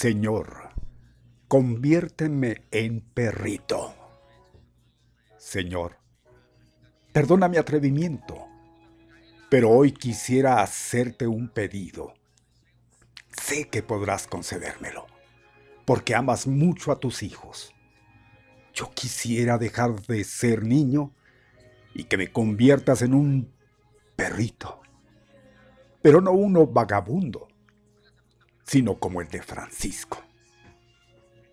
Señor, 0.00 0.68
conviérteme 1.48 2.62
en 2.70 3.00
perrito. 3.00 3.96
Señor, 5.38 5.96
perdona 7.12 7.48
mi 7.48 7.56
atrevimiento, 7.56 8.46
pero 9.50 9.70
hoy 9.70 9.90
quisiera 9.90 10.62
hacerte 10.62 11.26
un 11.26 11.48
pedido. 11.48 12.14
Sé 13.42 13.66
que 13.70 13.82
podrás 13.82 14.28
concedérmelo, 14.28 15.08
porque 15.84 16.14
amas 16.14 16.46
mucho 16.46 16.92
a 16.92 17.00
tus 17.00 17.24
hijos. 17.24 17.74
Yo 18.72 18.92
quisiera 18.94 19.58
dejar 19.58 20.00
de 20.02 20.22
ser 20.22 20.62
niño 20.62 21.12
y 21.92 22.04
que 22.04 22.16
me 22.16 22.30
conviertas 22.30 23.02
en 23.02 23.14
un 23.14 23.52
perrito, 24.14 24.80
pero 26.02 26.20
no 26.20 26.30
uno 26.30 26.68
vagabundo, 26.68 27.47
sino 28.68 28.98
como 28.98 29.22
el 29.22 29.28
de 29.28 29.40
Francisco. 29.40 30.22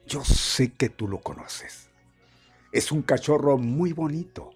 Yo 0.06 0.26
sé 0.26 0.74
que 0.74 0.90
tú 0.90 1.08
lo 1.08 1.22
conoces. 1.22 1.90
Es 2.74 2.92
un 2.92 3.04
cachorro 3.04 3.58
muy 3.58 3.94
bonito, 3.94 4.50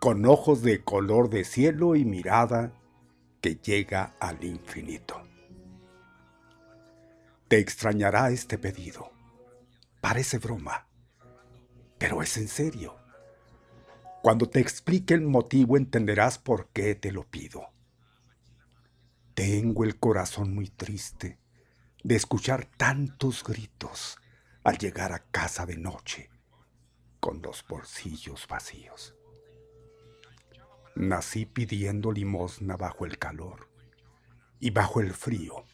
con 0.00 0.26
ojos 0.26 0.62
de 0.62 0.82
color 0.82 1.30
de 1.30 1.44
cielo 1.44 1.94
y 1.94 2.04
mirada 2.04 2.72
que 3.40 3.54
llega 3.54 4.16
al 4.18 4.42
infinito. 4.42 5.22
Te 7.46 7.58
extrañará 7.58 8.30
este 8.30 8.58
pedido. 8.58 9.12
Parece 10.00 10.38
broma, 10.38 10.88
pero 11.96 12.22
es 12.22 12.36
en 12.38 12.48
serio. 12.48 12.96
Cuando 14.20 14.48
te 14.48 14.58
explique 14.58 15.14
el 15.14 15.22
motivo 15.22 15.76
entenderás 15.76 16.38
por 16.38 16.70
qué 16.70 16.96
te 16.96 17.12
lo 17.12 17.22
pido. 17.22 17.68
Tengo 19.34 19.84
el 19.84 19.96
corazón 20.00 20.52
muy 20.52 20.68
triste 20.70 21.38
de 22.02 22.16
escuchar 22.16 22.66
tantos 22.76 23.44
gritos 23.44 24.18
al 24.64 24.78
llegar 24.78 25.12
a 25.12 25.20
casa 25.30 25.66
de 25.66 25.76
noche 25.76 26.30
con 27.20 27.42
los 27.42 27.64
bolsillos 27.66 28.46
vacíos. 28.48 29.14
Nací 30.96 31.46
pidiendo 31.46 32.12
limosna 32.12 32.76
bajo 32.76 33.04
el 33.04 33.18
calor 33.18 33.68
y 34.58 34.70
bajo 34.70 35.00
el 35.00 35.12
frío, 35.12 35.64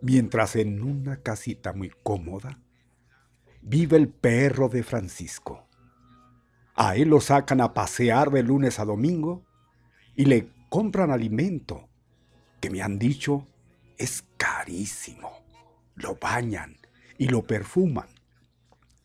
mientras 0.00 0.56
en 0.56 0.82
una 0.82 1.18
casita 1.22 1.72
muy 1.72 1.90
cómoda 2.02 2.58
vive 3.60 3.96
el 3.96 4.08
perro 4.08 4.68
de 4.68 4.82
Francisco. 4.82 5.68
A 6.74 6.96
él 6.96 7.08
lo 7.08 7.20
sacan 7.20 7.60
a 7.60 7.74
pasear 7.74 8.30
de 8.30 8.42
lunes 8.42 8.78
a 8.78 8.84
domingo 8.84 9.44
y 10.16 10.24
le 10.24 10.48
compran 10.68 11.10
alimento 11.10 11.88
que 12.60 12.70
me 12.70 12.82
han 12.82 12.98
dicho 12.98 13.46
es 14.02 14.24
carísimo. 14.36 15.30
Lo 15.94 16.16
bañan 16.16 16.76
y 17.18 17.28
lo 17.28 17.46
perfuman. 17.46 18.08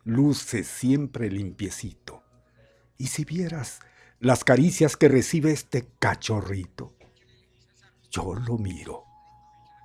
Luce 0.03 0.63
siempre 0.63 1.29
limpiecito. 1.29 2.23
Y 2.97 3.07
si 3.07 3.23
vieras 3.23 3.79
las 4.19 4.43
caricias 4.43 4.97
que 4.97 5.07
recibe 5.07 5.51
este 5.51 5.87
cachorrito, 5.99 6.95
yo 8.09 8.33
lo 8.33 8.57
miro. 8.57 9.03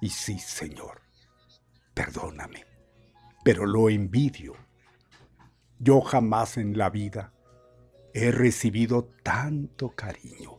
Y 0.01 0.09
sí, 0.09 0.39
Señor, 0.39 1.03
perdóname, 1.93 2.65
pero 3.45 3.67
lo 3.67 3.91
envidio. 3.91 4.55
Yo 5.79 6.01
jamás 6.01 6.57
en 6.57 6.79
la 6.79 6.89
vida 6.89 7.35
he 8.15 8.31
recibido 8.31 9.11
tanto 9.23 9.91
cariño. 9.91 10.59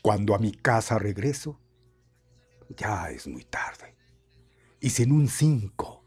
Cuando 0.00 0.34
a 0.34 0.38
mi 0.38 0.52
casa 0.52 0.98
regreso, 0.98 1.58
ya 2.76 3.10
es 3.10 3.26
muy 3.26 3.44
tarde. 3.44 3.94
Y 4.80 4.90
sin 4.90 5.12
un 5.12 5.28
cinco 5.28 6.04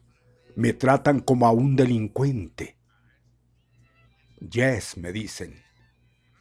me 0.56 0.74
tratan 0.74 1.20
como 1.20 1.48
a 1.48 1.52
un 1.52 1.76
delincuente. 1.76 2.78
Yes, 4.40 4.98
me 4.98 5.12
dicen, 5.12 5.64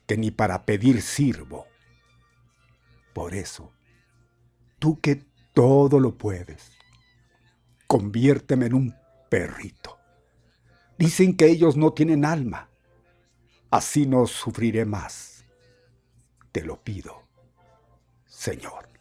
que 0.06 0.17
ni 0.17 0.31
para 0.31 0.65
pedir 0.65 1.03
sirvo. 1.03 1.67
Por 3.13 3.34
eso, 3.34 3.72
tú 4.79 5.01
que 5.01 5.25
todo 5.53 6.01
lo 6.01 6.17
puedes, 6.17 6.72
conviérteme 7.87 8.67
en 8.67 8.75
un 8.75 8.96
perrito. 9.31 9.98
Dicen 10.98 11.37
que 11.37 11.46
ellos 11.46 11.77
no 11.77 11.93
tienen 11.93 12.25
alma. 12.25 12.70
Así 13.70 14.06
no 14.06 14.27
sufriré 14.27 14.84
más. 14.84 15.44
Te 16.53 16.63
lo 16.63 16.82
pido, 16.82 17.27
Señor. 18.27 18.94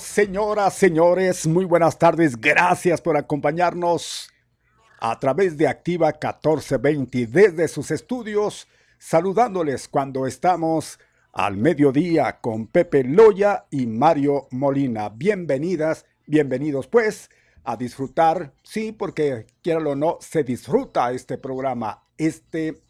Señoras, 0.00 0.72
señores, 0.72 1.46
muy 1.46 1.66
buenas 1.66 1.98
tardes. 1.98 2.40
Gracias 2.40 3.02
por 3.02 3.18
acompañarnos 3.18 4.30
a 5.00 5.20
través 5.20 5.58
de 5.58 5.68
Activa 5.68 6.06
1420 6.06 7.26
desde 7.26 7.68
sus 7.68 7.90
estudios, 7.90 8.66
saludándoles 8.98 9.86
cuando 9.86 10.26
estamos 10.26 10.98
al 11.34 11.58
mediodía 11.58 12.40
con 12.40 12.68
Pepe 12.68 13.04
Loya 13.04 13.66
y 13.70 13.86
Mario 13.86 14.48
Molina. 14.50 15.10
Bienvenidas, 15.10 16.06
bienvenidos 16.26 16.86
pues 16.86 17.28
a 17.64 17.76
disfrutar, 17.76 18.54
sí, 18.62 18.92
porque 18.92 19.44
quiero 19.62 19.90
o 19.90 19.94
no, 19.94 20.16
se 20.22 20.42
disfruta 20.42 21.12
este 21.12 21.36
programa, 21.36 22.02
este 22.16 22.80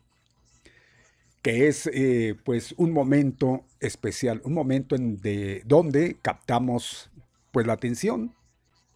que 1.42 1.68
es 1.68 1.88
eh, 1.92 2.34
pues 2.44 2.74
un 2.76 2.92
momento 2.92 3.64
especial, 3.80 4.40
un 4.44 4.54
momento 4.54 4.96
en 4.96 5.20
de, 5.20 5.62
donde 5.64 6.18
captamos 6.20 7.10
pues 7.52 7.66
la 7.66 7.74
atención 7.74 8.34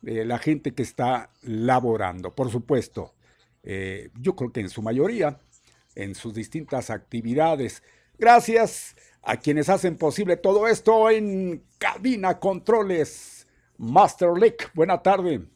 de 0.00 0.24
la 0.24 0.38
gente 0.38 0.74
que 0.74 0.82
está 0.82 1.30
laborando. 1.42 2.34
Por 2.34 2.50
supuesto, 2.50 3.14
eh, 3.62 4.10
yo 4.20 4.34
creo 4.34 4.52
que 4.52 4.60
en 4.60 4.68
su 4.68 4.82
mayoría, 4.82 5.38
en 5.94 6.14
sus 6.14 6.34
distintas 6.34 6.90
actividades. 6.90 7.82
Gracias 8.18 8.96
a 9.22 9.36
quienes 9.36 9.68
hacen 9.68 9.96
posible 9.96 10.36
todo 10.36 10.66
esto 10.66 11.10
en 11.10 11.62
Cabina 11.78 12.38
Controles. 12.38 13.46
Master 13.78 14.32
Lick, 14.38 14.72
buena 14.74 15.02
tarde. 15.02 15.51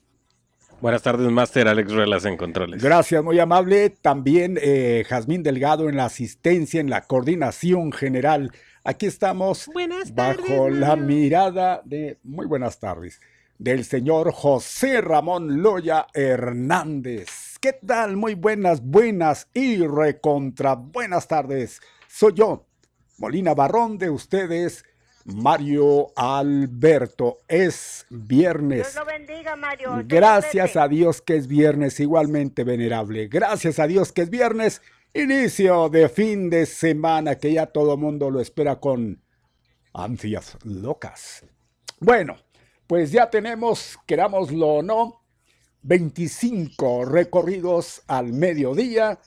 Buenas 0.82 1.02
tardes, 1.02 1.30
Master 1.30 1.68
Alex 1.68 1.90
Ruelas 1.90 2.26
en 2.26 2.36
Controles. 2.36 2.82
Gracias, 2.82 3.24
muy 3.24 3.38
amable. 3.38 3.88
También 3.88 4.58
eh, 4.60 5.04
Jazmín 5.08 5.42
Delgado 5.42 5.88
en 5.88 5.96
la 5.96 6.04
asistencia, 6.04 6.80
en 6.80 6.90
la 6.90 7.00
coordinación 7.00 7.92
general. 7.92 8.52
Aquí 8.84 9.06
estamos 9.06 9.70
bajo 10.12 10.68
la 10.68 10.94
mirada 10.94 11.80
de, 11.84 12.18
muy 12.22 12.46
buenas 12.46 12.78
tardes, 12.78 13.22
del 13.58 13.86
señor 13.86 14.32
José 14.32 15.00
Ramón 15.00 15.62
Loya 15.62 16.08
Hernández. 16.12 17.58
¿Qué 17.58 17.72
tal? 17.72 18.18
Muy 18.18 18.34
buenas, 18.34 18.82
buenas 18.82 19.48
y 19.54 19.78
recontra 19.78 20.74
buenas 20.74 21.26
tardes. 21.26 21.80
Soy 22.06 22.34
yo, 22.34 22.66
Molina 23.16 23.54
Barrón 23.54 23.96
de 23.96 24.10
ustedes 24.10 24.84
Mario 25.26 26.12
Alberto. 26.16 27.38
Es 27.48 28.06
viernes. 28.10 28.92
Dios 28.92 28.94
lo 28.94 29.04
bendiga, 29.04 29.56
Mario. 29.56 30.02
Gracias 30.06 30.76
a 30.76 30.88
Dios 30.88 31.20
que 31.20 31.36
es 31.36 31.48
viernes, 31.48 31.98
igualmente 32.00 32.64
venerable. 32.64 33.26
Gracias 33.28 33.78
a 33.78 33.86
Dios 33.86 34.12
que 34.12 34.22
es 34.22 34.30
viernes, 34.30 34.82
inicio 35.12 35.88
de 35.88 36.08
fin 36.08 36.48
de 36.48 36.64
semana, 36.66 37.36
que 37.36 37.52
ya 37.52 37.66
todo 37.66 37.96
mundo 37.96 38.30
lo 38.30 38.40
espera 38.40 38.76
con 38.76 39.20
ansias 39.92 40.56
locas. 40.64 41.44
Bueno, 41.98 42.36
pues 42.86 43.10
ya 43.10 43.28
tenemos, 43.28 43.98
querámoslo 44.06 44.66
o 44.66 44.82
no, 44.82 45.22
25 45.82 47.04
recorridos 47.04 48.02
al 48.06 48.32
mediodía 48.32 49.18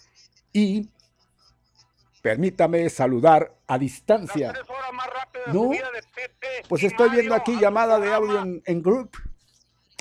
y 0.53 0.89
permítame 2.21 2.89
saludar 2.89 3.53
a 3.67 3.77
distancia. 3.77 4.53
No. 5.47 5.63
subida 5.63 5.89
de 5.91 6.01
Pepe. 6.13 6.47
Pues 6.67 6.83
estoy 6.83 7.09
viendo 7.09 7.33
aquí 7.33 7.57
llamada 7.59 7.99
de 7.99 8.13
audio 8.13 8.41
en, 8.41 8.61
en 8.65 8.81
group. 8.81 9.11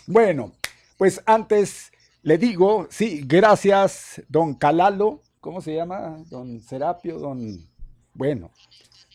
Bueno, 0.06 0.52
pues 0.96 1.22
antes 1.26 1.92
le 2.22 2.38
digo, 2.38 2.87
sí, 2.90 3.22
gracias, 3.25 4.22
don 4.28 4.54
Calalo. 4.54 5.22
¿Cómo 5.40 5.60
se 5.60 5.75
llama? 5.75 6.18
Don 6.28 6.60
Serapio, 6.60 7.18
don... 7.18 7.68
Bueno, 8.12 8.50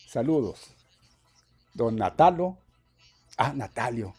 saludos. 0.07 0.73
Don 1.73 1.95
Natalo. 1.95 2.57
Ah, 3.37 3.53
Natalio. 3.53 4.15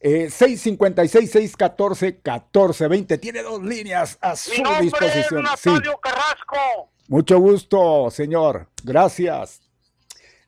Eh, 0.00 0.26
656-614-1420. 0.28 3.20
Tiene 3.20 3.42
dos 3.42 3.62
líneas 3.62 4.18
a 4.20 4.30
Mi 4.30 4.36
su 4.36 4.52
es 4.52 4.80
disposición. 4.80 5.44
Sí. 5.56 5.70
Natalio 5.70 5.98
Carrasco. 5.98 6.91
Mucho 7.08 7.38
gusto, 7.38 8.10
señor. 8.10 8.68
Gracias. 8.84 9.60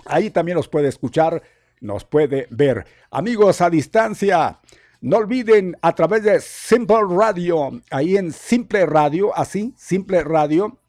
Ahí 0.05 0.29
también 0.29 0.55
los 0.55 0.67
puede 0.67 0.87
escuchar, 0.87 1.41
nos 1.85 2.03
puede 2.05 2.47
ver. 2.49 2.85
Amigos 3.11 3.61
a 3.61 3.69
distancia, 3.69 4.59
no 5.01 5.17
olviden 5.17 5.77
a 5.81 5.93
través 5.93 6.23
de 6.23 6.41
Simple 6.41 7.01
Radio, 7.09 7.81
ahí 7.91 8.17
en 8.17 8.31
Simple 8.31 8.85
Radio, 8.85 9.35
así, 9.37 9.73
Simple 9.77 10.23
Radio, 10.23 10.79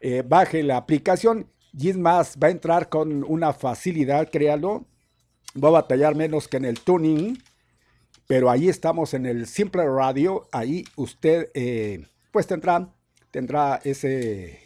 eh, 0.00 0.24
baje 0.26 0.62
la 0.62 0.78
aplicación 0.78 1.46
y 1.72 1.92
más, 1.94 2.36
va 2.42 2.48
a 2.48 2.50
entrar 2.50 2.88
con 2.88 3.24
una 3.24 3.52
facilidad, 3.52 4.28
créalo. 4.30 4.84
Va 5.62 5.68
a 5.68 5.72
batallar 5.72 6.14
menos 6.14 6.48
que 6.48 6.56
en 6.56 6.64
el 6.64 6.80
tuning, 6.80 7.38
pero 8.26 8.50
ahí 8.50 8.68
estamos 8.68 9.14
en 9.14 9.26
el 9.26 9.46
Simple 9.46 9.84
Radio. 9.84 10.48
Ahí 10.52 10.84
usted, 10.96 11.50
eh, 11.54 12.06
pues 12.30 12.46
tendrá, 12.46 12.88
tendrá 13.30 13.80
ese 13.84 14.61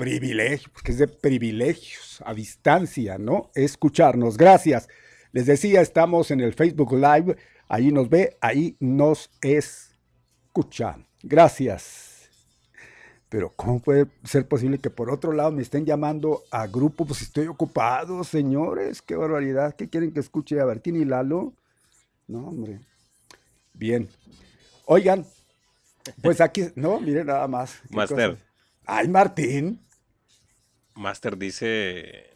privilegio, 0.00 0.70
porque 0.72 0.92
es 0.92 0.98
de 0.98 1.08
privilegios 1.08 2.22
a 2.24 2.32
distancia, 2.32 3.18
¿no? 3.18 3.50
Escucharnos. 3.54 4.38
Gracias. 4.38 4.88
Les 5.30 5.44
decía, 5.44 5.82
estamos 5.82 6.30
en 6.30 6.40
el 6.40 6.54
Facebook 6.54 6.94
Live. 6.94 7.36
Ahí 7.68 7.92
nos 7.92 8.08
ve, 8.08 8.38
ahí 8.40 8.76
nos 8.80 9.30
escucha. 9.42 10.96
Gracias. 11.22 12.30
Pero 13.28 13.52
¿cómo 13.54 13.78
puede 13.80 14.06
ser 14.24 14.48
posible 14.48 14.78
que 14.78 14.88
por 14.88 15.10
otro 15.10 15.32
lado 15.32 15.52
me 15.52 15.60
estén 15.60 15.84
llamando 15.84 16.44
a 16.50 16.66
grupo? 16.66 17.04
Pues 17.04 17.20
estoy 17.20 17.46
ocupado, 17.46 18.24
señores. 18.24 19.02
Qué 19.02 19.16
barbaridad. 19.16 19.76
¿Qué 19.76 19.90
quieren 19.90 20.12
que 20.12 20.20
escuche? 20.20 20.58
A 20.60 20.64
Bertín 20.64 20.96
y 20.96 21.04
Lalo. 21.04 21.52
No, 22.26 22.48
hombre. 22.48 22.80
Bien. 23.74 24.08
Oigan, 24.86 25.26
pues 26.22 26.40
aquí, 26.40 26.68
no, 26.74 27.00
miren 27.00 27.26
nada 27.26 27.46
más. 27.46 27.82
Master. 27.90 28.30
cosas. 28.30 28.46
Ay, 28.86 29.08
Martín. 29.08 29.78
Master 30.94 31.36
dice, 31.38 32.30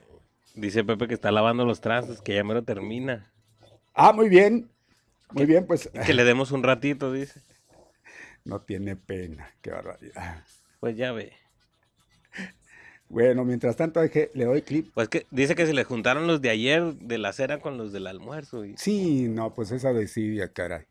dice 0.55 0.85
Pepe 0.85 1.09
que 1.09 1.15
está 1.15 1.31
lavando 1.33 1.65
los 1.65 1.81
trastes, 1.81 2.21
que 2.21 2.35
ya 2.35 2.45
me 2.45 2.55
lo 2.55 2.63
termina. 2.63 3.31
Ah, 3.95 4.13
muy 4.13 4.29
bien. 4.29 4.69
Muy 5.31 5.47
bien, 5.47 5.67
pues 5.67 5.91
Que 6.07 6.15
le 6.15 6.25
demos 6.25 6.53
un 6.53 6.63
ratito, 6.63 7.13
dice. 7.13 7.41
no 8.45 8.61
tiene 8.61 8.97
pena. 8.97 9.51
Qué 9.63 9.71
barbaridad. 9.71 10.45
Pues 10.81 10.97
ya 10.97 11.13
ve. 11.13 11.33
Bueno, 13.09 13.45
mientras 13.45 13.77
tanto 13.77 14.01
deje- 14.01 14.31
le 14.35 14.45
doy 14.45 14.63
clip. 14.63 14.91
Pues 14.95 15.09
que 15.09 15.27
dice 15.31 15.55
que 15.55 15.67
se 15.67 15.75
le 15.75 15.85
juntaron 15.85 16.27
los 16.27 16.41
de 16.41 16.51
ayer 16.51 16.95
de 16.95 17.19
la 17.19 17.33
cena 17.33 17.59
con 17.61 17.79
los 17.79 17.93
del 17.93 18.07
almuerzo. 18.07 18.65
Y... 18.65 18.77
Sí, 18.77 19.29
no, 19.29 19.55
pues 19.55 19.71
esa 19.71 19.93
desidia, 19.93 20.53
caray. 20.53 20.85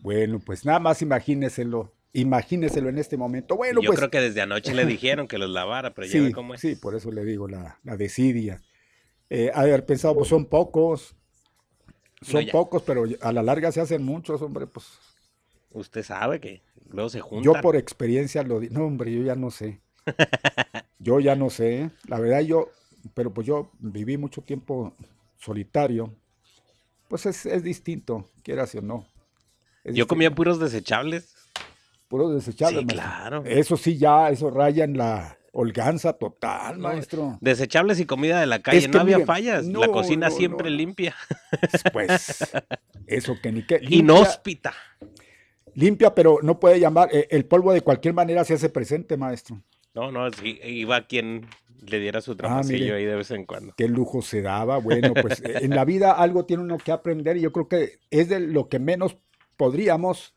Bueno, 0.00 0.40
pues 0.40 0.64
nada 0.64 0.78
más 0.80 1.02
imagíneselo. 1.02 1.92
Imagíneselo 2.12 2.88
en 2.88 2.98
este 2.98 3.16
momento. 3.16 3.56
Bueno, 3.56 3.80
Yo 3.80 3.88
pues. 3.88 3.98
creo 3.98 4.10
que 4.10 4.20
desde 4.20 4.40
anoche 4.40 4.74
le 4.74 4.84
dijeron 4.86 5.28
que 5.28 5.38
los 5.38 5.50
lavara, 5.50 5.94
pero 5.94 6.06
ya 6.06 6.12
sí, 6.12 6.20
ve 6.20 6.32
cómo 6.32 6.54
es. 6.54 6.60
sí, 6.60 6.74
por 6.74 6.94
eso 6.94 7.10
le 7.12 7.24
digo 7.24 7.48
la, 7.48 7.78
la 7.84 7.96
desidia. 7.96 8.60
Eh, 9.28 9.50
haber 9.54 9.86
pensado, 9.86 10.14
pues 10.16 10.28
son 10.28 10.46
pocos. 10.46 11.14
Son 12.22 12.44
ya. 12.44 12.52
pocos, 12.52 12.82
pero 12.82 13.04
a 13.20 13.32
la 13.32 13.42
larga 13.42 13.72
se 13.72 13.80
hacen 13.80 14.02
muchos, 14.02 14.42
hombre, 14.42 14.66
pues. 14.66 14.86
Usted 15.72 16.02
sabe 16.02 16.40
que 16.40 16.62
luego 16.90 17.08
se 17.10 17.20
juntan. 17.20 17.44
Yo 17.44 17.60
por 17.60 17.76
experiencia 17.76 18.42
lo 18.42 18.58
digo. 18.58 18.74
No, 18.74 18.86
hombre, 18.86 19.12
yo 19.12 19.22
ya 19.22 19.36
no 19.36 19.50
sé. 19.50 19.80
Yo 20.98 21.18
ya 21.18 21.34
no 21.34 21.48
sé. 21.48 21.90
La 22.08 22.20
verdad, 22.20 22.40
yo, 22.40 22.68
pero 23.14 23.32
pues 23.32 23.46
yo 23.46 23.70
viví 23.78 24.18
mucho 24.18 24.42
tiempo 24.42 24.94
solitario. 25.38 26.14
Pues 27.08 27.24
es, 27.26 27.46
es 27.46 27.62
distinto, 27.62 28.28
quieras 28.42 28.74
o 28.74 28.82
no. 28.82 29.06
Es 29.82 29.94
Yo 29.94 30.06
comía 30.06 30.34
puros 30.34 30.60
desechables. 30.60 31.34
Puros 32.10 32.34
desechables. 32.34 32.80
Sí, 32.80 32.84
maestro. 32.86 33.06
claro. 33.08 33.42
Eso 33.46 33.76
sí, 33.78 33.96
ya, 33.96 34.28
eso 34.28 34.50
raya 34.50 34.84
en 34.84 34.98
la 34.98 35.38
holganza 35.52 36.12
total, 36.12 36.76
No, 36.80 36.88
maestro. 36.88 37.38
Desechables 37.40 37.98
y 38.00 38.04
comida 38.06 38.38
de 38.40 38.46
la 38.46 38.60
calle. 38.60 38.78
Es 38.78 38.86
que 38.86 38.92
no 38.92 39.00
había 39.00 39.16
miren, 39.16 39.26
fallas. 39.26 39.64
no, 39.66 39.80
la 39.80 39.88
cocina 39.88 40.28
no, 40.28 40.34
siempre 40.36 40.68
limpia. 40.70 41.14
Pues, 41.92 42.52
eso 43.06 43.36
que 43.42 43.50
ni 43.52 43.62
qué. 43.64 43.80
Inhóspita. 43.88 44.74
limpia, 45.74 46.14
pero 46.14 46.38
no 46.42 46.60
puede 46.60 46.78
llamar. 46.80 47.08
eh, 47.12 47.26
el 47.30 47.44
polvo 47.46 47.72
de 47.72 47.80
cualquier 47.80 48.12
manera 48.14 48.44
se 48.44 48.54
hace 48.54 48.68
presente, 48.68 49.16
maestro. 49.16 49.62
No, 49.94 50.12
no, 50.12 50.30
sí, 50.32 50.60
iba 50.64 51.06
quien 51.06 51.46
le 51.86 51.98
diera 51.98 52.20
su 52.20 52.32
Ah, 52.32 52.36
trapasillo 52.36 52.78
mire. 52.84 52.96
ahí 52.96 53.04
de 53.06 53.14
vez 53.16 53.30
en 53.32 53.44
cuando. 53.46 53.72
Qué 53.76 53.88
lujo 53.88 54.22
se 54.22 54.42
daba. 54.42 54.78
Bueno, 54.78 55.14
pues 55.14 55.42
en 55.44 55.70
la 55.74 55.84
vida 55.84 56.12
algo 56.12 56.44
tiene 56.44 56.62
uno 56.62 56.76
que 56.78 56.92
aprender 56.92 57.36
y 57.36 57.40
yo 57.40 57.52
creo 57.52 57.68
que 57.68 57.98
es 58.10 58.28
de 58.28 58.38
lo 58.40 58.68
que 58.68 58.78
menos 58.78 59.16
podríamos 59.56 60.34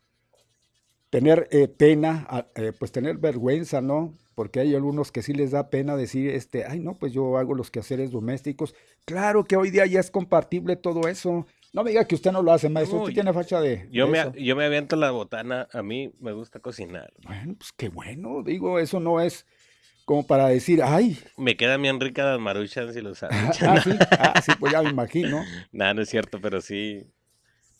tener 1.14 1.46
eh, 1.52 1.68
pena, 1.68 2.26
eh, 2.56 2.72
pues 2.76 2.90
tener 2.90 3.18
vergüenza, 3.18 3.80
¿no? 3.80 4.12
Porque 4.34 4.58
hay 4.58 4.74
algunos 4.74 5.12
que 5.12 5.22
sí 5.22 5.32
les 5.32 5.52
da 5.52 5.70
pena 5.70 5.94
decir, 5.94 6.28
este, 6.30 6.64
ay, 6.64 6.80
no, 6.80 6.98
pues 6.98 7.12
yo 7.12 7.38
hago 7.38 7.54
los 7.54 7.70
quehaceres 7.70 8.10
domésticos. 8.10 8.74
Claro 9.04 9.44
que 9.44 9.54
hoy 9.54 9.70
día 9.70 9.86
ya 9.86 10.00
es 10.00 10.10
compartible 10.10 10.74
todo 10.74 11.06
eso. 11.06 11.46
No 11.72 11.84
me 11.84 11.90
diga 11.90 12.04
que 12.04 12.16
usted 12.16 12.32
no 12.32 12.42
lo 12.42 12.50
hace, 12.50 12.68
maestro. 12.68 12.98
Usted 12.98 13.14
tiene 13.14 13.32
facha 13.32 13.60
de, 13.60 13.88
Yo 13.92 14.06
de 14.06 14.10
me, 14.10 14.18
eso. 14.18 14.32
yo 14.34 14.56
me 14.56 14.64
aviento 14.64 14.96
la 14.96 15.12
botana, 15.12 15.68
a 15.72 15.84
mí 15.84 16.12
me 16.18 16.32
gusta 16.32 16.58
cocinar. 16.58 17.12
Bueno, 17.22 17.54
pues 17.58 17.70
qué 17.76 17.90
bueno, 17.90 18.42
digo, 18.44 18.80
eso 18.80 18.98
no 18.98 19.20
es 19.20 19.46
como 20.06 20.26
para 20.26 20.48
decir, 20.48 20.82
ay, 20.82 21.16
Me 21.36 21.56
quedan 21.56 21.80
bien 21.80 22.00
ricas 22.00 22.26
las 22.26 22.40
maruchas 22.40 22.96
y 22.96 23.00
los 23.02 23.22
ah, 23.22 23.52
sándwiches. 23.52 23.84
sí, 23.84 23.98
ah, 24.18 24.42
sí, 24.44 24.50
pues 24.58 24.72
ya 24.72 24.82
me 24.82 24.90
imagino. 24.90 25.44
Nada, 25.70 25.94
no 25.94 26.02
es 26.02 26.08
cierto, 26.08 26.40
pero 26.40 26.60
sí, 26.60 27.06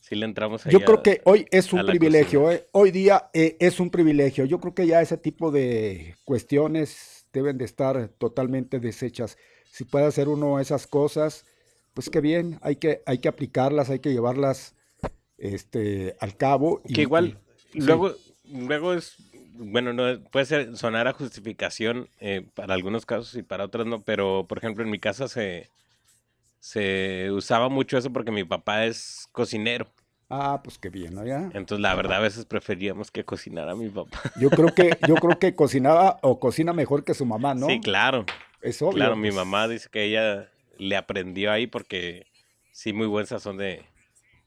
sí 0.06 0.14
le 0.14 0.26
entramos 0.26 0.66
ahí 0.66 0.72
Yo 0.72 0.78
a- 0.80 0.84
creo 0.84 1.02
que 1.02 1.20
hoy 1.24 1.46
es 1.50 1.72
un 1.72 1.84
privilegio, 1.86 2.50
eh, 2.50 2.66
hoy 2.72 2.90
día 2.90 3.30
eh, 3.32 3.56
es 3.58 3.80
un 3.80 3.90
privilegio. 3.90 4.44
Yo 4.44 4.60
creo 4.60 4.74
que 4.74 4.86
ya 4.86 5.00
ese 5.00 5.16
tipo 5.16 5.50
de 5.50 6.14
cuestiones 6.24 7.26
deben 7.32 7.56
de 7.58 7.64
estar 7.64 8.08
totalmente 8.18 8.80
deshechas. 8.80 9.36
Si 9.70 9.84
puede 9.84 10.04
hacer 10.06 10.28
uno 10.28 10.60
esas 10.60 10.86
cosas, 10.86 11.44
pues 11.94 12.10
qué 12.10 12.20
bien, 12.20 12.58
hay 12.62 12.76
que, 12.76 13.02
hay 13.06 13.18
que 13.18 13.28
aplicarlas, 13.28 13.90
hay 13.90 13.98
que 14.00 14.12
llevarlas 14.12 14.74
este, 15.38 16.16
al 16.20 16.36
cabo. 16.36 16.80
y- 16.84 16.92
Que 16.94 17.02
igual, 17.02 17.38
y- 17.72 17.80
sí. 17.80 17.86
luego, 17.86 18.14
luego 18.52 18.94
es, 18.94 19.16
bueno, 19.54 19.92
no 19.92 20.20
puede 20.30 20.44
ser, 20.46 20.76
sonar 20.76 21.08
a 21.08 21.12
justificación 21.12 22.08
eh, 22.20 22.46
para 22.54 22.74
algunos 22.74 23.06
casos 23.06 23.34
y 23.36 23.42
para 23.42 23.64
otros 23.64 23.86
no, 23.86 24.02
pero 24.02 24.46
por 24.48 24.58
ejemplo 24.58 24.84
en 24.84 24.90
mi 24.90 24.98
casa 24.98 25.28
se, 25.28 25.68
se 26.64 27.30
usaba 27.30 27.68
mucho 27.68 27.98
eso 27.98 28.10
porque 28.10 28.30
mi 28.30 28.42
papá 28.42 28.86
es 28.86 29.28
cocinero. 29.32 29.86
Ah, 30.30 30.62
pues 30.64 30.78
qué 30.78 30.88
bien, 30.88 31.14
¿no? 31.14 31.26
Ya. 31.26 31.50
Entonces 31.52 31.80
la 31.80 31.94
verdad 31.94 32.16
a 32.16 32.20
veces 32.20 32.46
preferíamos 32.46 33.10
que 33.10 33.22
cocinara 33.22 33.74
mi 33.74 33.90
papá. 33.90 34.18
Yo 34.40 34.48
creo 34.48 34.74
que, 34.74 34.96
yo 35.06 35.16
creo 35.16 35.38
que 35.38 35.54
cocinaba 35.54 36.18
o 36.22 36.40
cocina 36.40 36.72
mejor 36.72 37.04
que 37.04 37.12
su 37.12 37.26
mamá, 37.26 37.54
¿no? 37.54 37.66
Sí, 37.66 37.80
claro. 37.80 38.24
Es 38.62 38.80
obvio. 38.80 38.94
Claro, 38.94 39.14
mi 39.14 39.28
pues. 39.28 39.34
mamá 39.34 39.68
dice 39.68 39.90
que 39.92 40.04
ella 40.04 40.48
le 40.78 40.96
aprendió 40.96 41.52
ahí 41.52 41.66
porque 41.66 42.24
sí, 42.72 42.94
muy 42.94 43.08
buen 43.08 43.26
sazón 43.26 43.58
de, 43.58 43.84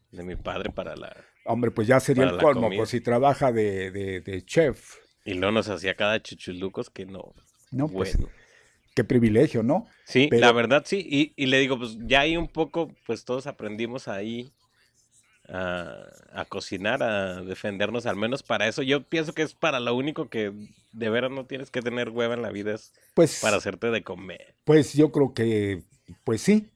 de 0.10 0.24
mi 0.24 0.36
padre 0.36 0.72
para 0.72 0.96
la... 0.96 1.16
Hombre, 1.46 1.70
pues 1.70 1.88
ya 1.88 2.00
sería 2.00 2.24
el 2.24 2.38
colmo, 2.38 2.72
pues 2.76 2.90
si 2.90 3.00
trabaja 3.00 3.52
de, 3.52 3.92
de- 3.92 4.22
de 4.22 4.44
chef. 4.44 4.96
Y 5.24 5.36
luego 5.36 5.52
nos 5.52 5.70
hacía 5.70 5.94
cada 5.94 6.20
chuchulucos 6.20 6.90
que 6.90 7.06
no. 7.06 7.36
No, 7.70 7.88
pues. 7.88 8.18
Qué 8.98 9.04
privilegio, 9.04 9.62
¿no? 9.62 9.86
Sí, 10.06 10.26
Pero- 10.28 10.42
la 10.42 10.52
verdad 10.52 10.82
sí. 10.86 11.06
Y, 11.08 11.32
y 11.36 11.46
le 11.46 11.60
digo, 11.60 11.78
pues 11.78 11.98
ya 12.08 12.22
ahí 12.22 12.36
un 12.36 12.48
poco, 12.48 12.92
pues 13.06 13.24
todos 13.26 13.46
aprendimos 13.46 14.08
ahí 14.08 14.52
a, 15.50 15.96
a 16.34 16.46
cocinar, 16.46 17.04
a 17.04 17.42
defendernos, 17.44 18.08
al 18.08 18.16
menos 18.16 18.42
para 18.42 18.68
eso. 18.68 18.82
Yo 18.82 19.04
pienso 19.04 19.34
que 19.34 19.44
es 19.44 19.54
para 19.54 19.80
lo 19.80 19.96
único 19.96 20.30
que 20.30 20.52
de 20.94 21.10
veras 21.10 21.30
no 21.32 21.46
tienes 21.46 21.70
que 21.70 21.82
tener 21.82 22.10
hueva 22.10 22.34
en 22.34 22.42
la 22.42 22.50
vida, 22.52 22.74
es 22.74 22.92
Pues, 23.14 23.40
para 23.42 23.58
hacerte 23.58 23.92
de 23.92 24.04
comer. 24.04 24.56
pues 24.66 24.94
yo 24.94 25.12
creo 25.12 25.34
que, 25.36 25.84
pues 26.24 26.42
sí. 26.42 26.68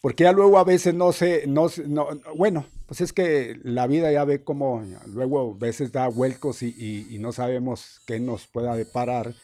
Porque 0.00 0.24
ya 0.24 0.32
luego 0.32 0.58
a 0.58 0.64
veces 0.64 0.94
no 0.94 1.12
sé, 1.12 1.44
no, 1.48 1.66
no, 1.88 2.06
bueno, 2.36 2.66
pues 2.86 3.00
es 3.00 3.12
que 3.12 3.58
la 3.64 3.86
vida 3.86 4.12
ya 4.12 4.24
ve 4.24 4.44
como 4.44 4.84
luego 5.06 5.54
a 5.56 5.58
veces 5.58 5.92
da 5.92 6.06
vuelcos 6.08 6.62
y, 6.62 6.74
y- 6.78 7.06
y 7.14 7.18
no 7.18 7.32
sabemos 7.32 8.00
qué 8.06 8.20
nos 8.20 8.46
pueda 8.46 8.76
deparar 8.76 9.34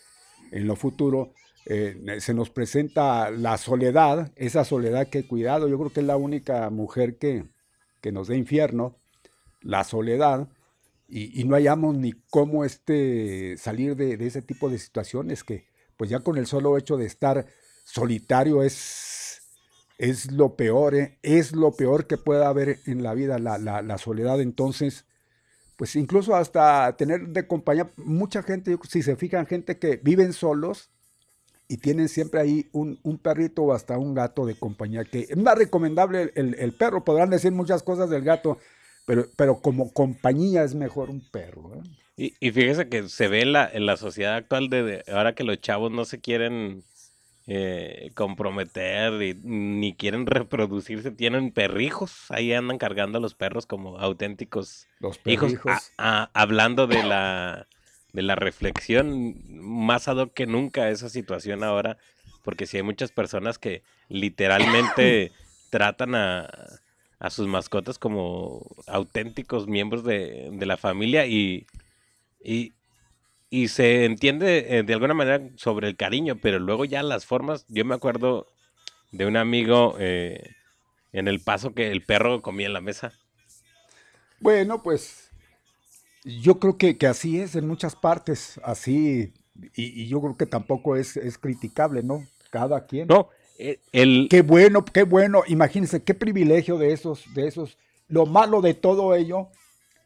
en 0.52 0.66
lo 0.66 0.76
futuro. 0.76 1.32
Eh, 1.72 2.18
se 2.20 2.34
nos 2.34 2.50
presenta 2.50 3.30
la 3.30 3.56
soledad, 3.56 4.32
esa 4.34 4.64
soledad 4.64 5.06
que 5.08 5.26
cuidado, 5.28 5.68
yo 5.68 5.78
creo 5.78 5.92
que 5.92 6.00
es 6.00 6.06
la 6.06 6.16
única 6.16 6.68
mujer 6.70 7.16
que, 7.16 7.44
que 8.00 8.10
nos 8.10 8.26
da 8.26 8.34
infierno, 8.34 8.96
la 9.60 9.84
soledad, 9.84 10.48
y, 11.08 11.40
y 11.40 11.44
no 11.44 11.54
hallamos 11.56 11.96
ni 11.96 12.12
cómo 12.30 12.64
este, 12.64 13.56
salir 13.56 13.96
de, 13.96 14.16
de 14.16 14.26
ese 14.26 14.42
tipo 14.42 14.68
de 14.68 14.78
situaciones 14.78 15.44
que 15.44 15.66
pues 15.96 16.10
ya 16.10 16.20
con 16.20 16.38
el 16.38 16.46
solo 16.46 16.76
hecho 16.78 16.96
de 16.96 17.06
estar 17.06 17.46
solitario 17.84 18.62
es, 18.64 19.42
es 19.98 20.32
lo 20.32 20.56
peor, 20.56 20.94
¿eh? 20.96 21.18
es 21.22 21.52
lo 21.52 21.72
peor 21.76 22.06
que 22.08 22.16
pueda 22.18 22.48
haber 22.48 22.78
en 22.86 23.02
la 23.02 23.14
vida, 23.14 23.38
la, 23.38 23.58
la- 23.58 23.82
la 23.82 23.98
soledad. 23.98 24.40
Entonces, 24.40 25.04
pues 25.76 25.96
incluso 25.96 26.34
hasta 26.36 26.96
tener 26.96 27.28
de 27.28 27.46
compañía, 27.46 27.90
mucha 27.96 28.42
gente, 28.42 28.76
si 28.88 29.02
se 29.02 29.16
fijan, 29.16 29.46
gente 29.46 29.78
que 29.78 29.96
viven 30.02 30.32
solos 30.32 30.90
y 31.70 31.76
tienen 31.76 32.08
siempre 32.08 32.40
ahí 32.40 32.68
un, 32.72 32.98
un 33.04 33.16
perrito 33.16 33.62
o 33.62 33.72
hasta 33.72 33.96
un 33.96 34.12
gato 34.12 34.44
de 34.44 34.56
compañía, 34.56 35.04
que 35.04 35.20
es 35.30 35.36
más 35.36 35.56
recomendable 35.56 36.32
el, 36.34 36.56
el- 36.58 36.72
perro, 36.72 37.04
podrán 37.04 37.30
decir 37.30 37.52
muchas 37.52 37.84
cosas 37.84 38.10
del 38.10 38.22
gato, 38.24 38.58
pero, 39.06 39.26
pero 39.36 39.60
como 39.60 39.92
compañía 39.92 40.64
es 40.64 40.74
mejor 40.74 41.10
un 41.10 41.20
perro. 41.30 41.76
¿eh? 41.76 41.80
Y, 42.16 42.34
y 42.48 42.50
fíjese 42.50 42.88
que 42.88 43.08
se 43.08 43.28
ve 43.28 43.42
en 43.42 43.52
la, 43.52 43.70
en 43.72 43.86
la 43.86 43.96
sociedad 43.96 44.34
actual 44.34 44.68
de, 44.68 44.82
de 44.82 45.04
ahora 45.12 45.36
que 45.36 45.44
los 45.44 45.60
chavos 45.60 45.92
no 45.92 46.04
se 46.04 46.18
quieren 46.20 46.82
eh, 47.46 48.10
comprometer 48.14 49.22
y 49.22 49.34
ni 49.42 49.94
quieren 49.94 50.26
reproducirse, 50.26 51.12
tienen 51.12 51.52
perrijos, 51.52 52.26
ahí 52.30 52.52
andan 52.52 52.78
cargando 52.78 53.18
a 53.18 53.20
los 53.20 53.34
perros 53.36 53.64
como 53.66 53.96
auténticos 53.98 54.88
Los 54.98 55.20
hijos, 55.24 55.52
perrijos. 55.52 55.92
a- 55.98 56.22
a- 56.22 56.30
hablando 56.34 56.88
de 56.88 57.02
la, 57.04 57.68
de 58.12 58.22
la 58.22 58.34
reflexión, 58.34 59.34
más 59.48 60.08
ad 60.08 60.16
hoc 60.16 60.34
que 60.34 60.46
nunca 60.46 60.90
esa 60.90 61.08
situación 61.08 61.62
ahora, 61.62 61.98
porque 62.42 62.66
si 62.66 62.76
hay 62.76 62.82
muchas 62.82 63.12
personas 63.12 63.58
que 63.58 63.82
literalmente 64.08 65.32
tratan 65.70 66.14
a, 66.14 66.48
a 67.18 67.30
sus 67.30 67.46
mascotas 67.46 67.98
como 67.98 68.66
auténticos 68.86 69.68
miembros 69.68 70.04
de, 70.04 70.48
de 70.52 70.66
la 70.66 70.76
familia 70.76 71.26
y, 71.26 71.66
y, 72.42 72.72
y 73.50 73.68
se 73.68 74.04
entiende 74.04 74.78
eh, 74.78 74.82
de 74.82 74.94
alguna 74.94 75.14
manera 75.14 75.48
sobre 75.56 75.88
el 75.88 75.96
cariño, 75.96 76.36
pero 76.40 76.58
luego 76.58 76.84
ya 76.84 77.02
las 77.02 77.26
formas, 77.26 77.66
yo 77.68 77.84
me 77.84 77.94
acuerdo 77.94 78.46
de 79.12 79.26
un 79.26 79.36
amigo 79.36 79.96
eh, 79.98 80.54
en 81.12 81.28
el 81.28 81.40
paso 81.40 81.74
que 81.74 81.90
el 81.90 82.02
perro 82.02 82.42
comía 82.42 82.66
en 82.66 82.72
la 82.72 82.80
mesa. 82.80 83.12
Bueno, 84.40 84.82
pues 84.82 85.29
yo 86.24 86.58
creo 86.58 86.76
que, 86.76 86.98
que 86.98 87.06
así 87.06 87.40
es 87.40 87.56
en 87.56 87.66
muchas 87.66 87.96
partes, 87.96 88.60
así, 88.62 89.32
y, 89.74 90.02
y 90.02 90.08
yo 90.08 90.20
creo 90.20 90.36
que 90.36 90.46
tampoco 90.46 90.96
es, 90.96 91.16
es 91.16 91.38
criticable, 91.38 92.02
¿no? 92.02 92.22
Cada 92.50 92.86
quien. 92.86 93.08
No, 93.08 93.28
eh, 93.58 93.78
el, 93.92 94.28
Qué 94.30 94.40
bueno, 94.40 94.84
qué 94.84 95.02
bueno. 95.02 95.42
Imagínense 95.46 96.02
qué 96.02 96.14
privilegio 96.14 96.78
de 96.78 96.92
esos, 96.92 97.24
de 97.34 97.46
esos. 97.46 97.76
Lo 98.08 98.24
malo 98.24 98.62
de 98.62 98.72
todo 98.74 99.14
ello 99.14 99.48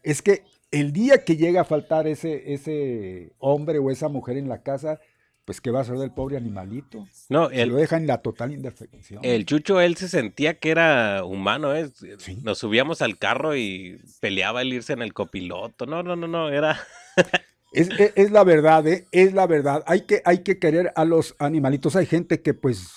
es 0.03 0.21
que 0.21 0.43
el 0.71 0.91
día 0.91 1.23
que 1.23 1.37
llega 1.37 1.61
a 1.61 1.65
faltar 1.65 2.05
ese, 2.05 2.53
ese 2.53 3.31
hombre 3.39 3.79
o 3.79 3.91
esa 3.91 4.09
mujer 4.09 4.37
en 4.37 4.49
la 4.49 4.61
casa, 4.61 4.99
pues 5.45 5.61
qué 5.61 5.69
va 5.71 5.79
a 5.79 5.81
hacer 5.83 5.97
del 5.97 6.11
pobre 6.11 6.37
animalito. 6.37 7.07
no, 7.29 7.49
Se 7.49 7.61
el, 7.61 7.69
lo 7.69 7.75
deja 7.75 7.97
en 7.97 8.07
la 8.07 8.17
total 8.23 8.51
indefensión. 8.51 9.23
el 9.23 9.45
Chucho, 9.45 9.79
él 9.79 9.95
se 9.95 10.07
sentía 10.09 10.59
que 10.59 10.71
era 10.71 11.23
humano, 11.23 11.73
¿eh? 11.75 11.89
Sí. 12.17 12.37
Nos 12.43 12.57
subíamos 12.57 13.01
al 13.03 13.17
carro 13.17 13.55
y 13.55 14.01
peleaba 14.19 14.61
el 14.63 14.73
irse 14.73 14.93
en 14.93 15.01
el 15.03 15.13
copiloto. 15.13 15.85
No, 15.85 16.03
no, 16.03 16.15
no, 16.15 16.27
no, 16.27 16.49
era... 16.49 16.79
Es, 17.71 17.89
es- 17.99 18.13
es 18.15 18.31
la 18.31 18.45
verdad, 18.45 18.87
¿eh? 18.87 19.05
es 19.11 19.33
la 19.33 19.47
verdad. 19.47 19.83
Hay 19.85 20.05
que, 20.05 20.21
hay 20.23 20.43
que 20.43 20.59
querer 20.59 20.93
a 20.95 21.03
los 21.03 21.35
animalitos. 21.39 21.97
Hay 21.97 22.05
gente 22.05 22.41
que, 22.41 22.53
pues, 22.53 22.87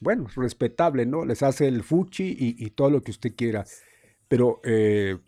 bueno, 0.00 0.28
es 0.28 0.36
respetable, 0.36 1.06
¿no? 1.06 1.24
Les 1.24 1.42
hace 1.42 1.66
el 1.66 1.82
fuchi 1.82 2.36
y, 2.38 2.54
y 2.64 2.70
todo 2.70 2.88
lo 2.88 3.02
que 3.02 3.10
usted 3.10 3.34
quiera. 3.34 3.64
Pero, 4.28 4.60
eh, 4.62 5.18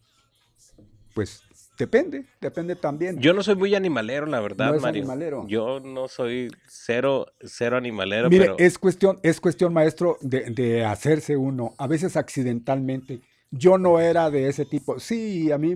pues, 1.13 1.43
depende, 1.81 2.27
depende 2.41 2.77
también. 2.77 3.19
Yo 3.21 3.33
no 3.35 3.43
soy 3.43 3.57
muy 3.57 3.75
animalero, 3.75 4.27
la 4.27 4.41
verdad, 4.41 4.73
No 4.75 4.81
Mario. 4.81 5.03
animalero. 5.03 5.47
Yo 5.49 5.81
no 5.81 6.07
soy 6.09 6.51
cero, 6.69 7.27
cero 7.41 7.77
animalero, 7.77 8.31
Mire, 8.31 8.45
pero... 8.45 8.57
es 8.59 8.79
cuestión, 8.79 9.19
es 9.23 9.41
cuestión, 9.41 9.73
maestro, 9.75 10.17
de, 10.21 10.51
de 10.51 10.85
hacerse 10.85 11.37
uno, 11.37 11.75
a 11.79 11.87
veces 11.87 12.17
accidentalmente. 12.17 13.21
Yo 13.51 13.79
no 13.79 13.99
era 13.99 14.31
de 14.31 14.49
ese 14.49 14.65
tipo. 14.65 15.01
Sí, 15.01 15.51
a 15.51 15.59
mí 15.59 15.75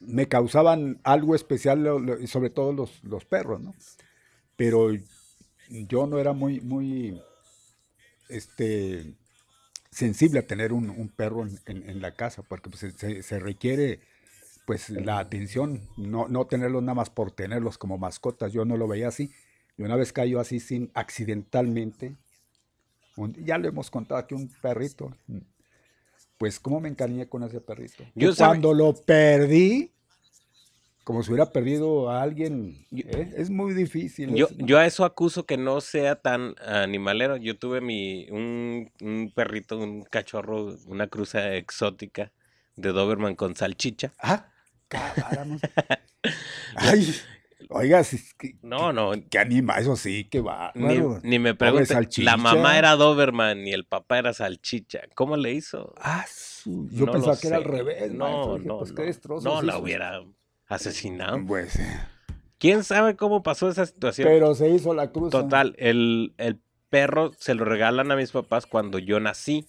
me 0.00 0.28
causaban 0.28 1.00
algo 1.02 1.34
especial, 1.34 1.82
sobre 2.26 2.50
todo 2.50 2.72
los, 2.74 3.02
los 3.04 3.24
perros, 3.24 3.62
¿no? 3.62 3.74
Pero 4.56 4.90
yo 5.70 6.06
no 6.06 6.18
era 6.18 6.34
muy, 6.34 6.60
muy, 6.60 7.18
este, 8.28 9.14
sensible 9.90 10.40
a 10.40 10.46
tener 10.46 10.72
un, 10.72 10.90
un 10.90 11.08
perro 11.08 11.46
en, 11.46 11.58
en- 11.66 11.88
en 11.88 12.02
la 12.02 12.14
casa, 12.14 12.42
porque 12.42 12.68
pues, 12.70 12.94
se 13.24 13.38
requiere, 13.38 14.00
pues, 14.64 14.88
la 14.90 15.18
atención, 15.18 15.80
no, 15.96 16.26
no 16.28 16.46
tenerlos 16.46 16.82
nada 16.82 16.94
más 16.94 17.10
por 17.10 17.30
tenerlos 17.32 17.76
como 17.78 17.98
mascotas. 17.98 18.52
Yo 18.52 18.64
no 18.64 18.76
lo 18.76 18.88
veía 18.88 19.08
así. 19.08 19.30
Y 19.76 19.82
una 19.82 19.96
vez 19.96 20.12
cayó 20.12 20.40
así 20.40 20.60
sin 20.60 20.90
accidentalmente, 20.94 22.16
un- 23.16 23.34
ya 23.44 23.58
lo 23.58 23.68
hemos 23.68 23.90
contado 23.90 24.18
aquí, 24.20 24.34
un 24.34 24.48
perrito. 24.62 25.14
Pues 26.38 26.58
cómo 26.60 26.80
me 26.80 26.88
encariñé 26.88 27.28
con 27.28 27.42
ese 27.42 27.60
perrito. 27.60 28.04
Yo 28.14 28.30
Que 28.30 28.36
sabe- 28.36 28.50
cuando 28.50 28.74
lo 28.74 28.92
perdí, 28.94 29.90
como 31.04 31.22
si 31.22 31.30
hubiera 31.32 31.50
perdido 31.50 32.08
a 32.10 32.22
alguien, 32.22 32.86
¿eh? 32.90 33.32
es 33.36 33.50
muy 33.50 33.74
difícil. 33.74 34.34
Yo, 34.34 34.48
yo 34.56 34.78
a 34.78 34.86
eso 34.86 35.04
acuso 35.04 35.44
que 35.44 35.56
no 35.58 35.80
sea 35.80 36.16
tan 36.16 36.54
animalero. 36.66 37.36
Yo 37.36 37.58
tuve 37.58 37.80
mi 37.80 38.26
un, 38.30 38.90
un 39.00 39.30
perrito, 39.34 39.76
un 39.78 40.02
cachorro, 40.04 40.76
una 40.86 41.06
cruza 41.08 41.54
exótica 41.56 42.32
de 42.76 42.90
Doberman 42.92 43.34
con 43.36 43.54
salchicha. 43.54 44.12
Ah, 44.18 44.48
caramba. 44.88 45.58
Ay, 46.76 47.14
oiga, 47.68 48.00
es 48.00 48.34
que- 48.34 48.56
No, 48.62 48.92
no, 48.92 49.12
qué 49.30 49.38
anima, 49.38 49.78
eso 49.78 49.96
sí, 49.96 50.24
qué 50.30 50.40
va. 50.40 50.72
ni, 50.74 50.98
ni 51.22 51.38
me 51.38 51.54
pregunte. 51.54 51.94
La 52.18 52.36
mamá 52.36 52.78
era 52.78 52.96
Doberman 52.96 53.66
y 53.66 53.72
el 53.72 53.84
papá 53.84 54.18
era 54.18 54.32
salchicha. 54.32 55.00
¿Cómo 55.14 55.36
le 55.36 55.52
hizo? 55.52 55.94
Ah, 55.98 56.24
su- 56.28 56.88
yo 56.90 57.06
No 57.06 57.12
pensaba 57.12 57.38
que 57.38 57.46
era 57.48 57.56
al 57.56 57.64
revés. 57.64 58.12
No, 58.12 58.24
maestro, 58.24 58.58
no, 58.58 58.78
pues 58.78 58.90
no. 58.90 58.96
qué 58.96 59.02
destrozos 59.04 59.44
No 59.44 59.62
la 59.62 59.78
hubiera 59.78 60.22
asesinado. 60.66 61.40
Pues, 61.46 61.76
eh, 61.76 62.00
¿Quién 62.58 62.82
sabe 62.84 63.16
cómo 63.16 63.42
pasó 63.42 63.68
esa 63.68 63.84
situación? 63.86 64.26
pero 64.28 64.54
se 64.54 64.70
hizo 64.70 64.94
la 64.94 65.10
cruz. 65.12 65.30
Total, 65.30 65.74
el, 65.78 66.34
el 66.38 66.60
perro 66.88 67.32
se 67.38 67.54
lo 67.54 67.64
regalan 67.64 68.10
a 68.10 68.16
mis 68.16 68.30
papás 68.32 68.66
cuando 68.66 68.98
yo 68.98 69.20
nací. 69.20 69.66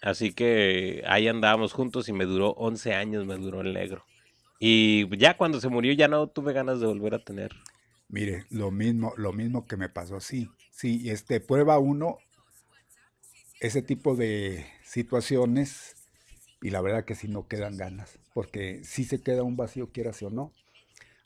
Así 0.00 0.32
que 0.32 1.04
ahí 1.06 1.28
andábamos 1.28 1.72
juntos 1.72 2.08
y 2.08 2.12
me 2.12 2.24
duró 2.24 2.50
11 2.56 2.94
años, 2.94 3.24
me 3.24 3.36
duró 3.36 3.60
el 3.60 3.72
negro. 3.72 4.04
Y 4.64 5.08
ya 5.18 5.36
cuando 5.36 5.60
se 5.60 5.68
murió 5.68 5.92
ya 5.92 6.06
no 6.06 6.28
tuve 6.28 6.52
ganas 6.52 6.78
de 6.78 6.86
volver 6.86 7.14
a 7.14 7.18
tener. 7.18 7.50
Mire, 8.08 8.44
lo 8.48 8.70
mismo, 8.70 9.12
lo 9.16 9.32
mismo 9.32 9.66
que 9.66 9.76
me 9.76 9.88
pasó, 9.88 10.20
sí. 10.20 10.48
Sí, 10.70 11.10
este, 11.10 11.40
prueba 11.40 11.80
uno 11.80 12.18
ese 13.58 13.82
tipo 13.82 14.14
de 14.14 14.64
situaciones 14.84 15.96
y 16.62 16.70
la 16.70 16.80
verdad 16.80 17.04
que 17.04 17.16
sí 17.16 17.26
no 17.26 17.48
quedan 17.48 17.76
ganas, 17.76 18.20
porque 18.34 18.84
sí 18.84 19.02
se 19.02 19.20
queda 19.20 19.42
un 19.42 19.56
vacío, 19.56 19.90
quieras 19.90 20.22
o 20.22 20.30
no. 20.30 20.52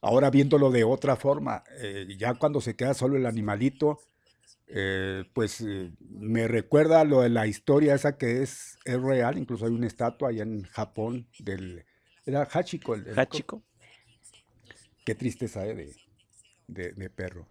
Ahora 0.00 0.30
viéndolo 0.30 0.70
de 0.70 0.84
otra 0.84 1.16
forma, 1.16 1.62
eh, 1.82 2.06
ya 2.18 2.32
cuando 2.36 2.62
se 2.62 2.74
queda 2.74 2.94
solo 2.94 3.18
el 3.18 3.26
animalito, 3.26 4.00
eh, 4.66 5.24
pues 5.34 5.60
eh, 5.60 5.92
me 6.00 6.48
recuerda 6.48 7.04
lo 7.04 7.20
de 7.20 7.28
la 7.28 7.46
historia 7.46 7.96
esa 7.96 8.16
que 8.16 8.42
es, 8.42 8.78
es 8.86 8.98
real, 8.98 9.36
incluso 9.36 9.66
hay 9.66 9.72
una 9.72 9.88
estatua 9.88 10.30
allá 10.30 10.44
en 10.44 10.62
Japón 10.62 11.26
del... 11.38 11.84
Era 12.26 12.42
Hachiko, 12.52 12.94
el, 12.94 13.06
el- 13.06 13.18
Hachiko. 13.18 13.62
qué 15.04 15.14
tristeza 15.14 15.66
eh, 15.66 15.74
de, 15.74 15.96
de, 16.68 16.92
de 16.92 17.10
perro. 17.10 17.46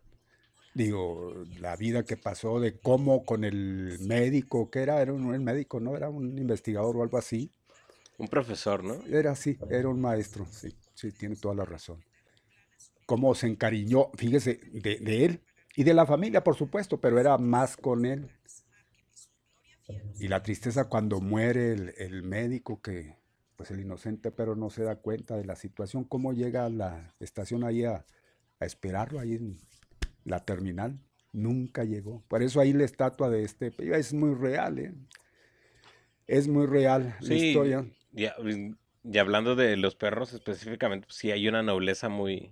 Digo, 0.73 1.33
la 1.59 1.75
vida 1.77 2.03
que 2.03 2.17
pasó, 2.17 2.59
de 2.59 2.77
cómo 2.79 3.25
con 3.25 3.45
el 3.45 3.97
médico, 4.01 4.69
que 4.69 4.79
era, 4.81 5.01
era 5.01 5.13
un, 5.13 5.25
un 5.25 5.43
médico, 5.43 5.79
¿no? 5.79 5.95
Era 5.95 6.09
un 6.09 6.38
investigador 6.38 6.97
o 6.97 7.03
algo 7.03 7.17
así. 7.17 7.51
Un 8.17 8.27
profesor, 8.27 8.83
¿no? 8.83 8.95
Era 9.07 9.31
así, 9.31 9.57
era 9.69 9.88
un 9.89 10.01
maestro, 10.01 10.45
sí, 10.45 10.75
sí, 10.93 11.11
tiene 11.11 11.35
toda 11.38 11.55
la 11.55 11.65
razón. 11.65 12.03
Cómo 13.05 13.33
se 13.35 13.47
encariñó, 13.47 14.09
fíjese, 14.15 14.59
de, 14.73 14.97
de 14.99 15.25
él, 15.25 15.41
Y 15.77 15.83
de 15.83 15.93
la 15.93 16.05
familia, 16.05 16.43
por 16.43 16.55
supuesto, 16.55 16.99
pero 17.01 17.19
era 17.19 17.38
más 17.38 17.75
con 17.77 18.05
él. 18.05 18.29
Y 20.19 20.27
la 20.27 20.41
tristeza 20.43 20.85
cuando 20.89 21.19
muere 21.21 21.71
el, 21.73 21.93
el 21.97 22.23
médico 22.23 22.81
que, 22.81 23.15
pues 23.55 23.71
el 23.71 23.79
inocente 23.79 24.31
pero 24.31 24.55
no 24.55 24.69
se 24.69 24.83
da 24.83 24.95
cuenta 24.97 25.37
de 25.37 25.45
la 25.45 25.55
situación, 25.55 26.03
cómo 26.03 26.33
llega 26.33 26.65
a 26.65 26.69
la 26.69 27.13
estación 27.19 27.63
ahí 27.63 27.83
a, 27.83 28.05
a 28.59 28.65
esperarlo, 28.65 29.19
ahí 29.19 29.33
en 29.35 29.57
la 30.23 30.39
terminal. 30.43 30.99
Nunca 31.31 31.83
llegó. 31.83 32.23
Por 32.27 32.43
eso 32.43 32.61
ahí 32.61 32.71
la 32.73 32.85
estatua 32.85 33.29
de 33.29 33.43
este 33.43 33.73
es 33.77 34.13
muy 34.13 34.33
real, 34.35 34.79
¿eh? 34.79 34.93
Es 36.27 36.47
muy 36.47 36.65
real 36.65 37.15
la 37.19 37.33
historia. 37.35 37.85
y, 38.13 38.25
y 39.03 39.17
hablando 39.17 39.55
de 39.55 39.77
los 39.77 39.95
perros 39.95 40.33
específicamente, 40.33 41.05
pues 41.07 41.17
sí 41.17 41.31
hay 41.31 41.47
una 41.47 41.61
nobleza 41.61 42.09
muy, 42.09 42.51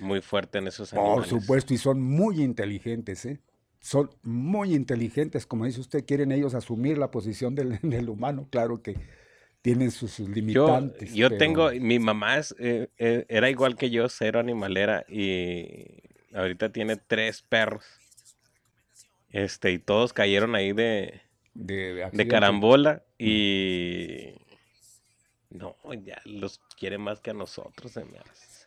muy 0.00 0.20
fuerte 0.22 0.58
en 0.58 0.66
esos 0.66 0.90
Por 0.90 1.00
animales. 1.00 1.28
supuesto, 1.28 1.74
y 1.74 1.78
son 1.78 2.00
muy 2.02 2.42
inteligentes, 2.42 3.24
¿eh? 3.26 3.40
Son 3.80 4.10
muy 4.22 4.74
inteligentes, 4.74 5.44
como 5.46 5.66
dice 5.66 5.80
usted, 5.80 6.04
quieren 6.04 6.32
ellos 6.32 6.54
asumir 6.54 6.98
la 6.98 7.10
posición 7.10 7.54
del, 7.54 7.78
del 7.82 8.08
humano, 8.08 8.48
claro 8.50 8.82
que 8.82 8.96
tienen 9.62 9.90
sus, 9.92 10.18
limitantes. 10.18 11.14
yo 11.14 11.28
pero- 11.28 11.38
tengo, 11.38 11.70
mi 11.70 11.98
mamá 12.00 12.36
es, 12.38 12.54
eh, 12.58 12.88
eh, 12.98 13.24
era 13.28 13.48
igual 13.48 13.76
que 13.76 13.90
yo, 13.90 14.08
cero 14.08 14.40
animalera, 14.40 15.04
y 15.08 16.02
ahorita 16.34 16.70
tiene 16.72 16.96
tres 16.96 17.42
perros. 17.42 17.84
Este, 19.30 19.70
y 19.72 19.78
todos 19.78 20.12
cayeron 20.12 20.54
ahí 20.54 20.72
de, 20.72 21.22
de, 21.54 22.28
carambola 22.28 23.02
y 23.18 24.34
no, 25.48 25.74
ya 26.04 26.20
los 26.26 26.60
quiere 26.78 26.98
más 26.98 27.20
que 27.20 27.30
a 27.30 27.34
nosotros, 27.34 27.92
se 27.92 28.04
me 28.04 28.18
hace. 28.18 28.66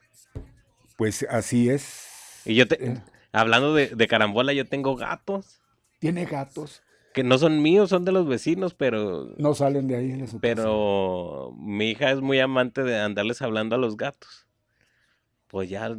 Pues 0.97 1.23
así 1.29 1.69
es. 1.69 2.41
Y 2.45 2.55
yo 2.55 2.67
te, 2.67 2.83
Eh. 2.83 2.97
hablando 3.31 3.75
de, 3.75 3.87
de 3.89 4.07
carambola, 4.07 4.53
yo 4.53 4.65
tengo 4.65 4.95
gatos 4.95 5.59
Tiene 5.99 6.25
gatos, 6.25 6.81
que 7.15 7.23
no 7.23 7.37
son 7.37 7.61
míos, 7.61 7.89
son 7.89 8.03
de 8.03 8.11
los 8.11 8.27
vecinos, 8.27 8.73
pero, 8.73 9.33
no 9.37 9.55
salen 9.55 9.87
de 9.87 9.95
ahí 9.95 10.11
de 10.11 10.27
su 10.27 10.33
casa. 10.33 10.39
pero 10.41 11.55
mi 11.57 11.91
hija 11.91 12.11
es 12.11 12.19
muy 12.19 12.41
amante 12.41 12.83
de 12.83 12.99
andarles 12.99 13.41
hablando 13.41 13.75
a 13.75 13.77
los 13.77 13.95
gatos. 13.95 14.45
Pues 15.47 15.69
ya, 15.69 15.95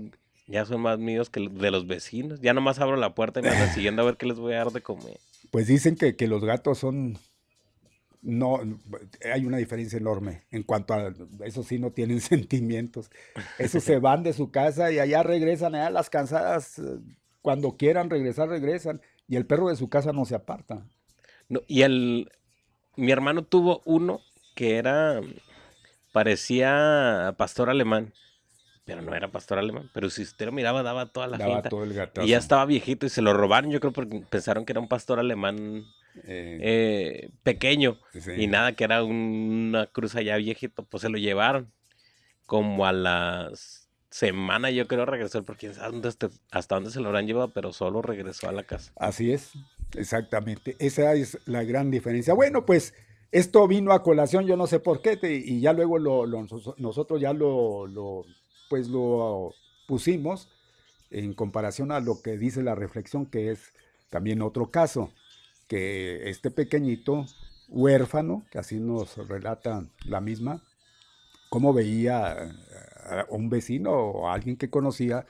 ya 0.47 0.67
son 0.67 0.83
más 0.83 0.99
míos 0.99 1.31
que 1.31 1.49
de 1.49 1.71
los 1.71 1.87
vecinos. 1.87 2.43
Ya 2.43 2.53
nomás 2.53 2.81
abro 2.81 2.97
la 2.97 3.15
puerta 3.15 3.41
y 3.41 3.45
me 3.45 3.49
andan 3.49 3.73
siguiendo 3.73 4.03
a 4.03 4.05
ver 4.05 4.19
qué 4.19 4.27
les 4.27 4.39
voy 4.39 4.53
a 4.53 4.59
dar 4.59 4.73
de 4.73 4.83
comer. 4.83 5.19
Pues 5.51 5.67
dicen 5.67 5.97
que, 5.97 6.17
que 6.17 6.29
los 6.29 6.45
gatos 6.45 6.79
son. 6.79 7.17
No, 8.21 8.61
hay 9.33 9.47
una 9.47 9.57
diferencia 9.57 9.97
enorme 9.97 10.43
en 10.51 10.65
cuanto 10.65 10.93
a. 10.93 11.15
Eso 11.47 11.63
sí, 11.63 11.79
no 11.79 11.93
tienen 11.93 12.21
sentimientos. 12.21 13.11
Esos 13.59 13.83
se 13.83 13.99
van 14.01 14.23
de 14.23 14.35
su 14.35 14.51
casa 14.51 14.93
y 14.93 14.99
allá 14.99 15.23
regresan, 15.23 15.77
allá 15.77 15.89
las 15.89 16.11
cansadas, 16.11 16.79
eh, 16.79 16.99
cuando 17.41 17.79
quieran 17.79 18.11
regresar, 18.11 18.51
regresan. 18.51 19.01
Y 19.29 19.37
el 19.37 19.47
perro 19.47 19.71
de 19.71 19.77
su 19.77 19.89
casa 19.89 20.13
no 20.13 20.27
se 20.27 20.35
aparta. 20.35 20.87
No, 21.49 21.61
y 21.67 21.83
el, 21.83 22.31
mi 22.97 23.13
hermano 23.13 23.43
tuvo 23.45 23.83
uno 23.85 24.21
que 24.55 24.77
era, 24.77 25.21
parecía 26.13 27.35
pastor 27.37 27.71
alemán, 27.71 28.13
pero 28.85 29.03
no 29.03 29.15
era 29.15 29.29
pastor 29.29 29.59
alemán, 29.59 29.91
pero 29.95 30.11
si 30.11 30.23
usted 30.23 30.47
lo 30.47 30.53
miraba 30.53 30.83
daba 30.83 31.07
toda 31.07 31.27
la 31.27 31.39
Daba 31.39 31.57
finta. 31.57 31.71
todo 31.71 31.85
el 31.85 31.95
gatazo. 31.95 32.27
Y 32.27 32.31
ya 32.31 32.39
estaba 32.39 32.67
viejito 32.67 33.07
y 33.07 33.11
se 33.11 33.23
lo 33.23 33.33
robaron, 33.33 33.71
yo 33.71 33.81
creo, 33.81 33.93
porque 33.93 34.23
pensaron 34.31 34.65
que 34.65 34.73
era 34.73 34.81
un 34.81 34.89
pastor 34.89 35.19
alemán 35.19 35.85
Eh, 36.27 36.59
eh, 36.63 37.31
pequeño 37.43 37.99
sí. 38.13 38.33
y 38.39 38.47
nada, 38.47 38.73
que 38.73 38.85
era 38.85 39.05
un- 39.05 39.67
una 39.69 39.87
cruz 39.87 40.15
allá 40.17 40.37
viejito, 40.37 40.85
pues 40.85 41.03
se 41.03 41.09
lo 41.11 41.19
llevaron. 41.19 41.71
Como 42.47 42.87
a 42.87 42.93
las 42.93 43.89
semanas, 44.11 44.73
yo 44.73 44.87
creo, 44.87 45.05
regresó, 45.05 45.43
porque 45.45 45.61
quién 45.61 45.75
sabe 45.75 45.93
dónde 45.93 46.09
hasta 46.51 46.75
dónde 46.77 46.91
se 46.91 47.01
lo 47.01 47.09
habrán 47.09 47.27
llevado, 47.27 47.51
pero 47.51 47.73
solo 47.73 48.03
regresó 48.03 48.49
a 48.49 48.53
la 48.53 48.63
casa. 48.63 48.93
Así 48.97 49.33
es, 49.33 49.53
exactamente. 49.95 50.77
Esa 50.79 51.15
es 51.15 51.39
la 51.47 51.65
gran 51.65 51.91
diferencia. 51.91 52.35
Bueno, 52.35 52.65
pues 52.67 52.95
esto 53.33 53.67
vino 53.67 53.93
a 53.93 54.03
colación, 54.03 54.47
yo 54.47 54.57
no 54.57 54.67
sé 54.67 54.81
por 54.81 55.03
qué, 55.03 55.19
y 55.23 55.61
ya 55.61 55.73
luego 55.73 55.99
lo, 55.99 56.27
nosotros 56.79 57.21
ya 57.21 57.33
lo, 57.33 58.25
pues 58.69 58.89
lo 58.89 59.53
pusimos 59.87 60.49
en 61.11 61.35
comparación 61.35 61.93
a 61.93 62.01
lo 62.01 62.23
que 62.23 62.39
dice 62.39 62.63
la 62.63 62.75
reflexión, 62.75 63.27
que 63.27 63.51
es 63.51 63.73
también 64.11 64.43
otro 64.43 64.71
caso, 64.71 65.13
que 65.69 66.31
este 66.31 66.51
pequeñito 66.51 67.27
huérfano, 67.69 68.47
que 68.51 68.59
así 68.59 68.79
nos 68.79 69.17
relata 69.29 69.85
la 70.05 70.21
misma, 70.21 70.63
cómo 71.49 71.73
veía 71.73 72.55
a 73.05 73.27
un 73.31 73.49
vecino 73.51 73.93
o 73.93 74.29
a 74.29 74.35
alguien 74.35 74.57
que 74.57 74.71
conocía 74.71 75.27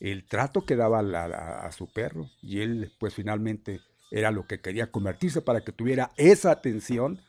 el 0.00 0.24
trato 0.24 0.64
que 0.64 0.76
daba 0.76 1.00
a 1.00 1.72
su 1.72 1.86
perro 1.92 2.30
y 2.42 2.60
él 2.60 2.92
pues 2.98 3.14
finalmente 3.14 3.80
era 4.10 4.30
lo 4.30 4.46
que 4.46 4.60
quería 4.60 4.90
convertirse 4.90 5.42
para 5.42 5.62
que 5.62 5.72
tuviera 5.72 6.12
esa 6.16 6.50
atención 6.50 7.20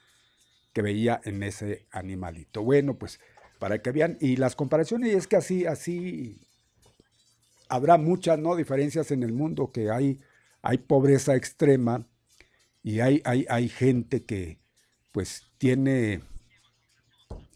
que 0.74 0.82
veía 0.82 1.20
en 1.24 1.44
ese 1.44 1.88
animalito. 1.92 2.64
Bueno, 2.64 2.98
pues 2.98 3.20
para 3.60 3.82
que 3.82 3.92
vean 3.92 4.18
y 4.22 4.38
las 4.38 4.56
comparaciones 4.56 5.12
y 5.12 5.16
es 5.16 5.28
que 5.28 5.36
así 5.36 5.66
así 5.66 6.40
habrá 7.68 7.98
muchas 7.98 8.40
no 8.40 8.56
diferencias 8.56 9.12
en 9.12 9.24
el 9.24 9.34
mundo 9.34 9.72
que 9.72 9.92
hay 9.92 10.20
hay 10.62 10.78
pobreza 10.78 11.36
extrema 11.36 12.08
y 12.82 13.02
hay 13.02 13.22
hay, 13.26 13.46
hay 13.50 13.68
gente 13.68 14.24
que 14.24 14.60
pues 15.12 15.44
tiene 15.58 16.22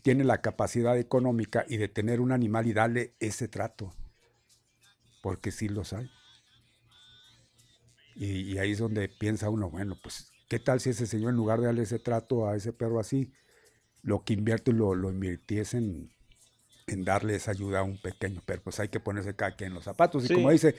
tiene 0.01 0.25
la 0.25 0.41
capacidad 0.41 0.97
económica 0.97 1.65
y 1.69 1.77
de 1.77 1.87
tener 1.87 2.19
un 2.19 2.33
animal 2.33 2.67
y 2.67 2.73
darle 2.73 3.13
ese 3.19 3.47
trato 3.47 3.93
porque 5.23 5.51
sí 5.51 5.69
los 5.69 5.93
hay. 5.93 6.11
Y, 8.15 8.53
y 8.53 8.57
ahí 8.57 8.71
es 8.71 8.79
donde 8.79 9.09
piensa 9.09 9.49
uno, 9.49 9.69
bueno, 9.69 9.97
pues, 10.01 10.31
¿qué 10.49 10.59
tal 10.59 10.79
si 10.79 10.91
ese 10.91 11.07
señor 11.07 11.31
en 11.31 11.37
lugar 11.37 11.59
de 11.59 11.67
darle 11.67 11.83
ese 11.83 11.99
trato 11.99 12.47
a 12.47 12.55
ese 12.55 12.73
perro 12.73 12.99
así, 12.99 13.33
lo 14.01 14.23
que 14.23 14.33
invierte 14.33 14.73
lo, 14.73 14.95
lo 14.95 15.09
invirtiese 15.09 15.77
en, 15.77 16.13
en 16.87 17.05
darle 17.05 17.35
esa 17.35 17.51
ayuda 17.51 17.79
a 17.79 17.83
un 17.83 18.01
pequeño 18.01 18.41
perro? 18.45 18.63
Pues 18.63 18.79
hay 18.79 18.89
que 18.89 18.99
ponerse 18.99 19.35
cada 19.35 19.55
quien 19.55 19.69
en 19.69 19.75
los 19.75 19.85
zapatos. 19.85 20.23
Sí. 20.23 20.33
Y 20.33 20.35
como 20.35 20.51
dice, 20.51 20.75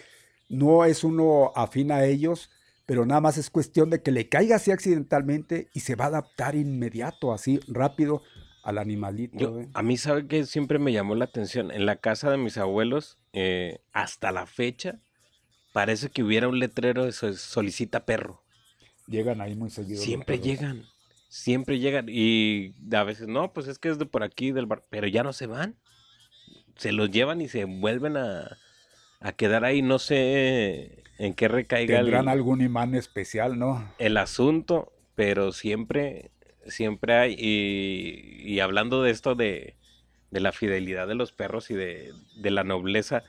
no 0.48 0.84
es 0.84 1.04
uno 1.04 1.52
afín 1.54 1.90
a 1.92 2.04
ellos, 2.04 2.50
pero 2.86 3.06
nada 3.06 3.20
más 3.20 3.38
es 3.38 3.50
cuestión 3.50 3.90
de 3.90 4.02
que 4.02 4.10
le 4.10 4.28
caiga 4.28 4.56
así 4.56 4.70
accidentalmente 4.70 5.68
y 5.72 5.80
se 5.80 5.96
va 5.96 6.04
a 6.06 6.08
adaptar 6.08 6.54
inmediato, 6.54 7.32
así 7.32 7.60
rápido 7.66 8.22
al 8.62 8.78
animalito. 8.78 9.38
Yo, 9.38 9.60
¿eh? 9.60 9.68
a 9.72 9.82
mí, 9.82 9.96
¿sabe 9.96 10.26
que 10.26 10.44
Siempre 10.44 10.78
me 10.78 10.92
llamó 10.92 11.14
la 11.14 11.26
atención. 11.26 11.70
En 11.70 11.86
la 11.86 11.96
casa 11.96 12.30
de 12.30 12.38
mis 12.38 12.58
abuelos, 12.58 13.18
eh, 13.32 13.80
hasta 13.92 14.32
la 14.32 14.46
fecha, 14.46 15.00
parece 15.74 16.08
que 16.08 16.22
hubiera 16.22 16.46
un 16.48 16.60
letrero 16.60 17.04
de 17.04 17.10
so- 17.12 17.34
solicita 17.34 18.06
perro. 18.06 18.40
Llegan 19.08 19.40
ahí 19.40 19.56
muy 19.56 19.68
seguido. 19.70 20.00
Siempre 20.00 20.38
llegan, 20.38 20.86
siempre 21.28 21.80
llegan. 21.80 22.06
Y 22.08 22.72
a 22.94 23.02
veces, 23.02 23.26
no, 23.26 23.52
pues 23.52 23.66
es 23.66 23.78
que 23.80 23.88
es 23.88 23.98
de 23.98 24.06
por 24.06 24.22
aquí, 24.22 24.52
del 24.52 24.66
bar, 24.66 24.84
pero 24.88 25.08
ya 25.08 25.24
no 25.24 25.32
se 25.32 25.46
van. 25.48 25.74
Se 26.76 26.92
los 26.92 27.10
llevan 27.10 27.40
y 27.40 27.48
se 27.48 27.64
vuelven 27.64 28.16
a, 28.16 28.56
a 29.20 29.32
quedar 29.32 29.64
ahí. 29.64 29.82
No 29.82 29.98
sé 29.98 31.02
en 31.18 31.34
qué 31.34 31.48
recaiga 31.48 31.98
el, 31.98 32.06
Tendrán 32.06 32.28
algún 32.28 32.60
imán 32.62 32.94
especial, 32.94 33.58
¿no? 33.58 33.92
el 33.98 34.16
asunto, 34.16 34.92
pero 35.16 35.50
siempre, 35.50 36.30
siempre 36.68 37.14
hay. 37.14 37.34
Y, 37.36 38.42
y 38.54 38.60
hablando 38.60 39.02
de 39.02 39.10
esto 39.10 39.34
de, 39.34 39.74
de 40.30 40.40
la 40.40 40.52
fidelidad 40.52 41.08
de 41.08 41.16
los 41.16 41.32
perros 41.32 41.70
y 41.70 41.74
de, 41.74 42.12
de 42.36 42.50
la 42.52 42.62
nobleza, 42.64 43.24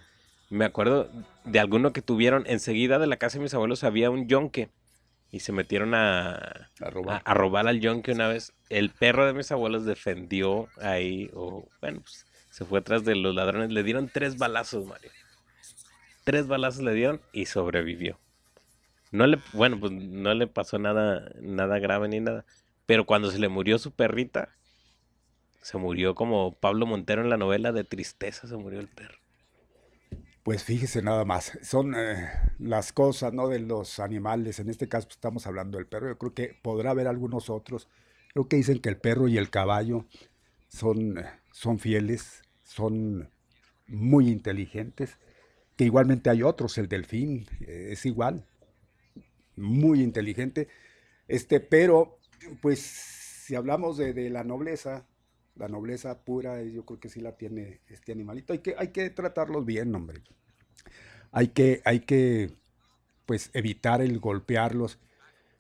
me 0.52 0.64
acuerdo 0.66 1.10
de 1.46 1.60
alguno 1.60 1.94
que 1.94 2.02
tuvieron 2.02 2.44
enseguida 2.48 3.00
de 3.00 3.08
la 3.08 3.18
casa 3.18 3.38
de 3.38 3.44
mis 3.44 3.54
abuelos 3.54 3.84
había 3.84 4.10
un 4.10 4.28
yonque 4.28 4.70
y 5.32 5.42
se 5.42 5.52
metieron 5.52 5.94
a, 5.94 6.34
A 6.36 6.70
a, 6.82 6.90
robar. 6.90 7.22
a 7.26 7.34
robar 7.34 7.68
al 7.68 7.80
yonque 7.80 8.12
una 8.12 8.28
vez. 8.28 8.54
El 8.70 8.90
perro 8.90 9.26
de 9.26 9.34
mis 9.34 9.52
abuelos 9.52 9.86
defendió 9.86 10.70
ahí, 10.82 11.30
o 11.34 11.68
bueno, 11.82 12.02
pues 12.02 12.26
se 12.52 12.66
fue 12.66 12.82
tras 12.82 13.04
de 13.04 13.16
los 13.16 13.36
ladrones. 13.36 13.72
Le 13.72 13.84
dieron 13.84 14.10
tres 14.10 14.38
balazos, 14.38 14.86
Mario. 14.86 15.12
Tres 16.24 16.48
balazos 16.48 16.84
le 16.84 16.94
dieron 16.94 17.22
y 17.34 17.46
sobrevivió. 17.48 18.20
No 19.12 19.28
le, 19.28 19.40
bueno, 19.54 19.80
pues 19.80 19.92
no 19.92 20.34
le 20.34 20.48
pasó 20.48 20.80
nada, 20.80 21.32
nada 21.42 21.80
grave 21.80 22.08
ni 22.08 22.20
nada. 22.20 22.46
Pero 22.86 23.06
cuando 23.06 23.30
se 23.32 23.40
le 23.40 23.50
murió 23.50 23.78
su 23.78 23.92
perrita, 23.92 24.50
se 25.62 25.78
murió 25.78 26.16
como 26.16 26.54
Pablo 26.54 26.86
Montero 26.86 27.22
en 27.22 27.30
la 27.30 27.38
novela 27.38 27.72
de 27.72 27.84
tristeza, 27.84 28.48
se 28.48 28.56
murió 28.56 28.80
el 28.80 28.88
perro. 28.88 29.18
Pues 30.46 30.64
fíjese 30.64 31.02
nada 31.02 31.26
más, 31.26 31.58
son 31.64 31.96
eh, 31.98 32.30
las 32.60 32.94
cosas, 32.94 33.34
¿no? 33.34 33.48
De 33.48 33.58
los 33.58 34.00
animales, 34.00 34.60
en 34.60 34.70
este 34.70 34.88
caso 34.88 35.08
pues, 35.08 35.16
estamos 35.16 35.48
hablando 35.48 35.80
del 35.80 35.88
perro, 35.88 36.08
yo 36.08 36.20
creo 36.20 36.36
que 36.36 36.56
podrá 36.62 36.92
haber 36.92 37.08
algunos 37.08 37.50
otros, 37.50 37.88
creo 38.32 38.48
que 38.48 38.58
dicen 38.58 38.78
que 38.78 38.90
el 38.90 38.98
perro 38.98 39.28
y 39.28 39.40
el 39.40 39.50
caballo 39.50 40.06
son, 40.68 41.18
eh, 41.18 41.26
son 41.52 41.80
fieles, 41.80 42.44
son 42.64 43.32
muy 43.88 44.30
inteligentes, 44.30 45.18
que 45.78 45.86
igualmente 45.86 46.30
hay 46.30 46.44
otros, 46.44 46.78
el 46.78 46.90
delfín 46.90 47.48
eh, 47.62 47.90
es 47.94 48.06
igual, 48.06 48.46
muy 49.56 50.04
inteligente, 50.04 50.68
este, 51.28 51.60
pero 51.60 52.20
pues 52.62 52.82
si 52.82 53.56
hablamos 53.56 53.98
de, 53.98 54.14
de 54.14 54.30
la 54.30 54.44
nobleza, 54.44 55.08
la 55.56 55.68
nobleza 55.68 56.24
pura, 56.24 56.62
eh, 56.62 56.72
yo 56.72 56.86
creo 56.86 57.00
que 57.00 57.10
sí 57.10 57.22
la 57.22 57.38
tiene 57.38 57.82
este 57.90 58.12
animalito. 58.12 58.54
Hay 58.54 58.60
que, 58.60 58.76
hay 58.78 58.90
que 58.90 59.10
tratarlos 59.10 59.66
bien, 59.66 59.94
hombre. 59.96 60.22
Hay 61.32 61.50
que, 61.50 61.82
hay 61.86 62.02
que 62.02 62.52
pues 63.26 63.50
evitar 63.54 64.02
el 64.02 64.20
golpearlos. 64.20 65.00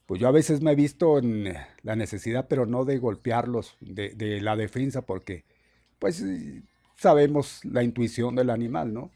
Pues 0.06 0.22
yo 0.22 0.28
a 0.28 0.32
veces 0.32 0.62
me 0.62 0.72
he 0.72 0.76
visto 0.76 1.18
en 1.18 1.56
la 1.82 1.96
necesidad, 1.96 2.48
pero 2.48 2.66
no 2.66 2.86
de 2.86 2.98
golpearlos, 3.00 3.76
de, 3.82 4.10
de 4.12 4.42
la 4.42 4.56
defensa, 4.56 5.06
porque 5.06 5.46
pues 6.00 6.24
sabemos 6.96 7.64
la 7.66 7.84
intuición 7.84 8.36
del 8.36 8.50
animal, 8.52 8.94
¿no? 8.94 9.12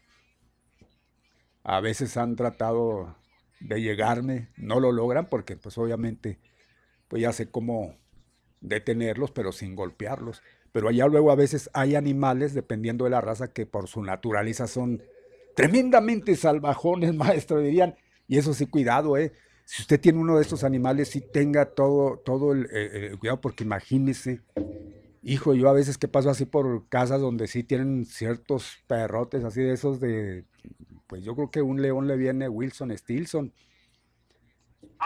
A 1.62 1.80
veces 1.80 2.16
han 2.16 2.36
tratado 2.36 3.16
de 3.60 3.80
llegarme, 3.82 4.48
no 4.56 4.80
lo 4.80 4.92
logran 4.92 5.26
porque 5.26 5.56
pues 5.56 5.76
obviamente 5.78 6.38
pues 7.08 7.22
ya 7.22 7.32
sé 7.32 7.50
cómo 7.50 7.96
detenerlos, 8.60 9.30
pero 9.30 9.52
sin 9.52 9.74
golpearlos. 9.74 10.42
Pero 10.72 10.88
allá 10.88 11.06
luego 11.06 11.30
a 11.30 11.36
veces 11.36 11.70
hay 11.72 11.94
animales, 11.94 12.54
dependiendo 12.54 13.04
de 13.04 13.10
la 13.10 13.20
raza, 13.20 13.52
que 13.52 13.66
por 13.66 13.88
su 13.88 14.02
naturaleza 14.02 14.66
son 14.66 15.02
tremendamente 15.54 16.36
salvajones, 16.36 17.14
maestro, 17.16 17.60
dirían. 17.60 17.96
Y 18.28 18.38
eso 18.38 18.54
sí, 18.54 18.66
cuidado, 18.66 19.16
¿eh? 19.16 19.32
Si 19.64 19.82
usted 19.82 20.00
tiene 20.00 20.18
uno 20.18 20.36
de 20.36 20.42
estos 20.42 20.64
animales, 20.64 21.08
sí 21.08 21.20
tenga 21.20 21.66
todo, 21.66 22.18
todo 22.18 22.52
el, 22.52 22.68
eh, 22.72 23.14
cuidado, 23.18 23.40
porque 23.40 23.62
imagínese, 23.62 24.40
hijo, 25.22 25.54
yo 25.54 25.68
a 25.68 25.72
veces 25.72 25.96
que 25.96 26.08
paso 26.08 26.30
así 26.30 26.44
por 26.44 26.88
casas 26.88 27.20
donde 27.20 27.46
sí 27.46 27.62
tienen 27.62 28.04
ciertos 28.04 28.78
perrotes, 28.86 29.44
así 29.44 29.62
de 29.62 29.72
esos 29.72 30.00
de, 30.00 30.44
pues 31.06 31.24
yo 31.24 31.34
creo 31.34 31.50
que 31.50 31.62
un 31.62 31.82
león 31.82 32.06
le 32.06 32.16
viene 32.16 32.48
Wilson 32.48 32.96
Stilson. 32.96 33.52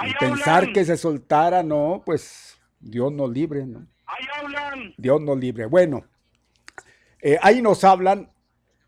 Y 0.06 0.14
pensar 0.18 0.72
que 0.72 0.84
se 0.84 0.96
soltara, 0.96 1.62
no, 1.62 2.02
pues 2.04 2.56
Dios 2.80 3.12
nos 3.12 3.30
libre, 3.30 3.66
¿no? 3.66 3.86
Ahí 4.06 4.24
hablan. 4.40 4.94
Dios 4.96 5.20
nos 5.20 5.38
libre. 5.38 5.66
Bueno, 5.66 6.04
eh, 7.22 7.38
ahí 7.42 7.62
nos 7.62 7.84
hablan 7.84 8.28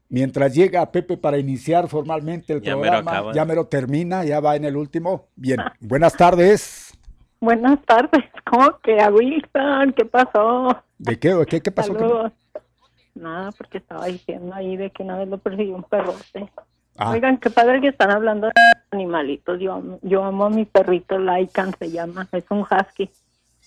mientras 0.09 0.55
llega 0.55 0.91
Pepe 0.93 1.17
para 1.17 1.39
iniciar 1.39 1.89
formalmente 1.89 2.53
el 2.53 2.61
Ya 2.63 2.73
programa. 2.73 3.33
ya 3.35 3.45
mero 3.45 3.67
termina, 3.67 4.25
ya 4.25 4.41
va 4.41 4.57
en 4.57 4.65
el 4.65 4.77
último. 4.77 5.29
Bien, 5.37 5.59
buenas 5.81 6.15
tardes. 6.15 6.93
Buenas 7.39 7.79
tardes, 7.85 8.25
¿cómo 8.51 8.79
que 8.83 8.99
a 8.99 9.11
Wilson? 9.11 9.93
¿Qué 9.95 10.07
pasó? 10.07 10.83
¿De 10.97 11.19
qué? 11.19 11.35
¿De 11.35 11.45
qué, 11.45 11.61
qué 11.61 11.71
pasó? 11.71 11.93
Saludos. 11.93 12.33
Nada, 13.15 13.53
porque 13.53 13.77
estaba 13.77 14.07
diciendo 14.07 14.55
ahí 14.55 14.77
de 14.79 14.91
que 14.91 15.03
una 15.03 15.19
vez 15.19 15.29
lo 15.29 15.37
persiguió 15.37 15.77
un 15.77 15.83
perrote. 15.85 16.51
Ah, 16.97 17.11
Oigan, 17.11 17.37
qué 17.37 17.51
padre 17.51 17.83
que 17.83 17.89
están 17.89 18.11
hablando 18.11 18.47
de 18.47 18.53
animalitos. 18.91 19.61
Yo, 19.61 19.75
amo- 19.75 19.99
yo 20.03 20.25
amo 20.25 20.47
a 20.47 20.51
mi 20.51 20.65
perrito, 20.65 21.19
Lycan 21.19 21.75
se 21.79 21.91
llama. 21.91 22.27
Es 22.33 22.45
un 22.51 22.61
husky, 22.61 23.11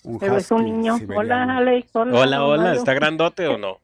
un 0.04 0.18
pero 0.18 0.36
es 0.36 0.50
un 0.50 0.64
niño. 0.64 0.96
siberiano. 0.96 1.20
Hola, 1.20 1.56
Alex. 1.58 1.90
Hola, 1.94 2.18
Hola, 2.20 2.44
hola. 2.44 2.74
¿está 2.74 2.94
grandote 2.94 3.46
o 3.48 3.58
no? 3.58 3.78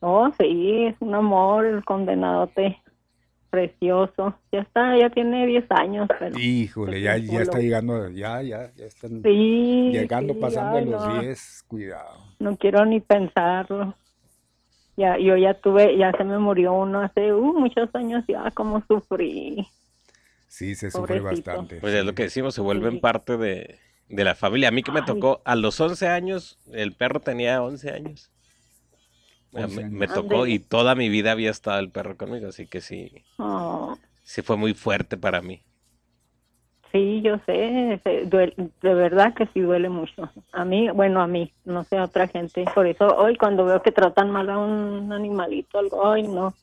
Oh, 0.00 0.30
sí, 0.38 0.84
es 0.86 0.96
un 1.00 1.14
amor, 1.14 1.64
el 1.66 1.84
condenadote. 1.84 2.78
Precioso. 3.50 4.34
Ya 4.50 4.60
está, 4.60 4.96
ya 4.98 5.10
tiene 5.10 5.46
10 5.46 5.64
años. 5.70 6.08
Pero... 6.18 6.38
Híjole, 6.38 7.02
ya, 7.02 7.18
ya 7.18 7.42
está 7.42 7.58
llegando, 7.58 8.08
ya, 8.08 8.40
ya, 8.40 8.72
ya 8.74 8.86
están 8.86 9.22
Sí, 9.22 9.90
llegando, 9.92 10.32
sí, 10.32 10.40
pasando 10.40 10.78
ay, 10.78 10.84
los 10.86 11.06
no. 11.06 11.20
10. 11.20 11.64
Cuidado. 11.68 12.16
No 12.38 12.56
quiero 12.56 12.84
ni 12.86 13.00
pensarlo. 13.00 13.94
Ya, 14.96 15.18
yo 15.18 15.36
ya 15.36 15.54
tuve, 15.54 15.96
ya 15.98 16.12
se 16.12 16.24
me 16.24 16.38
murió 16.38 16.72
uno 16.72 17.00
hace 17.00 17.32
uh, 17.32 17.58
muchos 17.58 17.94
años 17.94 18.24
ya, 18.26 18.50
como 18.52 18.82
sufrí. 18.86 19.66
Sí, 20.48 20.74
se 20.74 20.90
sufre 20.90 21.20
Pobrecito. 21.20 21.50
bastante. 21.50 21.76
Pues 21.76 21.94
es 21.94 22.04
lo 22.04 22.14
que 22.14 22.24
decimos, 22.24 22.54
se 22.54 22.60
vuelven 22.62 22.92
Sí. 22.94 22.98
parte 23.00 23.36
de, 23.36 23.78
de 24.12 24.24
la 24.24 24.36
familia. 24.36 24.68
A 24.68 24.72
mí 24.72 24.84
que 24.84 24.92
me 24.92 25.02
Ay. 25.02 25.04
tocó 25.04 25.42
a 25.44 25.56
los 25.56 25.80
11 25.80 26.08
años, 26.08 26.60
el 26.72 26.94
perro 26.94 27.20
tenía 27.20 27.62
11 27.62 27.90
años. 27.90 28.30
Me, 29.52 29.66
11 29.66 29.82
me 29.88 30.08
años. 30.08 30.08
tocó 30.08 30.46
y 30.46 30.58
toda 30.58 30.94
mi 30.94 31.08
vida 31.08 31.32
había 31.32 31.50
estado 31.50 31.78
el 31.78 31.90
perro 31.90 32.16
conmigo, 32.16 32.48
así 32.48 32.66
que 32.66 32.80
sí, 32.80 33.24
Oh, 33.38 33.98
sí 34.24 34.42
fue 34.42 34.56
muy 34.56 34.74
fuerte 34.74 35.16
para 35.16 35.42
mí. 35.42 35.64
sí, 36.92 37.22
yo 37.22 37.38
sé, 37.46 38.00
se- 38.04 38.26
duele- 38.26 38.54
de 38.82 38.94
verdad 38.94 39.34
que 39.34 39.46
sí 39.48 39.60
duele 39.60 39.88
mucho. 39.88 40.30
A 40.52 40.64
mí, 40.64 40.90
bueno, 40.90 41.22
a 41.22 41.26
mí, 41.26 41.52
no 41.64 41.84
sé 41.84 41.96
a 41.98 42.04
otra 42.04 42.28
gente. 42.28 42.64
Por 42.74 42.86
eso 42.86 43.06
hoy 43.16 43.36
cuando 43.36 43.64
veo 43.64 43.82
que 43.82 43.92
tratan 43.92 44.30
mal 44.30 44.50
a 44.50 44.58
un 44.58 45.12
animalito, 45.12 45.78
algo, 45.78 46.06
ay, 46.06 46.24
no, 46.28 46.54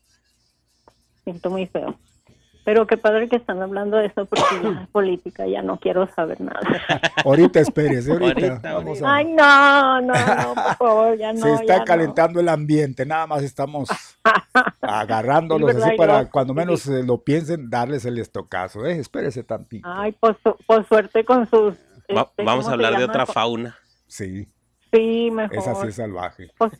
siento 1.24 1.50
muy 1.50 1.66
feo. 1.66 1.98
Pero 2.64 2.86
qué 2.86 2.96
padre 2.98 3.28
que 3.28 3.36
están 3.36 3.62
hablando 3.62 3.96
de 3.96 4.06
eso 4.06 4.26
porque 4.26 4.44
ya 4.62 4.86
política 4.92 5.46
ya 5.46 5.62
no 5.62 5.78
quiero 5.78 6.06
saber 6.14 6.40
nada. 6.40 6.60
Ahorita 7.24 7.58
espérese, 7.60 8.12
ahorita. 8.12 8.46
Ahorita, 8.48 8.74
vamos 8.74 9.02
a- 9.02 9.14
Ay, 9.14 9.24
no, 9.32 10.00
no, 10.02 10.12
no, 10.14 10.54
por 10.54 10.76
favor, 10.76 11.18
ya 11.18 11.32
no. 11.32 11.40
se 11.40 11.52
está 11.54 11.64
ya 11.66 11.78
no. 11.78 11.84
calentando 11.86 12.38
el 12.40 12.48
ambiente, 12.48 13.06
nada 13.06 13.26
más 13.26 13.42
estamos 13.42 13.88
agarrándolos 14.82 15.74
así 15.76 15.96
para 15.96 16.28
cuando 16.30 16.54
menos 16.54 16.86
eh, 16.86 17.02
lo 17.02 17.18
piensen, 17.22 17.70
darles 17.70 18.04
el 18.04 18.18
estocazo. 18.18 18.84
Eh, 18.86 18.98
espérese 18.98 19.42
tantito. 19.42 19.88
Ay, 19.90 20.12
pues, 20.20 20.36
su- 20.42 20.56
pues 20.66 20.86
suerte 20.86 21.24
con 21.24 21.48
sus... 21.48 21.74
Va- 22.14 22.22
este, 22.22 22.44
vamos 22.44 22.66
a 22.66 22.70
¿cómo 22.70 22.82
se 22.82 22.86
hablar 22.86 22.96
de 22.98 23.04
otra 23.04 23.26
fauna. 23.26 23.76
Sí, 24.06 24.48
Sí, 24.92 25.30
mejor. 25.30 25.56
esa 25.56 25.74
sí 25.76 25.86
es 25.88 25.94
salvaje. 25.94 26.50
Pues, 26.58 26.72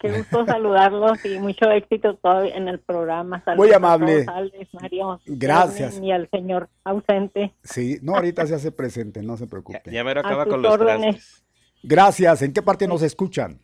qué 0.00 0.12
gusto 0.12 0.44
saludarlos 0.46 1.24
y 1.24 1.38
mucho 1.38 1.70
éxito 1.70 2.14
todavía 2.16 2.54
en 2.56 2.68
el 2.68 2.78
programa. 2.80 3.42
Saludos 3.44 3.66
Muy 3.66 3.72
a 3.72 3.76
amable. 3.76 4.24
todos, 4.24 4.36
Alex, 4.36 4.74
Mario, 4.74 5.20
Gracias. 5.26 6.00
Y 6.02 6.10
al 6.12 6.28
señor 6.30 6.68
ausente. 6.84 7.54
Sí, 7.64 7.98
no, 8.02 8.14
ahorita 8.14 8.46
se 8.46 8.54
hace 8.54 8.70
presente, 8.72 9.22
no 9.22 9.36
se 9.36 9.44
Ya, 9.44 9.50
preocupe. 9.50 9.90
ya 9.90 10.04
mero 10.04 10.20
A 10.20 10.26
acaba 10.26 10.46
con 10.46 10.62
los 10.62 10.72
órdenes. 10.72 11.16
trastes. 11.16 11.44
Gracias. 11.82 12.42
¿En 12.42 12.52
qué 12.52 12.62
parte 12.62 12.86
nos 12.88 13.02
escuchan? 13.02 13.58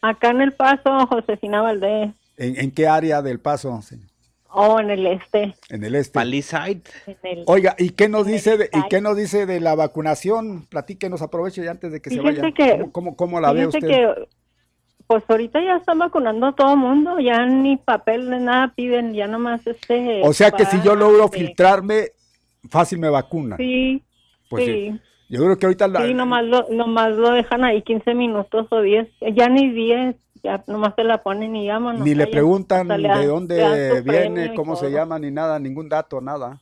Acá 0.00 0.30
en 0.30 0.42
El 0.42 0.52
Paso, 0.52 1.06
Josefina 1.06 1.62
Valdés. 1.62 2.10
¿En, 2.36 2.58
en 2.58 2.70
qué 2.70 2.86
área 2.88 3.22
del 3.22 3.40
paso? 3.40 3.80
señor? 3.82 4.08
O 4.54 4.78
en 4.80 4.90
el 4.90 5.06
este. 5.06 5.54
En 5.70 5.82
el 5.84 5.94
este. 5.94 6.12
Palisade. 6.12 6.82
Oiga, 7.46 7.74
¿y 7.78 7.90
qué 7.90 8.08
nos 8.08 8.26
dice 8.26 8.58
de, 8.58 8.68
y 8.72 8.82
qué 8.90 9.00
nos 9.00 9.16
dice 9.16 9.46
de 9.46 9.60
la 9.60 9.74
vacunación? 9.74 10.66
Platíquenos, 10.68 11.22
aproveche 11.22 11.64
ya 11.64 11.70
antes 11.70 11.90
de 11.90 12.00
que 12.02 12.10
se 12.10 12.20
vaya. 12.20 12.42
que- 12.52 12.78
¿Cómo, 12.78 12.92
cómo, 12.92 13.16
cómo 13.16 13.40
la 13.40 13.52
ve 13.52 13.66
usted? 13.66 13.80
que, 13.80 14.14
pues 15.12 15.24
ahorita 15.28 15.62
ya 15.62 15.76
están 15.76 15.98
vacunando 15.98 16.46
a 16.46 16.54
todo 16.54 16.74
mundo, 16.74 17.20
ya 17.20 17.44
ni 17.44 17.76
papel 17.76 18.30
ni 18.30 18.38
nada 18.38 18.72
piden, 18.74 19.12
ya 19.12 19.26
nomás 19.26 19.66
este... 19.66 20.22
O 20.24 20.32
sea 20.32 20.50
que 20.52 20.64
si 20.64 20.80
yo 20.80 20.94
logro 20.94 21.28
filtrarme, 21.28 22.06
fácil 22.70 22.98
me 22.98 23.10
vacuna. 23.10 23.58
Sí, 23.58 24.02
Pues 24.48 24.64
sí. 24.64 24.72
sí. 24.72 25.00
Yo 25.28 25.40
creo 25.40 25.58
que 25.58 25.66
ahorita 25.66 25.86
la, 25.88 26.06
Sí, 26.06 26.14
nomás 26.14 26.44
lo, 26.44 26.66
nomás 26.70 27.12
lo 27.12 27.32
dejan 27.32 27.62
ahí 27.62 27.82
15 27.82 28.14
minutos 28.14 28.68
o 28.70 28.80
10, 28.80 29.06
ya 29.34 29.50
ni 29.50 29.70
10, 29.70 30.16
ya 30.42 30.64
nomás 30.66 30.94
se 30.96 31.04
la 31.04 31.22
ponen 31.22 31.54
y 31.56 31.66
llaman. 31.66 32.02
ni 32.02 32.14
le 32.14 32.26
preguntan 32.26 32.88
de 32.88 33.26
dónde 33.26 34.02
viene, 34.02 34.54
cómo 34.54 34.76
se 34.76 34.90
llama, 34.90 35.18
ni 35.18 35.30
nada, 35.30 35.58
ningún 35.58 35.90
dato, 35.90 36.22
nada. 36.22 36.58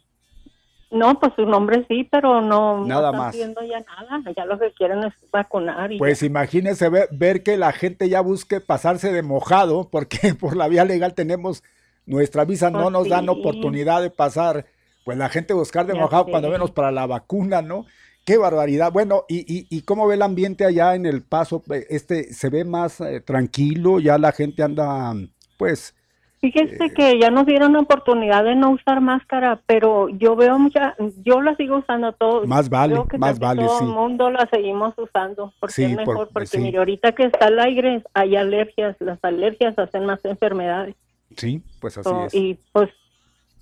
No, 0.91 1.21
pues 1.21 1.33
su 1.37 1.47
nombre 1.47 1.85
sí, 1.89 2.09
pero 2.11 2.41
no, 2.41 2.85
Nada 2.85 3.13
no 3.13 3.29
están 3.29 3.55
más. 3.55 3.69
ya 3.69 3.81
nada, 3.81 4.33
ya 4.37 4.45
lo 4.45 4.59
que 4.59 4.73
quieren 4.73 5.05
es 5.05 5.13
vacunar. 5.31 5.93
Y 5.93 5.99
Pues 5.99 6.23
imagínese 6.23 6.89
ver, 6.89 7.09
ver 7.13 7.43
que 7.45 7.57
la 7.57 7.73
gente 7.73 8.09
ya 8.09 8.21
busque 8.21 8.61
pasarse 8.61 9.13
de 9.13 9.23
mojado, 9.23 9.89
porque 9.93 10.35
por 10.35 10.57
la 10.57 10.67
vía 10.69 10.85
legal 10.85 11.15
tenemos 11.15 11.63
nuestra 12.07 12.45
visa, 12.45 12.71
no 12.71 12.83
Pues 12.83 12.93
nos 12.93 13.09
dan 13.09 13.29
oportunidad 13.29 14.03
de 14.03 14.11
pasar. 14.11 14.67
Pues 15.05 15.17
la 15.17 15.29
gente 15.29 15.55
buscar 15.55 15.87
de 15.87 15.95
Ya 15.95 16.01
mojado 16.01 16.27
cuando 16.27 16.51
menos 16.51 16.73
para 16.73 16.91
la 16.91 17.07
vacuna, 17.07 17.63
¿no? 17.63 17.87
Qué 18.25 18.37
barbaridad. 18.37 18.93
Bueno, 18.93 19.25
¿y, 19.29 19.39
y, 19.41 19.67
y 19.71 19.83
cómo 19.83 20.07
ve 20.07 20.15
el 20.17 20.23
ambiente 20.23 20.65
allá 20.65 20.95
en 20.95 21.07
el 21.07 21.23
paso? 21.23 21.63
Este 21.89 22.35
se 22.35 22.51
ve 22.51 22.65
más 22.65 23.01
eh, 23.01 23.21
tranquilo, 23.21 23.99
ya 24.01 24.19
la 24.19 24.33
gente 24.33 24.63
anda, 24.63 25.15
pues, 25.57 25.95
Fíjese 26.41 26.87
Eh, 26.87 26.95
que 26.95 27.19
ya 27.21 27.31
nos 27.31 27.45
dieron 27.45 27.75
la 27.75 27.81
oportunidad 27.81 28.45
de 28.45 28.55
no 28.55 28.71
usar 28.71 29.03
máscara, 29.03 29.61
pero 29.67 30.09
yo 30.09 30.37
veo 30.37 30.59
mucha, 30.59 30.97
yo 31.23 31.43
la 31.43 31.55
sigo 31.57 31.79
usando 31.79 32.13
todo. 32.13 32.47
Más 32.47 32.71
vale, 32.71 32.95
Creo 32.95 33.07
que 33.09 33.19
más 33.19 33.39
vale, 33.39 33.63
todo 33.63 33.77
sí. 33.79 33.85
el 33.85 33.91
mundo 33.91 34.31
la 34.31 34.49
seguimos 34.51 34.95
usando, 34.97 35.53
porque 35.61 35.75
Sí, 35.75 35.85
es 35.85 35.97
por- 35.97 36.07
mejor, 36.09 36.29
porque 36.33 36.47
sí. 36.47 36.59
mire, 36.59 36.79
ahorita 36.79 37.13
que 37.13 37.25
está 37.25 37.49
el 37.49 37.59
aire 37.61 38.03
hay 38.15 38.37
alergias, 38.37 38.97
las 39.01 39.19
alergias 39.23 39.79
hacen 39.79 40.07
más 40.07 40.25
enfermedades. 40.25 40.95
sí, 41.37 41.63
pues 41.79 41.99
así 41.99 42.09
So, 42.09 42.25
es. 42.25 42.35
Y 42.35 42.59
pues, 42.73 42.89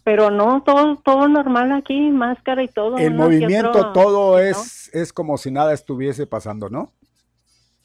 pero 0.04 0.30
no, 0.30 0.62
todo 0.62 0.96
todo 1.04 1.26
normal 1.28 1.72
aquí, 1.72 1.98
máscara 2.10 2.62
y 2.62 2.68
todo. 2.68 2.96
El 2.96 3.12
movimiento, 3.14 3.70
otro, 3.70 3.92
todo 3.92 4.30
¿no? 4.36 4.38
es, 4.38 4.88
es 4.94 5.12
como 5.12 5.36
si 5.36 5.50
nada 5.50 5.74
estuviese 5.74 6.26
pasando, 6.28 6.70
¿no? 6.70 6.92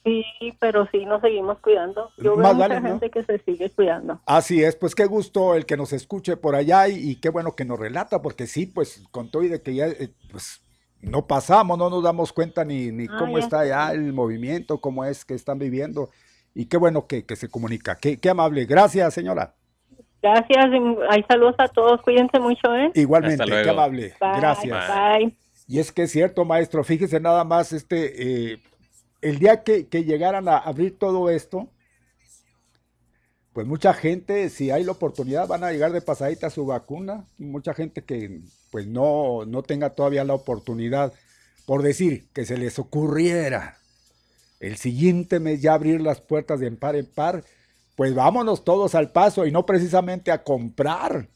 Sí, 0.03 0.23
pero 0.59 0.87
sí 0.91 1.05
nos 1.05 1.21
seguimos 1.21 1.59
cuidando. 1.59 2.09
Yo 2.17 2.35
Más 2.35 2.57
veo 2.57 2.67
mucha 2.67 2.81
gente 2.81 3.09
que 3.09 3.23
se 3.23 3.39
sigue 3.39 3.69
cuidando. 3.69 4.19
Así 4.25 4.61
es, 4.61 4.75
pues 4.75 4.95
qué 4.95 5.05
gusto 5.05 5.55
el 5.55 5.65
que 5.65 5.77
nos 5.77 5.93
escuche 5.93 6.35
por 6.35 6.55
allá 6.55 6.89
y, 6.89 7.11
y 7.11 7.15
qué 7.15 7.29
bueno 7.29 7.55
que 7.55 7.63
nos 7.63 7.79
relata, 7.79 8.21
porque 8.21 8.45
sí, 8.45 8.65
pues 8.65 9.03
con 9.11 9.31
todo 9.31 9.43
y 9.43 9.47
de 9.47 9.61
que 9.61 9.75
ya, 9.75 9.87
eh, 9.87 10.09
pues 10.29 10.61
no 11.01 11.25
pasamos, 11.27 11.77
no 11.77 11.89
nos 11.89 12.03
damos 12.03 12.33
cuenta 12.33 12.65
ni, 12.65 12.91
ni 12.91 13.05
Ah, 13.05 13.15
cómo 13.17 13.37
ya 13.37 13.43
está 13.43 13.65
ya 13.65 13.91
el 13.91 14.11
movimiento, 14.13 14.79
cómo 14.81 15.05
es 15.05 15.23
que 15.23 15.35
están 15.35 15.59
viviendo 15.59 16.09
y 16.53 16.65
qué 16.65 16.77
bueno 16.77 17.07
que, 17.07 17.25
que 17.25 17.35
se 17.35 17.49
comunica. 17.49 17.95
Qué, 17.95 18.19
qué 18.19 18.29
amable. 18.29 18.65
Gracias, 18.65 19.13
señora. 19.13 19.55
Gracias, 20.21 20.67
y 20.71 20.97
hay 21.09 21.23
saludos 21.27 21.55
a 21.57 21.67
todos, 21.67 22.01
cuídense 22.01 22.39
mucho, 22.39 22.73
¿eh? 22.73 22.91
Igualmente, 22.95 23.43
Hasta 23.43 23.63
qué 23.63 23.69
amable. 23.69 24.13
Bye, 24.21 24.39
Gracias. 24.39 24.87
Bye. 24.87 25.37
Y 25.67 25.79
es 25.79 25.91
que 25.91 26.03
es 26.03 26.11
cierto, 26.11 26.45
maestro, 26.45 26.83
fíjese 26.83 27.19
nada 27.19 27.43
más, 27.43 27.73
este, 27.73 28.53
eh, 28.53 28.59
el 29.23 29.39
día 29.39 29.63
que, 29.63 29.87
llegaran 30.03 30.47
a 30.47 30.57
abrir 30.57 30.97
todo 30.99 31.29
esto, 31.29 31.69
pues 33.53 33.65
mucha 33.65 33.93
gente, 33.93 34.49
si 34.49 34.71
hay 34.71 34.83
la 34.83 34.91
oportunidad, 34.91 35.47
van 35.47 35.63
a 35.63 35.71
llegar 35.71 35.91
de 35.91 36.01
pasadita 36.01 36.47
a 36.47 36.51
su 36.51 36.65
vacuna. 36.65 37.25
Mucha 37.37 37.73
gente 37.73 38.03
que 38.03 38.41
pues 38.71 38.87
no, 38.87 39.45
no 39.45 39.63
tenga 39.63 39.91
todavía 39.91 40.23
la 40.23 40.33
oportunidad, 40.33 41.13
por 41.65 41.83
decir, 41.83 42.27
que 42.33 42.45
se 42.45 42.57
les 42.57 42.79
ocurriera 42.79 43.77
el 44.59 44.77
siguiente 44.77 45.39
mes 45.39 45.61
ya 45.61 45.73
abrir 45.73 46.01
las 46.01 46.21
puertas 46.21 46.59
de 46.59 46.71
par 46.71 46.95
en 46.95 47.05
par, 47.05 47.43
pues 47.95 48.15
vámonos 48.15 48.63
todos 48.63 48.95
al 48.95 49.11
paso 49.11 49.45
y 49.45 49.51
no 49.51 49.65
precisamente 49.65 50.31
a 50.31 50.43
comprar, 50.43 51.27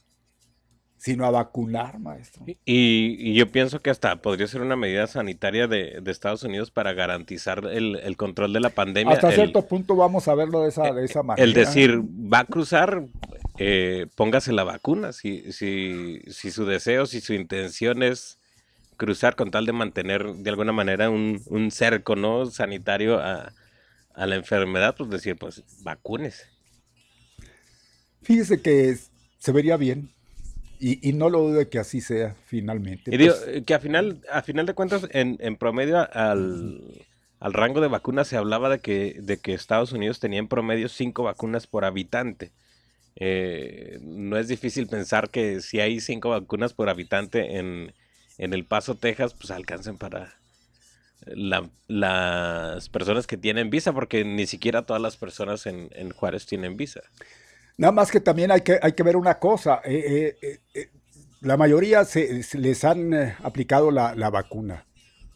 sino 0.97 1.25
a 1.25 1.31
vacunar, 1.31 1.99
maestro. 1.99 2.45
Y, 2.47 2.55
y 2.65 3.33
yo 3.35 3.47
pienso 3.51 3.81
que 3.81 3.89
hasta 3.89 4.21
podría 4.21 4.47
ser 4.47 4.61
una 4.61 4.75
medida 4.75 5.07
sanitaria 5.07 5.67
de, 5.67 5.99
de 6.01 6.11
Estados 6.11 6.43
Unidos 6.43 6.71
para 6.71 6.93
garantizar 6.93 7.65
el, 7.65 7.97
el 7.97 8.17
control 8.17 8.51
de 8.53 8.59
la 8.59 8.69
pandemia. 8.71 9.13
Hasta 9.13 9.29
el- 9.29 9.35
cierto 9.35 9.67
punto 9.67 9.95
vamos 9.95 10.27
a 10.27 10.35
verlo 10.35 10.61
de 10.63 10.69
esa, 10.69 10.91
de 10.93 11.05
esa 11.05 11.23
manera. 11.23 11.43
El 11.43 11.53
decir, 11.53 12.01
va 12.01 12.39
a 12.39 12.45
cruzar, 12.45 13.05
eh, 13.57 14.07
póngase 14.15 14.51
la 14.53 14.63
vacuna. 14.63 15.13
Si, 15.13 15.51
si, 15.51 16.19
si 16.27 16.51
su 16.51 16.65
deseo, 16.65 17.05
si 17.05 17.21
su 17.21 17.33
intención 17.33 18.01
es 18.03 18.39
cruzar 18.97 19.35
con 19.35 19.51
tal 19.51 19.65
de 19.67 19.73
mantener 19.73 20.25
de 20.25 20.49
alguna 20.49 20.71
manera 20.73 21.09
un, 21.11 21.41
un 21.45 21.69
cerco 21.69 22.15
¿no? 22.15 22.47
sanitario 22.47 23.19
a, 23.19 23.53
a 24.15 24.25
la 24.25 24.35
enfermedad, 24.35 24.95
pues 24.97 25.11
decir, 25.11 25.37
pues 25.37 25.63
vacúnese. 25.83 26.45
Fíjese 28.23 28.61
que 28.61 28.97
se 29.37 29.51
vería 29.51 29.77
bien 29.77 30.11
y, 30.79 31.09
y 31.09 31.13
no 31.13 31.29
lo 31.29 31.39
dudo 31.41 31.59
de 31.59 31.69
que 31.69 31.79
así 31.79 32.01
sea 32.01 32.35
finalmente. 32.45 33.13
Y 33.13 33.17
digo, 33.17 33.33
Pues, 33.35 33.57
eh, 33.57 33.63
que 33.63 33.73
a 33.73 33.79
final, 33.79 34.21
a 34.31 34.41
final 34.41 34.65
de 34.65 34.73
cuentas, 34.73 35.07
en, 35.11 35.37
en 35.39 35.55
promedio 35.57 36.07
al, 36.13 36.81
al 37.39 37.53
rango 37.53 37.81
de 37.81 37.87
vacunas 37.87 38.27
se 38.27 38.37
hablaba 38.37 38.69
de 38.69 38.79
que, 38.79 39.17
de 39.19 39.37
que 39.37 39.53
Estados 39.53 39.91
Unidos 39.91 40.19
tenía 40.19 40.39
en 40.39 40.47
promedio 40.47 40.89
cinco 40.89 41.23
vacunas 41.23 41.67
por 41.67 41.85
habitante. 41.85 42.51
Eh, 43.15 43.97
no 44.01 44.37
es 44.37 44.47
difícil 44.47 44.87
pensar 44.87 45.29
que 45.29 45.61
si 45.61 45.79
hay 45.79 45.99
cinco 45.99 46.29
vacunas 46.29 46.73
por 46.73 46.89
habitante 46.89 47.57
en, 47.57 47.93
en 48.37 48.53
El 48.53 48.65
Paso, 48.65 48.95
Texas, 48.95 49.33
pues 49.33 49.49
alcancen 49.51 49.97
para 49.97 50.35
la- 51.25 51.67
las 51.87 52.89
personas 52.89 53.25
que 53.25 53.37
tienen 53.37 53.69
visa, 53.71 53.91
porque 53.91 54.23
ni 54.23 54.45
siquiera 54.45 54.85
todas 54.85 55.01
las 55.01 55.17
personas 55.17 55.65
en, 55.65 55.89
en 55.93 56.11
Juárez 56.11 56.45
tienen 56.45 56.77
visa. 56.77 57.01
Nada 57.77 57.91
más 57.91 58.11
que 58.11 58.19
también 58.19 58.51
hay 58.51 58.61
que, 58.61 58.79
hay 58.81 58.93
que 58.93 59.03
ver 59.03 59.15
una 59.15 59.39
cosa. 59.39 59.81
eh, 59.85 60.35
eh, 60.41 60.59
eh, 60.73 60.89
la 61.41 61.55
mayoría 61.57 62.03
se, 62.05 62.41
se 62.43 62.57
les 62.57 62.83
han 62.83 63.13
aplicado 63.43 63.91
la, 63.91 64.15
la 64.15 64.29
vacuna. 64.31 64.85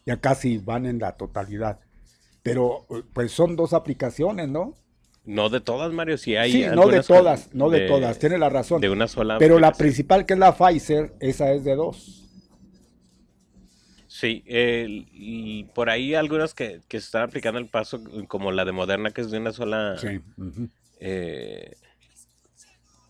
Ya 0.05 0.17
casi 0.19 0.57
van 0.57 0.87
en 0.87 0.97
la 0.99 1.11
totalidad. 1.15 1.79
Pero 2.41 2.87
pues 3.13 3.31
son 3.31 3.55
dos 3.55 3.73
aplicaciones, 3.73 4.49
¿no? 4.49 4.75
No 5.23 5.49
de 5.49 5.61
todas, 5.61 5.93
Mario, 5.93 6.17
si 6.17 6.35
hay 6.35 6.51
sí, 6.51 6.59
no 6.61 6.65
de 6.65 6.71
algunas 6.71 7.07
todas, 7.07 7.53
no 7.53 7.69
de, 7.69 7.87
todas. 7.87 8.17
Tiene 8.17 8.39
la 8.39 8.49
razón. 8.49 8.81
De 8.81 8.89
una 8.89 9.07
sola. 9.07 9.37
Pero 9.37 9.59
la 9.59 9.71
principal, 9.73 10.25
que 10.25 10.33
es 10.33 10.39
la 10.39 10.55
Pfizer, 10.57 11.13
esa 11.19 11.51
es 11.53 11.63
de 11.63 11.75
dos. 11.75 12.17
Sí, 14.07 14.43
eh, 14.47 14.87
y 15.13 15.65
por 15.75 15.91
ahí 15.91 16.15
algunos 16.15 16.55
que, 16.55 16.81
que 16.87 16.99
se 16.99 17.05
están 17.05 17.21
aplicando 17.21 17.59
el 17.59 17.67
paso, 17.67 18.01
como 18.27 18.51
la 18.51 18.65
de 18.65 18.71
Moderna, 18.71 19.11
que 19.11 19.21
es 19.21 19.29
de 19.29 19.37
una 19.37 19.53
sola, 19.53 19.95
Sí. 19.99 20.19
eh, 20.99 21.75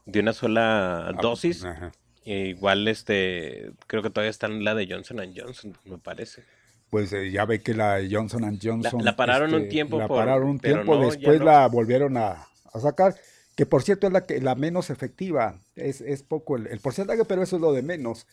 de 0.06 0.20
una 0.20 0.34
sola 0.34 1.12
dosis. 1.22 1.64
Ajá. 1.66 1.92
E 2.26 2.48
igual, 2.50 2.88
este, 2.88 3.72
creo 3.88 4.04
que 4.04 4.10
todavía 4.10 4.30
está 4.30 4.46
en 4.48 4.64
la 4.64 4.76
de 4.76 4.88
Johnson 4.88 5.18
Johnson, 5.36 5.76
me 5.86 5.98
parece. 5.98 6.44
Pues 6.92 7.12
eh, 7.14 7.32
ya 7.32 7.46
ve 7.46 7.62
que 7.62 7.74
la 7.74 8.00
Johnson 8.10 8.44
Johnson. 8.62 8.86
este, 8.86 9.04
la 9.04 9.16
pararon 9.16 9.54
un 9.54 9.70
tiempo 9.70 9.98
La 9.98 10.08
por- 10.08 10.18
pararon 10.18 10.50
un 10.50 10.60
tiempo, 10.60 10.96
no, 10.96 11.06
después 11.10 11.40
no. 11.40 11.46
la 11.46 11.68
volvieron 11.68 12.18
a, 12.18 12.46
a 12.74 12.80
sacar. 12.80 13.16
Que 13.56 13.66
por 13.66 13.82
cierto 13.84 14.08
es 14.08 14.14
la, 14.14 14.26
que, 14.26 14.40
la 14.42 14.56
menos 14.56 14.90
efectiva. 14.90 15.56
Es, 15.76 16.02
es 16.02 16.22
poco 16.24 16.58
el, 16.58 16.68
el 16.68 16.80
porcentaje, 16.80 17.26
pero 17.26 17.42
eso 17.44 17.56
es 17.56 17.62
lo 17.62 17.74
de 17.74 17.82
menos. 17.82 18.28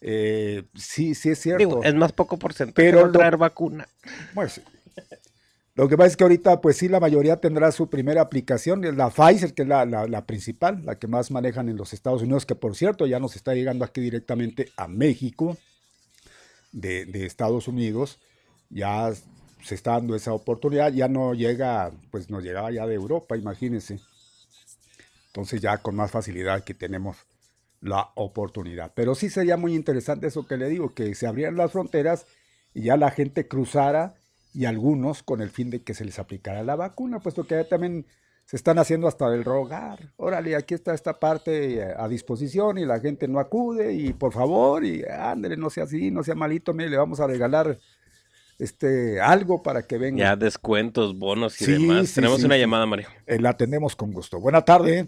Eh, 0.00 0.64
sí, 0.74 1.14
sí 1.14 1.30
es 1.30 1.38
cierto. 1.40 1.58
Digo, 1.58 1.84
es 1.84 1.94
más 1.94 2.12
poco 2.12 2.38
porcentaje 2.38 2.74
Pero 2.90 3.06
lo- 3.06 3.12
traer 3.12 3.36
vacuna. 3.36 3.88
Pues, 4.34 4.60
lo 5.78 5.88
que 5.88 5.96
pasa 5.96 6.08
es 6.08 6.16
que 6.16 6.24
ahorita, 6.24 6.60
pues 6.60 6.76
sí, 6.76 6.88
la 6.88 7.00
mayoría 7.00 7.36
tendrá 7.40 7.72
su 7.72 7.88
primera 7.88 8.20
aplicación, 8.22 8.82
la 8.96 9.10
Pfizer, 9.10 9.54
que 9.54 9.62
es 9.62 9.68
la, 9.68 9.84
la- 9.86 10.06
la 10.08 10.26
principal, 10.26 10.84
la 10.84 10.98
que 10.98 11.06
más 11.06 11.30
manejan 11.30 11.68
en 11.68 11.76
los 11.76 11.92
Estados 11.94 12.22
Unidos, 12.22 12.46
que 12.46 12.54
por 12.56 12.76
cierto 12.76 13.06
ya 13.06 13.20
nos 13.20 13.36
está 13.36 13.54
llegando 13.54 13.84
aquí 13.84 14.00
directamente 14.00 14.68
a 14.76 14.88
México, 14.88 15.56
de, 16.72 17.06
de 17.06 17.26
Estados 17.26 17.68
Unidos. 17.68 18.18
Ya 18.70 19.10
se 19.62 19.74
está 19.74 19.92
dando 19.92 20.14
esa 20.14 20.32
oportunidad, 20.32 20.92
ya 20.92 21.08
no 21.08 21.34
llega, 21.34 21.90
pues 22.10 22.30
nos 22.30 22.42
llegaba 22.42 22.70
ya 22.70 22.86
de 22.86 22.94
Europa, 22.94 23.36
imagínense. 23.36 24.00
Entonces 25.28 25.60
ya 25.60 25.78
con 25.78 25.94
más 25.96 26.10
facilidad 26.10 26.64
que 26.64 26.74
tenemos 26.74 27.16
la 27.80 28.10
oportunidad. 28.16 28.92
Pero 28.94 29.14
sí 29.14 29.30
sería 29.30 29.56
muy 29.56 29.74
interesante 29.74 30.26
eso 30.26 30.46
que 30.46 30.56
le 30.56 30.68
digo, 30.68 30.94
que 30.94 31.14
se 31.14 31.26
abrieran 31.26 31.56
las 31.56 31.72
fronteras 31.72 32.26
y 32.74 32.82
ya 32.84 32.96
la 32.96 33.10
gente 33.10 33.46
cruzara 33.48 34.14
y 34.58 34.64
algunos 34.64 35.22
con 35.22 35.40
el 35.40 35.50
fin 35.50 35.70
de 35.70 35.84
que 35.84 35.94
se 35.94 36.04
les 36.04 36.18
aplicara 36.18 36.64
la 36.64 36.74
vacuna, 36.74 37.20
puesto 37.20 37.46
que 37.46 37.62
también 37.62 38.04
se 38.44 38.56
están 38.56 38.80
haciendo 38.80 39.06
hasta 39.06 39.32
el 39.32 39.44
rogar. 39.44 40.00
Órale, 40.16 40.56
aquí 40.56 40.74
está 40.74 40.94
esta 40.94 41.20
parte 41.20 41.76
eh, 41.76 41.94
a 41.96 42.08
disposición 42.08 42.76
y 42.76 42.84
la 42.84 42.98
gente 42.98 43.28
no 43.28 43.38
acude 43.38 43.92
y 43.92 44.12
por 44.12 44.32
favor, 44.32 44.84
y 44.84 45.04
ándale, 45.04 45.56
no 45.56 45.70
sea 45.70 45.84
así, 45.84 46.10
no 46.10 46.24
sea 46.24 46.34
malito, 46.34 46.74
mire, 46.74 46.90
le 46.90 46.96
vamos 46.96 47.20
a 47.20 47.28
regalar 47.28 47.78
este 48.58 49.20
algo 49.20 49.62
para 49.62 49.86
que 49.86 49.96
venga. 49.96 50.24
Ya 50.24 50.34
descuentos, 50.34 51.16
bonos 51.16 51.60
y 51.60 51.64
Sí, 51.64 51.72
demás. 51.74 52.08
sí, 52.08 52.16
Tenemos 52.16 52.40
sí, 52.40 52.46
una 52.46 52.56
sí. 52.56 52.60
llamada, 52.60 52.84
Mario. 52.84 53.06
Eh, 53.28 53.38
la 53.38 53.50
atendemos 53.50 53.94
con 53.94 54.10
gusto. 54.12 54.40
Buena 54.40 54.62
tarde. 54.64 55.06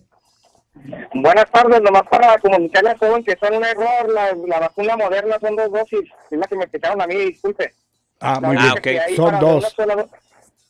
Buenas 1.13 1.51
tardes, 1.51 1.83
nomás 1.83 2.05
para 2.09 2.39
comunicarle 2.39 2.91
a 2.91 2.99
joven 2.99 3.25
que 3.25 3.37
son 3.37 3.57
un 3.57 3.65
error, 3.65 4.09
la, 4.15 4.33
la 4.47 4.61
vacuna 4.61 4.97
moderna 4.97 5.41
son 5.41 5.57
dos 5.57 5.73
dosis, 5.73 6.09
es 6.31 6.39
la 6.39 6.47
que 6.47 6.55
me 6.55 6.63
explicaron 6.63 7.03
a 7.03 7.07
mí, 7.09 7.17
disculpe. 7.17 7.75
Ah, 8.21 8.39
La 8.41 8.49
muy 8.49 8.57
Ah, 8.57 8.61
bien. 8.61 8.63
única 8.65 8.73
ok. 8.75 8.81
que 8.83 9.01
hay 9.01 9.17
Son 9.17 9.41
dos. 9.41 9.73
sola 9.77 10.07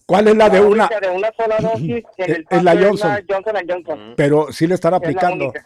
¿Cuál 0.07 0.29
es 0.29 0.37
la 0.37 0.49
de 0.51 0.61
una? 0.61 0.89
de 0.89 1.09
una 1.09 1.33
sola 1.37 1.57
dosis, 1.61 2.05
en 2.17 2.31
Es- 2.33 2.39
es 2.51 2.63
la 2.65 2.73
Johnson. 2.73 3.19
Johnson 3.29 3.55
Johnson. 3.69 4.15
Pero 4.17 4.53
sí 4.53 4.67
le 4.67 4.75
están 4.75 4.95
Es 4.95 4.99
aplicando. 4.99 5.45
única. 5.47 5.65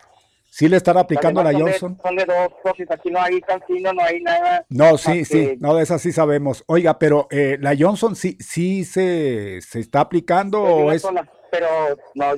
Sí 0.50 0.68
le 0.68 0.76
están 0.76 0.96
aplicando 0.98 1.42
Las 1.42 1.52
la 1.52 1.58
Johnson. 1.58 1.96
de- 1.96 2.02
Son 2.02 2.16
de 2.16 2.24
dos 2.26 2.48
dosis, 2.64 2.90
aquí 2.90 3.10
no 3.10 3.20
hay 3.20 3.40
cancino, 3.40 3.92
no 3.92 4.02
hay 4.02 4.20
nada. 4.20 4.64
No, 4.68 4.96
sí, 4.98 5.24
sí, 5.24 5.32
que- 5.46 5.56
no, 5.60 5.74
de 5.74 5.82
esa 5.82 5.98
sí 5.98 6.12
sabemos. 6.12 6.62
Oiga, 6.66 6.98
pero 6.98 7.26
eh, 7.30 7.56
la 7.60 7.74
Johnson 7.76 8.14
sí, 8.14 8.36
sí 8.38 8.84
se, 8.84 9.60
se 9.62 9.80
está 9.80 10.00
aplicando 10.00 10.62
es 10.68 10.76
de 10.76 10.82
o 10.84 10.92
es... 10.92 11.02
sola, 11.02 11.28
pero 11.50 11.66
no, 12.14 12.36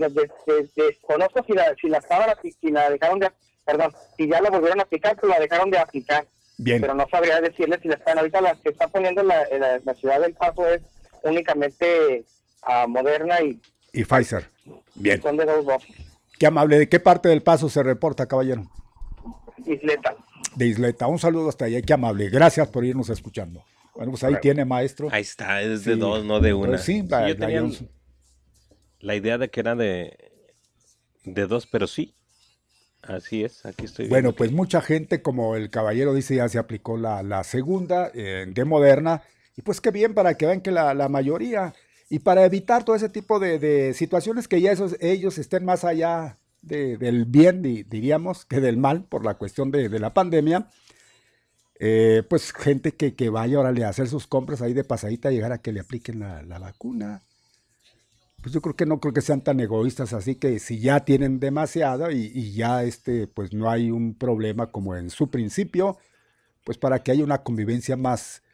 desconozco 0.74 1.44
si 1.47 1.53
la, 1.53 1.74
si 1.80 1.88
la 1.88 1.99
estaban, 1.99 2.30
apli- 2.30 2.57
si 2.61 2.70
la 2.70 2.88
dejaron 2.90 3.18
de, 3.18 3.30
perdón, 3.64 3.92
si 4.16 4.28
ya 4.28 4.40
la 4.40 4.51
volvieron 4.51 4.80
a 4.80 4.84
aplicar, 4.84 5.16
pues 5.16 5.30
la 5.32 5.38
dejaron 5.40 5.70
de 5.70 5.78
aplicar. 5.78 6.26
Bien, 6.59 6.80
pero 6.80 6.94
no 6.94 7.07
sabría 7.11 7.40
decirle 7.40 7.78
si 7.82 7.88
la 7.88 7.94
están 7.96 8.18
ahorita 8.18 8.40
las 8.40 8.59
que 8.61 8.70
está 8.70 8.88
poniendo 8.88 9.20
en 9.20 9.28
la, 9.28 9.42
en 9.50 9.61
la, 9.61 9.78
la 9.84 9.94
ciudad 9.94 10.20
del 10.20 10.32
Paso 10.34 10.66
es 10.68 10.80
únicamente 11.22 12.24
a 12.62 12.86
Moderna 12.86 13.40
y 13.42 13.61
y 13.92 14.04
Pfizer. 14.04 14.48
Bien, 14.94 15.20
son 15.22 15.36
de 15.36 15.44
dos 15.44 15.64
dosis 15.66 15.94
qué 16.38 16.46
amable. 16.46 16.78
¿De 16.78 16.88
qué 16.88 17.00
parte 17.00 17.28
del 17.30 17.42
paso 17.42 17.68
se 17.70 17.82
reporta, 17.82 18.26
caballero? 18.26 18.70
isleta 19.64 20.14
De 20.54 20.66
Isleta. 20.66 21.07
Un 21.07 21.18
saludo 21.18 21.48
hasta 21.48 21.64
allá, 21.64 21.80
qué 21.82 21.92
amable. 21.94 22.28
Gracias 22.28 22.68
por 22.68 22.84
irnos 22.84 23.09
escuchando. 23.11 23.64
Bueno, 23.94 24.12
pues 24.12 24.22
ahí 24.24 24.34
tiene, 24.42 24.64
maestro. 24.66 25.09
Ahí 25.11 25.22
está, 25.22 25.62
es 25.62 25.84
de 25.84 25.94
Sí. 25.94 25.98
dos, 25.98 26.24
no 26.24 26.40
de 26.40 26.52
una. 26.52 26.68
Pues 26.72 26.82
sí, 26.82 27.02
la- 27.09 27.26
yo 27.28 27.36
tenía 27.36 27.62
la 29.00 29.14
idea 29.14 29.38
de 29.38 29.48
que 29.48 29.61
era 29.61 29.74
de, 29.74 30.16
de 31.24 31.46
dos, 31.46 31.66
pero 31.66 31.86
sí. 31.86 32.14
Así 33.09 33.44
es, 33.44 33.64
aquí 33.64 33.84
estoy 33.86 34.09
Bueno, 34.09 34.32
pues 34.34 34.52
mucha 34.52 34.80
gente, 34.80 35.22
como 35.22 35.57
el 35.57 35.70
caballero 35.70 36.14
dice, 36.14 36.36
ya 36.36 36.48
se 36.48 36.59
aplicó 36.59 36.96
la, 36.96 37.22
la 37.22 37.44
segunda 37.44 38.11
eh, 38.14 38.46
de 38.48 38.64
Moderna. 38.64 39.22
Y 39.57 39.62
pues 39.62 39.80
qué 39.80 39.90
bien 39.90 40.14
para 40.14 40.34
que 40.34 40.46
vean 40.46 40.61
que 40.61 40.70
la, 40.70 40.94
la 40.94 41.09
mayoría, 41.09 41.74
y 42.11 42.18
para 42.20 42.44
evitar 42.44 42.84
todo 42.84 42.94
ese 42.94 43.09
tipo 43.09 43.38
de, 43.40 43.59
de 43.59 43.94
situaciones 43.94 44.48
que 44.48 44.61
ya 44.61 44.70
esos, 44.72 44.96
ellos 45.00 45.38
estén 45.38 45.64
más 45.64 45.84
allá 45.84 46.38
de- 46.62 46.98
del 46.98 47.24
bien, 47.24 47.62
di- 47.62 47.82
diríamos, 47.84 48.44
que 48.44 48.61
del 48.61 48.76
mal 48.76 49.04
por 49.04 49.24
la 49.24 49.34
cuestión 49.34 49.70
de, 49.70 49.88
de 49.88 49.98
la 49.98 50.12
pandemia, 50.14 50.68
eh, 51.78 52.22
pues 52.28 52.52
gente 52.52 52.92
que, 52.94 53.14
que 53.14 53.28
vaya 53.30 53.61
órale, 53.61 53.84
a 53.84 53.90
hacer 53.90 54.09
sus 54.09 54.26
compras 54.26 54.62
ahí 54.62 54.72
de 54.74 54.84
pasadita, 54.84 55.30
llegar 55.30 55.52
a 55.52 55.59
que 55.59 55.72
le 55.72 55.80
apliquen 55.80 56.20
la, 56.20 56.42
la 56.42 56.59
vacuna. 56.59 57.22
Pues 58.47 58.55
yo 58.55 58.62
creo 58.62 58.76
que 58.76 58.86
no 58.86 59.01
creo 59.01 59.12
que 59.12 59.22
sean 59.22 59.40
tan 59.40 59.59
egoístas, 59.59 60.12
así 60.12 60.36
que 60.36 60.61
si 60.61 60.78
ya 60.78 61.05
tienen 61.05 61.40
demasiado 61.40 62.12
y, 62.12 62.30
y 62.32 62.53
ya 62.53 62.84
este, 62.84 63.26
pues 63.26 63.53
no 63.53 63.68
hay 63.68 63.90
un 63.90 64.14
problema 64.14 64.70
como 64.70 64.94
en 64.94 65.11
su 65.11 65.30
principio, 65.30 65.99
pues 66.62 66.78
para 66.78 67.01
que 67.01 67.11
haya 67.11 67.24
una 67.24 67.42
convivencia 67.42 67.97
más, 67.97 68.44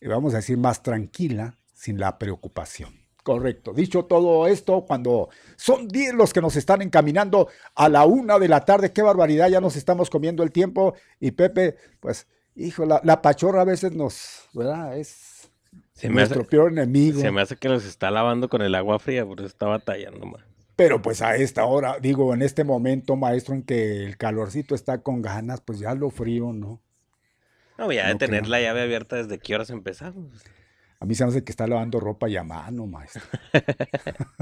eh, 0.00 0.08
vamos 0.08 0.32
a 0.32 0.38
decir, 0.38 0.56
más 0.56 0.82
tranquila, 0.82 1.58
sin 1.74 2.00
la 2.00 2.18
preocupación. 2.18 2.94
Correcto. 3.22 3.74
Dicho 3.74 4.06
todo 4.06 4.46
esto, 4.46 4.86
cuando 4.86 5.28
son 5.56 5.86
10 5.86 6.14
los 6.14 6.32
que 6.32 6.40
nos 6.40 6.56
están 6.56 6.80
encaminando 6.80 7.48
a 7.74 7.90
la 7.90 8.06
una 8.06 8.38
de 8.38 8.48
la 8.48 8.64
tarde, 8.64 8.94
qué 8.94 9.02
barbaridad, 9.02 9.50
ya 9.50 9.60
nos 9.60 9.76
estamos 9.76 10.08
comiendo 10.08 10.44
el 10.44 10.50
tiempo. 10.50 10.94
Y 11.20 11.32
Pepe, 11.32 11.76
pues, 12.00 12.26
hijo, 12.54 12.86
la, 12.86 13.02
la 13.04 13.20
pachorra 13.20 13.60
a 13.60 13.66
veces 13.66 13.92
nos, 13.92 14.48
¿verdad? 14.54 14.96
Es 14.96 15.25
Se 15.96 16.08
me 16.08 16.22
hace- 16.22 16.34
nuestro 16.34 16.48
peor 16.48 16.72
enemigo. 16.72 17.20
Se 17.20 17.30
me 17.32 17.40
hace 17.42 17.56
que 17.56 17.68
los 17.68 17.84
está 17.84 18.10
lavando 18.10 18.48
con 18.48 18.62
el 18.62 18.74
agua 18.74 18.98
fría, 18.98 19.26
por 19.26 19.40
eso 19.40 19.46
está 19.48 19.66
batallando 19.66 20.24
más. 20.26 20.42
Pero 20.76 21.00
pues 21.02 21.22
a 21.22 21.36
esta 21.36 21.64
hora, 21.64 21.98
digo, 22.00 22.32
en 22.34 22.42
este 22.42 22.62
momento, 22.64 23.16
maestro, 23.16 23.54
en 23.54 23.62
que 23.62 24.04
el 24.04 24.16
calorcito 24.18 24.74
está 24.74 25.02
con 25.02 25.22
ganas, 25.22 25.60
pues 25.62 25.78
ya 25.78 25.94
lo 25.94 26.10
frío, 26.10 26.52
¿no? 26.52 26.80
No, 27.78 27.90
ya 27.92 28.06
de 28.06 28.12
No 28.12 28.18
tener 28.18 28.40
creo. 28.42 28.50
la 28.50 28.60
llave 28.60 28.82
abierta 28.82 29.16
desde 29.16 29.38
qué 29.38 29.54
horas 29.54 29.70
empezamos. 29.70 30.44
A 31.00 31.04
mí 31.06 31.14
se 31.14 31.24
me 31.24 31.30
hace 31.30 31.44
que 31.44 31.50
está 31.52 31.66
lavando 31.66 31.98
ropa 32.00 32.28
y 32.28 32.36
a 32.36 32.42
mano, 32.44 32.86
maestro. 32.86 33.22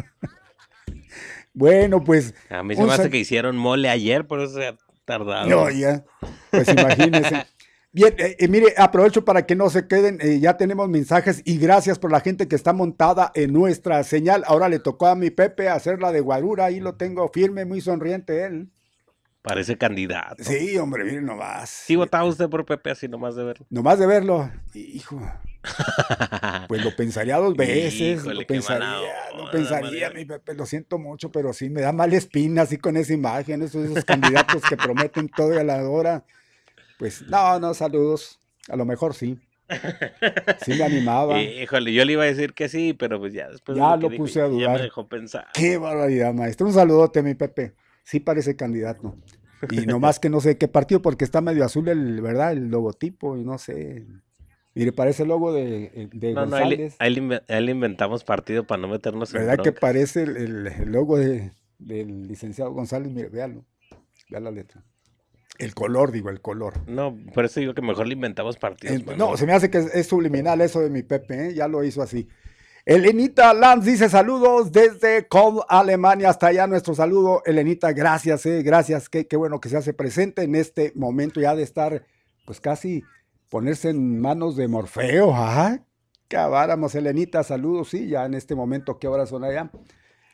bueno, 1.53 2.03
pues, 2.03 2.35
A 2.51 2.63
mí 2.63 2.75
se 2.75 2.83
me 2.83 2.93
hace 2.93 3.11
que 3.11 3.19
hicieron 3.19 3.57
mole 3.57 3.89
ayer, 3.89 4.27
por 4.27 4.41
eso 4.41 4.55
se 4.55 4.69
ha 4.69 4.77
tardado. 5.05 5.49
no, 5.49 5.71
ya, 5.71 6.05
pues 6.51 6.69
imagínense. 6.69 7.47
Bien, 7.95 8.13
eh, 8.19 8.35
eh, 8.41 8.49
mire, 8.49 8.75
aprovecho 8.77 9.25
para 9.25 9.47
que 9.47 9.55
no 9.55 9.71
se 9.71 9.87
queden, 9.87 10.19
eh, 10.21 10.41
ya 10.41 10.57
tenemos 10.57 10.89
mensajes 10.89 11.43
y 11.45 11.59
gracias 11.59 11.97
por 12.01 12.11
la 12.11 12.19
gente 12.19 12.49
que 12.49 12.57
está 12.57 12.73
montada 12.73 13.31
en 13.37 13.53
nuestra 13.53 14.03
señal. 14.03 14.43
Ahora 14.49 14.69
le 14.69 14.81
tocó 14.81 15.07
a 15.07 15.15
mi 15.15 15.31
Pepe 15.31 15.69
hacer 15.69 16.01
la 16.01 16.11
de 16.11 16.19
guarura, 16.19 16.65
ahí 16.65 16.81
lo 16.81 16.97
tengo 16.97 17.31
firme, 17.33 17.65
muy 17.65 17.81
sonriente 17.81 18.47
él. 18.47 18.73
Parece 19.43 19.79
candidato. 19.79 20.43
Sí, 20.43 20.77
hombre, 20.77 21.05
miren 21.05 21.25
nomás. 21.25 21.71
Sí 21.71 21.95
votaba 21.95 22.25
usted 22.25 22.49
por 22.49 22.65
Pepe 22.65 22.91
así 22.91 23.07
nomás 23.07 23.37
de 23.37 23.45
verlo. 23.45 23.65
Nomás 23.71 24.01
de 24.01 24.07
verlo, 24.09 24.51
hijo, 24.75 25.23
pues 26.67 26.85
lo 26.85 26.97
pensaría 26.97 27.37
dos 27.37 27.55
veces, 27.55 28.23
Híjole, 28.23 28.41
lo 28.41 28.47
pensaría, 28.49 29.15
lo 29.37 29.51
pensaría, 29.53 30.11
mi 30.11 30.25
Pepe, 30.25 30.55
lo 30.55 30.67
siento 30.67 30.99
mucho, 30.99 31.31
pero 31.31 31.53
sí 31.53 31.71
me 31.71 31.83
da 31.83 31.93
mala 31.93 32.17
espina 32.17 32.63
así 32.63 32.77
con 32.77 32.97
esa 32.97 33.13
imagen, 33.13 33.63
esos, 33.63 33.89
esos 33.89 34.05
candidatos 34.05 34.63
que 34.69 34.77
prometen 34.77 35.29
todo 35.29 35.55
y 35.55 35.59
a 35.59 35.63
la 35.63 35.89
hora. 35.89 36.25
Pues 36.99 37.23
no, 37.23 37.59
no, 37.61 37.75
saludos, 37.75 38.41
a 38.69 38.77
lo 38.77 38.85
mejor 38.85 39.15
sí. 39.15 39.39
Sí 40.65 40.75
me 40.75 40.85
animaba. 40.85 41.41
Híjole, 41.43 41.93
yo 41.93 42.05
le 42.05 42.13
iba 42.13 42.23
a 42.23 42.27
decir 42.27 42.53
que 42.55 42.69
sí, 42.69 42.93
pero 42.93 43.19
pues 43.19 43.33
ya 43.33 43.49
después 43.49 43.77
de 43.77 43.81
Ya 43.83 43.97
lo 43.97 44.09
dijo, 44.09 44.23
puse 44.23 44.41
a 44.41 44.45
Ya 44.45 44.49
dudar. 44.51 44.77
me 44.77 44.83
dejó 44.83 45.09
pensar. 45.09 45.47
Qué 45.55 45.79
barbaridad, 45.79 46.33
maestro. 46.35 46.67
Un 46.67 46.73
saludote, 46.75 47.23
mi 47.23 47.35
Pepe. 47.35 47.75
Sí 48.05 48.21
parece 48.21 48.57
candidato. 48.57 49.17
Y 49.71 49.87
nomás 49.87 50.21
que 50.21 50.29
no 50.29 50.41
sé 50.41 50.59
qué 50.59 50.69
partido, 50.69 51.01
porque 51.03 51.25
está 51.25 51.41
medio 51.41 51.65
azul 51.65 51.89
el, 51.89 52.21
¿verdad? 52.21 52.53
El 52.53 52.69
logotipo 52.69 53.37
y 53.37 53.45
no 53.45 53.57
sé. 53.59 54.07
Mire, 54.75 54.93
parece 54.93 55.23
el 55.23 55.29
logo 55.31 55.53
de, 55.53 56.09
de 56.13 56.33
No, 56.35 56.47
no, 56.47 56.51
González. 56.51 56.97
ahí 56.99 57.15
le 57.15 57.71
inventamos 57.71 58.25
partido 58.25 58.67
para 58.67 58.83
no 58.83 58.89
meternos 58.89 59.33
en 59.33 59.41
¿Verdad 59.47 59.63
que 59.63 59.73
parece 59.73 60.25
el, 60.25 60.37
el- 60.37 60.67
el 60.67 60.93
logo 60.93 61.17
de- 61.17 61.53
del 61.79 62.27
licenciado 62.29 62.73
González? 62.73 63.11
Mire, 63.13 63.29
véalo. 63.29 63.65
Vea 64.29 64.41
la 64.41 64.51
letra. 64.51 64.83
El 65.59 65.75
color, 65.75 66.11
digo, 66.11 66.31
el 66.31 66.41
color. 66.41 66.75
No, 66.89 67.17
por 67.33 67.45
eso 67.45 67.61
digo 67.61 67.75
que 67.75 67.83
mejor 67.83 68.07
le 68.09 68.15
inventamos 68.15 68.57
partidos. 68.57 69.17
No, 69.17 69.37
se 69.37 69.47
me 69.47 69.53
hace 69.53 69.71
que 69.71 69.79
es, 69.79 69.95
es 69.95 70.07
subliminal 70.09 70.61
eso 70.61 70.81
de 70.81 70.91
mi 70.91 71.03
Pepe, 71.03 71.49
¿eh? 71.49 71.55
ya 71.55 71.69
lo 71.69 71.85
hizo 71.85 72.03
así. 72.03 72.29
Elenita 72.87 73.55
Lanz 73.55 73.87
dice 73.87 74.11
saludos 74.11 74.71
desde 74.71 75.27
Kohl, 75.27 75.63
Alemania, 75.69 76.29
hasta 76.29 76.49
allá 76.49 76.67
nuestro 76.67 76.95
saludo. 76.95 77.43
Elenita, 77.47 77.93
gracias, 77.93 78.45
eh, 78.45 78.63
gracias, 78.63 79.09
qué, 79.09 79.27
qué 79.27 79.37
bueno 79.37 79.59
que 79.59 79.71
se 79.71 79.79
hace 79.79 79.95
presente 79.95 80.43
en 80.43 80.55
este 80.55 80.93
momento 80.95 81.41
ya 81.41 81.55
de 81.55 81.63
estar, 81.63 82.05
pues 82.45 82.61
casi 82.61 83.03
ponerse 83.49 83.91
en 83.91 84.21
manos 84.21 84.57
de 84.57 84.69
Morfeo, 84.69 85.33
¿ah? 85.35 85.79
Cabáramos, 86.29 86.95
Elenita, 86.95 87.43
saludos, 87.43 87.89
sí, 87.89 88.09
ya 88.09 88.27
en 88.27 88.35
este 88.35 88.55
momento, 88.55 88.99
¿qué 88.99 89.09
horas 89.09 89.31
son 89.31 89.45
allá? 89.45 89.71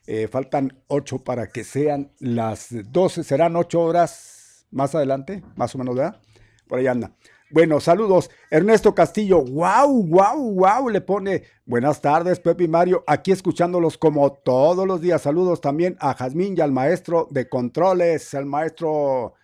Eh, 0.06 0.26
faltan 0.26 0.82
ocho 0.88 1.22
para 1.22 1.48
que 1.48 1.62
sean 1.62 2.10
las 2.18 2.68
12, 2.70 3.22
serán 3.22 3.54
ocho 3.54 3.80
horas 3.80 4.29
más 4.70 4.94
adelante, 4.94 5.42
más 5.56 5.74
o 5.74 5.78
menos, 5.78 5.96
¿verdad? 5.96 6.20
Por 6.66 6.78
ahí 6.78 6.86
anda. 6.86 7.12
Bueno, 7.52 7.80
saludos. 7.80 8.30
Ernesto 8.48 8.94
Castillo, 8.94 9.42
wow, 9.42 10.06
wow, 10.06 10.54
wow, 10.54 10.88
le 10.88 11.00
pone 11.00 11.42
buenas 11.64 12.00
tardes, 12.00 12.38
Pepe 12.38 12.64
y 12.64 12.68
Mario, 12.68 13.02
aquí 13.08 13.32
escuchándolos 13.32 13.98
como 13.98 14.32
todos 14.32 14.86
los 14.86 15.00
días. 15.00 15.22
Saludos 15.22 15.60
también 15.60 15.96
a 15.98 16.14
Jazmín 16.14 16.54
y 16.56 16.60
al 16.60 16.70
maestro 16.70 17.26
de 17.30 17.48
controles, 17.48 18.34
al 18.34 18.46
maestro 18.46 19.34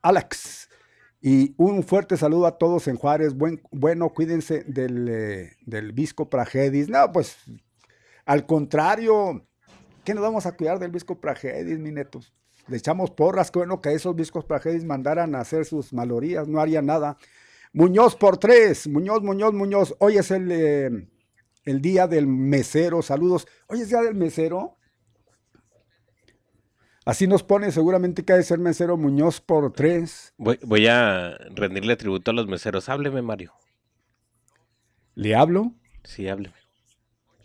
Alex. 0.00 0.70
Y 1.20 1.54
un 1.58 1.82
fuerte 1.82 2.16
saludo 2.16 2.46
a 2.46 2.56
todos 2.56 2.88
en 2.88 2.96
Juárez. 2.96 3.34
Buen, 3.34 3.60
bueno, 3.70 4.08
cuídense 4.08 4.64
del, 4.64 5.06
eh, 5.10 5.52
del 5.66 5.92
Visco 5.92 6.30
Pragedis. 6.30 6.88
No, 6.88 7.12
pues 7.12 7.36
al 8.24 8.46
contrario, 8.46 9.46
¿qué 10.02 10.14
nos 10.14 10.22
vamos 10.22 10.46
a 10.46 10.56
cuidar 10.56 10.78
del 10.78 10.92
Visco 10.92 11.20
Pragedis, 11.20 11.78
mi 11.78 11.90
netos? 11.90 12.32
Le 12.70 12.76
echamos 12.76 13.10
porras, 13.10 13.50
qué 13.50 13.58
bueno 13.58 13.80
que 13.80 13.92
esos 13.92 14.14
Viscos 14.14 14.44
Pragedis 14.44 14.84
mandaran 14.84 15.34
a 15.34 15.40
hacer 15.40 15.64
sus 15.64 15.92
malorías, 15.92 16.46
no 16.46 16.60
haría 16.60 16.80
nada. 16.80 17.16
Muñoz 17.72 18.14
por 18.14 18.38
tres, 18.38 18.86
Muñoz, 18.86 19.22
Muñoz, 19.22 19.52
Muñoz. 19.52 19.96
Hoy 19.98 20.18
es 20.18 20.30
el, 20.30 20.52
eh, 20.52 21.08
el 21.64 21.80
día 21.80 22.06
del 22.06 22.28
mesero, 22.28 23.02
saludos. 23.02 23.48
Hoy 23.66 23.80
es 23.80 23.88
día 23.88 24.02
del 24.02 24.14
mesero. 24.14 24.76
Así 27.04 27.26
nos 27.26 27.42
pone 27.42 27.72
seguramente 27.72 28.24
que 28.24 28.34
ha 28.34 28.36
de 28.36 28.44
ser 28.44 28.60
mesero 28.60 28.96
Muñoz 28.96 29.40
por 29.40 29.72
tres. 29.72 30.32
Voy, 30.36 30.60
voy 30.62 30.86
a 30.86 31.36
rendirle 31.56 31.96
tributo 31.96 32.30
a 32.30 32.34
los 32.34 32.46
meseros. 32.46 32.88
Hábleme, 32.88 33.20
Mario. 33.20 33.52
¿Le 35.16 35.34
hablo? 35.34 35.72
Sí, 36.04 36.28
hábleme. 36.28 36.54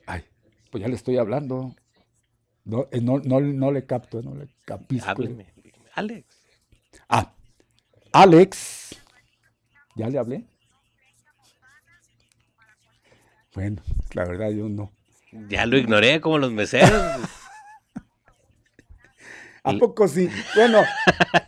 Ay, 0.05 0.23
pues 0.69 0.83
ya 0.83 0.87
le 0.87 0.95
estoy 0.95 1.17
hablando. 1.17 1.75
No, 2.65 2.87
eh, 2.91 2.99
no, 2.99 3.19
no, 3.19 3.39
no 3.39 3.71
le 3.71 3.85
capto, 3.85 4.21
no 4.21 4.35
le 4.35 4.47
capisco. 4.65 5.09
Hábleme. 5.09 5.53
dígame. 5.63 5.85
Alex. 5.93 6.25
Ah, 7.07 7.33
Alex. 8.11 8.95
¿Ya 9.95 10.09
le 10.09 10.17
hablé? 10.17 10.45
Bueno, 13.53 13.81
la 14.13 14.25
verdad 14.25 14.49
yo 14.49 14.67
no. 14.67 14.91
Ya 15.49 15.65
lo 15.65 15.77
ignoré 15.77 16.19
como 16.19 16.37
los 16.37 16.51
meseros. 16.51 16.91
¿A 19.63 19.73
poco 19.73 20.07
sí? 20.07 20.29
Bueno, 20.55 20.81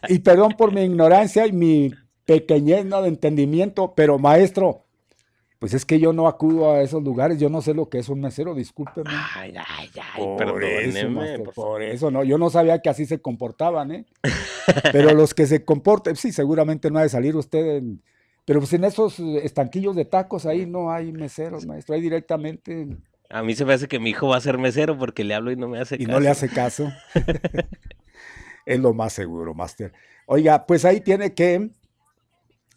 y 0.07 0.19
perdón 0.19 0.53
por 0.57 0.73
mi 0.73 0.81
ignorancia 0.81 1.45
y 1.45 1.51
mi 1.51 1.93
pequeñez 2.25 2.85
¿no? 2.85 3.01
de 3.01 3.09
entendimiento, 3.09 3.93
pero 3.95 4.17
maestro, 4.17 4.86
pues 5.59 5.73
es 5.73 5.85
que 5.85 5.99
yo 5.99 6.13
no 6.13 6.27
acudo 6.27 6.71
a 6.71 6.81
esos 6.81 7.03
lugares, 7.03 7.39
yo 7.39 7.49
no 7.49 7.61
sé 7.61 7.73
lo 7.73 7.89
que 7.89 7.99
es 7.99 8.09
un 8.09 8.21
mesero, 8.21 8.53
discúlpeme. 8.53 9.09
Ay, 9.35 9.53
ay, 9.57 9.89
ay, 9.95 10.23
Por 10.23 10.37
perdóneme. 10.37 10.99
eso, 10.99 11.09
maestro, 11.09 11.43
por 11.45 11.53
por 11.53 11.81
eso, 11.81 12.11
no, 12.11 12.23
yo 12.23 12.37
no 12.37 12.49
sabía 12.49 12.79
que 12.81 12.89
así 12.89 13.05
se 13.05 13.21
comportaban, 13.21 13.91
¿eh? 13.91 14.05
Pero 14.91 15.13
los 15.13 15.33
que 15.33 15.47
se 15.47 15.65
comportan, 15.65 16.15
sí, 16.15 16.31
seguramente 16.31 16.91
no 16.91 16.99
ha 16.99 17.03
de 17.03 17.09
salir 17.09 17.35
usted 17.35 17.77
en, 17.77 18.01
pero 18.47 18.61
pues 18.61 18.71
en 18.71 18.85
esos 18.85 19.19
eh, 19.19 19.41
estanquillos 19.43 19.93
de 19.95 20.05
tacos 20.05 20.45
ahí 20.45 20.65
no 20.65 20.89
hay 20.89 21.11
meseros, 21.11 21.65
maestro, 21.65 21.95
hay 21.95 22.01
directamente 22.01 22.87
A 23.29 23.43
mí 23.43 23.55
se 23.55 23.65
me 23.65 23.73
hace 23.73 23.89
que 23.89 23.99
mi 23.99 24.11
hijo 24.11 24.29
va 24.29 24.37
a 24.37 24.41
ser 24.41 24.57
mesero 24.57 24.97
porque 24.97 25.25
le 25.25 25.35
hablo 25.35 25.51
y 25.51 25.57
no 25.57 25.67
me 25.67 25.79
hace 25.81 25.95
y 25.95 26.05
caso. 26.05 26.11
no 26.11 26.19
le 26.21 26.29
hace 26.29 26.47
caso. 26.47 26.89
es 28.65 28.79
lo 28.79 28.93
más 28.93 29.11
seguro, 29.11 29.53
Master. 29.53 29.91
Oiga, 30.27 30.65
pues 30.65 30.85
ahí 30.85 31.01
tiene 31.01 31.33
que, 31.33 31.71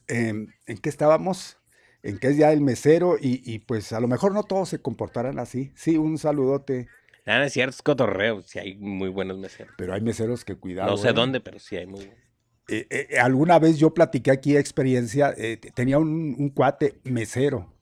em, 0.08 0.48
¿en 0.66 0.78
qué 0.78 0.88
estábamos? 0.88 1.59
En 2.03 2.18
que 2.18 2.28
es 2.28 2.36
ya 2.36 2.53
el 2.53 2.61
mesero 2.61 3.16
y, 3.20 3.42
y, 3.44 3.59
pues 3.59 3.92
a 3.92 4.01
lo 4.01 4.09
mejor 4.09 4.32
no 4.32 4.42
todos 4.42 4.70
se 4.70 4.80
comportarán 4.80 5.38
así. 5.38 5.70
Sí, 5.74 5.96
un 5.98 6.16
saludote, 6.18 6.88
Ah, 7.26 7.38
no 7.38 7.44
es 7.44 7.53
cierto, 7.53 7.70
es 7.70 7.82
cotorreo. 7.82 8.42
Sí 8.42 8.59
hay 8.59 8.76
muy 8.76 9.09
buenos 9.09 9.38
meseros. 9.38 9.72
pero 9.76 9.92
hay 9.92 10.01
meseros 10.01 10.44
que 10.44 10.57
cuidado. 10.57 10.90
no 10.90 10.96
sé 10.96 11.11
¿eh? 11.11 11.12
dónde, 11.12 11.40
pero 11.40 11.59
sí 11.59 11.76
hay 11.76 11.86
muy 11.86 12.01
buenos. 12.07 12.24
Eh, 12.68 12.86
eh, 12.90 13.18
alguna 13.18 13.59
vez 13.59 13.78
yo 13.78 13.92
platiqué 13.92 14.30
aquí 14.30 14.57
experiencia, 14.57 15.34
eh, 15.36 15.57
tenía 15.74 15.98
un, 15.98 16.34
un 16.38 16.48
cuate 16.51 17.01
mesero. 17.05 17.72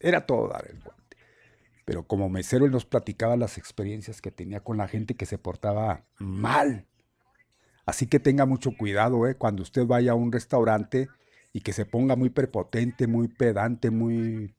Era 0.00 0.26
todo 0.26 0.48
dar 0.48 0.66
el 0.68 0.80
cuate. 0.80 1.16
Pero 1.84 2.06
como 2.06 2.28
mesero 2.28 2.64
él 2.64 2.72
nos 2.72 2.84
platicaba 2.84 3.36
las 3.36 3.58
experiencias 3.58 4.20
que 4.20 4.30
tenía 4.30 4.60
con 4.60 4.76
la 4.78 4.88
gente 4.88 5.14
que 5.14 5.26
se 5.26 5.38
portaba 5.38 6.04
mal. 6.18 6.86
Así 7.84 8.06
que 8.06 8.20
tenga 8.20 8.46
mucho 8.46 8.72
cuidado 8.76 9.26
eh, 9.26 9.34
cuando 9.36 9.62
usted 9.62 9.86
vaya 9.86 10.12
a 10.12 10.16
un 10.16 10.32
restaurante 10.32 11.08
y 11.52 11.60
que 11.60 11.72
se 11.72 11.84
ponga 11.84 12.16
muy 12.16 12.30
prepotente, 12.30 13.06
muy 13.06 13.28
pedante, 13.28 13.90
muy 13.90 14.54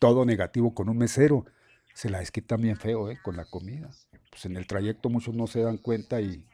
todo 0.00 0.24
negativo 0.24 0.74
con 0.74 0.88
un 0.88 0.98
mesero. 0.98 1.46
Se 1.94 2.10
la 2.10 2.20
desquitan 2.20 2.60
bien 2.60 2.76
feo 2.76 3.10
eh, 3.10 3.18
con 3.22 3.36
la 3.36 3.44
comida. 3.44 3.90
Pues 4.30 4.44
en 4.44 4.56
el 4.56 4.66
trayecto 4.66 5.08
muchos 5.08 5.34
no 5.34 5.46
se 5.46 5.62
dan 5.62 5.78
cuenta 5.78 6.20
y 6.20 6.44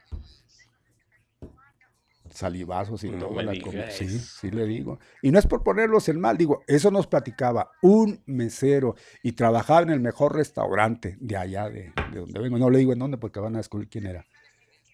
salivazos 2.30 3.04
y 3.04 3.10
No 3.10 3.26
todo 3.26 3.42
la 3.42 3.60
comida. 3.60 3.90
Sí, 3.90 4.08
sí 4.08 4.50
le 4.50 4.66
digo. 4.66 4.98
Y 5.22 5.30
no 5.30 5.38
es 5.38 5.46
por 5.46 5.62
ponerlos 5.62 6.08
en 6.08 6.20
mal, 6.20 6.36
digo, 6.36 6.62
eso 6.66 6.90
nos 6.90 7.06
platicaba 7.06 7.70
un 7.82 8.22
mesero 8.26 8.96
y 9.22 9.32
trabajaba 9.32 9.82
en 9.82 9.90
el 9.90 10.00
mejor 10.00 10.34
restaurante 10.34 11.16
de 11.20 11.36
allá, 11.36 11.68
de, 11.68 11.92
de 12.12 12.20
donde 12.20 12.40
vengo. 12.40 12.58
No 12.58 12.70
le 12.70 12.78
digo 12.78 12.92
en 12.92 12.98
dónde 12.98 13.18
porque 13.18 13.40
van 13.40 13.54
a 13.54 13.58
descubrir 13.58 13.88
quién 13.88 14.06
era. 14.06 14.24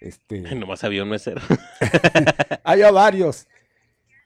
Este, 0.00 0.40
Nomás 0.54 0.82
había 0.84 1.02
un 1.02 1.10
mesero. 1.10 1.40
había 2.64 2.90
varios, 2.90 3.46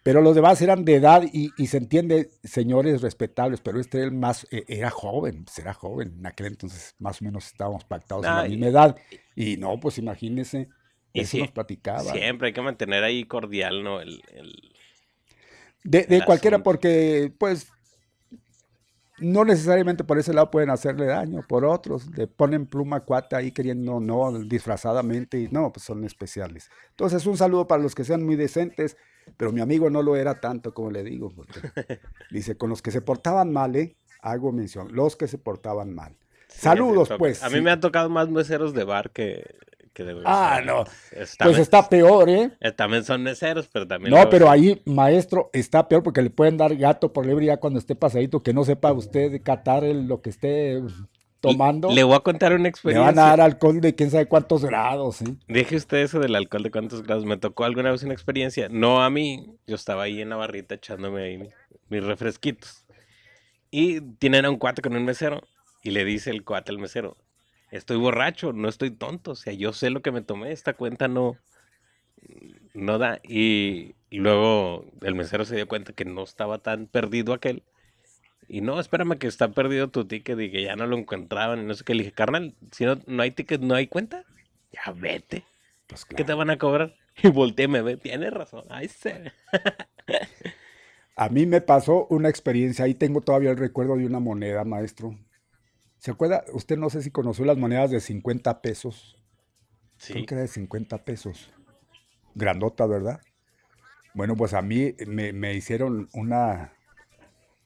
pero 0.05 0.23
los 0.23 0.37
demás 0.37 0.63
eran 0.63 0.87
de 0.87 0.97
edad 0.97 1.25
y, 1.33 1.55
y 1.57 1.69
se 1.69 1.79
entiende, 1.79 2.31
señores 2.45 3.03
respetables, 3.03 3.61
pero 3.63 3.81
este 3.81 3.99
era 3.99 4.07
el 4.09 4.13
más, 4.15 4.47
eh, 4.53 4.65
era 4.69 4.91
joven, 4.91 5.45
pues 5.47 5.59
era 5.61 5.75
joven, 5.75 6.17
en 6.21 6.27
aquel 6.27 6.49
entonces 6.49 6.95
más 7.01 7.23
o 7.23 7.27
menos 7.27 7.47
estábamos 7.49 7.85
pactados 7.87 8.29
en 8.29 8.37
la 8.37 8.45
misma 8.45 8.69
edad. 8.69 8.97
Y 9.37 9.59
no, 9.59 9.81
pues 9.81 9.99
imagínese, 9.99 10.69
Y 11.15 11.23
eso 11.23 11.39
nos 11.39 11.53
platicaba. 11.53 12.13
Siempre 12.13 12.49
hay 12.49 12.53
que 12.53 12.61
mantener 12.63 13.05
ahí 13.05 13.25
cordial, 13.25 13.83
¿no? 13.83 14.01
El, 14.01 14.23
el- 14.33 14.75
De, 15.85 16.05
de 16.07 16.17
el 16.17 16.25
cualquiera, 16.25 16.59
asunto. 16.59 16.65
porque 16.65 17.33
pues 17.39 17.75
no 19.19 19.45
necesariamente 19.45 20.03
por 20.05 20.19
ese 20.19 20.35
lado 20.35 20.51
pueden 20.51 20.71
hacerle 20.71 21.07
daño, 21.07 21.47
por 21.47 21.65
otros, 21.65 22.07
le 22.17 22.27
ponen 22.27 22.67
pluma 22.67 23.01
cuata 23.05 23.37
ahí 23.37 23.53
queriendo, 23.53 24.01
no, 24.01 24.33
disfrazadamente, 24.41 25.39
y 25.41 25.49
no, 25.49 25.73
pues 25.73 25.85
son 25.87 26.05
especiales. 26.05 26.69
Entonces, 26.91 27.25
un 27.27 27.37
saludo 27.37 27.67
para 27.69 27.83
los 27.83 27.95
que 27.95 28.05
sean 28.05 28.25
muy 28.25 28.35
decentes, 28.37 28.97
pero 29.37 29.53
mi 29.53 29.61
amigo 29.61 29.91
no 29.91 30.03
lo 30.03 30.17
era 30.17 30.41
tanto, 30.41 30.73
como 30.75 30.91
le 30.91 31.03
digo. 31.03 31.33
dice, 32.31 32.57
con 32.57 32.71
los 32.71 32.83
que 32.83 32.91
se 32.91 33.01
portaban 33.01 33.53
mal, 33.53 33.77
¿eh? 33.77 33.97
Hago 34.21 34.53
mención, 34.53 34.89
los 34.93 35.17
que 35.17 35.29
se 35.29 35.39
portaban 35.39 35.95
mal. 35.95 36.17
Saludos, 36.49 37.11
pues. 37.19 37.43
A 37.43 37.51
mí 37.51 37.61
me 37.61 37.71
han 37.71 37.81
tocado 37.81 38.09
más 38.09 38.29
meseros 38.29 38.75
de 38.75 38.85
bar 38.85 39.11
que, 39.11 39.45
Ah, 40.25 40.61
no. 40.65 40.85
pues 41.39 41.59
está 41.59 41.89
peor, 41.89 42.29
¿eh? 42.29 42.51
¿eh? 42.61 42.73
También 42.73 43.05
son 43.05 43.23
meseros, 43.23 43.69
pero 43.73 43.87
también. 43.87 44.13
No, 44.13 44.29
pero 44.29 44.51
ahí, 44.51 44.83
maestro, 44.87 45.51
está 45.53 45.87
peor 45.87 46.03
porque 46.03 46.23
le 46.23 46.31
pueden 46.31 46.57
dar 46.57 46.75
gato 46.77 47.13
por 47.13 47.27
libre 47.27 47.47
ya 47.47 47.59
cuando 47.59 47.79
esté 47.79 47.95
pasadito, 47.95 48.43
que 48.43 48.53
no 48.53 48.65
sepa 48.65 48.93
usted 48.93 49.41
catar 49.43 49.85
lo 49.85 50.21
que 50.21 50.31
esté 50.31 50.83
tomando. 51.51 51.91
Le 51.91 52.03
voy 52.03 52.17
a 52.17 52.21
contar 52.21 52.53
una 52.53 52.69
experiencia. 52.69 53.11
Le 53.11 53.17
van 53.17 53.19
a 53.25 53.31
dar 53.31 53.41
alcohol 53.41 53.81
de 53.81 53.95
quién 53.95 54.11
sabe 54.11 54.27
cuántos 54.27 54.65
grados, 54.65 55.23
¿eh? 55.23 55.37
Deje 55.49 55.77
usted 55.77 55.99
eso 55.99 56.21
del 56.21 56.35
alcohol 56.35 56.63
de 56.63 56.71
cuántos 56.71 57.03
grados. 57.03 57.25
Me 57.25 57.37
tocó 57.37 57.65
alguna 57.65 57.91
vez 57.91 58.03
una 58.03 58.15
experiencia, 58.15 58.69
no 58.71 59.03
a 59.03 59.11
mí, 59.11 59.57
yo 59.67 59.75
estaba 59.77 60.05
ahí 60.05 60.21
en 60.21 60.31
la 60.31 60.37
barrita 60.37 60.75
echándome 60.75 61.23
ahí 61.23 61.49
mis 61.89 62.05
refresquitos. 62.05 62.87
Y 63.71 64.01
tienen 64.01 64.45
a 64.45 64.51
un 64.51 64.57
cuate 64.57 64.83
con 64.83 64.97
un 64.97 65.05
mesero 65.05 65.43
y 65.83 65.91
le 65.91 66.05
dice 66.05 66.31
el 66.31 66.45
cuate 66.45 66.73
al 66.73 66.79
mesero, 66.79 67.17
estoy 67.71 67.97
borracho, 67.97 68.53
no 68.53 68.69
estoy 68.69 68.91
tonto, 68.91 69.33
o 69.33 69.35
sea, 69.35 69.53
yo 69.53 69.73
sé 69.73 69.91
lo 69.91 70.01
que 70.01 70.13
me 70.13 70.23
tomé, 70.23 70.53
esta 70.53 70.75
cuenta 70.75 71.09
no, 71.09 71.37
no 72.73 72.99
da. 72.99 73.21
Y, 73.23 73.95
luego 74.11 74.85
el 75.03 75.15
mesero 75.15 75.45
se 75.45 75.57
dio 75.57 75.67
cuenta 75.67 75.93
que 75.93 76.05
no 76.05 76.23
estaba 76.23 76.59
tan 76.59 76.87
perdido 76.87 77.33
aquel. 77.33 77.65
Y 78.49 78.61
no, 78.61 78.79
espérame 78.81 79.19
que 79.19 79.27
está 79.27 79.49
perdido 79.49 79.89
tu 79.89 80.07
ticket 80.07 80.39
y 80.41 80.51
que 80.51 80.63
ya 80.63 80.77
no 80.77 80.87
lo 80.87 80.97
encontraban. 80.97 81.61
Y 81.61 81.65
no 81.65 81.75
sé 81.75 81.85
qué. 81.85 81.95
Le 81.95 82.05
dije, 82.05 82.15
carnal, 82.15 82.55
si 82.73 82.85
no, 82.85 83.01
no 83.07 83.23
hay 83.23 83.31
ticket, 83.31 83.61
no 83.61 83.75
hay 83.75 83.87
cuenta. 83.87 84.25
Ya 84.73 84.93
vete. 84.93 85.45
Pues 85.87 86.05
¿Qué 86.05 86.25
te 86.25 86.35
van 86.35 86.51
a 86.51 86.59
cobrar? 86.59 86.95
Y 87.23 87.29
volteé, 87.29 87.69
me 87.69 87.81
ve, 87.81 87.97
tienes 87.97 88.33
razón. 88.33 88.65
Ahí 88.71 88.89
se. 88.89 89.33
a 91.17 91.29
mí 91.29 91.47
me 91.47 91.61
pasó 91.61 92.09
una 92.11 92.29
experiencia, 92.29 92.85
ahí 92.85 92.95
tengo 92.95 93.21
todavía 93.21 93.53
el 93.53 93.57
recuerdo 93.57 93.97
de 93.97 94.05
una 94.05 94.19
moneda, 94.19 94.65
maestro. 94.65 95.17
¿Se 95.99 96.11
acuerda? 96.11 96.45
Usted 96.53 96.77
no 96.77 96.91
sé 96.91 97.03
si 97.03 97.13
conoció 97.13 97.45
las 97.45 97.57
monedas 97.57 97.93
de 97.93 98.01
50 98.01 98.63
pesos. 98.63 99.17
Sí. 99.97 100.13
Creo 100.13 100.27
que 100.27 100.35
era 100.35 100.43
de 100.43 100.49
50 100.49 101.05
pesos. 101.05 101.53
Grandota, 102.35 102.85
¿verdad? 102.87 103.21
Bueno, 104.15 104.37
pues 104.37 104.55
a 104.55 104.63
mí 104.63 104.95
me, 105.07 105.55
hicieron 105.55 106.09
una, 106.13 106.74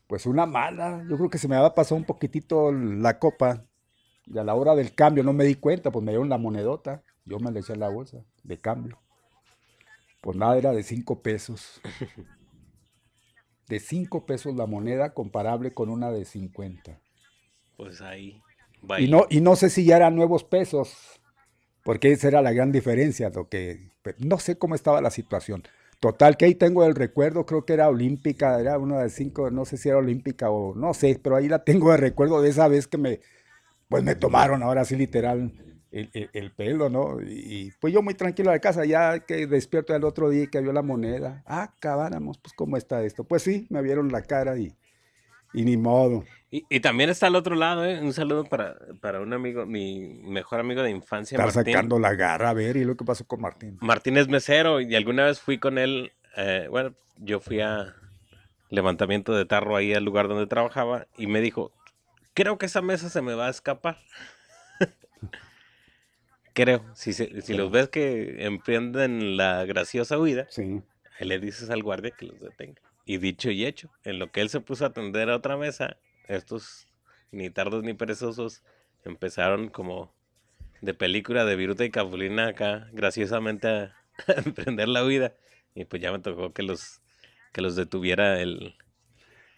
pues 0.08 0.26
una 0.26 0.46
mala. 0.46 1.04
Yo 1.08 1.16
creo 1.16 1.30
que 1.30 1.38
se 1.38 1.46
me 1.46 1.54
había 1.54 1.74
pasado 1.74 1.96
un 1.96 2.04
poquitito 2.04 2.72
la 2.72 3.20
copa. 3.20 3.64
Y 4.26 4.36
a 4.36 4.44
la 4.44 4.54
hora 4.54 4.74
del 4.74 4.92
cambio 4.94 5.22
no 5.22 5.32
me 5.32 5.44
di 5.44 5.54
cuenta, 5.54 5.92
pues 5.92 6.04
me 6.04 6.10
dieron 6.10 6.28
la 6.28 6.38
monedota. 6.38 7.04
Yo 7.24 7.38
me 7.38 7.52
le 7.52 7.60
eché 7.60 7.74
a 7.74 7.76
la 7.76 7.88
bolsa 7.88 8.24
de 8.42 8.58
cambio. 8.58 8.98
Pues 10.20 10.36
nada, 10.36 10.58
era 10.58 10.72
de 10.72 10.82
5 10.82 11.22
pesos. 11.22 11.80
De 13.68 13.78
5 13.78 14.26
pesos 14.26 14.56
la 14.56 14.66
moneda 14.66 15.14
comparable 15.14 15.72
con 15.72 15.90
una 15.90 16.10
de 16.10 16.24
50 16.24 17.00
pues 17.78 18.02
ahí. 18.02 18.42
Y 18.98 19.08
no, 19.08 19.26
y 19.30 19.40
no 19.40 19.56
sé 19.56 19.70
si 19.70 19.84
ya 19.84 19.96
eran 19.96 20.16
nuevos 20.16 20.44
pesos, 20.44 21.20
porque 21.84 22.12
esa 22.12 22.28
era 22.28 22.42
la 22.42 22.52
gran 22.52 22.72
diferencia. 22.72 23.30
Lo 23.30 23.48
que, 23.48 23.92
no 24.18 24.38
sé 24.38 24.58
cómo 24.58 24.74
estaba 24.74 25.00
la 25.00 25.10
situación. 25.10 25.62
Total, 26.00 26.36
que 26.36 26.44
ahí 26.44 26.54
tengo 26.54 26.84
el 26.84 26.94
recuerdo, 26.94 27.44
creo 27.44 27.64
que 27.64 27.72
era 27.72 27.88
olímpica, 27.88 28.60
era 28.60 28.78
una 28.78 29.02
de 29.02 29.10
cinco, 29.10 29.50
no 29.50 29.64
sé 29.64 29.76
si 29.76 29.88
era 29.88 29.98
olímpica 29.98 30.48
o 30.50 30.74
no 30.76 30.94
sé, 30.94 31.18
pero 31.20 31.34
ahí 31.36 31.48
la 31.48 31.64
tengo 31.64 31.90
de 31.90 31.96
recuerdo 31.96 32.40
de 32.40 32.50
esa 32.50 32.68
vez 32.68 32.86
que 32.86 32.98
me, 32.98 33.20
pues 33.88 34.04
me 34.04 34.14
tomaron 34.14 34.62
ahora 34.62 34.84
sí 34.84 34.96
literal 34.96 35.52
el, 35.90 36.52
pelo, 36.52 36.88
¿no? 36.88 37.20
Y, 37.22 37.72
pues 37.80 37.92
yo 37.92 38.02
muy 38.02 38.14
tranquilo 38.14 38.52
de 38.52 38.60
casa, 38.60 38.84
ya 38.84 39.20
que 39.20 39.46
despierto 39.46 39.94
el 39.94 40.04
otro 40.04 40.30
día 40.30 40.46
que 40.46 40.60
vio 40.60 40.72
la 40.72 40.82
moneda, 40.82 41.42
ah, 41.46 41.64
acabáramos, 41.76 42.38
pues 42.38 42.52
cómo 42.54 42.76
está 42.76 43.02
esto. 43.02 43.24
Pues 43.24 43.42
sí, 43.42 43.66
me 43.70 43.82
vieron 43.82 44.12
la 44.12 44.22
cara 44.22 44.56
y, 44.58 44.76
y 45.52 45.64
ni 45.64 45.76
modo. 45.76 46.24
Y, 46.50 46.80
también 46.80 47.10
está 47.10 47.26
al 47.26 47.36
otro 47.36 47.56
lado, 47.56 47.84
¿eh? 47.84 48.00
Un 48.00 48.14
saludo 48.14 48.44
para, 48.44 48.78
para 49.02 49.20
un 49.20 49.34
amigo, 49.34 49.66
mi 49.66 50.18
mejor 50.24 50.60
amigo 50.60 50.82
de 50.82 50.90
infancia. 50.90 51.36
Está 51.36 51.50
sacando 51.50 51.98
la 51.98 52.14
garra, 52.14 52.50
a 52.50 52.54
ver, 52.54 52.78
¿y 52.78 52.84
lo 52.84 52.96
que 52.96 53.04
pasó 53.04 53.26
con 53.26 53.42
Martín? 53.42 53.76
Martín 53.82 54.16
es 54.16 54.28
mesero 54.28 54.80
y 54.80 54.94
alguna 54.94 55.26
vez 55.26 55.40
fui 55.40 55.58
con 55.58 55.76
él, 55.76 56.12
eh, 56.36 56.66
bueno, 56.70 56.94
yo 57.18 57.40
fui 57.40 57.60
a 57.60 57.94
levantamiento 58.70 59.34
de 59.34 59.44
tarro 59.44 59.76
ahí 59.76 59.92
al 59.92 60.04
lugar 60.04 60.28
donde 60.28 60.46
trabajaba 60.46 61.06
y 61.18 61.26
me 61.26 61.42
dijo, 61.42 61.70
creo 62.32 62.56
que 62.56 62.66
esa 62.66 62.80
mesa 62.80 63.10
se 63.10 63.20
me 63.20 63.34
va 63.34 63.48
a 63.48 63.50
escapar. 63.50 63.98
creo, 66.54 66.82
si, 66.94 67.12
si 67.12 67.54
los 67.54 67.70
ves 67.70 67.90
que 67.90 68.46
emprenden 68.46 69.36
la 69.36 69.66
graciosa 69.66 70.18
huida, 70.18 70.46
sí. 70.48 70.82
le 71.20 71.38
dices 71.40 71.68
al 71.68 71.82
guardia 71.82 72.12
que 72.12 72.24
los 72.24 72.40
detenga. 72.40 72.80
Y 73.08 73.16
dicho 73.16 73.50
y 73.50 73.64
hecho, 73.64 73.90
en 74.04 74.18
lo 74.18 74.30
que 74.30 74.42
él 74.42 74.50
se 74.50 74.60
puso 74.60 74.84
a 74.84 74.88
atender 74.88 75.30
a 75.30 75.36
otra 75.36 75.56
mesa, 75.56 75.96
estos 76.26 76.86
ni 77.30 77.48
tardos 77.48 77.82
ni 77.82 77.94
perezosos 77.94 78.62
empezaron 79.02 79.70
como 79.70 80.12
de 80.82 80.92
película 80.92 81.46
de 81.46 81.56
Viruta 81.56 81.86
y 81.86 81.90
Capulina 81.90 82.48
acá, 82.48 82.90
graciosamente 82.92 83.66
a, 83.68 83.94
emprender 84.44 84.88
la 84.88 85.06
huida. 85.06 85.32
Y 85.74 85.86
pues 85.86 86.02
ya 86.02 86.12
me 86.12 86.18
tocó 86.18 86.52
que 86.52 86.62
los, 86.62 87.00
que 87.54 87.62
los 87.62 87.76
detuviera 87.76 88.42
el, 88.42 88.74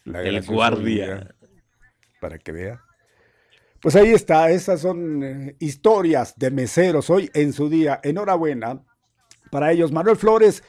el 0.04 0.42
guardia. 0.46 1.34
Para 2.20 2.38
que 2.38 2.52
vea. 2.52 2.84
Pues 3.82 3.96
ahí 3.96 4.12
está, 4.12 4.48
esas 4.52 4.80
son 4.80 5.24
eh, 5.24 5.56
historias 5.58 6.38
de 6.38 6.52
meseros 6.52 7.10
hoy 7.10 7.28
en 7.34 7.52
su 7.52 7.68
día. 7.68 7.98
Enhorabuena 8.04 8.80
para 9.50 9.72
ellos. 9.72 9.90
Manuel 9.90 10.16
Flores 10.16 10.62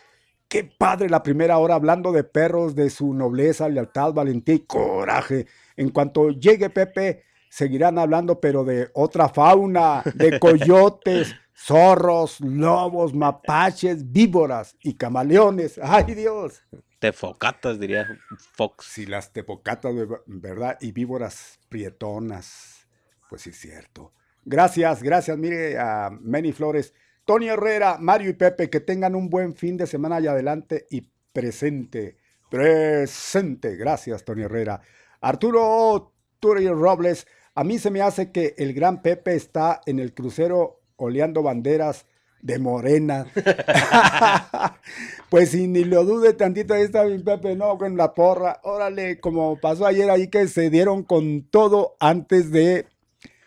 Qué 0.51 0.65
padre 0.65 1.07
la 1.07 1.23
primera 1.23 1.59
hora 1.59 1.75
hablando 1.75 2.11
de 2.11 2.25
perros, 2.25 2.75
de 2.75 2.89
su 2.89 3.13
nobleza, 3.13 3.69
lealtad, 3.69 4.11
valentía 4.11 4.55
y 4.55 4.59
coraje. 4.59 5.47
En 5.77 5.91
cuanto 5.91 6.31
llegue 6.31 6.69
Pepe, 6.69 7.23
seguirán 7.49 7.97
hablando, 7.97 8.41
pero 8.41 8.65
de 8.65 8.89
otra 8.93 9.29
fauna, 9.29 10.03
de 10.13 10.39
coyotes, 10.41 11.33
zorros, 11.55 12.41
lobos, 12.41 13.13
mapaches, 13.13 14.11
víboras 14.11 14.75
y 14.81 14.95
camaleones. 14.95 15.79
¡Ay, 15.81 16.15
Dios! 16.15 16.61
Tefocatas, 16.99 17.79
diría 17.79 18.05
Fox. 18.51 18.87
Sí, 18.87 19.05
las 19.05 19.31
tefocatas, 19.31 19.95
¿verdad? 20.25 20.77
Y 20.81 20.91
víboras 20.91 21.61
prietonas. 21.69 22.89
Pues 23.29 23.43
sí, 23.43 23.51
es 23.51 23.57
cierto. 23.57 24.11
Gracias, 24.43 25.01
gracias. 25.01 25.37
Mire 25.37 25.79
a 25.79 26.09
Many 26.09 26.51
Flores. 26.51 26.93
Tony 27.25 27.47
Herrera, 27.47 27.97
Mario 27.99 28.29
y 28.29 28.33
Pepe, 28.33 28.69
que 28.69 28.79
tengan 28.79 29.15
un 29.15 29.29
buen 29.29 29.55
fin 29.55 29.77
de 29.77 29.87
semana 29.87 30.19
y 30.19 30.27
adelante 30.27 30.87
y 30.89 31.07
presente. 31.31 32.17
Presente. 32.49 33.75
Gracias, 33.75 34.25
Tony 34.25 34.43
Herrera. 34.43 34.81
Arturo 35.21 36.13
Turi 36.39 36.67
Robles, 36.67 37.27
a 37.53 37.63
mí 37.63 37.79
se 37.79 37.91
me 37.91 38.01
hace 38.01 38.31
que 38.31 38.55
el 38.57 38.73
gran 38.73 39.01
Pepe 39.01 39.35
está 39.35 39.81
en 39.85 39.99
el 39.99 40.13
crucero 40.13 40.81
oleando 40.95 41.43
banderas 41.43 42.05
de 42.41 42.59
morena. 42.59 43.27
pues 45.29 45.49
si 45.51 45.67
ni 45.67 45.83
lo 45.83 46.03
dude 46.03 46.33
tantito, 46.33 46.73
ahí 46.73 46.83
está 46.83 47.03
mi 47.05 47.19
Pepe, 47.19 47.55
no, 47.55 47.77
con 47.77 47.95
la 47.97 48.13
porra. 48.13 48.59
Órale, 48.63 49.19
como 49.19 49.59
pasó 49.59 49.85
ayer 49.85 50.09
ahí 50.09 50.27
que 50.27 50.47
se 50.47 50.69
dieron 50.69 51.03
con 51.03 51.43
todo 51.43 51.95
antes 51.99 52.51
de 52.51 52.87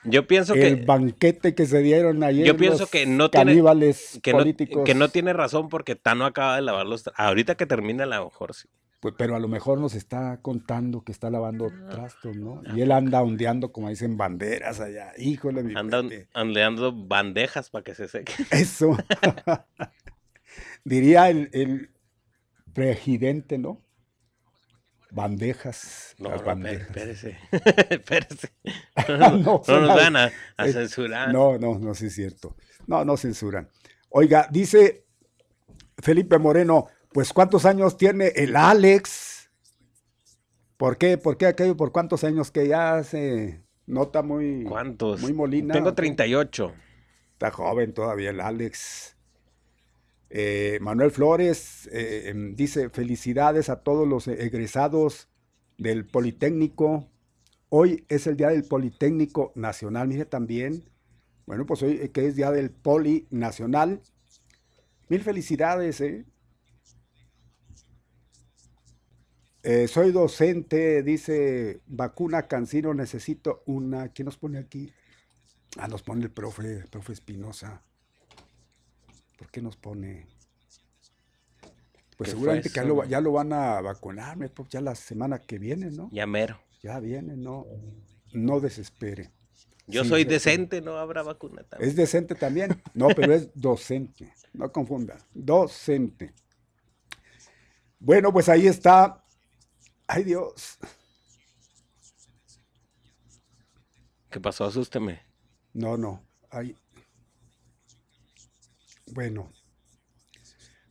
yo 0.04 0.26
pienso 0.26 0.54
el 0.54 0.60
que. 0.60 0.66
El 0.68 0.84
banquete 0.84 1.54
que 1.54 1.66
se 1.66 1.80
dieron 1.80 2.22
ayer. 2.22 2.46
Yo 2.46 2.56
pienso 2.56 2.86
que 2.86 3.06
no 3.06 3.30
tiene. 3.30 3.54
Que 4.22 4.32
políticos. 4.32 4.78
No, 4.78 4.84
que 4.84 4.94
no 4.94 5.08
tiene 5.08 5.32
razón 5.32 5.68
porque 5.68 5.96
Tano 5.96 6.26
acaba 6.26 6.56
de 6.56 6.62
lavar 6.62 6.86
los. 6.86 7.10
Ahorita 7.16 7.56
que 7.56 7.66
termina, 7.66 8.04
a 8.04 8.06
lo 8.06 8.24
mejor 8.26 8.54
sí. 8.54 8.68
Pues, 9.04 9.14
pero 9.18 9.36
a 9.36 9.38
lo 9.38 9.48
mejor 9.48 9.78
nos 9.78 9.94
está 9.94 10.38
contando 10.40 11.04
que 11.04 11.12
está 11.12 11.28
lavando 11.28 11.70
trastos, 11.90 12.36
¿no? 12.36 12.62
Y 12.74 12.80
él 12.80 12.90
anda 12.90 13.20
ondeando, 13.20 13.70
como 13.70 13.90
dicen, 13.90 14.16
banderas 14.16 14.80
allá. 14.80 15.12
Híjole, 15.18 15.62
mi 15.62 15.74
Anda 15.76 16.02
ondeando 16.34 16.90
bandejas 16.90 17.68
para 17.68 17.84
que 17.84 17.94
se 17.94 18.08
seque. 18.08 18.32
Eso. 18.50 18.96
Diría 20.84 21.28
el, 21.28 21.50
el 21.52 21.90
presidente, 22.72 23.58
¿no? 23.58 23.83
Bandejas. 25.14 26.14
No, 26.18 26.30
las 26.30 26.40
no, 26.40 26.46
bandejas. 26.46 26.88
espérese, 26.88 27.38
espérese. 27.90 28.52
No, 29.08 29.30
no, 29.38 29.62
nos 29.66 29.66
van 29.68 30.16
a, 30.16 30.32
censurar. 30.70 31.32
No, 31.32 31.58
no, 31.58 31.78
no, 31.78 31.94
sí 31.94 32.06
es 32.06 32.14
cierto. 32.14 32.56
No, 32.86 33.04
no 33.04 33.16
censuran. 33.16 33.68
Oiga, 34.08 34.48
dice 34.50 35.06
Felipe 35.98 36.38
Moreno, 36.38 36.86
pues 37.12 37.32
¿cuántos 37.32 37.64
años 37.64 37.96
tiene 37.96 38.28
el 38.34 38.56
Alex? 38.56 39.50
¿Por 40.76 40.98
qué? 40.98 41.18
¿Por 41.18 41.36
qué 41.36 41.46
aquello? 41.46 41.76
¿Por 41.76 41.92
cuántos 41.92 42.24
años 42.24 42.50
que 42.50 42.68
ya 42.68 43.02
se 43.04 43.64
nota 43.86 44.22
muy... 44.22 44.64
¿Cuántos? 44.64 45.20
Muy 45.20 45.32
molina. 45.32 45.74
Tengo 45.74 45.94
38. 45.94 46.74
Está 47.32 47.50
joven 47.50 47.92
todavía 47.92 48.30
el 48.30 48.40
Alex. 48.40 49.13
Eh, 50.30 50.78
Manuel 50.80 51.10
Flores 51.10 51.88
eh, 51.92 52.30
em, 52.30 52.54
dice, 52.56 52.90
felicidades 52.90 53.68
a 53.68 53.82
todos 53.82 54.06
los 54.08 54.26
egresados 54.28 55.28
del 55.78 56.06
Politécnico. 56.06 57.08
hoy 57.68 58.04
es 58.08 58.26
el 58.26 58.36
Día 58.36 58.48
del 58.48 58.64
Politécnico 58.64 59.52
Nacional. 59.54 60.08
Mire 60.08 60.24
también, 60.24 60.84
bueno, 61.46 61.66
pues 61.66 61.82
hoy 61.82 62.08
que 62.10 62.26
es 62.26 62.36
Día 62.36 62.50
del 62.50 62.70
Poli 62.70 63.26
Nacional. 63.30 64.00
Mil 65.08 65.22
felicidades, 65.22 66.00
¿eh? 66.00 66.24
Eh, 69.62 69.88
soy 69.88 70.12
docente, 70.12 71.02
dice 71.02 71.80
vacuna 71.86 72.46
Cancino, 72.46 72.92
necesito 72.92 73.62
una. 73.64 74.08
¿Quién 74.08 74.26
nos 74.26 74.36
pone 74.36 74.58
aquí? 74.58 74.92
Ah, 75.78 75.88
nos 75.88 76.02
pone 76.02 76.22
el 76.22 76.30
profe, 76.30 76.80
el 76.80 76.88
profe 76.88 77.14
Espinosa. 77.14 77.82
¿Por 79.38 79.50
qué 79.50 79.60
nos 79.60 79.76
pone? 79.76 80.26
Pues 82.16 82.30
seguramente 82.30 82.68
que 82.68 82.76
ya 82.76 82.84
lo, 82.84 83.04
ya 83.04 83.20
lo, 83.20 83.32
van 83.32 83.52
a 83.52 83.80
vacunar, 83.80 84.38
ya 84.70 84.80
la 84.80 84.94
semana 84.94 85.40
que 85.40 85.58
viene, 85.58 85.90
¿no? 85.90 86.08
Ya 86.12 86.26
mero. 86.26 86.60
Ya 86.82 87.00
viene, 87.00 87.36
no, 87.36 87.66
no 88.32 88.60
desespere. 88.60 89.32
Yo 89.86 90.04
soy 90.04 90.24
decente, 90.24 90.80
no 90.80 90.96
habrá 90.96 91.22
vacuna 91.22 91.62
también. 91.64 91.90
Es 91.90 91.96
decente 91.96 92.34
también, 92.34 92.80
no, 92.94 93.08
pero 93.08 93.34
es 93.34 93.50
docente, 93.54 94.32
no 94.52 94.70
confunda, 94.70 95.18
docente. 95.32 96.32
Bueno, 97.98 98.32
pues 98.32 98.48
ahí 98.48 98.66
está 98.66 99.24
Ay 100.06 100.24
Dios. 100.24 100.78
¿Qué 104.30 104.40
pasó? 104.40 104.64
Asústeme. 104.64 105.22
No, 105.72 105.96
no. 105.96 106.22
Ay. 106.50 106.76
Bueno. 109.12 109.50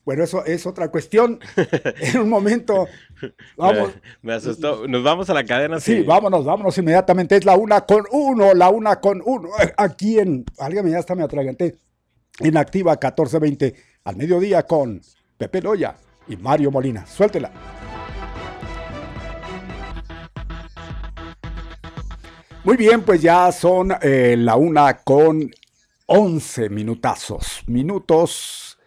Bueno, 0.04 0.24
eso 0.24 0.44
es 0.44 0.66
otra 0.66 0.90
cuestión. 0.90 1.40
en 1.96 2.20
un 2.20 2.28
momento. 2.28 2.86
Vamos. 3.56 3.92
Me, 4.20 4.34
asustó. 4.34 4.86
Nos 4.86 5.02
vamos 5.02 5.30
a 5.30 5.34
la 5.34 5.44
cadena. 5.44 5.80
Sí, 5.80 6.02
vámonos, 6.02 6.44
vámonos 6.44 6.76
inmediatamente. 6.76 7.36
Es 7.36 7.44
la 7.44 7.56
una 7.56 7.82
con 7.82 8.04
uno, 8.12 8.52
la 8.52 8.68
una 8.68 9.00
con 9.00 9.22
uno. 9.24 9.48
Aquí 9.76 10.18
en. 10.18 10.44
Alguien 10.58 10.90
ya 10.90 10.98
está 10.98 11.14
me 11.14 11.22
atraganté. 11.22 11.76
En 12.40 12.56
Activa 12.56 12.92
1420 12.92 13.74
al 14.04 14.16
mediodía 14.16 14.64
con 14.64 15.00
Pepe 15.38 15.62
Loya 15.62 15.96
y 16.28 16.36
Mario 16.36 16.70
Molina. 16.70 17.06
Suéltela. 17.06 17.50
Muy 22.64 22.76
bien, 22.78 23.02
pues 23.02 23.20
ya 23.20 23.52
son 23.52 23.92
eh, 24.00 24.36
la 24.38 24.56
una 24.56 24.96
con 24.98 25.50
once 26.06 26.68
minutazos, 26.68 27.62
minutos 27.66 28.78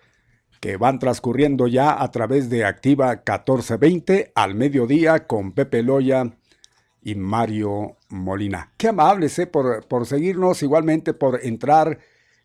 que 0.60 0.78
van 0.78 1.00
transcurriendo 1.00 1.68
ya 1.68 2.02
a 2.02 2.12
través 2.12 2.50
de 2.50 2.66
Activa 2.66 3.12
1420 3.12 4.32
al 4.36 4.56
mediodía 4.56 5.28
con 5.28 5.52
Pepe 5.52 5.84
Loya 5.84 6.38
y 7.02 7.16
Mario 7.16 7.98
Molina. 8.10 8.74
Qué 8.78 8.90
amables 8.90 9.38
eh, 9.40 9.48
por, 9.48 9.88
por 9.88 10.06
seguirnos, 10.06 10.64
igualmente 10.64 11.14
por 11.14 11.46
entrar 11.46 12.00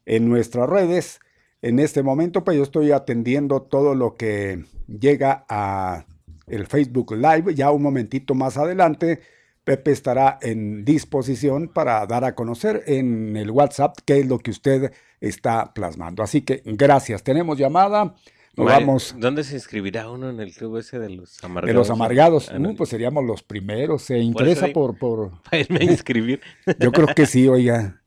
en 0.07 0.29
nuestras 0.29 0.68
redes. 0.68 1.20
En 1.62 1.79
este 1.79 2.03
momento, 2.03 2.45
pues 2.45 2.57
yo 2.57 2.62
estoy 2.62 2.93
atendiendo 2.93 3.62
todo 3.62 3.95
lo 3.95 4.14
que 4.14 4.64
llega 4.87 5.45
a 5.49 6.05
el 6.47 6.66
Facebook 6.66 7.12
Live, 7.12 7.55
ya 7.55 7.70
un 7.70 7.83
momentito 7.83 8.35
más 8.35 8.59
adelante 8.59 9.20
Pepe 9.65 9.93
estará 9.93 10.39
en 10.43 10.85
disposición 10.85 11.69
para 11.69 12.05
dar 12.07 12.25
a 12.25 12.35
conocer 12.35 12.83
en 12.87 13.37
el 13.37 13.51
WhatsApp 13.51 13.97
qué 14.05 14.19
es 14.21 14.27
lo 14.27 14.39
que 14.39 14.51
usted 14.51 14.93
está 15.21 15.73
plasmando. 15.73 16.23
Así 16.23 16.43
que 16.43 16.63
gracias. 16.65 17.23
Tenemos 17.23 17.59
llamada. 17.59 18.15
Nos 18.57 18.67
vamos. 18.67 19.15
¿Dónde 19.17 19.45
se 19.45 19.55
inscribirá 19.55 20.11
uno 20.11 20.29
en 20.29 20.41
el 20.41 20.53
club 20.53 20.77
ese 20.77 20.99
de 20.99 21.11
los 21.11 21.43
amargados? 21.43 21.69
De 21.69 21.75
los 21.75 21.91
amargados. 21.91 22.51
Ah, 22.51 22.59
uh, 22.59 22.77
pues 22.77 22.91
seríamos 22.91 23.25
los 23.25 23.43
primeros. 23.43 24.03
¿Se 24.03 24.19
interesa 24.19 24.69
por, 24.75 24.99
por... 24.99 25.31
Para 25.43 25.59
irme 25.59 25.79
a 25.81 25.85
inscribir. 25.85 26.41
Yo 26.79 26.93
creo 26.93 27.07
que 27.07 27.27
sí, 27.27 27.49
oiga. 27.49 28.03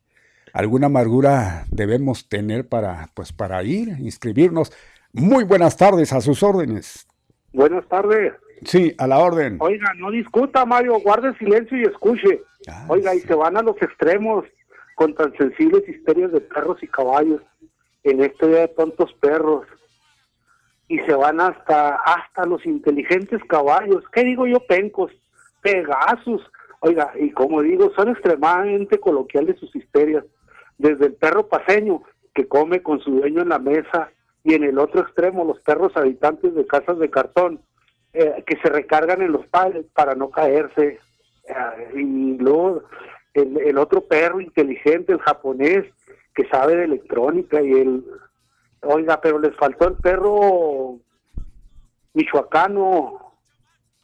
Alguna 0.54 0.88
amargura 0.88 1.66
debemos 1.72 2.30
tener 2.30 2.68
para, 2.68 3.10
pues, 3.14 3.34
para 3.34 3.64
ir, 3.64 3.90
inscribirnos. 4.00 4.72
Muy 5.14 5.46
buenas 5.46 5.78
tardes, 5.78 6.14
a 6.14 6.22
sus 6.22 6.44
órdenes. 6.44 7.08
Buenas 7.52 7.88
tardes. 7.88 8.34
Sí, 8.64 8.96
a 8.98 9.08
la 9.08 9.20
orden. 9.20 9.58
Oiga, 9.60 9.94
no 9.98 10.12
discuta, 10.12 10.66
Mario, 10.66 11.00
guarde 11.00 11.38
silencio 11.38 11.78
y 11.78 11.84
escuche. 11.84 12.42
Ah, 12.68 12.86
Oiga, 12.88 13.14
y 13.14 13.20
se 13.20 13.34
van 13.34 13.58
a 13.58 13.62
los 13.62 13.80
extremos 13.82 14.46
con 14.96 15.14
tan 15.14 15.36
sensibles 15.38 15.88
historias 15.88 16.32
de 16.32 16.42
perros 16.42 16.82
y 16.82 16.88
caballos 16.88 17.42
en 18.04 18.24
este 18.24 18.48
día 18.48 18.62
de 18.62 18.68
tontos 18.70 19.14
perros. 19.20 19.68
Y 20.88 21.00
se 21.00 21.14
van 21.14 21.42
hasta 21.42 21.96
hasta 21.96 22.46
los 22.46 22.66
inteligentes 22.66 23.44
caballos. 23.46 24.04
¿Qué 24.12 24.24
digo 24.24 24.48
yo, 24.48 24.60
pencos? 24.62 25.12
Pegasus. 25.62 26.42
Oiga, 26.80 27.12
y 27.20 27.32
como 27.32 27.62
digo, 27.62 27.92
son 27.96 28.10
extremadamente 28.10 29.00
coloquiales 29.00 29.60
sus 29.60 29.76
histerias. 29.76 30.24
Desde 30.78 31.08
el 31.08 31.14
perro 31.14 31.48
paseño 31.48 32.04
que 32.34 32.48
come 32.48 32.84
con 32.84 33.00
su 33.00 33.12
dueño 33.12 33.42
en 33.42 33.50
la 33.50 33.60
mesa 33.60 34.12
y 34.44 34.54
en 34.54 34.64
el 34.64 34.78
otro 34.78 35.02
extremo 35.02 35.44
los 35.44 35.60
perros 35.62 35.96
habitantes 35.96 36.54
de 36.54 36.68
casas 36.68 37.00
de 37.00 37.10
cartón 37.10 37.62
eh, 38.18 38.46
que 38.48 38.56
se 38.62 38.70
recargan 38.70 39.22
en 39.22 39.34
los 39.34 39.46
padres 39.48 39.86
para 39.94 40.16
no 40.16 40.30
caerse. 40.30 41.00
Eh, 41.50 41.92
y 41.96 42.38
luego 42.38 42.84
el, 43.34 43.78
otro 43.78 44.00
perro 44.08 44.40
inteligente, 44.40 45.12
el 45.12 45.20
japonés, 45.20 45.84
que 46.34 46.48
sabe 46.48 46.78
de 46.78 46.86
electrónica 46.86 47.62
y 47.62 47.74
el... 47.74 48.06
Oiga, 48.84 49.20
pero 49.20 49.38
les 49.40 49.54
faltó 49.58 49.90
el 49.90 49.96
perro 49.96 51.00
michoacano, 52.14 53.34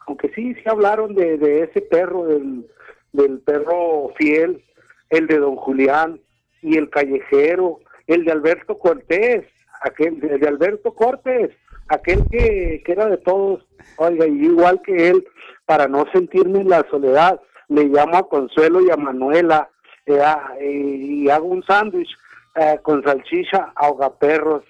aunque 0.08 0.28
sí, 0.34 0.56
sí 0.56 0.64
hablaron 0.66 1.16
de, 1.16 1.64
ese 1.64 1.80
perro, 1.80 2.26
del, 2.26 2.68
del 3.14 3.40
perro 3.40 4.12
fiel, 4.18 4.62
el 5.10 5.28
de 5.28 5.38
don 5.38 5.56
Julián 5.56 6.20
y 6.62 6.78
el 6.78 6.90
callejero, 6.90 7.80
el 8.08 8.26
de 8.26 8.32
Alberto 8.34 8.78
Cortés, 8.78 9.46
aquel 9.84 10.20
de 10.20 10.48
Alberto 10.48 10.94
Cortés, 10.96 11.52
aquel 11.92 12.26
que, 12.30 12.82
que 12.86 12.92
era 12.92 13.08
de 13.08 13.18
todos, 13.18 13.66
oiga, 13.98 14.26
y 14.28 14.46
igual 14.46 14.82
que 14.82 15.10
él, 15.10 15.26
para 15.66 15.88
no 15.88 16.06
sentirme 16.12 16.62
en 16.62 16.70
la 16.70 16.86
soledad, 16.90 17.40
le 17.68 17.86
llamo 17.86 18.18
a 18.18 18.28
Consuelo 18.28 18.82
y 18.82 18.90
a 18.90 18.98
Manuela, 18.98 19.70
eh, 20.06 20.20
y, 20.60 21.30
hago 21.30 21.48
un 21.48 21.64
sándwich 21.64 22.10
eh, 22.56 22.80
con 22.82 23.04
salchicha, 23.04 23.72
ahogaperros, 23.76 24.64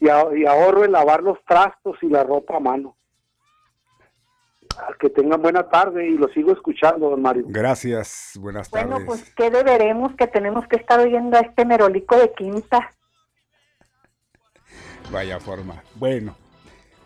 y, 0.00 0.06
y 0.06 0.46
ahorro 0.46 0.84
en 0.84 0.92
lavar 0.92 1.22
los 1.22 1.42
trastos 1.44 1.96
y 2.02 2.08
la 2.08 2.24
ropa 2.24 2.56
a 2.56 2.60
mano. 2.60 2.96
Que 4.98 5.08
tengan 5.08 5.40
buena 5.40 5.68
tarde 5.68 6.08
y 6.08 6.18
lo 6.18 6.26
sigo 6.28 6.52
escuchando, 6.52 7.10
don 7.10 7.22
Mario. 7.22 7.44
Gracias, 7.46 8.36
buenas 8.40 8.68
tardes. 8.68 8.90
Bueno, 8.90 9.06
pues, 9.06 9.32
¿qué 9.36 9.48
deberemos? 9.48 10.16
Que 10.16 10.26
tenemos 10.26 10.66
que 10.66 10.76
estar 10.76 10.98
oyendo 10.98 11.36
a 11.36 11.40
este 11.40 11.64
merolico 11.64 12.16
de 12.16 12.32
quinta. 12.32 12.90
Vaya 15.12 15.38
forma. 15.38 15.80
Bueno, 15.94 16.34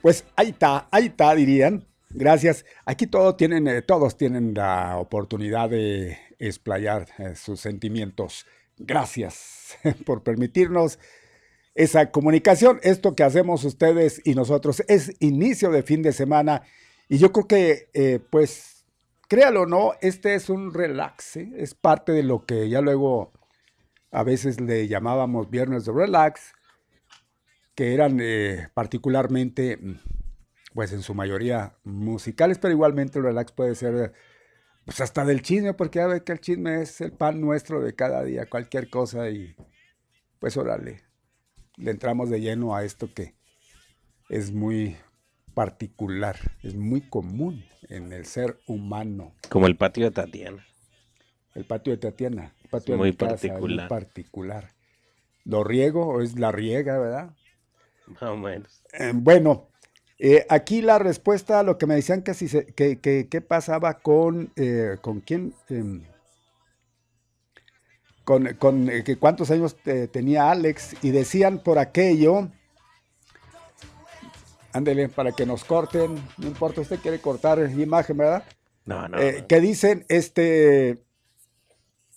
pues 0.09 0.25
ahí 0.37 0.49
está, 0.49 0.89
ahí 0.91 1.05
está, 1.09 1.35
dirían. 1.35 1.87
Gracias. 2.09 2.65
Aquí 2.87 3.07
todos 3.07 3.37
tienen, 3.37 3.69
eh, 3.69 3.83
todos 3.83 4.17
tienen 4.17 4.55
la 4.55 4.97
oportunidad 4.97 5.69
de 5.69 6.17
explayar 6.39 7.09
eh, 7.19 7.35
sus 7.37 7.61
sentimientos. 7.61 8.47
Gracias 8.79 9.77
por 10.07 10.23
permitirnos 10.23 10.99
esa 11.75 12.11
comunicación. 12.11 12.81
Esto 12.83 13.15
que 13.15 13.23
hacemos 13.23 13.65
ustedes 13.65 14.23
y 14.25 14.35
nosotros 14.35 14.83
es 14.89 15.15
inicio 15.21 15.71
de 15.71 15.83
fin 15.83 16.01
de 16.01 16.15
semana 16.15 16.63
y 17.11 17.19
yo 17.19 17.31
creo 17.31 17.47
que, 17.47 17.91
eh, 17.93 18.19
pues, 18.31 18.87
créalo 19.29 19.65
o 19.65 19.67
no, 19.67 19.93
este 20.01 20.37
es 20.37 20.49
un 20.49 20.73
relax, 20.73 21.37
es 21.37 21.75
parte 21.75 22.13
de 22.13 22.23
lo 22.23 22.47
que 22.47 22.71
ya 22.71 22.81
luego 22.81 23.35
a 24.11 24.23
veces 24.23 24.59
le 24.59 24.89
llamábamos 24.89 25.51
viernes 25.51 25.85
de 25.85 25.93
relax 25.93 26.55
que 27.79 27.95
eran 27.95 28.19
eh, 28.21 28.71
particularmente, 28.75 29.79
pues 30.75 30.93
en 30.93 31.03
su 31.03 31.15
mayoría 31.15 31.77
musicales, 31.85 32.59
pero 32.59 32.75
igualmente 32.75 33.21
el 33.21 33.25
relax 33.25 33.53
puede 33.53 33.77
ser 33.77 34.15
pues 34.85 35.01
hasta 35.01 35.25
del 35.25 35.43
chisme, 35.43 35.75
porque 35.75 36.01
ya 36.01 36.09
ve 36.09 36.25
que 36.25 36.33
el 36.33 36.41
chisme 36.41 36.83
es 36.83 37.01
el 37.01 37.13
pan 37.13 37.41
nuestro 37.41 37.81
de 37.81 37.95
cada 37.95 38.25
día, 38.25 38.47
cualquier 38.47 38.91
cosa 38.91 39.31
y 39.31 39.55
pues 40.41 40.57
órale, 40.57 41.05
le 41.77 41.93
entramos 41.93 42.31
de 42.31 42.41
lleno 42.41 42.75
a 42.75 42.83
esto 42.83 43.15
que 43.15 43.37
es 44.29 44.51
muy 44.51 44.97
particular, 45.55 46.37
es 46.65 46.75
muy 46.75 47.03
común 47.03 47.65
en 47.89 48.13
el 48.13 48.25
ser 48.25 48.59
humano. 48.67 49.37
Como 49.51 49.69
el 49.69 49.77
patio 49.77 50.07
de 50.07 50.11
Tatiana. 50.11 50.67
El 51.55 51.65
patio 51.65 51.93
de 51.93 51.99
Tatiana, 51.99 52.57
el 52.61 52.71
patio 52.71 52.97
muy 52.97 53.13
particular. 53.13 53.61
muy 53.61 53.89
particular. 53.89 54.75
Lo 55.45 55.63
riego 55.63 56.09
o 56.09 56.23
es 56.23 56.41
la 56.41 56.51
riega, 56.51 56.99
¿verdad? 56.99 57.37
Eh, 58.95 59.13
bueno, 59.15 59.69
eh, 60.19 60.47
aquí 60.49 60.81
la 60.81 60.99
respuesta 60.99 61.61
a 61.61 61.63
lo 61.63 61.79
que 61.79 61.87
me 61.87 61.95
decían 61.95 62.23
que 62.23 62.35
si 62.35 62.49
que, 62.49 63.45
pasaba 63.47 63.99
con, 63.99 64.51
eh, 64.57 64.97
con 65.01 65.21
quién, 65.21 65.55
em, 65.69 66.03
con, 68.25 68.47
que 69.05 69.17
cuántos 69.19 69.51
años 69.51 69.77
tenía 70.11 70.51
Alex 70.51 70.97
y 71.03 71.11
decían 71.11 71.59
por 71.63 71.79
aquello, 71.79 72.49
ándele, 74.73 75.09
para 75.09 75.33
que 75.33 75.47
nos 75.47 75.65
corten, 75.65 76.17
no 76.39 76.47
importa, 76.47 76.81
usted 76.81 76.99
quiere 77.01 77.21
cortar 77.21 77.59
imagen, 77.71 78.17
¿verdad? 78.17 78.45
No, 78.85 79.09
no. 79.09 79.19
Eh, 79.19 79.45
que 79.49 79.61
dicen, 79.61 80.05
este, 80.09 81.05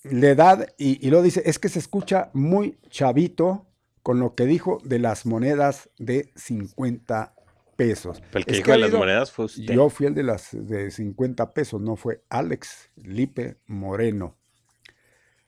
la 0.03 0.29
edad, 0.29 0.73
y, 0.77 1.05
y 1.05 1.09
lo 1.11 1.21
dice, 1.21 1.43
es 1.45 1.59
que 1.59 1.69
se 1.69 1.79
escucha 1.79 2.29
muy 2.33 2.77
chavito 2.89 3.67
con 4.03 4.19
lo 4.19 4.35
que 4.35 4.45
dijo 4.45 4.79
de 4.83 4.99
las 4.99 5.25
monedas 5.25 5.89
de 5.97 6.31
50 6.35 7.33
pesos. 7.75 8.21
El 8.33 8.45
que 8.45 8.51
Es 8.51 8.57
dijo 8.57 8.67
que 8.67 8.71
de 8.73 8.77
las 8.77 8.93
monedas 8.93 9.31
fue 9.31 9.45
usted. 9.45 9.73
Yo 9.73 9.89
fui 9.89 10.07
el 10.07 10.15
de 10.15 10.23
las 10.23 10.49
de 10.51 10.91
50 10.91 11.53
pesos, 11.53 11.81
no 11.81 11.95
fue 11.95 12.23
Alex 12.29 12.91
Lipe 12.95 13.57
Moreno. 13.67 14.37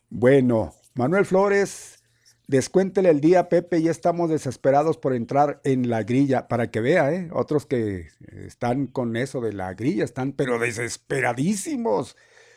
Bueno, 0.09 0.73
Manuel 0.93 1.25
Flores, 1.25 2.03
descuéntele 2.47 3.09
el 3.09 3.19
día, 3.19 3.49
Pepe, 3.49 3.81
ya 3.81 3.91
estamos 3.91 4.29
desesperados 4.29 4.97
por 4.97 5.13
entrar 5.13 5.59
en 5.63 5.89
la 5.89 6.03
grilla, 6.03 6.47
para 6.47 6.69
que 6.69 6.81
vea, 6.81 7.11
¿eh? 7.11 7.29
Otros 7.33 7.65
que 7.65 8.07
están 8.45 8.87
con 8.87 9.15
eso 9.15 9.41
de 9.41 9.53
la 9.53 9.73
grilla, 9.73 10.03
están 10.03 10.33
pero 10.33 10.59
desesperadísimos. 10.59 12.15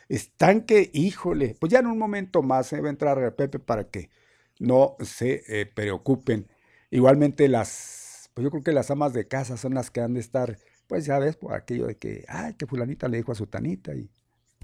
Están 0.08 0.62
que, 0.62 0.90
híjole, 0.92 1.56
pues 1.58 1.72
ya 1.72 1.80
en 1.80 1.86
un 1.86 1.98
momento 1.98 2.42
más 2.42 2.72
¿eh? 2.72 2.80
va 2.80 2.88
a 2.88 2.90
entrar 2.90 3.34
Pepe 3.34 3.58
para 3.58 3.88
que 3.88 4.10
no 4.58 4.96
se 5.00 5.42
eh, 5.48 5.66
preocupen. 5.66 6.48
Igualmente 6.90 7.48
las, 7.48 8.30
pues 8.34 8.44
yo 8.44 8.50
creo 8.50 8.62
que 8.62 8.72
las 8.72 8.90
amas 8.90 9.12
de 9.12 9.28
casa 9.28 9.56
son 9.56 9.74
las 9.74 9.90
que 9.90 10.00
han 10.00 10.14
de 10.14 10.20
estar, 10.20 10.58
pues 10.86 11.06
ya 11.06 11.18
ves, 11.18 11.36
por 11.36 11.54
aquello 11.54 11.86
de 11.86 11.96
que, 11.96 12.24
ay, 12.28 12.54
que 12.54 12.66
fulanita 12.66 13.08
le 13.08 13.18
dijo 13.18 13.32
a 13.32 13.34
su 13.34 13.46
tanita, 13.46 13.94
y, 13.94 14.10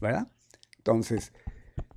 ¿verdad? 0.01 0.28
Entonces, 0.78 1.32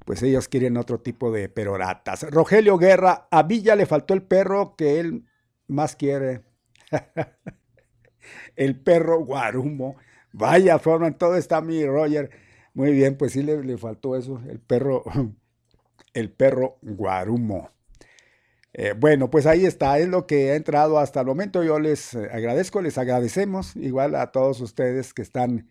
pues 0.06 0.22
ellos 0.24 0.48
quieren 0.48 0.78
otro 0.78 1.00
tipo 1.00 1.32
de 1.32 1.50
peroratas. 1.50 2.30
Rogelio 2.32 2.78
Guerra, 2.78 3.28
a 3.32 3.44
Villa 3.44 3.76
le 3.76 3.86
faltó 3.86 4.14
el 4.14 4.24
perro 4.24 4.76
que 4.76 5.00
él 5.00 5.26
más 5.68 5.96
quiere. 5.96 6.44
el 8.56 8.80
perro 8.80 9.20
guarumo. 9.26 9.96
Vaya 10.32 10.80
forma, 10.80 11.08
en 11.08 11.18
todo 11.18 11.36
está 11.36 11.62
mi 11.62 11.86
Roger. 11.86 12.30
Muy 12.74 12.92
bien, 12.92 13.18
pues 13.18 13.32
sí 13.32 13.42
le, 13.42 13.64
le 13.64 13.78
faltó 13.78 14.16
eso, 14.16 14.42
el 14.50 14.60
perro, 14.60 15.04
el 16.14 16.32
perro 16.32 16.78
guarumo. 16.82 17.72
Eh, 18.78 18.94
bueno, 18.98 19.30
pues 19.30 19.46
ahí 19.46 19.66
está, 19.66 19.98
es 20.00 20.10
lo 20.10 20.28
que 20.28 20.52
ha 20.52 20.56
entrado 20.56 21.00
hasta 21.00 21.22
el 21.22 21.26
momento. 21.28 21.64
Yo 21.64 21.80
les 21.80 22.14
eh, 22.14 22.28
agradezco, 22.30 22.82
les 22.82 22.98
agradecemos 22.98 23.74
igual 23.78 24.16
a 24.16 24.34
todos 24.34 24.60
ustedes 24.60 25.14
que 25.14 25.22
están 25.22 25.70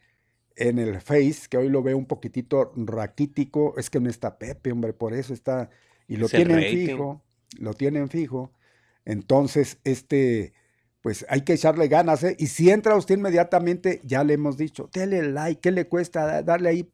en 0.56 0.78
el 0.78 0.98
Face, 1.02 1.42
que 1.50 1.58
hoy 1.58 1.68
lo 1.68 1.82
veo 1.82 1.98
un 1.98 2.06
poquitito 2.06 2.72
raquítico. 2.76 3.74
Es 3.76 3.90
que 3.90 4.00
no 4.00 4.08
está 4.08 4.38
Pepe, 4.38 4.72
hombre, 4.72 4.94
por 4.94 5.12
eso 5.12 5.34
está. 5.34 5.68
Y 6.08 6.16
lo 6.16 6.26
Es 6.26 6.32
tienen 6.32 6.60
fijo, 6.64 7.22
lo 7.58 7.74
tienen 7.74 8.08
fijo. 8.08 8.52
Entonces, 9.04 9.76
este, 9.84 10.54
pues 11.02 11.26
hay 11.28 11.42
que 11.42 11.52
echarle 11.52 11.88
ganas, 11.88 12.24
¿eh? 12.24 12.36
Y 12.38 12.46
si 12.46 12.70
entra 12.70 12.96
usted 12.96 13.16
inmediatamente, 13.18 14.00
ya 14.04 14.24
le 14.24 14.32
hemos 14.32 14.56
dicho, 14.56 14.88
dele 14.94 15.22
like, 15.24 15.60
¿qué 15.60 15.72
le 15.72 15.88
cuesta 15.88 16.24
Da- 16.24 16.42
darle 16.42 16.70
ahí 16.70 16.88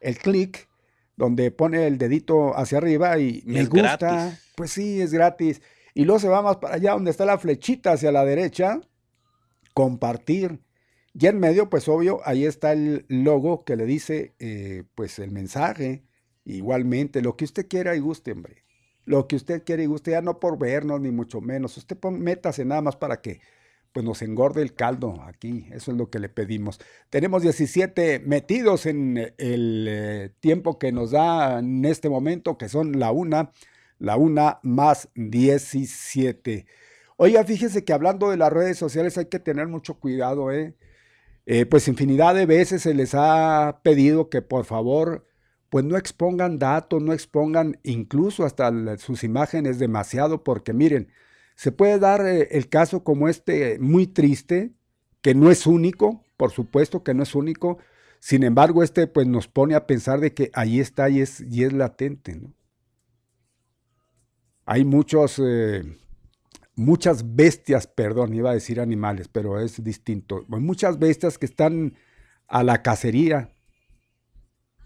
el 0.00 0.18
clic 0.18 0.68
donde 1.16 1.50
pone 1.50 1.86
el 1.86 1.98
dedito 1.98 2.56
hacia 2.56 2.78
arriba 2.78 3.18
y 3.18 3.42
me 3.46 3.60
es 3.60 3.68
gusta? 3.70 3.96
gratis. 3.98 4.51
Pues 4.56 4.72
sí, 4.72 5.00
es 5.00 5.12
gratis. 5.12 5.62
Y 5.94 6.04
luego 6.04 6.20
se 6.20 6.28
va 6.28 6.42
más 6.42 6.56
para 6.56 6.74
allá 6.74 6.92
donde 6.92 7.10
está 7.10 7.24
la 7.24 7.38
flechita 7.38 7.92
hacia 7.92 8.12
la 8.12 8.24
derecha, 8.24 8.80
compartir. 9.74 10.60
Y 11.14 11.26
en 11.26 11.38
medio, 11.40 11.68
pues 11.68 11.88
obvio, 11.88 12.20
ahí 12.24 12.44
está 12.44 12.72
el 12.72 13.04
logo 13.08 13.64
que 13.64 13.76
le 13.76 13.84
dice, 13.84 14.34
eh, 14.38 14.84
pues 14.94 15.18
el 15.18 15.30
mensaje. 15.30 16.04
Igualmente, 16.44 17.20
lo 17.22 17.36
que 17.36 17.44
usted 17.44 17.68
quiera 17.68 17.94
y 17.94 18.00
guste, 18.00 18.32
hombre. 18.32 18.64
Lo 19.04 19.28
que 19.28 19.36
usted 19.36 19.62
quiera 19.64 19.82
y 19.82 19.86
guste, 19.86 20.12
ya 20.12 20.22
no 20.22 20.40
por 20.40 20.58
vernos, 20.58 21.00
ni 21.00 21.10
mucho 21.10 21.40
menos. 21.40 21.76
Usted 21.76 21.98
métase 22.02 22.64
nada 22.64 22.80
más 22.80 22.96
para 22.96 23.20
que 23.20 23.40
pues 23.92 24.04
nos 24.04 24.22
engorde 24.22 24.62
el 24.62 24.74
caldo 24.74 25.20
aquí. 25.22 25.66
Eso 25.70 25.92
es 25.92 25.98
lo 25.98 26.10
que 26.10 26.18
le 26.18 26.28
pedimos. 26.28 26.80
Tenemos 27.10 27.42
17 27.42 28.20
metidos 28.20 28.86
en 28.86 29.34
el 29.38 29.86
eh, 29.88 30.34
tiempo 30.40 30.78
que 30.78 30.92
nos 30.92 31.10
da 31.10 31.58
en 31.58 31.84
este 31.84 32.08
momento, 32.08 32.56
que 32.56 32.68
son 32.68 32.98
la 32.98 33.12
una, 33.12 33.52
la 34.02 34.16
una 34.16 34.58
más 34.62 35.08
17. 35.14 36.66
Oiga, 37.16 37.44
fíjese 37.44 37.84
que 37.84 37.92
hablando 37.92 38.30
de 38.30 38.36
las 38.36 38.52
redes 38.52 38.76
sociales 38.76 39.16
hay 39.16 39.26
que 39.26 39.38
tener 39.38 39.68
mucho 39.68 39.94
cuidado, 39.94 40.50
¿eh? 40.50 40.74
Eh, 41.46 41.66
pues 41.66 41.86
infinidad 41.88 42.34
de 42.34 42.46
veces 42.46 42.82
se 42.82 42.94
les 42.94 43.14
ha 43.14 43.80
pedido 43.84 44.28
que 44.28 44.42
por 44.42 44.64
favor 44.64 45.26
pues 45.70 45.84
no 45.84 45.96
expongan 45.96 46.58
datos, 46.58 47.02
no 47.02 47.12
expongan 47.12 47.78
incluso 47.84 48.44
hasta 48.44 48.98
sus 48.98 49.24
imágenes 49.24 49.78
demasiado, 49.78 50.44
porque 50.44 50.72
miren, 50.72 51.08
se 51.54 51.72
puede 51.72 51.98
dar 51.98 52.26
eh, 52.26 52.48
el 52.52 52.68
caso 52.68 53.04
como 53.04 53.28
este 53.28 53.78
muy 53.78 54.06
triste, 54.08 54.72
que 55.22 55.34
no 55.34 55.50
es 55.50 55.66
único, 55.66 56.24
por 56.36 56.50
supuesto 56.50 57.04
que 57.04 57.14
no 57.14 57.22
es 57.22 57.34
único, 57.36 57.78
sin 58.20 58.42
embargo 58.42 58.82
este 58.82 59.06
pues 59.06 59.26
nos 59.28 59.48
pone 59.48 59.74
a 59.76 59.86
pensar 59.86 60.20
de 60.20 60.34
que 60.34 60.50
ahí 60.54 60.80
está 60.80 61.08
y 61.08 61.20
es, 61.20 61.40
y 61.40 61.64
es 61.64 61.72
latente, 61.72 62.36
¿no? 62.36 62.52
Hay 64.64 64.84
muchos, 64.84 65.40
eh, 65.44 65.82
muchas 66.76 67.34
bestias, 67.34 67.86
perdón, 67.86 68.34
iba 68.34 68.50
a 68.50 68.54
decir 68.54 68.80
animales, 68.80 69.28
pero 69.28 69.60
es 69.60 69.82
distinto. 69.82 70.46
Hay 70.52 70.60
muchas 70.60 70.98
bestias 70.98 71.38
que 71.38 71.46
están 71.46 71.94
a 72.46 72.62
la 72.62 72.82
cacería 72.82 73.50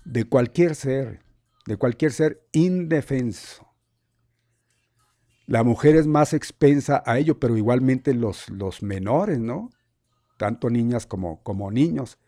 de 0.04 0.24
cualquier 0.24 0.74
ser, 0.74 1.20
de 1.66 1.76
cualquier 1.76 2.12
ser 2.12 2.46
indefenso. 2.52 3.66
La 5.46 5.62
mujer 5.62 5.96
es 5.96 6.06
más 6.06 6.32
expensa 6.32 7.02
a 7.06 7.18
ello, 7.18 7.38
pero 7.38 7.56
igualmente 7.56 8.14
los, 8.14 8.48
los 8.48 8.82
menores, 8.82 9.38
¿no? 9.38 9.70
Tanto 10.38 10.70
niñas 10.70 11.06
como, 11.06 11.42
como 11.42 11.70
niños. 11.70 12.18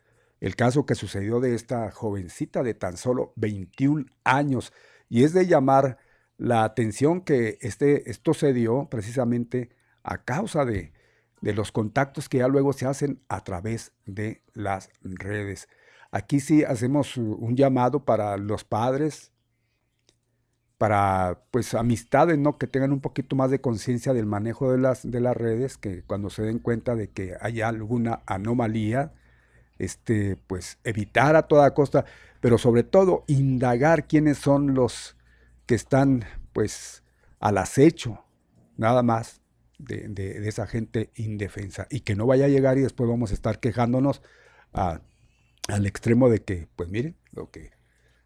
El 0.40 0.54
caso 0.54 0.86
que 0.86 0.94
sucedió 0.94 1.40
de 1.40 1.54
esta 1.54 1.90
jovencita 1.90 2.62
de 2.62 2.74
tan 2.74 2.96
solo 2.96 3.32
21 3.36 4.06
años. 4.22 4.72
Y 5.08 5.24
es 5.24 5.32
de 5.32 5.46
llamar 5.46 5.98
la 6.38 6.64
atención 6.64 7.20
que 7.20 7.58
este, 7.60 8.10
esto 8.10 8.32
se 8.32 8.52
dio 8.52 8.88
precisamente 8.90 9.70
a 10.02 10.24
causa 10.24 10.64
de, 10.64 10.92
de 11.40 11.52
los 11.52 11.72
contactos 11.72 12.28
que 12.28 12.38
ya 12.38 12.48
luego 12.48 12.72
se 12.72 12.86
hacen 12.86 13.20
a 13.28 13.44
través 13.44 13.92
de 14.06 14.42
las 14.54 14.90
redes. 15.02 15.68
Aquí 16.10 16.40
sí 16.40 16.64
hacemos 16.64 17.16
un 17.16 17.56
llamado 17.56 18.04
para 18.04 18.36
los 18.38 18.64
padres, 18.64 19.32
para 20.78 21.42
pues 21.50 21.74
amistades, 21.74 22.38
¿no? 22.38 22.56
Que 22.56 22.68
tengan 22.68 22.92
un 22.92 23.00
poquito 23.00 23.36
más 23.36 23.50
de 23.50 23.60
conciencia 23.60 24.14
del 24.14 24.26
manejo 24.26 24.70
de 24.70 24.78
las, 24.78 25.08
de 25.08 25.20
las 25.20 25.36
redes, 25.36 25.76
que 25.76 26.04
cuando 26.04 26.30
se 26.30 26.42
den 26.42 26.60
cuenta 26.60 26.94
de 26.94 27.10
que 27.10 27.34
hay 27.40 27.60
alguna 27.60 28.22
anomalía, 28.26 29.12
este, 29.78 30.36
pues 30.46 30.78
evitar 30.84 31.36
a 31.36 31.42
toda 31.42 31.74
costa, 31.74 32.04
pero 32.40 32.58
sobre 32.58 32.84
todo 32.84 33.24
indagar 33.26 34.06
quiénes 34.06 34.38
son 34.38 34.74
los 34.74 35.17
que 35.68 35.74
están 35.76 36.24
pues 36.52 37.04
al 37.40 37.58
acecho, 37.58 38.24
nada 38.78 39.02
más 39.02 39.42
de, 39.78 40.08
de- 40.08 40.40
de 40.40 40.48
esa 40.48 40.66
gente 40.66 41.10
indefensa 41.14 41.86
y 41.90 42.00
que 42.00 42.16
no 42.16 42.26
vaya 42.26 42.46
a 42.46 42.48
llegar 42.48 42.78
y 42.78 42.80
después 42.80 43.08
vamos 43.08 43.30
a 43.30 43.34
estar 43.34 43.60
quejándonos 43.60 44.22
a- 44.72 45.02
al 45.68 45.86
extremo 45.86 46.30
de 46.30 46.42
que, 46.42 46.66
pues 46.74 46.88
miren, 46.88 47.16
lo 47.32 47.50
que, 47.50 47.70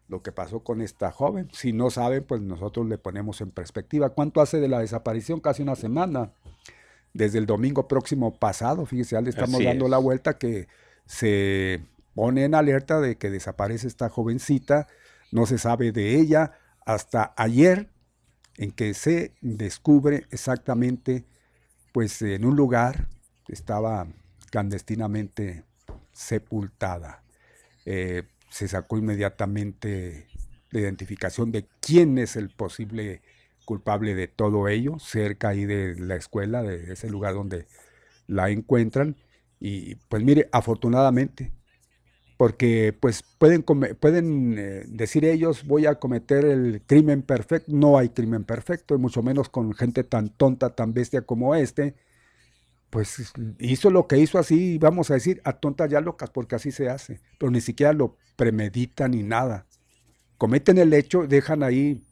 lo 0.07 0.23
que 0.23 0.31
pasó 0.31 0.63
con 0.63 0.81
esta 0.81 1.11
joven. 1.11 1.49
Si 1.51 1.73
no 1.73 1.89
saben, 1.89 2.23
pues 2.23 2.39
nosotros 2.41 2.87
le 2.87 2.97
ponemos 2.97 3.41
en 3.41 3.51
perspectiva. 3.51 4.11
¿Cuánto 4.11 4.39
hace 4.39 4.61
de 4.61 4.69
la 4.69 4.79
desaparición? 4.79 5.41
Casi 5.41 5.61
una 5.63 5.75
semana. 5.75 6.31
Desde 7.13 7.37
el 7.39 7.45
domingo 7.45 7.87
próximo 7.89 8.33
pasado, 8.39 8.85
fíjese, 8.85 9.15
ya 9.15 9.21
le 9.21 9.29
estamos 9.31 9.55
Así 9.55 9.65
dando 9.65 9.85
es. 9.85 9.91
la 9.91 9.97
vuelta 9.97 10.37
que 10.37 10.67
se 11.05 11.83
pone 12.15 12.45
en 12.45 12.55
alerta 12.55 13.01
de 13.01 13.17
que 13.17 13.29
desaparece 13.29 13.87
esta 13.87 14.07
jovencita. 14.09 14.87
No 15.31 15.45
se 15.45 15.57
sabe 15.57 15.91
de 15.91 16.15
ella 16.15 16.53
hasta 16.85 17.33
ayer, 17.37 17.89
en 18.57 18.71
que 18.71 18.93
se 18.93 19.33
descubre 19.41 20.27
exactamente, 20.29 21.25
pues 21.91 22.21
en 22.21 22.45
un 22.45 22.55
lugar 22.55 23.07
estaba 23.47 24.07
clandestinamente 24.51 25.63
sepultada. 26.11 27.23
Eh, 27.85 28.23
se 28.49 28.67
sacó 28.67 28.97
inmediatamente 28.97 30.27
la 30.69 30.79
identificación 30.79 31.51
de 31.51 31.67
quién 31.79 32.17
es 32.17 32.35
el 32.35 32.49
posible 32.49 33.21
culpable 33.65 34.13
de 34.13 34.27
todo 34.27 34.67
ello, 34.67 34.99
cerca 34.99 35.49
ahí 35.49 35.65
de 35.65 35.95
la 35.99 36.15
escuela, 36.15 36.61
de 36.61 36.93
ese 36.93 37.09
lugar 37.09 37.33
donde 37.33 37.67
la 38.27 38.49
encuentran. 38.49 39.15
Y 39.59 39.95
pues 39.95 40.23
mire, 40.23 40.49
afortunadamente, 40.51 41.51
porque 42.43 42.93
pues 42.99 43.23
pueden, 43.37 43.63
pueden 43.63 44.59
eh, 44.59 44.83
decir 44.89 45.23
ellos, 45.23 45.65
voy 45.65 45.85
a 45.85 45.95
cometer 45.95 46.43
el 46.43 46.81
crimen 46.85 47.21
perfecto. 47.21 47.71
No 47.73 47.97
hay 47.97 48.09
crimen 48.09 48.43
perfecto, 48.43 48.95
y 48.95 48.97
mucho 48.97 49.23
menos 49.23 49.47
con 49.47 49.73
gente 49.73 50.03
tan 50.03 50.27
tonta, 50.27 50.75
tan 50.75 50.93
bestia 50.93 51.21
como 51.21 51.55
este. 51.55 51.95
Pues 52.89 53.31
hizo 53.59 53.89
lo 53.91 54.07
que 54.09 54.17
hizo 54.17 54.39
así, 54.39 54.77
vamos 54.77 55.09
a 55.09 55.13
decir, 55.13 55.39
a 55.45 55.53
tontas 55.53 55.89
ya 55.89 56.01
locas, 56.01 56.31
porque 56.31 56.55
así 56.55 56.73
se 56.73 56.89
hace. 56.89 57.21
Pero 57.39 57.49
ni 57.49 57.61
siquiera 57.61 57.93
lo 57.93 58.17
premeditan 58.35 59.11
ni 59.11 59.23
nada. 59.23 59.65
Cometen 60.37 60.79
el 60.79 60.93
hecho, 60.93 61.27
dejan 61.27 61.63
ahí 61.63 62.03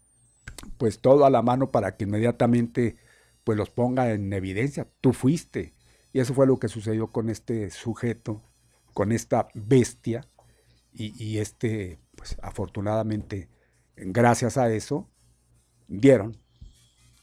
pues 0.77 1.01
todo 1.01 1.25
a 1.25 1.29
la 1.29 1.41
mano 1.41 1.71
para 1.71 1.97
que 1.97 2.05
inmediatamente 2.05 2.95
pues 3.43 3.57
los 3.57 3.69
ponga 3.69 4.13
en 4.13 4.31
evidencia. 4.31 4.87
Tú 5.01 5.11
fuiste. 5.11 5.73
Y 6.13 6.21
eso 6.21 6.33
fue 6.33 6.47
lo 6.47 6.57
que 6.57 6.69
sucedió 6.69 7.07
con 7.07 7.29
este 7.29 7.69
sujeto, 7.69 8.41
con 8.93 9.11
esta 9.11 9.47
bestia, 9.53 10.27
y, 10.93 11.37
este, 11.37 11.99
pues 12.15 12.37
afortunadamente, 12.41 13.49
gracias 13.95 14.57
a 14.57 14.71
eso, 14.71 15.09
dieron 15.87 16.37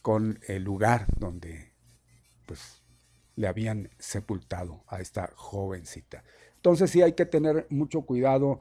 con 0.00 0.40
el 0.48 0.64
lugar 0.64 1.06
donde 1.18 1.74
pues 2.46 2.82
le 3.36 3.46
habían 3.46 3.90
sepultado 3.98 4.84
a 4.86 5.00
esta 5.00 5.32
jovencita. 5.36 6.24
Entonces 6.56 6.90
sí 6.90 7.02
hay 7.02 7.12
que 7.12 7.26
tener 7.26 7.66
mucho 7.68 8.02
cuidado, 8.02 8.60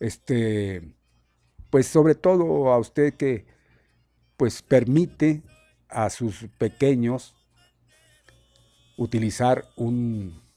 este, 0.00 0.94
pues 1.70 1.86
sobre 1.86 2.14
todo 2.14 2.72
a 2.72 2.78
usted 2.78 3.14
que 3.14 3.46
pues 4.36 4.60
permite 4.60 5.42
a 5.88 6.10
sus 6.10 6.48
pequeños 6.58 7.34
utilizar 8.96 9.64
un 9.76 10.47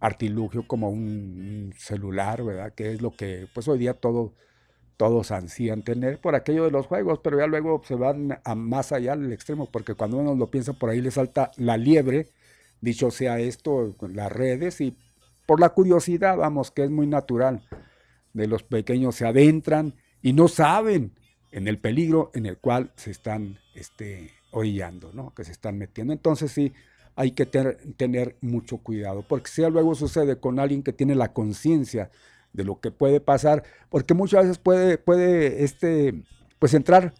artilugio 0.00 0.66
como 0.66 0.90
un 0.90 1.72
celular, 1.76 2.44
¿verdad? 2.44 2.72
Que 2.74 2.92
es 2.92 3.02
lo 3.02 3.16
que 3.16 3.48
pues 3.52 3.66
hoy 3.68 3.78
día 3.78 3.94
todo, 3.94 4.34
todos 4.96 5.30
ansían 5.30 5.82
tener 5.82 6.20
por 6.20 6.34
aquello 6.34 6.64
de 6.64 6.70
los 6.70 6.86
juegos, 6.86 7.20
pero 7.22 7.38
ya 7.38 7.46
luego 7.46 7.82
se 7.84 7.94
van 7.94 8.38
a 8.44 8.54
más 8.54 8.92
allá 8.92 9.16
del 9.16 9.32
extremo, 9.32 9.70
porque 9.70 9.94
cuando 9.94 10.18
uno 10.18 10.34
lo 10.34 10.50
piensa 10.50 10.72
por 10.72 10.90
ahí 10.90 11.00
le 11.00 11.10
salta 11.10 11.50
la 11.56 11.76
liebre, 11.76 12.28
dicho 12.80 13.10
sea 13.10 13.38
esto, 13.40 13.96
las 14.08 14.30
redes 14.30 14.80
y 14.80 14.96
por 15.46 15.60
la 15.60 15.70
curiosidad, 15.70 16.36
vamos, 16.36 16.70
que 16.70 16.84
es 16.84 16.90
muy 16.90 17.06
natural, 17.06 17.62
de 18.34 18.46
los 18.46 18.62
pequeños 18.62 19.16
se 19.16 19.26
adentran 19.26 19.94
y 20.22 20.32
no 20.32 20.48
saben 20.48 21.12
en 21.50 21.68
el 21.68 21.78
peligro 21.78 22.30
en 22.34 22.46
el 22.46 22.58
cual 22.58 22.92
se 22.96 23.10
están 23.10 23.58
este, 23.74 24.30
orillando, 24.50 25.12
¿no? 25.12 25.32
que 25.34 25.44
se 25.44 25.52
están 25.52 25.78
metiendo. 25.78 26.12
Entonces 26.12 26.52
sí, 26.52 26.72
hay 27.18 27.32
que 27.32 27.46
tener 27.46 28.36
mucho 28.40 28.78
cuidado, 28.78 29.24
porque 29.26 29.50
si 29.50 29.62
luego 29.62 29.96
sucede 29.96 30.38
con 30.38 30.60
alguien 30.60 30.84
que 30.84 30.92
tiene 30.92 31.16
la 31.16 31.32
conciencia 31.32 32.12
de 32.52 32.62
lo 32.62 32.78
que 32.78 32.92
puede 32.92 33.18
pasar, 33.18 33.64
porque 33.90 34.14
muchas 34.14 34.42
veces 34.42 34.58
puede, 34.58 34.98
puede 34.98 35.64
este, 35.64 36.22
pues 36.60 36.74
entrar 36.74 37.14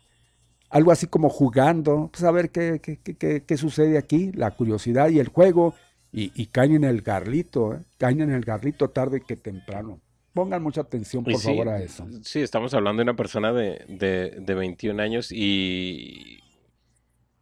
algo 0.70 0.92
así 0.92 1.08
como 1.08 1.28
jugando, 1.30 2.10
pues 2.12 2.22
a 2.22 2.30
ver 2.30 2.50
qué, 2.50 2.80
qué, 2.80 3.42
qué, 3.44 3.56
sucede 3.56 3.98
aquí, 3.98 4.30
la 4.34 4.52
curiosidad 4.52 5.08
y 5.08 5.18
el 5.18 5.26
juego, 5.26 5.74
y, 6.12 6.46
caen 6.46 6.76
en 6.76 6.84
el 6.84 7.02
garlito, 7.02 7.74
¿eh? 7.74 7.80
caen 7.96 8.20
en 8.20 8.30
el 8.30 8.44
garlito 8.44 8.90
tarde 8.90 9.20
que 9.20 9.34
temprano. 9.34 10.00
Pongan 10.32 10.62
mucha 10.62 10.82
atención, 10.82 11.24
por 11.24 11.40
favor, 11.40 11.70
a 11.70 11.82
eso. 11.82 12.06
Sí, 12.22 12.38
estamos 12.38 12.72
hablando 12.72 13.00
de 13.00 13.02
una 13.02 13.16
persona 13.16 13.52
de, 13.52 13.84
de, 13.88 14.38
de 14.38 14.54
21 14.54 15.02
años 15.02 15.32
y 15.32 16.38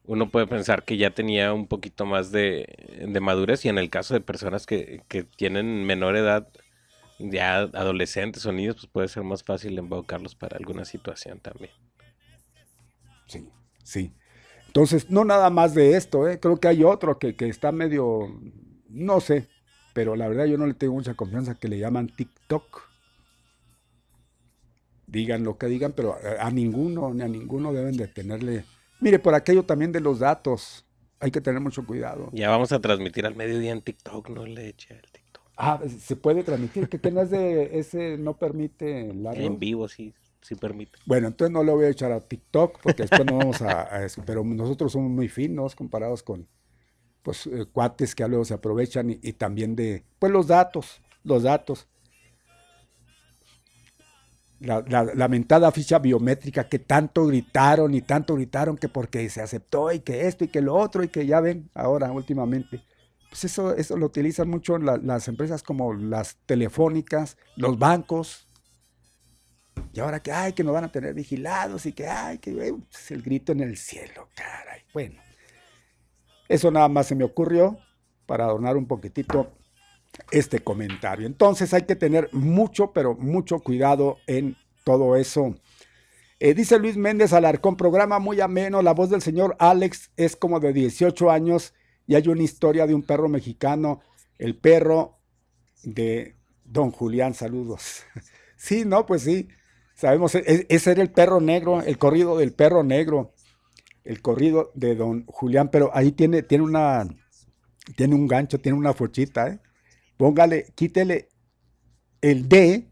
uno 0.06 0.30
puede 0.30 0.46
pensar 0.46 0.84
que 0.84 0.96
ya 0.96 1.10
tenía 1.10 1.52
un 1.52 1.66
poquito 1.66 2.06
más 2.06 2.30
de, 2.30 3.04
de 3.06 3.20
madurez 3.20 3.64
y 3.64 3.68
en 3.68 3.78
el 3.78 3.90
caso 3.90 4.14
de 4.14 4.20
personas 4.20 4.66
que, 4.66 5.02
que, 5.08 5.24
tienen 5.24 5.84
menor 5.84 6.16
edad, 6.16 6.48
ya 7.18 7.58
adolescentes 7.58 8.46
o 8.46 8.52
niños, 8.52 8.76
pues 8.76 8.86
puede 8.86 9.08
ser 9.08 9.24
más 9.24 9.42
fácil 9.42 9.78
embaucarlos 9.78 10.34
para 10.34 10.56
alguna 10.56 10.84
situación 10.84 11.40
también. 11.40 11.72
Sí, 13.26 13.48
sí. 13.82 14.12
Entonces, 14.66 15.10
no 15.10 15.24
nada 15.24 15.50
más 15.50 15.74
de 15.74 15.96
esto, 15.96 16.28
¿eh? 16.28 16.38
creo 16.38 16.58
que 16.58 16.68
hay 16.68 16.84
otro 16.84 17.18
que, 17.18 17.34
que 17.34 17.48
está 17.48 17.72
medio, 17.72 18.28
no 18.88 19.20
sé, 19.20 19.48
pero 19.92 20.14
la 20.14 20.28
verdad 20.28 20.44
yo 20.44 20.58
no 20.58 20.66
le 20.66 20.74
tengo 20.74 20.94
mucha 20.94 21.14
confianza 21.14 21.54
que 21.54 21.68
le 21.68 21.78
llaman 21.78 22.08
TikTok. 22.08 22.82
Digan 25.06 25.44
lo 25.44 25.56
que 25.56 25.66
digan, 25.66 25.92
pero 25.92 26.14
a, 26.14 26.46
a 26.46 26.50
ninguno, 26.50 27.14
ni 27.14 27.22
a 27.22 27.28
ninguno 27.28 27.72
deben 27.72 27.96
de 27.96 28.06
tenerle 28.06 28.64
Mire, 29.00 29.18
por 29.18 29.34
aquello 29.34 29.64
también 29.64 29.92
de 29.92 30.00
los 30.00 30.20
datos, 30.20 30.84
hay 31.20 31.30
que 31.30 31.40
tener 31.40 31.60
mucho 31.60 31.84
cuidado. 31.84 32.30
Ya 32.32 32.50
vamos 32.50 32.72
a 32.72 32.80
transmitir 32.80 33.26
al 33.26 33.36
mediodía 33.36 33.72
en 33.72 33.82
TikTok, 33.82 34.30
no 34.30 34.46
le 34.46 34.68
eche 34.68 34.94
el 34.94 35.10
TikTok. 35.10 35.44
Ah, 35.56 35.80
se 35.86 36.16
puede 36.16 36.42
transmitir, 36.42 36.88
que, 36.88 37.10
no 37.10 37.22
es 37.22 37.30
de 37.30 37.78
ese, 37.78 38.18
no 38.18 38.36
permite 38.36 39.08
En 39.08 39.58
vivo 39.58 39.88
sí, 39.88 40.14
sí 40.42 40.54
permite. 40.54 40.98
Bueno, 41.06 41.28
entonces 41.28 41.52
no 41.52 41.64
le 41.64 41.72
voy 41.72 41.86
a 41.86 41.88
echar 41.88 42.12
a 42.12 42.20
TikTok, 42.20 42.80
porque 42.82 43.02
después 43.02 43.24
no 43.24 43.38
vamos 43.38 43.62
a, 43.62 44.04
eso. 44.04 44.22
Pero 44.26 44.44
nosotros 44.44 44.92
somos 44.92 45.10
muy 45.10 45.28
finos 45.28 45.74
comparados 45.74 46.22
con, 46.22 46.46
pues, 47.22 47.46
eh, 47.46 47.66
cuates 47.72 48.14
que 48.14 48.26
luego 48.28 48.44
se 48.44 48.54
aprovechan 48.54 49.10
y, 49.10 49.18
y 49.22 49.32
también 49.32 49.76
de, 49.76 50.04
pues, 50.18 50.30
los 50.30 50.46
datos, 50.46 51.00
los 51.24 51.42
datos 51.42 51.88
la, 54.60 54.82
lamentada 55.14 55.70
ficha 55.70 55.98
biométrica 55.98 56.68
que 56.68 56.78
tanto 56.78 57.26
gritaron 57.26 57.94
y 57.94 58.02
tanto 58.02 58.34
gritaron 58.34 58.76
que 58.76 58.88
porque 58.88 59.28
se 59.28 59.42
aceptó 59.42 59.92
y 59.92 60.00
que 60.00 60.26
esto 60.26 60.44
y 60.44 60.48
que 60.48 60.62
lo 60.62 60.74
otro 60.74 61.04
y 61.04 61.08
que 61.08 61.26
ya 61.26 61.40
ven 61.40 61.70
ahora 61.74 62.10
últimamente. 62.10 62.82
Pues 63.28 63.44
eso, 63.44 63.74
eso 63.74 63.96
lo 63.96 64.06
utilizan 64.06 64.48
mucho 64.48 64.78
las 64.78 65.28
empresas 65.28 65.62
como 65.62 65.92
las 65.92 66.36
telefónicas, 66.46 67.36
los 67.56 67.78
bancos. 67.78 68.48
Y 69.92 70.00
ahora 70.00 70.20
que, 70.20 70.32
ay, 70.32 70.52
que 70.52 70.64
nos 70.64 70.72
van 70.72 70.84
a 70.84 70.92
tener 70.92 71.12
vigilados 71.12 71.84
y 71.86 71.92
que, 71.92 72.06
ay, 72.06 72.38
que 72.38 72.50
es 72.50 72.72
pues 72.90 73.10
el 73.10 73.22
grito 73.22 73.52
en 73.52 73.60
el 73.60 73.76
cielo, 73.76 74.28
caray. 74.34 74.82
Bueno, 74.94 75.20
eso 76.48 76.70
nada 76.70 76.88
más 76.88 77.06
se 77.06 77.14
me 77.14 77.24
ocurrió 77.24 77.78
para 78.24 78.44
adornar 78.44 78.76
un 78.76 78.86
poquitito 78.86 79.52
este 80.30 80.60
comentario. 80.60 81.26
Entonces 81.26 81.72
hay 81.74 81.82
que 81.82 81.96
tener 81.96 82.28
mucho, 82.32 82.92
pero 82.92 83.14
mucho 83.14 83.60
cuidado 83.60 84.18
en 84.26 84.56
todo 84.84 85.16
eso. 85.16 85.54
Eh, 86.38 86.54
dice 86.54 86.78
Luis 86.78 86.96
Méndez 86.96 87.32
Alarcón, 87.32 87.76
programa 87.76 88.18
muy 88.18 88.40
ameno, 88.40 88.82
la 88.82 88.92
voz 88.92 89.08
del 89.08 89.22
señor 89.22 89.56
Alex 89.58 90.10
es 90.16 90.36
como 90.36 90.60
de 90.60 90.72
18 90.72 91.30
años 91.30 91.72
y 92.06 92.14
hay 92.14 92.28
una 92.28 92.42
historia 92.42 92.86
de 92.86 92.94
un 92.94 93.02
perro 93.02 93.28
mexicano, 93.28 94.00
el 94.38 94.56
perro 94.56 95.18
de 95.82 96.36
don 96.64 96.90
Julián, 96.90 97.32
saludos. 97.32 98.02
sí, 98.56 98.84
no, 98.84 99.06
pues 99.06 99.22
sí, 99.22 99.48
sabemos, 99.94 100.34
e, 100.34 100.66
ese 100.68 100.90
era 100.92 101.02
el 101.02 101.10
perro 101.10 101.40
negro, 101.40 101.80
el 101.80 101.96
corrido 101.96 102.36
del 102.36 102.52
perro 102.52 102.84
negro, 102.84 103.32
el 104.04 104.20
corrido 104.20 104.70
de 104.74 104.94
don 104.94 105.24
Julián, 105.26 105.70
pero 105.70 105.90
ahí 105.94 106.12
tiene, 106.12 106.42
tiene 106.42 106.64
una, 106.64 107.08
tiene 107.96 108.14
un 108.14 108.26
gancho, 108.28 108.60
tiene 108.60 108.76
una 108.76 108.92
fochita, 108.92 109.48
¿eh? 109.48 109.60
Póngale, 110.16 110.66
quítele 110.74 111.28
el 112.20 112.48
D, 112.48 112.86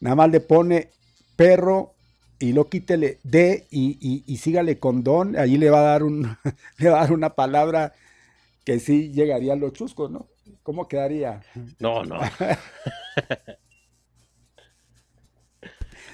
nada 0.00 0.16
más 0.16 0.30
le 0.30 0.40
pone 0.40 0.90
perro 1.36 1.94
y 2.38 2.52
lo 2.52 2.68
quítele 2.68 3.18
D 3.22 3.66
y, 3.70 4.24
y, 4.26 4.36
sígale 4.38 4.78
con 4.78 5.04
don, 5.04 5.36
ahí 5.36 5.58
le 5.58 5.70
va 5.70 5.80
a 5.80 5.84
dar 5.92 6.02
un, 6.02 6.36
le 6.78 6.88
va 6.88 6.98
a 6.98 7.02
dar 7.02 7.12
una 7.12 7.34
palabra 7.34 7.92
que 8.64 8.80
sí 8.80 9.12
llegaría 9.12 9.52
a 9.52 9.56
los 9.56 9.72
chuscos, 9.72 10.10
¿no? 10.10 10.28
¿Cómo 10.62 10.88
quedaría? 10.88 11.42
No, 11.78 12.04
no. 12.04 12.20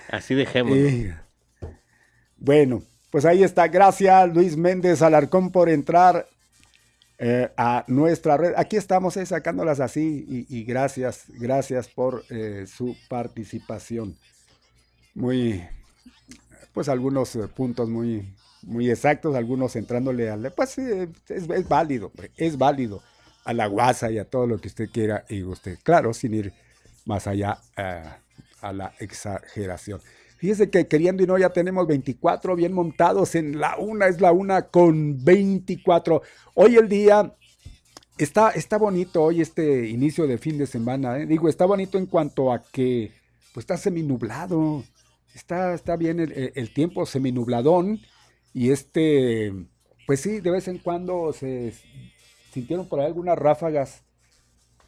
Así 0.08 0.34
dejemos. 0.34 0.76
bueno, 2.36 2.82
pues 3.10 3.24
ahí 3.24 3.42
está. 3.42 3.66
Gracias, 3.68 4.32
Luis 4.32 4.56
Méndez 4.56 5.02
Alarcón, 5.02 5.50
por 5.50 5.68
entrar 5.68 6.28
eh, 7.18 7.50
a 7.56 7.84
nuestra 7.88 8.36
red. 8.36 8.52
Aquí 8.56 8.76
estamos 8.76 9.16
eh, 9.16 9.24
sacándolas 9.24 9.80
así 9.80 10.46
y, 10.48 10.64
gracias, 10.64 11.24
gracias 11.28 11.88
por 11.88 12.24
eh, 12.28 12.66
su 12.66 12.96
participación. 13.08 14.16
Muy, 15.14 15.64
pues 16.74 16.90
algunos 16.90 17.38
puntos 17.54 17.88
muy, 17.88 18.34
muy 18.62 18.90
exactos, 18.90 19.34
algunos 19.34 19.76
entrándole 19.76 20.28
al, 20.28 20.52
pues 20.54 20.76
es, 20.76 21.68
válido, 21.68 22.12
es 22.36 22.58
válido 22.58 23.02
a 23.44 23.54
la 23.54 23.66
guasa 23.66 24.10
y 24.10 24.18
a 24.18 24.28
todo 24.28 24.46
lo 24.46 24.58
que 24.58 24.68
usted 24.68 24.90
quiera 24.90 25.24
y 25.30 25.42
usted, 25.42 25.78
claro, 25.82 26.12
sin 26.12 26.34
ir 26.34 26.52
más 27.06 27.26
allá 27.26 27.58
a 28.60 28.72
la 28.74 28.92
exageración. 28.98 30.00
Fíjese 30.36 30.70
que 30.70 30.86
queriendo 30.86 31.22
y 31.22 31.26
no 31.26 31.38
ya 31.38 31.50
tenemos 31.50 31.86
24 31.86 32.56
bien 32.56 32.72
montados 32.72 33.34
en 33.34 33.58
la 33.58 33.76
una, 33.78 34.06
es 34.06 34.20
la 34.20 34.32
una 34.32 34.68
con 34.68 35.24
24. 35.24 36.22
Hoy 36.54 36.76
el 36.76 36.88
día 36.88 37.34
está, 38.18 38.50
está 38.50 38.76
bonito, 38.76 39.22
hoy 39.22 39.40
este 39.40 39.88
inicio 39.88 40.26
de 40.26 40.38
fin 40.38 40.58
de 40.58 40.66
semana. 40.66 41.18
¿eh? 41.18 41.26
Digo, 41.26 41.48
está 41.48 41.64
bonito 41.64 41.96
en 41.98 42.06
cuanto 42.06 42.52
a 42.52 42.62
que 42.62 43.12
pues 43.54 43.64
está 43.64 43.78
seminublado, 43.78 44.84
está, 45.34 45.72
está 45.72 45.96
bien 45.96 46.20
el, 46.20 46.52
el 46.54 46.74
tiempo 46.74 47.06
seminubladón 47.06 48.00
y 48.52 48.70
este, 48.70 49.52
pues 50.06 50.20
sí, 50.20 50.40
de 50.40 50.50
vez 50.50 50.68
en 50.68 50.78
cuando 50.78 51.32
se 51.32 51.72
sintieron 52.52 52.88
por 52.88 53.00
ahí 53.00 53.06
algunas 53.06 53.38
ráfagas 53.38 54.02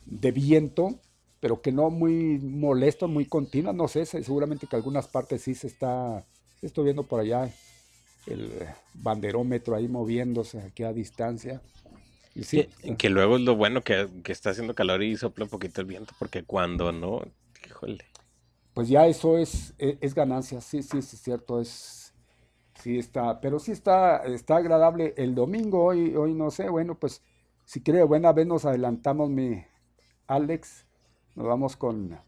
de 0.04 0.30
viento 0.32 1.00
pero 1.40 1.60
que 1.60 1.72
no 1.72 1.90
muy 1.90 2.38
molesto, 2.38 3.08
muy 3.08 3.26
continuo, 3.26 3.72
no 3.72 3.88
sé, 3.88 4.06
seguramente 4.06 4.66
que 4.66 4.76
algunas 4.76 5.06
partes 5.06 5.42
sí 5.42 5.54
se 5.54 5.68
está, 5.68 6.24
estoy 6.62 6.84
viendo 6.84 7.04
por 7.04 7.20
allá 7.20 7.50
el 8.26 8.52
banderómetro 8.94 9.74
ahí 9.74 9.88
moviéndose 9.88 10.60
aquí 10.60 10.82
a 10.82 10.92
distancia. 10.92 11.62
Y 12.34 12.44
sí, 12.44 12.68
que, 12.98 13.08
luego 13.10 13.36
es 13.36 13.42
lo 13.42 13.56
bueno 13.56 13.82
que, 13.82 14.08
está 14.26 14.50
haciendo 14.50 14.74
calor 14.74 15.02
y 15.02 15.16
sopla 15.16 15.44
un 15.44 15.50
poquito 15.50 15.80
el 15.80 15.86
viento, 15.86 16.14
porque 16.18 16.44
cuando 16.44 16.92
no, 16.92 17.22
híjole. 17.66 18.04
Pues 18.74 18.88
ya 18.88 19.06
eso 19.06 19.38
es, 19.38 19.74
e, 19.78 19.98
es, 20.00 20.14
ganancia, 20.14 20.60
sí, 20.60 20.82
sí, 20.82 21.02
sí, 21.02 21.16
es 21.16 21.22
cierto, 21.22 21.60
es, 21.60 22.14
sí 22.80 22.98
está, 22.98 23.40
pero 23.40 23.58
sí 23.58 23.72
está, 23.72 24.18
está 24.24 24.56
agradable 24.56 25.14
el 25.16 25.34
domingo, 25.34 25.84
hoy, 25.84 26.14
hoy 26.14 26.32
no 26.32 26.50
sé, 26.50 26.68
bueno, 26.68 26.96
pues 26.96 27.22
si 27.64 27.82
quiere 27.82 28.04
buena 28.04 28.32
vez 28.32 28.46
nos 28.46 28.64
adelantamos 28.64 29.30
mi 29.30 29.64
Alex 30.28 30.86
nos 31.38 31.46
vamos 31.46 31.76
con 31.76 32.18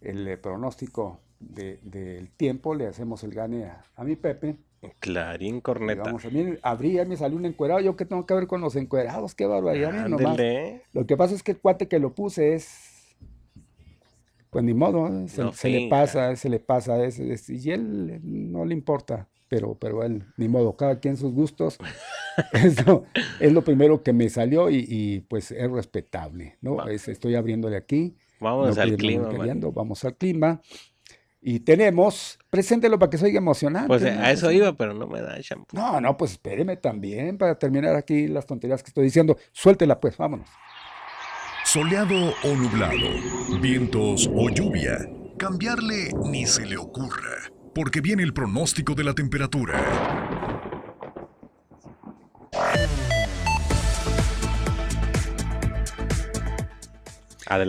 el 0.00 0.28
eh, 0.28 0.36
pronóstico 0.36 1.18
del 1.40 2.30
tiempo, 2.36 2.74
le 2.74 2.86
hacemos 2.86 3.24
el 3.24 3.34
gane 3.34 3.64
a, 3.96 4.04
mi 4.04 4.14
Pepe. 4.14 4.56
Clarín 5.00 5.60
corneta. 5.60 6.04
Vamos, 6.04 6.24
a 6.24 6.30
mí 6.30 6.54
abrí, 6.62 7.04
me 7.04 7.16
salió 7.16 7.36
un 7.36 7.46
encuerado. 7.46 7.80
¿Yo 7.80 7.96
qué 7.96 8.04
tengo 8.04 8.26
que 8.26 8.34
ver 8.34 8.46
con 8.46 8.60
los 8.60 8.76
encuerados? 8.76 9.34
Qué 9.34 9.44
barbaridad. 9.44 10.08
Nomás. 10.08 10.38
Lo 10.92 11.04
que 11.04 11.16
pasa 11.16 11.34
es 11.34 11.42
que 11.42 11.50
el 11.50 11.58
cuate 11.58 11.88
que 11.88 11.98
lo 11.98 12.14
puse 12.14 12.54
es. 12.54 13.16
Pues 14.50 14.64
ni 14.64 14.74
modo, 14.74 15.08
¿eh? 15.08 15.26
se, 15.28 15.68
le 15.68 15.88
pasa, 15.88 16.34
se 16.36 16.48
le 16.48 16.60
pasa. 16.60 16.96
y 17.48 17.70
él 17.70 18.20
no 18.22 18.64
le 18.64 18.74
importa, 18.74 19.28
pero, 19.48 19.74
pero 19.74 20.02
él, 20.02 20.24
ni 20.36 20.48
modo, 20.48 20.76
cada 20.76 21.00
quien 21.00 21.16
sus 21.16 21.32
gustos. 21.32 21.78
Eso 22.52 23.04
es 23.38 23.52
lo 23.52 23.62
primero 23.62 24.02
que 24.02 24.12
me 24.12 24.28
salió 24.28 24.70
y, 24.70 25.24
pues 25.28 25.50
es 25.50 25.70
respetable, 25.70 26.56
¿no? 26.60 26.86
estoy 26.88 27.34
abriéndole 27.34 27.76
aquí. 27.76 28.16
Vamos 28.40 28.78
al 28.78 28.96
clima. 28.96 29.28
Vamos 29.72 30.04
al 30.04 30.16
clima. 30.16 30.60
Y 31.42 31.60
tenemos, 31.60 32.38
preséntelo 32.50 32.98
para 32.98 33.08
que 33.08 33.16
se 33.16 33.24
oiga 33.24 33.38
emocionante. 33.38 33.88
Pues 33.88 34.02
a 34.02 34.30
eso 34.30 34.50
iba, 34.50 34.74
pero 34.74 34.92
no 34.92 35.06
me 35.06 35.22
da 35.22 35.36
el 35.36 35.42
shampoo. 35.42 35.74
No, 35.74 36.00
no, 36.00 36.16
pues 36.16 36.32
espéreme 36.32 36.76
también 36.76 37.38
para 37.38 37.58
terminar 37.58 37.96
aquí 37.96 38.28
las 38.28 38.46
tonterías 38.46 38.82
que 38.82 38.88
estoy 38.88 39.04
diciendo. 39.04 39.38
Suéltela 39.52 39.98
pues, 40.00 40.18
vámonos. 40.18 40.48
Soleado 41.64 42.34
o 42.42 42.54
nublado, 42.54 43.60
vientos 43.60 44.28
o 44.34 44.50
lluvia, 44.50 44.98
cambiarle 45.38 46.10
ni 46.26 46.44
se 46.44 46.66
le 46.66 46.76
ocurra, 46.76 47.50
porque 47.74 48.00
viene 48.00 48.22
el 48.22 48.34
pronóstico 48.34 48.94
de 48.94 49.04
la 49.04 49.14
temperatura. 49.14 50.49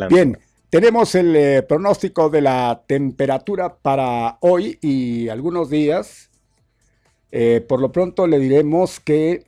Bien, 0.10 0.38
tenemos 0.70 1.16
el 1.16 1.36
eh, 1.36 1.64
pronóstico 1.64 2.30
de 2.30 2.42
la 2.42 2.84
temperatura 2.86 3.78
para 3.78 4.38
hoy 4.42 4.78
y 4.80 5.28
algunos 5.30 5.72
días. 5.72 6.30
Eh, 7.32 7.66
por 7.68 7.82
lo 7.82 7.92
pronto 7.92 8.28
le 8.28 8.38
diremos 8.38 9.00
que, 9.00 9.48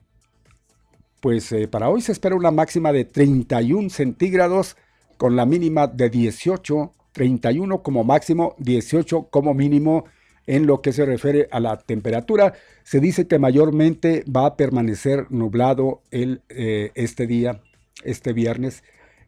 pues 1.22 1.52
eh, 1.52 1.68
para 1.68 1.90
hoy 1.90 2.02
se 2.02 2.14
espera 2.14 2.36
una 2.36 2.50
máxima 2.50 2.92
de 2.92 3.06
31 3.06 3.92
centígrados 3.92 4.76
con 5.18 5.36
la 5.36 5.46
mínima 5.46 5.86
de 5.86 6.10
18, 6.10 6.92
31 7.12 7.84
como 7.84 8.04
máximo, 8.04 8.56
18 8.58 9.28
como 9.30 9.54
mínimo. 9.54 10.06
En 10.46 10.66
lo 10.66 10.82
que 10.82 10.92
se 10.92 11.06
refiere 11.06 11.48
a 11.52 11.62
la 11.62 11.78
temperatura, 11.78 12.54
se 12.84 13.00
dice 13.00 13.28
que 13.28 13.40
mayormente 13.40 14.26
va 14.26 14.48
a 14.48 14.58
permanecer 14.58 15.28
nublado 15.30 16.02
el, 16.12 16.42
este 16.50 17.28
día, 17.28 17.62
este 18.04 18.34
viernes 18.34 18.84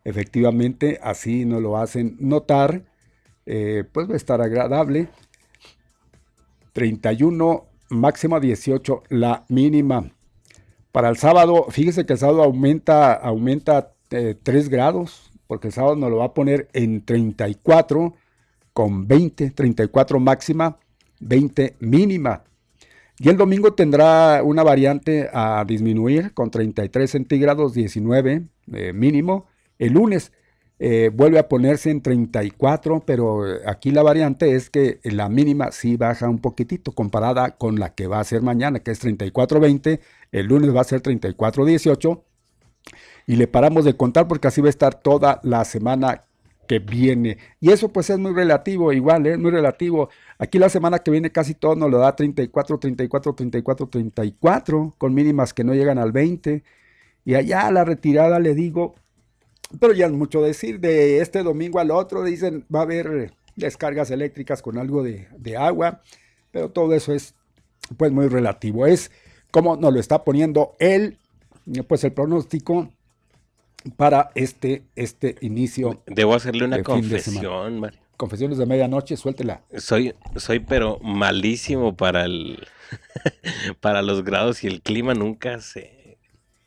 Efectivamente, 0.05 0.99
así 1.01 1.45
nos 1.45 1.61
lo 1.63 1.77
hacen 1.77 2.15
notar, 2.19 2.83
eh, 3.47 3.83
pues 3.91 4.07
va 4.07 4.13
a 4.13 4.17
estar 4.17 4.39
agradable. 4.39 5.09
31, 6.73 7.65
máxima 7.89 8.39
18, 8.39 9.03
la 9.09 9.45
mínima. 9.49 10.11
Para 10.91 11.09
el 11.09 11.17
sábado, 11.17 11.65
fíjese 11.69 12.05
que 12.05 12.13
el 12.13 12.19
sábado 12.19 12.43
aumenta, 12.43 13.13
aumenta 13.13 13.93
3 14.09 14.37
eh, 14.43 14.69
grados, 14.69 15.31
porque 15.47 15.67
el 15.67 15.73
sábado 15.73 15.95
nos 15.95 16.11
lo 16.11 16.17
va 16.17 16.25
a 16.25 16.33
poner 16.33 16.69
en 16.73 17.03
34 17.03 18.13
con 18.73 19.07
20, 19.07 19.51
34 19.51 20.19
máxima, 20.19 20.77
20 21.19 21.77
mínima. 21.79 22.43
Y 23.17 23.29
el 23.29 23.37
domingo 23.37 23.73
tendrá 23.73 24.43
una 24.43 24.61
variante 24.61 25.29
a 25.33 25.63
disminuir 25.65 26.33
con 26.33 26.51
33 26.51 27.09
centígrados, 27.09 27.73
19 27.73 28.43
eh, 28.73 28.93
mínimo. 28.93 29.47
El 29.79 29.93
lunes 29.93 30.31
eh, 30.77 31.09
vuelve 31.13 31.39
a 31.39 31.47
ponerse 31.47 31.89
en 31.89 32.01
34, 32.01 33.03
pero 33.05 33.49
eh, 33.49 33.61
aquí 33.65 33.91
la 33.91 34.03
variante 34.03 34.55
es 34.55 34.69
que 34.69 34.99
la 35.03 35.29
mínima 35.29 35.71
sí 35.71 35.95
baja 35.95 36.29
un 36.29 36.39
poquitito 36.39 36.91
comparada 36.91 37.51
con 37.51 37.79
la 37.79 37.95
que 37.95 38.07
va 38.07 38.19
a 38.19 38.23
ser 38.25 38.41
mañana, 38.41 38.79
que 38.79 38.91
es 38.91 39.03
34.20. 39.03 39.99
El 40.31 40.47
lunes 40.47 40.75
va 40.75 40.81
a 40.81 40.83
ser 40.83 41.01
34.18. 41.01 42.21
Y 43.27 43.37
le 43.37 43.47
paramos 43.47 43.85
de 43.85 43.95
contar 43.95 44.27
porque 44.27 44.47
así 44.47 44.61
va 44.61 44.67
a 44.67 44.69
estar 44.69 44.95
toda 45.01 45.39
la 45.43 45.65
semana 45.65 46.23
que 46.67 46.79
viene. 46.79 47.37
Y 47.59 47.71
eso 47.71 47.89
pues 47.89 48.09
es 48.09 48.17
muy 48.19 48.33
relativo, 48.33 48.91
igual, 48.93 49.25
es 49.27 49.35
¿eh? 49.35 49.37
muy 49.37 49.51
relativo. 49.51 50.09
Aquí 50.37 50.59
la 50.59 50.69
semana 50.69 50.99
que 50.99 51.11
viene 51.11 51.31
casi 51.31 51.53
todo 51.55 51.75
nos 51.75 51.89
lo 51.89 51.99
da 51.99 52.15
34, 52.15 52.77
34, 52.79 53.33
34, 53.35 53.87
34, 53.87 54.95
con 54.97 55.13
mínimas 55.13 55.53
que 55.53 55.63
no 55.63 55.73
llegan 55.73 55.97
al 55.97 56.11
20. 56.11 56.63
Y 57.25 57.35
allá 57.35 57.67
a 57.67 57.71
la 57.71 57.85
retirada 57.85 58.39
le 58.39 58.53
digo, 58.55 58.95
pero 59.79 59.93
ya 59.93 60.05
es 60.05 60.11
mucho 60.11 60.41
decir, 60.41 60.79
de 60.79 61.21
este 61.21 61.43
domingo 61.43 61.79
al 61.79 61.91
otro 61.91 62.23
dicen 62.23 62.65
va 62.73 62.79
a 62.79 62.83
haber 62.83 63.33
descargas 63.55 64.11
eléctricas 64.11 64.61
con 64.61 64.77
algo 64.77 65.03
de, 65.03 65.57
agua, 65.57 66.01
pero 66.51 66.69
todo 66.69 66.93
eso 66.93 67.13
es 67.13 67.35
pues 67.97 68.11
muy 68.11 68.27
relativo. 68.27 68.85
Es 68.85 69.11
como 69.51 69.75
nos 69.77 69.93
lo 69.93 69.99
está 69.99 70.23
poniendo 70.23 70.75
el, 70.79 71.17
pues 71.87 72.03
el 72.03 72.13
pronóstico 72.13 72.89
para 73.97 74.31
este, 74.35 74.83
este 74.95 75.35
inicio. 75.41 76.01
Debo 76.07 76.35
hacerle 76.35 76.65
una 76.65 76.83
confesión, 76.83 77.79
Mario. 77.79 77.99
Confesiones 78.17 78.57
de 78.57 78.65
medianoche, 78.65 79.17
suéltela. 79.17 79.61
Soy, 79.77 80.15
soy 80.37 80.59
pero 80.59 80.99
malísimo 81.01 81.97
para 81.97 82.23
el 82.23 82.65
para 83.81 84.01
los 84.01 84.23
grados 84.23 84.63
y 84.63 84.67
el 84.67 84.81
clima 84.81 85.13
nunca 85.13 85.59
sé. 85.59 86.17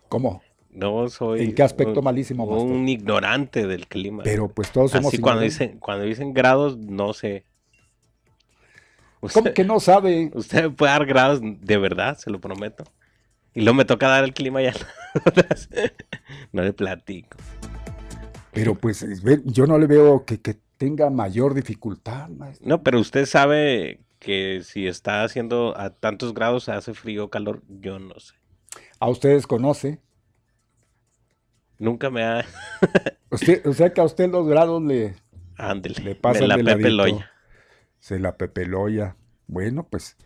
¿Cómo? 0.09 0.43
No 0.71 1.09
soy. 1.09 1.43
¿En 1.43 1.55
qué 1.55 1.62
aspecto 1.62 2.03
malísimo? 2.03 2.45
Un 2.45 2.89
ignorante 2.89 3.66
del 3.66 3.87
clima. 3.87 4.23
Pero 4.23 4.49
pues 4.49 4.71
todos 4.71 4.91
somos. 4.93 5.12
Así 5.12 5.19
cuando 5.19 5.43
dicen, 5.43 5.79
cuando 5.79 6.05
dicen 6.05 6.35
grados, 6.35 6.77
no 6.77 7.12
sé. 7.12 7.45
¿Cómo 9.33 9.53
que 9.53 9.64
no 9.64 9.81
sabe? 9.81 10.31
Usted 10.35 10.71
puede 10.71 10.93
dar 10.93 11.07
grados 11.07 11.41
de 11.43 11.79
verdad, 11.79 12.16
se 12.19 12.31
lo 12.31 12.41
prometo. 12.41 12.85
Y 13.55 13.62
luego 13.62 13.75
me 13.75 13.85
toca 13.85 14.09
dar 14.09 14.25
el 14.25 14.35
clima 14.35 14.62
ya. 14.62 14.75
no 16.53 16.62
le 16.62 16.73
platico. 16.73 17.37
Pero 18.53 18.75
pues 18.75 19.05
yo 19.45 19.66
no 19.66 19.79
le 19.79 19.87
veo 19.87 20.25
que, 20.25 20.41
que 20.41 20.57
tenga 20.77 21.11
mayor 21.11 21.55
dificultad, 21.55 22.29
maestro. 22.29 22.69
No, 22.69 22.83
pero 22.83 23.01
usted 23.01 23.27
sabe 23.27 24.01
que 24.19 24.62
si 24.62 24.87
está 24.87 25.25
haciendo 25.25 25.77
a 25.77 25.91
tantos 25.91 26.35
grados 26.35 26.69
hace 26.69 26.95
frío 26.95 27.25
o 27.25 27.31
calor, 27.31 27.62
yo 27.69 27.99
no 27.99 28.19
sé. 28.21 28.35
¿A 29.01 29.09
ustedes 29.09 29.47
conoce? 29.47 30.01
Nunca 31.79 32.11
me 32.11 32.24
ha. 32.24 32.45
o 33.31 33.37
sea 33.72 33.93
que 33.93 34.01
a 34.01 34.05
usted 34.05 34.31
los 34.31 34.47
grados 34.49 34.83
le, 34.83 35.14
le 36.05 36.14
pasan 36.14 36.49
la 36.49 36.57
Pepe 36.57 36.91
Se 37.99 38.18
la 38.18 38.37
pepeloya. 38.37 39.16
Bueno, 39.47 39.87
pues. 39.89 40.16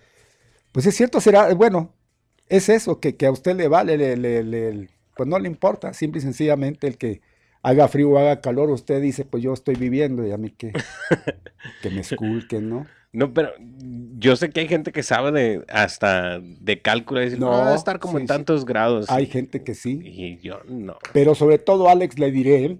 Pues 0.72 0.86
es 0.86 0.96
cierto, 0.96 1.20
será. 1.20 1.52
Bueno, 1.54 1.94
es 2.48 2.68
eso, 2.68 3.00
que, 3.00 3.16
a 3.26 3.30
usted 3.30 3.56
le 3.56 3.68
vale, 3.68 3.96
le, 4.16 4.88
pues 5.16 5.28
no 5.28 5.38
le 5.38 5.48
importa. 5.48 5.92
Simple 5.92 6.18
y 6.18 6.22
sencillamente 6.22 6.86
el 6.86 6.96
que 6.96 7.20
haga 7.62 7.88
frío 7.88 8.10
o 8.10 8.18
haga 8.18 8.40
calor, 8.40 8.70
usted 8.70 9.00
dice, 9.00 9.24
pues 9.24 9.42
yo 9.42 9.52
estoy 9.52 9.76
viviendo 9.76 10.26
y 10.26 10.32
a 10.32 10.38
mí 10.38 10.50
que, 10.50 10.72
que 11.82 11.90
me 11.90 12.00
esculquen, 12.00 12.68
¿no? 12.68 12.86
No, 13.12 13.34
pero 13.34 13.52
yo 14.18 14.36
sé 14.36 14.50
que 14.50 14.60
hay 14.60 14.68
gente 14.68 14.90
que 14.90 15.02
sabe 15.02 15.32
de 15.32 15.64
hasta 15.68 16.40
de 16.40 16.80
cálculo 16.80 17.20
y 17.20 17.24
decir, 17.24 17.40
no, 17.40 17.50
va 17.50 17.72
a 17.72 17.74
estar 17.74 17.98
como 17.98 18.18
en 18.18 18.26
tantos 18.26 18.64
grados. 18.64 19.10
Hay 19.10 19.26
gente 19.26 19.62
que 19.62 19.74
sí. 19.74 20.00
Y 20.02 20.38
yo 20.38 20.60
no. 20.66 20.96
Pero 21.12 21.34
sobre 21.34 21.58
todo, 21.58 21.90
Alex, 21.90 22.18
le 22.18 22.30
diré, 22.30 22.78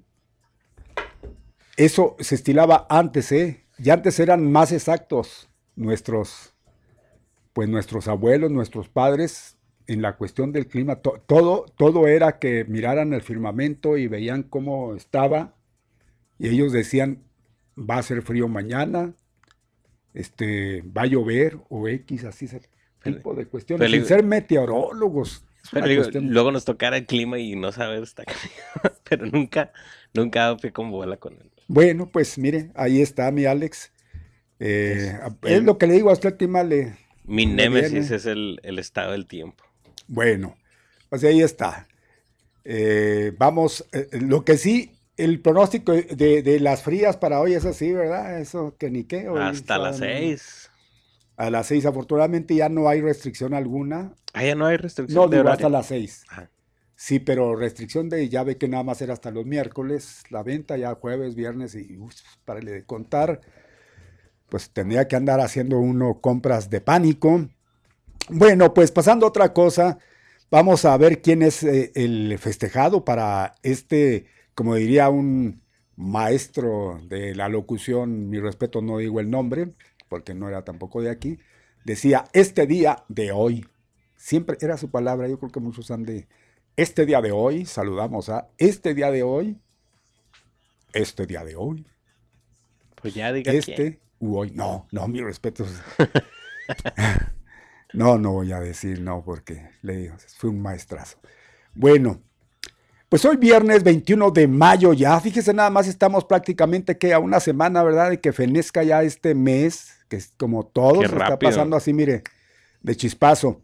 eso 1.77 2.17
se 2.19 2.35
estilaba 2.35 2.87
antes, 2.89 3.31
¿eh? 3.33 3.67
Y 3.79 3.91
antes 3.91 4.19
eran 4.21 4.51
más 4.51 4.73
exactos 4.73 5.51
nuestros, 5.77 6.55
pues 7.53 7.69
nuestros 7.69 8.09
abuelos, 8.09 8.51
nuestros 8.51 8.89
padres, 8.89 9.59
en 9.87 10.01
la 10.01 10.17
cuestión 10.17 10.53
del 10.53 10.67
clima. 10.67 10.97
todo, 10.97 11.67
todo 11.77 12.07
era 12.07 12.39
que 12.39 12.65
miraran 12.65 13.13
el 13.13 13.21
firmamento 13.21 13.99
y 13.99 14.07
veían 14.07 14.45
cómo 14.45 14.95
estaba. 14.95 15.57
Y 16.39 16.49
ellos 16.49 16.73
decían, 16.73 17.25
va 17.79 17.99
a 17.99 18.03
ser 18.03 18.23
frío 18.23 18.49
mañana, 18.49 19.15
este, 20.15 20.83
va 20.83 21.03
a 21.03 21.07
llover 21.07 21.59
o 21.69 21.89
X, 21.89 22.25
así 22.25 22.47
ese 22.47 22.61
tipo 23.03 23.35
de 23.35 23.47
cuestiones, 23.47 23.91
sin 23.91 24.05
ser 24.05 24.23
meteorólogos. 24.23 25.45
luego 26.15 26.53
nos 26.53 26.65
tocará 26.65 26.97
el 26.97 27.07
clima 27.07 27.39
y 27.39 27.57
no 27.57 27.73
saber 27.73 28.03
esta 28.03 28.25
pero 29.09 29.27
nunca, 29.27 29.73
nunca 30.13 30.57
fui 30.59 30.71
con 30.71 30.91
bola 30.91 31.17
con 31.17 31.35
él. 31.35 31.51
Bueno, 31.69 32.09
pues 32.11 32.39
mire, 32.39 32.71
ahí 32.75 33.01
está 33.01 33.31
mi 33.31 33.45
Alex. 33.45 33.93
Eh, 34.59 35.19
es, 35.43 35.63
lo 35.63 35.79
que 35.79 35.87
le 35.87 35.95
digo 35.95 36.11
a 36.11 36.13
usted, 36.13 36.37
clima 36.37 36.63
le... 36.63 36.97
Mi 37.25 37.47
némesis 37.47 38.11
es 38.11 38.27
el, 38.27 38.61
estado 38.63 39.13
del 39.13 39.27
tiempo. 39.27 39.65
Bueno, 40.09 40.57
pues 41.09 41.25
ahí 41.25 41.41
está. 41.41 41.89
Eh, 42.65 43.33
vamos, 43.39 43.87
eh, 43.93 44.09
lo 44.21 44.45
que 44.45 44.57
sí, 44.57 44.93
el 45.17 45.41
pronóstico 45.41 45.93
de, 45.93 46.59
las 46.61 46.83
frías 46.83 47.17
para 47.17 47.41
hoy 47.41 47.55
es 47.55 47.65
así, 47.65 47.93
¿verdad? 47.93 48.41
Eso 48.41 48.77
que 48.79 48.91
ni 48.91 49.05
qué. 49.05 49.29
Hasta 49.39 49.79
las 49.79 49.99
seis. 49.99 50.71
A 51.37 51.51
las 51.51 51.67
seis, 51.67 51.87
afortunadamente 51.87 52.55
ya 52.55 52.69
no 52.69 52.89
hay 52.89 53.01
restricción 53.01 53.55
alguna. 53.55 54.15
Ah, 54.33 54.45
ya 54.45 54.55
no 54.55 54.67
hay 54.67 54.77
restricción. 54.77 55.31
No, 55.31 55.51
hasta 55.51 55.69
las 55.69 55.87
seis. 55.87 56.25
Sí, 56.95 57.19
pero 57.19 57.57
restricción 57.57 58.09
de, 58.09 58.29
ya 58.29 58.45
ve 58.45 58.59
que 58.59 58.69
nada 58.69 58.85
más 58.85 59.03
era 59.03 59.13
hasta 59.13 59.31
los 59.31 59.45
miércoles, 59.45 60.23
la 60.31 60.43
venta 60.43 60.77
ya 60.77 60.95
jueves, 60.95 61.35
viernes 61.35 61.75
y 61.75 61.99
para 62.45 62.61
de 62.61 62.85
contar. 62.85 63.41
pues 64.49 64.71
tendría 64.71 65.09
que 65.09 65.17
andar 65.17 65.41
haciendo 65.41 65.79
uno 65.79 66.21
compras 66.21 66.71
de 66.71 66.81
pánico. 66.81 67.49
Bueno, 68.29 68.73
pues 68.73 68.93
pasando 68.93 69.27
a 69.27 69.31
otra 69.31 69.53
cosa, 69.53 69.99
vamos 70.51 70.85
a 70.85 70.97
ver 70.97 71.21
quién 71.23 71.43
es 71.43 71.65
eh, 71.65 71.91
el 71.95 72.39
festejado 72.39 73.05
para 73.05 73.57
este, 73.63 74.27
como 74.55 74.75
diría 74.75 75.09
un 75.11 75.63
maestro 75.97 77.01
de 77.07 77.35
la 77.35 77.49
locución, 77.49 78.29
mi 78.29 78.41
respeto, 78.41 78.83
no 78.83 78.99
digo 78.99 79.21
el 79.21 79.31
nombre, 79.31 79.73
porque 80.09 80.35
no 80.35 80.49
era 80.49 80.65
tampoco 80.65 81.01
de 81.03 81.11
aquí, 81.11 81.39
decía, 81.85 82.25
este 82.33 82.67
día 82.67 83.05
de 83.09 83.33
hoy, 83.33 83.67
siempre 84.17 84.57
era 84.61 84.77
su 84.77 84.91
palabra, 84.91 85.29
yo 85.29 85.39
creo 85.39 85.53
que 85.53 85.61
muchos 85.61 85.91
han 85.91 86.05
de, 86.05 86.29
este 86.77 87.07
día 87.07 87.21
de 87.21 87.33
hoy, 87.33 87.67
saludamos 87.67 88.29
a, 88.29 88.49
este 88.59 88.95
día 88.95 89.11
de 89.11 89.23
hoy, 89.23 89.59
este 90.93 91.27
día 91.27 91.45
de 91.45 91.57
hoy. 91.57 91.87
Pues 93.01 93.15
ya 93.15 93.33
diga 93.33 93.53
Este 93.53 94.01
u 94.19 94.37
hoy, 94.37 94.53
no, 94.53 94.87
no, 94.93 95.09
mi 95.09 95.21
respeto. 95.21 95.67
no, 97.93 98.19
no 98.19 98.33
voy 98.33 98.53
a 98.53 98.61
decir 98.61 99.01
no, 99.01 99.23
porque 99.25 99.71
le 99.83 99.97
digo, 99.97 100.17
fue 100.37 100.51
un 100.51 100.63
maestrazo. 100.63 101.19
Bueno, 101.75 102.23
pues 103.13 103.27
hoy 103.27 103.37
viernes 103.37 103.83
21 103.83 104.31
de 104.31 104.49
mayo 104.49 104.95
ya, 104.95 105.21
fíjese 105.21 105.53
nada 105.53 105.69
más 105.69 105.87
estamos 105.87 106.25
prácticamente 106.25 106.97
que 106.97 107.13
a 107.13 107.19
una 107.19 107.41
semana, 107.41 107.83
¿verdad? 107.83 108.09
De 108.09 108.21
que 108.21 108.33
fenezca 108.33 108.83
ya 108.85 109.03
este 109.03 109.35
mes, 109.35 109.99
que 110.09 110.17
es 110.17 110.33
como 110.39 110.65
todo 110.65 111.03
está 111.03 111.39
pasando 111.39 111.77
así, 111.77 111.93
mire, 111.93 112.23
de 112.81 112.97
chispazo. 112.97 113.61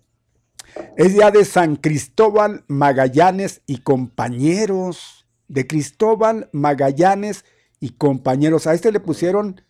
Es 0.98 1.14
día 1.14 1.30
de 1.30 1.46
San 1.46 1.76
Cristóbal 1.76 2.64
Magallanes 2.68 3.62
y 3.66 3.78
compañeros. 3.78 5.26
De 5.48 5.66
Cristóbal 5.66 6.50
Magallanes 6.52 7.46
y 7.80 7.92
compañeros. 7.92 8.66
A 8.66 8.74
este 8.74 8.92
le 8.92 9.00
pusieron, 9.00 9.62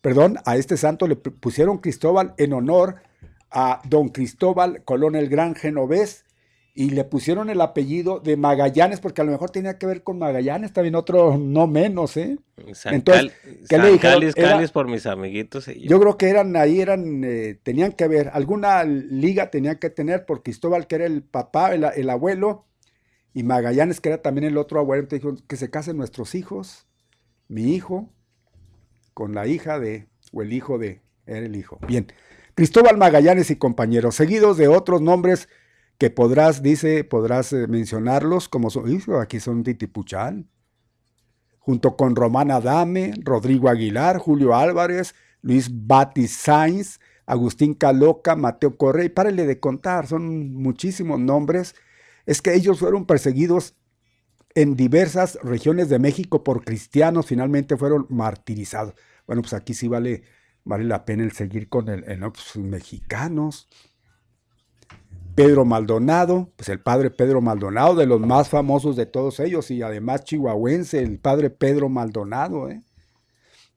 perdón, 0.00 0.38
a 0.46 0.56
este 0.56 0.78
santo 0.78 1.06
le 1.06 1.16
pusieron 1.16 1.76
Cristóbal 1.76 2.32
en 2.38 2.54
honor 2.54 3.02
a 3.50 3.82
don 3.84 4.08
Cristóbal 4.08 4.82
Colón 4.84 5.14
el 5.14 5.28
Gran 5.28 5.54
Genovés 5.54 6.25
y 6.78 6.90
le 6.90 7.04
pusieron 7.04 7.48
el 7.48 7.62
apellido 7.62 8.20
de 8.20 8.36
Magallanes, 8.36 9.00
porque 9.00 9.22
a 9.22 9.24
lo 9.24 9.32
mejor 9.32 9.48
tenía 9.48 9.78
que 9.78 9.86
ver 9.86 10.02
con 10.02 10.18
Magallanes, 10.18 10.74
también 10.74 10.94
otro 10.94 11.38
no 11.38 11.66
menos, 11.66 12.18
¿eh? 12.18 12.36
Entonces, 12.84 13.32
¿qué 13.66 13.78
le 13.78 13.92
dijeron? 13.92 14.30
Calis, 14.34 14.70
por 14.72 14.86
mis 14.86 15.06
amiguitos. 15.06 15.68
yo. 15.74 15.98
creo 15.98 16.18
que 16.18 16.28
eran 16.28 16.54
ahí, 16.54 16.82
eran, 16.82 17.24
eh, 17.24 17.58
tenían 17.62 17.92
que 17.92 18.06
ver, 18.08 18.30
alguna 18.34 18.84
liga 18.84 19.50
tenía 19.50 19.76
que 19.76 19.88
tener 19.88 20.26
por 20.26 20.42
Cristóbal, 20.42 20.86
que 20.86 20.96
era 20.96 21.06
el 21.06 21.22
papá, 21.22 21.74
el, 21.74 22.10
abuelo, 22.10 22.66
y 23.32 23.42
Magallanes, 23.42 24.02
que 24.02 24.10
era 24.10 24.20
también 24.20 24.44
el 24.44 24.58
otro 24.58 24.78
abuelo, 24.78 25.04
entonces 25.04 25.24
dijo 25.24 25.46
que 25.48 25.56
se 25.56 25.70
casen 25.70 25.96
nuestros 25.96 26.34
hijos, 26.34 26.86
mi 27.48 27.74
hijo, 27.74 28.10
con 29.14 29.34
la 29.34 29.46
hija 29.46 29.80
de, 29.80 30.08
o 30.30 30.42
el 30.42 30.52
hijo 30.52 30.76
de, 30.76 31.00
era 31.24 31.38
el 31.38 31.56
hijo. 31.56 31.78
Bien, 31.88 32.12
Cristóbal 32.54 32.98
Magallanes 32.98 33.50
y 33.50 33.56
compañeros, 33.56 34.14
seguidos 34.14 34.58
de 34.58 34.68
otros 34.68 35.00
nombres 35.00 35.48
que 35.98 36.10
podrás, 36.10 36.62
dice, 36.62 37.04
podrás 37.04 37.52
eh, 37.52 37.66
mencionarlos 37.66 38.48
como 38.48 38.70
son, 38.70 39.02
aquí 39.20 39.40
son 39.40 39.62
Titipuchal, 39.62 40.46
junto 41.58 41.96
con 41.96 42.14
Román 42.14 42.50
Adame, 42.50 43.14
Rodrigo 43.22 43.68
Aguilar, 43.68 44.18
Julio 44.18 44.54
Álvarez, 44.54 45.14
Luis 45.42 45.68
Batis 45.72 46.36
Sainz, 46.36 47.00
Agustín 47.26 47.74
Caloca, 47.74 48.36
Mateo 48.36 48.76
Correa, 48.76 49.04
y 49.04 49.08
párele 49.08 49.46
de 49.46 49.58
contar, 49.58 50.06
son 50.06 50.52
muchísimos 50.54 51.18
nombres. 51.18 51.74
Es 52.24 52.40
que 52.40 52.54
ellos 52.54 52.78
fueron 52.78 53.04
perseguidos 53.06 53.74
en 54.54 54.76
diversas 54.76 55.38
regiones 55.42 55.88
de 55.88 55.98
México 55.98 56.42
por 56.42 56.64
cristianos, 56.64 57.26
finalmente 57.26 57.76
fueron 57.76 58.06
martirizados. 58.08 58.94
Bueno, 59.26 59.42
pues 59.42 59.52
aquí 59.52 59.74
sí 59.74 59.88
vale, 59.88 60.22
vale 60.64 60.84
la 60.84 61.04
pena 61.04 61.24
el 61.24 61.32
seguir 61.32 61.68
con 61.68 61.88
el, 61.88 62.04
pues, 62.32 62.56
mexicanos. 62.56 63.68
Pedro 65.36 65.66
Maldonado, 65.66 66.50
pues 66.56 66.70
el 66.70 66.80
padre 66.80 67.10
Pedro 67.10 67.42
Maldonado, 67.42 67.94
de 67.94 68.06
los 68.06 68.20
más 68.20 68.48
famosos 68.48 68.96
de 68.96 69.04
todos 69.04 69.38
ellos, 69.38 69.70
y 69.70 69.82
además 69.82 70.24
chihuahuense, 70.24 70.98
el 71.00 71.18
padre 71.18 71.50
Pedro 71.50 71.90
Maldonado, 71.90 72.70
¿eh? 72.70 72.82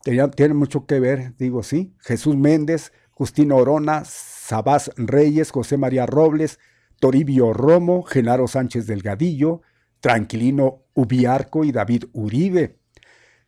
tiene 0.03 0.53
mucho 0.53 0.86
que 0.86 1.02
ver, 1.02 1.36
digo, 1.38 1.61
sí. 1.61 1.94
Jesús 1.99 2.38
Méndez, 2.38 2.94
Justino 3.11 3.57
Orona, 3.57 4.03
Sabás 4.06 4.91
Reyes, 4.95 5.52
José 5.52 5.77
María 5.77 6.06
Robles, 6.06 6.60
Toribio 6.99 7.52
Romo, 7.52 8.03
Genaro 8.03 8.48
Sánchez 8.48 8.88
Delgadillo, 8.88 9.61
Tranquilino 9.99 10.84
Ubiarco 10.94 11.65
y 11.65 11.73
David 11.73 12.06
Uribe. 12.14 12.77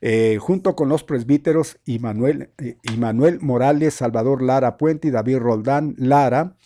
Eh, 0.01 0.37
junto 0.41 0.75
con 0.75 0.89
los 0.89 1.03
presbíteros 1.05 1.79
Immanuel, 1.85 2.51
eh, 2.57 2.75
Morales, 3.39 3.93
Salvador 3.93 4.41
Lara 4.41 4.77
Puente 4.77 5.07
y 5.07 5.11
David 5.11 5.37
Roldán 5.37 5.95
Lara, 5.97 6.57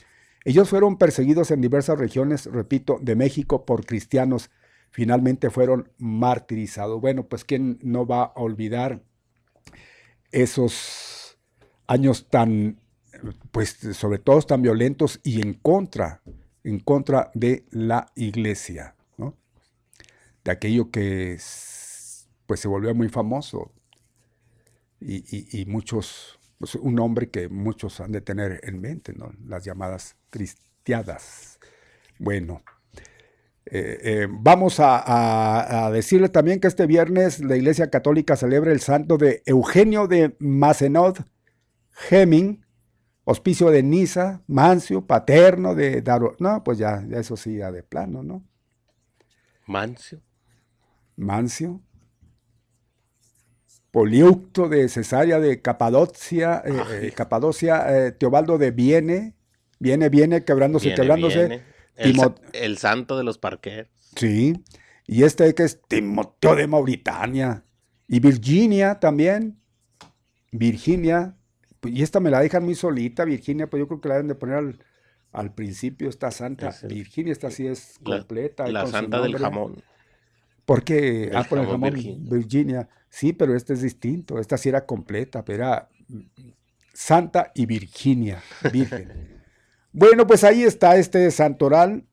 ellos 0.46 0.70
fueron 0.70 0.98
perseguidos 0.98 1.50
en 1.50 1.60
diversas 1.60 1.98
regiones, 1.98 2.46
repito, 2.46 3.00
de 3.02 3.16
México 3.16 3.66
por 3.66 3.84
cristianos. 3.84 4.52
Finalmente 4.92 5.50
fueron 5.50 5.92
martirizados. 5.98 7.02
Bueno, 7.02 7.28
pues 7.28 7.44
quién 7.44 7.80
no 7.82 8.06
va 8.06 8.26
a 8.26 8.34
olvidar 8.36 9.02
esos 10.32 11.40
años 11.88 12.30
tan, 12.30 12.80
pues 13.52 13.80
sobre 13.94 14.20
todo 14.20 14.40
tan 14.44 14.62
violentos 14.62 15.20
y 15.24 15.42
en 15.42 15.56
contra, 15.56 16.22
en 16.64 16.80
contra 16.80 17.32
de 17.34 17.66
la 17.72 18.12
iglesia, 18.16 18.96
¿no? 19.18 19.36
De 20.44 20.52
aquello 20.52 20.92
que 20.92 21.40
pues 22.46 22.60
se 22.60 22.68
volvió 22.68 22.94
muy 22.94 23.10
famoso 23.10 23.72
y, 25.00 25.60
y 25.60 25.66
muchos 25.66 26.35
pues, 26.58 26.76
un 26.76 26.96
nombre 26.96 27.30
que 27.30 27.50
muchos 27.50 28.00
han 28.00 28.12
de 28.12 28.22
tener 28.22 28.60
en 28.64 28.80
mente, 28.80 29.14
¿no? 29.14 29.32
las 29.46 29.64
llamadas 29.64 30.16
cristiadas. 30.30 31.60
Bueno, 32.20 32.64
eh, 33.66 34.00
eh, 34.04 34.28
vamos 34.30 34.78
a, 34.80 35.90
decirle 35.92 36.30
también 36.30 36.60
que 36.60 36.68
este 36.68 36.86
viernes 36.86 37.40
la 37.40 37.56
Iglesia 37.56 37.90
Católica 37.90 38.36
celebra 38.36 38.72
el 38.72 38.80
santo 38.80 39.18
de 39.18 39.42
Eugenio 39.46 40.08
de 40.08 40.36
Macenod 40.40 41.18
Heming, 42.10 42.64
hospicio 43.24 43.72
de 43.72 43.82
Niza, 43.82 44.44
Mancio, 44.48 45.06
paterno 45.06 45.74
de 45.74 46.02
Daro. 46.02 46.36
No, 46.40 46.64
pues 46.64 46.78
ya, 46.78 47.04
ya 47.08 47.20
eso 47.20 47.36
sí, 47.36 47.58
ya 47.58 47.72
de 47.72 47.82
plano, 47.82 48.22
¿no? 48.22 48.44
Mancio. 49.66 50.22
Mancio. 51.16 51.82
Poliucto 53.96 54.68
de 54.68 54.90
Cesárea 54.90 55.40
de 55.40 55.62
Capadocia, 55.62 56.62
eh, 56.66 56.84
eh, 57.02 57.12
Capadocia, 57.16 58.08
eh, 58.08 58.12
Teobaldo 58.12 58.58
de 58.58 58.72
Viene, 58.72 59.36
viene, 59.80 60.10
viene, 60.10 60.44
quebrándose, 60.44 60.94
quebrándose. 60.94 61.62
El, 61.96 62.78
santo 62.78 63.18
de 63.18 63.24
los 63.24 63.38
parqueros. 63.38 63.88
Sí, 64.18 64.62
y 65.08 65.24
este 65.24 65.56
que 65.56 65.64
es 65.64 65.82
Timoteo 65.88 66.58
de 66.58 66.68
Mauritania. 66.68 67.64
Y 68.10 68.20
Virginia 68.20 69.00
también. 69.00 69.62
Virginia. 70.52 71.38
Y 71.84 72.04
esta 72.04 72.20
me 72.20 72.32
la 72.32 72.42
dejan 72.42 72.66
muy 72.66 72.76
solita, 72.76 73.24
Virginia, 73.24 73.70
pues 73.70 73.80
yo 73.80 73.88
creo 73.88 74.02
que 74.02 74.10
la 74.10 74.16
deben 74.16 74.28
de 74.28 74.36
poner 74.36 74.78
al, 75.32 75.54
principio, 75.54 76.10
esta 76.10 76.32
santa. 76.32 76.76
Virginia, 76.84 77.32
esta 77.32 77.50
sí 77.50 77.66
es 77.66 77.98
completa. 78.04 78.68
La, 78.68 78.88
santa 78.88 79.22
del 79.22 79.38
jamón. 79.38 79.82
Porque, 80.66 81.32
ah, 81.34 81.46
por 81.48 81.60
el 81.60 81.68
jamón, 81.68 81.94
Virginia. 82.30 82.90
Sí, 83.10 83.34
pero 83.34 83.56
este 83.56 83.74
es 83.74 83.82
distinto. 83.82 84.40
Esta 84.40 84.58
sí 84.58 84.70
era 84.70 84.86
completa, 84.86 85.46
pero 85.46 85.64
era 85.64 85.90
Santa 86.94 87.52
y 87.54 87.66
Virginia, 87.66 88.42
Virgen. 88.72 89.42
bueno, 89.94 90.26
pues 90.26 90.44
ahí 90.44 90.64
está 90.64 90.98
este 90.98 91.30
santoral. 91.32 92.06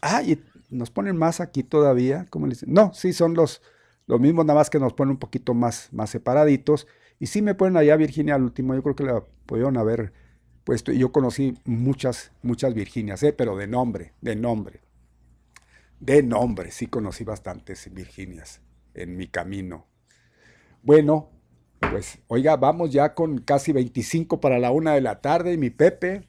Ah, 0.00 0.22
y 0.22 0.42
nos 0.70 0.90
ponen 0.90 1.16
más 1.16 1.40
aquí 1.40 1.62
todavía. 1.62 2.26
¿Cómo 2.30 2.46
le 2.46 2.54
dicen? 2.54 2.72
No, 2.72 2.92
sí, 2.94 3.12
son 3.12 3.34
los, 3.34 3.60
los 4.06 4.20
mismos, 4.20 4.46
nada 4.46 4.60
más 4.60 4.70
que 4.70 4.78
nos 4.78 4.92
ponen 4.92 5.12
un 5.12 5.18
poquito 5.18 5.52
más, 5.52 5.88
más 5.92 6.10
separaditos. 6.10 6.86
Y 7.18 7.26
sí 7.26 7.42
me 7.42 7.54
ponen 7.54 7.76
allá 7.76 7.96
Virginia 7.96 8.34
al 8.34 8.42
último. 8.42 8.74
Yo 8.74 8.82
creo 8.82 8.96
que 8.96 9.04
la 9.04 9.24
pudieron 9.46 9.76
haber 9.76 10.12
puesto. 10.64 10.92
Y 10.92 10.98
yo 10.98 11.12
conocí 11.12 11.54
muchas, 11.64 12.32
muchas 12.42 12.74
Virginias, 12.74 13.22
¿eh? 13.22 13.32
pero 13.32 13.56
de 13.56 13.66
nombre, 13.66 14.12
de 14.20 14.36
nombre. 14.36 14.85
De 16.00 16.22
nombre, 16.22 16.70
sí 16.70 16.86
conocí 16.86 17.24
bastantes 17.24 17.92
Virginias 17.92 18.60
en 18.94 19.16
mi 19.16 19.28
camino 19.28 19.86
bueno, 20.86 21.32
pues 21.80 22.20
oiga, 22.28 22.56
vamos 22.56 22.92
ya 22.92 23.12
con 23.12 23.38
casi 23.38 23.72
25 23.72 24.40
para 24.40 24.60
la 24.60 24.70
una 24.70 24.94
de 24.94 25.00
la 25.00 25.20
tarde 25.20 25.52
y 25.52 25.58
mi 25.58 25.70
Pepe, 25.70 26.28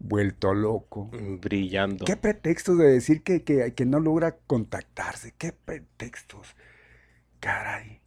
vuelto 0.00 0.52
loco. 0.52 1.12
Brillando. 1.40 2.04
¿Qué 2.04 2.16
pretextos 2.16 2.76
de 2.76 2.88
decir 2.88 3.22
que, 3.22 3.44
que, 3.44 3.86
no 3.86 4.00
logra 4.00 4.36
contactarse? 4.48 5.32
¿Qué 5.38 5.52
pretextos? 5.52 6.56
Caray. 7.38 8.00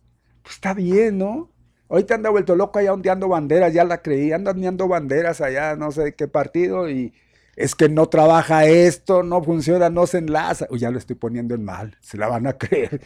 Pues 0.44 0.56
está 0.56 0.74
bien, 0.74 1.20
¿no? 1.20 1.54
Ahorita 1.88 2.16
anda 2.16 2.30
vuelto 2.30 2.58
loco 2.58 2.80
allá 2.80 2.92
ondeando 2.92 3.30
banderas, 3.30 3.74
ya 3.74 3.86
la 3.86 4.02
creí, 4.02 4.34
anda 4.34 4.52
ondeando 4.52 4.90
banderas 4.90 5.40
allá, 5.40 5.78
no 5.78 5.94
sé 5.94 6.04
de 6.04 6.16
qué 6.16 6.28
partido, 6.28 6.90
y 6.90 7.14
es 7.60 7.76
que 7.76 7.90
no 7.90 8.08
trabaja 8.08 8.66
esto, 8.66 9.22
no 9.22 9.44
funciona, 9.44 9.90
no 9.90 10.08
se 10.08 10.18
enlaza. 10.18 10.66
Uy, 10.70 10.80
ya 10.80 10.90
lo 10.90 10.98
estoy 10.98 11.16
poniendo 11.16 11.54
en 11.54 11.64
mal, 11.64 11.98
se 12.02 12.18
la 12.18 12.28
van 12.28 12.48
a 12.48 12.54
creer. 12.54 13.02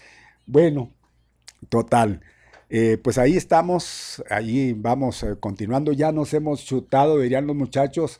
Bueno, 0.45 0.91
Total. 1.69 2.21
Eh, 2.69 2.97
pues 3.03 3.17
ahí 3.17 3.38
estamos, 3.38 4.23
ahí 4.30 4.73
vamos 4.73 5.23
eh, 5.23 5.35
continuando. 5.39 5.91
Ya 5.91 6.11
nos 6.11 6.34
hemos 6.34 6.65
chutado, 6.65 7.19
dirían 7.19 7.45
los 7.45 7.55
muchachos, 7.55 8.19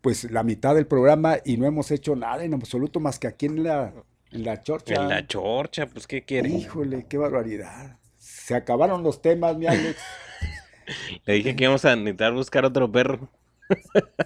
pues 0.00 0.30
la 0.30 0.42
mitad 0.42 0.74
del 0.74 0.86
programa 0.86 1.38
y 1.44 1.56
no 1.56 1.66
hemos 1.66 1.90
hecho 1.90 2.14
nada 2.14 2.44
en 2.44 2.54
absoluto 2.54 3.00
más 3.00 3.18
que 3.18 3.26
aquí 3.26 3.46
en 3.46 3.64
la, 3.64 3.92
en 4.30 4.44
la 4.44 4.62
chorcha. 4.62 4.94
En 4.94 5.08
la 5.08 5.26
chorcha, 5.26 5.86
pues 5.86 6.06
¿qué 6.06 6.24
quiere? 6.24 6.48
Híjole, 6.48 7.06
qué 7.08 7.18
barbaridad. 7.18 7.98
Se 8.18 8.54
acabaron 8.54 9.02
los 9.02 9.20
temas, 9.20 9.56
mi 9.56 9.66
Alex. 9.66 10.00
Le 11.26 11.34
dije 11.34 11.56
que 11.56 11.64
íbamos 11.64 11.84
a 11.84 11.96
necesitar 11.96 12.32
buscar 12.32 12.64
otro 12.64 12.90
perro. 12.90 13.28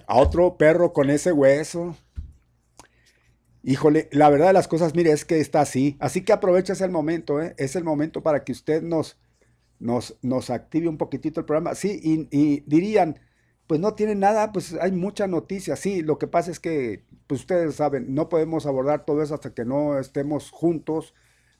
A 0.06 0.16
otro 0.16 0.56
perro 0.56 0.92
con 0.92 1.10
ese 1.10 1.32
hueso. 1.32 1.96
Híjole, 3.64 4.08
la 4.12 4.28
verdad 4.28 4.48
de 4.48 4.52
las 4.54 4.68
cosas, 4.68 4.94
mire, 4.94 5.12
es 5.12 5.24
que 5.24 5.40
está 5.40 5.60
así. 5.60 5.96
Así 6.00 6.24
que 6.24 6.32
aprovecha 6.32 6.72
ese 6.72 6.88
momento, 6.88 7.40
¿eh? 7.40 7.54
Es 7.58 7.76
el 7.76 7.84
momento 7.84 8.22
para 8.22 8.44
que 8.44 8.52
usted 8.52 8.82
nos, 8.82 9.18
nos, 9.78 10.18
nos 10.22 10.50
active 10.50 10.88
un 10.88 10.98
poquitito 10.98 11.40
el 11.40 11.46
programa. 11.46 11.74
Sí, 11.74 12.00
y, 12.02 12.60
dirían, 12.66 13.20
pues 13.68 13.80
no 13.80 13.94
tiene 13.94 14.14
nada, 14.16 14.52
pues 14.52 14.74
hay 14.74 14.92
mucha 14.92 15.28
noticia. 15.28 15.76
Sí, 15.76 16.02
lo 16.02 16.18
que 16.18 16.26
pasa 16.26 16.50
es 16.50 16.58
que, 16.60 17.04
pues 17.28 17.42
ustedes 17.42 17.76
saben, 17.76 18.14
no 18.14 18.28
podemos 18.28 18.66
abordar 18.66 19.04
todo 19.04 19.22
eso 19.22 19.34
hasta 19.34 19.54
que 19.54 19.64
no 19.64 19.98
estemos 19.98 20.50
juntos 20.50 21.14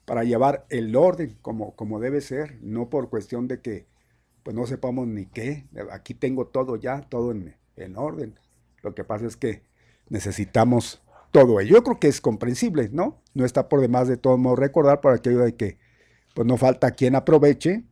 para 0.05 0.23
llevar 0.25 0.65
el 0.69 0.95
orden 0.95 1.37
como, 1.41 1.75
como 1.75 1.99
debe 1.99 2.21
ser, 2.21 2.59
no 2.61 2.89
por 2.89 3.09
cuestión 3.09 3.47
de 3.47 3.61
que 3.61 3.87
pues 4.43 4.55
no 4.55 4.65
sepamos 4.67 5.07
ni 5.07 5.25
qué. 5.25 5.65
Aquí 5.91 6.13
tengo 6.13 6.47
todo 6.47 6.75
ya, 6.75 7.01
todo 7.01 7.31
en, 7.31 7.55
en 7.75 7.97
orden. 7.97 8.39
Lo 8.81 8.93
que 8.93 9.03
pasa 9.03 9.25
es 9.25 9.37
que 9.37 9.63
necesitamos 10.09 11.01
todo 11.31 11.59
ello. 11.59 11.77
Yo 11.77 11.83
creo 11.83 11.99
que 11.99 12.07
es 12.07 12.21
comprensible, 12.21 12.89
¿no? 12.91 13.21
No 13.33 13.45
está 13.45 13.67
por 13.69 13.81
demás 13.81 14.07
de 14.07 14.17
todo 14.17 14.37
modo 14.37 14.55
recordar 14.55 15.01
para 15.01 15.15
aquello 15.15 15.39
de 15.39 15.55
que 15.55 15.77
pues 16.33 16.47
no 16.47 16.57
falta 16.57 16.91
quien 16.91 17.15
aproveche 17.15 17.83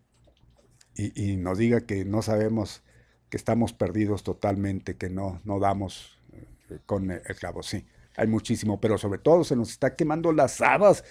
y, 0.96 1.38
nos 1.38 1.58
diga 1.58 1.82
que 1.82 2.06
no 2.06 2.22
sabemos, 2.22 2.84
que 3.30 3.38
estamos 3.38 3.74
perdidos 3.74 4.24
totalmente, 4.24 4.98
que 4.98 5.10
no, 5.10 5.42
no 5.46 5.60
damos 5.60 6.20
eh, 6.34 6.80
con 6.86 7.10
el 7.10 7.22
clavo. 7.40 7.64
Sí, 7.64 7.86
hay 8.16 8.28
muchísimo, 8.28 8.80
pero 8.80 8.98
sobre 8.98 9.20
todo 9.20 9.44
se 9.44 9.56
nos 9.56 9.72
está 9.72 9.96
quemando 9.96 10.32
las 10.32 10.62
habas 10.62 11.04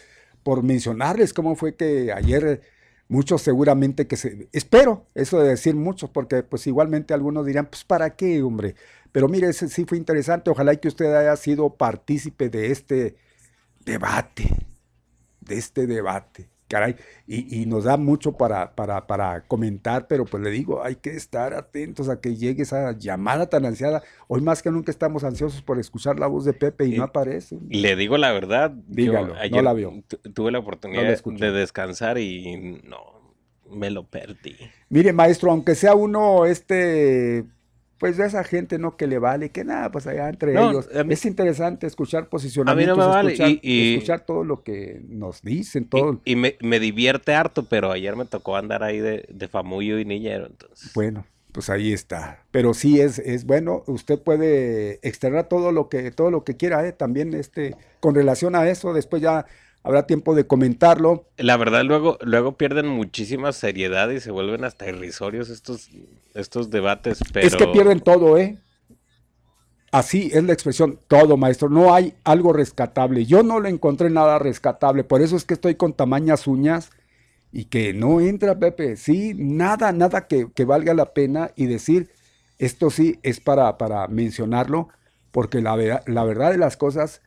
por 0.42 0.62
mencionarles 0.62 1.32
cómo 1.32 1.56
fue 1.56 1.74
que 1.74 2.12
ayer 2.12 2.62
muchos 3.10 3.42
seguramente 3.42 4.06
que 4.06 4.16
se... 4.16 4.48
Espero 4.52 5.04
eso 5.14 5.40
de 5.40 5.50
decir 5.50 5.74
muchos, 5.74 6.08
porque 6.10 6.44
pues 6.44 6.66
igualmente 6.68 7.12
algunos 7.12 7.44
dirán, 7.44 7.66
pues 7.66 7.84
¿para 7.84 8.14
qué, 8.14 8.40
hombre? 8.40 8.76
Pero 9.10 9.28
mire, 9.28 9.48
ese 9.48 9.68
sí 9.68 9.84
fue 9.84 9.98
interesante. 9.98 10.48
Ojalá 10.48 10.76
que 10.76 10.88
usted 10.88 11.12
haya 11.12 11.36
sido 11.36 11.74
partícipe 11.74 12.48
de 12.48 12.70
este 12.70 13.16
debate, 13.84 14.48
de 15.40 15.58
este 15.58 15.88
debate. 15.88 16.48
Caray, 16.70 16.94
y, 17.26 17.66
nos 17.66 17.82
da 17.82 17.96
mucho 17.96 18.36
para, 18.36 18.76
para, 18.76 19.08
para, 19.08 19.40
comentar, 19.48 20.06
pero 20.06 20.24
pues 20.24 20.40
le 20.40 20.50
digo, 20.50 20.84
hay 20.84 20.94
que 20.94 21.10
estar 21.10 21.52
atentos 21.52 22.08
a 22.08 22.20
que 22.20 22.36
llegue 22.36 22.62
esa 22.62 22.96
llamada 22.96 23.50
tan 23.50 23.66
ansiada. 23.66 24.04
Hoy 24.28 24.40
más 24.40 24.62
que 24.62 24.70
nunca 24.70 24.92
estamos 24.92 25.24
ansiosos 25.24 25.62
por 25.62 25.80
escuchar 25.80 26.20
la 26.20 26.28
voz 26.28 26.44
de 26.44 26.52
Pepe 26.52 26.86
y, 26.86 26.96
no 26.96 27.02
aparece. 27.02 27.58
Le 27.68 27.96
digo 27.96 28.16
la 28.18 28.30
verdad, 28.30 28.70
Dígalo, 28.86 29.34
no 29.50 29.62
la 29.62 29.72
vio. 29.72 29.92
Tuve 30.32 30.52
la 30.52 30.60
oportunidad 30.60 31.02
de 31.02 31.50
descansar 31.50 32.18
y 32.18 32.80
no, 32.84 33.34
me 33.68 33.90
lo 33.90 34.04
perdí. 34.04 34.54
Mire, 34.90 35.12
maestro, 35.12 35.50
aunque 35.50 35.74
sea 35.74 35.96
uno 35.96 36.46
este 36.46 37.46
pues 38.00 38.16
de 38.16 38.26
esa 38.26 38.42
gente 38.44 38.78
no 38.78 38.96
que 38.96 39.06
le 39.06 39.18
vale, 39.18 39.50
que 39.50 39.62
nada, 39.62 39.92
pues 39.92 40.06
allá 40.06 40.30
entre 40.30 40.52
ellos. 40.52 40.88
es 40.90 41.24
interesante 41.26 41.86
escuchar 41.86 42.30
posicionamientos, 42.30 42.96
a 42.96 42.98
mí 42.98 42.98
no 42.98 43.06
me 43.06 43.14
vale. 43.14 43.32
escuchar, 43.34 43.58
y, 43.62 43.94
escuchar, 43.94 44.20
todo 44.24 44.42
lo 44.42 44.62
que 44.62 45.02
nos 45.06 45.42
dicen, 45.42 45.84
todo. 45.84 46.18
Y, 46.24 46.34
me, 46.34 46.80
divierte 46.80 47.34
harto, 47.34 47.66
pero 47.68 47.92
ayer 47.92 48.16
me 48.16 48.24
tocó 48.24 48.56
andar 48.56 48.82
ahí 48.82 49.00
de, 49.00 49.28
de 49.28 49.48
famullo 49.48 49.98
y 49.98 50.06
niñero, 50.06 50.46
entonces. 50.46 50.92
Bueno, 50.94 51.26
pues 51.52 51.68
ahí 51.68 51.92
está. 51.92 52.42
Pero 52.50 52.72
sí 52.72 53.02
es, 53.02 53.18
es 53.18 53.44
bueno, 53.44 53.82
usted 53.86 54.18
puede 54.18 54.98
externar 55.06 55.50
todo 55.50 55.70
lo 55.70 55.90
que, 55.90 56.10
todo 56.10 56.30
lo 56.30 56.42
que 56.42 56.56
quiera, 56.56 56.86
¿eh? 56.86 56.92
también 56.92 57.34
este, 57.34 57.76
con 58.00 58.14
relación 58.14 58.54
a 58.54 58.66
eso, 58.66 58.94
después 58.94 59.20
ya 59.20 59.44
habrá 59.82 60.06
tiempo 60.06 60.34
de 60.34 60.46
comentarlo. 60.46 61.26
La 61.36 61.56
verdad, 61.56 61.84
luego, 61.84 62.18
luego 62.22 62.56
pierden 62.56 62.86
muchísima 62.86 63.52
seriedad 63.52 64.10
y 64.10 64.20
se 64.20 64.30
vuelven 64.30 64.64
hasta 64.64 64.88
irrisorios 64.88 65.48
estos, 65.50 65.90
estos 66.34 66.70
debates. 66.70 67.20
Pero... 67.32 67.46
Es 67.46 67.56
que 67.56 67.66
pierden 67.68 68.00
todo, 68.00 68.38
¿eh? 68.38 68.58
Así 69.92 70.30
es 70.32 70.44
la 70.44 70.52
expresión, 70.52 71.00
todo, 71.08 71.36
maestro. 71.36 71.68
No 71.68 71.92
hay 71.92 72.14
algo 72.22 72.52
rescatable. 72.52 73.26
Yo 73.26 73.42
no 73.42 73.58
le 73.58 73.70
encontré 73.70 74.08
nada 74.08 74.38
rescatable. 74.38 75.02
Por 75.02 75.20
eso 75.20 75.36
es 75.36 75.44
que 75.44 75.54
estoy 75.54 75.74
con 75.74 75.94
tamañas 75.94 76.46
uñas 76.46 76.90
y 77.50 77.64
que 77.64 77.92
no 77.92 78.20
entra, 78.20 78.58
Pepe. 78.58 78.96
Sí, 78.96 79.34
nada, 79.36 79.90
nada 79.90 80.28
que, 80.28 80.64
valga 80.64 80.94
la 80.94 81.12
pena 81.12 81.50
y 81.56 81.66
decir, 81.66 82.10
esto 82.58 82.90
sí 82.90 83.18
es 83.24 83.40
para, 83.40 83.78
para 83.78 84.06
mencionarlo, 84.06 84.90
porque 85.32 85.60
la, 85.60 86.02
la 86.06 86.24
verdad 86.24 86.52
de 86.52 86.58
las 86.58 86.76
cosas 86.76 87.20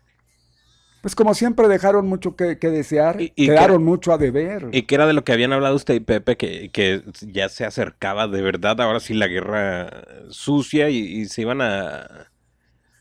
pues 1.04 1.16
como 1.16 1.34
siempre 1.34 1.68
dejaron 1.68 2.08
mucho 2.08 2.38
que, 2.38 2.56
desear, 2.56 3.22
y, 3.22 3.32
quedaron 3.32 3.84
mucho 3.84 4.14
a 4.14 4.18
deber. 4.18 4.70
Y 4.72 4.84
que 4.84 4.96
era 4.96 5.06
de 5.06 5.12
lo 5.12 5.26
que 5.26 5.34
habían 5.34 5.52
hablado 5.52 5.76
usted 5.76 5.96
y 5.96 6.00
Pepe, 6.00 6.38
que, 6.38 7.04
ya 7.28 7.50
se 7.50 7.66
acercaba 7.66 8.30
de 8.30 8.42
verdad, 8.42 8.80
ahora 8.80 9.02
sí 9.02 9.14
la 9.14 9.28
guerra 9.28 10.06
sucia 10.30 10.90
y, 10.90 11.26
se 11.26 11.42
iban 11.42 11.60
a, 11.60 12.30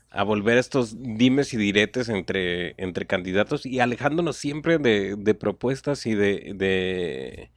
a, 0.09 0.23
volver 0.23 0.57
estos 0.57 1.01
dimes 1.01 1.53
y 1.53 1.57
diretes 1.57 2.09
entre, 2.09 2.75
entre 2.75 3.05
candidatos 3.05 3.65
y 3.65 3.79
alejándonos 3.79 4.35
siempre 4.35 4.79
de, 4.79 5.15
de 5.17 5.33
propuestas 5.33 6.05
y 6.05 6.13
de 6.13 7.51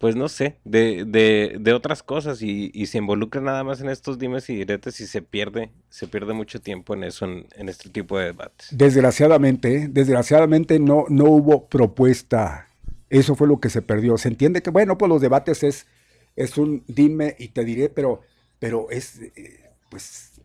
pues 0.00 0.16
no 0.16 0.30
sé, 0.30 0.56
de, 0.64 1.04
de, 1.06 1.58
de 1.60 1.72
otras 1.74 2.02
cosas 2.02 2.40
y, 2.40 2.70
y, 2.72 2.86
se 2.86 2.96
involucra 2.96 3.42
nada 3.42 3.62
más 3.64 3.82
en 3.82 3.90
estos 3.90 4.18
dimes 4.18 4.48
y 4.48 4.56
diretes 4.56 4.98
y 5.02 5.06
se 5.06 5.20
pierde, 5.20 5.72
se 5.90 6.06
pierde 6.06 6.32
mucho 6.32 6.58
tiempo 6.58 6.94
en 6.94 7.04
eso, 7.04 7.26
en, 7.26 7.68
este 7.68 7.90
tipo 7.90 8.18
de 8.18 8.24
debates. 8.24 8.68
Desgraciadamente, 8.70 9.88
desgraciadamente 9.90 10.78
no, 10.78 11.04
no 11.10 11.24
hubo 11.24 11.68
propuesta. 11.68 12.66
Eso 13.10 13.36
fue 13.36 13.46
lo 13.46 13.60
que 13.60 13.68
se 13.68 13.82
perdió. 13.82 14.16
Se 14.16 14.28
entiende 14.28 14.62
que, 14.62 14.70
bueno, 14.70 14.96
pues 14.96 15.10
los 15.10 15.20
debates 15.20 15.62
es, 15.62 15.86
es 16.34 16.56
un 16.56 16.82
dime 16.86 17.36
y 17.38 17.48
te 17.48 17.62
diré, 17.66 17.90
pero, 17.90 18.22
pero 18.58 18.90
es, 18.90 19.20
eh, 19.20 19.70
pues, 19.90 20.40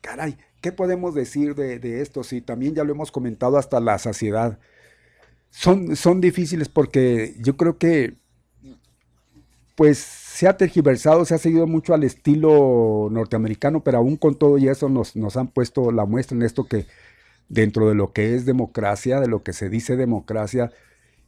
caray, 0.00 0.38
¿qué 0.62 0.72
podemos 0.72 1.14
decir 1.14 1.54
de, 1.54 1.78
de 1.78 2.00
esto? 2.00 2.24
Si 2.24 2.40
también 2.40 2.74
ya 2.74 2.84
lo 2.84 2.92
hemos 2.92 3.12
comentado 3.12 3.58
hasta 3.58 3.80
la 3.80 3.98
saciedad. 3.98 4.58
Son, 5.50 5.94
son 5.94 6.22
difíciles 6.22 6.70
porque 6.70 7.34
yo 7.38 7.58
creo 7.58 7.76
que 7.76 8.16
pues 9.78 9.98
se 9.98 10.48
ha 10.48 10.56
tergiversado, 10.56 11.24
se 11.24 11.36
ha 11.36 11.38
seguido 11.38 11.68
mucho 11.68 11.94
al 11.94 12.02
estilo 12.02 13.06
norteamericano, 13.12 13.84
pero 13.84 13.98
aún 13.98 14.16
con 14.16 14.34
todo 14.34 14.58
y 14.58 14.66
eso 14.66 14.88
nos, 14.88 15.14
nos 15.14 15.36
han 15.36 15.46
puesto 15.46 15.92
la 15.92 16.04
muestra 16.04 16.36
en 16.36 16.42
esto 16.42 16.64
que 16.64 16.86
dentro 17.48 17.88
de 17.88 17.94
lo 17.94 18.12
que 18.12 18.34
es 18.34 18.44
democracia, 18.44 19.20
de 19.20 19.28
lo 19.28 19.44
que 19.44 19.52
se 19.52 19.68
dice 19.68 19.94
democracia 19.94 20.72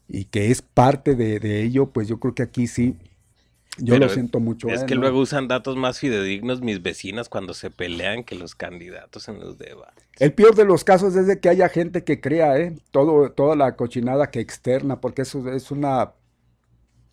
y 0.08 0.24
que 0.24 0.50
es 0.50 0.62
parte 0.62 1.14
de, 1.14 1.62
ello, 1.62 1.90
pues 1.90 2.08
yo 2.08 2.18
creo 2.18 2.34
que 2.34 2.42
aquí 2.42 2.66
sí, 2.66 2.96
yo 3.78 3.96
lo 4.00 4.08
siento 4.08 4.40
mucho. 4.40 4.66
Es 4.68 4.82
que 4.82 4.96
luego 4.96 5.20
usan 5.20 5.46
datos 5.46 5.76
más 5.76 6.00
fidedignos 6.00 6.60
mis 6.60 6.82
vecinas 6.82 7.28
cuando 7.28 7.54
se 7.54 7.70
pelean 7.70 8.24
que 8.24 8.34
los 8.34 8.56
candidatos 8.56 9.28
en 9.28 9.38
los 9.38 9.58
debates. 9.58 10.04
El 10.18 10.32
peor 10.32 10.56
de 10.56 10.64
los 10.64 10.82
casos 10.82 11.14
es 11.14 11.28
de 11.28 11.38
que 11.38 11.50
haya 11.50 11.68
gente 11.68 12.02
que 12.02 12.20
crea, 12.20 12.58
¿eh? 12.58 12.74
Todo, 12.90 13.30
toda 13.30 13.54
la 13.54 13.76
cochinada 13.76 14.32
que 14.32 14.40
externa, 14.40 15.00
porque 15.00 15.22
eso 15.22 15.48
es 15.52 15.70
una 15.70 16.14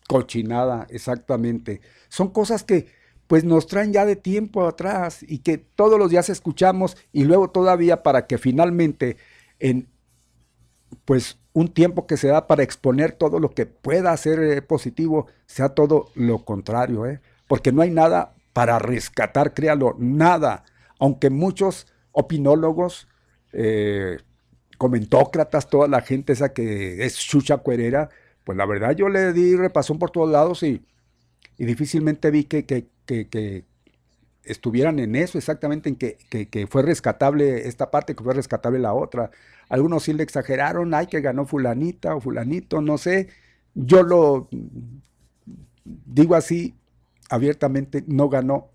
Cochinada, 0.08 0.88
exactamente. 0.90 1.80
Son 2.08 2.30
cosas 2.30 2.64
que 2.64 2.88
pues 3.28 3.44
nos 3.44 3.66
traen 3.66 3.92
ya 3.92 4.06
de 4.06 4.16
tiempo 4.16 4.66
atrás 4.66 5.22
y 5.22 5.40
que 5.40 5.58
todos 5.58 5.98
los 5.98 6.10
días 6.10 6.30
escuchamos 6.30 6.96
y 7.12 7.24
luego 7.24 7.50
todavía 7.50 8.02
para 8.02 8.26
que 8.26 8.38
finalmente 8.38 9.18
en 9.60 9.86
pues 11.04 11.38
un 11.52 11.68
tiempo 11.68 12.06
que 12.06 12.16
se 12.16 12.28
da 12.28 12.46
para 12.46 12.62
exponer 12.62 13.12
todo 13.12 13.38
lo 13.38 13.50
que 13.50 13.66
pueda 13.66 14.16
ser 14.16 14.42
eh, 14.42 14.62
positivo 14.62 15.26
sea 15.46 15.68
todo 15.68 16.10
lo 16.14 16.44
contrario, 16.44 17.06
¿eh? 17.06 17.20
porque 17.46 17.70
no 17.70 17.82
hay 17.82 17.90
nada 17.90 18.34
para 18.54 18.78
rescatar, 18.78 19.52
créalo, 19.52 19.94
nada, 19.98 20.64
aunque 20.98 21.28
muchos 21.28 21.86
opinólogos, 22.12 23.08
eh, 23.52 24.18
comentócratas, 24.78 25.68
toda 25.68 25.86
la 25.86 26.00
gente 26.00 26.32
esa 26.32 26.52
que 26.52 27.04
es 27.04 27.18
chucha 27.18 27.58
cuerera, 27.58 28.08
pues 28.48 28.56
la 28.56 28.64
verdad 28.64 28.96
yo 28.96 29.10
le 29.10 29.34
di 29.34 29.56
repasón 29.56 29.98
por 29.98 30.10
todos 30.10 30.30
lados 30.30 30.62
y, 30.62 30.80
difícilmente 31.58 32.30
vi 32.30 32.44
que, 32.44 32.64
que, 32.64 33.64
estuvieran 34.42 34.98
en 35.00 35.16
eso, 35.16 35.36
exactamente 35.36 35.90
en 35.90 35.96
que, 35.96 36.66
fue 36.66 36.80
rescatable 36.80 37.68
esta 37.68 37.90
parte, 37.90 38.16
que 38.16 38.24
fue 38.24 38.32
rescatable 38.32 38.78
la 38.78 38.94
otra. 38.94 39.30
Algunos 39.68 40.04
sí 40.04 40.14
le 40.14 40.22
exageraron, 40.22 40.94
ay, 40.94 41.08
que 41.08 41.20
ganó 41.20 41.44
fulanita 41.44 42.16
o 42.16 42.22
fulanito, 42.22 42.80
no 42.80 42.96
sé. 42.96 43.28
Yo 43.74 44.02
lo 44.02 44.48
digo 45.84 46.34
así 46.34 46.74
abiertamente, 47.28 48.02
no 48.06 48.30
ganó 48.30 48.70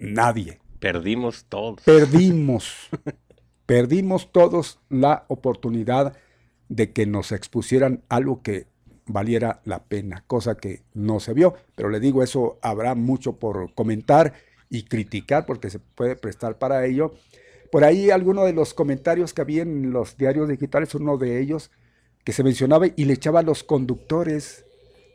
nadie. 0.00 0.58
Perdimos 0.80 1.44
todos. 1.44 1.80
Perdimos. 1.84 2.88
perdimos 3.66 4.32
todos 4.32 4.80
la 4.88 5.26
oportunidad 5.28 6.16
de 6.68 6.92
que 6.92 7.06
nos 7.06 7.30
expusieran 7.30 8.02
algo 8.08 8.42
que 8.42 8.71
valiera 9.12 9.60
la 9.64 9.82
pena, 9.84 10.24
cosa 10.26 10.56
que 10.56 10.82
no 10.94 11.20
se 11.20 11.34
vio. 11.34 11.54
Pero 11.74 11.90
le 11.90 12.00
digo, 12.00 12.22
eso 12.22 12.58
habrá 12.62 12.94
mucho 12.94 13.34
por 13.34 13.74
comentar 13.74 14.32
y 14.70 14.84
criticar 14.84 15.46
porque 15.46 15.70
se 15.70 15.78
puede 15.78 16.16
prestar 16.16 16.58
para 16.58 16.84
ello. 16.86 17.14
Por 17.70 17.84
ahí 17.84 18.10
alguno 18.10 18.44
de 18.44 18.52
los 18.52 18.74
comentarios 18.74 19.32
que 19.32 19.42
había 19.42 19.62
en 19.62 19.92
los 19.92 20.16
diarios 20.16 20.48
digitales, 20.48 20.94
uno 20.94 21.16
de 21.16 21.40
ellos 21.40 21.70
que 22.24 22.32
se 22.32 22.44
mencionaba 22.44 22.86
y 22.94 23.04
le 23.04 23.14
echaba 23.14 23.40
a 23.40 23.42
los 23.42 23.64
conductores. 23.64 24.64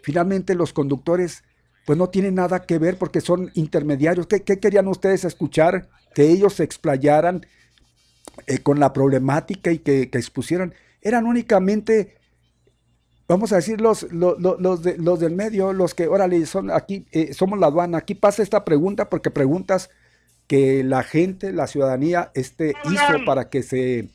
Finalmente 0.02 0.56
los 0.56 0.74
conductores 0.74 1.44
pues 1.86 1.98
no 1.98 2.10
tienen 2.10 2.36
nada 2.36 2.66
que 2.66 2.80
ver 2.80 2.98
porque 2.98 3.22
son 3.22 3.50
intermediarios. 3.54 4.28
¿Qué, 4.28 4.42
querían 4.42 4.90
ustedes 4.90 5.24
escuchar? 5.24 5.88
Que 6.14 6.30
ellos 6.30 6.56
se 6.56 6.64
explayaran 6.64 7.46
eh, 8.46 8.58
con 8.60 8.82
la 8.82 8.92
problemática 8.92 9.72
y 9.72 9.80
que, 9.80 10.02
expusieran. 10.02 10.74
Eran 11.02 11.26
únicamente, 11.26 12.17
vamos 13.28 13.52
a 13.52 13.58
decir, 13.58 13.82
los, 13.82 14.04
los, 14.12 14.38
los, 14.40 15.20
del 15.20 15.36
medio, 15.36 15.74
los 15.74 15.94
que, 15.94 16.08
órale, 16.08 16.46
son 16.46 16.72
aquí, 16.72 17.06
eh, 17.12 17.34
somos 17.34 17.60
la 17.60 17.68
aduana. 17.68 18.00
Aquí 18.00 18.16
pasa 18.16 18.44
esta 18.44 18.64
pregunta 18.64 19.10
porque 19.10 19.32
preguntas 19.32 19.90
que 20.48 20.84
la 20.84 21.04
gente, 21.04 21.52
la 21.52 21.68
ciudadanía, 21.68 22.32
este, 22.34 22.74
hizo 22.86 23.26
para 23.26 23.50
que 23.50 23.64
se 23.64 24.10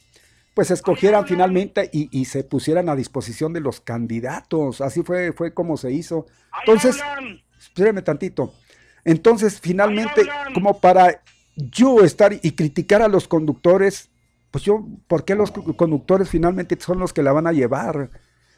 pues 0.54 0.70
escogieran 0.70 1.26
finalmente 1.26 1.88
y, 1.92 2.24
se 2.26 2.44
pusieran 2.44 2.90
a 2.90 2.96
disposición 2.96 3.54
de 3.54 3.60
los 3.60 3.80
candidatos. 3.80 4.82
Así 4.82 5.02
fue, 5.02 5.32
fue 5.32 5.54
como 5.54 5.78
se 5.78 5.92
hizo. 5.92 6.26
Entonces, 6.60 7.00
espérame 7.58 8.04
tantito. 8.04 8.52
Entonces, 9.04 9.60
finalmente, 9.60 10.28
como 10.52 10.78
para 10.78 11.22
yo 11.56 12.04
estar 12.04 12.34
y 12.34 12.52
criticar 12.52 13.00
a 13.00 13.08
los 13.08 13.28
conductores, 13.28 14.10
pues 14.50 14.64
yo, 14.64 14.86
¿por 15.08 15.24
qué 15.24 15.34
los 15.34 15.50
conductores 15.50 16.28
finalmente 16.28 16.76
son 16.78 16.98
los 16.98 17.14
que 17.14 17.22
la 17.22 17.32
van 17.32 17.46
a 17.46 17.52
llevar? 17.52 18.10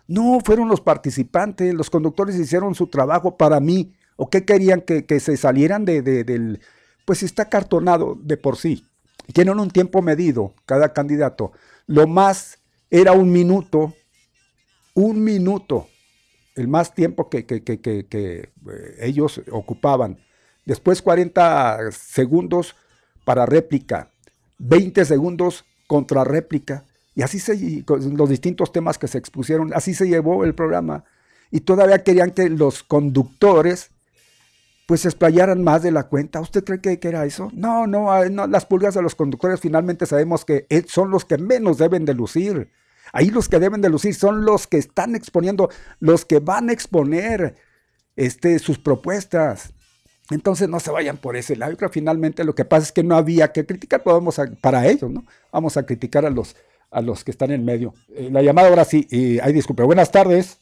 No, 0.06 0.40
fueron 0.44 0.68
los 0.68 0.80
participantes, 0.80 1.72
los 1.74 1.90
conductores 1.90 2.36
hicieron 2.36 2.74
su 2.74 2.88
trabajo 2.88 3.36
para 3.36 3.60
mí. 3.60 3.94
¿O 4.16 4.30
qué 4.30 4.44
querían 4.44 4.80
que, 4.80 5.20
se 5.20 5.36
salieran 5.36 5.84
de, 5.84 6.02
del... 6.02 6.60
Pues 7.04 7.22
está 7.22 7.48
cartonado 7.48 8.16
de 8.22 8.36
por 8.36 8.56
sí. 8.56 8.86
Tienen 9.32 9.58
un 9.58 9.70
tiempo 9.70 10.02
medido 10.02 10.54
cada 10.66 10.92
candidato. 10.92 11.52
Lo 11.86 12.06
más 12.06 12.58
era 12.90 13.12
un 13.12 13.32
minuto, 13.32 13.94
un 14.94 15.24
minuto, 15.24 15.88
el 16.54 16.68
más 16.68 16.94
tiempo 16.94 17.28
que, 17.28 17.44
eh, 17.48 18.52
ellos 19.00 19.40
ocupaban. 19.50 20.18
Después 20.64 21.02
40 21.02 21.90
segundos 21.90 22.76
para 23.24 23.46
réplica, 23.46 24.10
20 24.58 25.04
segundos 25.04 25.64
contra 25.86 26.24
réplica. 26.24 26.84
Y 27.14 27.22
así 27.22 27.38
se, 27.38 27.84
los 27.86 28.28
distintos 28.28 28.72
temas 28.72 28.98
que 28.98 29.08
se 29.08 29.18
expusieron, 29.18 29.72
así 29.74 29.94
se 29.94 30.08
llevó 30.08 30.44
el 30.44 30.54
programa. 30.54 31.04
Y 31.50 31.60
todavía 31.60 32.02
querían 32.02 32.32
que 32.32 32.48
los 32.50 32.82
conductores 32.82 33.90
pues 34.86 35.02
se 35.02 35.08
explayaran 35.08 35.62
más 35.62 35.82
de 35.82 35.92
la 35.92 36.04
cuenta. 36.04 36.40
¿Usted 36.40 36.64
cree 36.64 36.98
que, 36.98 37.08
era 37.08 37.24
eso? 37.24 37.50
No, 37.54 37.86
no, 37.86 38.12
las 38.46 38.66
pulgas 38.66 38.94
de 38.94 39.02
los 39.02 39.14
conductores 39.14 39.60
finalmente 39.60 40.06
sabemos 40.06 40.44
que 40.44 40.66
e, 40.68 40.84
son 40.88 41.10
los 41.10 41.24
que 41.24 41.38
menos 41.38 41.78
deben 41.78 42.04
de 42.04 42.14
lucir. 42.14 42.70
Ahí 43.12 43.30
los 43.30 43.48
que 43.48 43.60
deben 43.60 43.80
de 43.80 43.88
lucir 43.88 44.14
son 44.14 44.44
los 44.44 44.66
que 44.66 44.78
están 44.78 45.14
exponiendo, 45.14 45.70
los 46.00 46.24
que 46.24 46.40
van 46.40 46.68
a 46.68 46.72
exponer 46.72 47.54
este, 48.16 48.58
sus 48.58 48.78
propuestas. 48.78 49.72
Entonces 50.30 50.68
no 50.68 50.80
se 50.80 50.90
vayan 50.90 51.16
por 51.16 51.36
ese 51.36 51.56
lado. 51.56 51.76
Finalmente 51.90 52.44
lo 52.44 52.54
que 52.54 52.64
pasa 52.64 52.86
es 52.86 52.92
que 52.92 53.02
no 53.02 53.14
había 53.14 53.52
que 53.52 53.64
criticar, 53.64 54.02
podemos 54.02 54.40
para 54.60 54.86
ellos, 54.88 55.10
¿no? 55.10 55.24
Vamos 55.52 55.76
a 55.76 55.84
criticar 55.84 56.26
a 56.26 56.30
los, 56.30 56.56
a 56.94 57.02
los 57.02 57.24
que 57.24 57.30
están 57.30 57.50
en 57.50 57.64
medio. 57.64 57.92
Eh, 58.14 58.28
la 58.30 58.42
llamada 58.42 58.68
ahora 58.68 58.84
sí, 58.84 59.06
y 59.10 59.38
hay 59.40 59.52
disculpe. 59.52 59.82
Buenas 59.82 60.10
tardes. 60.10 60.58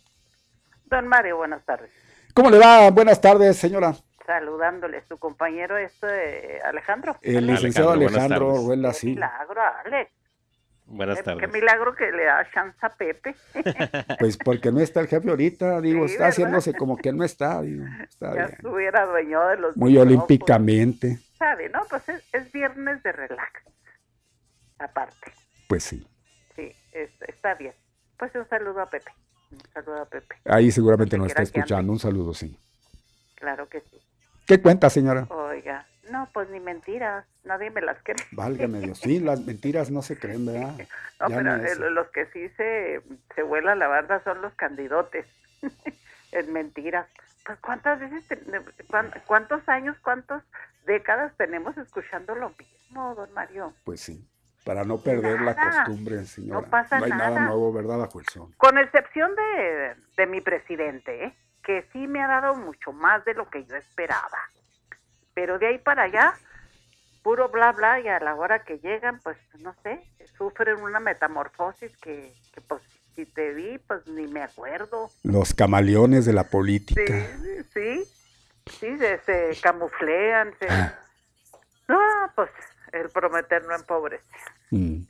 Don 0.86 1.06
Mario, 1.06 1.36
buenas 1.36 1.64
tardes. 1.64 1.90
¿Cómo 2.34 2.50
le 2.50 2.58
va? 2.58 2.90
Buenas 2.90 3.20
tardes, 3.20 3.56
señora 3.56 3.94
saludándole 4.26 5.02
su 5.08 5.18
compañero 5.18 5.76
este 5.76 6.60
Alejandro. 6.62 7.16
El 7.22 7.46
licenciado 7.46 7.90
Alejandro, 7.90 8.50
Alejandro 8.50 8.92
sí. 8.92 9.08
milagro, 9.08 9.60
Alex. 9.84 10.10
Buenas 10.86 11.22
tardes. 11.22 11.40
Qué 11.40 11.48
milagro 11.48 11.94
que 11.94 12.10
le 12.12 12.24
da 12.24 12.46
chance 12.52 12.78
a 12.82 12.90
Pepe. 12.90 13.34
Pues 14.18 14.36
porque 14.36 14.70
no 14.70 14.80
está 14.80 15.00
el 15.00 15.08
jefe 15.08 15.30
ahorita, 15.30 15.80
digo, 15.80 16.04
está 16.04 16.28
haciéndose 16.28 16.74
como 16.74 16.96
que 16.96 17.12
no 17.12 17.24
está, 17.24 17.62
digo, 17.62 17.84
está 18.02 18.34
ya 18.34 18.44
estuviera 18.44 19.06
dueño 19.06 19.46
de 19.48 19.56
los 19.56 19.76
Muy 19.76 19.96
olímpicamente. 19.96 21.18
sabe, 21.38 21.68
¿no? 21.70 21.80
Pues 21.88 22.02
es, 22.08 22.52
viernes 22.52 23.02
de 23.02 23.12
relax. 23.12 23.62
Aparte. 24.78 25.32
Pues 25.66 25.84
sí. 25.84 26.06
Sí, 26.92 26.98
está 27.28 27.54
bien. 27.54 27.74
Pues 28.18 28.34
un 28.34 28.48
saludo 28.48 28.80
a 28.80 28.90
Pepe. 28.90 29.10
Un 29.50 29.72
saludo 29.72 30.02
a 30.02 30.04
Pepe. 30.06 30.36
Ahí 30.44 30.70
seguramente 30.70 31.18
nos 31.18 31.28
está 31.28 31.42
escuchando. 31.42 31.92
Un 31.92 31.98
saludo, 31.98 32.34
sí. 32.34 32.56
Claro 33.36 33.68
que 33.68 33.80
sí. 33.80 34.00
¿Qué 34.46 34.60
cuenta, 34.60 34.90
señora? 34.90 35.26
Oiga, 35.30 35.86
no, 36.10 36.28
pues 36.32 36.48
ni 36.50 36.60
mentiras, 36.60 37.24
nadie 37.44 37.70
me 37.70 37.80
las 37.80 37.96
cree. 38.02 38.16
Válgame 38.32 38.80
Dios, 38.80 38.98
sí, 38.98 39.20
las 39.20 39.40
mentiras 39.40 39.90
no 39.90 40.02
se 40.02 40.18
creen, 40.18 40.46
¿verdad? 40.46 40.74
No, 41.20 41.28
pero 41.28 41.54
eh, 41.54 41.90
los 41.90 42.08
que 42.08 42.26
sí 42.32 42.48
se, 42.56 43.00
se 43.36 43.42
vuela 43.44 43.76
la 43.76 43.86
barda 43.86 44.24
son 44.24 44.42
los 44.42 44.52
candidotes. 44.54 45.24
en 46.32 46.52
mentiras. 46.52 47.06
Pues 47.46 47.58
cuántas 47.60 48.00
veces, 48.00 48.24
cuántos 49.26 49.68
años, 49.68 49.96
cuántas 50.02 50.42
décadas 50.86 51.32
tenemos 51.36 51.76
escuchando 51.76 52.34
lo 52.34 52.52
mismo, 52.58 53.14
don 53.14 53.32
Mario. 53.34 53.72
Pues 53.84 54.00
sí, 54.00 54.24
para 54.64 54.84
no 54.84 54.98
perder 54.98 55.40
la 55.40 55.54
costumbre, 55.54 56.24
señora. 56.24 56.60
No 56.60 56.70
pasa 56.70 56.98
no 56.98 57.04
hay 57.04 57.10
nada. 57.10 57.46
nuevo, 57.46 57.72
¿verdad, 57.72 58.08
sol? 58.32 58.52
Con 58.56 58.78
excepción 58.78 59.34
de, 59.34 59.94
de 60.16 60.26
mi 60.26 60.40
presidente, 60.40 61.24
¿eh? 61.24 61.34
que 61.62 61.86
sí 61.92 62.06
me 62.06 62.22
ha 62.22 62.28
dado 62.28 62.54
mucho 62.54 62.92
más 62.92 63.24
de 63.24 63.34
lo 63.34 63.48
que 63.48 63.64
yo 63.64 63.76
esperaba. 63.76 64.38
Pero 65.34 65.58
de 65.58 65.68
ahí 65.68 65.78
para 65.78 66.04
allá, 66.04 66.34
puro 67.22 67.48
bla 67.48 67.72
bla, 67.72 68.00
y 68.00 68.08
a 68.08 68.20
la 68.20 68.34
hora 68.34 68.64
que 68.64 68.78
llegan, 68.78 69.20
pues 69.20 69.36
no 69.60 69.74
sé, 69.82 70.00
sufren 70.36 70.80
una 70.80 71.00
metamorfosis 71.00 71.96
que, 71.98 72.34
pues 72.68 72.82
si 73.14 73.26
te 73.26 73.52
vi, 73.52 73.78
pues 73.78 74.06
ni 74.06 74.26
me 74.26 74.42
acuerdo. 74.42 75.10
Los 75.22 75.54
camaleones 75.54 76.26
de 76.26 76.32
la 76.32 76.44
política. 76.44 77.02
Sí, 77.72 78.04
sí, 78.64 78.98
sí, 78.98 78.98
se, 78.98 79.50
camuflean, 79.62 80.52
se... 80.58 80.66
Ah. 80.68 80.98
No, 81.88 81.98
pues 82.34 82.50
el 82.92 83.08
prometer 83.10 83.64
no 83.64 83.74
empobrece. 83.74 84.24
Mm. 84.70 85.02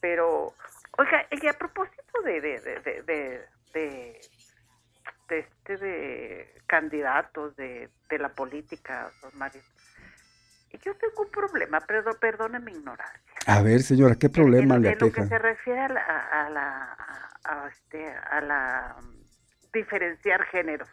pero, 0.00 0.54
oiga, 0.98 1.26
y 1.30 1.46
a 1.46 1.52
propósito 1.52 2.22
de, 2.24 2.40
de, 2.40 2.60
de, 2.60 3.02
de 3.72 4.20
de 5.32 5.38
este 5.38 5.76
de 5.78 6.54
candidatos 6.66 7.56
de, 7.56 7.90
la 8.10 8.28
política, 8.28 9.10
don 9.22 9.32
Mario. 9.38 9.62
Yo 10.84 10.94
tengo 10.96 11.22
un 11.22 11.30
problema, 11.30 11.80
pero 11.80 12.18
perdone 12.18 12.58
mi 12.60 12.72
ignorancia. 12.72 13.20
A 13.46 13.62
ver, 13.62 13.82
señora, 13.82 14.16
¿qué 14.16 14.28
problema 14.28 14.78
le 14.78 14.90
aqueja? 14.90 15.06
En 15.06 15.10
lo 15.10 15.14
que 15.14 15.28
se 15.28 15.38
refiere 15.38 15.80
a 15.80 15.88
la, 15.88 16.02
a 16.02 16.50
la, 16.50 16.96
a, 17.44 17.68
este, 17.68 18.10
a 18.10 18.40
la 18.40 18.96
diferenciar 19.72 20.44
géneros. 20.46 20.88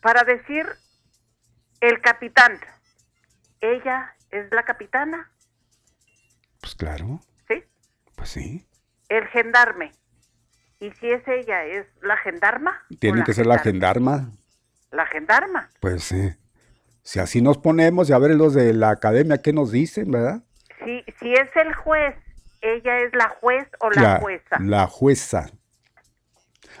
Para 0.00 0.24
decir 0.24 0.66
el 1.80 2.00
capitán, 2.00 2.58
¿ella 3.60 4.15
es 4.30 4.50
la 4.52 4.64
capitana? 4.64 5.30
Pues 6.60 6.74
claro. 6.74 7.20
¿Sí? 7.48 7.62
Pues 8.14 8.30
sí. 8.30 8.66
El 9.08 9.26
gendarme, 9.28 9.92
¿Y 10.78 10.90
si 10.92 11.10
es 11.10 11.26
ella, 11.26 11.64
es 11.64 11.86
la 12.02 12.16
gendarma? 12.18 12.82
Tiene 12.98 13.24
que 13.24 13.32
ser 13.32 13.46
la 13.46 13.58
gendarma. 13.58 14.30
¿La 14.90 15.06
gendarma? 15.06 15.70
Pues 15.80 16.04
sí. 16.04 16.34
Si 17.02 17.18
así 17.18 17.40
nos 17.40 17.56
ponemos, 17.56 18.10
y 18.10 18.12
a 18.12 18.18
ver 18.18 18.34
los 18.34 18.52
de 18.52 18.74
la 18.74 18.90
academia, 18.90 19.40
¿qué 19.40 19.52
nos 19.52 19.72
dicen, 19.72 20.10
verdad? 20.10 20.42
Si, 20.84 21.02
si 21.18 21.32
es 21.32 21.48
el 21.56 21.74
juez, 21.74 22.14
¿ella 22.60 23.00
es 23.00 23.14
la 23.14 23.28
juez 23.40 23.66
o 23.80 23.90
la, 23.90 24.18
jueza? 24.20 24.58
La 24.60 24.86
jueza. 24.86 25.46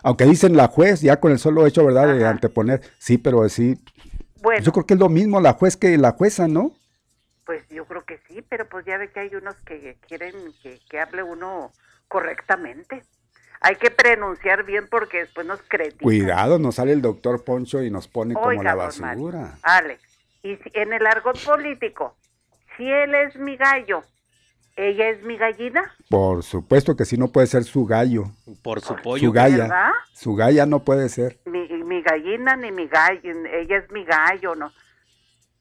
Aunque 0.02 0.24
dicen 0.24 0.56
la 0.56 0.68
juez, 0.68 1.00
ya 1.00 1.18
con 1.18 1.32
el 1.32 1.38
solo 1.38 1.66
hecho, 1.66 1.86
¿verdad? 1.86 2.14
De 2.14 2.26
anteponer. 2.26 2.82
Sí, 2.98 3.16
pero 3.16 3.48
sí. 3.48 3.82
Bueno. 4.42 4.62
Yo 4.62 4.72
creo 4.72 4.84
que 4.84 4.94
es 4.94 5.00
lo 5.00 5.08
mismo 5.08 5.40
la 5.40 5.54
juez 5.54 5.76
que 5.76 5.96
la 5.96 6.12
jueza, 6.12 6.48
¿no? 6.48 6.74
Pues 7.46 7.66
yo 7.68 7.86
creo 7.86 8.04
que 8.04 8.18
sí, 8.28 8.42
pero 8.42 8.68
pues 8.68 8.84
ya 8.84 8.98
ve 8.98 9.10
que 9.10 9.20
hay 9.20 9.34
unos 9.34 9.54
que 9.64 9.96
quieren 10.06 10.34
que, 10.62 10.78
que 10.90 11.00
hable 11.00 11.22
uno 11.22 11.72
correctamente 12.08 13.02
hay 13.60 13.76
que 13.76 13.90
pronunciar 13.90 14.64
bien 14.64 14.86
porque 14.88 15.18
después 15.18 15.46
nos 15.46 15.60
critican. 15.62 15.98
Cuidado, 15.98 16.58
nos 16.58 16.76
sale 16.76 16.92
el 16.92 17.02
doctor 17.02 17.44
Poncho 17.44 17.82
y 17.82 17.90
nos 17.90 18.08
pone 18.08 18.34
como 18.34 18.62
la 18.62 18.74
basura. 18.74 19.58
Vale. 19.62 19.98
Y 20.42 20.58
en 20.74 20.92
el 20.92 21.06
argot 21.06 21.42
político, 21.44 22.16
si 22.76 22.84
él 22.84 23.14
es 23.14 23.36
mi 23.36 23.56
gallo, 23.56 24.02
¿ella 24.76 25.08
es 25.08 25.22
mi 25.22 25.36
gallina? 25.36 25.94
Por 26.08 26.42
supuesto 26.42 26.96
que 26.96 27.04
sí, 27.04 27.16
no 27.16 27.28
puede 27.28 27.46
ser 27.46 27.64
su 27.64 27.86
gallo. 27.86 28.30
Por 28.62 28.80
su 28.80 28.94
pollo. 28.96 29.26
Su 29.26 29.32
galla. 29.32 29.92
Su 30.12 30.34
galla 30.34 30.66
no 30.66 30.84
puede 30.84 31.08
ser. 31.08 31.38
Mi, 31.46 31.66
mi 31.82 32.02
gallina 32.02 32.56
ni 32.56 32.70
mi 32.70 32.86
gallo, 32.86 33.20
ella 33.52 33.78
es 33.78 33.90
mi 33.90 34.04
gallo, 34.04 34.54
¿no? 34.54 34.72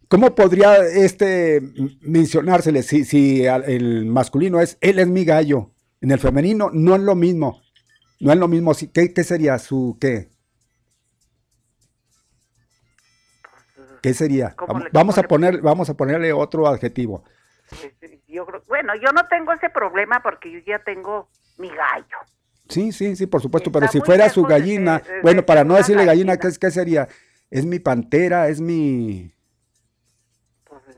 ¿Cómo 0.08 0.36
podría 0.36 0.78
este 0.78 1.62
mencionársele 2.02 2.84
si, 2.84 3.06
si 3.06 3.46
el 3.46 4.06
masculino 4.06 4.60
es 4.60 4.78
él 4.82 5.00
es 5.00 5.08
mi 5.08 5.26
gallo? 5.26 5.72
En 6.02 6.12
el 6.12 6.20
femenino 6.20 6.70
no 6.72 6.96
es 6.96 7.02
lo 7.02 7.16
mismo. 7.16 7.62
No 8.20 8.32
es 8.32 8.38
lo 8.38 8.48
mismo. 8.48 8.74
¿Qué, 8.94 9.14
qué 9.14 9.24
sería 9.24 9.58
su 9.60 9.98
qué? 10.00 10.30
¿Qué 14.02 14.14
sería? 14.14 14.56
vamos 14.92 15.18
a 15.18 15.24
poner, 15.24 15.62
vamos 15.62 15.90
a 15.90 15.96
ponerle 15.96 16.32
otro 16.32 16.68
adjetivo. 16.68 17.24
Yo 18.28 18.46
bueno, 18.68 18.94
yo 18.96 19.12
no 19.12 19.28
tengo 19.28 19.52
ese 19.52 19.70
problema 19.72 20.22
porque 20.22 20.52
yo 20.52 20.60
ya 20.60 20.78
tengo 20.80 21.30
mi 21.58 21.70
gallo. 21.70 22.18
Sí, 22.70 22.92
sí, 22.92 23.16
sí, 23.16 23.26
por 23.26 23.42
supuesto, 23.42 23.72
pero 23.72 23.88
si 23.88 24.02
fuera 24.02 24.30
su 24.30 24.44
gallina, 24.44 25.02
bueno, 25.24 25.44
para 25.46 25.64
no 25.64 25.76
decirle 25.76 26.06
gallina, 26.06 26.38
¿qué, 26.38 26.50
¿qué, 26.60 26.70
sería? 26.70 27.08
¿Es 27.50 27.66
mi 27.66 27.80
pantera? 27.80 28.48
¿Es 28.48 28.62
mi...? 28.62 29.35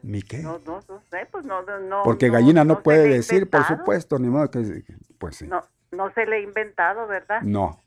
¿Mi 0.07 0.21
qué? 0.21 0.37
No, 0.37 0.59
no, 0.65 0.79
no 0.87 1.01
sé, 1.09 1.27
pues 1.29 1.43
no, 1.43 1.61
no 1.63 2.03
Porque 2.03 2.29
gallina 2.29 2.63
no, 2.63 2.81
puede 2.81 3.09
decir, 3.09 3.49
por 3.49 3.65
supuesto, 3.65 4.17
ni 4.17 4.29
modo 4.29 4.49
que... 4.49 4.83
Pues 5.19 5.35
sí. 5.35 5.47
No, 5.47 5.61
no 5.91 6.13
se 6.13 6.25
le 6.25 6.37
ha 6.37 6.39
inventado, 6.39 7.07
¿verdad? 7.07 7.41
No. 7.41 7.81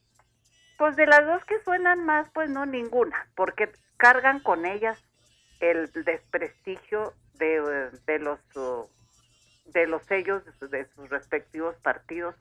Pues 0.77 0.97
de 0.97 1.07
las 1.07 1.25
dos 1.25 1.43
que 1.47 1.59
suenan 1.61 2.05
más, 2.05 2.29
pues 2.35 2.51
no, 2.51 2.67
ninguna, 2.67 3.27
porque 3.35 3.73
cargan 3.97 4.41
con 4.41 4.67
ellas 4.67 5.03
el 5.61 5.91
desprestigio 5.93 7.15
de, 7.39 7.91
de 8.07 8.19
los 8.19 8.39
de 9.67 9.87
los 9.87 10.03
sellos 10.03 10.43
de 10.71 10.85
sus 10.95 11.09
respectivos 11.09 11.77
partidos, 11.77 12.35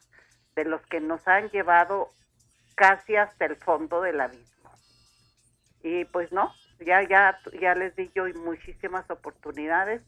de 0.56 0.66
los 0.66 0.86
que 0.88 1.00
nos 1.00 1.26
han 1.28 1.50
llevado 1.52 2.12
casi 2.76 3.16
hasta 3.16 3.46
el 3.46 3.56
fondo 3.56 4.02
del 4.02 4.20
abismo. 4.20 4.72
Y 5.84 6.04
pues 6.06 6.32
no, 6.34 6.54
ya 6.86 7.02
ya 7.08 7.40
ya 7.60 7.76
les 7.76 7.96
di 7.96 8.10
yo 8.16 8.26
muchísimas 8.36 9.10
oportunidades 9.10 10.02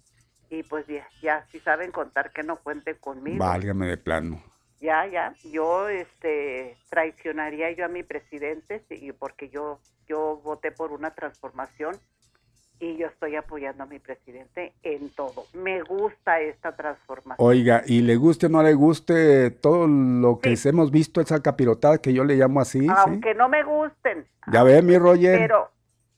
y 0.50 0.64
pues 0.64 0.86
ya, 0.88 1.08
ya 1.22 1.46
si 1.52 1.60
saben 1.60 1.92
contar 1.92 2.32
que 2.32 2.44
no 2.44 2.58
cuenten 2.58 2.96
conmigo. 3.00 3.38
Válgame 3.40 3.88
de 3.88 3.98
plano. 3.98 4.44
Ya, 4.82 5.06
ya, 5.06 5.34
yo 5.52 5.90
este 5.90 6.76
traicionaría 6.90 7.72
yo 7.72 7.86
a 7.86 7.88
mi 7.88 8.04
presidente 8.04 8.84
y 8.90 9.12
porque 9.12 9.50
yo 9.50 9.80
yo 10.08 10.42
voté 10.44 10.72
por 10.72 10.92
una 10.92 11.12
transformación 11.12 11.96
y 12.82 12.98
yo 12.98 13.08
estoy 13.08 13.36
apoyando 13.36 13.84
a 13.84 13.86
mi 13.86 14.00
presidente 14.00 14.74
en 14.82 15.10
todo. 15.10 15.46
Me 15.54 15.84
gusta 15.84 16.42
esta 16.42 16.76
transformación. 16.76 17.48
Oiga, 17.48 17.84
¿y 17.86 18.02
le 18.02 18.16
guste 18.16 18.48
o 18.48 18.50
no 18.50 18.64
le 18.64 18.74
guste 18.74 19.52
todo 19.52 19.88
lo 19.88 20.40
que 20.40 20.58
hemos 20.66 20.90
visto, 20.90 21.22
esa 21.22 21.42
capirotada 21.42 22.00
que 22.00 22.12
yo 22.12 22.24
le 22.24 22.36
llamo 22.36 22.60
así? 22.60 22.88
Aunque 22.90 23.36
no 23.36 23.48
me 23.48 23.64
gusten. 23.64 24.26
Ya 24.52 24.64
ve, 24.64 24.82
mi 24.82 24.98
Roger. 24.98 25.40
Pero 25.40 25.70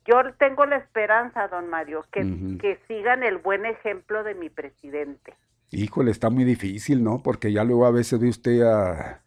yo 0.06 0.34
tengo 0.38 0.66
la 0.66 0.78
esperanza, 0.78 1.48
don 1.48 1.70
Mario, 1.70 2.06
que, 2.12 2.22
que 2.60 2.80
sigan 2.88 3.24
el 3.24 3.38
buen 3.38 3.66
ejemplo 3.66 4.24
de 4.24 4.36
mi 4.36 4.50
presidente. 4.50 5.34
Híjole, 5.72 6.12
está 6.12 6.30
muy 6.30 6.44
difícil, 6.44 7.04
¿no? 7.04 7.22
Porque 7.24 7.52
ya 7.52 7.64
luego 7.64 7.86
a 7.86 7.92
veces 7.92 8.20
ve 8.20 8.30
usted 8.30 8.62
a 8.62 9.22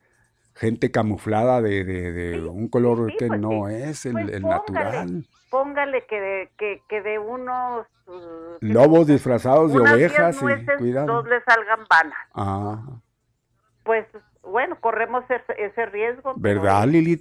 gente 0.54 0.90
camuflada 0.90 1.60
de, 1.60 1.84
de, 1.84 2.40
un 2.40 2.68
color 2.68 3.14
que 3.16 3.26
pues 3.26 3.40
no 3.40 3.68
es 3.68 4.06
el, 4.06 4.12
pues 4.12 4.42
natural 4.42 5.26
póngale 5.56 6.04
que 6.06 6.20
de, 6.20 6.50
que, 6.58 6.82
que 6.88 7.02
de 7.02 7.18
unos... 7.18 7.86
Uh, 8.06 8.58
Lobos 8.60 9.06
disfrazados 9.06 9.72
de 9.72 9.80
ovejas 9.80 10.36
y 10.36 10.76
cuidado. 10.78 11.06
Dos 11.06 11.26
le 11.26 11.42
salgan 11.42 11.80
vanas. 11.88 12.18
Ah. 12.34 13.00
Pues 13.84 14.06
bueno, 14.42 14.78
corremos 14.80 15.24
ese, 15.56 15.86
riesgo. 15.86 16.34
¿Verdad, 16.36 16.86
Lili 16.86 17.16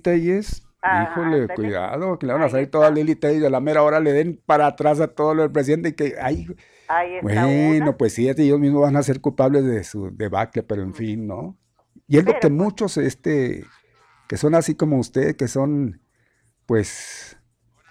Híjole, 0.86 1.48
cuidado, 1.48 2.20
que 2.20 2.28
le 2.28 2.34
van 2.34 2.44
a 2.44 2.50
salir 2.50 2.70
todas 2.70 2.94
Lili 2.94 3.16
Telles 3.16 3.42
de 3.42 3.50
la 3.50 3.60
mera 3.60 3.82
hora 3.82 4.00
le 4.00 4.12
den 4.14 4.42
para 4.46 4.68
atrás 4.68 5.00
a 5.00 5.08
todo 5.08 5.34
lo 5.34 5.42
del 5.42 5.52
presidente 5.52 5.90
y 5.90 5.94
que, 5.94 6.16
ay, 6.22 6.48
bueno, 7.22 7.98
pues 7.98 8.14
sí, 8.14 8.30
ellos 8.30 8.60
mismos 8.60 8.84
van 8.84 8.96
a 8.96 9.04
ser 9.04 9.22
culpables 9.22 9.66
de 9.66 9.84
su 9.84 10.12
debacle, 10.16 10.64
pero 10.64 10.84
en 10.84 10.94
fin, 10.94 11.28
¿no? 11.28 11.58
Y 12.08 12.18
es 12.18 12.26
lo 12.26 12.34
que 12.34 12.40
pues 12.42 12.54
muchos, 12.54 12.98
este, 12.98 13.66
que 14.28 14.38
son 14.38 14.54
así 14.54 14.76
como 14.76 15.00
usted, 15.00 15.36
que 15.36 15.48
son, 15.48 16.02
pues, 16.68 17.38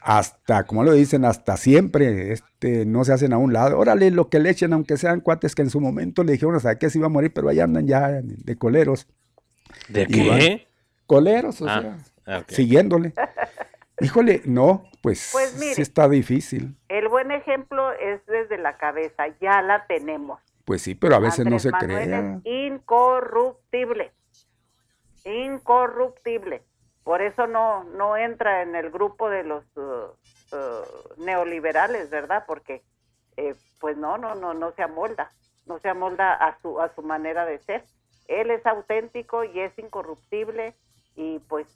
hasta, 0.01 0.65
como 0.65 0.85
lo 0.85 0.93
dicen, 0.93 1.25
hasta 1.25 1.57
siempre, 1.57 2.33
este, 2.33 2.87
no 2.87 3.05
se 3.05 3.13
hacen 3.15 3.33
a 3.33 3.39
un 3.39 3.53
lado. 3.53 3.79
Órale, 3.79 4.11
lo 4.11 4.29
que 4.29 4.39
le 4.39 4.51
echen, 4.51 4.73
aunque 4.73 4.97
sean 4.97 5.21
cuates 5.21 5.55
que 5.55 5.63
en 5.63 5.71
su 5.71 5.81
momento 5.81 6.23
le 6.23 6.33
dijeron, 6.33 6.61
¿sabes 6.61 6.79
qué? 6.79 6.91
Se 6.91 6.99
iba 6.99 7.07
a 7.07 7.11
morir, 7.11 7.33
pero 7.35 7.49
ahí 7.49 7.59
andan 7.59 7.87
ya 7.87 8.21
de 8.23 8.57
coleros. 8.57 9.09
¿De 9.89 10.07
qué? 10.07 10.69
coleros, 11.07 11.61
o 11.61 11.69
ah, 11.69 11.81
sea, 11.81 11.99
siguiéndole. 12.49 13.13
Híjole, 14.01 14.43
no, 14.45 14.85
pues, 15.03 15.31
pues 15.33 15.51
sí 15.51 15.81
está 15.81 16.09
difícil. 16.09 16.77
El 16.89 17.09
buen 17.09 17.31
ejemplo 17.31 17.93
es 17.93 18.25
desde 18.27 18.59
la 18.59 18.77
cabeza, 18.77 19.29
ya 19.41 19.63
la 19.63 19.87
tenemos. 19.87 20.41
Pues 20.65 20.83
sí, 20.83 20.95
pero 20.95 21.17
a 21.17 21.21
veces 21.21 21.47
no 21.47 21.59
se 21.59 21.71
cree. 21.71 22.41
Incorruptible. 22.45 24.13
Incorruptible. 25.25 26.63
Por 27.05 27.21
eso 27.21 27.47
no, 27.47 27.85
no 27.85 28.17
entra 28.17 28.63
en 28.63 28.75
el 28.75 28.91
grupo 28.91 29.29
de 29.29 29.45
los 29.45 29.65
uh, 29.77 30.11
uh, 30.57 31.23
neoliberales, 31.23 32.09
¿verdad? 32.09 32.45
Porque 32.47 32.83
eh, 33.37 33.55
pues 33.79 33.97
no, 33.99 34.17
no, 34.17 34.35
no, 34.35 34.55
no 34.55 34.73
se 34.73 34.83
amolda, 34.83 35.31
no 35.67 35.79
se 35.81 35.91
amolda 35.91 36.33
a 36.33 36.59
su, 36.63 36.81
a 36.81 36.95
su 36.95 37.03
manera 37.03 37.45
de 37.45 37.59
ser. 37.59 37.85
Él 38.27 38.51
es 38.51 38.65
auténtico 38.65 39.45
y 39.45 39.61
es 39.61 39.79
incorruptible 39.79 40.75
y 41.17 41.39
pues 41.41 41.67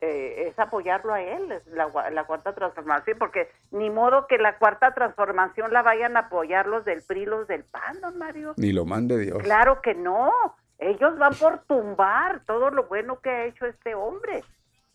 eh, 0.00 0.48
es 0.48 0.58
apoyarlo 0.58 1.14
a 1.14 1.22
él, 1.22 1.52
es 1.52 1.66
la, 1.68 1.88
la, 2.10 2.24
cuarta 2.24 2.52
transformación, 2.54 3.18
porque 3.18 3.48
ni 3.70 3.88
modo 3.88 4.26
que 4.26 4.38
la 4.38 4.58
cuarta 4.58 4.92
transformación 4.94 5.72
la 5.72 5.82
vayan 5.82 6.16
a 6.16 6.20
apoyar 6.20 6.66
los 6.66 6.84
del 6.84 7.02
PRI, 7.02 7.26
los 7.26 7.46
del 7.46 7.62
PAN, 7.62 8.00
don 8.00 8.18
Mario. 8.18 8.54
Ni 8.56 8.72
lo 8.72 8.84
mande 8.84 9.16
Dios. 9.16 9.38
Claro 9.42 9.80
que 9.80 9.94
no, 9.94 10.32
ellos 10.78 11.16
van 11.18 11.34
por 11.34 11.60
tumbar 11.60 12.44
todo 12.44 12.70
lo 12.70 12.84
bueno 12.84 13.20
que 13.20 13.30
ha 13.30 13.44
hecho 13.44 13.66
este 13.66 13.94
hombre. 13.94 14.42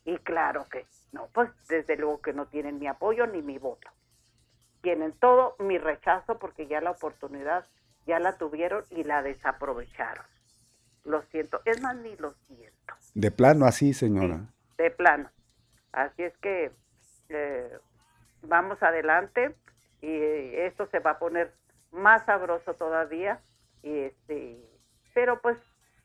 Y 0.04 0.18
claro 0.18 0.66
que 0.70 0.86
no, 1.14 1.28
pues 1.34 1.50
desde 1.68 1.96
luego 1.96 2.22
que 2.22 2.34
no 2.34 2.46
tienen 2.46 2.80
mi 2.80 2.88
apoyo 2.88 3.28
ni 3.28 3.42
mi 3.42 3.58
voto. 3.58 3.90
Tienen 4.82 5.14
todo 5.14 5.56
mi 5.60 5.78
rechazo 5.78 6.38
porque 6.38 6.68
ya 6.68 6.82
la 6.82 6.92
oportunidad 6.92 7.66
ya 8.06 8.20
la 8.20 8.38
tuvieron 8.38 8.84
y 8.90 9.04
la 9.04 9.22
desaprovecharon. 9.22 10.26
Lo 11.08 11.22
siento, 11.32 11.62
es 11.64 11.82
más, 11.82 11.96
ni 11.96 12.16
lo 12.18 12.34
siento. 12.48 12.94
De 13.14 13.32
plano 13.32 13.66
así, 13.66 13.94
señora. 13.94 14.42
de 14.78 14.92
plano. 14.92 15.32
Así 15.94 16.22
es 16.22 16.38
que 16.38 16.72
eh, 17.30 17.80
vamos 18.42 18.84
adelante 18.84 19.56
y 20.02 20.10
esto 20.56 20.86
se 20.92 21.00
va 21.00 21.12
a 21.12 21.20
poner 21.20 21.54
más 21.92 22.26
sabroso 22.26 22.74
todavía. 22.74 23.40
Y 23.84 23.98
este, 24.00 24.60
pero 25.14 25.42
pues 25.42 25.58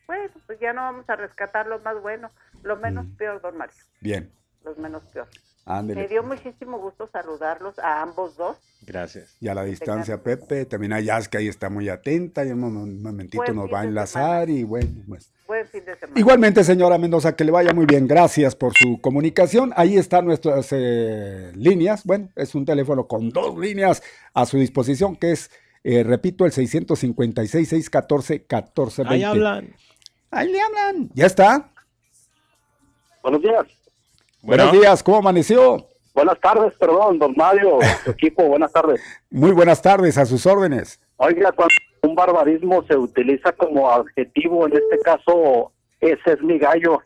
bueno, 0.07 0.33
pues 0.47 0.61
ya 0.61 0.73
no 0.73 0.83
vamos 0.83 1.11
a 1.11 1.17
rescatar 1.17 1.67
lo 1.67 1.81
más 1.81 2.01
bueno, 2.01 2.31
lo 2.63 2.77
menos 2.77 3.05
mm. 3.05 3.17
peor, 3.17 3.41
don 3.41 3.57
Mario. 3.57 3.75
Bien. 4.01 4.33
Los 4.65 4.79
menos 4.79 5.03
peor. 5.13 5.29
Me 5.65 6.09
dio 6.09 6.25
muchísimo 6.25 6.79
gusto 6.79 7.09
saludarlos 7.13 7.79
a 7.79 8.03
ambos 8.03 8.37
dos. 8.37 8.57
Gracias. 8.85 9.37
Y 9.41 9.47
a 9.47 9.55
la 9.55 9.63
distancia, 9.63 10.21
Pepe, 10.21 10.67
también 10.67 10.93
a 10.93 10.99
Yas, 11.01 11.29
que 11.29 11.39
ahí 11.39 11.47
está 11.47 11.71
muy 11.71 11.89
atenta, 11.89 12.45
y 12.45 12.51
un 12.51 13.01
momentito 13.01 13.55
nos 13.55 13.73
va 13.73 13.83
a 13.83 13.85
enlazar 13.85 14.51
y 14.51 14.65
bueno, 14.65 14.91
pues. 15.07 15.31
Buen 15.47 15.69
fin 15.69 15.85
de 15.85 15.95
semana. 15.97 16.19
Igualmente, 16.19 16.65
señora 16.65 16.99
Mendoza, 16.99 17.37
que 17.37 17.45
le 17.45 17.53
vaya 17.53 17.73
muy 17.73 17.87
bien. 17.87 18.09
Gracias 18.09 18.57
por 18.57 18.77
su 18.77 19.01
comunicación. 19.01 19.73
Ahí 19.77 19.97
están 19.97 20.25
nuestras 20.25 20.67
eh, 20.73 21.53
líneas. 21.55 22.03
Bueno, 22.05 22.31
es 22.35 22.57
un 22.57 22.65
teléfono 22.65 23.07
con 23.07 23.31
dos 23.31 23.57
líneas 23.57 24.03
a 24.35 24.45
su 24.47 24.59
disposición, 24.59 25.15
que 25.15 25.31
es, 25.33 25.53
eh, 25.85 26.03
repito, 26.03 26.45
el 26.45 26.51
656-614-1420. 26.53 29.09
Ahí 29.09 29.23
hablan. 29.23 29.77
Ahí 30.31 30.51
le 30.51 30.61
hablan. 30.61 31.09
¿Ya 31.15 31.27
está? 31.27 31.71
Buenos 33.23 33.43
días. 33.43 33.82
Buenos 34.43 34.73
días, 34.73 35.03
¿cómo 35.05 35.19
amaneció? 35.19 35.87
Buenas 36.15 36.41
tardes, 36.41 36.75
perdón, 36.75 37.21
don 37.21 37.33
Mario, 37.37 37.79
su 38.03 38.11
equipo, 38.11 38.43
buenas 38.49 38.73
tardes. 38.73 39.01
Muy 39.31 39.53
buenas 39.53 39.81
tardes, 39.81 40.19
a 40.19 40.27
sus 40.27 40.45
órdenes. 40.47 41.01
Oiga, 41.17 41.53
cuando 41.53 41.73
un 42.03 42.17
barbarismo 42.17 42.83
se 42.89 42.97
utiliza 42.97 43.53
como 43.53 43.89
adjetivo, 43.89 44.67
en 44.67 44.73
este 44.73 44.99
caso, 45.05 45.71
ese 46.01 46.33
es 46.33 46.43
mi 46.43 46.59
gallo, 46.59 47.01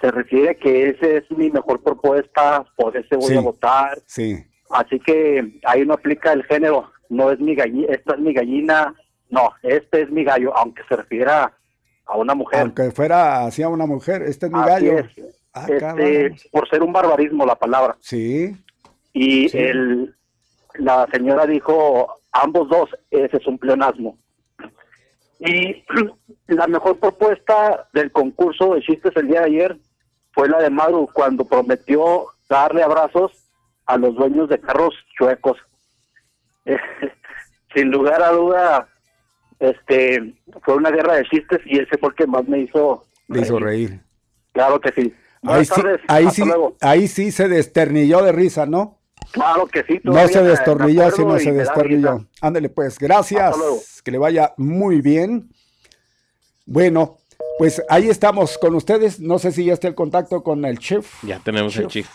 se 0.00 0.10
refiere 0.10 0.56
que 0.56 0.90
ese 0.90 1.18
es 1.18 1.30
mi 1.30 1.48
mejor 1.48 1.80
propuesta, 1.80 2.66
por 2.76 2.96
ese 2.96 3.14
voy 3.14 3.36
a 3.36 3.40
votar. 3.40 4.02
Sí. 4.06 4.44
Así 4.70 4.98
que 4.98 5.60
ahí 5.64 5.86
no 5.86 5.94
aplica 5.94 6.32
el 6.32 6.42
género, 6.42 6.90
no 7.08 7.30
es 7.30 7.38
mi 7.38 7.54
gallina, 7.54 7.94
esta 7.94 8.14
es 8.14 8.20
mi 8.20 8.34
gallina, 8.34 8.92
no, 9.30 9.52
este 9.62 10.02
es 10.02 10.10
mi 10.10 10.24
gallo, 10.24 10.54
aunque 10.56 10.82
se 10.88 10.96
refiera 10.96 11.56
a 12.04 12.16
una 12.16 12.34
mujer. 12.34 12.62
Aunque 12.62 12.90
fuera 12.90 13.46
hacia 13.46 13.68
una 13.68 13.86
mujer, 13.86 14.22
este 14.22 14.46
es 14.46 14.52
mi 14.52 14.58
gallo. 14.58 14.96
Ah, 15.54 15.66
este, 15.68 16.34
por 16.50 16.68
ser 16.68 16.82
un 16.82 16.92
barbarismo 16.92 17.46
la 17.46 17.54
palabra. 17.54 17.96
Sí. 18.00 18.56
Y 19.12 19.56
El, 19.56 20.14
la 20.74 21.06
señora 21.12 21.46
dijo, 21.46 22.18
ambos 22.32 22.68
dos, 22.68 22.90
ese 23.10 23.36
es 23.36 23.46
un 23.46 23.58
pleonasmo. 23.58 24.18
Y 25.38 25.84
la 26.48 26.66
mejor 26.66 26.98
propuesta 26.98 27.88
del 27.92 28.10
concurso 28.10 28.74
de 28.74 28.82
chistes 28.82 29.12
el 29.16 29.28
día 29.28 29.40
de 29.40 29.46
ayer 29.46 29.76
fue 30.32 30.48
la 30.48 30.60
de 30.60 30.70
Maru 30.70 31.08
cuando 31.12 31.44
prometió 31.44 32.26
darle 32.48 32.82
abrazos 32.82 33.48
a 33.86 33.96
los 33.96 34.16
dueños 34.16 34.48
de 34.48 34.58
carros 34.60 34.94
chuecos. 35.16 35.56
Sin 37.74 37.90
lugar 37.90 38.22
a 38.22 38.30
duda, 38.30 38.88
este 39.60 40.34
fue 40.62 40.74
una 40.74 40.90
guerra 40.90 41.14
de 41.14 41.24
chistes 41.24 41.60
y 41.64 41.78
ese 41.78 41.96
fue 41.98 42.08
el 42.08 42.14
que 42.16 42.26
más 42.26 42.46
me 42.48 42.60
hizo 42.60 43.04
me 43.28 43.40
hizo 43.40 43.58
reír 43.58 44.00
Claro 44.52 44.80
que 44.80 44.92
sí. 44.92 45.14
Ahí 45.46 45.64
sí, 45.64 45.72
ahí, 46.08 46.30
sí 46.30 46.42
ahí 46.80 47.08
sí 47.08 47.30
se 47.32 47.48
desternilló 47.48 48.22
de 48.22 48.32
risa, 48.32 48.66
¿no? 48.66 48.98
Claro 49.32 49.66
que 49.66 49.82
sí. 49.82 50.00
No 50.04 50.28
se 50.28 50.42
destornilló, 50.42 51.10
sino 51.10 51.38
se 51.38 51.52
desternilló. 51.52 52.26
Ándale 52.40 52.68
pues, 52.68 52.98
gracias. 52.98 53.56
Que 54.04 54.10
le 54.10 54.18
vaya 54.18 54.54
muy 54.56 55.00
bien. 55.00 55.50
Bueno, 56.66 57.18
pues 57.58 57.82
ahí 57.88 58.08
estamos 58.08 58.58
con 58.58 58.74
ustedes. 58.74 59.20
No 59.20 59.38
sé 59.38 59.52
si 59.52 59.64
ya 59.64 59.72
está 59.72 59.88
el 59.88 59.94
contacto 59.94 60.42
con 60.42 60.64
el 60.64 60.78
chef. 60.78 61.24
Ya 61.24 61.40
tenemos 61.40 61.76
el 61.76 61.88
chef. 61.88 62.08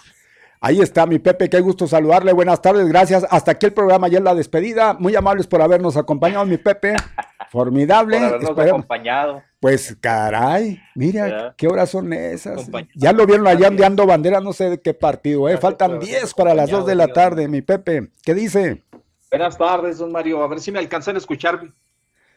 Ahí 0.62 0.82
está 0.82 1.06
mi 1.06 1.20
Pepe, 1.20 1.50
qué 1.50 1.62
gusto 1.62 1.88
saludarle. 1.88 2.34
Buenas 2.34 2.62
tardes, 2.62 2.86
gracias. 2.90 3.26
Hasta 3.30 3.52
aquí 3.52 3.68
el 3.68 3.74
programa, 3.74 4.10
ya 4.10 4.18
en 4.18 4.26
la 4.26 4.36
despedida. 4.36 4.94
Muy 4.94 5.16
amables 5.16 5.48
por 5.48 5.62
habernos 5.62 5.96
acompañado, 5.96 6.46
mi 6.46 6.58
Pepe. 6.58 6.96
Formidable. 7.50 8.18
Por 8.18 8.28
habernos 8.28 8.60
acompañado. 8.60 9.44
Pues 9.62 9.96
caray, 10.02 10.82
mira, 10.96 11.54
¿qué 11.58 11.68
horas 11.68 11.90
son 11.90 12.12
esas? 12.12 12.70
Ya 12.96 13.14
lo 13.14 13.26
vieron 13.26 13.48
allá 13.48 13.70
ondeando 13.70 14.06
bandera, 14.06 14.42
no 14.42 14.54
sé 14.54 14.70
de 14.70 14.82
qué 14.82 14.94
partido, 14.94 15.50
¿eh? 15.50 15.58
Faltan 15.58 16.00
10 16.00 16.34
para 16.34 16.54
las 16.54 16.70
2 16.70 16.86
de 16.86 16.96
la 16.96 17.08
tarde, 17.08 17.48
mi 17.48 17.62
Pepe. 17.62 18.12
¿Qué 18.24 18.34
dice? 18.34 18.84
Buenas 19.30 19.58
tardes, 19.58 19.98
don 19.98 20.12
Mario. 20.12 20.44
A 20.44 20.48
ver 20.48 20.60
si 20.60 20.72
me 20.72 20.80
alcanzan 20.80 21.16
a 21.16 21.20
escuchar 21.20 21.62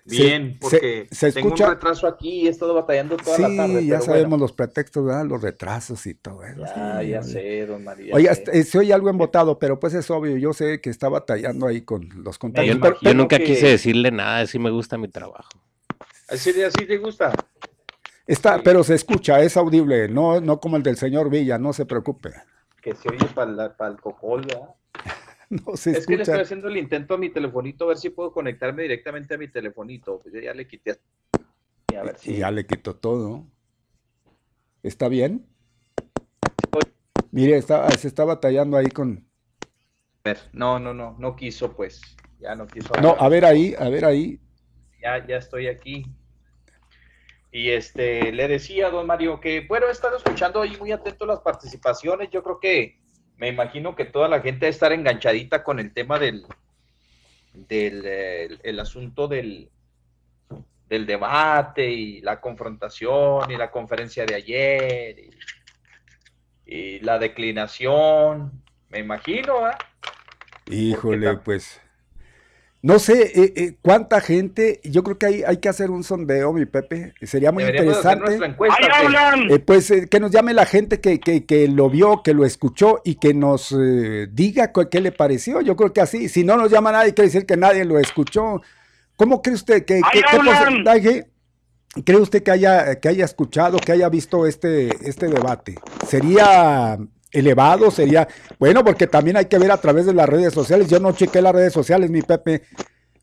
Bien, 0.05 0.59
porque 0.61 1.07
se, 1.13 1.31
tengo 1.31 1.51
un 1.51 1.57
retraso 1.57 2.09
aquí 2.09 2.41
y 2.41 2.47
he 2.49 2.51
estado 2.51 2.75
batallando 2.75 3.17
toda 3.17 3.39
la 3.39 3.57
tarde. 3.57 3.81
Sí, 3.81 3.87
ya 3.87 4.01
sabemos 4.01 4.41
los 4.41 4.53
pretextos, 4.53 5.05
¿verdad? 5.05 5.25
los 5.27 5.41
retrasos 5.41 6.05
y 6.07 6.15
todo 6.15 6.43
eso. 6.43 6.65
Ya, 6.65 7.03
ya 7.03 7.23
sé, 7.23 7.67
don 7.67 7.85
María. 7.85 8.13
Oiga, 8.15 8.33
eh, 8.33 8.65
se 8.65 8.79
oye 8.79 8.93
algo 8.93 9.11
embotado, 9.11 9.61
pero 9.61 9.79
pues 9.79 9.95
es 9.95 10.11
obvio, 10.11 10.37
yo 10.37 10.53
sé 10.53 10.81
que 10.81 10.91
está 10.91 11.09
batallando 11.09 11.69
ahí 11.69 11.83
con 11.83 12.09
los 12.25 12.37
contactos. 12.39 12.99
Yo, 13.01 13.15
nunca 13.15 13.39
quise 13.39 13.69
decirle 13.69 14.11
nada, 14.11 14.41
así 14.41 14.59
me 14.59 14.71
gusta 14.71 14.99
mi 14.99 15.07
trabajo. 15.07 15.51
¿Así, 16.29 16.51
así 16.63 16.85
te 16.85 16.99
gusta? 16.99 17.33
Está, 18.27 18.61
pero 18.63 18.83
se 18.83 18.95
escucha, 18.95 19.41
es 19.41 19.57
audible, 19.57 20.09
no, 20.09 20.41
no 20.41 20.59
como 20.59 20.77
el 20.77 20.83
del 20.83 20.97
señor 20.97 21.31
Villa, 21.31 21.59
no 21.59 21.73
se 21.73 21.87
preocupe. 21.87 22.33
Que 22.81 22.95
se 22.97 23.09
oye 23.09 23.27
para 23.35 23.91
el 23.91 24.01
cocol, 24.01 24.43
¿verdad? 24.43 24.71
no 25.67 25.77
se 25.77 25.91
es 25.91 26.07
que 26.07 26.17
le 26.17 26.23
estoy 26.23 26.41
haciendo 26.41 26.69
el 26.69 26.79
intento 26.79 27.15
a 27.15 27.19
mi 27.19 27.29
telefonito 27.29 27.85
a 27.85 27.89
ver 27.89 27.99
si 27.99 28.09
puedo 28.09 28.33
conectarme 28.33 28.83
directamente 28.83 29.35
a 29.35 29.39
mi 29.39 29.49
telefonito. 29.49 30.21
Pues 30.21 30.43
ya 30.43 30.55
le 30.55 30.67
quité. 30.67 30.99
A 31.97 32.03
ver 32.03 32.19
si... 32.19 32.37
Ya 32.39 32.51
le 32.51 32.67
quito 32.67 32.97
todo. 32.97 33.47
¿Está 34.83 35.09
bien? 35.09 35.47
Mire, 37.31 37.57
está, 37.57 37.91
se 37.91 38.09
está 38.09 38.25
batallando 38.25 38.77
ahí 38.77 38.89
con. 38.89 39.27
A 40.25 40.31
ver, 40.31 40.39
no, 40.53 40.79
no, 40.79 40.95
no, 40.95 41.17
no 41.19 41.37
quiso, 41.37 41.75
pues. 41.75 42.01
Ya 42.41 42.55
no 42.55 42.67
quiso. 42.67 42.93
No, 43.01 43.17
a 43.19 43.29
ver 43.29 43.45
ahí, 43.45 43.75
a 43.79 43.89
ver 43.89 44.05
ahí. 44.05 44.41
Ya, 45.03 45.27
ya 45.27 45.37
estoy 45.37 45.67
aquí. 45.67 46.05
Y 47.51 47.71
este, 47.71 48.33
le 48.33 48.49
decía, 48.49 48.89
don 48.89 49.07
Mario, 49.07 49.41
que 49.41 49.67
bueno, 49.69 49.87
he 49.89 49.93
estado 49.93 50.17
escuchando 50.17 50.63
ahí 50.63 50.77
muy 50.79 50.93
atento 50.93 51.27
las 51.27 51.41
participaciones. 51.41 52.31
Yo 52.31 52.43
creo 52.43 52.59
que 52.59 53.02
me 53.37 53.49
imagino 53.49 53.97
que 53.97 54.05
toda 54.05 54.29
la 54.29 54.41
gente 54.41 54.67
a 54.67 54.69
estar 54.69 54.93
enganchadita 54.93 55.65
con 55.65 55.79
el 55.81 55.93
tema 55.93 56.19
del, 56.19 56.45
del 57.55 58.59
el, 58.63 58.81
asunto 58.81 59.29
del, 59.29 59.69
del 60.89 61.07
debate 61.07 61.91
y 61.91 62.21
la 62.21 62.41
confrontación 62.41 63.51
y 63.51 63.57
la 63.57 63.71
conferencia 63.71 64.25
de 64.25 64.35
ayer 64.35 65.17
y, 66.67 67.01
la 67.01 67.19
declinación, 67.19 68.63
me 68.89 69.01
imagino, 69.01 69.69
¿eh? 69.69 69.75
Híjole, 70.71 71.37
pues 71.37 71.82
no 72.83 72.99
sé 72.99 73.31
eh, 73.41 73.53
eh, 73.55 73.77
cuánta 73.81 74.21
gente, 74.21 74.81
yo 74.83 75.05
creo 75.05 75.17
que 75.17 75.27
hay, 75.27 75.43
hay 75.45 75.59
que 75.59 75.69
hacer 75.69 75.93
un 75.93 76.03
sondeo, 76.03 76.53
mi 76.53 76.67
Pepe, 76.67 77.15
sería 77.23 77.53
muy 77.53 77.63
interesante. 77.63 78.41
Eh, 79.51 79.59
pues 79.61 79.93
que 80.11 80.19
nos 80.19 80.33
llame 80.33 80.53
la 80.53 80.67
gente 80.67 81.01
que, 81.01 81.21
que, 81.21 81.47
que, 81.47 81.69
lo 81.69 81.89
vio, 81.89 82.25
que 82.25 82.35
lo 82.35 82.45
escuchó 82.45 83.01
y 83.05 83.15
que 83.15 83.35
nos 83.35 83.73
diga 84.33 84.73
qué 84.91 85.01
le 85.01 85.13
pareció. 85.13 85.61
Yo 85.61 85.77
creo 85.77 85.93
que 85.93 86.01
así, 86.01 86.29
si 86.29 86.43
no 86.43 86.57
nos 86.57 86.73
llama 86.73 86.91
nadie, 86.91 87.15
quiere 87.15 87.29
decir 87.29 87.47
que 87.47 87.57
nadie 87.57 87.85
lo 87.85 88.01
escuchó. 88.01 88.61
¿Cómo 89.15 89.43
cree 89.43 89.55
usted 89.55 89.85
que, 89.85 90.01
qué 90.13 90.23
porcentaje 90.33 91.29
cree 92.05 92.19
usted 92.19 92.43
que 92.43 92.51
haya, 92.51 92.99
que 92.99 93.09
haya 93.09 93.25
escuchado, 93.25 93.79
que 93.79 93.93
haya 93.93 94.09
visto 94.09 94.45
este, 94.45 94.89
este 95.09 95.29
debate? 95.29 95.77
¿Sería 96.09 96.99
elevado 97.33 97.91
sería, 97.91 98.29
bueno, 98.59 98.85
porque 98.85 99.07
también 99.07 99.37
hay 99.37 99.47
que 99.47 99.59
ver 99.59 99.73
a 99.73 99.79
través 99.79 100.07
de 100.07 100.15
las 100.15 100.29
redes 100.29 100.53
sociales. 100.53 100.89
Yo 100.89 101.01
no 101.01 101.13
chequé 101.13 101.43
las 101.43 101.55
redes 101.55 101.73
sociales, 101.73 102.11
mi 102.11 102.23
Pepe, 102.23 102.63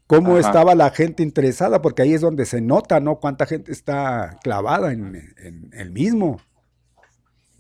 cómo 0.07 0.39
estaba 0.39 0.73
la 0.73 0.89
gente 0.89 1.21
interesada, 1.21 1.81
porque 1.81 2.01
ahí 2.01 2.13
es 2.13 2.21
donde 2.21 2.45
se 2.45 2.61
nota, 2.61 2.99
¿no? 2.99 3.19
Cuánta 3.19 3.45
gente 3.45 3.71
está 3.71 4.39
clavada 4.41 4.91
en, 4.91 5.71
el 5.71 5.91
mismo. 5.91 6.41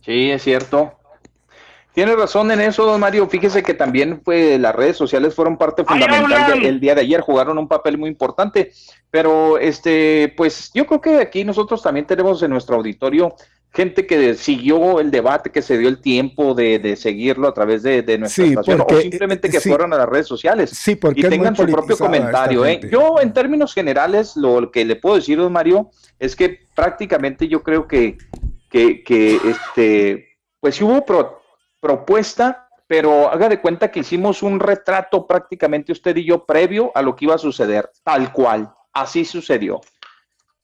Sí, 0.01 0.31
es 0.31 0.41
cierto. 0.43 0.95
Tiene 1.93 2.15
razón 2.15 2.49
en 2.51 2.61
eso, 2.61 2.85
don 2.85 2.99
Mario. 2.99 3.27
Fíjese 3.27 3.61
que 3.61 3.73
también 3.73 4.21
fue, 4.23 4.57
las 4.57 4.73
redes 4.73 4.97
sociales 4.97 5.35
fueron 5.35 5.57
parte 5.57 5.83
fundamental 5.83 6.59
del 6.61 6.79
día 6.79 6.95
de 6.95 7.01
ayer, 7.01 7.21
jugaron 7.21 7.57
un 7.57 7.67
papel 7.67 7.97
muy 7.97 8.09
importante. 8.09 8.71
Pero, 9.11 9.57
este, 9.57 10.33
pues 10.37 10.71
yo 10.73 10.85
creo 10.87 11.01
que 11.01 11.17
aquí 11.17 11.43
nosotros 11.43 11.81
también 11.81 12.07
tenemos 12.07 12.41
en 12.41 12.51
nuestro 12.51 12.77
auditorio 12.77 13.35
gente 13.71 14.07
que 14.07 14.33
siguió 14.33 14.99
el 14.99 15.11
debate, 15.11 15.51
que 15.51 15.61
se 15.61 15.77
dio 15.77 15.89
el 15.89 16.01
tiempo 16.01 16.53
de, 16.53 16.95
seguirlo 16.95 17.47
a 17.47 17.53
través 17.53 17.83
de, 17.83 18.17
nuestra 18.17 18.45
estación, 18.45 18.81
o 18.81 18.99
simplemente 18.99 19.49
que 19.49 19.61
fueron 19.61 19.93
a 19.93 19.97
las 19.97 20.09
redes 20.09 20.27
sociales 20.27 20.71
sí, 20.71 20.95
porque 20.95 21.21
y 21.21 21.23
tengan 21.23 21.55
su 21.55 21.65
propio 21.65 21.97
comentario. 21.97 22.65
¿eh? 22.65 22.79
Yo, 22.91 23.19
en 23.21 23.33
términos 23.33 23.73
generales, 23.73 24.35
lo 24.35 24.71
que 24.71 24.85
le 24.85 24.95
puedo 24.95 25.15
decir, 25.15 25.37
don 25.37 25.53
Mario, 25.53 25.91
es 26.17 26.35
que 26.35 26.61
prácticamente 26.75 27.47
yo 27.47 27.61
creo 27.61 27.87
que, 27.87 28.17
que, 28.69 29.39
este, 29.45 30.37
pues 30.59 30.81
hubo 30.81 31.05
propuesta, 31.79 32.67
pero 32.87 33.29
haga 33.29 33.49
de 33.49 33.61
cuenta 33.61 33.91
que 33.91 33.99
hicimos 33.99 34.41
un 34.41 34.59
retrato 34.59 35.27
prácticamente 35.27 35.91
usted 35.91 36.17
y 36.17 36.25
yo 36.25 36.43
previo 36.45 36.91
a 36.95 37.03
lo 37.03 37.15
que 37.15 37.25
iba 37.25 37.35
a 37.35 37.39
suceder, 37.39 37.91
tal 38.03 38.33
cual, 38.33 38.73
así 38.93 39.25
sucedió. 39.25 39.79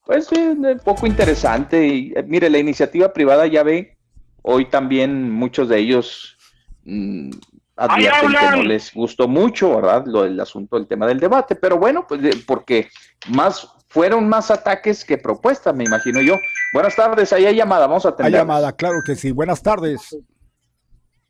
Pues 0.06 0.28
sí, 0.28 0.56
poco 0.84 1.06
interesante. 1.06 1.84
Y 1.84 2.12
eh, 2.16 2.22
mire, 2.22 2.48
la 2.48 2.58
iniciativa 2.58 3.12
privada 3.12 3.46
ya 3.46 3.64
ve, 3.64 3.98
hoy 4.42 4.66
también 4.66 5.30
muchos 5.30 5.68
de 5.68 5.78
ellos 5.78 6.38
mm, 6.84 7.30
advierten 7.74 8.30
que 8.30 8.50
no 8.56 8.62
les 8.62 8.94
gustó 8.94 9.26
mucho, 9.26 9.74
¿verdad? 9.74 10.04
Lo 10.06 10.22
del 10.22 10.38
asunto 10.38 10.76
del 10.76 10.86
tema 10.86 11.08
del 11.08 11.18
debate, 11.18 11.56
pero 11.56 11.76
bueno, 11.76 12.06
pues 12.06 12.20
porque 12.46 12.88
más 13.28 13.68
fueron 13.88 14.28
más 14.28 14.50
ataques 14.52 15.04
que 15.04 15.18
propuestas, 15.18 15.74
me 15.74 15.84
imagino 15.84 16.20
yo. 16.22 16.36
Buenas 16.72 16.94
tardes, 16.94 17.32
ahí 17.32 17.44
hay 17.44 17.56
llamada, 17.56 17.88
vamos 17.88 18.06
a 18.06 18.10
atender. 18.10 18.34
Hay 18.34 18.40
llamada, 18.40 18.72
claro 18.72 19.00
que 19.04 19.16
sí. 19.16 19.32
Buenas 19.32 19.60
tardes. 19.60 20.16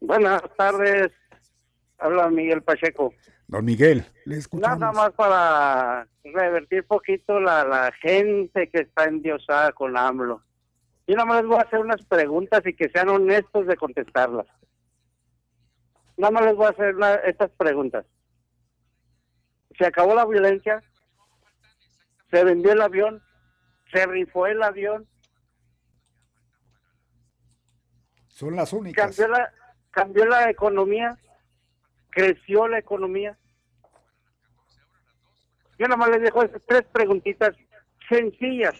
Buenas 0.00 0.42
tardes. 0.58 1.12
Habla 1.98 2.28
Miguel 2.28 2.62
Pacheco. 2.62 3.14
Don 3.48 3.64
Miguel, 3.64 4.04
le 4.24 4.36
escuchamos. 4.36 4.78
Nada 4.78 4.92
más 4.92 5.12
para 5.12 6.08
revertir 6.24 6.84
poquito 6.84 7.38
la, 7.38 7.64
la 7.64 7.92
gente 7.92 8.68
que 8.68 8.80
está 8.80 9.04
endiosada 9.04 9.72
con 9.72 9.96
AMLO. 9.96 10.42
Yo 11.06 11.14
nada 11.14 11.26
más 11.26 11.42
les 11.42 11.46
voy 11.46 11.58
a 11.58 11.62
hacer 11.62 11.78
unas 11.78 12.04
preguntas 12.06 12.66
y 12.66 12.74
que 12.74 12.88
sean 12.88 13.08
honestos 13.08 13.66
de 13.66 13.76
contestarlas. 13.76 14.46
Nada 16.16 16.32
más 16.32 16.44
les 16.46 16.56
voy 16.56 16.66
a 16.66 16.70
hacer 16.70 16.94
estas 17.24 17.50
preguntas. 17.52 18.04
¿Se 19.78 19.86
acabó 19.86 20.14
la 20.14 20.26
violencia? 20.26 20.82
¿Se 22.30 22.42
vendió 22.42 22.72
el 22.72 22.80
avión? 22.80 23.22
¿Se 23.92 24.04
rifó 24.06 24.46
el 24.46 24.62
avión? 24.62 25.06
Son 28.28 28.56
las 28.56 28.72
únicas. 28.72 29.16
¿Cambió 29.16 29.28
la, 29.28 29.52
cambió 29.90 30.26
la 30.26 30.50
economía? 30.50 31.16
Creció 32.16 32.66
la 32.66 32.78
economía. 32.78 33.36
Yo 35.78 35.86
nada 35.86 35.98
más 35.98 36.08
les 36.08 36.22
dejo 36.22 36.48
tres 36.66 36.84
preguntitas 36.90 37.54
sencillas, 38.08 38.74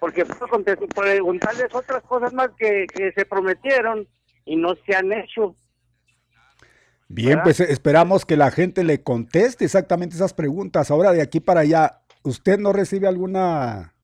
porque 0.00 0.24
puedo 0.24 0.48
preguntarles 0.88 1.72
otras 1.72 2.02
cosas 2.02 2.32
más 2.32 2.50
que, 2.58 2.86
se 3.14 3.24
prometieron 3.26 4.08
y 4.44 4.56
no 4.56 4.74
se 4.84 4.96
han 4.96 5.12
hecho. 5.12 5.54
Bien, 7.06 7.40
pues 7.44 7.60
esperamos 7.60 8.26
que 8.26 8.36
la 8.36 8.50
gente 8.50 8.82
le 8.82 9.04
conteste 9.04 9.64
exactamente 9.64 10.16
esas 10.16 10.34
preguntas. 10.34 10.90
Ahora 10.90 11.12
de 11.12 11.22
aquí 11.22 11.38
para 11.38 11.60
allá, 11.60 12.00
¿usted 12.24 12.58
no 12.58 12.72
recibe 12.72 13.06
alguna 13.06 13.94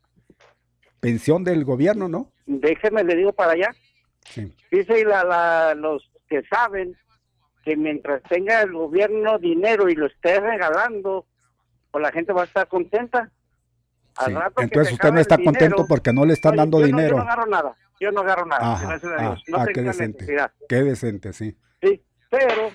pensión 1.00 1.42
del 1.42 1.64
gobierno, 1.64 2.06
no? 2.06 2.30
Déjeme, 2.46 3.02
le 3.02 3.16
digo 3.16 3.32
para 3.32 3.52
allá. 3.52 3.70
Sí. 4.24 4.54
Dice 4.70 5.04
la, 5.04 5.24
la, 5.24 5.74
los 5.74 6.08
que 6.28 6.42
saben 6.44 6.96
que 7.64 7.76
mientras 7.76 8.22
tenga 8.24 8.62
el 8.62 8.72
gobierno 8.72 9.38
dinero 9.38 9.88
y 9.88 9.94
lo 9.94 10.06
esté 10.06 10.40
regalando, 10.40 11.26
pues 11.90 12.02
la 12.02 12.12
gente 12.12 12.32
va 12.32 12.42
a 12.42 12.46
estar 12.46 12.68
contenta. 12.68 13.30
Entonces 14.58 14.94
usted 14.94 15.12
no 15.12 15.20
está 15.20 15.38
contento 15.38 15.86
porque 15.86 16.12
no 16.12 16.24
le 16.24 16.32
están 16.32 16.56
dando 16.56 16.80
dinero. 16.80 17.16
yo 17.16 17.16
no 17.16 17.22
agarro 17.22 17.46
nada, 17.46 17.76
yo 18.00 18.12
no 18.12 18.20
agarro 18.20 18.46
nada, 18.46 18.80
gracias 18.80 19.12
a 19.12 19.22
Dios. 19.22 19.44
No 19.48 19.58
ah, 19.58 19.66
qué 19.72 19.82
decente, 19.82 20.26
qué 20.68 20.82
decente, 20.82 21.32
sí. 21.32 21.56
Sí, 21.80 22.02
pero 22.30 22.70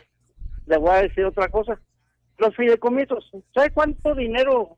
le 0.65 0.77
voy 0.77 0.91
a 0.91 1.01
decir 1.03 1.25
otra 1.25 1.49
cosa. 1.49 1.79
Los 2.37 2.55
fideicomisos, 2.55 3.29
¿sabe 3.53 3.71
cuánto 3.71 4.15
dinero 4.15 4.77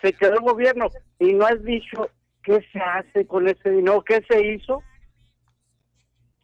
se 0.00 0.12
quedó 0.12 0.34
el 0.34 0.40
gobierno? 0.40 0.88
Y 1.18 1.34
no 1.34 1.46
has 1.46 1.62
dicho 1.62 2.08
qué 2.42 2.64
se 2.72 2.80
hace 2.80 3.26
con 3.26 3.48
ese 3.48 3.70
dinero, 3.70 4.02
qué 4.02 4.24
se 4.28 4.40
hizo. 4.54 4.82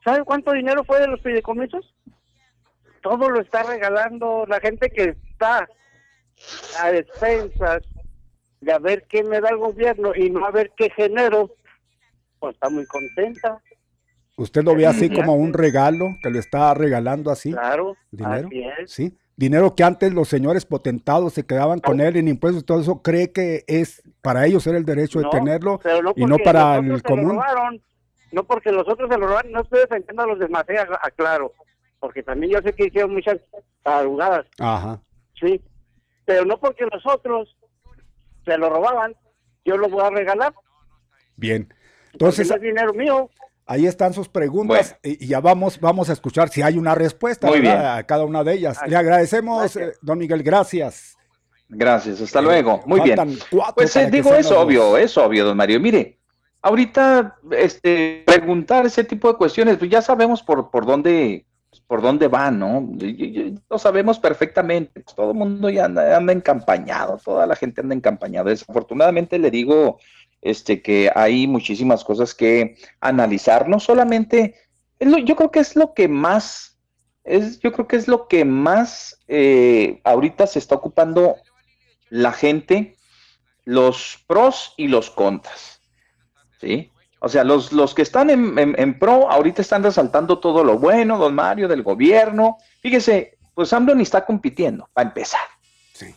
¿Sabe 0.04 0.22
cuánto 0.24 0.52
dinero 0.52 0.84
fue 0.84 1.00
de 1.00 1.08
los 1.08 1.22
fideicomisos? 1.22 1.94
Todo 3.05 3.28
lo 3.28 3.43
está 3.43 3.62
regalando 3.62 4.47
la 4.48 4.59
gente 4.60 4.89
que 4.89 5.14
está 5.31 5.68
a 6.81 6.90
despensas 6.90 7.82
de 8.62 8.72
a 8.72 8.78
ver 8.78 9.05
qué 9.10 9.22
me 9.22 9.43
da 9.43 9.51
el 9.51 9.59
gobierno 9.59 10.12
y 10.16 10.31
no 10.31 10.47
a 10.47 10.51
ver 10.51 10.72
qué 10.74 10.89
genero, 10.89 11.55
pues 12.39 12.55
está 12.55 12.70
muy 12.70 12.86
contenta. 12.86 13.60
¿Usted 14.39 14.64
lo 14.64 14.74
ve 14.74 14.86
así 14.86 15.10
como 15.10 15.35
un 15.35 15.52
regalo, 15.52 16.16
que 16.22 16.31
lo 16.31 16.39
está 16.39 16.72
regalando 16.72 17.31
así? 17.31 17.52
Claro, 17.52 17.94
dinero. 18.10 18.48
Sí, 18.86 19.14
dinero 19.36 19.74
que 19.74 19.85
antes 19.85 20.10
los 20.14 20.28
señores 20.28 20.64
potentados 20.64 21.35
se 21.35 21.44
quedaban 21.44 21.81
con 21.81 22.01
él 22.01 22.16
en 22.16 22.26
impuestos 22.26 22.62
y 22.62 22.66
todo 22.66 22.81
eso, 22.81 23.02
cree 23.02 23.32
que 23.32 23.64
es 23.66 24.02
para 24.22 24.47
ellos 24.47 24.66
era 24.66 24.78
el 24.78 24.86
derecho 24.86 25.20
de 25.20 25.28
tenerlo 25.28 25.78
y 26.16 26.24
no 26.24 26.39
para 26.39 26.76
el 26.76 27.02
común. 27.02 27.39
no 28.32 28.44
porque 28.44 28.72
los 28.72 28.89
otros 28.89 29.10
se 29.10 29.18
lo 29.18 29.26
robaron, 29.26 29.52
no 29.52 29.60
estoy 29.60 29.81
defendiendo 29.81 30.22
a 30.22 30.26
los 30.26 30.39
demás, 30.39 30.64
eh, 30.70 30.78
aclaro, 31.02 31.52
porque 32.05 32.22
también 32.22 32.52
yo 32.52 32.59
sé 32.60 32.74
que 32.74 32.89
hicieron 32.89 33.14
muchas 33.14 33.39
arrugadas. 33.82 34.44
Ajá. 34.59 35.01
Sí, 35.40 35.59
pero 36.26 36.44
no 36.44 36.60
porque 36.60 36.85
los 36.85 37.02
otros 37.06 37.56
se 38.44 38.59
lo 38.59 38.68
robaban, 38.68 39.14
yo 39.64 39.78
lo 39.78 39.89
voy 39.89 40.02
a 40.02 40.10
regalar. 40.10 40.52
Bien. 41.35 41.72
Entonces, 42.12 42.51
es 42.51 42.60
dinero 42.60 42.93
mío. 42.93 43.31
Ahí 43.64 43.86
están 43.86 44.12
sus 44.12 44.28
preguntas 44.28 44.98
y 45.02 45.26
ya 45.26 45.40
vamos, 45.40 45.81
vamos 45.81 46.10
a 46.10 46.12
escuchar 46.12 46.51
si 46.51 46.60
hay 46.60 46.76
una 46.76 46.94
respuesta 46.94 47.48
a 47.97 48.02
cada 48.02 48.26
una 48.26 48.44
de 48.44 48.52
ellas. 48.52 48.78
Le 48.86 48.97
agradecemos, 48.97 49.74
eh, 49.76 49.94
don 50.02 50.18
Miguel, 50.18 50.43
gracias. 50.43 51.16
Gracias, 51.70 52.20
hasta 52.20 52.43
luego. 52.43 52.82
Muy 52.85 53.01
bien. 53.01 53.18
Pues 53.74 53.97
eh, 53.97 54.10
digo, 54.10 54.35
es 54.35 54.51
obvio, 54.51 54.98
es 54.98 55.16
obvio, 55.16 55.47
don 55.47 55.56
Mario. 55.56 55.81
Mire, 55.81 56.18
ahorita 56.60 57.39
este, 57.52 58.24
preguntar 58.26 58.85
ese 58.85 59.05
tipo 59.05 59.32
de 59.32 59.39
cuestiones, 59.39 59.78
pues 59.78 59.90
ya 59.90 60.02
sabemos 60.02 60.43
por, 60.43 60.70
por 60.70 60.85
dónde 60.85 61.47
por 61.86 62.02
dónde 62.02 62.28
va, 62.28 62.51
¿no? 62.51 62.90
Lo 63.69 63.78
sabemos 63.78 64.19
perfectamente, 64.19 65.01
pues, 65.01 65.15
todo 65.15 65.32
el 65.32 65.36
mundo 65.36 65.69
ya 65.69 65.85
anda, 65.85 66.16
anda 66.16 66.32
encampañado, 66.32 67.19
toda 67.23 67.47
la 67.47 67.56
gente 67.56 67.81
anda 67.81 67.94
encampañada. 67.94 68.51
Desafortunadamente 68.51 69.39
le 69.39 69.51
digo 69.51 69.98
este, 70.40 70.82
que 70.82 71.11
hay 71.15 71.47
muchísimas 71.47 72.05
cosas 72.05 72.35
que 72.35 72.77
analizar, 73.01 73.69
no 73.69 73.81
solamente, 73.81 74.55
yo 75.01 75.36
creo 75.36 75.51
que 75.51 75.61
es 75.61 75.77
lo 75.77 75.94
que 75.94 76.09
más, 76.09 76.78
es, 77.24 77.59
yo 77.61 77.73
creo 77.73 77.86
que 77.86 77.97
es 77.97 78.09
lo 78.09 78.28
que 78.28 78.44
más 78.44 79.19
eh, 79.27 80.01
ahorita 80.05 80.47
se 80.47 80.59
está 80.59 80.74
ocupando 80.74 81.36
la 82.11 82.32
gente, 82.32 82.97
los 83.65 84.23
pros 84.27 84.74
y 84.77 84.89
los 84.89 85.11
contras, 85.11 85.81
¿sí? 86.61 86.90
O 87.24 87.28
sea, 87.30 87.42
los, 87.42 87.72
los 87.72 87.94
que 87.94 88.02
están 88.02 88.28
en, 88.28 88.98
pro 88.98 89.30
ahorita 89.30 89.62
están 89.62 89.82
resaltando 89.82 90.40
todo 90.40 90.62
lo 90.62 90.78
bueno, 90.78 91.16
don 91.16 91.34
Mario, 91.34 91.68
del 91.68 91.82
gobierno. 91.82 92.59
Fíjese, 92.82 93.38
pues 93.55 93.72
AMLO 93.72 93.94
ni 93.94 94.02
está 94.02 94.26
compitiendo, 94.26 94.90
para 94.92 95.09
empezar. 95.09 95.40
Sí. 95.94 96.14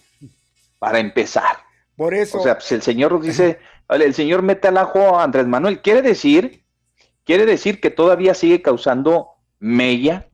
Para 0.77 0.99
empezar. 0.99 1.59
Por 1.95 2.13
eso. 2.13 2.39
O 2.39 2.43
sea, 2.43 2.55
pues 2.55 2.69
el 2.73 2.81
señor 2.81 3.21
dice, 3.21 3.57
el 3.87 4.13
señor 4.13 4.41
mete 4.41 4.67
al 4.67 4.77
ajo 4.77 5.17
a 5.17 5.23
Andrés 5.23 5.47
Manuel. 5.47 5.81
Quiere 5.81 6.01
decir, 6.01 6.65
quiere 7.23 7.45
decir 7.45 7.79
que 7.79 7.89
todavía 7.89 8.33
sigue 8.33 8.61
causando 8.61 9.29
mella. 9.59 10.27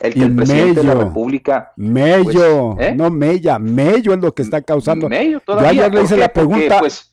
El 0.00 0.14
que 0.14 0.22
el, 0.22 0.34
presidente 0.34 0.80
de 0.80 0.86
la 0.88 0.94
República. 0.94 1.72
Mello, 1.76 2.74
pues, 2.74 2.88
¿eh? 2.88 2.94
no 2.96 3.10
mella, 3.10 3.60
mello 3.60 4.12
es 4.12 4.18
lo 4.18 4.34
que 4.34 4.42
está 4.42 4.60
causando. 4.60 5.08
Mello 5.08 5.38
todavía. 5.38 5.88
le 5.88 6.02
hice 6.02 6.16
la 6.16 6.32
pregunta. 6.32 6.80
pues, 6.80 7.09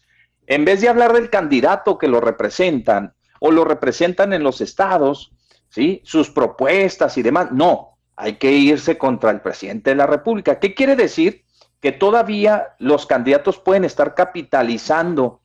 en 0.48 0.66
vez 0.66 0.82
de 0.82 0.90
hablar 0.90 1.14
del 1.14 1.30
candidato 1.30 1.98
que 1.98 2.08
lo 2.08 2.20
representan 2.20 3.14
o 3.40 3.52
lo 3.52 3.66
representan 3.66 4.34
en 4.34 4.44
los 4.44 4.62
estados, 4.62 5.32
¿sí? 5.70 6.02
Sus 6.04 6.32
propuestas 6.32 7.18
y 7.18 7.22
demás, 7.22 7.52
no, 7.52 7.98
hay 8.16 8.34
que 8.38 8.52
irse 8.52 8.98
contra 8.98 9.30
el 9.30 9.42
presidente 9.42 9.92
de 9.92 9.98
la 9.98 10.08
República. 10.08 10.60
¿Qué 10.60 10.74
quiere 10.74 10.96
decir? 10.96 11.44
Que 11.80 11.92
todavía 11.92 12.70
los 12.80 13.06
candidatos 13.06 13.60
pueden 13.60 13.86
estar 13.86 14.16
capitalizando 14.16 15.42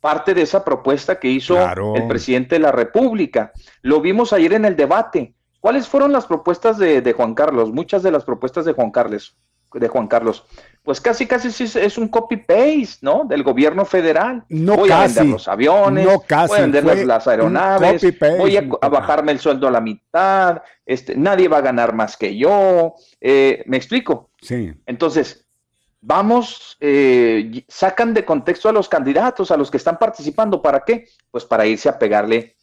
parte 0.00 0.32
de 0.32 0.42
esa 0.42 0.64
propuesta 0.64 1.18
que 1.18 1.28
hizo 1.28 1.58
el 1.94 2.08
presidente 2.08 2.54
de 2.54 2.60
la 2.60 2.72
República. 2.72 3.52
Lo 3.82 4.00
vimos 4.00 4.32
ayer 4.32 4.54
en 4.54 4.64
el 4.64 4.76
debate. 4.76 5.34
¿Cuáles 5.60 5.88
fueron 5.88 6.12
las 6.12 6.24
propuestas 6.24 6.78
de, 6.78 7.12
Juan 7.12 7.34
Carlos? 7.34 7.70
Muchas 7.70 8.02
de 8.02 8.10
las 8.10 8.24
propuestas 8.24 8.64
de 8.64 8.72
Juan 8.72 8.90
Carlos, 8.90 9.36
de 9.72 9.88
Juan 9.88 10.08
Carlos. 10.08 10.44
Pues 10.82 11.00
casi, 11.00 11.26
casi 11.26 11.48
es, 11.62 11.98
un 11.98 12.08
copy-paste, 12.08 12.98
¿no? 13.02 13.24
Del 13.24 13.42
gobierno 13.42 13.84
federal. 13.84 14.44
No 14.48 14.76
voy 14.76 14.90
a 14.90 15.00
vender 15.00 15.26
los 15.26 15.46
aviones, 15.46 16.06
no 16.06 16.20
casi, 16.20 16.48
voy 16.48 16.58
a 16.58 16.62
vender 16.62 17.06
las, 17.06 17.28
aeronaves, 17.28 18.02
voy 18.38 18.56
a, 18.56 18.88
bajarme 18.88 19.32
el 19.32 19.38
sueldo 19.38 19.68
a 19.68 19.70
la 19.70 19.80
mitad, 19.80 20.62
este, 20.86 21.16
nadie 21.16 21.48
va 21.48 21.58
a 21.58 21.62
ganar 21.62 21.94
más 21.94 22.16
que 22.16 22.36
yo. 22.36 22.94
Eh, 23.20 23.62
¿Me 23.66 23.76
explico? 23.76 24.30
Sí. 24.40 24.72
Entonces, 24.86 25.46
vamos, 26.00 26.76
eh, 26.80 27.64
sacan 27.68 28.14
de 28.14 28.24
contexto 28.24 28.68
a 28.68 28.72
los 28.72 28.88
candidatos, 28.88 29.50
a 29.50 29.56
los 29.56 29.70
que 29.70 29.76
están 29.76 29.98
participando. 29.98 30.62
¿Para 30.62 30.80
qué? 30.80 31.06
Pues 31.30 31.44
para 31.44 31.66
irse 31.66 31.88
a 31.88 31.98
pegarle 31.98 32.56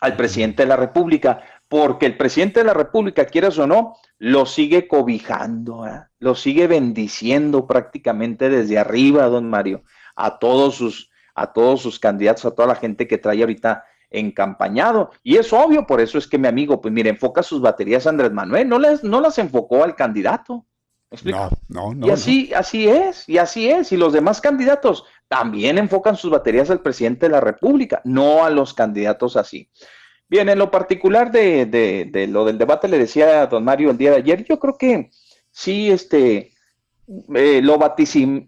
al 0.00 0.16
presidente 0.16 0.62
de 0.62 0.68
la 0.68 0.76
República, 0.76 1.42
porque 1.68 2.06
el 2.06 2.16
presidente 2.16 2.60
de 2.60 2.66
la 2.66 2.74
República, 2.74 3.26
quieras 3.26 3.58
o 3.58 3.66
no, 3.66 3.96
lo 4.18 4.46
sigue 4.46 4.88
cobijando, 4.88 5.86
¿eh? 5.86 6.02
lo 6.18 6.34
sigue 6.34 6.66
bendiciendo 6.66 7.66
prácticamente 7.66 8.48
desde 8.48 8.78
arriba, 8.78 9.26
don 9.26 9.48
Mario, 9.48 9.82
a 10.16 10.38
todos 10.38 10.76
sus, 10.76 11.10
a 11.34 11.52
todos 11.52 11.82
sus 11.82 11.98
candidatos, 11.98 12.44
a 12.46 12.50
toda 12.52 12.68
la 12.68 12.74
gente 12.74 13.06
que 13.06 13.18
trae 13.18 13.40
ahorita 13.40 13.84
encampañado. 14.10 15.10
Y 15.22 15.36
es 15.36 15.52
obvio, 15.52 15.86
por 15.86 16.00
eso 16.00 16.16
es 16.18 16.26
que 16.26 16.38
mi 16.38 16.48
amigo, 16.48 16.80
pues 16.80 16.92
mire, 16.92 17.10
enfoca 17.10 17.42
sus 17.42 17.60
baterías 17.60 18.06
a 18.06 18.10
Andrés 18.10 18.32
Manuel, 18.32 18.68
no, 18.68 18.78
les, 18.78 19.04
no 19.04 19.20
las 19.20 19.38
enfocó 19.38 19.84
al 19.84 19.94
candidato. 19.94 20.64
No, 21.24 21.50
no, 21.68 21.94
no. 21.94 22.06
Y 22.06 22.10
así, 22.10 22.52
así 22.54 22.88
es, 22.88 23.28
y 23.28 23.38
así 23.38 23.70
es. 23.70 23.92
Y 23.92 23.96
los 23.96 24.12
demás 24.12 24.40
candidatos 24.40 25.04
también 25.26 25.78
enfocan 25.78 26.16
sus 26.16 26.30
baterías 26.30 26.70
al 26.70 26.80
presidente 26.80 27.26
de 27.26 27.32
la 27.32 27.40
República, 27.40 28.00
no 28.04 28.44
a 28.44 28.50
los 28.50 28.74
candidatos 28.74 29.36
así. 29.36 29.70
Bien, 30.28 30.48
en 30.48 30.58
lo 30.58 30.70
particular 30.70 31.30
de, 31.30 31.66
de, 31.66 32.26
lo 32.26 32.44
del 32.44 32.58
debate, 32.58 32.88
le 32.88 32.98
decía 32.98 33.42
a 33.42 33.46
don 33.46 33.64
Mario 33.64 33.90
el 33.90 33.98
día 33.98 34.10
de 34.10 34.18
ayer, 34.18 34.44
yo 34.44 34.58
creo 34.58 34.76
que 34.76 35.10
sí, 35.50 35.90
este, 35.90 36.52
eh, 37.34 37.60
lo, 37.62 37.78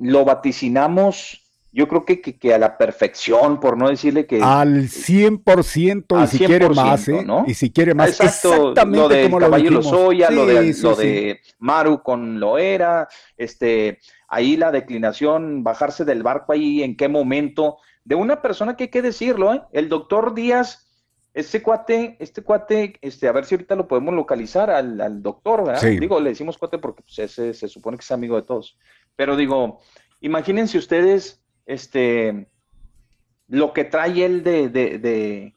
lo 0.01 0.25
vaticinamos 0.25 1.41
yo 1.73 1.87
creo 1.87 2.05
que, 2.05 2.21
que, 2.21 2.55
a 2.55 2.59
la 2.59 2.77
perfección, 2.77 3.61
por 3.61 3.77
no 3.77 3.89
decirle 3.89 4.27
que... 4.27 4.43
Al 4.43 4.89
100% 4.89 6.25
y 6.25 6.27
si 6.27 6.39
quiere 6.45 6.69
más, 6.69 7.07
¿eh? 7.09 7.23
¿no? 7.25 7.45
Y 7.47 7.55
si 7.55 7.71
quiere 7.71 7.95
más. 7.95 8.21
Exactamente 8.21 8.99
lo 8.99 9.09
de 9.09 9.31
Caballo 9.31 9.71
Lozoya, 9.71 10.31
lo, 10.31 10.47
de, 10.47 10.75
lo 10.83 10.97
de 10.97 11.41
Maru 11.61 12.03
con 12.03 12.41
Loera, 12.41 13.09
este, 13.37 13.99
ahí 14.29 14.57
la 14.57 14.73
declinación, 14.73 15.63
bajarse 15.63 16.05
del 16.05 16.25
barco 16.25 16.53
ahí, 16.53 16.83
en 16.83 16.97
qué 16.97 17.09
momento, 17.09 17.79
de 18.05 18.17
una 18.17 18.43
persona 18.43 18.75
que 18.77 18.85
hay 18.85 18.91
que 18.91 19.03
decirlo, 19.03 19.55
¿eh? 19.55 19.63
El 19.73 19.89
doctor 19.89 20.35
Díaz, 20.35 20.90
este 21.33 21.63
cuate, 21.63 22.17
este 22.19 22.43
cuate, 22.43 22.99
este, 23.01 23.29
a 23.29 23.33
ver 23.33 23.45
si 23.45 23.55
ahorita 23.55 23.77
lo 23.77 23.87
podemos 23.87 24.15
localizar 24.15 24.71
al, 24.71 25.23
doctor, 25.23 25.65
¿verdad? 25.65 25.83
Digo, 25.83 26.21
le 26.21 26.31
decimos 26.31 26.59
cuate 26.59 26.79
porque 26.79 27.03
pues, 27.03 27.19
ese, 27.19 27.55
se 27.55 27.69
supone 27.69 27.97
que 27.97 28.03
es 28.03 28.11
amigo 28.11 28.37
de 28.37 28.43
todos. 28.43 28.77
Pero 29.17 29.37
digo, 29.37 29.79
imagínense 30.21 30.79
ustedes 30.79 31.41
este, 31.67 32.49
lo 33.49 33.73
que 33.73 33.85
trae 33.85 34.25
él 34.25 34.43
de, 34.43 34.69
de, 34.69 35.55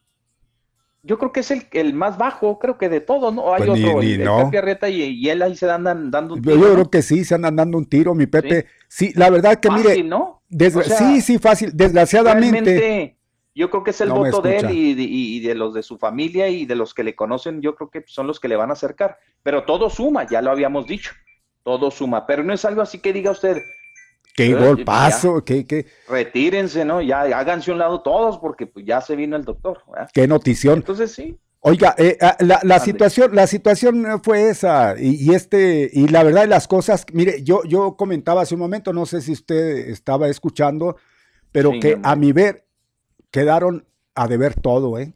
yo 1.02 1.18
creo 1.18 1.32
que 1.32 1.40
es 1.40 1.52
el, 1.52 1.68
el, 1.72 1.94
más 1.94 2.18
bajo, 2.18 2.60
creo 2.60 2.78
que 2.78 2.88
de 2.88 3.02
todos, 3.02 3.34
¿no? 3.34 3.54
Hay 3.54 3.64
pues 3.66 3.84
otro, 3.84 4.02
el, 4.02 4.24
no. 4.24 4.52
y, 4.90 5.30
él 5.30 5.42
ahí 5.42 5.56
se 5.56 5.70
andan 5.70 6.12
dando 6.12 6.36
un 6.36 6.42
tiro. 6.42 6.56
Yo, 6.56 6.74
creo 6.74 6.90
que 6.90 7.02
sí, 7.02 7.26
se 7.26 7.36
andan 7.36 7.56
dando 7.56 7.78
un 7.78 7.86
tiro, 7.86 8.14
mi 8.14 8.28
Pepe. 8.28 8.68
Sí, 8.88 9.12
la 9.16 9.30
verdad 9.30 9.60
que 9.60 9.70
mire, 9.72 10.04
¿no? 10.04 10.44
sí, 10.50 11.22
sí, 11.22 11.40
fácil, 11.40 11.72
desgraciadamente. 11.74 13.13
Yo 13.56 13.70
creo 13.70 13.84
que 13.84 13.92
es 13.92 14.02
el 14.02 14.10
voto 14.10 14.42
de 14.42 14.58
él 14.58 14.72
y 14.72 14.94
de, 14.96 15.04
y 15.04 15.40
de, 15.42 15.56
los 15.56 15.74
de 15.74 15.84
su 15.84 15.98
familia 15.98 16.50
y 16.50 16.66
de 16.66 16.76
los 16.76 16.94
que 16.94 17.04
le 17.04 17.16
conocen, 17.16 17.62
yo 17.62 17.76
creo 17.76 17.90
que 17.90 18.04
son 18.08 18.26
los 18.26 18.40
que 18.40 18.48
le 18.48 18.56
van 18.56 18.72
a 18.72 18.74
acercar. 18.74 19.20
Pero 19.44 19.64
todo 19.64 19.90
suma, 19.90 20.28
ya 20.28 20.42
lo 20.42 20.52
habíamos 20.52 20.88
dicho, 20.88 21.12
todo 21.64 21.92
suma. 21.92 22.26
Pero 22.26 22.44
no 22.44 22.54
es 22.54 22.66
algo 22.66 22.82
así 22.82 23.00
que 23.00 23.14
diga 23.14 23.32
usted, 23.32 23.62
Qué 24.36 24.54
golpazo, 24.56 25.44
qué, 25.44 25.66
qué. 25.66 25.86
Retírense, 26.10 26.86
¿no? 26.86 27.02
Ya 27.02 27.22
háganse 27.22 27.72
un 27.72 27.78
lado 27.78 28.02
todos 28.02 28.40
porque 28.40 28.66
pues, 28.66 28.86
ya 28.86 29.00
se 29.00 29.16
vino 29.16 29.36
el 29.36 29.46
doctor. 29.46 29.82
Qué 30.12 30.28
notición. 30.28 30.80
Entonces 30.80 31.12
sí. 31.12 31.38
Oiga, 31.66 31.96
eh, 31.98 32.18
ah, 32.20 32.36
la, 32.42 32.80
situación, 32.80 33.34
la 33.34 33.48
situación 33.48 34.22
fue 34.22 34.50
esa, 34.50 34.96
y, 35.00 35.34
este, 35.34 35.90
y 35.94 36.10
la 36.10 36.22
verdad 36.24 36.42
de 36.42 36.48
las 36.48 36.68
cosas, 36.68 37.06
mire, 37.14 37.42
yo, 37.42 37.64
yo 37.64 37.96
comentaba 37.96 38.42
hace 38.42 38.56
un 38.56 38.60
momento, 38.60 38.92
no 38.92 39.06
sé 39.06 39.22
si 39.22 39.32
usted 39.32 39.88
estaba 39.88 40.28
escuchando, 40.28 40.98
pero 41.54 41.72
que 41.80 41.98
a 42.04 42.18
mi 42.18 42.34
ver 42.34 42.66
quedaron 43.34 43.88
a 44.14 44.28
deber 44.28 44.54
todo, 44.54 45.00
¿eh? 45.00 45.16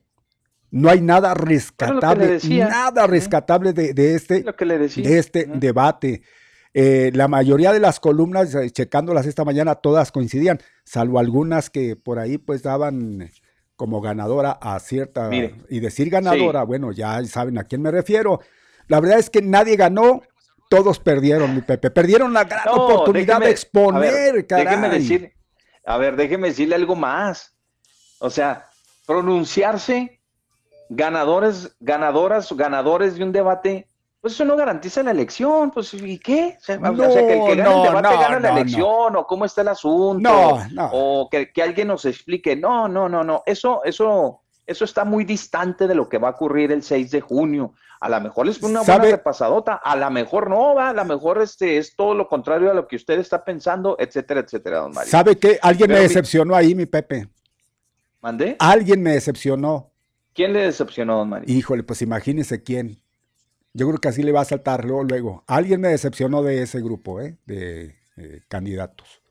No 0.72 0.89
hay 0.89 0.99
nada 0.99 1.35
rescatable, 1.35 2.39
nada 2.49 3.07
rescatable 3.07 3.72
de, 3.72 3.94
de 3.94 4.15
este, 4.15 4.44
de 4.44 5.18
este 5.18 5.45
debate. 5.45 6.23
Eh, 6.73 7.11
la 7.14 7.27
mayoría 7.27 7.72
de 7.72 7.80
las 7.80 7.99
columnas, 7.99 8.53
eh, 8.56 8.69
checándolas 8.72 9.27
esta 9.27 9.45
mañana, 9.45 9.76
todas 9.76 10.11
coincidían, 10.11 10.60
salvo 10.84 11.19
algunas 11.19 11.69
que 11.69 11.95
por 11.95 12.19
ahí 12.19 12.38
pues 12.38 12.64
daban 12.64 13.30
como 13.76 14.02
ganadora 14.02 14.52
a 14.52 14.80
cierta... 14.80 15.30
y 15.69 15.80
decir 15.80 16.10
ganadora, 16.10 16.64
bueno, 16.64 16.91
ya 16.91 17.23
saben 17.26 17.60
a 17.60 17.64
quién 17.64 17.84
me 17.84 17.91
refiero. 17.91 18.41
La 18.88 18.99
verdad 18.99 19.19
es 19.19 19.30
que 19.30 19.44
nadie 19.44 19.76
ganó, 19.76 20.23
todos 20.69 20.99
perdieron, 20.99 21.53
mi 21.53 21.61
Pepe. 21.61 21.91
Perdieron 21.91 22.34
la 22.34 22.45
gran 22.45 22.68
oportunidad 22.69 23.39
de 23.39 23.52
exponer, 23.52 24.45
a 24.52 24.56
Déjeme 24.56 24.89
decir, 24.89 25.34
a 25.85 25.98
ver, 25.98 26.15
déjeme 26.15 26.49
decirle 26.49 26.76
algo 26.76 26.95
más. 26.95 27.56
O 28.19 28.30
sea, 28.30 28.68
pronunciarse 29.06 30.19
ganadores, 30.89 31.76
ganadoras, 31.80 32.52
ganadores 32.53 33.15
de 33.15 33.23
un 33.23 33.31
debate 33.31 33.88
pues 34.27 34.34
eso 34.34 34.45
no 34.45 34.56
garantiza 34.56 35.03
la 35.03 35.11
elección, 35.11 35.72
pues 35.72 35.94
¿y 35.94 36.18
qué? 36.18 36.57
O 36.60 36.64
sea, 36.64 36.80
que 36.80 36.88
el 36.88 37.45
que 37.45 37.56
gana 37.56 37.76
el 37.76 37.84
debate 37.84 38.18
gana 38.18 38.39
la 38.39 38.49
elección, 38.49 39.15
o 39.15 39.27
cómo 39.27 39.45
está 39.45 39.61
el 39.61 39.68
asunto, 39.69 40.60
o 40.91 41.30
que, 41.30 41.49
alguien 41.61 41.88
nos 41.88 42.03
explique. 42.06 42.56
No, 42.56 42.88
no, 42.88 43.07
no, 43.07 43.23
no, 43.23 43.44
eso, 43.45 43.84
eso, 43.84 44.41
eso 44.65 44.85
está 44.85 45.06
muy 45.06 45.23
distante 45.23 45.88
de 45.88 45.95
lo 45.95 46.10
que 46.10 46.18
va 46.18 46.30
a 46.30 46.31
ocurrir 46.31 46.72
el 46.72 46.81
6 46.81 47.11
de 47.11 47.22
junio. 47.22 47.73
A 47.99 48.10
lo 48.10 48.19
mejor 48.19 48.48
es 48.49 48.61
una 48.61 48.81
buena 48.81 49.03
repasadota, 49.03 49.76
a 49.76 49.95
lo 49.95 50.10
mejor 50.11 50.49
no 50.49 50.76
va, 50.76 50.89
a 50.89 50.94
lo 50.94 51.06
mejor 51.06 51.41
este 51.41 51.77
es 51.77 51.95
todo 51.95 52.14
lo 52.14 52.27
contrario 52.27 52.69
a 52.69 52.73
lo 52.73 52.88
que 52.88 52.95
usted 52.95 53.19
está 53.19 53.44
pensando, 53.44 53.95
etcétera, 53.99 54.41
etcétera, 54.41 54.80
don 54.80 54.94
Mario. 54.94 55.10
¿Sabe 55.10 55.38
qué? 55.38 55.57
Alguien 55.61 55.91
me 55.91 55.99
decepcionó 55.99 56.56
ahí, 56.56 56.76
mi 56.76 56.85
Pepe. 56.85 57.27
¿Mandé? 58.27 58.57
Alguien 58.59 59.01
me 59.01 59.11
decepcionó. 59.11 59.93
¿Quién 60.33 60.51
le 60.51 60.59
decepcionó, 60.59 61.15
don 61.15 61.29
Mario? 61.29 61.45
Híjole, 61.47 61.83
pues 61.83 62.01
imagínese 62.01 62.61
quién. 62.61 63.01
Yo 63.71 63.87
creo 63.87 63.99
que 63.99 64.09
así 64.09 64.21
le 64.21 64.33
va 64.33 64.41
a 64.41 64.45
saltar 64.45 64.83
luego. 64.83 65.45
Alguien 65.47 65.79
me 65.79 65.87
decepcionó 65.87 66.43
de 66.43 66.61
ese 66.61 66.81
grupo, 66.81 67.21
¿eh? 67.21 67.37
De 67.45 67.95
eh, 68.17 68.41
candidatos. 68.49 69.21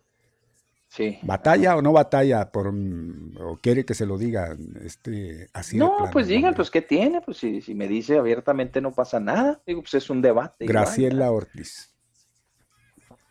Sí. 0.89 1.19
¿Batalla 1.21 1.77
o 1.77 1.83
no 1.83 1.93
batalla? 1.93 2.51
Por, 2.51 2.69
¿O 2.69 3.59
quiere 3.61 3.85
que 3.85 3.93
se 3.93 4.07
lo 4.07 4.17
diga 4.17 4.57
este, 4.83 5.51
así? 5.53 5.77
No, 5.77 6.09
pues 6.11 6.29
digan, 6.29 6.55
pues 6.55 6.71
¿qué 6.71 6.81
tiene? 6.81 7.21
Pues 7.21 7.37
si, 7.37 7.61
si, 7.61 7.75
me 7.75 7.89
dice 7.89 8.17
abiertamente 8.17 8.81
no 8.81 8.93
pasa 8.93 9.21
nada. 9.21 9.61
Digo, 9.67 9.83
pues 9.83 9.93
es 9.93 10.09
un 10.09 10.23
debate. 10.23 10.65
Graciela 10.65 11.31
Ortiz. 11.31 11.95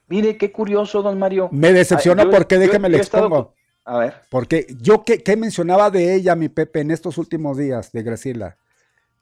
Mire, 0.09 0.37
qué 0.37 0.51
curioso, 0.51 1.01
don 1.01 1.17
Mario. 1.17 1.49
Me 1.51 1.73
decepcionó 1.73 2.21
ah, 2.21 2.29
porque 2.29 2.59
déjeme 2.59 2.87
le 2.87 2.97
expongo. 2.97 3.55
A 3.85 3.99
ver. 3.99 4.15
Porque 4.29 4.67
yo 4.81 5.03
¿qué, 5.03 5.21
¿qué, 5.21 5.37
mencionaba 5.37 5.91
de 5.91 6.15
ella, 6.15 6.35
mi 6.35 6.49
Pepe, 6.49 6.81
en 6.81 6.91
estos 6.91 7.17
últimos 7.17 7.57
días 7.57 7.91
de 7.91 8.03
Graciela, 8.03 8.57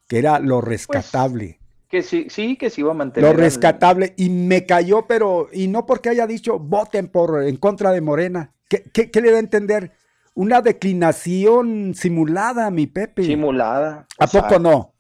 que 0.07 0.18
era 0.19 0.40
lo 0.40 0.61
pues, 0.61 0.69
rescatable. 0.69 1.60
Que 1.90 2.02
sí, 2.02 2.27
sí, 2.30 2.56
que 2.56 2.69
sí 2.69 2.81
iba 2.81 2.91
a 2.91 2.95
mantener. 2.95 3.30
Lo 3.30 3.38
rescatable. 3.38 4.14
Y 4.18 4.30
me 4.30 4.65
cayó, 4.65 5.06
pero, 5.06 5.49
y 5.52 5.68
no 5.68 5.85
porque 5.85 6.10
haya 6.10 6.26
dicho 6.26 6.57
voten 6.57 7.10
por 7.10 7.44
en 7.44 7.57
contra 7.57 7.91
de 7.91 8.02
Morena. 8.02 8.53
¿Qué, 8.69 9.11
qué, 9.11 9.22
le 9.22 9.31
da 9.31 9.38
a 9.38 9.40
entender? 9.41 9.91
Una 10.34 10.61
declinación 10.61 11.94
simulada, 11.94 12.72
mi 12.72 12.88
Pepe. 12.88 13.23
Simulada. 13.23 14.07
¿A 14.18 14.27
poco 14.27 14.57
no? 14.57 14.94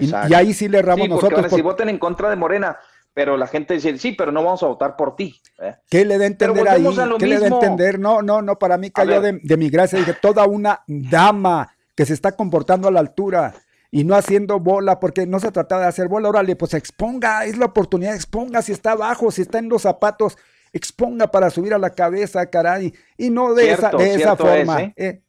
Y, 0.00 0.14
ahí 0.32 0.54
sí 0.54 0.68
le 0.68 0.78
erramos 0.78 1.08
nosotros. 1.08 1.52
Si 1.52 1.60
voten 1.60 1.90
en 1.90 1.98
contra 1.98 2.30
de 2.30 2.36
Morena, 2.36 2.78
pero 3.14 3.36
la 3.36 3.46
gente 3.46 3.74
dice, 3.74 3.98
sí, 3.98 4.12
pero 4.12 4.32
no 4.32 4.42
vamos 4.42 4.62
a 4.62 4.66
votar 4.66 4.96
por 4.96 5.16
ti. 5.16 5.40
¿eh? 5.60 5.74
¿Qué 5.90 6.04
le 6.04 6.18
da 6.18 6.24
a 6.24 6.28
entender 6.28 6.68
ahí? 6.68 6.84
¿Qué 7.18 7.26
le 7.26 7.38
da 7.38 7.46
a 7.46 7.48
entender? 7.48 7.98
No, 7.98 8.22
no, 8.22 8.42
no, 8.42 8.58
para 8.58 8.78
mí 8.78 8.90
cayó 8.90 9.20
de, 9.20 9.38
de, 9.42 9.56
mi 9.56 9.68
gracia. 9.68 9.98
Dije, 9.98 10.14
toda 10.14 10.46
una 10.46 10.82
dama 10.86 11.74
que 11.94 12.06
se 12.06 12.14
está 12.14 12.32
comportando 12.32 12.88
a 12.88 12.90
la 12.90 13.00
altura 13.00 13.54
y 13.90 14.04
no 14.04 14.14
haciendo 14.14 14.58
bola, 14.58 14.98
porque 14.98 15.26
no 15.26 15.38
se 15.38 15.52
trata 15.52 15.78
de 15.78 15.86
hacer 15.86 16.08
bola, 16.08 16.30
órale, 16.30 16.56
pues 16.56 16.72
exponga, 16.72 17.44
es 17.44 17.58
la 17.58 17.66
oportunidad, 17.66 18.14
exponga 18.14 18.62
si 18.62 18.72
está 18.72 18.92
abajo, 18.92 19.30
si 19.30 19.42
está 19.42 19.58
en 19.58 19.68
los 19.68 19.82
zapatos, 19.82 20.38
exponga 20.72 21.30
para 21.30 21.50
subir 21.50 21.74
a 21.74 21.78
la 21.78 21.90
cabeza, 21.90 22.46
caray, 22.46 22.94
y 23.18 23.28
no 23.28 23.52
de 23.52 23.72
esa, 23.72 23.90
de 23.90 24.14
esa 24.14 24.34
forma. 24.34 24.82
¿eh? 24.82 24.94
¿eh? 24.96 25.22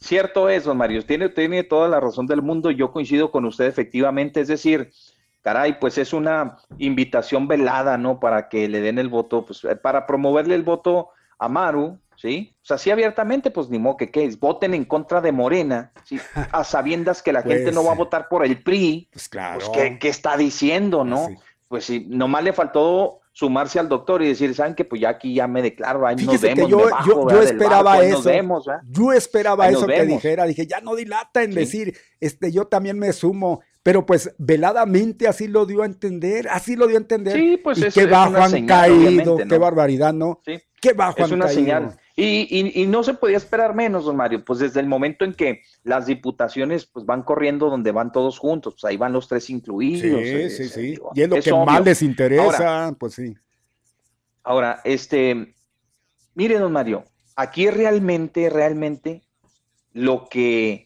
Cierto 0.00 0.48
es, 0.48 0.64
don 0.64 0.78
Mario, 0.78 1.04
tiene, 1.04 1.28
tiene 1.28 1.64
toda 1.64 1.86
la 1.88 2.00
razón 2.00 2.26
del 2.26 2.40
mundo, 2.40 2.70
yo 2.70 2.90
coincido 2.92 3.30
con 3.30 3.44
usted 3.44 3.66
efectivamente, 3.66 4.40
es 4.40 4.48
decir, 4.48 4.90
caray, 5.46 5.78
pues 5.78 5.96
es 5.96 6.12
una 6.12 6.56
invitación 6.76 7.46
velada, 7.46 7.96
¿no? 7.96 8.18
Para 8.18 8.48
que 8.48 8.66
le 8.66 8.80
den 8.80 8.98
el 8.98 9.08
voto, 9.08 9.46
pues 9.46 9.64
para 9.80 10.04
promoverle 10.04 10.56
el 10.56 10.64
voto 10.64 11.10
a 11.38 11.48
Maru, 11.48 12.00
¿sí? 12.16 12.52
O 12.62 12.66
sea, 12.66 12.78
sí 12.78 12.90
abiertamente, 12.90 13.52
pues 13.52 13.70
ni 13.70 13.78
modo 13.78 13.96
que 13.96 14.10
qué 14.10 14.24
es, 14.24 14.40
voten 14.40 14.74
en 14.74 14.84
contra 14.84 15.20
de 15.20 15.30
Morena, 15.30 15.92
¿sí? 16.02 16.18
A 16.50 16.64
sabiendas 16.64 17.22
que 17.22 17.32
la 17.32 17.42
gente 17.44 17.62
pues 17.62 17.74
no 17.76 17.84
va 17.84 17.92
a 17.92 17.94
votar 17.94 18.26
por 18.28 18.44
el 18.44 18.60
PRI, 18.60 19.08
pues 19.12 19.28
claro. 19.28 19.60
Pues, 19.72 19.98
¿qué, 20.00 20.08
está 20.08 20.36
diciendo, 20.36 21.04
no? 21.04 21.28
Pues 21.68 21.84
sí, 21.84 22.04
nomás 22.08 22.42
le 22.42 22.52
faltó 22.52 23.20
sumarse 23.30 23.78
al 23.78 23.88
doctor 23.88 24.22
y 24.22 24.28
decir, 24.28 24.52
¿saben 24.52 24.74
que 24.74 24.84
Pues 24.84 25.00
ya 25.00 25.10
aquí 25.10 25.32
ya 25.32 25.46
me 25.46 25.62
declaro, 25.62 26.08
ahí 26.08 26.16
nos 26.16 26.40
vemos, 26.40 26.68
yo, 26.68 26.88
yo, 27.06 27.40
esperaba 27.40 28.02
eso, 28.02 28.32
yo 28.88 29.12
esperaba 29.12 29.68
eso 29.68 29.86
que 29.86 30.06
dijera, 30.06 30.44
dije, 30.44 30.66
ya 30.66 30.80
no 30.80 30.96
dilata 30.96 31.44
en 31.44 31.54
decir, 31.54 31.96
este, 32.18 32.50
yo 32.50 32.64
también 32.64 32.98
me 32.98 33.12
sumo, 33.12 33.60
pero 33.86 34.04
pues 34.04 34.34
veladamente 34.36 35.28
así 35.28 35.46
lo 35.46 35.64
dio 35.64 35.82
a 35.82 35.86
entender, 35.86 36.48
así 36.48 36.74
lo 36.74 36.88
dio 36.88 36.96
a 36.96 37.00
entender. 37.00 37.34
Sí, 37.34 37.56
pues 37.62 37.78
y 37.78 37.88
qué 37.92 38.06
bajo 38.06 38.36
han 38.36 38.66
caído, 38.66 39.36
qué 39.36 39.58
barbaridad, 39.58 40.12
¿no? 40.12 40.40
Sí. 40.44 40.58
Qué 40.80 40.92
bajo 40.92 41.24
es 41.24 41.30
una 41.30 41.46
señal. 41.46 41.96
Y, 42.16 42.84
no 42.88 43.04
se 43.04 43.14
podía 43.14 43.36
esperar 43.36 43.76
menos, 43.76 44.06
don 44.06 44.16
Mario, 44.16 44.44
pues 44.44 44.58
desde 44.58 44.80
el 44.80 44.88
momento 44.88 45.24
en 45.24 45.34
que 45.34 45.62
las 45.84 46.06
diputaciones 46.06 46.84
pues 46.86 47.06
van 47.06 47.22
corriendo 47.22 47.70
donde 47.70 47.92
van 47.92 48.10
todos 48.10 48.40
juntos, 48.40 48.74
pues 48.74 48.90
ahí 48.90 48.96
van 48.96 49.12
los 49.12 49.28
tres 49.28 49.48
incluidos. 49.50 50.20
Sí, 50.20 50.34
eh, 50.34 50.50
sí, 50.50 50.68
sí. 50.68 50.98
y 51.14 51.22
es 51.22 51.28
lo 51.28 51.40
que 51.40 51.52
más 51.52 51.84
les 51.84 52.02
interesa, 52.02 52.92
pues 52.98 53.14
sí. 53.14 53.36
Ahora, 54.42 54.80
este, 54.82 55.54
mire, 56.34 56.58
don 56.58 56.72
Mario, 56.72 57.04
aquí 57.36 57.70
realmente, 57.70 58.50
realmente 58.50 59.22
lo 59.92 60.26
que, 60.28 60.85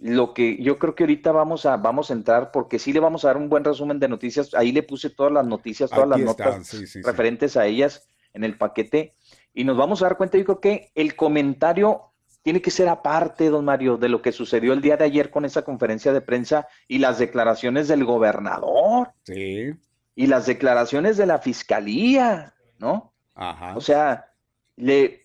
lo 0.00 0.34
que 0.34 0.62
yo 0.62 0.78
creo 0.78 0.94
que 0.94 1.04
ahorita 1.04 1.32
vamos 1.32 1.66
a, 1.66 1.76
vamos 1.76 2.10
a 2.10 2.14
entrar, 2.14 2.50
porque 2.50 2.78
sí 2.78 2.92
le 2.92 3.00
vamos 3.00 3.24
a 3.24 3.28
dar 3.28 3.36
un 3.36 3.48
buen 3.48 3.64
resumen 3.64 3.98
de 3.98 4.08
noticias. 4.08 4.54
Ahí 4.54 4.72
le 4.72 4.82
puse 4.82 5.10
todas 5.10 5.32
las 5.32 5.46
noticias, 5.46 5.90
todas 5.90 6.08
las 6.08 6.20
notas 6.20 6.74
referentes 7.04 7.56
a 7.56 7.66
ellas 7.66 8.08
en 8.32 8.44
el 8.44 8.56
paquete 8.56 9.14
y 9.52 9.64
nos 9.64 9.76
vamos 9.76 10.00
a 10.00 10.06
dar 10.06 10.16
cuenta, 10.16 10.38
yo 10.38 10.44
creo 10.44 10.60
que 10.60 10.90
el 10.94 11.16
comentario 11.16 12.12
tiene 12.42 12.62
que 12.62 12.70
ser 12.70 12.88
aparte, 12.88 13.50
don 13.50 13.64
Mario, 13.64 13.96
de 13.96 14.08
lo 14.08 14.22
que 14.22 14.32
sucedió 14.32 14.72
el 14.72 14.80
día 14.80 14.96
de 14.96 15.04
ayer 15.04 15.30
con 15.30 15.44
esa 15.44 15.62
conferencia 15.62 16.12
de 16.12 16.20
prensa 16.20 16.66
y 16.88 16.98
las 16.98 17.18
declaraciones 17.18 17.88
del 17.88 18.04
gobernador. 18.04 19.12
Sí. 19.24 19.74
Y 20.14 20.26
las 20.26 20.46
declaraciones 20.46 21.16
de 21.16 21.26
la 21.26 21.38
fiscalía, 21.38 22.54
¿no? 22.78 23.12
Ajá. 23.34 23.76
O 23.76 23.80
sea, 23.80 24.32
le, 24.76 25.19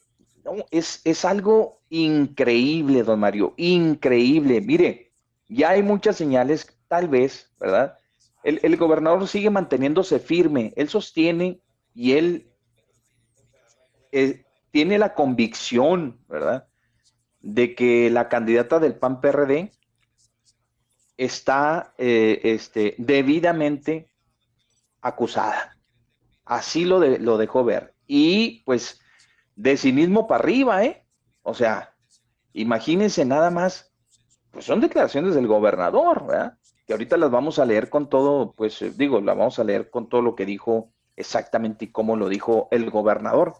es, 0.72 1.01
es 1.03 1.26
algo 1.26 1.81
increíble, 1.89 3.03
don 3.03 3.19
Mario, 3.19 3.53
increíble. 3.57 4.61
Mire, 4.61 5.11
ya 5.47 5.72
hay 5.72 5.84
muchas 5.84 6.15
señales, 6.15 6.77
tal 6.88 7.07
vez, 7.07 7.51
¿verdad? 7.59 7.97
El, 8.43 8.59
el 8.63 8.77
gobernador 8.77 9.27
sigue 9.27 9.49
manteniéndose 9.49 10.19
firme, 10.19 10.73
él 10.76 10.89
sostiene 10.89 11.59
y 11.93 12.13
él 12.13 12.51
eh, 14.11 14.45
tiene 14.72 14.97
la 14.97 15.13
convicción, 15.13 16.19
¿verdad?, 16.27 16.67
de 17.41 17.76
que 17.76 18.09
la 18.09 18.27
candidata 18.27 18.80
del 18.80 18.95
PAN 18.95 19.22
PRD 19.22 19.72
está 21.17 21.93
eh, 21.97 22.41
este, 22.43 22.95
debidamente 22.97 24.09
acusada. 25.01 25.77
Así 26.43 26.85
lo, 26.85 26.99
de, 26.99 27.19
lo 27.19 27.38
dejó 27.38 27.63
ver. 27.63 27.93
Y 28.07 28.63
pues 28.65 28.99
de 29.56 29.77
sí 29.77 29.91
mismo 29.91 30.27
para 30.27 30.44
arriba, 30.44 30.84
¿eh? 30.84 31.06
O 31.41 31.53
sea, 31.53 31.94
imagínense 32.53 33.26
nada 33.26 33.49
más, 33.49 33.94
pues 34.52 34.65
son 34.65 34.82
declaraciones 34.82 35.36
del 35.36 35.48
gobernador, 35.48 36.26
¿verdad? 36.26 36.57
Que 36.86 36.94
ahorita 36.94 37.18
las 37.18 37.32
vamos 37.32 37.60
a 37.60 37.65
leer 37.65 37.90
con 37.90 38.10
todo, 38.10 38.53
pues 38.53 38.84
digo, 38.98 39.22
las 39.22 39.38
vamos 39.38 39.60
a 39.60 39.64
leer 39.64 39.90
con 39.90 40.10
todo 40.10 40.22
lo 40.22 40.36
que 40.36 40.45
dijo 40.45 40.91
exactamente 41.15 41.86
y 41.86 41.91
cómo 41.91 42.15
lo 42.15 42.30
dijo 42.30 42.68
el 42.72 42.90
gobernador 42.90 43.56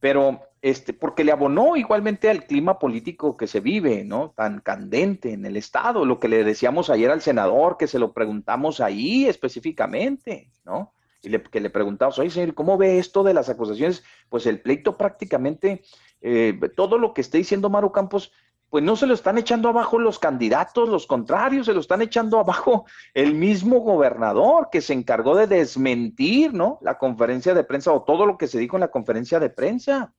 pero 0.00 0.40
este, 0.62 0.92
porque 0.92 1.24
le 1.24 1.32
abonó 1.32 1.76
igualmente 1.76 2.28
al 2.28 2.44
clima 2.44 2.78
político 2.78 3.36
que 3.36 3.46
se 3.46 3.60
vive, 3.60 4.04
¿no? 4.04 4.32
Tan 4.36 4.60
candente 4.60 5.32
en 5.32 5.44
el 5.46 5.56
Estado, 5.56 6.04
lo 6.04 6.18
que 6.20 6.28
le 6.28 6.44
decíamos 6.44 6.90
ayer 6.90 7.10
al 7.10 7.22
senador, 7.22 7.76
que 7.76 7.86
se 7.86 7.98
lo 7.98 8.12
preguntamos 8.12 8.80
ahí 8.80 9.26
específicamente, 9.26 10.50
¿no? 10.64 10.92
Y 11.26 11.28
le, 11.28 11.42
que 11.42 11.58
le 11.58 11.70
preguntamos, 11.70 12.20
oye, 12.20 12.30
señor, 12.30 12.54
¿cómo 12.54 12.78
ve 12.78 13.00
esto 13.00 13.24
de 13.24 13.34
las 13.34 13.48
acusaciones? 13.48 14.04
Pues 14.28 14.46
el 14.46 14.60
pleito 14.60 14.96
prácticamente, 14.96 15.82
eh, 16.20 16.56
todo 16.76 16.98
lo 16.98 17.12
que 17.12 17.20
está 17.20 17.36
diciendo 17.36 17.68
Maru 17.68 17.90
Campos, 17.90 18.30
pues 18.70 18.84
no 18.84 18.94
se 18.94 19.08
lo 19.08 19.14
están 19.14 19.36
echando 19.36 19.68
abajo 19.68 19.98
los 19.98 20.20
candidatos, 20.20 20.88
los 20.88 21.04
contrarios, 21.08 21.66
se 21.66 21.72
lo 21.72 21.80
están 21.80 22.00
echando 22.00 22.38
abajo 22.38 22.86
el 23.12 23.34
mismo 23.34 23.80
gobernador 23.80 24.68
que 24.70 24.80
se 24.80 24.92
encargó 24.92 25.34
de 25.34 25.48
desmentir, 25.48 26.54
¿no? 26.54 26.78
La 26.80 26.96
conferencia 26.96 27.54
de 27.54 27.64
prensa 27.64 27.90
o 27.92 28.04
todo 28.04 28.24
lo 28.24 28.38
que 28.38 28.46
se 28.46 28.60
dijo 28.60 28.76
en 28.76 28.82
la 28.82 28.92
conferencia 28.92 29.40
de 29.40 29.50
prensa. 29.50 30.14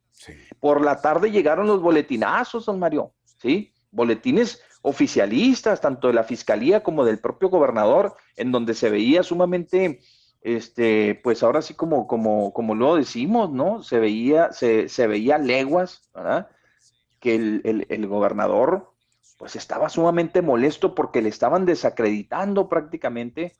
Por 0.60 0.84
la 0.84 1.00
tarde 1.00 1.32
llegaron 1.32 1.68
los 1.68 1.82
boletinazos, 1.82 2.66
don 2.66 2.80
Mario, 2.80 3.14
¿sí? 3.24 3.72
Boletines 3.92 4.62
oficialistas, 4.82 5.80
tanto 5.80 6.08
de 6.08 6.14
la 6.16 6.24
fiscalía 6.24 6.84
como 6.84 7.06
del 7.06 7.20
propio 7.20 7.48
gobernador, 7.48 8.16
en 8.36 8.52
donde 8.52 8.74
se 8.74 8.90
veía 8.90 9.24
sumamente, 9.24 10.02
este, 10.42 11.20
pues 11.24 11.44
ahora 11.44 11.62
sí 11.62 11.74
como, 11.74 12.08
como, 12.08 12.54
como 12.54 12.76
lo 12.76 12.96
decimos, 12.96 13.52
¿no? 13.52 13.84
Se 13.84 14.00
veía, 14.00 14.52
se, 14.52 14.90
se 14.90 15.08
veía 15.08 15.38
leguas, 15.38 16.10
¿verdad? 16.14 16.50
que 17.20 17.36
el, 17.36 18.08
gobernador 18.08 18.94
pues 19.38 19.56
estaba 19.56 19.90
sumamente 19.90 20.42
molesto 20.42 20.96
porque 20.96 21.22
le 21.22 21.30
estaban 21.30 21.66
desacreditando 21.66 22.70
prácticamente 22.70 23.56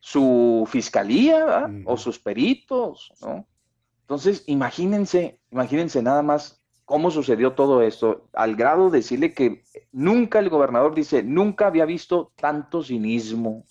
su 0.00 0.66
fiscalía 0.70 1.70
o 1.86 1.96
sus 1.96 2.18
peritos, 2.18 3.12
¿no? 3.20 3.46
Entonces, 4.02 4.44
imagínense, 4.46 5.40
imagínense 5.50 6.02
nada 6.02 6.22
más 6.22 6.62
cómo 6.84 7.10
sucedió 7.10 7.52
todo 7.52 7.82
esto, 7.82 8.28
al 8.32 8.56
grado 8.56 8.90
de 8.90 8.98
decirle 8.98 9.34
que 9.34 9.64
nunca 9.92 10.38
el 10.38 10.48
gobernador 10.48 10.94
dice, 10.94 11.22
nunca 11.22 11.66
había 11.66 11.84
visto 11.84 12.32
tanto 12.36 12.82
cinismo, 12.82 13.64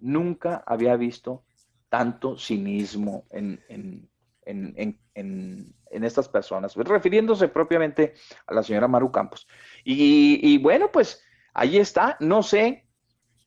nunca 0.00 0.62
había 0.66 0.96
visto 0.96 1.44
tanto 1.88 2.36
cinismo 2.36 3.24
en, 3.30 3.60
en, 3.68 4.08
estas 5.90 6.28
personas, 6.28 6.74
refiriéndose 6.76 7.48
propiamente 7.48 8.14
a 8.46 8.54
la 8.54 8.62
señora 8.62 8.88
Maru 8.88 9.10
Campos. 9.10 9.48
Y, 9.84 10.58
bueno, 10.58 10.90
pues 10.92 11.22
ahí 11.54 11.78
está, 11.78 12.16
no 12.20 12.42
sé, 12.42 12.86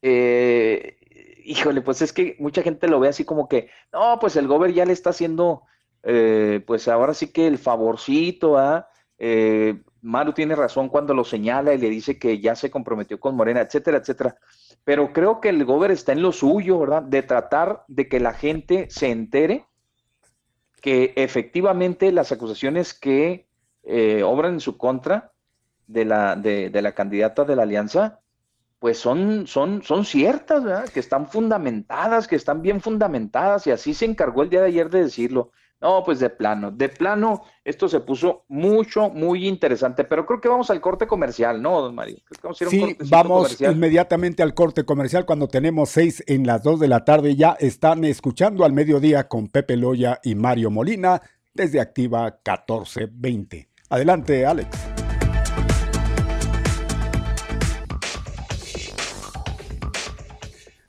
eh, 0.02 0.98
híjole, 1.45 1.82
pues 1.82 2.02
es 2.02 2.11
que 2.11 2.36
mucha 2.40 2.61
gente 2.61 2.88
lo 2.88 2.99
ve 2.99 3.10
así 3.10 3.23
como 3.26 3.48
que, 3.48 3.69
no, 3.94 4.18
pues 4.19 4.36
el 4.36 4.48
gobernador 4.48 4.76
ya 4.76 4.86
le 4.86 4.94
está 4.94 5.11
haciendo 5.11 5.64
eh, 6.03 6.64
pues 6.65 6.88
ahora 6.88 7.14
sí 7.14 7.32
que 7.32 7.48
el 7.48 7.57
favorcito, 7.57 8.57
¿ah? 8.57 8.88
Eh, 9.18 9.82
Maru 10.02 10.34
tiene 10.34 10.56
razón 10.56 10.90
cuando 10.90 11.14
lo 11.14 11.23
señala 11.23 11.73
y 11.73 11.78
le 11.78 11.90
dice 11.90 12.18
que 12.18 12.40
ya 12.40 12.56
se 12.56 12.72
comprometió 12.72 13.19
con 13.19 13.36
Morena, 13.36 13.61
etcétera, 13.61 13.98
etcétera. 13.98 14.36
Pero 14.84 15.14
creo 15.14 15.40
que 15.41 15.49
el 15.49 15.64
gobernador 15.66 15.91
está 15.91 16.12
en 16.12 16.22
lo 16.22 16.32
suyo, 16.32 16.80
¿verdad? 16.80 17.03
De 17.03 17.22
tratar 17.22 17.84
de 17.88 18.08
que 18.08 18.20
la 18.20 18.34
gente 18.34 18.88
se 18.90 19.12
entere 19.12 19.66
que 20.82 21.14
efectivamente 21.16 22.12
las 22.12 22.32
acusaciones 22.32 22.94
que 22.94 23.48
eh, 23.84 24.24
obran 24.24 24.53
en 24.53 24.60
su 24.60 24.78
contra 24.78 25.32
de 25.88 26.06
la, 26.06 26.36
de, 26.36 26.70
la 26.82 26.94
candidata 26.94 27.45
de 27.45 27.56
la 27.56 27.64
alianza, 27.64 28.20
pues 28.80 28.98
son, 28.98 29.45
son, 29.45 29.84
son 29.84 30.06
ciertas, 30.06 30.64
¿verdad? 30.64 30.90
Que 30.90 30.99
están 30.99 31.28
fundamentadas, 31.28 32.28
que 32.28 32.36
están 32.36 32.62
bien 32.62 32.82
fundamentadas, 32.82 33.68
y 33.68 33.72
así 33.72 33.94
se 33.94 34.06
encargó 34.06 34.41
el 34.41 34.49
día 34.49 34.62
de 34.62 34.68
ayer 34.68 34.90
de 34.90 35.03
decirlo. 35.03 35.52
No, 35.82 36.03
pues 36.03 36.20
de 36.20 36.30
plano, 36.30 36.70
de 36.70 36.90
plano, 36.90 37.41
esto 37.66 37.90
se 37.90 38.02
puso 38.02 38.45
mucho, 38.49 39.10
muy 39.10 39.48
interesante, 39.48 40.03
pero 40.03 40.28
creo 40.28 40.40
que 40.40 40.48
vamos 40.48 40.70
al 40.70 40.80
corte 40.80 41.08
comercial, 41.08 41.60
¿no, 41.60 41.82
don 41.82 41.95
Mario? 41.95 42.18
vamos 42.44 42.58
sí, 42.58 42.98
vamos 43.10 43.60
inmediatamente 43.60 44.44
al 44.44 44.53
corte 44.53 44.84
comercial 44.84 45.26
cuando 45.26 45.48
tenemos 45.48 45.90
seis 45.90 46.24
en 46.28 46.45
las 46.45 46.62
dos 46.62 46.80
de 46.80 46.88
la 46.88 47.03
tarde. 47.03 47.36
Ya 47.36 47.58
están 47.60 48.06
escuchando 48.06 48.64
al 48.64 48.74
mediodía 48.74 49.28
con 49.28 49.48
Pepe 49.48 49.76
Loya 49.76 50.20
y 50.24 50.36
Mario 50.36 50.70
Molina 50.70 51.20
desde 51.52 51.80
Activa 51.80 52.26
1420. 52.26 53.68
Adelante, 53.90 54.45
Alex. 54.45 55.01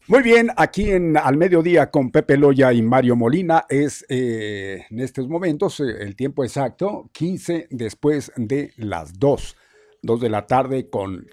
Muy 0.08 0.20
bien, 0.22 0.50
aquí 0.56 0.90
en 0.90 1.16
Al 1.16 1.36
Mediodía 1.36 1.92
con 1.92 2.10
Pepe 2.10 2.36
Loya 2.36 2.72
y 2.72 2.82
Mario 2.82 3.14
Molina 3.14 3.66
es 3.68 4.04
eh, 4.08 4.84
en 4.90 4.98
estos 4.98 5.28
momentos 5.28 5.78
eh, 5.78 5.84
el 6.00 6.16
tiempo 6.16 6.42
exacto, 6.42 7.08
15 7.12 7.68
después 7.70 8.32
de 8.34 8.72
las 8.76 9.20
2, 9.20 9.56
2 10.02 10.20
de 10.20 10.28
la 10.28 10.44
tarde 10.48 10.90
con 10.90 11.28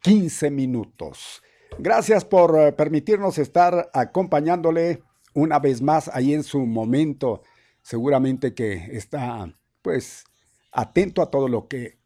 15 0.00 0.52
minutos. 0.52 1.42
Gracias 1.76 2.24
por 2.24 2.56
eh, 2.56 2.70
permitirnos 2.70 3.38
estar 3.38 3.90
acompañándole 3.92 5.02
una 5.34 5.58
vez 5.58 5.82
más 5.82 6.08
ahí 6.14 6.34
en 6.34 6.44
su 6.44 6.60
momento. 6.60 7.42
Seguramente 7.82 8.54
que 8.54 8.74
está 8.92 9.52
pues 9.82 10.22
atento 10.70 11.20
a 11.20 11.32
todo 11.32 11.48
lo 11.48 11.66
que 11.66 11.98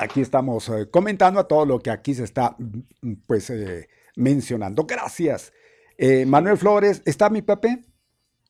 aquí 0.00 0.22
estamos 0.22 0.68
comentando, 0.90 1.38
a 1.38 1.46
todo 1.46 1.64
lo 1.66 1.78
que 1.78 1.90
aquí 1.90 2.14
se 2.14 2.24
está 2.24 2.56
pues 3.28 3.52
mencionando. 4.20 4.84
Gracias. 4.84 5.52
Eh, 5.96 6.24
Manuel 6.26 6.56
Flores, 6.56 7.02
¿está 7.04 7.28
mi 7.28 7.42
Pepe? 7.42 7.84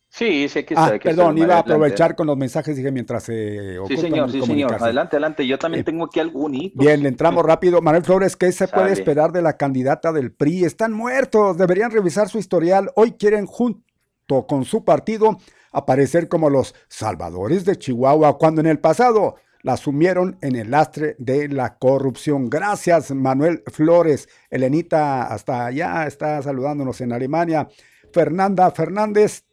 Sí, 0.08 0.48
sé 0.48 0.64
que 0.64 0.74
está. 0.74 0.86
Ah, 0.86 0.98
perdón, 1.00 1.38
iba 1.38 1.54
a 1.54 1.58
aprovechar 1.60 2.16
con 2.16 2.26
los 2.26 2.36
mensajes, 2.36 2.76
dije, 2.76 2.90
mientras 2.90 3.22
se 3.22 3.78
Sí, 3.86 3.96
señor, 3.96 4.30
sí, 4.30 4.42
señor. 4.42 4.74
Adelante, 4.74 5.16
adelante. 5.16 5.46
Yo 5.46 5.56
también 5.56 5.82
eh, 5.82 5.84
tengo 5.84 6.04
aquí 6.04 6.18
algún 6.18 6.52
Bien, 6.74 7.02
le 7.02 7.08
entramos 7.08 7.44
rápido. 7.44 7.80
Manuel 7.80 8.02
Flores, 8.02 8.36
¿qué 8.36 8.50
se 8.50 8.66
puede 8.66 8.92
esperar 8.92 9.30
de 9.30 9.40
la 9.40 9.56
candidata 9.56 10.12
del 10.12 10.32
PRI? 10.32 10.64
Están 10.64 10.92
muertos, 10.92 11.56
deberían 11.56 11.92
revisar 11.92 12.28
su 12.28 12.38
historial. 12.38 12.90
Hoy 12.96 13.12
quieren, 13.12 13.46
junto 13.46 14.46
con 14.48 14.64
su 14.64 14.84
partido, 14.84 15.38
aparecer 15.70 16.28
como 16.28 16.50
los 16.50 16.74
salvadores 16.88 17.64
de 17.64 17.76
Chihuahua, 17.76 18.36
cuando 18.36 18.60
en 18.60 18.66
el 18.66 18.80
pasado 18.80 19.36
la 19.62 19.76
sumieron 19.76 20.38
en 20.40 20.56
el 20.56 20.70
lastre 20.70 21.16
de 21.18 21.48
la 21.48 21.76
corrupción. 21.78 22.48
Gracias, 22.48 23.10
Manuel 23.10 23.62
Flores. 23.66 24.28
Elenita, 24.50 25.24
hasta 25.24 25.66
allá 25.66 26.06
está 26.06 26.42
saludándonos 26.42 27.00
en 27.00 27.12
Alemania. 27.12 27.68
Fernanda 28.12 28.70
Fernández, 28.70 29.44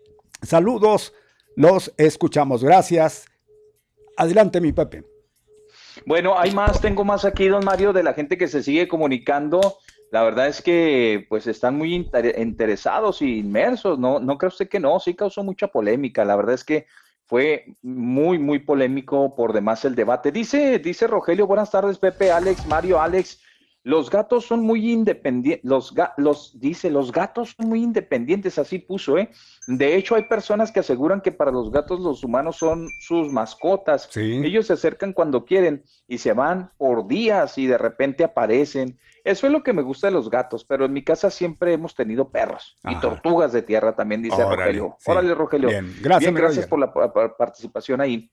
saludos. 0.42 1.14
Los 1.56 1.94
escuchamos. 1.98 2.64
Gracias. 2.64 3.26
Adelante, 4.16 4.62
mi 4.62 4.72
Pepe. 4.72 5.04
Bueno, 6.06 6.38
hay 6.38 6.52
más, 6.52 6.80
tengo 6.80 7.04
más 7.04 7.26
aquí, 7.26 7.48
don 7.48 7.66
Mario, 7.66 7.92
de 7.92 8.04
la 8.04 8.14
gente 8.14 8.38
que 8.38 8.48
se 8.48 8.64
sigue 8.64 8.88
comunicando. 8.88 9.78
La 10.12 10.24
verdad 10.24 10.48
es 10.48 10.62
que 10.62 11.26
pues 11.28 11.48
están 11.48 11.76
muy 11.76 11.94
interesados 11.94 13.22
y 13.22 13.40
inmersos, 13.40 14.00
¿no? 14.00 14.20
¿No 14.20 14.38
cree 14.38 14.48
usted 14.48 14.70
que 14.70 14.80
no? 14.80 15.00
Sí 15.00 15.16
causó 15.16 15.44
mucha 15.44 15.68
polémica. 15.68 16.24
La 16.24 16.36
verdad 16.36 16.56
es 16.56 16.64
que 16.64 16.86
fue 17.28 17.76
muy, 17.82 18.40
muy 18.40 18.60
polémico 18.60 19.36
por 19.36 19.54
demás 19.54 19.84
el 19.86 19.96
debate. 19.96 20.32
Dice, 20.32 20.80
dice 20.80 21.08
Rogelio, 21.08 21.46
buenas 21.46 21.70
tardes, 21.72 22.00
Pepe, 22.00 22.32
Alex, 22.32 22.66
Mario, 22.66 23.02
Alex. 23.02 23.42
Los 23.88 24.10
gatos 24.10 24.46
son 24.46 24.64
muy 24.64 24.92
independientes, 24.92 25.64
los, 25.64 25.94
los, 26.18 26.60
dice, 26.60 26.90
los 26.90 27.14
gatos 27.14 27.56
son 27.56 27.70
muy 27.70 27.82
independientes, 27.82 28.60
así 28.60 28.80
puso, 28.80 29.18
¿eh? 29.18 29.30
De 29.66 29.96
hecho, 29.96 30.16
hay 30.16 30.24
personas 30.24 30.74
que 30.74 30.82
aseguran 30.82 31.22
que 31.22 31.32
para 31.32 31.52
los 31.52 31.72
gatos 31.72 32.02
los 32.02 32.22
humanos 32.22 32.58
son 32.58 32.90
sus 33.00 33.32
mascotas. 33.32 34.10
Ellos 34.18 34.68
se 34.68 34.74
acercan 34.74 35.14
cuando 35.14 35.46
quieren 35.46 35.86
y 36.06 36.18
se 36.18 36.34
van 36.34 36.70
por 36.78 37.08
días 37.08 37.58
y 37.58 37.66
de 37.66 37.78
repente 37.78 38.26
aparecen. 38.26 39.00
Eso 39.24 39.48
es 39.48 39.54
lo 39.54 39.64
que 39.64 39.72
me 39.72 39.84
gusta 39.84 40.08
de 40.08 40.14
los 40.14 40.30
gatos, 40.30 40.66
pero 40.66 40.84
en 40.84 40.92
mi 40.92 41.06
casa 41.06 41.30
siempre 41.30 41.72
hemos 41.72 41.96
tenido 41.96 42.28
perros 42.28 42.76
y 42.84 42.96
tortugas 43.00 43.54
de 43.54 43.62
tierra 43.62 43.96
también, 43.96 44.22
dice 44.22 44.44
Rogelio. 44.44 44.98
Órale, 45.06 45.34
Rogelio. 45.34 45.70
Bien, 45.70 45.96
gracias, 46.02 46.34
gracias 46.34 46.68
por 46.68 46.80
la 46.80 46.92
participación 47.38 48.02
ahí. 48.02 48.30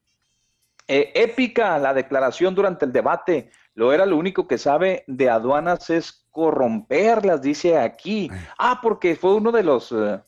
Eh, 0.86 1.12
épica 1.14 1.78
la 1.78 1.94
declaración 1.94 2.54
durante 2.54 2.84
el 2.84 2.92
debate. 2.92 3.50
Lo 3.74 3.92
era 3.92 4.06
lo 4.06 4.16
único 4.16 4.46
que 4.46 4.56
sabe 4.56 5.04
de 5.08 5.28
aduanas 5.28 5.90
es 5.90 6.24
corromperlas, 6.30 7.42
dice 7.42 7.76
aquí. 7.76 8.30
Ah, 8.56 8.78
porque 8.80 9.16
fue 9.16 9.34
uno 9.34 9.50
de 9.50 9.64
los, 9.64 9.90
eh, 9.92 10.20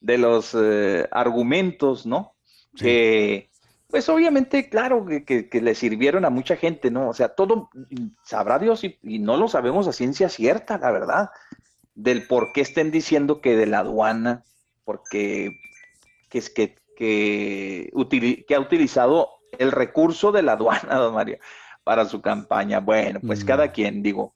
de 0.00 0.18
los 0.18 0.56
eh, 0.58 1.08
argumentos, 1.12 2.06
¿no? 2.06 2.34
Que, 2.76 3.50
pues 3.88 4.08
obviamente, 4.08 4.68
claro, 4.68 5.06
que, 5.06 5.48
le 5.52 5.74
sirvieron 5.74 6.24
a 6.24 6.30
mucha 6.30 6.56
gente, 6.56 6.90
¿no? 6.90 7.08
O 7.08 7.14
sea, 7.14 7.30
todo 7.30 7.70
sabrá 8.24 8.58
Dios 8.58 8.84
y, 8.84 8.98
no 9.02 9.36
lo 9.36 9.48
sabemos 9.48 9.88
a 9.88 9.92
ciencia 9.92 10.28
cierta, 10.28 10.78
la 10.78 10.90
verdad, 10.90 11.30
del 11.94 12.26
por 12.26 12.52
qué 12.52 12.60
estén 12.60 12.90
diciendo 12.90 13.40
que 13.40 13.56
de 13.56 13.66
la 13.66 13.80
aduana, 13.80 14.44
porque 14.84 15.50
que 16.28 16.38
es 16.38 16.50
que, 16.50 16.76
que, 16.96 17.90
que 18.46 18.54
ha 18.54 18.60
utilizado 18.60 19.30
el 19.58 19.72
recurso 19.72 20.30
de 20.30 20.42
la 20.42 20.52
aduana, 20.52 20.96
don 20.96 21.14
Mario 21.14 21.38
para 21.88 22.04
su 22.04 22.20
campaña. 22.20 22.80
Bueno, 22.80 23.18
pues 23.26 23.46
cada 23.46 23.72
quien, 23.72 24.02
digo, 24.02 24.34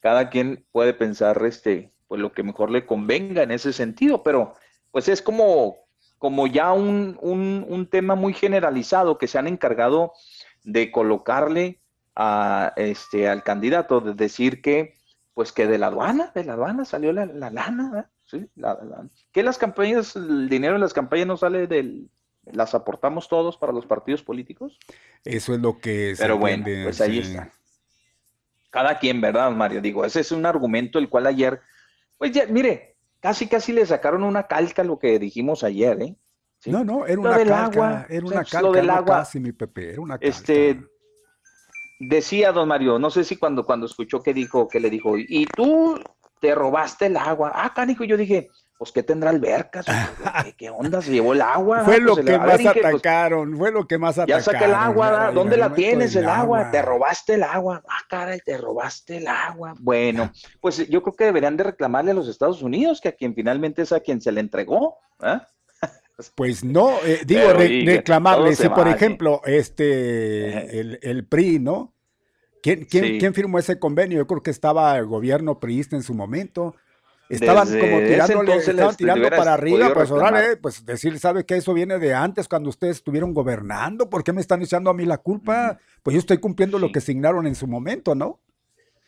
cada 0.00 0.30
quien 0.30 0.64
puede 0.72 0.94
pensar 0.94 1.38
este, 1.44 1.92
pues 2.08 2.18
lo 2.18 2.32
que 2.32 2.42
mejor 2.42 2.70
le 2.70 2.86
convenga 2.86 3.42
en 3.42 3.50
ese 3.50 3.74
sentido, 3.74 4.22
pero 4.22 4.54
pues 4.90 5.08
es 5.08 5.20
como, 5.20 5.76
como 6.16 6.46
ya 6.46 6.72
un, 6.72 7.18
un, 7.20 7.86
tema 7.90 8.14
muy 8.14 8.32
generalizado 8.32 9.18
que 9.18 9.28
se 9.28 9.36
han 9.36 9.46
encargado 9.48 10.14
de 10.62 10.90
colocarle 10.90 11.82
a, 12.16 12.72
este, 12.76 13.28
al 13.28 13.42
candidato, 13.42 14.00
de 14.00 14.14
decir 14.14 14.62
que, 14.62 14.94
pues 15.34 15.52
que 15.52 15.66
de 15.66 15.76
la 15.76 15.88
aduana, 15.88 16.32
de 16.34 16.44
la 16.44 16.54
aduana 16.54 16.86
salió 16.86 17.12
la, 17.12 17.26
lana, 17.26 18.10
¿sí? 18.24 18.48
que 19.30 19.42
las 19.42 19.58
campañas, 19.58 20.16
el 20.16 20.48
dinero 20.48 20.72
de 20.72 20.80
las 20.80 20.94
campañas 20.94 21.26
no 21.26 21.36
sale 21.36 21.66
del, 21.66 22.08
las 22.52 22.74
aportamos 22.74 23.28
todos 23.28 23.56
para 23.56 23.72
los 23.72 23.86
partidos 23.86 24.22
políticos. 24.22 24.78
Eso 25.24 25.54
es 25.54 25.60
lo 25.60 25.78
que... 25.78 26.14
Pero 26.18 26.38
bueno, 26.38 26.64
pues 26.64 27.00
ahí 27.00 27.18
está. 27.18 27.50
Cada 28.70 28.98
quien, 28.98 29.20
¿verdad, 29.20 29.50
Mario? 29.52 29.80
Digo, 29.80 30.04
ese 30.04 30.20
es 30.20 30.32
un 30.32 30.46
argumento 30.46 30.98
el 30.98 31.08
cual 31.08 31.26
ayer, 31.26 31.60
pues 32.18 32.32
ya, 32.32 32.46
mire, 32.46 32.96
casi 33.20 33.46
casi 33.46 33.72
le 33.72 33.86
sacaron 33.86 34.24
una 34.24 34.48
calca 34.48 34.82
a 34.82 34.84
lo 34.84 34.98
que 34.98 35.18
dijimos 35.18 35.62
ayer, 35.62 36.02
¿eh? 36.02 36.16
No, 36.66 36.82
no, 36.82 37.06
era 37.06 37.20
una 37.20 37.36
calca, 37.36 37.64
agua, 37.64 38.06
era 38.08 38.26
una 38.26 38.36
calca, 38.36 38.62
lo 38.62 38.72
del 38.72 38.90
agua, 38.90 39.18
casi, 39.18 39.38
mi 39.38 39.52
Pepe, 39.52 39.92
era 39.92 40.00
una 40.00 40.18
calca. 40.18 40.26
Este, 40.26 40.80
decía 42.00 42.52
don 42.52 42.68
Mario, 42.68 42.98
no 42.98 43.10
sé 43.10 43.22
si 43.22 43.36
cuando, 43.36 43.64
cuando 43.64 43.86
escuchó 43.86 44.22
que 44.22 44.34
dijo, 44.34 44.66
que 44.66 44.80
le 44.80 44.90
dijo, 44.90 45.16
y 45.16 45.46
tú 45.46 46.00
te 46.40 46.54
robaste 46.54 47.06
el 47.06 47.16
agua. 47.16 47.52
Ah, 47.54 47.72
canijo, 47.74 48.04
yo 48.04 48.16
dije, 48.16 48.50
pues 48.76 48.90
¿qué 48.90 49.02
tendrá 49.02 49.30
albercas? 49.30 49.86
¿Qué, 50.56 50.68
onda? 50.70 51.00
¿Se 51.00 51.12
llevó 51.12 51.32
el 51.32 51.42
agua? 51.42 51.84
Fue 51.84 52.00
lo 52.00 52.14
pues, 52.14 52.26
que 52.26 52.38
más 52.38 52.60
pues, 52.60 52.66
atacaron, 52.66 53.56
fue 53.56 53.70
lo 53.70 53.86
que 53.86 53.98
más 53.98 54.18
atacaron. 54.18 54.40
Ya 54.40 54.44
saca 54.44 54.64
el 54.64 54.74
agua, 54.74 55.30
¿dónde 55.32 55.56
la 55.56 55.72
tienes 55.72 56.16
el 56.16 56.28
agua? 56.28 56.70
Te 56.70 56.82
robaste 56.82 57.34
el 57.34 57.44
agua. 57.44 57.82
Ah, 57.88 58.02
caray, 58.08 58.40
te 58.40 58.58
robaste 58.58 59.18
el 59.18 59.28
agua. 59.28 59.74
Bueno, 59.78 60.32
pues 60.60 60.88
yo 60.88 61.02
creo 61.02 61.14
que 61.14 61.24
deberían 61.24 61.56
de 61.56 61.64
reclamarle 61.64 62.10
a 62.10 62.14
los 62.14 62.28
Estados 62.28 62.62
Unidos, 62.62 63.00
que 63.00 63.08
a 63.08 63.12
quien 63.12 63.34
finalmente 63.34 63.82
es 63.82 63.92
a 63.92 64.00
quien 64.00 64.20
se 64.20 64.32
le 64.32 64.40
entregó. 64.40 64.98
¿eh? 65.22 65.38
Pues 66.36 66.62
no, 66.62 66.92
eh, 67.04 67.22
digo, 67.26 67.52
reclamarle, 67.52 68.54
si 68.54 68.68
por 68.68 68.86
ejemplo, 68.86 69.42
este, 69.44 70.78
el, 70.78 71.00
el, 71.02 71.26
PRI, 71.26 71.58
¿no? 71.58 71.92
¿Quién, 72.62 72.84
quién, 72.84 73.18
¿Quién 73.18 73.34
firmó 73.34 73.58
ese 73.58 73.80
convenio? 73.80 74.18
Yo 74.18 74.26
creo 74.28 74.40
que 74.40 74.52
estaba 74.52 74.96
el 74.96 75.06
gobierno 75.06 75.58
priista 75.58 75.96
en 75.96 76.04
su 76.04 76.14
momento. 76.14 76.76
Estaban 77.28 77.66
como 77.66 77.98
tirándole, 77.98 78.56
estaban 78.56 78.96
tirando 78.96 79.30
para 79.30 79.54
arriba, 79.54 79.92
pues 79.94 80.10
órale, 80.10 80.56
pues 80.56 80.84
decir, 80.84 81.18
¿sabe 81.18 81.44
que 81.44 81.56
eso 81.56 81.72
viene 81.72 81.98
de 81.98 82.14
antes 82.14 82.48
cuando 82.48 82.68
ustedes 82.68 82.96
estuvieron 82.96 83.32
gobernando? 83.32 84.10
¿Por 84.10 84.22
qué 84.22 84.32
me 84.32 84.40
están 84.40 84.62
echando 84.62 84.90
a 84.90 84.94
mí 84.94 85.04
la 85.06 85.18
culpa? 85.18 85.78
Pues 86.02 86.14
yo 86.14 86.20
estoy 86.20 86.38
cumpliendo 86.38 86.78
lo 86.78 86.92
que 86.92 86.98
asignaron 86.98 87.46
en 87.46 87.54
su 87.54 87.66
momento, 87.66 88.14
¿no? 88.14 88.40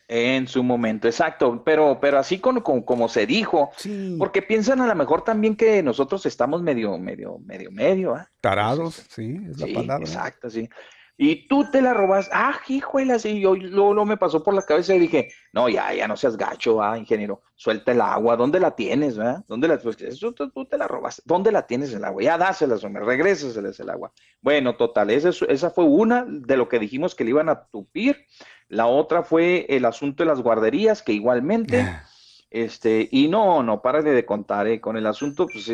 En 0.09 0.47
su 0.47 0.63
momento, 0.63 1.09
exacto, 1.09 1.61
pero, 1.65 1.99
pero 1.99 2.17
así 2.17 2.39
como, 2.39 2.63
como 2.63 3.09
se 3.09 3.25
dijo, 3.25 3.71
porque 4.17 4.41
piensan 4.41 4.79
a 4.79 4.87
lo 4.87 4.95
mejor 4.95 5.23
también 5.23 5.57
que 5.57 5.83
nosotros 5.83 6.25
estamos 6.25 6.61
medio, 6.61 6.97
medio, 6.97 7.39
medio, 7.39 7.71
medio, 7.71 8.15
¿ah? 8.15 8.29
Tarados, 8.39 9.03
sí, 9.09 9.37
es 9.49 9.59
la 9.59 9.67
palabra. 9.73 10.05
Exacto, 10.05 10.49
sí 10.49 10.69
y 11.19 11.47
tú 11.47 11.65
te 11.71 11.81
la 11.81 11.95
robas, 11.95 12.29
ah, 12.31 12.59
hijuela, 12.67 13.15
así 13.15 13.39
yo 13.39 13.55
luego, 13.55 14.05
me 14.05 14.17
pasó 14.17 14.43
por 14.43 14.53
la 14.53 14.61
cabeza 14.61 14.93
y 14.93 14.99
dije, 14.99 15.31
no, 15.51 15.67
ya, 15.67 15.91
ya 15.91 16.07
no 16.07 16.15
seas 16.15 16.37
gacho, 16.37 16.81
ah, 16.81 16.95
ingeniero, 16.95 17.41
suelta 17.55 17.91
el 17.91 18.01
agua, 18.01 18.37
¿dónde 18.37 18.59
la 18.59 18.75
tienes, 18.75 19.17
verdad? 19.17 19.43
¿Dónde 19.47 19.67
la, 19.67 19.79
pues, 19.79 19.99
eso, 20.01 20.31
tú, 20.33 20.65
te 20.65 20.77
la 20.77 20.87
robas, 20.87 21.23
¿dónde 21.25 21.51
la 21.51 21.65
tienes 21.65 21.91
el 21.91 22.05
agua? 22.05 22.21
Ya 22.21 22.37
dáselas, 22.37 22.83
hombre, 22.83 23.03
regrésaselas 23.03 23.79
el 23.79 23.89
agua. 23.89 24.13
Bueno, 24.41 24.75
total, 24.75 25.09
esa, 25.09 25.31
esa 25.49 25.71
fue 25.71 25.85
una 25.85 26.23
de 26.27 26.55
lo 26.55 26.69
que 26.69 26.77
dijimos 26.77 27.15
que 27.15 27.23
le 27.23 27.31
iban 27.31 27.49
a 27.49 27.65
tupir, 27.65 28.27
la 28.67 28.85
otra 28.85 29.23
fue 29.23 29.65
el 29.69 29.85
asunto 29.85 30.23
de 30.23 30.29
las 30.29 30.41
guarderías, 30.41 31.01
que 31.01 31.13
igualmente, 31.13 31.81
ah. 31.81 32.05
este, 32.51 33.09
y 33.11 33.27
no, 33.27 33.63
no, 33.63 33.81
párale 33.81 34.11
de 34.11 34.25
contar, 34.25 34.67
eh, 34.67 34.79
con 34.79 34.97
el 34.97 35.07
asunto, 35.07 35.47
pues, 35.51 35.71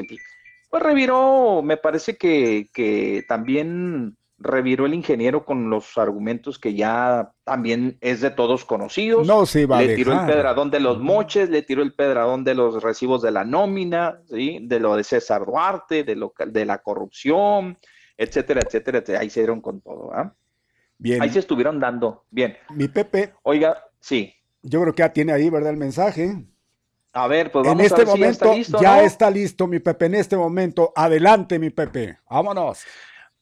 pues 0.69 0.83
reviró, 0.83 1.61
me 1.61 1.75
parece 1.75 2.15
que, 2.15 2.69
que 2.73 3.25
también 3.27 4.15
reviró 4.43 4.85
el 4.85 4.93
ingeniero 4.93 5.45
con 5.45 5.69
los 5.69 5.97
argumentos 5.97 6.59
que 6.59 6.73
ya 6.73 7.31
también 7.45 7.97
es 8.01 8.19
de 8.21 8.29
todos 8.29 8.65
conocidos. 8.65 9.25
No 9.25 9.45
se 9.45 9.65
va 9.65 9.81
Le 9.81 9.95
tiró 9.95 10.11
el 10.11 10.25
pedradón 10.27 10.69
de 10.69 10.81
los 10.81 10.99
moches, 10.99 11.49
le 11.49 11.61
tiró 11.61 11.81
el 11.81 11.93
pedradón 11.93 12.43
de 12.43 12.53
los 12.53 12.83
recibos 12.83 13.21
de 13.21 13.31
la 13.31 13.45
nómina, 13.45 14.19
¿sí? 14.29 14.59
de 14.61 14.79
lo 14.79 14.95
de 14.95 15.03
César 15.03 15.45
Duarte, 15.45 16.03
de, 16.03 16.15
lo, 16.15 16.33
de 16.45 16.65
la 16.65 16.79
corrupción, 16.79 17.77
etcétera, 18.17 18.61
etcétera, 18.65 19.01
Ahí 19.19 19.29
se 19.29 19.39
dieron 19.39 19.61
con 19.61 19.79
todo. 19.81 20.11
¿ah? 20.13 20.33
Bien. 20.97 21.21
Ahí 21.21 21.29
se 21.29 21.39
estuvieron 21.39 21.79
dando. 21.79 22.25
Bien. 22.29 22.57
Mi 22.69 22.89
Pepe. 22.89 23.33
Oiga, 23.43 23.81
sí. 23.99 24.33
Yo 24.61 24.81
creo 24.81 24.93
que 24.93 25.03
ya 25.03 25.13
tiene 25.13 25.31
ahí, 25.31 25.49
¿verdad? 25.49 25.71
El 25.71 25.77
mensaje. 25.77 26.45
A 27.13 27.27
ver, 27.27 27.51
pues 27.51 27.65
vamos 27.65 27.79
en 27.79 27.85
este 27.85 28.01
a 28.01 28.05
ver 28.05 28.07
momento 28.07 28.25
ya, 28.25 28.31
está 28.31 28.55
listo, 28.55 28.81
ya 28.81 29.03
está 29.03 29.31
listo, 29.31 29.67
mi 29.67 29.79
Pepe. 29.79 30.07
En 30.07 30.15
este 30.15 30.35
momento, 30.35 30.91
adelante, 30.95 31.59
mi 31.59 31.69
Pepe. 31.69 32.17
Vámonos. 32.29 32.83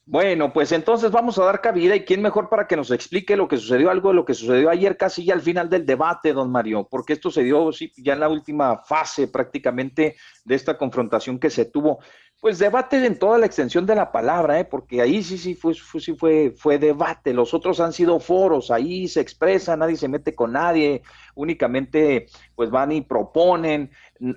Bueno, 0.05 0.51
pues 0.51 0.71
entonces 0.71 1.11
vamos 1.11 1.37
a 1.37 1.45
dar 1.45 1.61
cabida 1.61 1.95
y 1.95 2.03
quién 2.03 2.21
mejor 2.21 2.49
para 2.49 2.67
que 2.67 2.75
nos 2.75 2.89
explique 2.91 3.37
lo 3.37 3.47
que 3.47 3.57
sucedió, 3.57 3.91
algo 3.91 4.09
de 4.09 4.15
lo 4.15 4.25
que 4.25 4.33
sucedió 4.33 4.69
ayer 4.69 4.97
casi 4.97 5.23
ya 5.23 5.35
al 5.35 5.41
final 5.41 5.69
del 5.69 5.85
debate, 5.85 6.33
don 6.33 6.51
Mario, 6.51 6.87
porque 6.89 7.13
esto 7.13 7.29
se 7.29 7.43
dio 7.43 7.71
sí, 7.71 7.93
ya 7.97 8.13
en 8.13 8.19
la 8.19 8.27
última 8.27 8.77
fase 8.83 9.27
prácticamente 9.27 10.15
de 10.43 10.55
esta 10.55 10.77
confrontación 10.77 11.39
que 11.39 11.51
se 11.51 11.65
tuvo. 11.65 11.99
Pues 12.41 12.57
debate 12.57 13.05
en 13.05 13.19
toda 13.19 13.37
la 13.37 13.45
extensión 13.45 13.85
de 13.85 13.93
la 13.93 14.11
palabra, 14.11 14.59
¿eh? 14.59 14.65
porque 14.65 14.99
ahí 14.99 15.21
sí, 15.21 15.37
sí, 15.37 15.53
fue, 15.53 15.75
fue, 15.75 16.01
sí 16.01 16.15
fue, 16.15 16.51
fue 16.57 16.79
debate. 16.79 17.35
Los 17.35 17.53
otros 17.53 17.79
han 17.79 17.93
sido 17.93 18.19
foros, 18.19 18.71
ahí 18.71 19.07
se 19.07 19.21
expresa, 19.21 19.77
nadie 19.77 19.95
se 19.95 20.07
mete 20.07 20.33
con 20.33 20.53
nadie, 20.53 21.03
únicamente 21.35 22.25
pues 22.55 22.71
van 22.71 22.91
y 22.93 23.01
proponen, 23.01 23.91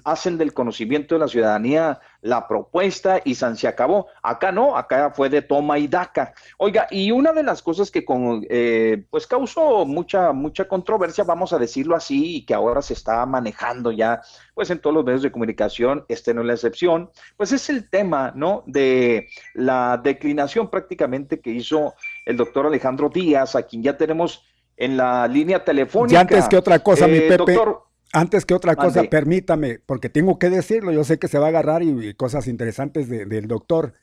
hacen 0.05 0.37
del 0.39 0.53
conocimiento 0.53 1.15
de 1.15 1.19
la 1.21 1.29
ciudadanía 1.29 2.01
la 2.21 2.49
propuesta 2.49 3.21
y 3.25 3.35
San 3.35 3.57
se 3.57 3.69
acabó. 3.69 4.09
Acá 4.23 4.51
no, 4.51 4.77
acá 4.77 5.11
fue 5.11 5.29
de 5.29 5.43
toma 5.43 5.79
y 5.79 5.89
daca. 5.89 6.33
Oiga, 6.57 6.87
y 6.91 7.11
una 7.11 7.33
de 7.33 7.43
las 7.43 7.63
cosas 7.63 7.91
que 7.91 8.05
con, 8.05 8.47
eh, 8.49 9.05
pues 9.11 9.27
causó 9.27 9.85
mucha, 9.85 10.33
mucha 10.33 10.67
controversia, 10.67 11.25
vamos 11.25 11.53
a 11.53 11.59
decirlo 11.59 11.95
así, 11.97 12.37
y 12.37 12.47
que 12.47 12.55
ahora 12.55 12.81
se 12.81 12.95
está 12.95 13.25
manejando 13.27 13.93
ya, 13.93 14.23
pues 14.55 14.71
en 14.71 14.79
todos 14.79 14.95
los 14.95 15.05
medios 15.05 15.23
de 15.23 15.33
comunicación, 15.33 16.05
este 16.09 16.33
no 16.33 16.41
es 16.43 16.47
la 16.47 16.53
excepción, 16.55 17.11
pues 17.37 17.53
es 17.53 17.69
el 17.69 17.91
tema, 17.91 18.33
¿no? 18.35 18.63
De 18.67 19.29
la 19.53 20.01
declinación 20.03 20.71
prácticamente 20.71 21.41
que 21.41 21.51
hizo 21.51 21.95
el 22.25 22.37
doctor 22.37 22.67
Alejandro 22.67 23.09
Díaz, 23.09 23.57
a 23.57 23.65
quien 23.65 23.83
ya 23.83 23.97
tenemos 23.97 24.45
en 24.77 24.97
la 24.97 25.27
línea 25.27 25.65
telefónica. 25.65 26.15
Y 26.15 26.21
antes 26.21 26.49
que 26.49 26.57
otra 26.57 26.79
cosa, 26.79 27.07
mi 27.07 27.19
eh, 27.19 27.29
Pepe. 27.29 27.53
Doctor, 27.53 27.83
antes 28.13 28.47
que 28.47 28.55
otra 28.55 28.77
cosa, 28.77 29.03
permítame, 29.05 29.81
porque 29.85 30.09
tengo 30.09 30.39
que 30.39 30.49
decirlo, 30.49 30.93
yo 30.93 31.03
sé 31.03 31.19
que 31.19 31.27
se 31.27 31.39
va 31.39 31.47
a 31.47 31.49
agarrar 31.49 31.83
y, 31.83 32.15
cosas 32.15 32.47
interesantes 32.47 33.09
del 33.09 33.49
doctor. 33.49 33.95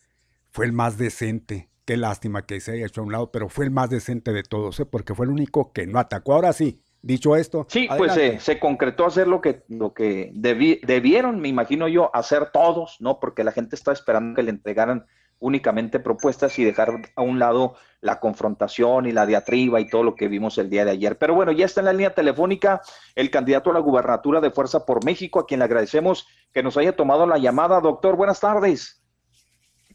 Fue 0.49 0.65
el 0.65 0.73
más 0.73 0.97
decente. 0.97 1.69
Qué 1.85 1.95
lástima 1.95 2.45
que 2.45 2.59
se 2.59 2.73
haya 2.73 2.85
hecho 2.85 3.01
a 3.01 3.03
un 3.05 3.13
lado, 3.13 3.31
pero 3.31 3.47
fue 3.47 3.65
el 3.65 3.71
más 3.71 3.89
decente 3.89 4.33
de 4.33 4.43
todos, 4.43 4.79
¿eh? 4.81 4.85
porque 4.85 5.15
fue 5.15 5.25
el 5.25 5.31
único 5.31 5.71
que 5.71 5.87
no 5.87 5.97
atacó. 5.97 6.33
Ahora 6.33 6.51
sí, 6.51 6.81
dicho 7.01 7.35
esto. 7.35 7.65
Sí, 7.69 7.87
pues 7.97 8.13
se 8.41 8.59
concretó 8.59 9.05
hacer 9.05 9.27
lo 9.27 9.41
que, 9.41 9.63
lo 9.67 9.93
que 9.93 10.31
debieron, 10.33 11.39
me 11.39 11.47
imagino 11.47 11.87
yo, 11.87 12.09
hacer 12.13 12.51
todos, 12.51 12.97
¿no? 12.99 13.19
Porque 13.19 13.43
la 13.43 13.51
gente 13.51 13.75
está 13.75 13.91
esperando 13.91 14.35
que 14.35 14.43
le 14.43 14.51
entregaran 14.51 15.05
únicamente 15.41 15.99
propuestas 15.99 16.57
y 16.59 16.63
dejar 16.63 17.01
a 17.15 17.21
un 17.21 17.39
lado 17.39 17.75
la 17.99 18.19
confrontación 18.19 19.07
y 19.07 19.11
la 19.11 19.25
diatriba 19.25 19.79
y 19.79 19.89
todo 19.89 20.03
lo 20.03 20.15
que 20.15 20.27
vimos 20.27 20.57
el 20.57 20.69
día 20.69 20.85
de 20.85 20.91
ayer. 20.91 21.17
Pero 21.17 21.33
bueno, 21.33 21.51
ya 21.51 21.65
está 21.65 21.81
en 21.81 21.85
la 21.85 21.93
línea 21.93 22.13
telefónica 22.13 22.81
el 23.15 23.29
candidato 23.31 23.71
a 23.71 23.73
la 23.73 23.79
gubernatura 23.79 24.39
de 24.39 24.51
Fuerza 24.51 24.85
por 24.85 25.03
México, 25.03 25.39
a 25.39 25.47
quien 25.47 25.59
le 25.59 25.65
agradecemos 25.65 26.27
que 26.53 26.63
nos 26.63 26.77
haya 26.77 26.95
tomado 26.95 27.25
la 27.25 27.39
llamada. 27.39 27.81
Doctor, 27.81 28.15
buenas 28.15 28.39
tardes. 28.39 29.03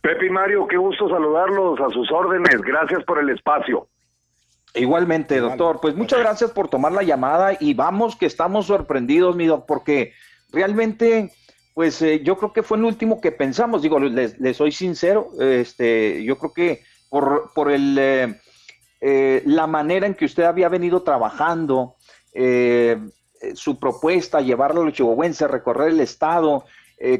Pepe 0.03 0.27
y 0.27 0.31
Mario, 0.31 0.67
qué 0.67 0.77
gusto 0.77 1.09
saludarlos 1.09 1.81
a 1.81 1.91
sus 1.91 2.11
órdenes. 2.11 2.61
Gracias 2.63 3.03
por 3.05 3.19
el 3.19 3.31
espacio. 3.31 3.89
Igualmente, 4.77 5.41
doctor. 5.41 5.81
Pues 5.81 5.97
muchas 5.97 6.21
gracias 6.21 6.51
por 6.51 6.69
tomar 6.69 6.93
la 6.93 7.03
llamada 7.03 7.57
y 7.59 7.75
vamos 7.75 8.15
que 8.15 8.27
estamos 8.27 8.67
sorprendidos, 8.67 9.35
mi 9.35 9.47
doctor, 9.47 9.67
porque 9.67 10.13
realmente 10.53 11.33
pues 11.77 12.01
eh, 12.01 12.23
yo 12.23 12.39
creo 12.39 12.55
que 12.55 12.63
fue 12.63 12.79
el 12.79 12.85
último 12.85 13.21
que 13.21 13.33
pensamos. 13.33 13.83
Digo, 13.83 14.01
les, 14.01 14.57
soy 14.57 14.73
sincero, 14.73 15.29
este, 15.39 16.25
yo 16.25 16.39
creo 16.39 16.53
que 16.55 16.83
por, 17.11 17.53
por 17.55 17.71
el, 17.71 17.99
eh, 17.99 18.41
eh, 19.03 19.43
la 19.45 19.67
manera 19.67 20.07
en 20.07 20.15
que 20.15 20.25
usted 20.25 20.45
había 20.45 20.71
venido 20.71 21.03
trabajando, 21.03 21.97
su 23.55 23.79
propuesta, 23.79 24.41
llevarlo 24.41 24.81
a 24.81 24.85
los 24.85 24.95
chihuahuenses, 24.95 25.51
recorrer 25.51 25.89
el 25.91 26.01
estado, 26.01 26.65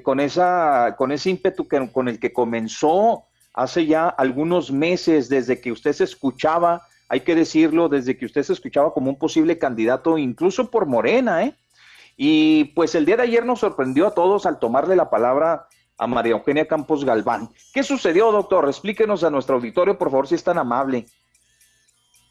con, 0.03 0.21
esa, 0.21 0.95
con 0.97 1.13
ese 1.13 1.31
ímpetu 1.31 1.69
que, 1.69 1.91
con 1.91 2.09
el 2.09 2.19
que 2.19 2.35
comenzó 2.35 3.25
hace 3.55 3.87
ya 3.87 4.09
algunos 4.09 4.71
meses, 4.71 5.31
desde 5.31 5.61
que 5.61 5.73
usted 5.73 5.93
se 5.95 6.05
escuchaba, 6.05 6.83
hay 7.09 7.21
que 7.21 7.35
decirlo, 7.35 7.89
desde 7.89 8.17
que 8.17 8.27
usted 8.27 8.43
se 8.43 8.53
escuchaba 8.53 8.93
como 8.93 9.11
un 9.11 9.19
posible 9.19 9.59
candidato, 9.59 10.19
incluso 10.19 10.71
por 10.71 10.87
Morena, 10.87 11.45
¿eh? 11.45 11.55
Y 12.17 12.65
pues 12.75 12.95
el 12.95 13.05
día 13.05 13.17
de 13.17 13.25
ayer 13.25 13.45
nos 13.45 13.61
sorprendió 13.61 14.07
a 14.07 14.15
todos 14.15 14.47
al 14.47 14.59
tomarle 14.59 14.97
la 14.97 15.11
palabra 15.11 15.69
a 15.99 16.07
María 16.07 16.33
Eugenia 16.33 16.67
Campos 16.67 17.05
Galván. 17.05 17.49
¿Qué 17.73 17.83
sucedió, 17.83 18.33
doctor? 18.33 18.67
Explíquenos 18.67 19.23
a 19.23 19.31
nuestro 19.31 19.57
auditorio, 19.57 19.99
por 19.99 20.11
favor, 20.11 20.27
si 20.27 20.35
es 20.35 20.43
tan 20.43 20.59
amable. 20.59 21.07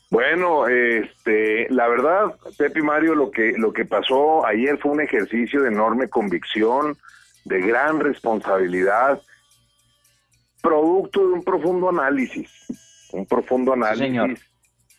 Bueno, 0.09 0.67
este, 0.67 1.67
la 1.69 1.87
verdad, 1.87 2.35
Pepe 2.57 2.79
y 2.79 2.83
Mario, 2.83 3.15
lo 3.15 3.31
que, 3.31 3.53
lo 3.57 3.73
que 3.73 3.85
pasó 3.85 4.45
ayer 4.45 4.77
fue 4.79 4.91
un 4.91 5.01
ejercicio 5.01 5.61
de 5.61 5.69
enorme 5.69 6.09
convicción, 6.09 6.97
de 7.43 7.61
gran 7.61 7.99
responsabilidad, 7.99 9.21
producto 10.61 11.27
de 11.27 11.33
un 11.33 11.43
profundo 11.43 11.89
análisis, 11.89 12.49
un 13.11 13.25
profundo 13.25 13.73
análisis 13.73 14.39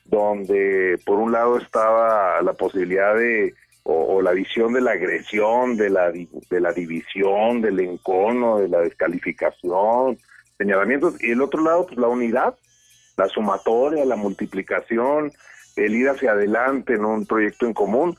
donde 0.08 0.98
por 1.04 1.18
un 1.18 1.32
lado 1.32 1.58
estaba 1.58 2.40
la 2.42 2.52
posibilidad 2.52 3.14
de 3.14 3.54
o, 3.88 4.20
la 4.20 4.32
visión 4.32 4.72
de 4.72 4.80
la 4.80 4.92
agresión, 4.92 5.76
de 5.76 5.90
la, 5.90 6.10
de 6.10 6.60
la 6.60 6.72
división, 6.72 7.60
del 7.60 7.78
encono, 7.78 8.58
de 8.58 8.68
la 8.68 8.80
descalificación, 8.80 10.18
señalamientos, 10.58 11.22
y 11.22 11.30
el 11.30 11.40
otro 11.40 11.62
lado, 11.62 11.86
pues 11.86 11.96
la 11.96 12.08
unidad, 12.08 12.56
la 13.16 13.28
sumatoria, 13.28 14.04
la 14.04 14.16
multiplicación, 14.16 15.30
el 15.76 15.94
ir 15.94 16.08
hacia 16.08 16.32
adelante 16.32 16.94
en 16.94 17.04
un 17.04 17.26
proyecto 17.26 17.66
en 17.66 17.74
común. 17.74 18.16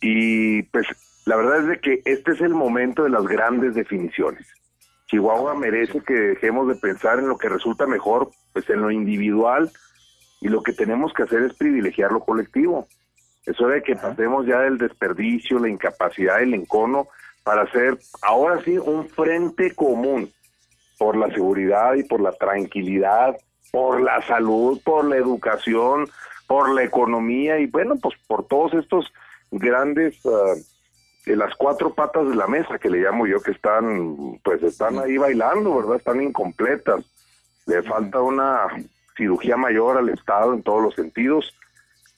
Y 0.00 0.62
pues 0.64 0.86
la 1.26 1.36
verdad 1.36 1.60
es 1.60 1.66
de 1.66 1.80
que 1.80 2.02
este 2.06 2.32
es 2.32 2.40
el 2.40 2.54
momento 2.54 3.04
de 3.04 3.10
las 3.10 3.24
grandes 3.24 3.74
definiciones. 3.74 4.46
Chihuahua 5.08 5.54
merece 5.54 6.00
que 6.00 6.14
dejemos 6.14 6.68
de 6.68 6.76
pensar 6.76 7.18
en 7.18 7.28
lo 7.28 7.36
que 7.36 7.48
resulta 7.50 7.86
mejor, 7.86 8.30
pues 8.54 8.68
en 8.70 8.80
lo 8.80 8.90
individual, 8.90 9.70
y 10.40 10.48
lo 10.48 10.62
que 10.62 10.72
tenemos 10.72 11.12
que 11.12 11.24
hacer 11.24 11.42
es 11.42 11.54
privilegiar 11.54 12.12
lo 12.12 12.20
colectivo. 12.20 12.86
Es 13.44 13.60
hora 13.60 13.76
de 13.76 13.82
que 13.82 13.96
pasemos 13.96 14.46
ya 14.46 14.60
del 14.60 14.78
desperdicio, 14.78 15.58
la 15.58 15.68
incapacidad, 15.68 16.42
el 16.42 16.54
encono, 16.54 17.08
para 17.44 17.62
hacer 17.62 17.98
ahora 18.22 18.60
sí 18.64 18.76
un 18.76 19.08
frente 19.08 19.74
común 19.74 20.30
por 20.98 21.16
la 21.16 21.28
seguridad 21.28 21.94
y 21.94 22.02
por 22.02 22.20
la 22.20 22.32
tranquilidad, 22.32 23.36
por 23.70 24.00
la 24.00 24.20
salud, 24.22 24.80
por 24.84 25.04
la 25.04 25.16
educación, 25.16 26.08
por 26.46 26.70
la 26.74 26.82
economía 26.82 27.58
y 27.58 27.66
bueno, 27.66 27.96
pues 27.96 28.16
por 28.26 28.46
todos 28.46 28.74
estos 28.74 29.12
grandes 29.50 30.20
de 31.24 31.36
las 31.36 31.54
cuatro 31.56 31.94
patas 31.94 32.28
de 32.28 32.34
la 32.34 32.46
mesa 32.46 32.78
que 32.78 32.90
le 32.90 32.98
llamo 32.98 33.26
yo 33.26 33.40
que 33.40 33.50
están 33.50 34.40
pues 34.42 34.62
están 34.62 34.98
ahí 34.98 35.16
bailando, 35.16 35.76
¿verdad? 35.76 35.96
Están 35.96 36.22
incompletas. 36.22 37.04
Le 37.66 37.82
falta 37.82 38.20
una 38.20 38.68
cirugía 39.16 39.56
mayor 39.56 39.96
al 39.96 40.08
Estado 40.08 40.54
en 40.54 40.62
todos 40.62 40.82
los 40.82 40.94
sentidos, 40.94 41.54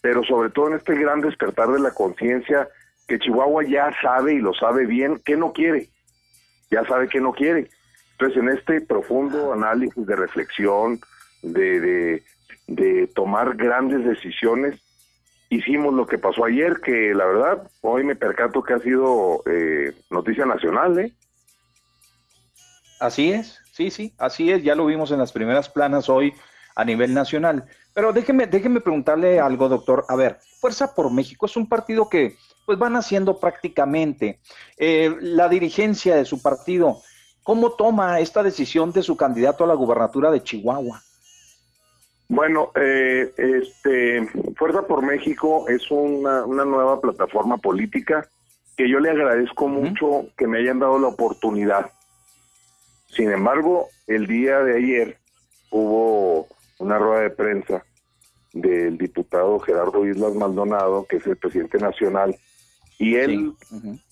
pero 0.00 0.22
sobre 0.24 0.50
todo 0.50 0.68
en 0.68 0.74
este 0.74 0.94
gran 0.94 1.20
despertar 1.20 1.68
de 1.68 1.80
la 1.80 1.92
conciencia 1.92 2.68
que 3.06 3.18
Chihuahua 3.18 3.64
ya 3.64 3.90
sabe 4.02 4.34
y 4.34 4.38
lo 4.38 4.52
sabe 4.54 4.86
bien 4.86 5.20
que 5.24 5.36
no 5.36 5.52
quiere. 5.52 5.88
Ya 6.70 6.84
sabe 6.84 7.08
que 7.08 7.20
no 7.20 7.32
quiere. 7.32 7.70
Entonces, 8.12 8.42
en 8.42 8.48
este 8.50 8.80
profundo 8.80 9.52
análisis 9.52 10.04
de 10.04 10.16
reflexión, 10.16 11.00
de, 11.42 12.22
de, 12.66 13.06
tomar 13.14 13.56
grandes 13.56 14.04
decisiones, 14.04 14.80
hicimos 15.48 15.94
lo 15.94 16.06
que 16.06 16.18
pasó 16.18 16.44
ayer, 16.44 16.80
que 16.80 17.14
la 17.14 17.24
verdad, 17.24 17.70
hoy 17.80 18.04
me 18.04 18.16
percato 18.16 18.62
que 18.62 18.74
ha 18.74 18.78
sido 18.80 19.42
eh, 19.46 19.94
noticia 20.10 20.44
nacional, 20.44 20.98
¿eh? 20.98 21.12
Así 23.00 23.32
es, 23.32 23.60
sí, 23.72 23.90
sí, 23.90 24.12
así 24.18 24.50
es, 24.50 24.64
ya 24.64 24.74
lo 24.74 24.84
vimos 24.84 25.12
en 25.12 25.18
las 25.18 25.32
primeras 25.32 25.68
planas 25.68 26.08
hoy 26.08 26.34
a 26.78 26.84
nivel 26.84 27.12
nacional. 27.12 27.64
Pero 27.92 28.12
déjeme, 28.12 28.46
déjeme 28.46 28.80
preguntarle 28.80 29.40
algo, 29.40 29.68
doctor. 29.68 30.04
A 30.08 30.14
ver, 30.14 30.38
Fuerza 30.60 30.94
por 30.94 31.12
México 31.12 31.46
es 31.46 31.56
un 31.56 31.68
partido 31.68 32.08
que 32.08 32.36
pues 32.64 32.78
van 32.78 32.94
haciendo 32.94 33.40
prácticamente. 33.40 34.38
Eh, 34.76 35.12
la 35.20 35.48
dirigencia 35.48 36.14
de 36.14 36.24
su 36.24 36.40
partido, 36.40 37.02
¿cómo 37.42 37.72
toma 37.72 38.20
esta 38.20 38.44
decisión 38.44 38.92
de 38.92 39.02
su 39.02 39.16
candidato 39.16 39.64
a 39.64 39.66
la 39.66 39.74
gubernatura 39.74 40.30
de 40.30 40.42
Chihuahua? 40.42 41.02
Bueno, 42.28 42.70
eh, 42.76 43.32
este, 43.36 44.28
Fuerza 44.54 44.86
por 44.86 45.02
México 45.02 45.68
es 45.68 45.90
una, 45.90 46.44
nueva 46.46 47.00
plataforma 47.00 47.56
política 47.56 48.28
que 48.76 48.88
yo 48.88 49.00
le 49.00 49.10
agradezco 49.10 49.66
mucho 49.66 50.26
que 50.36 50.46
me 50.46 50.58
hayan 50.58 50.78
dado 50.78 51.00
la 51.00 51.08
oportunidad. 51.08 51.90
Sin 53.08 53.32
embargo, 53.32 53.88
el 54.06 54.28
día 54.28 54.60
de 54.60 54.76
ayer 54.76 55.18
hubo 55.70 56.46
una 56.78 56.98
rueda 56.98 57.22
de 57.22 57.30
prensa 57.30 57.84
del 58.52 58.96
diputado 58.96 59.58
Gerardo 59.60 60.06
Islas 60.06 60.34
Maldonado, 60.34 61.06
que 61.08 61.16
es 61.16 61.26
el 61.26 61.36
presidente 61.36 61.78
nacional, 61.78 62.36
y 62.98 63.14
él 63.14 63.52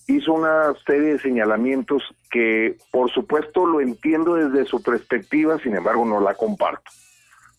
hizo 0.07 0.33
una 0.33 0.73
serie 0.85 1.13
de 1.13 1.19
señalamientos 1.19 2.03
que, 2.31 2.77
por 2.91 3.11
supuesto, 3.11 3.65
lo 3.65 3.81
entiendo 3.81 4.35
desde 4.35 4.65
su 4.65 4.81
perspectiva, 4.81 5.59
sin 5.59 5.75
embargo, 5.75 6.05
no 6.05 6.21
la 6.21 6.35
comparto. 6.35 6.89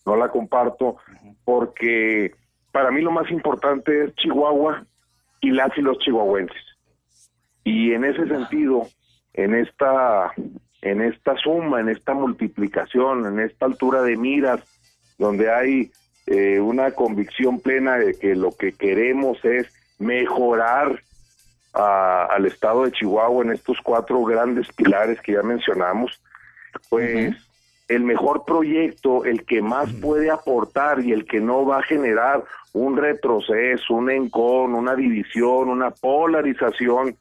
No 0.05 0.15
la 0.15 0.29
comparto 0.29 0.97
porque 1.45 2.33
para 2.71 2.89
mí 2.89 3.01
lo 3.01 3.11
más 3.11 3.29
importante 3.29 4.05
es 4.05 4.15
Chihuahua 4.15 4.85
y 5.39 5.51
las 5.51 5.77
y 5.77 5.81
los 5.81 5.99
chihuahuenses. 5.99 6.57
Y 7.63 7.93
en 7.93 8.05
ese 8.05 8.27
sentido, 8.27 8.87
en 9.33 9.53
esta 9.53 10.31
en 10.81 11.01
esta 11.01 11.35
suma, 11.37 11.81
en 11.81 11.89
esta 11.89 12.13
multiplicación, 12.13 13.25
en 13.25 13.39
esta 13.39 13.65
altura 13.65 14.01
de 14.01 14.15
miras, 14.15 14.61
donde 15.19 15.51
hay 15.51 15.91
eh, 16.25 16.59
una 16.59 16.91
convicción 16.91 17.59
plena 17.59 17.97
de 17.97 18.17
que 18.17 18.35
lo 18.35 18.51
que 18.51 18.71
queremos 18.71 19.37
es 19.45 19.67
mejorar 19.99 21.03
al 21.73 22.45
estado 22.45 22.83
de 22.85 22.91
Chihuahua 22.91 23.43
en 23.43 23.51
estos 23.51 23.77
cuatro 23.83 24.23
grandes 24.23 24.67
pilares 24.73 25.21
que 25.21 25.33
ya 25.33 25.43
mencionamos, 25.43 26.19
pues 26.89 27.35
el 27.87 28.03
mejor 28.03 28.43
proyecto, 28.45 29.23
el 29.23 29.45
que 29.45 29.61
más 29.61 29.91
puede 29.93 30.29
aportar 30.29 30.99
y 30.99 31.11
el 31.11 31.25
que 31.25 31.39
no 31.39 31.65
va 31.65 31.79
a 31.79 31.83
generar 31.83 32.43
un 32.73 32.97
retroceso, 32.97 33.93
un 33.93 34.09
encon, 34.09 34.75
una 34.75 34.95
división, 34.95 35.69
una 35.69 35.91
polarización, 35.91 37.15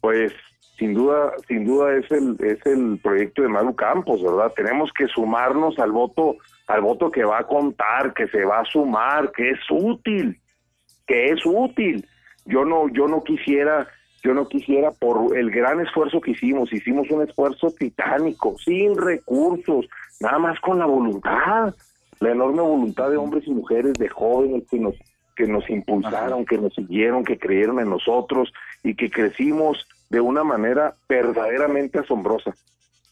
pues 0.00 0.32
sin 0.78 0.92
duda, 0.92 1.32
sin 1.48 1.64
duda 1.64 1.94
es 1.94 2.10
el, 2.10 2.36
es 2.40 2.64
el 2.66 2.98
proyecto 3.02 3.42
de 3.42 3.48
Maru 3.48 3.74
Campos, 3.74 4.22
¿verdad? 4.22 4.52
Tenemos 4.54 4.92
que 4.92 5.06
sumarnos 5.06 5.78
al 5.78 5.92
voto, 5.92 6.36
al 6.66 6.80
voto 6.80 7.10
que 7.10 7.24
va 7.24 7.38
a 7.38 7.46
contar, 7.46 8.14
que 8.14 8.28
se 8.28 8.44
va 8.44 8.60
a 8.60 8.64
sumar, 8.64 9.32
que 9.32 9.50
es 9.50 9.60
útil, 9.70 10.40
que 11.06 11.26
es 11.26 11.44
útil. 11.44 12.06
Yo 12.46 12.64
no, 12.64 12.88
yo 12.88 13.06
no 13.06 13.22
quisiera 13.22 13.86
yo 14.24 14.32
no 14.32 14.48
quisiera, 14.48 14.90
por 14.90 15.36
el 15.36 15.50
gran 15.50 15.80
esfuerzo 15.80 16.18
que 16.18 16.30
hicimos, 16.30 16.72
hicimos 16.72 17.10
un 17.10 17.28
esfuerzo 17.28 17.70
titánico, 17.78 18.56
sin 18.58 18.96
recursos, 18.96 19.86
nada 20.18 20.38
más 20.38 20.58
con 20.60 20.78
la 20.78 20.86
voluntad, 20.86 21.74
la 22.20 22.30
enorme 22.30 22.62
voluntad 22.62 23.10
de 23.10 23.18
hombres 23.18 23.46
y 23.46 23.50
mujeres, 23.50 23.92
de 23.92 24.08
jóvenes 24.08 24.64
que 24.70 24.78
nos, 24.78 24.94
que 25.36 25.46
nos 25.46 25.68
impulsaron, 25.68 26.46
que 26.46 26.56
nos 26.56 26.72
siguieron, 26.72 27.22
que 27.22 27.38
creyeron 27.38 27.80
en 27.80 27.90
nosotros 27.90 28.50
y 28.82 28.94
que 28.94 29.10
crecimos 29.10 29.86
de 30.08 30.22
una 30.22 30.42
manera 30.42 30.94
verdaderamente 31.06 31.98
asombrosa. 31.98 32.54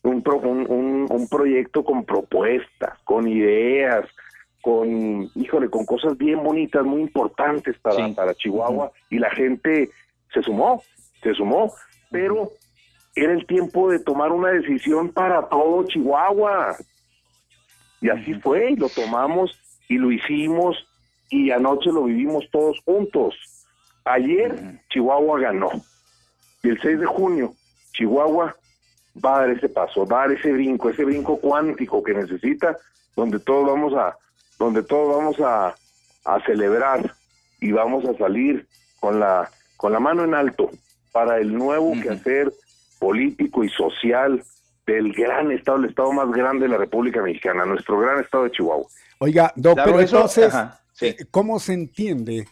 Un, 0.05 0.23
un, 0.27 1.07
un, 1.09 1.29
proyecto 1.29 1.85
con 1.85 2.05
propuestas, 2.05 2.99
con 3.05 3.29
ideas, 3.29 4.05
con, 4.61 5.31
híjole, 5.37 5.71
con 5.71 5.87
cosas 5.87 6.19
bien 6.19 6.43
bonitas, 6.43 6.85
muy 6.85 7.03
importantes 7.03 7.79
para, 7.79 8.13
para 8.13 8.35
Chihuahua, 8.35 8.91
y 9.11 9.19
la 9.19 9.31
gente 9.31 9.91
se 10.35 10.43
sumó, 10.43 10.83
se 11.23 11.35
sumó, 11.35 11.73
pero 12.11 12.51
era 13.15 13.33
el 13.33 13.47
tiempo 13.47 13.91
de 13.91 14.01
tomar 14.01 14.33
una 14.33 14.51
decisión 14.51 15.11
para 15.13 15.49
todo 15.49 15.85
Chihuahua. 15.85 16.77
Y 18.01 18.09
así 18.09 18.35
fue, 18.35 18.73
y 18.73 18.77
lo 18.77 18.89
tomamos 18.89 19.57
y 19.89 19.99
lo 19.99 20.11
hicimos 20.11 20.77
y 21.29 21.51
anoche 21.51 21.91
lo 21.93 22.05
vivimos 22.05 22.45
todos 22.51 22.81
juntos. 22.85 23.35
Ayer 24.05 24.81
Chihuahua 24.91 25.41
ganó. 25.41 25.71
Y 26.63 26.71
el 26.71 26.81
6 26.81 27.01
de 27.01 27.07
junio 27.07 27.53
Chihuahua 27.93 28.55
va 29.23 29.37
a 29.37 29.41
dar 29.41 29.51
ese 29.51 29.69
paso, 29.69 30.07
va 30.07 30.25
a 30.25 30.29
dar 30.29 30.39
ese 30.39 30.53
brinco, 30.53 30.91
ese 30.91 31.05
brinco 31.05 31.39
cuántico 31.39 32.03
que 32.03 32.15
necesita, 32.15 32.77
donde 33.17 33.39
todos 33.41 33.67
vamos 33.67 33.95
a, 33.95 34.17
donde 34.59 34.83
todos 34.83 35.17
vamos 35.17 35.41
a, 35.41 35.75
a 36.25 36.41
celebrar 36.47 37.15
y 37.61 37.73
vamos 37.73 38.05
a 38.05 38.17
salir 38.17 38.67
con 39.01 39.21
la, 39.21 39.51
con 39.77 39.93
la 39.93 40.01
mano 40.01 40.25
en 40.25 40.35
alto 40.35 40.71
para 41.13 41.39
el 41.39 41.55
nuevo 41.55 41.93
quehacer 42.01 42.53
político 42.99 43.65
y 43.65 43.69
social 43.69 44.43
del 44.87 45.13
gran 45.13 45.53
estado, 45.53 45.79
el 45.79 45.87
estado 45.87 46.13
más 46.13 46.31
grande 46.31 46.67
de 46.67 46.73
la 46.73 46.79
República 46.79 47.23
Mexicana, 47.23 47.65
nuestro 47.65 47.99
gran 47.99 48.21
estado 48.21 48.45
de 48.45 48.53
Chihuahua. 48.53 48.87
Oiga, 49.19 49.53
doctor, 49.55 50.01
entonces, 50.01 50.55
eh, 51.01 51.17
¿cómo 51.31 51.61
se 51.61 51.75
entiende? 51.75 52.47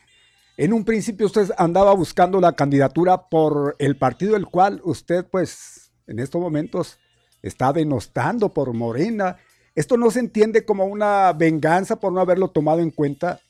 En 0.57 0.73
un 0.73 0.85
principio 0.85 1.27
usted 1.27 1.51
andaba 1.57 1.95
buscando 1.95 2.41
la 2.41 2.53
candidatura 2.53 3.29
por 3.29 3.75
el 3.79 3.97
partido 3.97 4.35
del 4.35 4.47
cual 4.47 4.81
usted, 4.85 5.27
pues, 5.29 5.90
en 6.07 6.19
estos 6.19 6.41
momentos 6.41 6.99
está 7.43 7.73
denostando 7.73 8.53
por 8.53 8.73
Morena. 8.73 9.37
¿Esto 9.75 9.97
no 9.97 10.11
se 10.11 10.21
entiende 10.21 10.65
como 10.65 10.85
una 10.85 11.33
venganza 11.33 11.99
por 11.99 12.13
no 12.13 12.21
haberlo 12.21 12.49
tomado 12.49 12.81
en 12.81 12.91
cuenta? 12.91 13.41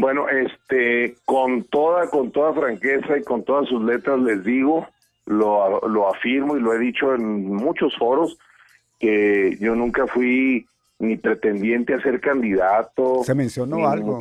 Bueno, 0.00 0.28
este, 0.28 1.16
con 1.24 1.64
toda, 1.64 2.08
con 2.08 2.30
toda 2.30 2.52
franqueza 2.54 3.18
y 3.18 3.22
con 3.24 3.42
todas 3.42 3.68
sus 3.68 3.82
letras 3.82 4.20
les 4.20 4.44
digo, 4.44 4.86
lo, 5.26 5.80
lo 5.88 6.08
afirmo 6.08 6.56
y 6.56 6.60
lo 6.60 6.72
he 6.72 6.78
dicho 6.78 7.14
en 7.14 7.52
muchos 7.52 7.96
foros, 7.98 8.38
que 9.00 9.56
yo 9.60 9.74
nunca 9.74 10.06
fui 10.06 10.66
ni 11.00 11.16
pretendiente 11.16 11.94
a 11.94 12.00
ser 12.00 12.20
candidato. 12.20 13.22
¿Se 13.24 13.34
mencionó 13.34 13.88
algo? 13.88 14.20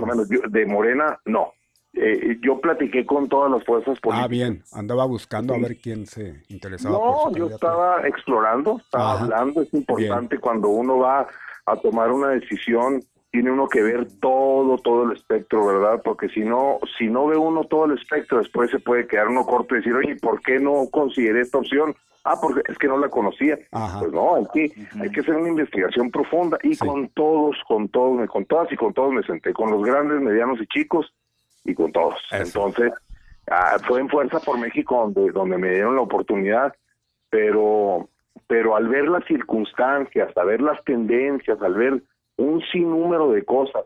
de 0.49 0.65
Morena, 0.65 1.19
no. 1.25 1.53
Eh, 1.99 2.37
yo 2.41 2.61
platiqué 2.61 3.05
con 3.05 3.27
todas 3.27 3.51
las 3.51 3.63
fuerzas 3.65 3.99
políticas. 3.99 4.25
Ah, 4.25 4.27
bien, 4.27 4.63
andaba 4.71 5.05
buscando 5.05 5.55
a 5.55 5.57
ver 5.57 5.77
quién 5.77 6.05
se 6.05 6.43
interesaba. 6.49 6.97
No, 6.97 7.31
yo 7.35 7.47
estaba 7.47 8.07
explorando, 8.07 8.77
estaba 8.77 9.21
hablando. 9.21 9.61
Es 9.61 9.73
importante 9.73 10.37
cuando 10.37 10.69
uno 10.69 10.99
va 10.99 11.27
a 11.65 11.75
tomar 11.77 12.11
una 12.11 12.29
decisión 12.29 13.01
tiene 13.29 13.51
uno 13.51 13.67
que 13.67 13.83
ver 13.83 14.07
todo, 14.19 14.77
todo 14.77 15.03
el 15.03 15.11
espectro, 15.11 15.67
¿verdad? 15.67 16.01
Porque 16.03 16.29
si 16.29 16.39
no, 16.39 16.79
si 16.97 17.07
no 17.07 17.27
ve 17.27 17.37
uno 17.37 17.65
todo 17.65 17.85
el 17.85 17.97
espectro, 17.97 18.39
después 18.39 18.71
se 18.71 18.79
puede 18.79 19.05
quedar 19.05 19.27
uno 19.27 19.45
corto 19.45 19.75
y 19.75 19.79
decir, 19.79 19.93
oye, 19.93 20.15
¿por 20.15 20.41
qué 20.41 20.59
no 20.59 20.87
consideré 20.89 21.41
esta 21.41 21.57
opción? 21.57 21.93
Ah, 22.23 22.37
porque 22.41 22.61
es 22.69 22.77
que 22.77 22.87
no 22.87 22.97
la 22.97 23.09
conocía. 23.09 23.57
Pues 23.99 24.11
no, 24.11 24.35
hay 24.35 24.45
que, 24.53 24.87
hay 24.99 25.11
que 25.11 25.19
hacer 25.19 25.35
una 25.35 25.49
investigación 25.49 26.09
profunda 26.09 26.57
y 26.63 26.75
con 26.77 27.09
todos, 27.09 27.57
con 27.67 27.89
todos, 27.89 28.27
con 28.29 28.45
todas 28.45 28.71
y 28.71 28.75
con 28.75 28.93
todos 28.93 29.13
me 29.13 29.23
senté, 29.23 29.53
con 29.53 29.71
los 29.71 29.83
grandes, 29.83 30.19
medianos 30.21 30.59
y 30.61 30.67
chicos 30.67 31.13
y 31.67 31.75
con 31.75 31.91
todos. 31.91 32.15
Entonces, 32.31 32.91
ah, 33.51 33.77
fue 33.85 33.99
en 33.99 34.09
Fuerza 34.09 34.39
por 34.39 34.57
México 34.57 35.11
donde, 35.13 35.31
donde 35.31 35.57
me 35.57 35.69
dieron 35.69 35.95
la 35.95 36.01
oportunidad, 36.01 36.73
pero, 37.29 38.09
pero 38.47 38.75
al 38.75 38.87
ver 38.87 39.07
las 39.07 39.25
circunstancias, 39.25 40.35
al 40.35 40.47
ver 40.47 40.61
las 40.61 40.83
tendencias, 40.83 41.61
al 41.61 41.75
ver 41.75 42.01
un 42.37 42.61
sinnúmero 42.71 43.31
de 43.31 43.43
cosas, 43.43 43.85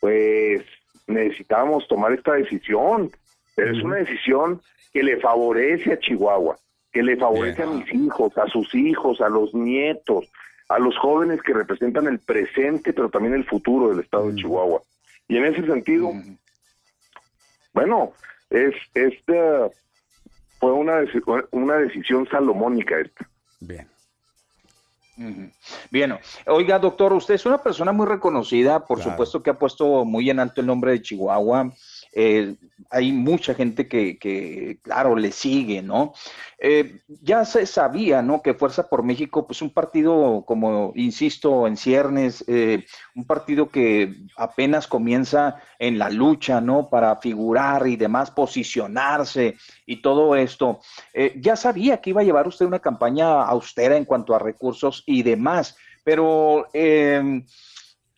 pues 0.00 0.64
necesitábamos 1.06 1.86
tomar 1.86 2.12
esta 2.12 2.32
decisión. 2.32 3.10
pero 3.54 3.76
es 3.76 3.82
una 3.82 3.96
decisión 3.96 4.60
que 4.92 5.02
le 5.02 5.18
favorece 5.18 5.92
a 5.92 5.98
Chihuahua, 5.98 6.56
que 6.92 7.02
le 7.02 7.16
favorece 7.16 7.62
a 7.62 7.66
mis 7.66 7.92
hijos, 7.92 8.36
a 8.38 8.46
sus 8.46 8.74
hijos, 8.74 9.20
a 9.20 9.28
los 9.28 9.52
nietos, 9.54 10.30
a 10.68 10.78
los 10.78 10.96
jóvenes 10.96 11.42
que 11.42 11.52
representan 11.52 12.06
el 12.06 12.18
presente, 12.18 12.92
pero 12.94 13.10
también 13.10 13.34
el 13.34 13.44
futuro 13.44 13.90
del 13.90 14.00
estado 14.00 14.30
de 14.30 14.36
Chihuahua. 14.36 14.80
Y 15.28 15.36
en 15.36 15.44
ese 15.44 15.66
sentido, 15.66 16.12
bueno, 17.76 18.14
es 18.48 18.74
esta 18.94 19.70
fue 20.58 20.72
una, 20.72 21.04
una 21.50 21.76
decisión 21.76 22.26
salomónica 22.26 22.98
esta. 22.98 23.28
Bien. 23.60 23.86
Bien, 25.90 26.18
oiga 26.46 26.78
doctor, 26.78 27.12
usted 27.12 27.34
es 27.34 27.44
una 27.44 27.58
persona 27.58 27.92
muy 27.92 28.06
reconocida, 28.06 28.84
por 28.84 29.02
supuesto 29.02 29.42
que 29.42 29.50
ha 29.50 29.58
puesto 29.58 30.04
muy 30.06 30.28
en 30.28 30.40
alto 30.40 30.60
el 30.62 30.66
nombre 30.66 30.92
de 30.92 31.02
Chihuahua, 31.02 31.72
eh, 32.12 32.56
hay 32.90 33.12
mucha 33.12 33.54
gente 33.54 33.88
que, 33.88 34.78
claro, 34.82 35.16
le 35.16 35.32
sigue, 35.32 35.82
¿no? 35.82 36.14
Eh, 36.58 37.00
ya 37.08 37.44
se 37.44 37.66
sabía, 37.66 38.22
¿no? 38.22 38.42
Que 38.42 38.54
Fuerza 38.54 38.88
por 38.88 39.02
México, 39.02 39.46
pues 39.46 39.60
un 39.60 39.70
partido, 39.70 40.44
como 40.46 40.92
insisto, 40.94 41.66
en 41.66 41.76
ciernes, 41.76 42.44
eh, 42.46 42.86
un 43.14 43.26
partido 43.26 43.68
que 43.68 44.14
apenas 44.36 44.86
comienza 44.86 45.60
en 45.78 45.98
la 45.98 46.08
lucha, 46.08 46.60
¿no? 46.60 46.88
Para 46.88 47.16
figurar 47.16 47.86
y 47.86 47.96
demás, 47.96 48.30
posicionarse 48.30 49.56
y 49.84 50.00
todo 50.00 50.36
esto. 50.36 50.80
ya 51.36 51.56
sabía 51.56 52.00
que 52.00 52.10
iba 52.10 52.20
a 52.20 52.24
llevar 52.24 52.48
usted 52.48 52.66
una 52.66 52.78
campaña 52.80 53.42
austera 53.42 53.96
en 53.96 54.04
cuanto 54.04 54.34
a 54.34 54.38
recursos 54.38 55.02
y 55.06 55.22
demás, 55.22 55.76
pero 56.04 56.66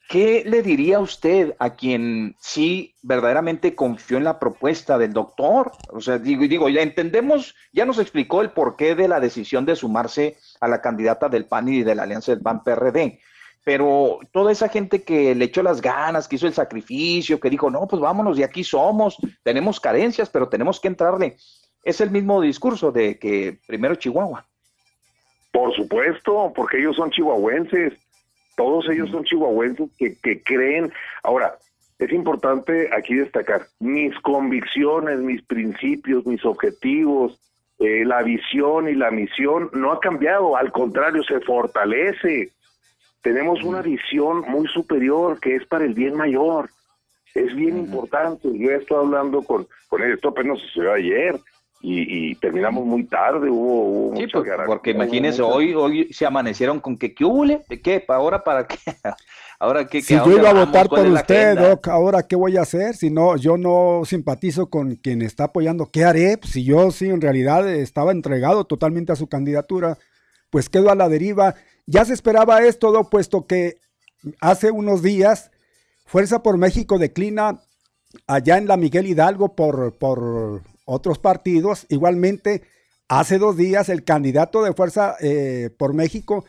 ¿Qué 0.08 0.42
le 0.46 0.62
diría 0.62 1.00
usted 1.00 1.54
a 1.58 1.76
quien 1.76 2.34
sí 2.40 2.94
verdaderamente 3.02 3.74
confió 3.74 4.16
en 4.16 4.24
la 4.24 4.38
propuesta 4.38 4.96
del 4.96 5.12
doctor? 5.12 5.72
O 5.90 6.00
sea, 6.00 6.18
digo, 6.18 6.48
digo, 6.48 6.70
ya 6.70 6.80
entendemos, 6.80 7.54
ya 7.74 7.84
nos 7.84 7.98
explicó 7.98 8.40
el 8.40 8.52
porqué 8.52 8.94
de 8.94 9.06
la 9.06 9.20
decisión 9.20 9.66
de 9.66 9.76
sumarse 9.76 10.38
a 10.62 10.68
la 10.68 10.80
candidata 10.80 11.28
del 11.28 11.44
PAN 11.44 11.68
y 11.68 11.82
de 11.82 11.94
la 11.94 12.04
alianza 12.04 12.32
del 12.32 12.40
PAN-PRD, 12.40 13.20
pero 13.64 14.20
toda 14.32 14.50
esa 14.50 14.70
gente 14.70 15.02
que 15.02 15.34
le 15.34 15.44
echó 15.44 15.62
las 15.62 15.82
ganas, 15.82 16.26
que 16.26 16.36
hizo 16.36 16.46
el 16.46 16.54
sacrificio, 16.54 17.38
que 17.38 17.50
dijo, 17.50 17.70
no, 17.70 17.86
pues 17.86 18.00
vámonos, 18.00 18.38
y 18.38 18.42
aquí 18.42 18.64
somos, 18.64 19.18
tenemos 19.42 19.78
carencias, 19.78 20.30
pero 20.30 20.48
tenemos 20.48 20.80
que 20.80 20.88
entrarle. 20.88 21.36
Es 21.84 22.00
el 22.00 22.10
mismo 22.10 22.40
discurso 22.40 22.90
de 22.92 23.18
que 23.18 23.58
primero 23.66 23.94
Chihuahua. 23.94 24.46
Por 25.52 25.74
supuesto, 25.76 26.50
porque 26.56 26.78
ellos 26.78 26.96
son 26.96 27.10
chihuahuenses 27.10 27.92
todos 28.58 28.88
ellos 28.90 29.08
son 29.10 29.22
chihuahuenses 29.22 29.88
que, 29.96 30.42
creen. 30.42 30.92
Ahora, 31.22 31.56
es 32.00 32.10
importante 32.12 32.90
aquí 32.92 33.14
destacar 33.14 33.62
mis 33.78 34.12
convicciones, 34.18 35.20
mis 35.20 35.42
principios, 35.42 36.26
mis 36.26 36.44
objetivos, 36.44 37.38
eh, 37.78 38.04
la 38.04 38.24
visión 38.24 38.88
y 38.88 38.94
la 38.94 39.12
misión 39.12 39.70
no 39.74 39.92
ha 39.92 40.00
cambiado, 40.00 40.56
al 40.56 40.72
contrario, 40.72 41.22
se 41.22 41.38
fortalece. 41.40 42.50
Tenemos 43.22 43.62
una 43.62 43.80
visión 43.80 44.40
muy 44.48 44.66
superior 44.66 45.38
que 45.38 45.54
es 45.54 45.64
para 45.66 45.84
el 45.84 45.94
bien 45.94 46.16
mayor. 46.16 46.68
Es 47.36 47.54
bien 47.54 47.78
importante. 47.78 48.48
Yo 48.58 48.70
he 48.70 48.76
estado 48.76 49.02
hablando 49.02 49.42
con, 49.42 49.68
con 49.86 50.02
él, 50.02 50.14
esto 50.14 50.30
apenas 50.30 50.58
se 50.74 50.90
ayer, 50.90 51.38
y, 51.80 52.34
terminamos 52.36 52.84
muy 52.84 53.04
tarde, 53.04 53.48
hubo, 53.48 54.16
sí, 54.16 54.26
pues, 54.32 54.44
porque 54.66 54.90
imagínese, 54.90 55.42
hoy 55.42 55.74
hoy 55.74 56.12
se 56.12 56.26
amanecieron 56.26 56.80
con 56.80 56.96
que 56.98 57.14
qué 57.14 57.24
hubo, 57.24 57.44
qué, 57.82 58.04
ahora 58.08 58.42
para 58.42 58.66
qué, 58.66 58.76
ahora 59.60 59.86
qué, 59.86 60.02
si 60.02 60.14
yo 60.14 60.30
iba 60.30 60.50
a 60.50 60.64
votar 60.64 60.88
por 60.88 61.06
usted, 61.06 61.56
Doc, 61.56 61.86
ahora 61.88 62.26
qué 62.26 62.34
voy 62.34 62.56
a 62.56 62.62
hacer, 62.62 62.96
si 62.96 63.10
no, 63.10 63.36
yo 63.36 63.56
no 63.56 64.02
simpatizo 64.04 64.68
con 64.68 64.96
quien 64.96 65.22
está 65.22 65.44
apoyando, 65.44 65.90
¿qué 65.92 66.04
haré? 66.04 66.38
Si 66.42 66.64
yo 66.64 66.90
sí 66.90 67.08
en 67.08 67.20
realidad 67.20 67.68
estaba 67.68 68.10
entregado 68.10 68.64
totalmente 68.64 69.12
a 69.12 69.16
su 69.16 69.28
candidatura, 69.28 69.98
pues 70.50 70.68
quedo 70.68 70.90
a 70.90 70.94
la 70.94 71.08
deriva. 71.08 71.54
Ya 71.86 72.04
se 72.04 72.12
esperaba 72.12 72.62
esto, 72.64 72.90
Doc, 72.90 73.08
puesto 73.10 73.46
que 73.46 73.76
hace 74.40 74.70
unos 74.70 75.02
días 75.02 75.50
Fuerza 76.08 76.42
por 76.42 76.56
México 76.56 76.98
declina 76.98 77.60
allá 78.26 78.56
en 78.56 78.66
la 78.66 78.78
Miguel 78.78 79.06
Hidalgo 79.06 79.54
por, 79.54 79.94
por 79.98 80.62
otros 80.88 81.18
partidos. 81.18 81.86
Igualmente, 81.90 82.62
hace 83.08 83.38
dos 83.38 83.56
días 83.56 83.90
el 83.90 84.04
candidato 84.04 84.62
de 84.62 84.72
Fuerza 84.72 85.16
eh, 85.20 85.68
por 85.78 85.92
México, 85.92 86.46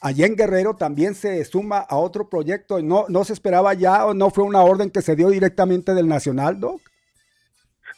allá 0.00 0.26
en 0.26 0.36
Guerrero, 0.36 0.74
también 0.74 1.14
se 1.14 1.44
suma 1.44 1.78
a 1.80 1.96
otro 1.96 2.28
proyecto. 2.28 2.80
¿No, 2.80 3.06
¿No 3.08 3.24
se 3.24 3.32
esperaba 3.32 3.74
ya 3.74 4.06
o 4.06 4.14
no 4.14 4.30
fue 4.30 4.44
una 4.44 4.62
orden 4.62 4.90
que 4.90 5.02
se 5.02 5.16
dio 5.16 5.28
directamente 5.28 5.92
del 5.92 6.06
Nacional, 6.06 6.60
Doc? 6.60 6.80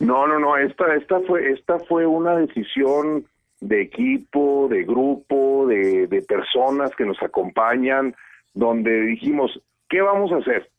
No, 0.00 0.26
no, 0.26 0.38
no, 0.38 0.56
esta, 0.56 0.94
esta, 0.96 1.20
fue, 1.20 1.52
esta 1.52 1.78
fue 1.80 2.06
una 2.06 2.36
decisión 2.36 3.26
de 3.60 3.82
equipo, 3.82 4.68
de 4.68 4.84
grupo, 4.84 5.66
de, 5.66 6.06
de 6.06 6.22
personas 6.22 6.90
que 6.96 7.04
nos 7.04 7.22
acompañan, 7.22 8.16
donde 8.54 9.02
dijimos, 9.02 9.62
¿qué 9.88 10.00
vamos 10.00 10.32
a 10.32 10.38
hacer? 10.38 10.71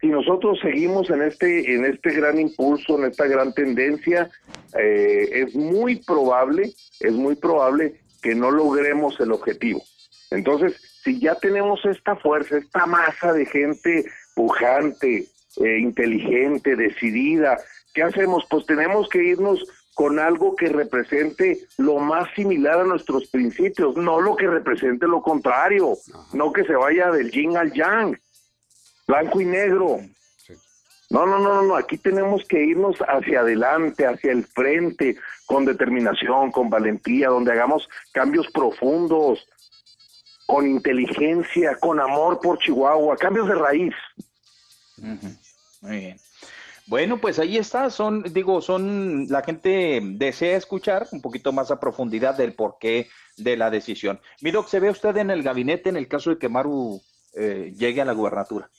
Si 0.00 0.06
nosotros 0.06 0.58
seguimos 0.60 1.10
en 1.10 1.22
este, 1.22 1.74
en 1.74 1.84
este 1.84 2.12
gran 2.12 2.40
impulso, 2.40 2.98
en 2.98 3.10
esta 3.10 3.26
gran 3.26 3.52
tendencia, 3.52 4.30
eh, 4.78 5.28
es 5.32 5.54
muy 5.54 5.96
probable, 5.96 6.72
es 7.00 7.12
muy 7.12 7.36
probable 7.36 8.00
que 8.22 8.34
no 8.34 8.50
logremos 8.50 9.20
el 9.20 9.32
objetivo. 9.32 9.82
Entonces, 10.30 10.80
si 11.04 11.20
ya 11.20 11.34
tenemos 11.34 11.84
esta 11.84 12.16
fuerza, 12.16 12.56
esta 12.56 12.86
masa 12.86 13.32
de 13.32 13.44
gente 13.44 14.04
pujante, 14.34 15.26
eh, 15.56 15.78
inteligente, 15.78 16.76
decidida, 16.76 17.58
¿qué 17.92 18.02
hacemos? 18.02 18.46
Pues 18.48 18.64
tenemos 18.66 19.08
que 19.08 19.22
irnos 19.22 19.66
con 19.94 20.18
algo 20.18 20.56
que 20.56 20.68
represente 20.68 21.58
lo 21.76 21.98
más 21.98 22.32
similar 22.34 22.80
a 22.80 22.84
nuestros 22.84 23.28
principios, 23.28 23.96
no 23.96 24.20
lo 24.20 24.34
que 24.36 24.46
represente 24.46 25.06
lo 25.06 25.20
contrario, 25.20 25.94
no 26.32 26.52
que 26.52 26.64
se 26.64 26.74
vaya 26.74 27.10
del 27.10 27.30
yin 27.30 27.56
al 27.56 27.72
yang 27.72 28.16
blanco 29.10 29.40
y 29.40 29.44
negro. 29.44 30.00
No, 31.10 31.26
no, 31.26 31.40
no, 31.40 31.62
no, 31.62 31.74
aquí 31.74 31.98
tenemos 31.98 32.44
que 32.44 32.62
irnos 32.62 32.96
hacia 33.00 33.40
adelante, 33.40 34.06
hacia 34.06 34.30
el 34.30 34.44
frente, 34.44 35.16
con 35.44 35.64
determinación, 35.64 36.52
con 36.52 36.70
valentía, 36.70 37.28
donde 37.28 37.50
hagamos 37.50 37.88
cambios 38.12 38.46
profundos, 38.52 39.44
con 40.46 40.68
inteligencia, 40.68 41.76
con 41.80 41.98
amor 41.98 42.40
por 42.40 42.58
Chihuahua, 42.60 43.16
cambios 43.16 43.48
de 43.48 43.54
raíz. 43.56 43.94
Muy 45.80 45.96
bien. 45.96 46.16
Bueno, 46.86 47.20
pues 47.20 47.40
ahí 47.40 47.56
está, 47.56 47.90
son, 47.90 48.22
digo, 48.32 48.60
son, 48.60 49.26
la 49.28 49.42
gente 49.42 50.00
desea 50.02 50.56
escuchar 50.56 51.08
un 51.10 51.20
poquito 51.20 51.52
más 51.52 51.72
a 51.72 51.80
profundidad 51.80 52.36
del 52.36 52.54
porqué 52.54 53.08
de 53.36 53.56
la 53.56 53.70
decisión. 53.70 54.20
Mi 54.42 54.52
¿se 54.68 54.80
ve 54.80 54.90
usted 54.90 55.16
en 55.16 55.30
el 55.30 55.42
gabinete 55.42 55.88
en 55.88 55.96
el 55.96 56.06
caso 56.06 56.30
de 56.30 56.38
que 56.38 56.48
Maru 56.48 57.00
eh, 57.34 57.72
llegue 57.76 58.00
a 58.00 58.04
la 58.04 58.12
gubernatura? 58.12 58.70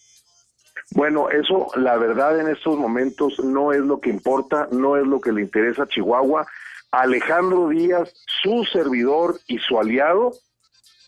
Bueno, 0.93 1.30
eso 1.30 1.68
la 1.76 1.95
verdad 1.97 2.39
en 2.39 2.47
estos 2.47 2.77
momentos 2.77 3.39
no 3.39 3.72
es 3.72 3.80
lo 3.80 4.01
que 4.01 4.09
importa, 4.09 4.68
no 4.72 4.97
es 4.97 5.07
lo 5.07 5.22
que 5.22 5.31
le 5.31 5.41
interesa 5.41 5.84
a 5.84 5.88
Chihuahua. 5.88 6.45
Alejandro 6.91 7.69
Díaz, 7.69 8.13
su 8.41 8.65
servidor 8.65 9.39
y 9.47 9.57
su 9.59 9.80
aliado, 9.80 10.34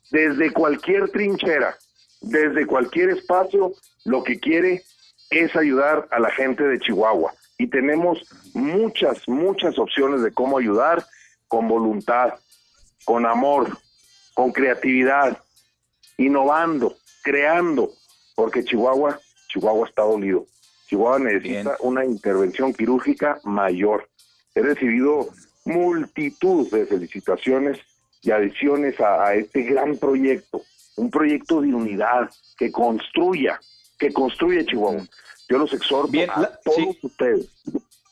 desde 0.09 0.53
cualquier 0.53 1.09
trinchera, 1.09 1.75
desde 2.21 2.65
cualquier 2.65 3.09
espacio, 3.09 3.73
lo 4.05 4.23
que 4.23 4.39
quiere 4.39 4.83
es 5.29 5.53
ayudar 5.55 6.07
a 6.11 6.19
la 6.19 6.29
gente 6.31 6.63
de 6.63 6.79
Chihuahua. 6.79 7.33
Y 7.57 7.67
tenemos 7.67 8.19
muchas, 8.53 9.27
muchas 9.27 9.77
opciones 9.77 10.21
de 10.21 10.31
cómo 10.31 10.57
ayudar 10.57 11.05
con 11.49 11.67
voluntad, 11.67 12.35
con 13.03 13.25
amor, 13.25 13.77
con 14.33 14.53
creatividad, 14.53 15.37
innovando, 16.17 16.95
creando, 17.23 17.91
porque 18.35 18.63
Chihuahua 18.63 19.19
Chihuahua 19.53 19.87
está 19.87 20.01
dolido. 20.01 20.47
Chihuahua 20.87 21.19
necesita 21.19 21.77
una 21.81 22.03
intervención 22.03 22.73
quirúrgica 22.73 23.39
mayor. 23.43 24.09
He 24.55 24.61
recibido 24.61 25.29
multitud 25.65 26.69
de 26.71 26.85
felicitaciones 26.85 27.79
y 28.21 28.31
adiciones 28.31 28.99
a, 28.99 29.33
este 29.35 29.63
gran 29.63 29.97
proyecto, 29.97 30.61
un 30.97 31.11
proyecto 31.11 31.61
de 31.61 31.73
unidad 31.73 32.29
que 32.57 32.71
construya, 32.71 33.59
que 33.99 34.11
construya 34.11 34.65
Chihuahua. 34.65 35.03
Yo 35.49 35.57
los 35.57 35.73
exhorto 35.73 36.17
a 36.29 36.59
todos 36.63 37.03
ustedes, 37.03 37.47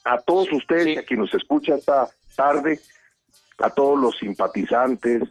a 0.03 0.17
todos 0.19 0.51
ustedes, 0.51 0.97
a 0.99 1.03
quien 1.03 1.21
nos 1.21 1.33
escucha 1.33 1.75
esta 1.75 2.09
tarde, 2.35 2.79
a 3.57 3.69
todos 3.69 3.99
los 3.99 4.17
simpatizantes, 4.17 5.23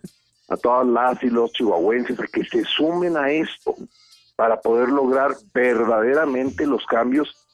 a 0.48 0.56
todas 0.56 0.86
las 0.86 1.22
y 1.22 1.28
los 1.28 1.52
chihuahuenses, 1.52 2.18
a 2.18 2.26
que 2.26 2.44
se 2.44 2.64
sumen 2.64 3.16
a 3.16 3.30
esto, 3.30 3.76
para 4.40 4.62
poder 4.62 4.88
lograr 4.88 5.36
verdaderamente 5.52 6.64
los 6.64 6.86
cambios 6.86 7.46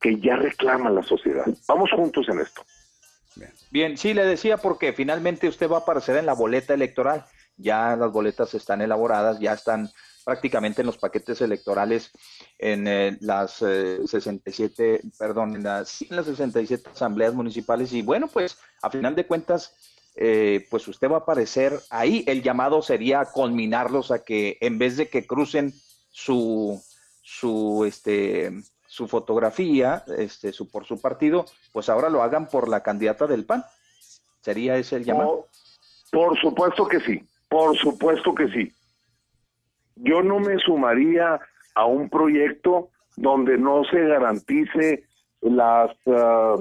que 0.00 0.18
ya 0.18 0.34
reclama 0.34 0.90
la 0.90 1.04
sociedad. 1.04 1.44
Vamos 1.68 1.88
juntos 1.92 2.28
en 2.28 2.40
esto. 2.40 2.64
Bien. 3.70 3.96
sí, 3.96 4.12
le 4.12 4.24
decía 4.24 4.56
porque 4.56 4.92
finalmente 4.92 5.46
usted 5.46 5.70
va 5.70 5.76
a 5.76 5.80
aparecer 5.82 6.16
en 6.16 6.26
la 6.26 6.32
boleta 6.32 6.74
electoral. 6.74 7.24
Ya 7.56 7.94
las 7.94 8.10
boletas 8.10 8.52
están 8.54 8.82
elaboradas, 8.82 9.38
ya 9.38 9.52
están 9.52 9.88
prácticamente 10.24 10.80
en 10.80 10.86
los 10.86 10.98
paquetes 10.98 11.40
electorales 11.42 12.10
en 12.58 12.88
eh, 12.88 13.16
las 13.20 13.52
67, 13.52 14.94
eh, 14.94 15.00
perdón, 15.16 15.54
en 15.54 15.62
las, 15.62 16.02
en 16.02 16.16
las 16.16 16.26
67 16.26 16.90
asambleas 16.92 17.34
municipales 17.34 17.92
y 17.92 18.02
bueno, 18.02 18.26
pues 18.26 18.58
a 18.82 18.90
final 18.90 19.14
de 19.14 19.28
cuentas, 19.28 19.76
eh, 20.16 20.66
pues 20.70 20.88
usted 20.88 21.08
va 21.08 21.18
a 21.18 21.20
aparecer 21.20 21.78
ahí. 21.90 22.24
El 22.26 22.42
llamado 22.42 22.82
sería 22.82 23.26
conminarlos 23.26 24.10
a 24.10 24.24
que 24.24 24.58
en 24.60 24.76
vez 24.76 24.96
de 24.96 25.08
que 25.08 25.24
crucen 25.24 25.72
su, 26.16 26.82
su, 27.20 27.84
este, 27.86 28.50
su 28.86 29.06
fotografía 29.06 30.02
este, 30.16 30.50
su, 30.50 30.70
por 30.70 30.86
su 30.86 30.98
partido, 30.98 31.44
pues 31.72 31.90
ahora 31.90 32.08
lo 32.08 32.22
hagan 32.22 32.48
por 32.48 32.70
la 32.70 32.82
candidata 32.82 33.26
del 33.26 33.44
PAN. 33.44 33.62
¿Sería 34.40 34.78
ese 34.78 34.96
el 34.96 35.04
llamado? 35.04 35.46
por 36.10 36.38
supuesto 36.40 36.88
que 36.88 37.00
sí, 37.00 37.22
por 37.50 37.76
supuesto 37.76 38.34
que 38.34 38.48
sí. 38.48 38.72
Yo 39.96 40.22
no 40.22 40.40
me 40.40 40.56
sumaría 40.58 41.38
a 41.74 41.84
un 41.84 42.08
proyecto 42.08 42.88
donde 43.16 43.58
no 43.58 43.84
se 43.84 44.00
garantice 44.00 45.04
las, 45.42 45.90
ah, 46.06 46.56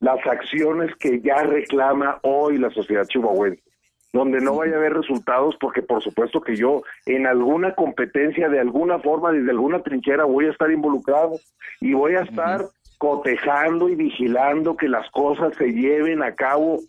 las 0.00 0.26
acciones 0.26 0.96
que 0.96 1.20
ya 1.20 1.42
reclama 1.42 2.20
hoy 2.22 2.56
la 2.56 2.70
sociedad 2.70 3.06
chihuahuense 3.06 3.67
donde 4.12 4.40
no 4.40 4.56
vaya 4.56 4.74
a 4.74 4.78
haber 4.78 4.94
resultados, 4.94 5.56
porque 5.60 5.82
por 5.82 6.02
supuesto 6.02 6.40
que 6.40 6.56
yo 6.56 6.82
en 7.06 7.26
alguna 7.26 7.74
competencia, 7.74 8.48
de 8.48 8.60
alguna 8.60 8.98
forma, 9.00 9.32
desde 9.32 9.50
alguna 9.50 9.82
trinchera, 9.82 10.24
voy 10.24 10.46
a 10.46 10.50
estar 10.50 10.70
involucrado 10.70 11.38
y 11.80 11.92
voy 11.92 12.14
a 12.14 12.22
estar 12.22 12.66
cotejando 12.96 13.88
y 13.88 13.94
vigilando 13.94 14.76
que 14.76 14.88
las 14.88 15.08
cosas 15.10 15.54
se 15.56 15.72
lleven 15.72 16.22
a 16.22 16.34
cabo 16.34 16.80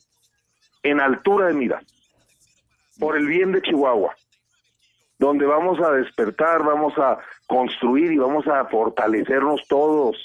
en 0.82 1.02
altura 1.02 1.48
de 1.48 1.54
mira, 1.54 1.82
por 3.00 3.18
el 3.18 3.28
bien 3.28 3.52
de 3.52 3.62
Chihuahua, 3.62 4.16
donde 5.20 5.46
vamos 5.46 5.80
a 5.82 5.92
despertar, 5.92 6.64
vamos 6.64 6.98
a 6.98 7.20
construir 7.48 8.14
y 8.14 8.18
vamos 8.18 8.48
a 8.48 8.66
fortalecernos 8.66 9.68
todos. 9.68 10.18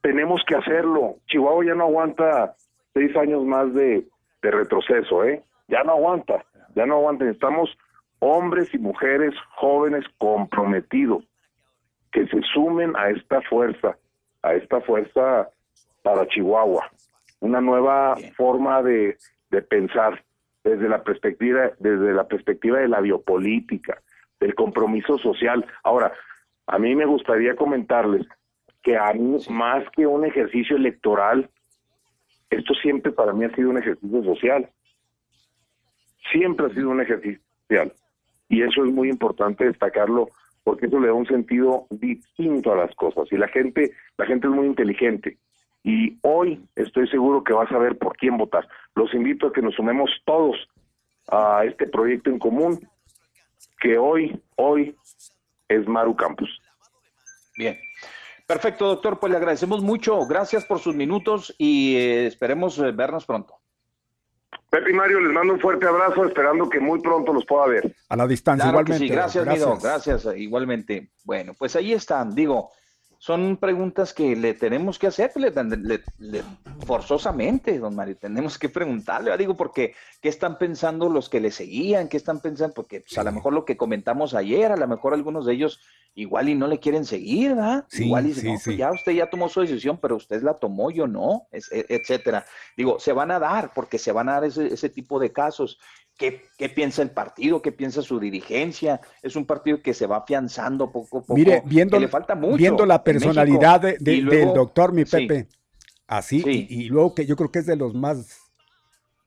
Tenemos 0.00 0.42
que 0.46 0.54
hacerlo. 0.54 1.16
Chihuahua 1.26 1.64
ya 1.64 1.74
no 1.74 1.84
aguanta 1.84 2.54
seis 2.94 3.14
años 3.16 3.44
más 3.44 3.74
de, 3.74 4.06
de 4.40 4.50
retroceso, 4.50 5.24
¿eh? 5.24 5.42
Ya 5.68 5.82
no 5.84 5.92
aguanta, 5.92 6.44
ya 6.74 6.86
no 6.86 6.96
aguanta. 6.96 7.28
Estamos 7.28 7.76
hombres 8.20 8.72
y 8.74 8.78
mujeres 8.78 9.34
jóvenes 9.56 10.04
comprometidos 10.18 11.24
que 12.12 12.26
se 12.28 12.40
sumen 12.54 12.96
a 12.96 13.10
esta 13.10 13.42
fuerza, 13.42 13.96
a 14.42 14.54
esta 14.54 14.80
fuerza 14.80 15.50
para 16.02 16.26
Chihuahua, 16.28 16.90
una 17.40 17.60
nueva 17.60 18.16
forma 18.36 18.82
de, 18.82 19.16
de 19.50 19.62
pensar 19.62 20.22
desde 20.64 20.88
la 20.88 21.02
perspectiva 21.02 21.70
desde 21.78 22.12
la 22.12 22.26
perspectiva 22.26 22.78
de 22.78 22.88
la 22.88 23.00
biopolítica, 23.00 24.02
del 24.40 24.54
compromiso 24.54 25.18
social. 25.18 25.64
Ahora, 25.84 26.12
a 26.66 26.78
mí 26.78 26.94
me 26.94 27.06
gustaría 27.06 27.54
comentarles 27.54 28.26
que 28.82 28.96
a 28.96 29.12
mí, 29.12 29.38
más 29.50 29.84
que 29.90 30.06
un 30.06 30.24
ejercicio 30.24 30.76
electoral, 30.76 31.48
esto 32.50 32.74
siempre 32.74 33.12
para 33.12 33.32
mí 33.32 33.44
ha 33.44 33.54
sido 33.54 33.70
un 33.70 33.78
ejercicio 33.78 34.22
social 34.24 34.68
siempre 36.30 36.66
ha 36.66 36.74
sido 36.74 36.90
un 36.90 37.00
ejercicio 37.00 37.40
social. 37.62 37.92
Y 38.48 38.62
eso 38.62 38.84
es 38.84 38.92
muy 38.92 39.08
importante 39.08 39.64
destacarlo 39.64 40.28
porque 40.64 40.86
eso 40.86 40.98
le 40.98 41.08
da 41.08 41.14
un 41.14 41.26
sentido 41.26 41.86
distinto 41.90 42.72
a 42.72 42.76
las 42.76 42.94
cosas. 42.96 43.30
Y 43.30 43.36
la 43.36 43.48
gente, 43.48 43.92
la 44.18 44.26
gente 44.26 44.48
es 44.48 44.52
muy 44.52 44.66
inteligente. 44.66 45.38
Y 45.84 46.18
hoy 46.22 46.60
estoy 46.74 47.08
seguro 47.08 47.44
que 47.44 47.52
va 47.52 47.62
a 47.62 47.68
saber 47.68 47.96
por 47.96 48.16
quién 48.16 48.36
votar. 48.36 48.68
Los 48.96 49.14
invito 49.14 49.46
a 49.46 49.52
que 49.52 49.62
nos 49.62 49.74
sumemos 49.74 50.10
todos 50.24 50.56
a 51.28 51.64
este 51.64 51.86
proyecto 51.86 52.30
en 52.30 52.40
común, 52.40 52.80
que 53.80 53.96
hoy, 53.96 54.40
hoy 54.56 54.96
es 55.68 55.86
Maru 55.86 56.16
Campus. 56.16 56.50
Bien. 57.56 57.78
Perfecto, 58.46 58.86
doctor. 58.86 59.18
Pues 59.18 59.30
le 59.30 59.38
agradecemos 59.38 59.82
mucho. 59.82 60.26
Gracias 60.26 60.64
por 60.64 60.78
sus 60.78 60.94
minutos 60.94 61.54
y 61.58 61.96
eh, 61.96 62.26
esperemos 62.26 62.78
eh, 62.78 62.92
vernos 62.92 63.24
pronto. 63.24 63.55
Pepe 64.70 64.90
y 64.90 64.94
Mario, 64.94 65.20
les 65.20 65.32
mando 65.32 65.54
un 65.54 65.60
fuerte 65.60 65.86
abrazo, 65.86 66.24
esperando 66.24 66.68
que 66.68 66.80
muy 66.80 67.00
pronto 67.00 67.32
los 67.32 67.46
pueda 67.46 67.66
ver. 67.66 67.94
A 68.08 68.16
la 68.16 68.26
distancia, 68.26 68.68
igualmente. 68.68 69.06
Sí. 69.06 69.08
Gracias, 69.08 69.44
gracias. 69.44 69.82
gracias, 69.82 70.28
igualmente. 70.36 71.10
Bueno, 71.24 71.54
pues 71.56 71.76
ahí 71.76 71.92
están, 71.92 72.34
digo, 72.34 72.70
son 73.26 73.56
preguntas 73.56 74.14
que 74.14 74.36
le 74.36 74.54
tenemos 74.54 75.00
que 75.00 75.08
hacer 75.08 75.32
forzosamente, 76.86 77.76
don 77.76 77.96
Mario, 77.96 78.16
tenemos 78.16 78.56
que 78.56 78.68
preguntarle, 78.68 79.36
digo, 79.36 79.56
porque 79.56 79.96
¿qué 80.22 80.28
están 80.28 80.58
pensando 80.58 81.08
los 81.08 81.28
que 81.28 81.40
le 81.40 81.50
seguían? 81.50 82.08
¿Qué 82.08 82.18
están 82.18 82.38
pensando? 82.38 82.72
Porque 82.72 83.00
pues, 83.00 83.18
a 83.18 83.24
lo 83.24 83.32
mejor 83.32 83.52
lo 83.52 83.64
que 83.64 83.76
comentamos 83.76 84.32
ayer, 84.32 84.70
a 84.70 84.76
lo 84.76 84.86
mejor 84.86 85.12
algunos 85.12 85.44
de 85.44 85.54
ellos 85.54 85.80
igual 86.14 86.48
y 86.48 86.54
no 86.54 86.68
le 86.68 86.78
quieren 86.78 87.04
seguir, 87.04 87.56
¿verdad? 87.56 87.84
igual 87.94 88.28
y 88.28 88.34
sí, 88.34 88.54
pues 88.64 88.76
ya 88.76 88.92
usted 88.92 89.10
ya 89.10 89.28
tomó 89.28 89.48
su 89.48 89.60
decisión, 89.60 89.98
pero 90.00 90.14
usted 90.14 90.40
la 90.44 90.54
tomó, 90.60 90.92
yo 90.92 91.08
no, 91.08 91.48
e, 91.50 91.60
etcétera. 91.88 92.46
Digo, 92.76 93.00
se 93.00 93.12
van 93.12 93.32
a 93.32 93.40
dar, 93.40 93.72
porque 93.74 93.98
se 93.98 94.12
van 94.12 94.28
a 94.28 94.34
dar 94.34 94.44
ese, 94.44 94.72
ese 94.72 94.88
tipo 94.88 95.18
de 95.18 95.32
casos. 95.32 95.80
¿Qué, 96.16 96.42
¿Qué, 96.56 96.68
piensa 96.68 97.02
el 97.02 97.10
partido? 97.10 97.60
¿Qué 97.60 97.72
piensa 97.72 98.00
su 98.00 98.18
dirigencia? 98.18 99.00
Es 99.22 99.36
un 99.36 99.44
partido 99.44 99.82
que 99.82 99.92
se 99.92 100.06
va 100.06 100.18
afianzando 100.18 100.90
poco 100.90 101.18
a 101.18 101.20
poco. 101.20 101.34
Mire, 101.34 101.62
viendo, 101.66 101.98
le 101.98 102.08
falta 102.08 102.34
mucho 102.34 102.56
viendo 102.56 102.86
la 102.86 103.04
personalidad 103.04 103.80
del 103.80 104.52
doctor, 104.54 104.92
mi 104.92 105.04
Pepe, 105.04 105.48
así, 106.06 106.42
y, 106.46 106.84
y, 106.84 106.88
luego 106.88 107.14
que 107.14 107.26
yo 107.26 107.36
creo 107.36 107.50
que 107.52 107.58
es 107.58 107.66
de 107.66 107.76
los 107.76 107.94
más 107.94 108.46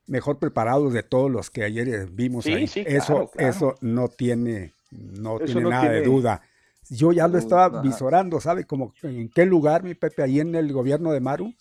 mejor 0.09 0.39
preparados 0.39 0.91
de 0.91 1.03
todos 1.03 1.29
los 1.29 1.49
que 1.49 1.63
ayer 1.63 2.07
vimos 2.11 2.45
ahí. 2.47 2.69
eso, 2.85 3.31
eso 3.35 3.75
no 3.81 4.09
tiene, 4.09 4.73
no 4.91 5.39
tiene 5.39 5.61
nada 5.61 5.89
de 5.89 6.01
duda. 6.01 6.41
Yo 6.89 7.11
ya 7.11 7.27
lo 7.27 7.37
estaba 7.37 7.81
visorando, 7.81 8.41
¿sabe? 8.41 8.65
Como 8.65 8.93
en 9.03 9.29
qué 9.29 9.45
lugar, 9.45 9.83
mi 9.83 9.93
Pepe, 9.93 10.23
ahí 10.23 10.39
en 10.39 10.55
el 10.55 10.73
gobierno 10.73 11.11
de 11.11 11.19
Maru. 11.19 11.53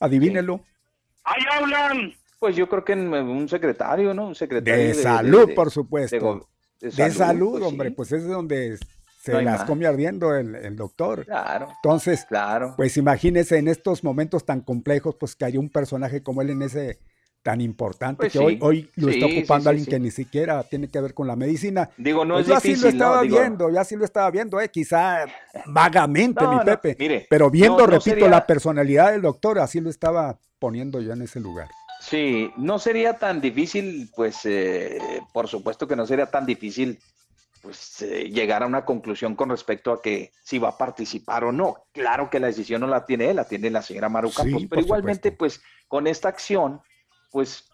Adivínelo. 0.00 0.64
¡Ahí 1.22 1.42
hablan! 1.52 2.12
Pues 2.38 2.54
yo 2.54 2.68
creo 2.68 2.84
que 2.84 2.92
un 2.92 3.48
secretario, 3.48 4.14
¿no? 4.14 4.28
Un 4.28 4.34
secretario. 4.34 4.88
De, 4.88 4.94
salud, 4.94 5.50
por 5.54 5.70
supuesto. 5.70 6.48
De, 6.80 7.10
salud, 7.10 7.58
pues 7.58 7.64
hombre, 7.64 7.90
pues 7.90 8.12
es 8.12 8.26
donde 8.26 8.78
se 9.20 9.42
las 9.42 9.64
come 9.64 9.86
ardiendo 9.86 10.34
el, 10.36 10.76
doctor. 10.76 11.24
Claro. 11.24 11.68
Entonces, 11.82 12.24
claro. 12.24 12.74
pues 12.76 12.96
imagínese 12.96 13.58
en 13.58 13.68
estos 13.68 14.04
momentos 14.04 14.44
tan 14.44 14.60
complejos, 14.60 15.16
pues 15.16 15.34
que 15.34 15.44
haya 15.44 15.58
un 15.58 15.68
personaje 15.68 16.22
como 16.22 16.42
él 16.42 16.50
en 16.50 16.62
ese 16.62 17.00
tan 17.42 17.60
importante 17.60 18.22
pues 18.24 18.32
que 18.32 18.38
hoy, 18.38 18.58
hoy 18.60 18.90
lo 18.96 19.08
está 19.08 19.26
ocupando 19.26 19.70
alguien 19.70 19.86
que 19.86 19.98
ni 19.98 20.10
siquiera 20.10 20.62
tiene 20.64 20.88
que 20.88 21.00
ver 21.00 21.14
con 21.14 21.26
la 21.26 21.36
medicina. 21.36 21.88
Digo, 21.96 22.24
no 22.24 22.34
pues 22.34 22.46
es 22.46 22.48
yo 22.48 22.56
así 22.56 22.76
lo 22.76 22.88
estaba 22.88 23.22
viendo, 23.22 23.70
yo 23.70 23.80
así 23.80 23.96
lo 23.96 24.04
estaba 24.04 24.30
viendo, 24.30 24.60
eh, 24.60 24.68
quizá 24.68 25.24
vagamente, 25.66 26.46
mi 26.46 26.58
Pepe. 26.64 27.26
pero 27.28 27.50
viendo, 27.50 27.86
repito, 27.86 28.28
la 28.28 28.46
personalidad 28.46 29.12
del 29.12 29.22
doctor, 29.22 29.58
así 29.60 29.80
lo 29.80 29.88
estaba 29.90 30.38
poniendo 30.58 31.00
yo 31.00 31.12
en 31.12 31.22
ese 31.22 31.40
lugar. 31.40 31.68
Sí, 32.08 32.50
no 32.56 32.78
sería 32.78 33.18
tan 33.18 33.40
difícil, 33.40 34.10
pues, 34.16 34.40
eh, 34.46 34.98
por 35.32 35.46
supuesto 35.46 35.86
que 35.86 35.96
no 35.96 36.06
sería 36.06 36.30
tan 36.30 36.46
difícil, 36.46 36.98
pues, 37.60 38.00
eh, 38.00 38.30
llegar 38.30 38.62
a 38.62 38.66
una 38.66 38.86
conclusión 38.86 39.34
con 39.34 39.50
respecto 39.50 39.92
a 39.92 40.00
que 40.00 40.32
si 40.42 40.58
va 40.58 40.70
a 40.70 40.78
participar 40.78 41.44
o 41.44 41.52
no. 41.52 41.84
Claro 41.92 42.30
que 42.30 42.40
la 42.40 42.46
decisión 42.46 42.80
no 42.80 42.86
la 42.86 43.04
tiene 43.04 43.28
él, 43.28 43.36
la 43.36 43.44
tiene 43.44 43.68
la 43.68 43.82
señora 43.82 44.08
Maru 44.08 44.30
Campos, 44.32 44.62
pero 44.70 44.80
igualmente, 44.80 45.32
pues, 45.32 45.60
con 45.86 46.06
esta 46.06 46.28
acción, 46.28 46.80
pues 47.30 47.68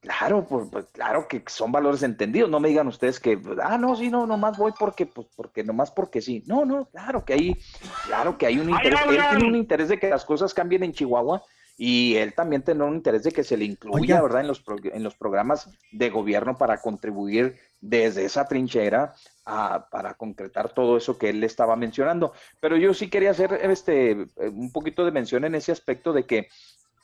claro, 0.00 0.44
pues, 0.44 0.68
pues, 0.72 0.86
claro 0.92 1.28
que 1.28 1.44
son 1.46 1.70
valores 1.70 2.02
entendidos. 2.02 2.50
No 2.50 2.58
me 2.58 2.70
digan 2.70 2.88
ustedes 2.88 3.20
que, 3.20 3.40
ah, 3.62 3.78
no, 3.78 3.94
sí, 3.94 4.10
no, 4.10 4.26
nomás 4.26 4.58
voy 4.58 4.72
porque, 4.76 5.06
pues, 5.06 5.28
porque 5.36 5.62
nomás 5.62 5.92
porque 5.92 6.20
sí. 6.20 6.42
No, 6.46 6.64
no, 6.64 6.86
claro 6.86 7.24
que 7.24 7.34
hay, 7.34 7.56
claro 8.04 8.36
que 8.36 8.46
hay 8.46 8.58
un 8.58 8.70
interés. 8.70 9.00
Él 9.08 9.20
tiene 9.30 9.48
un 9.48 9.54
interés 9.54 9.88
de 9.88 10.00
que 10.00 10.10
las 10.10 10.24
cosas 10.24 10.52
cambien 10.52 10.82
en 10.82 10.92
Chihuahua 10.92 11.40
y 11.80 12.16
él 12.16 12.34
también 12.34 12.62
tiene 12.62 12.82
un 12.82 12.96
interés 12.96 13.22
de 13.22 13.30
que 13.30 13.44
se 13.44 13.56
le 13.56 13.64
incluya, 13.64 14.20
¿verdad?, 14.20 14.40
en 14.40 14.48
los, 14.48 14.64
en 14.82 15.02
los 15.04 15.14
programas 15.14 15.70
de 15.92 16.10
gobierno 16.10 16.58
para 16.58 16.82
contribuir 16.82 17.56
desde 17.80 18.24
esa 18.24 18.48
trinchera 18.48 19.14
para 19.44 20.14
concretar 20.14 20.74
todo 20.74 20.96
eso 20.96 21.16
que 21.16 21.30
él 21.30 21.38
le 21.38 21.46
estaba 21.46 21.76
mencionando. 21.76 22.32
Pero 22.60 22.76
yo 22.76 22.92
sí 22.92 23.08
quería 23.08 23.30
hacer 23.30 23.60
este 23.62 24.26
un 24.36 24.72
poquito 24.72 25.04
de 25.04 25.12
mención 25.12 25.44
en 25.44 25.54
ese 25.54 25.70
aspecto 25.70 26.12
de 26.12 26.26
que 26.26 26.48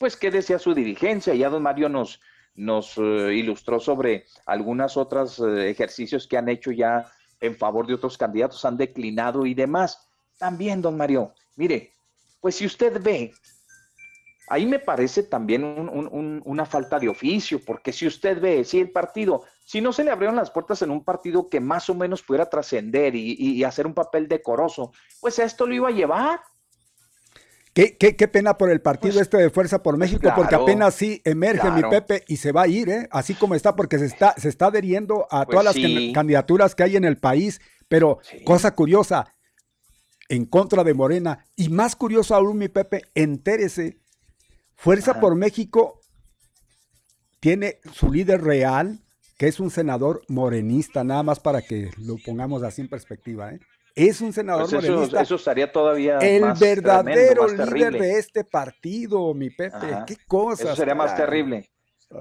pues 0.01 0.17
qué 0.17 0.33
decía 0.33 0.59
su 0.59 0.75
dirigencia. 0.75 1.35
Ya 1.35 1.49
don 1.49 1.63
Mario 1.63 1.89
nos, 1.89 2.21
nos 2.57 2.99
eh, 2.99 3.35
ilustró 3.35 3.79
sobre 3.79 4.27
algunas 4.45 4.97
otras 4.97 5.39
eh, 5.39 5.71
ejercicios 5.71 6.27
que 6.27 6.37
han 6.37 6.49
hecho 6.49 6.73
ya 6.73 7.07
en 7.41 7.57
favor 7.57 7.87
de 7.87 7.95
otros 7.95 8.19
candidatos, 8.19 8.65
han 8.65 8.77
declinado 8.77 9.47
y 9.47 9.55
demás. 9.55 10.11
También, 10.39 10.83
don 10.83 10.97
Mario, 10.97 11.33
mire, 11.57 11.95
pues 12.41 12.57
si 12.57 12.67
usted 12.67 13.01
ve, 13.01 13.33
ahí 14.49 14.67
me 14.67 14.79
parece 14.79 15.23
también 15.23 15.65
una 15.65 16.67
falta 16.67 16.99
de 16.99 17.09
oficio, 17.09 17.61
porque 17.65 17.93
si 17.93 18.07
usted 18.07 18.41
ve, 18.41 18.65
si 18.65 18.81
el 18.81 18.91
partido, 18.91 19.43
si 19.65 19.81
no 19.81 19.93
se 19.93 20.05
le 20.05 20.11
abrieron 20.11 20.37
las 20.37 20.51
puertas 20.51 20.83
en 20.83 20.91
un 20.91 21.05
partido 21.05 21.49
que 21.49 21.61
más 21.61 21.89
o 21.89 21.95
menos 21.95 22.23
pudiera 22.23 22.49
trascender 22.49 23.15
y, 23.15 23.35
y 23.39 23.65
hacer 23.65 23.87
un 23.87 23.95
papel 23.95 24.29
decoroso, 24.29 24.93
pues 25.21 25.39
a 25.39 25.45
esto 25.45 25.67
lo 25.67 25.75
iba 25.75 25.89
a 25.89 25.93
llevar 25.93 26.41
Qué, 27.75 27.97
qué, 27.97 28.15
qué, 28.15 28.29
pena 28.29 28.57
por 28.57 28.71
el 28.71 28.81
partido 28.81 29.15
pues, 29.15 29.23
este 29.23 29.37
de 29.37 29.51
Fuerza 29.51 29.83
por 29.83 29.97
México, 29.97 30.33
porque 30.37 30.55
apenas 30.55 30.95
sí 30.95 31.21
emerge 31.25 31.69
mi 31.73 31.83
Pepe 31.83 32.23
y 32.29 32.37
se 32.37 32.53
va 32.53 32.63
a 32.63 32.69
ir, 32.69 32.89
¿eh? 32.89 33.09
así 33.11 33.35
como 33.35 33.57
está, 33.57 33.75
porque 33.75 33.99
se 33.99 34.07
está, 34.07 34.33
se 34.39 34.49
está 34.49 34.67
adheriendo 34.67 35.27
a 35.29 35.45
pues 35.45 35.59
todas 35.59 35.77
las 35.77 36.13
candidaturas 36.15 36.77
que 36.77 36.85
hay 36.85 36.95
en 36.95 37.05
el 37.05 37.17
país. 37.17 37.61
Pero, 37.89 38.21
cosa 38.45 38.77
curiosa, 38.77 39.35
en 40.29 40.45
contra 40.47 40.85
de 40.85 40.95
Morena, 40.95 41.45
y 41.57 41.69
más 41.69 41.97
curioso 41.97 42.37
aún, 42.37 42.59
mi 42.59 42.69
Pepe, 42.69 43.03
entérese, 43.13 43.99
Fuerza 44.77 45.21
por 45.21 45.35
México 45.35 46.01
tiene 47.41 47.79
su 47.93 48.13
líder 48.13 48.43
real, 48.43 49.01
que 49.37 49.49
es 49.49 49.61
un 49.61 49.71
senador 49.71 50.23
morenista, 50.29 51.05
nada 51.05 51.23
más 51.23 51.41
para 51.41 51.63
que 51.63 51.91
lo 51.99 52.17
pongamos 52.25 52.63
así 52.63 52.83
en 52.83 52.89
perspectiva, 52.89 53.53
¿eh? 53.53 53.61
Es 53.95 54.21
un 54.21 54.33
senador 54.33 54.69
pues 54.69 54.85
eso, 54.85 55.21
Eso 55.21 55.35
estaría 55.37 55.71
todavía 55.71 56.19
El 56.19 56.53
verdadero 56.59 57.47
líder 57.47 57.93
de 57.93 58.19
este 58.19 58.43
partido, 58.43 59.33
mi 59.35 59.51
Pepe. 59.51 60.05
Qué 60.07 60.17
cosa. 60.27 60.65
Eso 60.65 60.77
sería 60.77 60.97
más 60.97 61.17
terrible. 61.17 61.71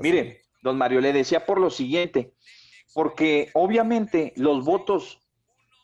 Mire, 0.01 0.41
don 0.61 0.77
Mario, 0.77 1.01
le 1.01 1.11
decía 1.11 1.45
por 1.45 1.59
lo 1.59 1.71
siguiente, 1.71 2.34
porque 2.93 3.49
obviamente 3.53 4.34
los 4.35 4.63
votos 4.63 5.19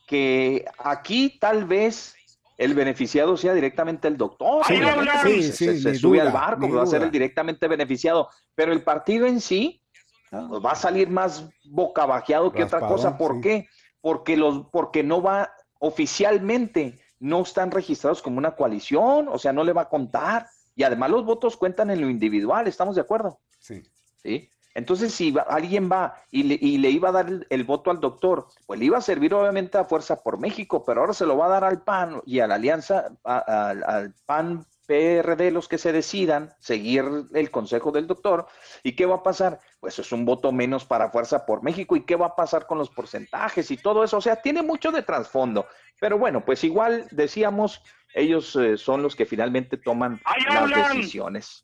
que 0.08 0.66
aquí 0.78 1.38
tal 1.40 1.66
vez 1.66 2.16
el 2.60 2.74
beneficiado 2.74 3.38
sea 3.38 3.54
directamente 3.54 4.10
el 4.10 4.18
doctor. 4.18 4.66
Sí, 4.66 4.76
sí, 5.24 5.52
sí, 5.54 5.80
se, 5.80 5.96
sube 5.96 6.20
al 6.20 6.34
barco, 6.34 6.70
va 6.70 6.84
a 6.84 6.86
ser 6.86 7.02
el 7.04 7.10
directamente 7.10 7.70
beneficiado. 7.70 8.30
Pero 8.54 8.74
el 8.74 8.84
partido 8.84 9.26
en 9.26 9.40
sí 9.40 9.82
pues, 10.30 10.62
va 10.64 10.74
a 10.74 10.76
salir 10.76 11.10
más 11.10 11.50
bocabajeado 11.64 12.52
que 12.52 12.64
otra 12.64 12.82
cosa. 12.82 13.18
¿Por 13.18 13.40
qué? 13.40 13.70
Porque, 14.02 14.36
los, 14.36 14.66
porque 14.74 15.04
no 15.04 15.22
va 15.22 15.54
oficialmente 15.80 17.00
no 17.20 17.42
están 17.42 17.72
registrados 17.72 18.22
como 18.22 18.38
una 18.38 18.56
coalición, 18.58 19.30
o 19.30 19.38
sea, 19.38 19.54
no 19.54 19.64
le 19.64 19.72
va 19.72 19.84
a 19.84 19.90
contar. 19.90 20.48
Y 20.76 20.84
además 20.84 21.12
los 21.12 21.24
votos 21.24 21.56
cuentan 21.56 21.90
en 21.90 22.02
lo 22.02 22.10
individual, 22.10 22.68
¿estamos 22.68 22.96
de 22.96 23.02
acuerdo? 23.02 23.40
Sí. 23.58 23.84
¿Sí? 24.18 24.50
Entonces, 24.76 25.14
si 25.14 25.36
alguien 25.48 25.90
va 25.92 26.16
y 26.32 26.44
le, 26.44 26.90
iba 26.90 27.10
a 27.10 27.12
dar 27.12 27.46
el, 27.50 27.64
voto 27.64 27.92
al 27.92 28.00
doctor, 28.00 28.48
pues 28.66 28.80
le 28.80 28.86
iba 28.86 28.98
a 28.98 29.02
servir 29.02 29.34
obviamente 29.34 29.78
a 29.78 29.86
Fuerza 29.86 30.22
por 30.22 30.40
México, 30.40 30.84
pero 30.86 31.02
ahora 31.02 31.14
se 31.14 31.26
lo 31.26 31.38
va 31.38 31.48
a 31.48 31.50
dar 31.50 31.64
al 31.64 31.82
PAN 31.82 32.22
y 32.26 32.40
a 32.40 32.48
la 32.48 32.56
alianza, 32.56 33.10
al 33.24 34.14
PAN 34.26 34.66
PRD, 34.90 35.52
los 35.52 35.68
que 35.68 35.78
se 35.78 35.92
decidan 35.92 36.52
seguir 36.60 37.06
el 37.36 37.52
consejo 37.52 37.92
del 37.92 38.08
doctor. 38.08 38.48
¿Y 38.82 38.96
qué 38.96 39.06
va 39.06 39.18
a 39.18 39.24
pasar? 39.24 39.60
Pues 39.80 40.00
es 40.00 40.12
un 40.12 40.26
voto 40.26 40.52
menos 40.52 40.84
para 40.84 41.12
Fuerza 41.12 41.46
por 41.46 41.62
México. 41.62 41.96
¿Y 41.96 42.06
qué 42.06 42.16
va 42.16 42.28
a 42.28 42.36
pasar 42.36 42.66
con 42.66 42.80
los 42.80 42.90
porcentajes 42.90 43.70
y 43.70 43.78
todo 43.78 44.04
eso? 44.04 44.18
O 44.18 44.22
sea, 44.22 44.38
tiene 44.38 44.64
mucho 44.64 44.92
de 44.92 45.04
trasfondo. 45.04 45.68
Pero 46.00 46.18
bueno, 46.18 46.44
pues 46.44 46.64
igual 46.64 47.08
decíamos, 47.12 47.84
ellos 48.16 48.56
eh, 48.56 48.78
son 48.78 49.04
los 49.04 49.16
que 49.16 49.28
finalmente 49.28 49.78
toman 49.78 50.20
las 50.50 50.88
decisiones. 50.92 51.64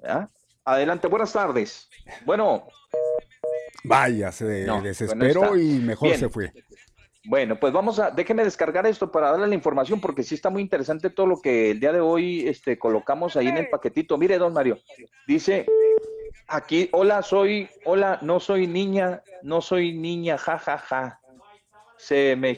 Adelante, 0.65 1.07
buenas 1.07 1.31
tardes. 1.31 1.87
Bueno. 2.25 2.67
Vaya, 3.83 4.31
se 4.31 4.45
desesperó 4.45 5.55
y 5.55 5.79
mejor 5.79 6.15
se 6.15 6.27
fue. 6.27 6.51
Bueno, 7.27 7.59
pues 7.59 7.73
vamos 7.73 7.99
a, 7.99 8.11
déjeme 8.11 8.43
descargar 8.43 8.85
esto 8.85 9.11
para 9.11 9.31
darle 9.31 9.47
la 9.47 9.55
información 9.55 9.99
porque 9.99 10.23
sí 10.23 10.35
está 10.35 10.49
muy 10.49 10.61
interesante 10.61 11.09
todo 11.09 11.25
lo 11.25 11.41
que 11.41 11.71
el 11.71 11.79
día 11.79 11.91
de 11.91 11.99
hoy 11.99 12.47
este, 12.47 12.77
colocamos 12.77 13.35
ahí 13.35 13.47
en 13.47 13.57
el 13.57 13.69
paquetito. 13.69 14.17
Mire, 14.17 14.37
don 14.37 14.53
Mario, 14.53 14.79
dice 15.27 15.65
aquí, 16.47 16.89
hola, 16.93 17.21
soy, 17.23 17.69
hola, 17.85 18.19
no 18.21 18.39
soy 18.39 18.67
niña, 18.67 19.23
no 19.41 19.61
soy 19.61 19.97
niña, 19.97 20.37
ja, 20.37 20.59
ja, 20.59 20.77
ja. 20.77 21.19
Se 21.97 22.35
me 22.35 22.57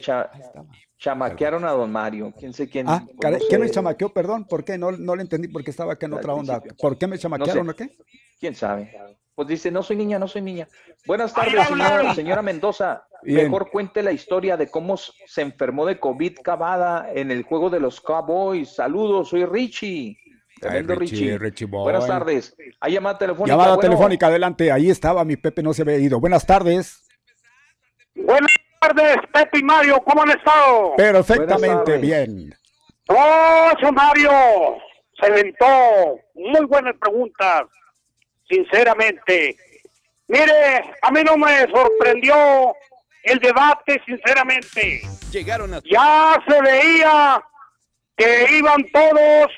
chamaquearon 0.98 1.64
a 1.64 1.70
don 1.70 1.90
Mario, 1.90 2.34
quién 2.38 2.52
sé 2.52 2.68
quién. 2.68 2.88
Ah, 2.88 3.04
¿quién 3.48 3.60
me 3.60 3.70
chamaqueó? 3.70 4.12
Perdón, 4.12 4.46
¿por 4.46 4.64
qué? 4.64 4.76
No, 4.76 4.92
no 4.92 5.16
le 5.16 5.22
entendí 5.22 5.48
porque 5.48 5.70
estaba 5.70 5.94
acá 5.94 6.06
en 6.06 6.14
otra 6.14 6.34
onda. 6.34 6.60
¿Por 6.78 6.98
qué 6.98 7.06
me 7.06 7.18
chamaquearon 7.18 7.70
o 7.70 7.74
qué? 7.74 7.96
¿Quién 8.40 8.54
sabe? 8.54 8.92
Pues 9.34 9.48
dice, 9.48 9.70
no 9.70 9.84
soy 9.84 9.96
niña, 9.96 10.18
no 10.18 10.26
soy 10.26 10.42
niña. 10.42 10.66
Buenas 11.06 11.32
tardes, 11.32 11.66
señora, 11.68 12.14
señora 12.14 12.42
Mendoza. 12.42 13.04
Mejor 13.22 13.70
cuente 13.70 14.02
la 14.02 14.12
historia 14.12 14.56
de 14.56 14.68
cómo 14.68 14.96
se 14.96 15.42
enfermó 15.42 15.86
de 15.86 16.00
COVID 16.00 16.38
Cavada 16.42 17.08
en 17.14 17.30
el 17.30 17.44
juego 17.44 17.70
de 17.70 17.80
los 17.80 18.00
Cowboys. 18.00 18.74
Saludos, 18.74 19.28
soy 19.28 19.44
Richie. 19.44 20.18
Richie, 20.60 21.66
Buenas 21.66 22.08
tardes. 22.08 22.56
Hay 22.80 22.94
llamada 22.94 23.16
telefónica. 23.16 23.56
Llamada 23.56 23.78
telefónica, 23.78 24.26
adelante. 24.26 24.72
Ahí 24.72 24.90
estaba, 24.90 25.24
mi 25.24 25.36
Pepe 25.36 25.62
no 25.62 25.72
se 25.72 25.82
había 25.82 25.98
ido. 25.98 26.18
Buenas 26.18 26.44
tardes. 26.44 27.04
Buenas 28.16 28.50
tardes, 28.80 29.16
Pepe 29.32 29.58
y 29.58 29.62
Mario. 29.62 30.00
¿Cómo 30.04 30.22
han 30.22 30.30
estado? 30.30 30.96
Perfectamente 30.96 31.98
bien. 31.98 32.54
¡Oh, 33.08 33.72
Mario! 33.92 34.78
Se 35.20 35.28
inventó. 35.28 36.20
Muy 36.34 36.64
buenas 36.66 36.94
preguntas 36.98 37.62
sinceramente. 38.48 39.56
Mire, 40.28 40.84
a 41.02 41.10
mí 41.10 41.22
no 41.24 41.36
me 41.36 41.66
sorprendió 41.68 42.74
el 43.22 43.38
debate, 43.38 44.00
sinceramente. 44.06 45.02
Llegaron 45.30 45.80
Ya 45.90 46.42
se 46.46 46.62
veía 46.62 47.42
que 48.16 48.46
iban 48.56 48.84
todos 48.92 49.52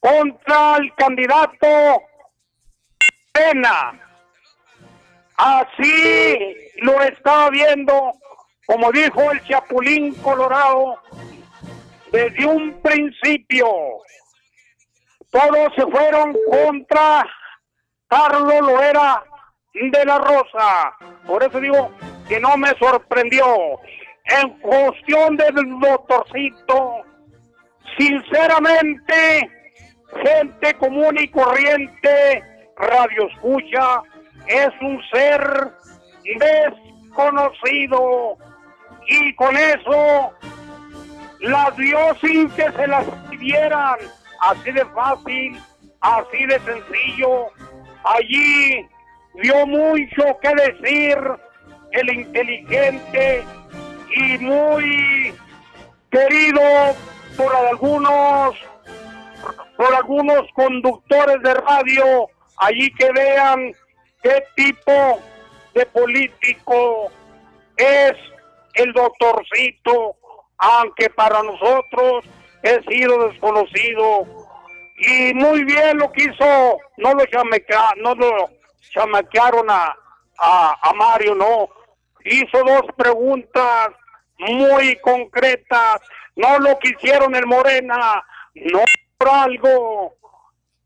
contra 0.00 0.76
el 0.76 0.94
candidato 0.94 1.66
Pena. 3.32 4.00
Así 5.36 6.54
lo 6.76 7.00
estaba 7.02 7.50
viendo, 7.50 8.12
como 8.66 8.90
dijo 8.92 9.30
el 9.32 9.42
Chapulín 9.44 10.14
Colorado, 10.16 10.98
desde 12.10 12.46
un 12.46 12.80
principio. 12.80 13.66
Todos 15.30 15.74
se 15.76 15.82
fueron 15.82 16.34
contra 16.50 17.26
Carlos 18.08 18.60
lo 18.60 18.80
era 18.80 19.22
de 19.74 20.04
la 20.04 20.18
Rosa. 20.18 20.96
Por 21.26 21.42
eso 21.42 21.60
digo 21.60 21.90
que 22.28 22.40
no 22.40 22.56
me 22.56 22.70
sorprendió. 22.78 23.80
En 24.24 24.58
cuestión 24.58 25.36
del 25.36 25.54
doctorcito, 25.80 27.02
sinceramente, 27.96 29.50
gente 30.22 30.74
común 30.74 31.16
y 31.18 31.28
corriente, 31.28 32.42
radio 32.76 33.28
escucha, 33.28 34.02
es 34.46 34.70
un 34.80 35.00
ser 35.12 35.72
desconocido. 36.38 38.36
Y 39.08 39.34
con 39.36 39.56
eso 39.56 40.32
las 41.40 41.76
dio 41.76 41.98
sin 42.20 42.50
que 42.50 42.70
se 42.72 42.86
las 42.86 43.04
pidieran. 43.30 43.98
Así 44.40 44.70
de 44.72 44.84
fácil, 44.86 45.58
así 46.00 46.44
de 46.46 46.60
sencillo 46.60 47.50
Allí 48.06 48.88
dio 49.42 49.66
mucho 49.66 50.38
que 50.40 50.54
decir 50.54 51.18
el 51.90 52.10
inteligente 52.12 53.44
y 54.14 54.38
muy 54.38 55.34
querido 56.10 56.60
por 57.36 57.54
algunos 57.54 58.54
por 59.76 59.92
algunos 59.92 60.42
conductores 60.54 61.42
de 61.42 61.54
radio 61.54 62.28
allí 62.58 62.88
que 62.92 63.10
vean 63.10 63.72
qué 64.22 64.44
tipo 64.54 65.20
de 65.74 65.86
político 65.86 67.10
es 67.76 68.12
el 68.74 68.92
doctorcito 68.92 70.16
aunque 70.58 71.10
para 71.10 71.42
nosotros 71.42 72.24
he 72.62 72.82
sido 72.84 73.28
desconocido 73.28 74.26
y 74.98 75.34
muy 75.34 75.64
bien 75.64 75.98
lo 75.98 76.10
quiso, 76.12 76.78
no 76.96 77.12
lo, 77.12 77.24
no 77.98 78.14
lo 78.14 78.50
chamaquearon 78.92 79.68
a, 79.68 79.94
Mario, 80.94 81.34
no. 81.34 81.68
Hizo 82.24 82.64
dos 82.64 82.82
preguntas 82.96 83.90
muy 84.38 84.96
concretas, 85.00 86.00
no 86.34 86.58
lo 86.58 86.78
quisieron 86.78 87.34
el 87.34 87.46
Morena, 87.46 88.24
no 88.54 88.80
por 89.18 89.28
algo. 89.28 90.16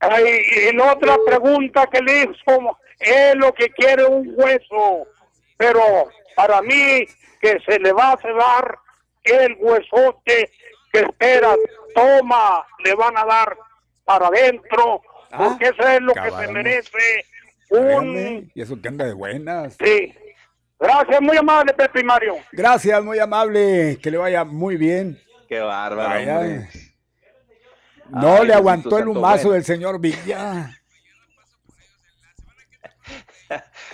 Y, 0.02 0.74
la 0.74 0.93
otra 0.93 1.16
pregunta 1.24 1.86
que 1.86 2.01
le 2.01 2.23
hizo 2.23 2.78
es 3.01 3.35
lo 3.36 3.52
que 3.52 3.70
quiere 3.70 4.05
un 4.05 4.35
hueso, 4.36 5.06
pero 5.56 6.09
para 6.36 6.62
mí 6.62 7.06
que 7.40 7.59
se 7.66 7.78
le 7.78 7.93
va 7.93 8.12
a 8.12 8.18
cebar 8.18 8.78
el 9.24 9.56
huesote 9.59 10.51
que 10.93 11.01
espera, 11.01 11.55
toma, 11.94 12.66
le 12.85 12.94
van 12.94 13.16
a 13.16 13.24
dar 13.24 13.56
para 14.05 14.27
adentro, 14.27 15.02
ah, 15.31 15.39
porque 15.39 15.68
eso 15.68 15.89
es 15.89 16.01
lo 16.01 16.12
que 16.12 16.31
se 16.31 16.52
merece 16.52 17.24
un... 17.70 18.51
Y 18.55 18.60
eso 18.60 18.81
que 18.81 18.89
anda 18.89 19.06
de 19.06 19.12
buenas. 19.12 19.77
Sí. 19.82 20.14
Gracias, 20.78 21.20
muy 21.20 21.36
amable, 21.36 21.74
Pepe 21.74 22.01
y 22.01 22.05
Mario. 22.05 22.36
Gracias, 22.52 23.05
muy 23.05 23.18
amable. 23.18 23.98
Que 24.02 24.10
le 24.10 24.16
vaya 24.16 24.44
muy 24.44 24.77
bien. 24.77 25.20
Qué 25.47 25.60
bárbaro, 25.60 26.64
No 28.09 28.43
le 28.44 28.55
aguantó 28.55 28.98
el 28.98 29.09
humazo 29.09 29.52
del 29.52 29.64
señor 29.64 30.01
Villa. 30.01 30.80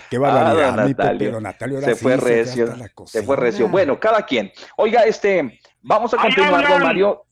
Qué 0.09 0.17
barbaridad, 0.17 0.79
ah, 0.79 1.39
Natalio. 1.39 1.81
se 1.81 1.95
fue 1.95 2.17
recio. 2.17 2.67
Se, 3.05 3.23
fue 3.23 3.35
recio. 3.35 3.67
Bueno, 3.67 3.99
cada 3.99 4.25
quien. 4.25 4.51
Oiga, 4.77 5.01
este, 5.03 5.59
vamos 5.81 6.13
a 6.13 6.17
continuar, 6.17 6.67
don 6.67 6.83
Mario. 6.83 7.25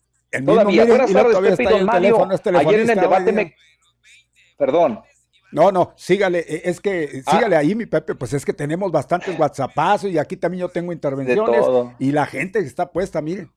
Todavía, 0.45 0.85
buenas 0.85 1.11
tardes, 1.11 1.57
Pepe 1.57 1.77
y 1.77 1.83
Mario. 1.83 2.31
Este 2.31 2.49
Ayer 2.55 2.79
en 2.81 2.89
el 2.89 2.99
debate 2.99 3.31
me... 3.31 3.55
Perdón. 4.57 5.01
No, 5.51 5.71
no, 5.71 5.93
sígale, 5.95 6.39
e, 6.39 6.63
es 6.65 6.81
que 6.81 7.23
ah. 7.25 7.31
sígale 7.31 7.55
ahí, 7.55 7.75
mi 7.75 7.85
Pepe, 7.85 8.15
pues 8.15 8.33
es 8.33 8.43
que 8.43 8.51
tenemos 8.51 8.91
bastantes 8.91 9.39
WhatsAppazos 9.39 10.11
y 10.11 10.17
aquí 10.17 10.35
también 10.35 10.61
yo 10.61 10.69
tengo 10.69 10.91
intervenciones 10.91 11.65
y 11.99 12.11
la 12.11 12.25
gente 12.25 12.59
está 12.59 12.91
puesta, 12.91 13.21
miren. 13.21 13.51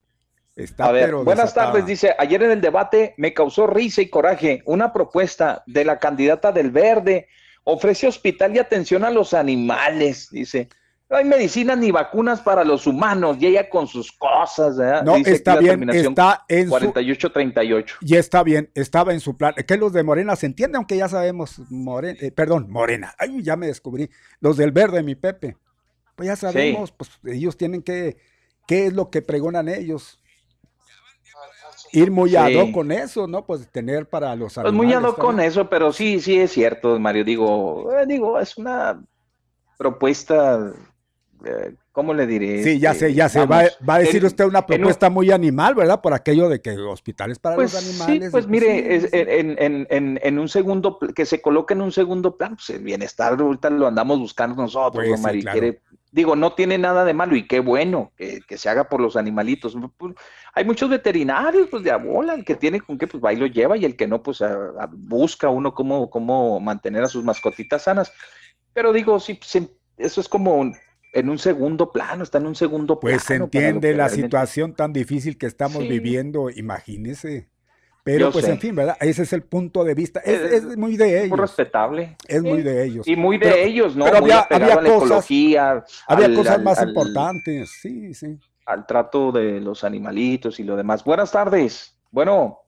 Está 0.54 0.86
a 0.86 0.92
ver, 0.92 1.14
buenas 1.14 1.54
tardes, 1.54 1.86
dice, 1.86 2.14
ayer 2.18 2.42
en 2.42 2.50
el 2.50 2.60
debate 2.60 3.14
me 3.16 3.32
causó 3.32 3.68
risa 3.68 4.02
y 4.02 4.08
coraje 4.08 4.62
una 4.64 4.92
propuesta 4.92 5.62
de 5.66 5.84
la 5.84 6.00
candidata 6.00 6.50
del 6.50 6.72
Verde, 6.72 7.28
ofrece 7.70 8.06
hospital 8.06 8.56
y 8.56 8.58
atención 8.58 9.04
a 9.04 9.10
los 9.10 9.34
animales, 9.34 10.30
dice. 10.30 10.68
No 11.10 11.16
hay 11.16 11.24
medicinas 11.24 11.78
ni 11.78 11.90
vacunas 11.90 12.40
para 12.40 12.64
los 12.64 12.86
humanos 12.86 13.38
y 13.40 13.46
ella 13.46 13.70
con 13.70 13.86
sus 13.86 14.12
cosas. 14.12 14.76
No, 15.04 15.16
está 15.16 15.56
bien, 15.56 15.88
está 15.88 16.44
en 16.48 16.68
48-38. 16.68 17.96
Y 18.02 18.16
está 18.16 18.42
bien, 18.42 18.70
estaba 18.74 19.14
en 19.14 19.20
su 19.20 19.34
plan. 19.34 19.54
Que 19.66 19.78
los 19.78 19.94
de 19.94 20.02
Morena 20.02 20.36
se 20.36 20.44
entienden, 20.44 20.76
aunque 20.76 20.98
ya 20.98 21.08
sabemos, 21.08 21.62
Morena, 21.70 22.18
eh, 22.20 22.30
perdón, 22.30 22.70
Morena, 22.70 23.14
ay, 23.18 23.42
ya 23.42 23.56
me 23.56 23.68
descubrí. 23.68 24.10
Los 24.40 24.58
del 24.58 24.70
verde, 24.70 25.02
mi 25.02 25.14
Pepe. 25.14 25.56
Pues 26.14 26.26
ya 26.26 26.36
sabemos, 26.36 26.92
pues 26.92 27.10
ellos 27.24 27.56
tienen 27.56 27.82
que, 27.82 28.18
¿qué 28.66 28.86
es 28.86 28.92
lo 28.92 29.08
que 29.08 29.22
pregonan 29.22 29.68
ellos? 29.68 30.20
Ir 31.92 32.10
muy 32.10 32.30
sí. 32.30 32.72
con 32.72 32.92
eso, 32.92 33.26
¿no? 33.26 33.44
Pues 33.44 33.68
tener 33.70 34.08
para 34.08 34.34
los 34.36 34.56
animales. 34.58 34.98
Pues 35.00 35.02
muy 35.02 35.12
con 35.14 35.40
eso, 35.40 35.68
pero 35.68 35.92
sí, 35.92 36.20
sí 36.20 36.38
es 36.38 36.52
cierto, 36.52 36.98
Mario. 36.98 37.24
Digo, 37.24 37.92
eh, 37.92 38.06
digo, 38.06 38.38
es 38.38 38.56
una 38.56 39.02
propuesta 39.76 40.72
eh, 41.44 41.74
¿cómo 41.92 42.14
le 42.14 42.26
diré? 42.26 42.64
Sí, 42.64 42.78
ya 42.78 42.94
sé, 42.94 43.14
ya 43.14 43.28
sé. 43.28 43.46
Va, 43.46 43.68
a 43.86 43.98
decir 43.98 44.24
usted 44.24 44.44
una 44.44 44.66
propuesta 44.66 45.08
muy 45.08 45.30
animal, 45.30 45.74
¿verdad? 45.74 46.00
Por 46.00 46.12
aquello 46.12 46.48
de 46.48 46.60
que 46.60 46.76
hospitales 46.78 47.38
para 47.38 47.56
pues 47.56 47.74
los 47.74 47.82
animales. 47.82 48.24
Sí, 48.24 48.30
pues 48.30 48.46
mire, 48.48 49.00
en, 49.12 50.38
un 50.38 50.48
segundo, 50.48 50.98
que 51.14 51.26
se 51.26 51.40
coloque 51.40 51.74
en 51.74 51.82
un 51.82 51.92
segundo 51.92 52.36
plan, 52.36 52.56
pues 52.56 52.70
el 52.70 52.82
bienestar 52.82 53.38
ahorita 53.38 53.70
lo 53.70 53.86
andamos 53.86 54.18
buscando 54.18 54.60
nosotros, 54.60 55.04
pues, 55.08 55.76
digo, 56.10 56.36
no 56.36 56.54
tiene 56.54 56.78
nada 56.78 57.04
de 57.04 57.14
malo 57.14 57.36
y 57.36 57.46
qué 57.46 57.60
bueno 57.60 58.12
que, 58.16 58.42
se 58.56 58.68
haga 58.68 58.88
por 58.88 59.00
los 59.00 59.16
animalitos. 59.16 59.76
Pues, 59.96 60.14
hay 60.54 60.64
muchos 60.64 60.88
veterinarios, 60.88 61.68
pues 61.70 61.82
de 61.82 61.90
abola, 61.90 62.34
el 62.34 62.44
que 62.44 62.54
tiene 62.54 62.80
con 62.80 62.98
qué, 62.98 63.06
pues 63.06 63.22
va 63.22 63.32
y 63.32 63.36
lo 63.36 63.46
lleva 63.46 63.76
y 63.76 63.84
el 63.84 63.96
que 63.96 64.06
no, 64.06 64.22
pues 64.22 64.42
busca 64.92 65.48
uno 65.48 65.74
cómo, 65.74 66.10
cómo 66.10 66.60
mantener 66.60 67.04
a 67.04 67.08
sus 67.08 67.24
mascotitas 67.24 67.82
sanas. 67.82 68.12
Pero 68.72 68.92
digo, 68.92 69.18
sí, 69.20 69.38
eso 69.96 70.20
es 70.20 70.28
como 70.28 70.72
en 71.12 71.28
un 71.28 71.38
segundo 71.38 71.90
plano, 71.92 72.22
está 72.22 72.38
en 72.38 72.46
un 72.46 72.54
segundo 72.54 73.00
pues 73.00 73.24
plano. 73.24 73.48
Pues 73.48 73.52
se 73.52 73.66
entiende 73.68 73.94
la 73.94 74.08
situación 74.08 74.74
tan 74.74 74.92
difícil 74.92 75.38
que 75.38 75.46
estamos 75.46 75.86
viviendo, 75.86 76.50
imagínese. 76.50 77.48
Pero 78.08 78.32
pues 78.32 78.48
en 78.48 78.58
fin, 78.58 78.74
¿verdad? 78.74 78.96
Ese 79.00 79.22
es 79.22 79.32
el 79.34 79.42
punto 79.42 79.84
de 79.84 79.94
vista. 79.94 80.20
Es, 80.20 80.76
muy 80.76 80.96
de 80.96 81.18
ellos. 81.18 81.30
Muy 81.30 81.38
respetable. 81.38 82.16
Es 82.26 82.42
muy 82.42 82.62
de 82.62 82.84
ellos. 82.84 83.06
Y 83.06 83.16
muy 83.16 83.36
de 83.36 83.64
ellos, 83.64 83.94
¿no? 83.96 84.06
Pero 84.06 84.16
había, 84.16 84.46
cosas, 84.48 85.28
había 86.06 86.34
cosas 86.34 86.62
más 86.62 86.82
importantes, 86.82 87.70
sí, 87.82 88.14
sí. 88.14 88.38
Al 88.64 88.86
trato 88.86 89.30
de 89.32 89.60
los 89.60 89.84
animalitos 89.84 90.58
y 90.58 90.64
lo 90.64 90.76
demás. 90.76 91.04
Buenas 91.04 91.32
tardes. 91.32 91.94
Bueno. 92.10 92.60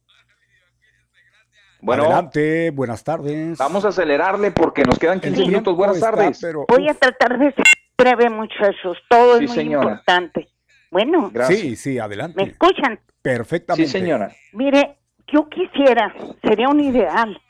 Bueno. 1.81 2.05
Adelante, 2.05 2.71
buenas 2.71 3.03
tardes. 3.03 3.57
Vamos 3.57 3.85
a 3.87 3.89
acelerarle 3.89 4.51
porque 4.51 4.83
nos 4.83 4.99
quedan 4.99 5.21
15 5.21 5.41
minutos. 5.47 5.75
Buenas 5.75 6.01
tardes. 6.01 6.47
Voy 6.69 6.89
a 6.89 6.95
tratar 6.95 7.39
de 7.39 7.55
breve, 7.97 8.29
muchachos. 8.29 8.99
Todo 9.09 9.39
es 9.39 9.55
muy 9.55 9.73
importante. 9.73 10.49
Bueno. 10.91 11.33
Sí, 11.49 11.77
sí, 11.77 11.99
adelante. 11.99 12.43
¿Me 12.43 12.51
escuchan? 12.51 13.01
Perfectamente. 13.23 13.87
Sí, 13.87 13.99
señora. 13.99 14.31
Mire, 14.53 15.00
yo 15.33 15.49
quisiera, 15.49 16.15
sería 16.43 16.69
un 16.69 16.81
ideal, 16.81 17.41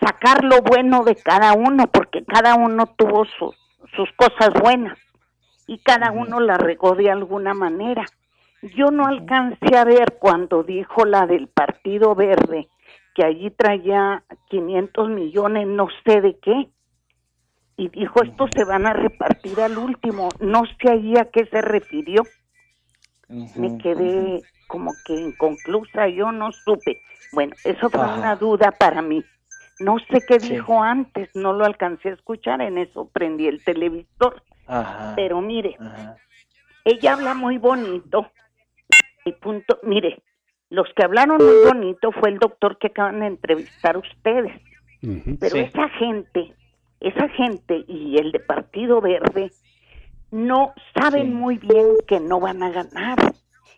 sacar 0.00 0.44
lo 0.44 0.62
bueno 0.62 1.04
de 1.04 1.16
cada 1.16 1.52
uno, 1.52 1.86
porque 1.88 2.24
cada 2.24 2.54
uno 2.54 2.86
tuvo 2.96 3.24
sus 3.24 4.08
cosas 4.16 4.50
buenas 4.60 4.98
y 5.66 5.78
cada 5.78 6.10
uno 6.10 6.40
la 6.40 6.58
regó 6.58 6.94
de 6.94 7.10
alguna 7.10 7.54
manera. 7.54 8.04
Yo 8.76 8.90
no 8.90 9.06
alcancé 9.06 9.76
a 9.76 9.84
ver 9.84 10.16
cuando 10.18 10.62
dijo 10.62 11.04
la 11.04 11.26
del 11.26 11.48
Partido 11.48 12.14
Verde, 12.14 12.68
que 13.14 13.24
allí 13.24 13.50
traía 13.50 14.22
500 14.48 15.08
millones, 15.08 15.66
no 15.66 15.88
sé 16.04 16.20
de 16.20 16.38
qué, 16.38 16.68
y 17.80 17.88
dijo, 17.88 18.22
estos 18.22 18.50
se 18.54 18.64
van 18.64 18.86
a 18.86 18.92
repartir 18.92 19.58
al 19.58 19.78
último. 19.78 20.28
No 20.38 20.64
sé 20.66 20.90
ahí 20.90 21.16
a 21.16 21.30
qué 21.30 21.46
se 21.46 21.62
refirió. 21.62 22.24
Me 23.30 23.78
quedé 23.78 24.42
como 24.66 24.92
que 25.04 25.14
inconclusa, 25.14 26.08
yo 26.08 26.32
no 26.32 26.50
supe. 26.52 27.00
Bueno, 27.32 27.54
eso 27.64 27.90
fue 27.90 28.00
una 28.00 28.36
duda 28.36 28.72
para 28.72 29.02
mí. 29.02 29.24
No 29.78 29.98
sé 30.10 30.24
qué 30.26 30.38
dijo 30.38 30.82
antes, 30.82 31.30
no 31.34 31.52
lo 31.52 31.64
alcancé 31.64 32.10
a 32.10 32.14
escuchar, 32.14 32.60
en 32.60 32.78
eso 32.78 33.08
prendí 33.12 33.46
el 33.46 33.62
televisor. 33.64 34.42
Pero 35.16 35.40
mire, 35.40 35.76
ella 36.84 37.14
habla 37.14 37.34
muy 37.34 37.58
bonito. 37.58 38.30
Y 39.24 39.32
punto, 39.32 39.78
mire, 39.82 40.22
los 40.68 40.88
que 40.94 41.04
hablaron 41.04 41.38
muy 41.38 41.66
bonito 41.66 42.12
fue 42.12 42.30
el 42.30 42.38
doctor 42.38 42.78
que 42.78 42.88
acaban 42.88 43.20
de 43.20 43.26
entrevistar 43.26 43.96
ustedes. 43.96 44.60
Pero 45.40 45.56
esa 45.56 45.88
gente 45.90 46.54
esa 47.00 47.28
gente 47.30 47.84
y 47.88 48.18
el 48.18 48.30
de 48.32 48.40
Partido 48.40 49.00
Verde 49.00 49.50
no 50.30 50.72
saben 50.94 51.34
muy 51.34 51.58
bien 51.58 51.96
que 52.06 52.20
no 52.20 52.40
van 52.40 52.62
a 52.62 52.70
ganar. 52.70 53.18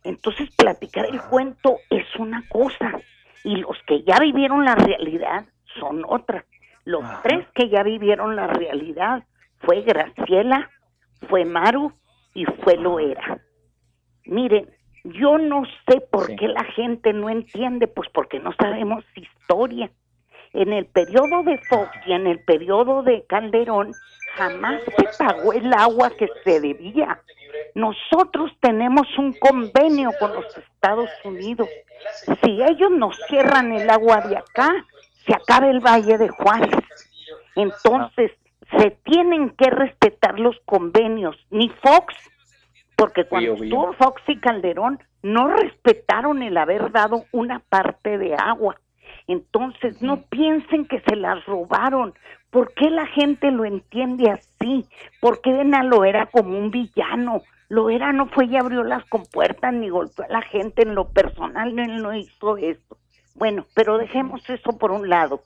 Entonces 0.05 0.51
platicar 0.57 1.07
el 1.07 1.21
cuento 1.23 1.79
es 1.91 2.05
una 2.19 2.45
cosa 2.49 3.01
y 3.45 3.57
los 3.57 3.77
que 3.87 4.03
ya 4.03 4.19
vivieron 4.19 4.65
la 4.65 4.75
realidad 4.75 5.47
son 5.79 6.05
otra. 6.07 6.45
Los 6.85 7.05
tres 7.23 7.47
que 7.55 7.69
ya 7.69 7.83
vivieron 7.83 8.35
la 8.37 8.49
realidad 8.49 9.25
fue 9.61 9.83
Graciela, 9.83 10.71
fue 11.29 11.45
Maru 11.45 11.93
y 12.35 12.45
fue 12.45 12.77
Loera. 12.77 13.41
Miren, 14.25 14.69
yo 15.05 15.39
no 15.39 15.63
sé 15.87 16.01
por 16.01 16.35
qué 16.37 16.49
la 16.49 16.65
gente 16.65 17.13
no 17.13 17.29
entiende, 17.29 17.87
pues 17.87 18.09
porque 18.13 18.41
no 18.41 18.53
sabemos 18.55 19.05
historia 19.15 19.91
en 20.53 20.73
el 20.73 20.87
periodo 20.87 21.43
de 21.43 21.59
Fox 21.59 21.91
y 22.07 22.13
en 22.13 22.27
el 22.27 22.39
periodo 22.41 23.03
de 23.03 23.25
Calderón 23.27 23.93
jamás 24.35 24.83
se 24.97 25.25
pagó 25.25 25.53
el 25.53 25.73
agua 25.73 26.11
que 26.11 26.29
se 26.45 26.61
debía. 26.61 27.21
Nosotros 27.75 28.51
tenemos 28.61 29.07
un 29.19 29.33
convenio 29.35 30.11
con 30.19 30.35
los 30.35 30.47
Estados 30.57 31.11
Unidos. 31.25 31.69
Si 32.43 32.63
ellos 32.63 32.91
nos 32.91 33.17
cierran 33.29 33.73
el 33.73 33.89
agua 33.89 34.21
de 34.23 34.37
acá, 34.37 34.73
se 35.27 35.35
acaba 35.35 35.69
el 35.69 35.81
Valle 35.81 36.19
de 36.19 36.29
Juárez. 36.29 36.85
Entonces, 37.57 38.33
se 38.79 38.91
tienen 39.05 39.51
que 39.51 39.71
respetar 39.71 40.39
los 40.39 40.57
convenios, 40.65 41.37
ni 41.51 41.69
Fox, 41.69 42.15
porque 42.97 43.25
cuando 43.25 43.55
estuvo 43.55 43.93
Fox 43.95 44.23
y 44.29 44.39
Calderón 44.39 44.99
no 45.23 45.49
respetaron 45.49 46.43
el 46.43 46.57
haber 46.57 46.91
dado 46.91 47.25
una 47.33 47.61
parte 47.61 48.19
de 48.19 48.35
agua. 48.35 48.77
Entonces, 49.27 50.03
no 50.03 50.23
piensen 50.23 50.87
que 50.87 51.01
se 51.01 51.17
las 51.17 51.45
robaron. 51.47 52.15
¿Por 52.51 52.75
qué 52.75 52.91
la 52.91 53.07
gente 53.07 53.51
lo 53.51 53.65
entiende 53.65 54.31
así? 54.31 54.87
¿Por 55.21 55.41
qué 55.41 55.53
ven 55.53 55.75
a 55.75 55.83
Loera 55.83 56.27
como 56.27 56.59
un 56.59 56.71
villano? 56.71 57.43
Loera 57.69 58.13
no 58.13 58.27
fue 58.27 58.47
y 58.47 58.57
abrió 58.57 58.85
las 58.85 59.05
compuertas 59.07 59.73
ni 59.73 59.89
golpeó 59.89 60.27
a 60.27 60.29
la 60.29 60.43
gente 60.43 60.83
en 60.83 60.95
lo 60.95 61.09
personal, 61.09 61.79
él 61.79 62.03
no 62.03 62.15
hizo 62.15 62.59
eso. 62.59 62.99
Bueno, 63.35 63.65
pero 63.75 63.97
dejemos 63.97 64.49
eso 64.51 64.77
por 64.77 64.91
un 64.93 65.09
lado. 65.09 65.41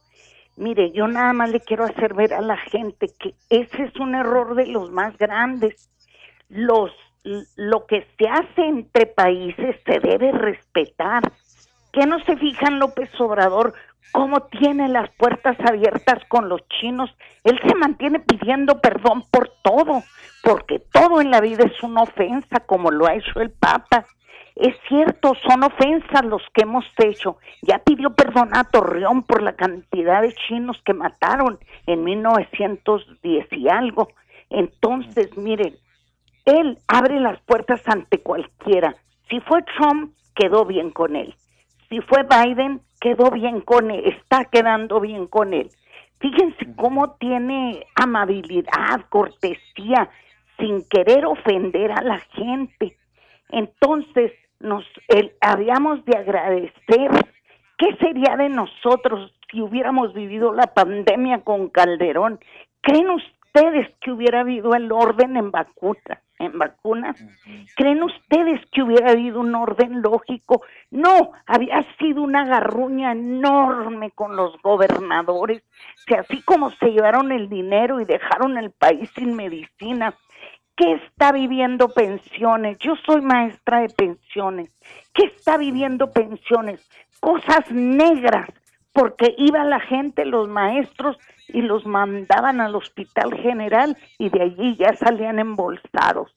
Mire, 0.56 0.90
yo 0.90 1.06
nada 1.06 1.32
más 1.32 1.50
le 1.50 1.60
quiero 1.60 1.84
hacer 1.84 2.14
ver 2.14 2.34
a 2.34 2.40
la 2.40 2.56
gente 2.56 3.06
que 3.20 3.34
ese 3.48 3.84
es 3.84 3.94
un 3.96 4.16
error 4.16 4.56
de 4.56 4.66
los 4.66 4.90
más 4.90 5.16
grandes. 5.18 5.88
Los 6.48 6.90
lo 7.56 7.86
que 7.86 8.06
se 8.18 8.28
hace 8.28 8.62
entre 8.62 9.06
países 9.06 9.76
se 9.84 9.98
debe 9.98 10.30
respetar 10.32 11.22
qué 11.96 12.04
no 12.04 12.20
se 12.24 12.36
fijan 12.36 12.78
López 12.78 13.08
Obrador 13.18 13.72
cómo 14.12 14.42
tiene 14.42 14.86
las 14.88 15.08
puertas 15.16 15.56
abiertas 15.60 16.22
con 16.28 16.50
los 16.50 16.60
chinos? 16.68 17.10
Él 17.42 17.58
se 17.66 17.74
mantiene 17.74 18.20
pidiendo 18.20 18.82
perdón 18.82 19.24
por 19.30 19.50
todo, 19.64 20.02
porque 20.42 20.78
todo 20.92 21.22
en 21.22 21.30
la 21.30 21.40
vida 21.40 21.64
es 21.64 21.82
una 21.82 22.02
ofensa, 22.02 22.60
como 22.66 22.90
lo 22.90 23.06
ha 23.06 23.14
hecho 23.14 23.40
el 23.40 23.50
Papa. 23.50 24.04
Es 24.54 24.74
cierto, 24.88 25.32
son 25.48 25.64
ofensas 25.64 26.22
los 26.26 26.42
que 26.52 26.64
hemos 26.64 26.84
hecho. 26.98 27.38
Ya 27.62 27.78
pidió 27.78 28.14
perdón 28.14 28.50
a 28.52 28.64
Torreón 28.64 29.22
por 29.22 29.42
la 29.42 29.54
cantidad 29.54 30.20
de 30.20 30.34
chinos 30.34 30.80
que 30.84 30.92
mataron 30.92 31.58
en 31.86 32.04
1910 32.04 33.46
y 33.52 33.68
algo. 33.70 34.08
Entonces, 34.50 35.34
miren, 35.38 35.74
él 36.44 36.78
abre 36.88 37.20
las 37.20 37.40
puertas 37.40 37.80
ante 37.86 38.18
cualquiera. 38.20 38.94
Si 39.30 39.40
fue 39.40 39.62
Trump, 39.62 40.12
quedó 40.34 40.66
bien 40.66 40.90
con 40.90 41.16
él 41.16 41.34
si 41.88 42.00
fue 42.00 42.24
Biden, 42.24 42.80
quedó 43.00 43.30
bien 43.30 43.60
con 43.60 43.90
él, 43.90 44.04
está 44.06 44.44
quedando 44.46 45.00
bien 45.00 45.26
con 45.26 45.54
él. 45.54 45.70
Fíjense 46.20 46.66
cómo 46.76 47.12
tiene 47.12 47.86
amabilidad, 47.94 49.06
cortesía, 49.08 50.08
sin 50.58 50.82
querer 50.88 51.26
ofender 51.26 51.92
a 51.92 52.02
la 52.02 52.18
gente. 52.32 52.96
Entonces, 53.50 54.32
nos 54.60 54.84
habíamos 55.40 56.04
de 56.06 56.16
agradecer. 56.16 57.10
¿Qué 57.78 57.94
sería 58.00 58.36
de 58.36 58.48
nosotros 58.48 59.32
si 59.50 59.60
hubiéramos 59.60 60.14
vivido 60.14 60.54
la 60.54 60.72
pandemia 60.74 61.42
con 61.42 61.68
Calderón? 61.68 62.40
¿Creen 62.80 63.10
ustedes 63.10 63.35
que 64.00 64.12
hubiera 64.12 64.40
habido 64.40 64.74
el 64.74 64.92
orden 64.92 65.36
en 65.36 65.50
vacuna, 65.50 66.22
en 66.38 66.58
vacunas? 66.58 67.16
¿Creen 67.76 68.02
ustedes 68.02 68.60
que 68.70 68.82
hubiera 68.82 69.12
habido 69.12 69.40
un 69.40 69.54
orden 69.54 70.02
lógico? 70.02 70.62
No, 70.90 71.32
había 71.46 71.84
sido 71.98 72.22
una 72.22 72.44
garruña 72.44 73.12
enorme 73.12 74.10
con 74.10 74.36
los 74.36 74.60
gobernadores, 74.62 75.62
que 76.06 76.16
así 76.16 76.42
como 76.42 76.70
se 76.72 76.92
llevaron 76.92 77.32
el 77.32 77.48
dinero 77.48 78.00
y 78.00 78.04
dejaron 78.04 78.58
el 78.58 78.70
país 78.72 79.10
sin 79.14 79.34
medicina, 79.34 80.14
¿qué 80.76 80.92
está 80.92 81.32
viviendo 81.32 81.88
pensiones? 81.88 82.78
Yo 82.78 82.94
soy 83.06 83.22
maestra 83.22 83.80
de 83.80 83.88
pensiones. 83.88 84.70
¿Qué 85.14 85.26
está 85.26 85.56
viviendo 85.56 86.12
pensiones? 86.12 86.86
Cosas 87.20 87.70
negras, 87.70 88.48
porque 88.96 89.34
iba 89.36 89.62
la 89.62 89.78
gente, 89.78 90.24
los 90.24 90.48
maestros, 90.48 91.18
y 91.48 91.60
los 91.60 91.84
mandaban 91.84 92.62
al 92.62 92.74
hospital 92.74 93.36
general 93.36 93.94
y 94.18 94.30
de 94.30 94.42
allí 94.42 94.74
ya 94.78 94.96
salían 94.96 95.38
embolsados. 95.38 96.34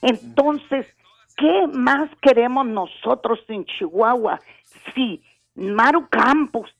Entonces, 0.00 0.86
¿qué 1.36 1.66
más 1.72 2.08
queremos 2.22 2.64
nosotros 2.66 3.40
en 3.48 3.64
Chihuahua 3.64 4.38
si 4.94 5.20
Maru 5.56 6.08
Campos 6.08 6.70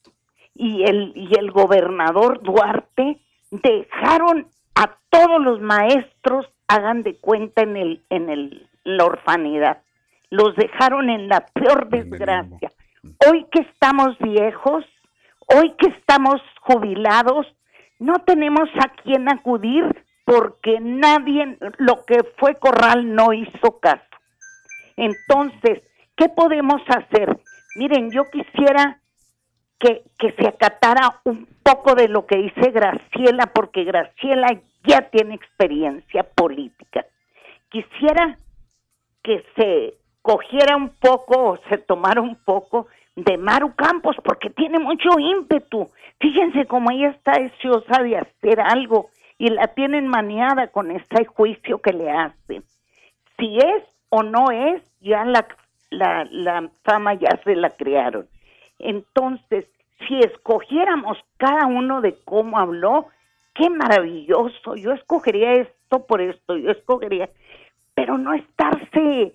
y 0.55 0.85
el, 0.85 1.13
y 1.17 1.37
el 1.37 1.51
gobernador 1.51 2.41
Duarte 2.41 3.19
dejaron 3.51 4.47
a 4.77 4.97
todos 5.09 5.43
los 5.43 5.61
maestros, 5.61 6.47
hagan 6.69 7.03
de 7.03 7.17
cuenta, 7.17 7.63
en, 7.63 7.77
el, 7.77 8.05
en 8.11 8.31
el, 8.31 8.69
la 8.85 9.07
orfanidad? 9.07 9.83
Los 10.31 10.55
dejaron 10.55 11.11
en 11.11 11.29
la 11.29 11.47
peor 11.47 11.89
desgracia. 11.89 12.71
Hoy 13.29 13.47
que 13.51 13.63
estamos 13.63 14.17
viejos, 14.19 14.85
Hoy 15.57 15.75
que 15.79 15.89
estamos 15.89 16.41
jubilados, 16.61 17.47
no 17.99 18.21
tenemos 18.21 18.69
a 18.83 18.89
quién 19.03 19.29
acudir 19.29 19.85
porque 20.25 20.79
nadie, 20.81 21.59
lo 21.79 22.05
que 22.05 22.23
fue 22.39 22.55
Corral 22.55 23.15
no 23.15 23.33
hizo 23.33 23.81
caso. 23.81 24.05
Entonces, 24.97 25.83
¿qué 26.17 26.29
podemos 26.29 26.81
hacer? 26.89 27.37
Miren, 27.75 28.11
yo 28.13 28.31
quisiera 28.31 29.01
que, 29.81 30.03
que 30.19 30.33
se 30.33 30.47
acatara 30.47 31.21
un 31.25 31.49
poco 31.65 31.95
de 31.95 32.07
lo 32.07 32.27
que 32.27 32.37
dice 32.37 32.71
Graciela, 32.71 33.47
porque 33.53 33.83
Graciela 33.85 34.61
ya 34.85 35.11
tiene 35.11 35.35
experiencia 35.35 36.23
política. 36.23 37.07
Quisiera 37.71 38.39
que 39.23 39.45
se 39.57 39.95
cogiera 40.23 40.77
un 40.77 40.91
poco 40.91 41.53
o 41.53 41.59
se 41.69 41.79
tomara 41.79 42.21
un 42.21 42.37
poco 42.37 42.87
de 43.17 43.37
Maru 43.39 43.75
Campos 43.75 44.17
porque 44.25 44.51
tiene 44.51 44.79
mucho 44.79 45.11
ímpetu. 45.19 45.91
Fíjense 46.21 46.67
cómo 46.67 46.91
ella 46.91 47.11
está 47.11 47.33
deseosa 47.33 48.03
de 48.03 48.19
hacer 48.19 48.61
algo 48.61 49.11
y 49.39 49.49
la 49.49 49.69
tienen 49.69 50.07
maniada 50.07 50.69
con 50.69 50.91
este 50.91 51.25
juicio 51.25 51.81
que 51.81 51.93
le 51.93 52.11
hacen. 52.11 52.63
Si 53.39 53.57
es 53.59 53.85
o 54.11 54.23
no 54.23 54.51
es, 54.51 54.83
ya 55.01 55.25
la, 55.25 55.47
la, 55.91 56.27
la 56.31 56.69
fama 56.85 57.15
ya 57.15 57.41
se 57.45 57.57
la 57.57 57.71
crearon. 57.71 58.29
Entonces, 58.79 59.67
si 60.07 60.19
escogiéramos 60.21 61.19
cada 61.37 61.67
uno 61.67 62.01
de 62.01 62.17
cómo 62.25 62.59
habló, 62.59 63.07
qué 63.55 63.71
maravilloso. 63.71 64.75
Yo 64.77 64.93
escogería 64.93 65.55
esto 65.55 66.07
por 66.07 66.21
esto, 66.21 66.57
yo 66.57 66.71
escogería, 66.71 67.31
pero 67.95 68.19
no 68.19 68.33
estarse 68.33 69.33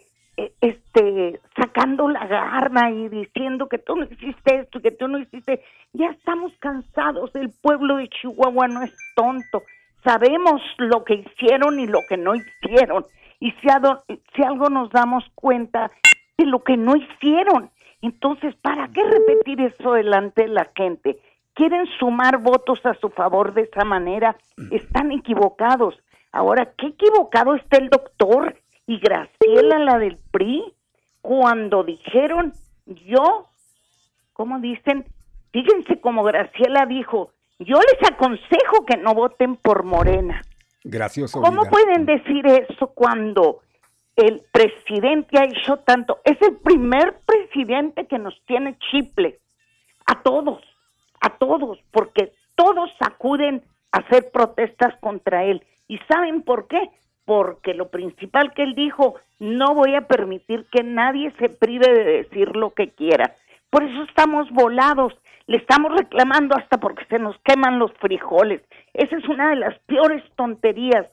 este 0.62 1.40
sacando 1.56 2.10
la 2.10 2.26
garra 2.28 2.92
y 2.92 3.10
diciendo 3.10 3.68
que 3.68 3.78
tú 3.78 3.96
no 3.96 4.06
hiciste 4.06 4.60
esto, 4.60 4.82
que 4.82 4.92
tú 4.92 5.08
no 5.08 5.20
hiciste, 5.20 5.64
ya 5.94 6.08
estamos 6.08 6.52
cansados, 6.60 7.34
el 7.36 7.52
pueblo 7.62 7.98
de 7.98 8.10
Chihuahua 8.10 8.68
no 8.68 8.84
es 8.84 8.94
tonto, 9.16 9.64
sabemos 10.04 10.62
lo 10.78 11.04
que 11.04 11.16
hicieron 11.16 11.80
y 11.80 11.88
lo 11.88 12.00
que 12.08 12.18
no 12.18 12.34
hicieron, 12.36 13.06
y 13.40 13.52
si, 13.52 13.68
si 14.36 14.44
algo 14.44 14.70
nos 14.70 14.90
damos 14.92 15.24
cuenta 15.36 15.92
de 16.38 16.46
lo 16.46 16.64
que 16.64 16.78
no 16.78 16.96
hicieron, 16.96 17.70
entonces, 18.02 18.56
¿para 18.58 18.88
qué 18.90 19.04
repetir 19.04 19.62
eso 19.62 19.94
delante 19.94 20.44
de 20.44 20.50
la 20.50 20.70
gente? 20.76 21.18
Quieren 21.54 21.88
sumar 21.98 22.38
votos 22.38 22.86
a 22.86 22.94
su 22.94 23.10
favor 23.10 23.54
de 23.54 23.64
esa 23.64 23.84
manera, 23.84 24.36
están 24.70 25.12
equivocados. 25.12 25.98
Ahora, 26.32 26.72
qué 26.78 26.88
equivocado 26.88 27.56
está 27.56 27.78
el 27.78 27.90
doctor 27.90 28.56
y 28.88 29.00
Graciela, 29.00 29.80
la 29.80 29.98
del 29.98 30.18
PRI, 30.32 30.64
cuando 31.22 31.84
dijeron 31.84 32.54
yo, 32.86 33.48
¿cómo 34.34 34.60
dicen? 34.60 35.06
Fíjense 35.52 36.00
como 36.00 36.24
Graciela 36.24 36.86
dijo, 36.86 37.32
yo 37.60 37.78
les 37.80 38.12
aconsejo 38.12 38.86
que 38.86 38.98
no 38.98 39.14
voten 39.14 39.56
por 39.56 39.84
Morena. 39.84 40.42
Gracioso. 40.84 41.42
¿Cómo 41.42 41.64
pueden 41.66 42.06
decir 42.06 42.46
eso 42.46 42.88
cuando 42.88 43.62
el 44.16 44.44
presidente 44.52 45.40
ha 45.40 45.46
hecho 45.46 45.78
tanto? 45.78 46.20
Es 46.24 46.40
el 46.42 46.58
primer 46.58 47.20
presidente 47.26 48.06
que 48.06 48.20
nos 48.20 48.40
tiene 48.46 48.78
chiples. 48.92 49.36
A 50.06 50.22
todos, 50.22 50.62
a 51.22 51.38
todos, 51.38 51.80
porque 51.92 52.34
todos 52.54 52.92
acuden 53.00 53.64
a 53.92 54.00
hacer 54.00 54.30
protestas 54.32 54.94
contra 55.00 55.44
él. 55.46 55.66
¿Y 55.88 55.98
saben 56.08 56.44
por 56.44 56.68
qué? 56.68 56.92
Porque 57.26 57.74
lo 57.74 57.90
principal 57.90 58.54
que 58.54 58.64
él 58.64 58.76
dijo, 58.76 59.16
no 59.40 59.74
voy 59.74 59.96
a 59.96 60.08
permitir 60.08 60.66
que 60.72 60.84
nadie 60.84 61.32
se 61.40 61.50
prive 61.50 61.92
de 61.92 62.04
decir 62.04 62.56
lo 62.56 62.72
que 62.72 62.92
quiera. 62.92 63.34
Por 63.70 63.84
eso 63.84 64.04
estamos 64.04 64.50
volados, 64.52 65.14
le 65.48 65.58
estamos 65.58 65.92
reclamando 65.92 66.56
hasta 66.56 66.78
porque 66.78 67.06
se 67.06 67.20
nos 67.20 67.38
queman 67.40 67.80
los 67.80 67.92
frijoles. 67.94 68.62
Esa 68.94 69.18
es 69.18 69.28
una 69.28 69.50
de 69.50 69.58
las 69.58 69.78
peores 69.80 70.24
tonterías 70.36 71.08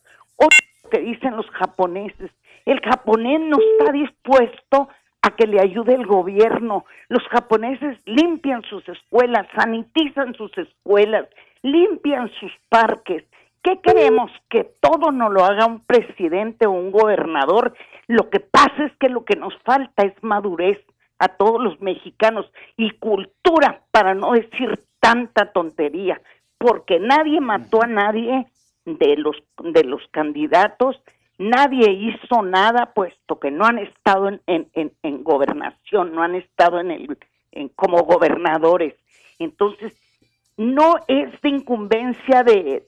que 0.91 1.01
dicen 1.01 1.37
los 1.37 1.49
japoneses. 1.51 2.31
El 2.67 2.81
japonés 2.81 3.41
no 3.41 3.57
está 3.59 3.93
dispuesto 3.93 4.89
a 5.23 5.31
que 5.31 5.47
le 5.47 5.61
ayude 5.61 5.95
el 5.95 6.07
gobierno. 6.07 6.85
Los 7.09 7.23
japoneses 7.29 7.99
limpian 8.05 8.63
sus 8.63 8.87
escuelas, 8.89 9.47
sanitizan 9.57 10.35
sus 10.35 10.57
escuelas, 10.59 11.27
limpian 11.63 12.31
sus 12.39 12.53
parques 12.69 13.25
¿Qué 13.63 13.81
queremos? 13.81 14.31
Que 14.51 14.65
todo 14.81 15.13
no 15.13 15.31
lo 15.31 15.45
haga 15.45 15.67
un 15.67 15.81
presidente 15.85 16.67
o 16.67 16.73
un 16.73 16.91
gobernador. 16.91 17.75
Lo 18.09 18.29
que 18.29 18.41
pasa 18.41 18.87
es 18.87 18.93
que 18.99 19.09
lo 19.09 19.25
que 19.25 19.37
nos 19.37 19.57
falta 19.63 20.03
es 20.05 20.15
madurez 20.23 20.79
a 21.19 21.29
todos 21.29 21.63
los 21.63 21.81
mexicanos 21.81 22.51
y 22.77 22.91
cultura 22.99 23.83
para 23.93 24.15
no 24.15 24.33
decir 24.33 24.81
tanta 24.99 25.53
tontería, 25.53 26.21
porque 26.59 26.99
nadie 26.99 27.41
mató 27.41 27.83
a 27.83 27.87
nadie 27.87 28.47
de 28.85 29.17
los 29.17 29.37
de 29.63 29.85
los 29.85 30.03
candidatos, 30.11 31.01
nadie 31.39 31.93
hizo 31.93 32.43
nada 32.43 32.93
puesto 32.93 33.39
que 33.39 33.53
no 33.53 33.65
han 33.65 33.79
estado 33.79 34.29
en, 34.29 34.41
en, 34.47 34.93
en, 35.03 35.23
gobernación, 35.23 36.13
no 36.13 36.25
han 36.25 36.35
estado 36.35 36.81
en 36.81 36.91
el 36.91 37.19
en, 37.53 37.69
como 37.69 38.03
gobernadores. 38.03 38.95
Entonces, 39.39 39.93
no 40.57 40.97
es 41.09 41.41
de 41.41 41.49
incumbencia 41.49 42.43
de, 42.43 42.85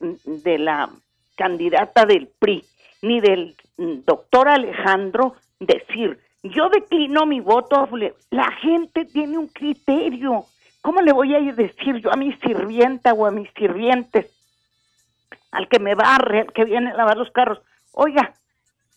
la 0.59 0.89
candidata 1.35 2.05
del 2.05 2.27
PRI 2.39 2.63
ni 3.01 3.19
del 3.19 3.55
doctor 3.77 4.47
Alejandro 4.47 5.35
decir, 5.59 6.19
yo 6.43 6.69
declino 6.69 7.25
mi 7.25 7.39
voto, 7.39 7.89
la 8.29 8.51
gente 8.51 9.05
tiene 9.05 9.37
un 9.37 9.47
criterio. 9.47 10.45
¿Cómo 10.81 11.01
le 11.01 11.11
voy 11.11 11.33
a 11.33 11.39
decir 11.39 11.97
yo 11.97 12.11
a 12.13 12.17
mi 12.17 12.33
sirvienta 12.33 13.13
o 13.13 13.25
a 13.25 13.31
mis 13.31 13.49
sirvientes, 13.57 14.31
al 15.51 15.67
que 15.67 15.79
me 15.79 15.95
barre, 15.95 16.41
al 16.41 16.53
que 16.53 16.65
viene 16.65 16.91
a 16.91 16.95
lavar 16.95 17.17
los 17.17 17.31
carros, 17.31 17.61
oiga, 17.93 18.33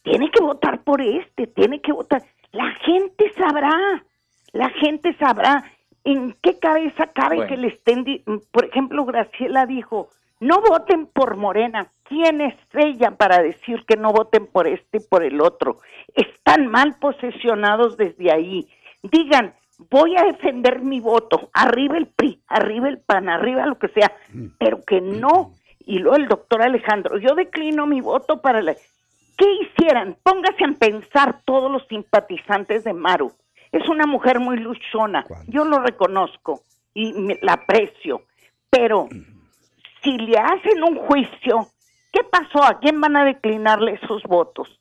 tiene 0.02 0.30
que 0.30 0.42
votar 0.42 0.82
por 0.82 1.00
este, 1.00 1.46
tiene 1.46 1.80
que 1.80 1.92
votar. 1.92 2.22
La 2.52 2.70
gente 2.84 3.32
sabrá, 3.34 4.04
la 4.52 4.70
gente 4.70 5.14
sabrá. 5.14 5.64
¿En 6.08 6.34
qué 6.42 6.58
cabeza 6.58 7.08
cabe 7.08 7.46
que 7.48 7.58
le 7.58 7.68
estén, 7.68 8.02
por 8.50 8.64
ejemplo, 8.64 9.04
Graciela 9.04 9.66
dijo, 9.66 10.08
no 10.40 10.62
voten 10.62 11.04
por 11.04 11.36
Morena. 11.36 11.92
¿Quién 12.04 12.40
es 12.40 12.54
ella 12.72 13.10
para 13.10 13.42
decir 13.42 13.84
que 13.86 13.98
no 13.98 14.10
voten 14.10 14.46
por 14.46 14.66
este 14.66 14.96
y 14.96 15.06
por 15.06 15.22
el 15.22 15.42
otro? 15.42 15.80
Están 16.14 16.68
mal 16.68 16.96
posesionados 16.98 17.98
desde 17.98 18.32
ahí. 18.32 18.66
Digan, 19.02 19.52
voy 19.90 20.16
a 20.16 20.22
defender 20.22 20.80
mi 20.80 20.98
voto, 20.98 21.50
arriba 21.52 21.98
el 21.98 22.06
PRI, 22.06 22.40
arriba 22.48 22.88
el 22.88 23.00
PAN, 23.00 23.28
arriba 23.28 23.66
lo 23.66 23.78
que 23.78 23.88
sea, 23.88 24.10
mm. 24.32 24.46
pero 24.58 24.82
que 24.86 25.02
no. 25.02 25.52
Y 25.84 25.98
luego 25.98 26.16
el 26.16 26.28
doctor 26.28 26.62
Alejandro, 26.62 27.18
yo 27.18 27.34
declino 27.34 27.86
mi 27.86 28.00
voto 28.00 28.40
para 28.40 28.62
la... 28.62 28.74
¿Qué 29.36 29.44
hicieran? 29.60 30.16
Póngase 30.22 30.64
a 30.64 30.72
pensar 30.78 31.42
todos 31.44 31.70
los 31.70 31.86
simpatizantes 31.86 32.82
de 32.84 32.94
Maru 32.94 33.30
es 33.72 33.88
una 33.88 34.06
mujer 34.06 34.40
muy 34.40 34.58
luchona, 34.58 35.24
yo 35.46 35.64
lo 35.64 35.80
reconozco 35.80 36.62
y 36.94 37.12
la 37.42 37.54
aprecio, 37.54 38.22
pero 38.70 39.08
si 40.02 40.16
le 40.18 40.38
hacen 40.38 40.82
un 40.82 40.96
juicio, 40.96 41.68
¿qué 42.12 42.20
pasó? 42.24 42.62
¿A 42.64 42.78
quién 42.78 43.00
van 43.00 43.16
a 43.16 43.24
declinarle 43.24 43.98
esos 44.02 44.22
votos? 44.24 44.78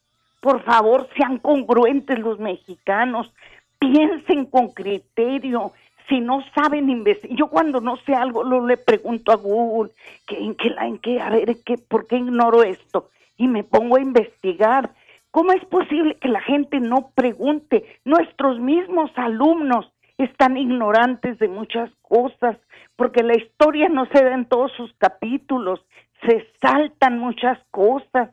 por 0.48 0.64
favor, 0.64 1.10
sean 1.18 1.40
congruentes 1.40 2.20
los 2.20 2.40
mexicanos, 2.40 3.34
piensen 3.80 4.46
con 4.46 4.70
criterio. 4.70 5.74
Si 6.08 6.22
no 6.22 6.42
saben 6.56 6.90
investigar, 6.90 7.38
yo 7.38 7.48
cuando 7.48 7.82
no 7.82 7.98
sé 8.06 8.14
algo 8.14 8.46
lo 8.46 8.66
le 8.66 8.78
pregunto 8.78 9.32
a 9.32 9.36
Google, 9.36 9.92
que 10.26 10.38
en 10.38 10.56
qué 10.56 10.70
la 10.70 10.88
en 10.88 11.00
qué 11.00 11.20
a 11.20 11.30
ver 11.32 11.58
qué 11.66 11.78
por 11.78 12.08
qué 12.08 12.16
ignoro 12.16 12.64
esto 12.64 13.10
y 13.36 13.48
me 13.48 13.66
pongo 13.66 13.98
a 13.98 14.02
investigar. 14.02 14.92
¿Cómo 15.38 15.52
es 15.52 15.64
posible 15.66 16.16
que 16.16 16.30
la 16.30 16.42
gente 16.42 16.80
no 16.80 17.12
pregunte? 17.14 17.86
Nuestros 18.06 18.60
mismos 18.60 19.12
alumnos 19.16 19.86
están 20.18 20.58
ignorantes 20.58 21.38
de 21.38 21.48
muchas 21.48 21.92
cosas, 22.02 22.58
porque 22.96 23.22
la 23.22 23.38
historia 23.38 23.88
no 23.88 24.08
se 24.08 24.24
da 24.24 24.34
en 24.34 24.46
todos 24.46 24.72
sus 24.72 24.92
capítulos, 24.98 25.86
se 26.26 26.48
saltan 26.60 27.20
muchas 27.20 27.60
cosas. 27.70 28.32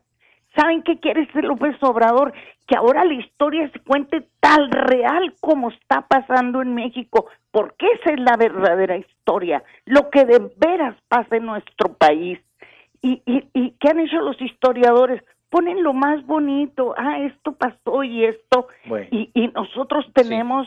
¿Saben 0.56 0.82
qué 0.82 0.98
quiere 0.98 1.26
decir 1.26 1.44
López 1.44 1.76
Obrador? 1.82 2.32
Que 2.66 2.78
ahora 2.78 3.04
la 3.04 3.12
historia 3.12 3.70
se 3.70 3.80
cuente 3.80 4.26
tal 4.40 4.70
real 4.70 5.34
como 5.42 5.72
está 5.72 6.08
pasando 6.08 6.62
en 6.62 6.74
México, 6.74 7.26
porque 7.50 7.86
esa 8.00 8.14
es 8.14 8.20
la 8.20 8.38
verdadera 8.38 8.96
historia, 8.96 9.62
lo 9.84 10.08
que 10.08 10.24
de 10.24 10.50
veras 10.56 10.96
pasa 11.08 11.36
en 11.36 11.44
nuestro 11.44 11.92
país. 11.98 12.38
¿Y, 13.02 13.20
y, 13.26 13.72
qué 13.72 13.90
han 13.90 14.00
hecho 14.00 14.16
los 14.22 14.40
historiadores? 14.40 15.22
Ponen 15.54 15.84
lo 15.84 15.92
más 15.92 16.26
bonito, 16.26 16.96
ah, 16.98 17.20
esto 17.20 17.52
pasó 17.52 18.02
y 18.02 18.24
esto, 18.24 18.66
y, 19.12 19.30
y, 19.34 19.46
nosotros 19.54 20.04
tenemos 20.12 20.66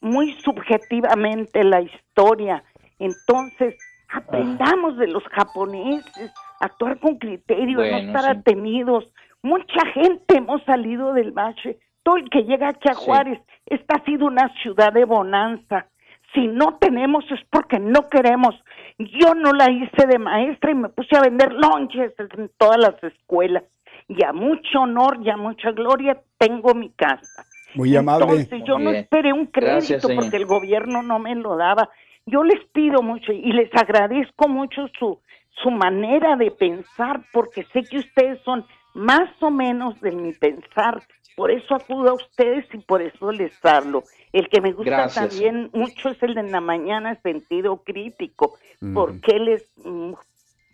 muy 0.00 0.32
subjetivamente 0.40 1.62
la 1.62 1.82
historia. 1.82 2.64
Entonces, 2.98 3.76
aprendamos 4.08 4.96
de 4.96 5.08
los 5.08 5.22
japoneses, 5.24 6.32
actuar 6.60 6.98
con 6.98 7.18
criterio, 7.18 7.76
no 7.76 7.84
estar 7.84 8.24
atenidos. 8.24 9.04
Mucha 9.42 9.84
gente 9.92 10.38
hemos 10.38 10.62
salido 10.64 11.12
del 11.12 11.32
bache. 11.32 11.78
Todo 12.02 12.16
el 12.16 12.30
que 12.30 12.44
llega 12.44 12.68
aquí 12.68 12.88
a 12.88 12.94
Juárez, 12.94 13.38
esta 13.66 13.96
ha 13.96 14.04
sido 14.06 14.28
una 14.28 14.48
ciudad 14.62 14.94
de 14.94 15.04
bonanza. 15.04 15.88
Si 16.32 16.46
no 16.46 16.78
tenemos 16.78 17.30
es 17.30 17.40
porque 17.50 17.78
no 17.78 18.08
queremos. 18.08 18.54
Yo 18.96 19.34
no 19.34 19.52
la 19.52 19.70
hice 19.70 20.06
de 20.06 20.18
maestra 20.18 20.70
y 20.70 20.74
me 20.74 20.88
puse 20.88 21.18
a 21.18 21.20
vender 21.20 21.52
lonches 21.52 22.14
en 22.18 22.50
todas 22.56 22.78
las 22.78 23.02
escuelas. 23.04 23.62
Y 24.08 24.24
a 24.24 24.32
mucho 24.32 24.80
honor 24.80 25.18
y 25.22 25.30
a 25.30 25.36
mucha 25.36 25.72
gloria 25.72 26.20
tengo 26.38 26.74
mi 26.74 26.90
casa. 26.90 27.44
Muy 27.74 27.94
amable. 27.96 28.24
Entonces 28.24 28.62
yo 28.66 28.78
no 28.78 28.90
esperé 28.90 29.32
un 29.32 29.46
crédito 29.46 30.08
porque 30.14 30.36
el 30.36 30.46
gobierno 30.46 31.02
no 31.02 31.18
me 31.18 31.34
lo 31.34 31.56
daba. 31.56 31.88
Yo 32.24 32.42
les 32.42 32.64
pido 32.72 33.02
mucho 33.02 33.32
y 33.32 33.52
les 33.52 33.72
agradezco 33.74 34.48
mucho 34.48 34.88
su, 34.98 35.20
su 35.62 35.70
manera 35.70 36.36
de 36.36 36.50
pensar, 36.50 37.22
porque 37.32 37.64
sé 37.72 37.82
que 37.82 37.98
ustedes 37.98 38.40
son 38.44 38.64
más 38.94 39.30
o 39.40 39.50
menos 39.50 40.00
de 40.00 40.10
mi 40.10 40.32
pensar, 40.32 41.02
por 41.36 41.50
eso 41.50 41.74
acudo 41.74 42.10
a 42.10 42.14
ustedes 42.14 42.64
y 42.72 42.78
por 42.78 43.02
eso 43.02 43.30
les 43.30 43.52
hablo. 43.64 44.02
El 44.32 44.48
que 44.48 44.62
me 44.62 44.72
gusta 44.72 45.08
también 45.08 45.70
mucho 45.74 46.08
es 46.08 46.22
el 46.22 46.34
de 46.34 46.44
la 46.44 46.62
mañana 46.62 47.14
sentido 47.22 47.82
crítico, 47.84 48.54
porque 48.94 49.36
él 49.36 49.48
es 49.48 49.70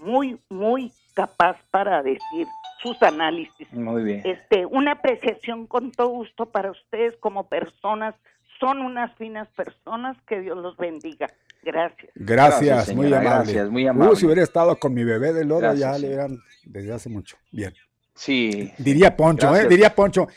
muy, 0.02 0.38
muy 0.48 0.92
capaz 1.14 1.56
para 1.70 2.02
decir 2.02 2.46
sus 2.82 3.00
análisis. 3.02 3.72
Muy 3.72 4.02
bien. 4.02 4.22
Este, 4.24 4.66
una 4.66 4.92
apreciación 4.92 5.66
con 5.66 5.92
todo 5.92 6.08
gusto 6.08 6.46
para 6.46 6.70
ustedes 6.70 7.16
como 7.20 7.48
personas 7.48 8.14
son 8.58 8.80
unas 8.80 9.14
finas 9.16 9.48
personas, 9.56 10.16
que 10.26 10.40
Dios 10.40 10.56
los 10.56 10.76
bendiga. 10.76 11.28
Gracias. 11.62 12.10
Gracias, 12.14 12.94
muy 12.94 13.06
amable. 13.06 13.28
Gracias, 13.28 13.70
muy 13.70 13.86
amable. 13.86 14.12
Uh, 14.12 14.16
si 14.16 14.26
hubiera 14.26 14.42
estado 14.42 14.76
con 14.76 14.94
mi 14.94 15.04
bebé 15.04 15.32
de 15.32 15.44
lodo, 15.44 15.74
ya 15.74 15.96
le 15.98 16.08
hubieran 16.08 16.38
desde 16.64 16.92
hace 16.92 17.08
mucho. 17.08 17.36
Bien. 17.50 17.72
Sí. 18.14 18.72
Diría 18.78 19.16
Poncho, 19.16 19.54
¿eh? 19.56 19.66
Diría 19.68 19.94
Poncho. 19.94 20.28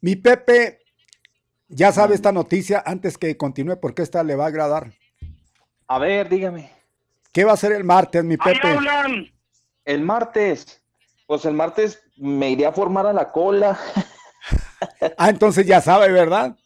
Mi 0.00 0.16
Pepe 0.16 0.78
ya 1.68 1.92
sabe 1.92 2.14
esta 2.14 2.32
noticia 2.32 2.82
antes 2.84 3.18
que 3.18 3.36
continúe 3.36 3.78
porque 3.80 4.02
esta 4.02 4.22
le 4.22 4.36
va 4.36 4.44
a 4.44 4.48
agradar. 4.48 4.92
A 5.86 5.98
ver, 5.98 6.28
dígame. 6.28 6.70
¿Qué 7.34 7.44
va 7.44 7.52
a 7.52 7.56
ser 7.56 7.72
el 7.72 7.82
martes, 7.82 8.22
mi 8.22 8.36
Pepe? 8.36 8.78
El 9.84 10.02
martes. 10.02 10.80
Pues 11.26 11.44
el 11.44 11.54
martes 11.54 12.00
me 12.16 12.50
iré 12.50 12.64
a 12.64 12.72
formar 12.72 13.06
a 13.06 13.12
la 13.12 13.32
cola. 13.32 13.76
ah, 15.18 15.30
entonces 15.30 15.66
ya 15.66 15.80
sabe, 15.80 16.12
¿verdad? 16.12 16.56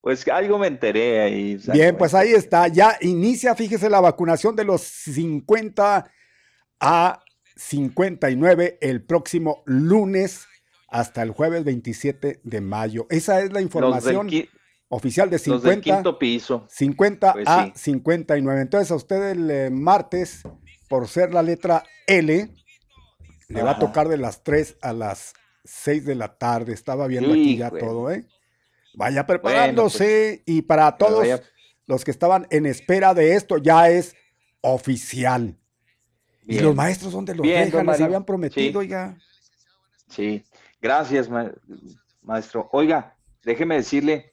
Pues 0.00 0.26
algo 0.28 0.58
me 0.58 0.66
enteré 0.66 1.20
ahí. 1.20 1.60
Bien, 1.74 1.94
pues 1.98 2.14
ahí 2.14 2.32
está. 2.32 2.68
Ya 2.68 2.96
inicia, 3.02 3.54
fíjese, 3.54 3.90
la 3.90 4.00
vacunación 4.00 4.56
de 4.56 4.64
los 4.64 4.80
50 4.80 6.10
a 6.80 7.20
59 7.54 8.78
el 8.80 9.04
próximo 9.04 9.62
lunes 9.66 10.46
hasta 10.88 11.20
el 11.22 11.32
jueves 11.32 11.64
27 11.64 12.40
de 12.42 12.60
mayo. 12.62 13.06
Esa 13.10 13.42
es 13.42 13.52
la 13.52 13.60
información 13.60 14.30
oficial 14.90 15.30
de 15.30 15.38
50, 15.38 15.80
quinto 15.80 16.18
piso. 16.18 16.66
50 16.68 17.32
pues 17.32 17.48
a 17.48 17.72
59. 17.74 18.60
Entonces 18.60 18.90
a 18.90 18.96
usted 18.96 19.30
el 19.30 19.50
eh, 19.50 19.70
martes, 19.70 20.42
por 20.88 21.08
ser 21.08 21.32
la 21.32 21.42
letra 21.42 21.84
L, 22.06 22.50
le 23.48 23.62
va 23.62 23.70
a 23.70 23.78
tocar 23.78 24.08
de 24.08 24.18
las 24.18 24.42
3 24.42 24.76
a 24.82 24.92
las 24.92 25.32
6 25.64 26.04
de 26.04 26.14
la 26.16 26.36
tarde. 26.36 26.72
Estaba 26.74 27.06
viendo 27.06 27.32
aquí 27.32 27.56
ya 27.56 27.70
todo, 27.70 28.10
¿eh? 28.10 28.26
Vaya 28.94 29.26
preparándose 29.26 30.42
pues, 30.44 30.56
y 30.56 30.62
para 30.62 30.96
todos 30.96 31.26
los 31.86 32.04
que 32.04 32.10
estaban 32.10 32.46
en 32.50 32.66
espera 32.66 33.14
de 33.14 33.34
esto 33.34 33.58
ya 33.58 33.88
es 33.88 34.16
oficial. 34.60 35.56
Y 36.42 36.58
los 36.58 36.74
maestros 36.74 37.12
donde 37.12 37.34
los 37.34 37.46
dejan, 37.46 37.86
les 37.86 38.00
habían 38.00 38.24
prometido 38.24 38.82
ya. 38.82 39.16
Sí, 40.08 40.44
gracias 40.82 41.28
maestro. 42.22 42.68
Oiga, 42.72 43.16
déjeme 43.44 43.76
decirle, 43.76 44.29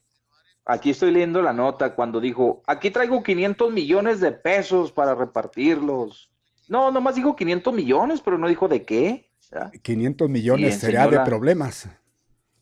aquí 0.68 0.90
estoy 0.90 1.10
leyendo 1.10 1.42
la 1.42 1.52
nota 1.52 1.94
cuando 1.94 2.20
dijo, 2.20 2.62
aquí 2.66 2.90
traigo 2.90 3.22
500 3.22 3.72
millones 3.72 4.20
de 4.20 4.30
pesos 4.30 4.92
para 4.92 5.14
repartirlos. 5.14 6.30
No, 6.68 6.92
nomás 6.92 7.16
dijo 7.16 7.34
500 7.34 7.74
millones, 7.74 8.20
pero 8.20 8.38
no 8.38 8.46
dijo 8.46 8.68
de 8.68 8.84
qué. 8.84 9.30
500 9.82 10.28
millones 10.28 10.78
sería 10.78 11.08
de 11.08 11.20
problemas. 11.20 11.88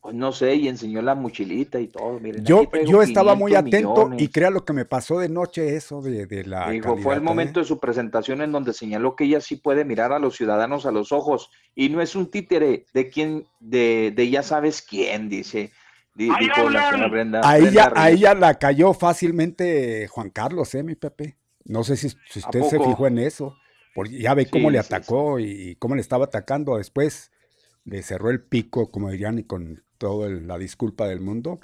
Pues 0.01 0.15
no 0.15 0.31
sé, 0.31 0.55
y 0.55 0.68
enseñó 0.68 1.02
la 1.02 1.17
mochilita 1.17 1.81
y 1.81 1.89
todo. 1.89 2.20
Miren, 2.20 2.44
yo 2.44 2.70
yo 2.86 3.02
estaba 3.02 3.35
muy 3.35 3.57
atento 3.57 4.10
y 4.17 4.28
crea 4.28 4.51
lo 4.51 4.65
que 4.65 4.73
me 4.73 4.85
pasó 4.85 5.18
de 5.18 5.28
noche 5.28 5.75
eso 5.75 6.01
de, 6.01 6.44
la. 6.44 6.70
Dijo, 6.70 6.97
fue 6.99 7.17
el 7.17 7.23
momento 7.23 7.59
¿eh? 7.59 7.65
de 7.65 7.68
su 7.68 7.81
presentación 7.81 8.41
en 8.41 8.52
donde 8.52 8.73
señaló 8.73 9.17
que 9.17 9.25
ella 9.25 9.41
sí 9.41 9.57
puede 9.57 9.85
mirar 9.85 10.12
a 10.12 10.20
los 10.20 10.36
ciudadanos 10.36 10.86
a 10.86 10.93
los 10.93 11.10
ojos 11.10 11.51
y 11.75 11.89
no 11.89 12.01
es 12.01 12.15
un 12.15 12.31
títere 12.31 12.86
de 12.94 13.10
quien, 13.10 13.49
de, 13.59 14.12
de 14.15 14.31
ya 14.31 14.44
sabes 14.44 14.81
quién, 14.81 15.28
dice. 15.28 15.73
Dijo 16.17 16.70
la 16.70 16.91
señora 16.91 17.09
Brenda. 17.09 17.41
A, 17.45 17.59
ella, 17.59 17.93
a 17.95 18.11
ella 18.11 18.35
la 18.35 18.55
cayó 18.55 18.93
fácilmente 18.95 20.09
Juan 20.09 20.31
Carlos, 20.31 20.75
¿eh, 20.75 20.83
mi 20.83 20.95
Pepe? 20.95 21.36
No 21.65 21.85
sé 21.85 21.97
si, 21.97 22.07
usted 22.07 22.62
se 22.62 22.78
fijó 22.78 23.07
en 23.07 23.19
eso. 23.19 23.57
Porque 23.95 24.19
ya 24.19 24.35
ve 24.35 24.47
cómo 24.47 24.70
le 24.70 24.78
atacó 24.78 25.41
y 25.41 25.77
cómo 25.77 25.95
le 25.95 26.03
estaba 26.03 26.27
atacando 26.27 26.77
después. 26.77 27.33
Le 27.85 28.03
cerró 28.03 28.31
el 28.31 28.43
pico, 28.43 28.91
como 28.91 29.11
dirían, 29.11 29.39
y 29.39 29.45
con 29.45 29.83
toda 29.97 30.28
la 30.28 30.59
disculpa 30.59 31.09
del 31.09 31.20
mundo, 31.20 31.61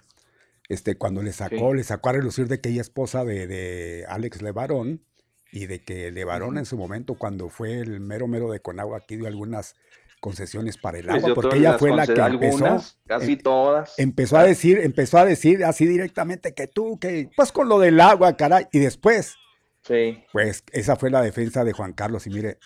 este, 0.68 0.96
cuando 0.96 1.22
le 1.22 1.32
sacó, 1.32 1.74
le 1.74 1.84
sacó 1.84 2.08
a 2.08 2.12
relucir 2.12 2.48
de 2.48 2.60
que 2.60 2.70
ella 2.70 2.80
es 2.80 2.86
esposa 2.86 3.24
de, 3.24 3.46
de 3.46 4.06
Alex 4.08 4.40
Levarón 4.40 5.02
y 5.50 5.66
de 5.66 5.84
que 5.84 6.10
Levarón 6.10 6.56
en 6.56 6.64
su 6.64 6.78
momento, 6.78 7.14
cuando 7.14 7.50
fue 7.50 7.78
el 7.80 8.00
mero 8.00 8.26
mero 8.26 8.50
de 8.50 8.60
Conagua, 8.60 8.98
aquí 8.98 9.16
dio 9.16 9.26
algunas 9.26 9.74
concesiones 10.22 10.78
para 10.78 10.98
el 11.00 11.10
agua, 11.10 11.34
porque 11.34 11.58
ella 11.58 11.76
fue 11.78 11.90
la 11.90 12.06
que 12.06 12.12
empezó, 12.12 12.80
casi 13.08 13.36
todas. 13.36 13.98
Empezó 13.98 14.36
a 14.36 14.44
decir, 14.44 14.78
empezó 14.78 15.18
a 15.18 15.24
decir 15.24 15.64
así 15.64 15.84
directamente 15.84 16.54
que 16.54 16.68
tú, 16.68 16.96
que 17.00 17.28
pues 17.36 17.50
con 17.50 17.68
lo 17.68 17.80
del 17.80 18.00
agua, 18.00 18.36
caray, 18.36 18.68
y 18.70 18.78
después, 18.78 19.34
sí. 19.82 20.22
pues 20.32 20.62
esa 20.70 20.94
fue 20.94 21.10
la 21.10 21.22
defensa 21.22 21.64
de 21.64 21.72
Juan 21.72 21.92
Carlos, 21.92 22.28
y 22.28 22.30
mire, 22.30 22.58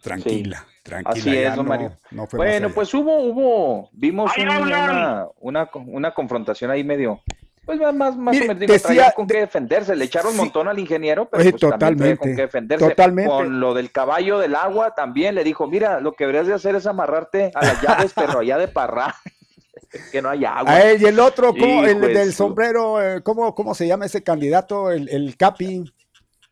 tranquila. 0.00 0.66
Así 1.04 1.36
es, 1.36 1.54
Mario. 1.58 1.98
bueno, 2.32 2.70
pues 2.70 2.94
hubo, 2.94 3.18
hubo, 3.18 3.90
vimos 3.92 4.32
una, 4.38 5.28
una, 5.40 5.70
una, 5.74 6.14
confrontación 6.14 6.70
ahí 6.70 6.84
medio, 6.84 7.20
pues 7.66 7.80
más, 7.80 8.16
más 8.16 8.36
o 8.36 8.38
menos 8.38 8.58
digo, 8.60 9.02
con 9.16 9.26
qué 9.26 9.40
defenderse, 9.40 9.96
le 9.96 10.04
echaron 10.04 10.30
un 10.30 10.36
montón 10.36 10.68
al 10.68 10.78
ingeniero, 10.78 11.28
pero 11.28 11.42
pues 11.42 11.60
totalmente, 11.60 12.16
con 12.16 12.36
qué 12.36 12.42
defenderse. 12.42 12.88
Totalmente. 12.88 13.28
Con 13.28 13.58
lo 13.58 13.74
del 13.74 13.90
caballo 13.90 14.38
del 14.38 14.54
agua 14.54 14.94
también 14.94 15.34
le 15.34 15.42
dijo, 15.42 15.66
mira, 15.66 15.98
lo 15.98 16.12
que 16.12 16.24
deberías 16.24 16.46
de 16.46 16.54
hacer 16.54 16.76
es 16.76 16.86
amarrarte 16.86 17.50
a 17.54 17.64
las 17.64 17.82
llaves, 17.82 18.12
pero 18.14 18.38
allá 18.38 18.56
de 18.56 18.68
parra. 18.68 19.16
que 20.12 20.22
no 20.22 20.28
haya 20.28 20.58
agua. 20.58 20.94
y 20.94 21.04
el 21.04 21.18
otro, 21.18 21.52
el 21.84 22.00
del 22.00 22.32
sombrero, 22.32 23.02
eh, 23.02 23.22
¿cómo, 23.22 23.54
¿cómo 23.54 23.74
se 23.74 23.86
llama 23.86 24.06
ese 24.06 24.22
candidato? 24.22 24.92
El, 24.92 25.08
el 25.08 25.36
Capi. 25.36 25.84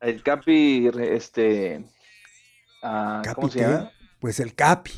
El 0.01 0.23
Capi, 0.23 0.91
este... 0.99 1.85
Ah, 2.83 3.23
¿Cómo 3.35 3.49
se 3.49 3.61
llama? 3.61 3.93
pues 4.19 4.41
el 4.41 4.55
Capi. 4.55 4.93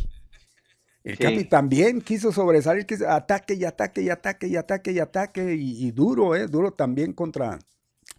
El 1.06 1.18
Capi 1.18 1.44
también 1.44 2.00
quiso 2.00 2.32
sobresalir, 2.32 2.84
que 2.84 2.96
ataque 3.06 3.54
y 3.54 3.64
ataque 3.64 4.02
y 4.02 4.10
ataque 4.10 4.48
y 4.48 4.56
ataque 4.56 4.90
y 4.90 4.98
ataque 4.98 5.54
y, 5.54 5.90
duro, 5.92 6.34
¿eh? 6.34 6.48
Duro 6.48 6.72
también 6.72 7.12
contra... 7.12 7.60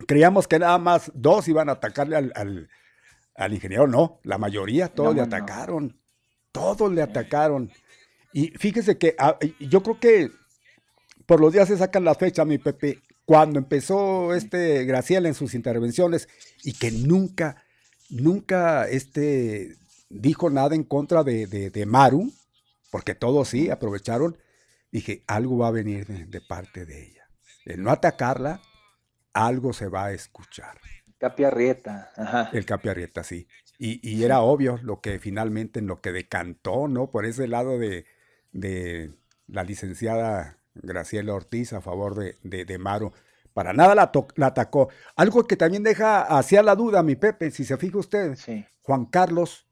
Creíamos 0.08 0.48
que 0.48 0.58
nada 0.58 0.78
más 0.78 1.12
dos 1.14 1.50
iban 1.50 1.68
a 1.68 1.74
atacarle 1.74 2.16
al, 2.16 3.54
ingeniero, 3.54 3.88
no, 3.88 4.22
la 4.24 4.38
mayoría, 4.38 4.88
todos 4.88 5.14
le 5.14 5.22
atacaron, 5.22 6.00
todos 6.54 6.90
le 6.90 7.02
atacaron. 7.02 7.70
Y 8.32 8.52
fíjese 8.52 8.98
que 8.98 9.16
ah, 9.20 9.38
yo 9.60 9.84
creo 9.84 10.00
que 10.00 10.32
por 11.26 11.42
los 11.42 11.52
días 11.52 11.68
se 11.68 11.78
sacan 11.78 12.06
la 12.06 12.16
fecha, 12.16 12.46
mi 12.46 12.58
Pepe, 12.58 13.02
cuando 13.26 13.60
empezó 13.60 14.34
este 14.34 14.86
Graciela 14.86 15.28
en 15.28 15.34
sus 15.34 15.56
intervenciones 15.56 16.30
y 16.64 16.72
que 16.72 16.92
nunca, 16.92 17.66
nunca 18.10 18.88
este, 18.88 19.76
dijo 20.08 20.50
nada 20.50 20.74
en 20.74 20.86
contra 20.86 21.26
de, 21.26 21.48
de, 21.48 21.86
Maru, 21.86 22.32
porque 22.92 23.16
todos 23.16 23.50
sí 23.50 23.70
aprovecharon, 23.70 24.38
dije, 24.92 25.24
algo 25.28 25.58
va 25.58 25.68
a 25.68 25.72
venir 25.72 26.08
de, 26.08 26.42
parte 26.42 26.86
de 26.86 27.04
ella. 27.04 27.30
El 27.66 27.84
no 27.84 27.92
atacarla, 27.92 28.62
algo 29.34 29.74
se 29.74 29.88
va 29.88 30.06
a 30.06 30.14
escuchar. 30.14 30.80
Capiarrieta, 31.18 32.12
ajá. 32.16 32.50
El 32.54 32.66
Capiarrieta, 32.66 33.24
sí. 33.24 33.48
Y, 33.80 34.00
y, 34.08 34.24
era 34.24 34.42
obvio 34.42 34.80
lo 34.82 35.02
que 35.02 35.20
finalmente 35.20 35.80
en 35.80 35.88
lo 35.88 36.02
que 36.02 36.12
decantó, 36.12 36.88
¿no? 36.88 37.12
Por 37.12 37.26
ese 37.26 37.48
lado 37.48 37.78
de, 37.78 38.06
de 38.52 39.14
la 39.48 39.64
licenciada 39.64 40.58
Graciela 40.74 41.34
Ortiz 41.34 41.74
a 41.74 41.82
favor 41.82 42.16
de, 42.16 42.66
de, 42.66 42.78
Maru. 42.78 43.12
Para 43.54 43.74
nada 43.74 43.96
la, 43.96 44.12
la, 44.36 44.48
atacó. 44.48 44.90
Algo 45.16 45.46
que 45.46 45.56
también 45.56 45.84
deja 45.84 46.22
hacia 46.22 46.64
la 46.64 46.76
duda, 46.76 47.04
mi 47.04 47.16
Pepe, 47.16 47.52
si 47.52 47.66
se 47.66 47.78
fija 47.78 47.98
usted. 47.98 48.36
Sí. 48.36 48.66
Juan 48.82 49.06
Carlos 49.06 49.68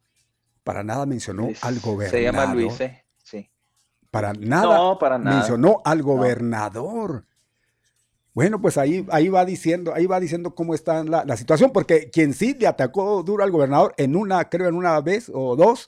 para 0.64 0.84
nada 0.84 1.06
mencionó 1.06 1.50
al 1.61 1.80
gobernador. 1.80 2.10
Se 2.10 2.24
llama 2.24 2.53
Luis, 2.53 2.82
¿eh? 2.82 3.05
Sí. 4.19 4.22
Para 4.22 4.34
nada, 4.34 5.00
para 5.00 5.18
nada 5.18 5.38
mencionó 5.38 5.82
al 5.84 6.02
gobernador. 6.02 7.26
Bueno, 8.34 8.60
pues 8.60 8.77
ahí, 8.77 9.06
ahí 9.11 9.30
va 9.30 9.45
diciendo, 9.45 9.94
ahí 9.94 10.08
va 10.08 10.19
diciendo 10.19 10.56
cómo 10.56 10.76
está 10.76 11.03
la, 11.06 11.24
la, 11.24 11.38
situación, 11.38 11.72
porque 11.72 12.10
quien 12.10 12.34
sí 12.34 12.53
le 12.60 12.68
atacó 12.68 13.24
duro 13.24 13.44
al 13.44 13.52
gobernador 13.52 13.94
en 13.98 14.18
una, 14.18 14.50
creo 14.50 14.68
en 14.68 14.76
una 14.76 15.00
vez 15.00 15.32
o 15.34 15.56
dos, 15.56 15.88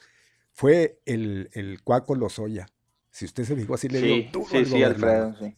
fue 0.53 0.99
el, 1.05 1.49
el 1.53 1.83
Cuaco 1.83 2.15
Lozoya. 2.15 2.67
Si 3.11 3.25
usted 3.25 3.43
se 3.43 3.55
fijó 3.55 3.73
así, 3.73 3.89
le 3.89 4.01
dio 4.01 4.31
duro 4.31 4.47
sí, 4.49 4.65
sí, 4.65 4.81
Alfredo, 4.81 5.35
sí. 5.39 5.57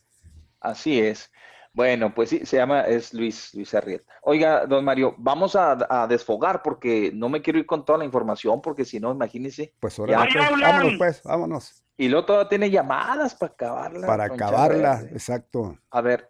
Así 0.59 0.99
es. 0.99 1.31
Bueno, 1.73 2.13
pues 2.13 2.29
sí, 2.29 2.45
se 2.45 2.57
llama, 2.57 2.81
es 2.81 3.13
Luis, 3.13 3.53
Luis 3.53 3.73
Arrieta. 3.73 4.11
Oiga, 4.23 4.65
don 4.65 4.83
Mario, 4.83 5.15
vamos 5.17 5.55
a, 5.55 6.07
desfogar 6.09 6.61
porque 6.61 7.11
no 7.13 7.29
me 7.29 7.41
quiero 7.41 7.59
ir 7.59 7.65
con 7.65 7.85
toda 7.85 7.99
la 7.99 8.05
información 8.05 8.61
porque 8.61 8.83
si 8.83 8.99
no, 8.99 9.11
imagínese. 9.11 9.73
Pues 9.79 9.99
ahora, 9.99 10.27
pues, 10.31 10.61
vámonos 10.61 10.93
pues, 10.97 11.23
vámonos. 11.23 11.83
Y 11.99 12.07
luego 12.07 12.25
todavía 12.27 12.47
tiene 12.47 12.71
llamadas 12.71 13.35
para 13.35 13.51
acabarla. 13.51 14.07
Para 14.07 14.23
acabarla, 14.23 15.01
exacto. 15.11 15.77
A 15.91 15.99
ver, 15.99 16.29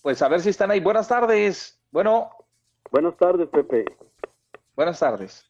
pues 0.00 0.22
a 0.22 0.28
ver 0.28 0.40
si 0.40 0.50
están 0.50 0.70
ahí. 0.70 0.78
Buenas 0.78 1.08
tardes. 1.08 1.76
Bueno. 1.90 2.30
Buenas 2.88 3.16
tardes, 3.16 3.48
Pepe. 3.48 3.84
Buenas 4.76 5.00
tardes. 5.00 5.44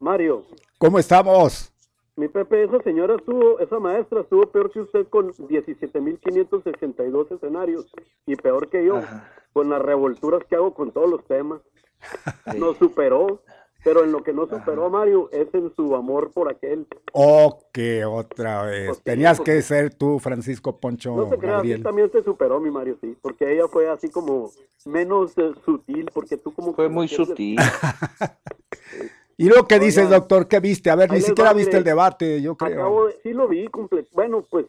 Mario. 0.00 0.46
¿Cómo 0.78 0.98
estamos? 0.98 1.70
Mi 2.16 2.28
Pepe, 2.28 2.64
esa 2.64 2.82
señora 2.82 3.16
estuvo, 3.16 3.58
esa 3.60 3.78
maestra 3.78 4.22
estuvo 4.22 4.50
peor 4.50 4.72
que 4.72 4.80
usted 4.80 5.06
con 5.08 5.34
17.562 5.34 7.30
escenarios 7.30 7.92
y 8.24 8.36
peor 8.36 8.70
que 8.70 8.86
yo 8.86 9.02
con 9.52 9.68
las 9.68 9.82
revolturas 9.82 10.42
que 10.48 10.54
hago 10.56 10.72
con 10.72 10.92
todos 10.92 11.10
los 11.10 11.22
temas. 11.26 11.60
Nos 12.56 12.78
superó, 12.78 13.42
pero 13.84 14.02
en 14.02 14.10
lo 14.10 14.22
que 14.24 14.32
no 14.32 14.48
superó 14.48 14.86
a 14.86 14.88
Mario 14.88 15.28
es 15.30 15.52
en 15.52 15.72
su 15.76 15.94
amor 15.94 16.32
por 16.32 16.50
aquel. 16.50 16.86
Oh, 17.12 17.60
que 17.72 18.04
otra 18.04 18.64
vez. 18.64 18.88
Pues 18.88 19.02
Tenías 19.02 19.40
que 19.40 19.60
ser 19.62 19.94
tú, 19.94 20.18
Francisco 20.18 20.80
Poncho. 20.80 21.14
No 21.14 21.28
se 21.28 21.38
crea, 21.38 21.62
también 21.82 22.10
te 22.10 22.22
superó 22.24 22.58
mi 22.58 22.70
Mario, 22.70 22.96
sí, 23.00 23.16
porque 23.20 23.52
ella 23.52 23.68
fue 23.68 23.88
así 23.88 24.08
como 24.08 24.50
menos 24.86 25.36
eh, 25.38 25.52
sutil, 25.64 26.10
porque 26.12 26.38
tú 26.38 26.52
como... 26.52 26.72
Fue 26.74 26.88
muy 26.88 27.08
sutil. 27.08 27.58
¿Y 29.36 29.48
lo 29.48 29.66
que 29.66 29.78
dices, 29.78 30.08
doctor? 30.08 30.48
¿Qué 30.48 30.60
viste? 30.60 30.90
A 30.90 30.96
ver, 30.96 31.10
ni 31.10 31.20
siquiera 31.20 31.52
viste 31.52 31.76
el 31.76 31.84
debate, 31.84 32.40
yo 32.40 32.56
creo. 32.56 33.10
sí 33.22 33.32
lo 33.32 33.48
vi 33.48 33.66
completo. 33.68 34.08
Bueno, 34.12 34.46
pues 34.48 34.66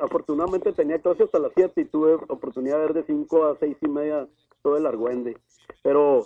afortunadamente 0.00 0.72
tenía 0.72 0.98
clase 0.98 1.22
hasta 1.22 1.38
las 1.38 1.52
7 1.54 1.80
y 1.80 1.84
tuve 1.84 2.14
oportunidad 2.14 2.78
de 2.78 2.82
ver 2.82 2.94
de 2.94 3.04
5 3.04 3.46
a 3.46 3.56
6 3.58 3.76
y 3.80 3.88
media 3.88 4.26
todo 4.62 4.76
el 4.76 4.86
argüende. 4.86 5.36
Pero 5.82 6.24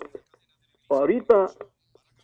ahorita, 0.89 1.51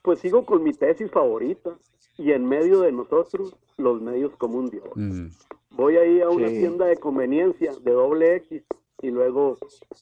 pues 0.03 0.19
sigo 0.19 0.45
con 0.45 0.61
mi 0.61 0.73
tesis 0.73 1.09
favorita 1.09 1.75
y 2.17 2.31
en 2.31 2.45
medio 2.45 2.81
de 2.81 2.91
nosotros, 2.91 3.55
los 3.77 4.01
medios 4.01 4.35
como 4.37 4.59
un 4.59 4.69
dios. 4.69 4.89
Mm. 4.95 5.27
Voy 5.71 5.97
ahí 5.97 6.21
a 6.21 6.29
una 6.29 6.47
tienda 6.47 6.85
de 6.85 6.97
conveniencia 6.97 7.71
de 7.81 7.91
doble 7.91 8.35
X 8.35 8.63
y 9.01 9.09
luego 9.09 9.57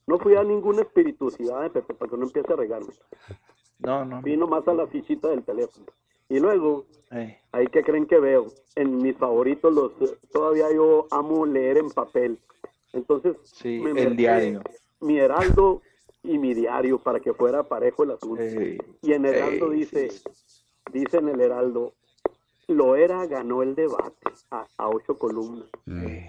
no 0.07 0.19
fui 0.19 0.35
a 0.35 0.43
ninguna 0.43 0.81
espirituosidad 0.81 1.61
de 1.61 1.69
Pepe 1.69 1.93
para 1.93 2.11
que 2.11 2.17
no 2.17 2.25
empiece 2.25 2.51
a 2.51 2.57
regarme. 2.57 2.93
No, 3.80 4.03
no. 4.03 4.21
Vino 4.21 4.47
más 4.47 4.67
a 4.67 4.73
la 4.73 4.88
fichita 4.88 5.30
del 5.30 5.43
teléfono. 5.43 5.85
Y 6.30 6.39
luego, 6.39 6.85
ahí 7.51 7.67
que 7.67 7.83
creen 7.83 8.05
que 8.05 8.19
veo, 8.19 8.47
en 8.75 8.97
mis 8.97 9.17
favoritos 9.17 9.73
los 9.73 9.91
todavía 10.31 10.71
yo 10.73 11.07
amo 11.11 11.45
leer 11.45 11.77
en 11.77 11.89
papel. 11.89 12.39
Entonces, 12.93 13.38
sí, 13.43 13.83
el 13.95 14.15
diario. 14.15 14.61
Mi 14.99 15.19
Heraldo 15.19 15.81
y 16.24 16.38
mi 16.38 16.53
diario 16.53 17.00
para 17.00 17.19
que 17.19 17.33
fuera 17.33 17.64
parejo 17.64 18.03
el 18.03 18.11
asunto. 18.11 18.43
y 19.01 19.14
en 19.14 19.25
Heraldo 19.25 19.69
dice, 19.69 20.09
dice 20.91 21.17
en 21.17 21.30
el 21.30 21.41
Heraldo, 21.41 21.93
lo 22.67 22.95
era 22.95 23.25
ganó 23.25 23.64
el 23.64 23.75
debate 23.75 24.32
a, 24.51 24.66
ocho 24.88 25.17
columnas. 25.17 25.67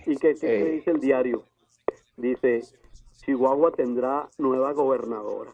¿Y 0.07 0.17
qué, 0.17 0.35
qué 0.35 0.65
dice 0.65 0.91
el 0.91 1.01
diario? 1.01 1.45
Dice, 2.17 2.63
Chihuahua 3.19 3.73
tendrá 3.73 4.29
nueva 4.39 4.73
gobernadora. 4.73 5.53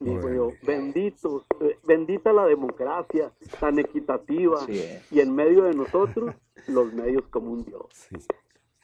Digo 0.00 0.30
yo, 0.30 0.52
benditos, 0.62 1.44
eh, 1.60 1.76
bendita 1.84 2.32
la 2.32 2.46
democracia 2.46 3.32
tan 3.58 3.80
equitativa 3.80 4.64
y 5.10 5.20
en 5.20 5.34
medio 5.34 5.64
de 5.64 5.74
nosotros 5.74 6.36
los 6.68 6.92
medios 6.92 7.24
como 7.30 7.50
un 7.50 7.64
Dios. 7.64 8.08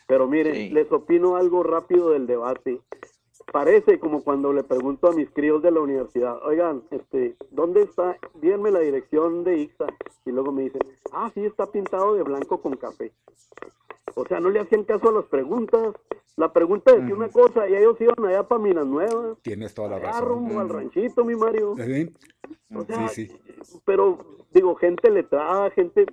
Pero 0.08 0.26
miren, 0.26 0.74
les 0.74 0.90
opino 0.90 1.36
algo 1.36 1.62
rápido 1.62 2.10
del 2.10 2.26
debate. 2.26 2.80
Parece 3.52 3.98
como 3.98 4.22
cuando 4.22 4.52
le 4.52 4.62
pregunto 4.62 5.08
a 5.08 5.12
mis 5.12 5.30
críos 5.30 5.62
de 5.62 5.70
la 5.70 5.80
universidad, 5.80 6.38
oigan, 6.44 6.82
este, 6.90 7.36
¿dónde 7.50 7.82
está? 7.82 8.16
Díganme 8.40 8.70
la 8.70 8.80
dirección 8.80 9.44
de 9.44 9.58
Ixa. 9.58 9.86
Y 10.24 10.30
luego 10.30 10.52
me 10.52 10.62
dicen, 10.62 10.80
ah, 11.12 11.30
sí, 11.34 11.44
está 11.44 11.70
pintado 11.70 12.14
de 12.14 12.22
blanco 12.22 12.60
con 12.60 12.76
café. 12.76 13.12
O 14.14 14.24
sea, 14.26 14.40
no 14.40 14.50
le 14.50 14.60
hacían 14.60 14.84
caso 14.84 15.08
a 15.08 15.12
las 15.12 15.24
preguntas. 15.24 15.94
La 16.36 16.52
pregunta 16.52 16.94
decía 16.94 17.14
una 17.14 17.28
cosa 17.28 17.68
y 17.68 17.74
ellos 17.74 18.00
iban 18.00 18.24
allá 18.24 18.46
para 18.46 18.60
Minas 18.60 18.86
Nuevas. 18.86 19.38
Tienes 19.42 19.74
toda 19.74 19.90
la 19.90 19.98
razón. 19.98 20.24
rumbo 20.24 20.60
al 20.60 20.68
ranchito, 20.68 21.24
mi 21.24 21.34
Mario. 21.34 21.74
¿Sí? 21.76 22.12
sí, 23.10 23.32
Pero, 23.84 24.18
digo, 24.52 24.74
gente 24.76 25.10
letrada, 25.10 25.70
gente 25.70 26.06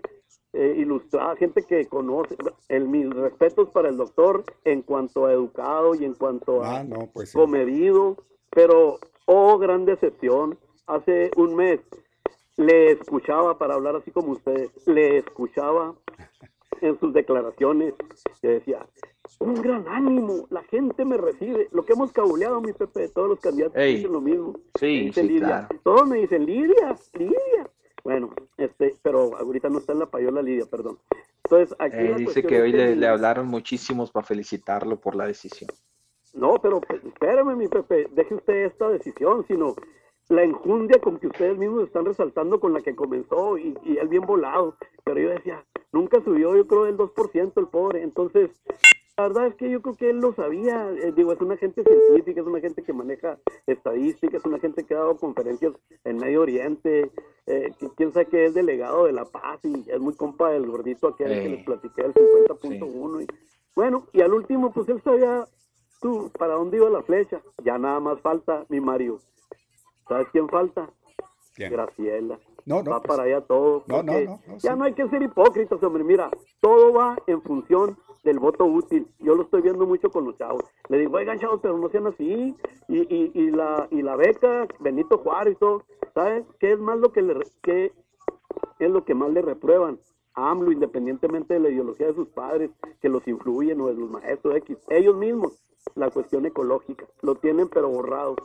eh, 0.53 0.75
ilustrada, 0.77 1.35
gente 1.35 1.63
que 1.63 1.85
conoce. 1.87 2.35
El, 2.67 2.87
mis 2.87 3.09
respetos 3.09 3.69
para 3.69 3.89
el 3.89 3.97
doctor 3.97 4.43
en 4.65 4.81
cuanto 4.81 5.25
a 5.25 5.33
educado 5.33 5.95
y 5.95 6.05
en 6.05 6.13
cuanto 6.13 6.63
a 6.63 6.79
ah, 6.79 6.85
pues 7.13 7.33
comedido. 7.33 8.17
Pero, 8.49 8.99
oh, 9.25 9.57
gran 9.57 9.85
decepción. 9.85 10.57
Hace 10.87 11.31
un 11.37 11.55
mes 11.55 11.79
le 12.57 12.91
escuchaba, 12.91 13.57
para 13.57 13.75
hablar 13.75 13.95
así 13.95 14.11
como 14.11 14.33
ustedes, 14.33 14.71
le 14.87 15.17
escuchaba 15.17 15.95
en 16.81 16.99
sus 16.99 17.13
declaraciones, 17.13 17.93
que 18.41 18.47
decía, 18.47 18.85
un 19.39 19.55
gran 19.55 19.87
ánimo, 19.87 20.47
la 20.49 20.63
gente 20.63 21.05
me 21.05 21.17
recibe. 21.17 21.67
Lo 21.71 21.85
que 21.85 21.93
hemos 21.93 22.11
cabuleado, 22.11 22.59
mi 22.61 22.73
Pepe, 22.73 23.07
todos 23.09 23.29
los 23.29 23.39
candidatos 23.39 23.81
dicen 23.81 24.11
lo 24.11 24.21
mismo. 24.21 24.53
Sí, 24.79 25.11
sí 25.13 25.23
Lidia. 25.23 25.67
Todos 25.83 26.07
me 26.07 26.17
dicen, 26.17 26.45
Lidia, 26.45 26.95
Lidia. 27.13 27.69
Bueno, 28.03 28.31
este, 28.57 28.95
pero 29.01 29.37
ahorita 29.37 29.69
no 29.69 29.79
está 29.79 29.93
en 29.93 29.99
la 29.99 30.05
payola 30.07 30.41
Lidia, 30.41 30.65
perdón. 30.65 30.97
Entonces, 31.43 31.75
aquí 31.79 31.97
eh, 31.97 32.15
dice 32.17 32.43
que 32.43 32.61
hoy 32.61 32.71
le, 32.71 33.07
hablaron 33.07 33.47
muchísimos 33.47 34.11
para 34.11 34.25
felicitarlo 34.25 34.99
por 34.99 35.15
la 35.15 35.27
decisión. 35.27 35.69
No, 36.33 36.55
pero 36.61 36.79
pues, 36.79 37.03
espérame, 37.03 37.55
mi 37.57 37.67
Pepe, 37.67 38.07
deje 38.11 38.35
usted 38.35 38.65
esta 38.65 38.89
decisión, 38.89 39.45
sino 39.47 39.75
la 40.29 40.43
enjundia 40.43 40.99
con 41.01 41.19
que 41.19 41.27
ustedes 41.27 41.57
mismos 41.57 41.83
están 41.83 42.05
resaltando 42.05 42.59
con 42.59 42.73
la 42.73 42.81
que 42.81 42.95
comenzó 42.95 43.57
y, 43.57 43.77
y 43.83 43.97
él 43.97 44.07
bien 44.07 44.25
volado. 44.25 44.77
Pero 45.03 45.19
yo 45.19 45.29
decía, 45.29 45.65
nunca 45.91 46.23
subió, 46.23 46.55
yo 46.55 46.65
creo, 46.67 46.85
el 46.85 46.97
2% 46.97 47.53
el 47.57 47.67
pobre. 47.67 48.01
Entonces, 48.01 48.49
la 49.17 49.27
verdad 49.27 49.47
es 49.47 49.55
que 49.55 49.69
yo 49.69 49.81
creo 49.81 49.95
que 49.95 50.09
él 50.09 50.19
lo 50.19 50.33
sabía. 50.33 50.89
Eh, 50.91 51.11
digo, 51.15 51.33
es 51.33 51.41
una 51.41 51.57
gente 51.57 51.83
científica, 51.83 52.41
es 52.41 52.47
una 52.47 52.59
gente 52.59 52.81
que 52.81 52.93
maneja 52.93 53.37
estadísticas, 53.67 54.39
es 54.39 54.45
una 54.45 54.59
gente 54.59 54.83
que 54.83 54.93
ha 54.93 54.99
dado 54.99 55.17
conferencias 55.17 55.73
en 56.03 56.17
Medio 56.17 56.41
Oriente. 56.41 57.11
Eh, 57.45 57.71
quién 57.97 58.13
sabe 58.13 58.27
que 58.27 58.45
es 58.45 58.53
delegado 58.53 59.05
de 59.05 59.13
La 59.13 59.25
Paz 59.25 59.59
y 59.63 59.89
es 59.89 59.99
muy 59.99 60.15
compa 60.15 60.51
del 60.51 60.65
gordito 60.65 61.09
aquel 61.09 61.29
que 61.29 61.49
les 61.49 61.65
platiqué, 61.65 62.01
el 62.01 62.13
50.1. 62.13 63.23
Y, 63.23 63.27
bueno, 63.75 64.07
y 64.13 64.21
al 64.21 64.33
último, 64.33 64.71
pues 64.71 64.87
él 64.89 65.01
sabía 65.03 65.45
tú 66.01 66.31
para 66.37 66.55
dónde 66.55 66.77
iba 66.77 66.89
la 66.89 67.03
flecha. 67.03 67.41
Ya 67.63 67.77
nada 67.77 67.99
más 67.99 68.19
falta 68.21 68.65
mi 68.69 68.79
Mario. 68.79 69.19
¿Sabes 70.07 70.27
quién 70.31 70.47
falta? 70.49 70.89
Graciela. 71.57 72.39
No, 72.65 72.81
no, 72.81 72.91
va 72.91 73.01
pues, 73.01 73.07
para 73.07 73.23
allá 73.23 73.41
todo. 73.41 73.83
No, 73.87 74.01
no, 74.03 74.13
no, 74.13 74.39
ya 74.57 74.75
no 74.75 74.85
hay 74.85 74.93
que 74.93 75.07
ser 75.09 75.21
hipócritas, 75.21 75.81
hombre. 75.83 76.03
Mira, 76.03 76.29
todo 76.59 76.93
va 76.93 77.17
en 77.27 77.41
función 77.41 77.97
del 78.23 78.39
voto 78.39 78.65
útil. 78.65 79.07
Yo 79.19 79.35
lo 79.35 79.43
estoy 79.43 79.61
viendo 79.61 79.85
mucho 79.85 80.09
con 80.09 80.25
los 80.25 80.37
chavos. 80.37 80.63
Le 80.89 80.99
digo, 80.99 81.17
oigan, 81.17 81.39
chavos, 81.39 81.59
pero 81.61 81.77
no 81.77 81.89
sean 81.89 82.07
así. 82.07 82.55
Y, 82.87 82.97
y, 82.97 83.31
y, 83.33 83.51
la, 83.51 83.87
y 83.91 84.01
la 84.01 84.15
beca, 84.15 84.67
Benito 84.79 85.17
Juárez. 85.17 85.57
¿Sabes 86.13 86.45
qué 86.59 86.73
es 86.73 86.79
más 86.79 86.97
lo 86.99 87.11
que 87.11 87.21
le, 87.21 87.39
qué 87.61 87.91
es 88.79 88.89
lo 88.89 89.05
que 89.05 89.15
más 89.15 89.31
le 89.31 89.41
reprueban? 89.41 89.99
AMLO, 90.33 90.71
independientemente 90.71 91.53
de 91.53 91.59
la 91.59 91.69
ideología 91.69 92.07
de 92.07 92.15
sus 92.15 92.27
padres, 92.29 92.71
que 93.01 93.09
los 93.09 93.27
influyen 93.27 93.81
o 93.81 93.87
de 93.87 93.95
los 93.95 94.09
maestros 94.09 94.55
X, 94.55 94.77
ellos 94.89 95.15
mismos, 95.15 95.61
la 95.95 96.09
cuestión 96.09 96.45
ecológica, 96.45 97.05
lo 97.21 97.35
tienen 97.35 97.67
pero 97.67 97.89
borrado 97.89 98.35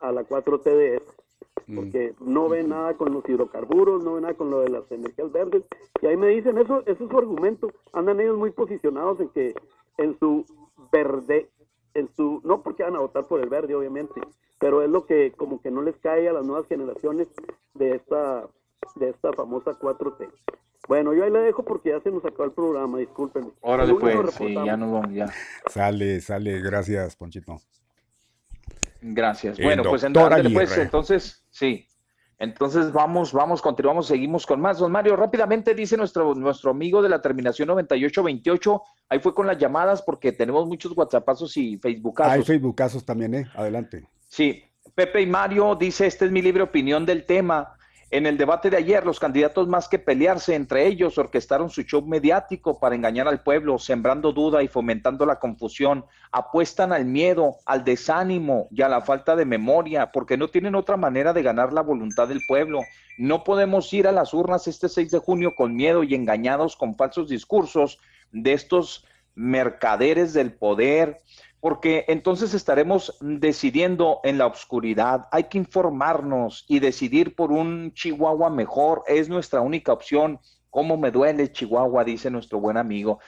a 0.00 0.12
la 0.12 0.24
4TDS, 0.26 1.02
mm. 1.02 1.23
Porque 1.72 2.14
no 2.20 2.48
ven 2.48 2.68
nada 2.68 2.94
con 2.94 3.12
los 3.12 3.28
hidrocarburos, 3.28 4.04
no 4.04 4.14
ven 4.14 4.22
nada 4.22 4.34
con 4.34 4.50
lo 4.50 4.60
de 4.60 4.70
las 4.70 4.90
energías 4.90 5.30
verdes, 5.32 5.62
y 6.02 6.06
ahí 6.06 6.16
me 6.16 6.28
dicen, 6.28 6.58
eso, 6.58 6.82
eso 6.86 7.04
es 7.04 7.10
su 7.10 7.18
argumento, 7.18 7.70
andan 7.92 8.20
ellos 8.20 8.36
muy 8.36 8.50
posicionados 8.50 9.20
en 9.20 9.28
que 9.30 9.54
en 9.98 10.18
su 10.18 10.44
verde, 10.92 11.48
en 11.94 12.08
su, 12.14 12.40
no 12.44 12.62
porque 12.62 12.82
van 12.82 12.96
a 12.96 13.00
votar 13.00 13.26
por 13.26 13.40
el 13.40 13.48
verde, 13.48 13.74
obviamente, 13.74 14.20
pero 14.58 14.82
es 14.82 14.90
lo 14.90 15.06
que 15.06 15.32
como 15.32 15.60
que 15.60 15.70
no 15.70 15.82
les 15.82 15.96
cae 15.98 16.28
a 16.28 16.32
las 16.32 16.46
nuevas 16.46 16.66
generaciones 16.68 17.28
de 17.74 17.96
esta, 17.96 18.48
de 18.96 19.10
esta 19.10 19.32
famosa 19.32 19.72
4T. 19.78 20.28
Bueno, 20.86 21.14
yo 21.14 21.24
ahí 21.24 21.30
le 21.30 21.38
dejo 21.40 21.62
porque 21.62 21.90
ya 21.90 22.00
se 22.00 22.10
nos 22.10 22.24
acabó 22.24 22.44
el 22.44 22.52
programa, 22.52 22.98
disculpen. 22.98 23.52
Órale 23.62 23.94
pues, 23.94 24.34
sí, 24.34 24.54
ya 24.54 24.76
nos 24.76 24.92
vamos, 24.92 25.14
ya. 25.14 25.32
Sale, 25.70 26.20
sale, 26.20 26.60
gracias, 26.60 27.16
Ponchito. 27.16 27.56
Gracias. 29.06 29.58
bueno, 29.58 29.82
pues 29.82 30.02
entonces, 30.02 30.52
pues 30.52 30.78
entonces, 30.78 31.44
sí. 31.50 31.86
Entonces 32.38 32.90
vamos, 32.90 33.32
vamos, 33.32 33.60
continuamos, 33.60 34.06
seguimos 34.06 34.46
con 34.46 34.60
más. 34.60 34.78
Don 34.78 34.90
Mario, 34.90 35.14
rápidamente 35.14 35.74
dice 35.74 35.96
nuestro, 35.96 36.34
nuestro 36.34 36.70
amigo 36.70 37.02
de 37.02 37.10
la 37.10 37.20
terminación 37.20 37.68
9828, 37.68 38.82
ahí 39.10 39.18
fue 39.20 39.34
con 39.34 39.46
las 39.46 39.58
llamadas 39.58 40.02
porque 40.02 40.32
tenemos 40.32 40.66
muchos 40.66 40.96
WhatsAppazos 40.96 41.56
y 41.58 41.76
Facebookazos. 41.76 42.32
Hay 42.32 42.42
Facebookazos 42.42 43.04
también, 43.04 43.34
¿eh? 43.34 43.46
Adelante. 43.54 44.08
Sí, 44.26 44.64
Pepe 44.94 45.20
y 45.20 45.26
Mario 45.26 45.76
dice, 45.76 46.06
este 46.06 46.24
es 46.24 46.32
mi 46.32 46.40
libre 46.40 46.62
opinión 46.62 47.04
del 47.04 47.24
tema. 47.26 47.76
En 48.14 48.26
el 48.26 48.38
debate 48.38 48.70
de 48.70 48.76
ayer, 48.76 49.04
los 49.04 49.18
candidatos 49.18 49.66
más 49.66 49.88
que 49.88 49.98
pelearse 49.98 50.54
entre 50.54 50.86
ellos 50.86 51.18
orquestaron 51.18 51.68
su 51.68 51.82
show 51.82 52.00
mediático 52.00 52.78
para 52.78 52.94
engañar 52.94 53.26
al 53.26 53.42
pueblo, 53.42 53.76
sembrando 53.76 54.30
duda 54.30 54.62
y 54.62 54.68
fomentando 54.68 55.26
la 55.26 55.40
confusión. 55.40 56.04
Apuestan 56.30 56.92
al 56.92 57.06
miedo, 57.06 57.56
al 57.66 57.82
desánimo 57.82 58.68
y 58.70 58.82
a 58.82 58.88
la 58.88 59.00
falta 59.00 59.34
de 59.34 59.44
memoria, 59.44 60.12
porque 60.12 60.36
no 60.36 60.46
tienen 60.46 60.76
otra 60.76 60.96
manera 60.96 61.32
de 61.32 61.42
ganar 61.42 61.72
la 61.72 61.80
voluntad 61.80 62.28
del 62.28 62.42
pueblo. 62.46 62.82
No 63.18 63.42
podemos 63.42 63.92
ir 63.92 64.06
a 64.06 64.12
las 64.12 64.32
urnas 64.32 64.68
este 64.68 64.88
6 64.88 65.10
de 65.10 65.18
junio 65.18 65.56
con 65.56 65.74
miedo 65.74 66.04
y 66.04 66.14
engañados 66.14 66.76
con 66.76 66.94
falsos 66.94 67.28
discursos 67.28 67.98
de 68.30 68.52
estos 68.52 69.04
mercaderes 69.34 70.32
del 70.32 70.52
poder, 70.52 71.20
porque 71.64 72.04
entonces 72.08 72.52
estaremos 72.52 73.16
decidiendo 73.22 74.20
en 74.22 74.36
la 74.36 74.46
oscuridad. 74.46 75.28
Hay 75.32 75.44
que 75.44 75.56
informarnos 75.56 76.66
y 76.68 76.78
decidir 76.78 77.34
por 77.34 77.52
un 77.52 77.94
Chihuahua 77.94 78.50
mejor. 78.50 79.02
Es 79.06 79.30
nuestra 79.30 79.62
única 79.62 79.90
opción. 79.90 80.40
¿Cómo 80.68 80.98
me 80.98 81.10
duele 81.10 81.50
Chihuahua? 81.50 82.04
Dice 82.04 82.30
nuestro 82.30 82.60
buen 82.60 82.76
amigo. 82.76 83.18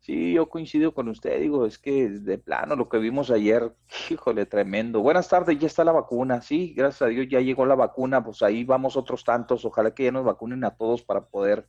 Sí, 0.00 0.34
yo 0.34 0.46
coincido 0.50 0.92
con 0.92 1.08
usted, 1.08 1.40
digo, 1.40 1.64
es 1.64 1.78
que 1.78 2.10
de 2.10 2.36
plano 2.36 2.76
lo 2.76 2.90
que 2.90 2.98
vimos 2.98 3.30
ayer, 3.30 3.74
híjole, 4.10 4.44
tremendo. 4.44 5.00
Buenas 5.00 5.30
tardes, 5.30 5.58
ya 5.58 5.66
está 5.66 5.82
la 5.82 5.92
vacuna, 5.92 6.42
sí, 6.42 6.74
gracias 6.76 7.00
a 7.00 7.06
Dios 7.06 7.28
ya 7.30 7.40
llegó 7.40 7.64
la 7.64 7.76
vacuna, 7.76 8.22
pues 8.22 8.42
ahí 8.42 8.62
vamos 8.62 8.98
otros 8.98 9.24
tantos, 9.24 9.64
ojalá 9.64 9.94
que 9.94 10.04
ya 10.04 10.12
nos 10.12 10.26
vacunen 10.26 10.64
a 10.64 10.76
todos 10.76 11.02
para 11.02 11.22
poder 11.22 11.66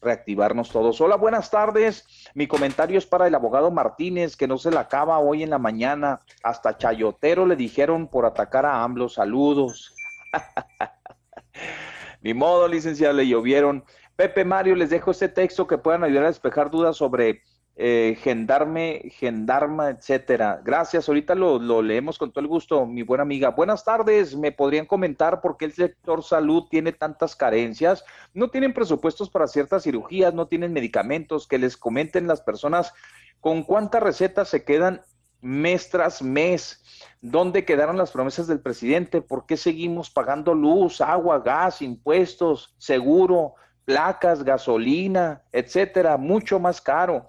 reactivarnos 0.00 0.70
todos. 0.70 1.00
Hola, 1.00 1.16
buenas 1.16 1.50
tardes. 1.50 2.06
Mi 2.34 2.46
comentario 2.46 2.98
es 2.98 3.06
para 3.06 3.26
el 3.26 3.34
abogado 3.34 3.70
Martínez, 3.70 4.36
que 4.36 4.48
no 4.48 4.58
se 4.58 4.70
la 4.70 4.80
acaba 4.80 5.18
hoy 5.18 5.42
en 5.42 5.50
la 5.50 5.58
mañana. 5.58 6.20
Hasta 6.42 6.76
Chayotero 6.76 7.46
le 7.46 7.56
dijeron 7.56 8.08
por 8.08 8.26
atacar 8.26 8.66
a 8.66 8.82
AMLO. 8.82 9.08
Saludos. 9.08 9.94
Ni 12.22 12.34
modo, 12.34 12.68
licenciado, 12.68 13.14
le 13.14 13.26
llovieron. 13.26 13.84
Pepe 14.16 14.44
Mario, 14.44 14.74
les 14.74 14.90
dejo 14.90 15.12
este 15.12 15.28
texto 15.28 15.66
que 15.66 15.78
puedan 15.78 16.02
ayudar 16.02 16.24
a 16.24 16.28
despejar 16.28 16.70
dudas 16.70 16.96
sobre 16.96 17.42
eh, 17.80 18.18
gendarme, 18.20 19.02
gendarma, 19.12 19.90
etcétera. 19.90 20.60
Gracias, 20.64 21.08
ahorita 21.08 21.36
lo, 21.36 21.60
lo, 21.60 21.80
leemos 21.80 22.18
con 22.18 22.32
todo 22.32 22.40
el 22.40 22.48
gusto, 22.48 22.84
mi 22.86 23.04
buena 23.04 23.22
amiga. 23.22 23.50
Buenas 23.50 23.84
tardes, 23.84 24.34
¿me 24.34 24.50
podrían 24.50 24.84
comentar 24.84 25.40
por 25.40 25.56
qué 25.56 25.66
el 25.66 25.72
sector 25.72 26.24
salud 26.24 26.64
tiene 26.68 26.90
tantas 26.90 27.36
carencias? 27.36 28.04
No 28.34 28.50
tienen 28.50 28.74
presupuestos 28.74 29.30
para 29.30 29.46
ciertas 29.46 29.84
cirugías, 29.84 30.34
no 30.34 30.48
tienen 30.48 30.72
medicamentos, 30.72 31.46
que 31.46 31.56
les 31.56 31.76
comenten 31.76 32.26
las 32.26 32.40
personas 32.40 32.92
con 33.38 33.62
cuántas 33.62 34.02
recetas 34.02 34.48
se 34.48 34.64
quedan 34.64 35.00
mes 35.40 35.88
tras 35.88 36.20
mes. 36.20 36.82
¿Dónde 37.20 37.64
quedaron 37.64 37.96
las 37.96 38.10
promesas 38.10 38.48
del 38.48 38.58
presidente? 38.58 39.22
¿Por 39.22 39.46
qué 39.46 39.56
seguimos 39.56 40.10
pagando 40.10 40.52
luz, 40.52 41.00
agua, 41.00 41.38
gas, 41.38 41.80
impuestos, 41.80 42.74
seguro, 42.76 43.54
placas, 43.84 44.42
gasolina, 44.42 45.44
etcétera, 45.52 46.16
mucho 46.16 46.58
más 46.58 46.80
caro? 46.80 47.28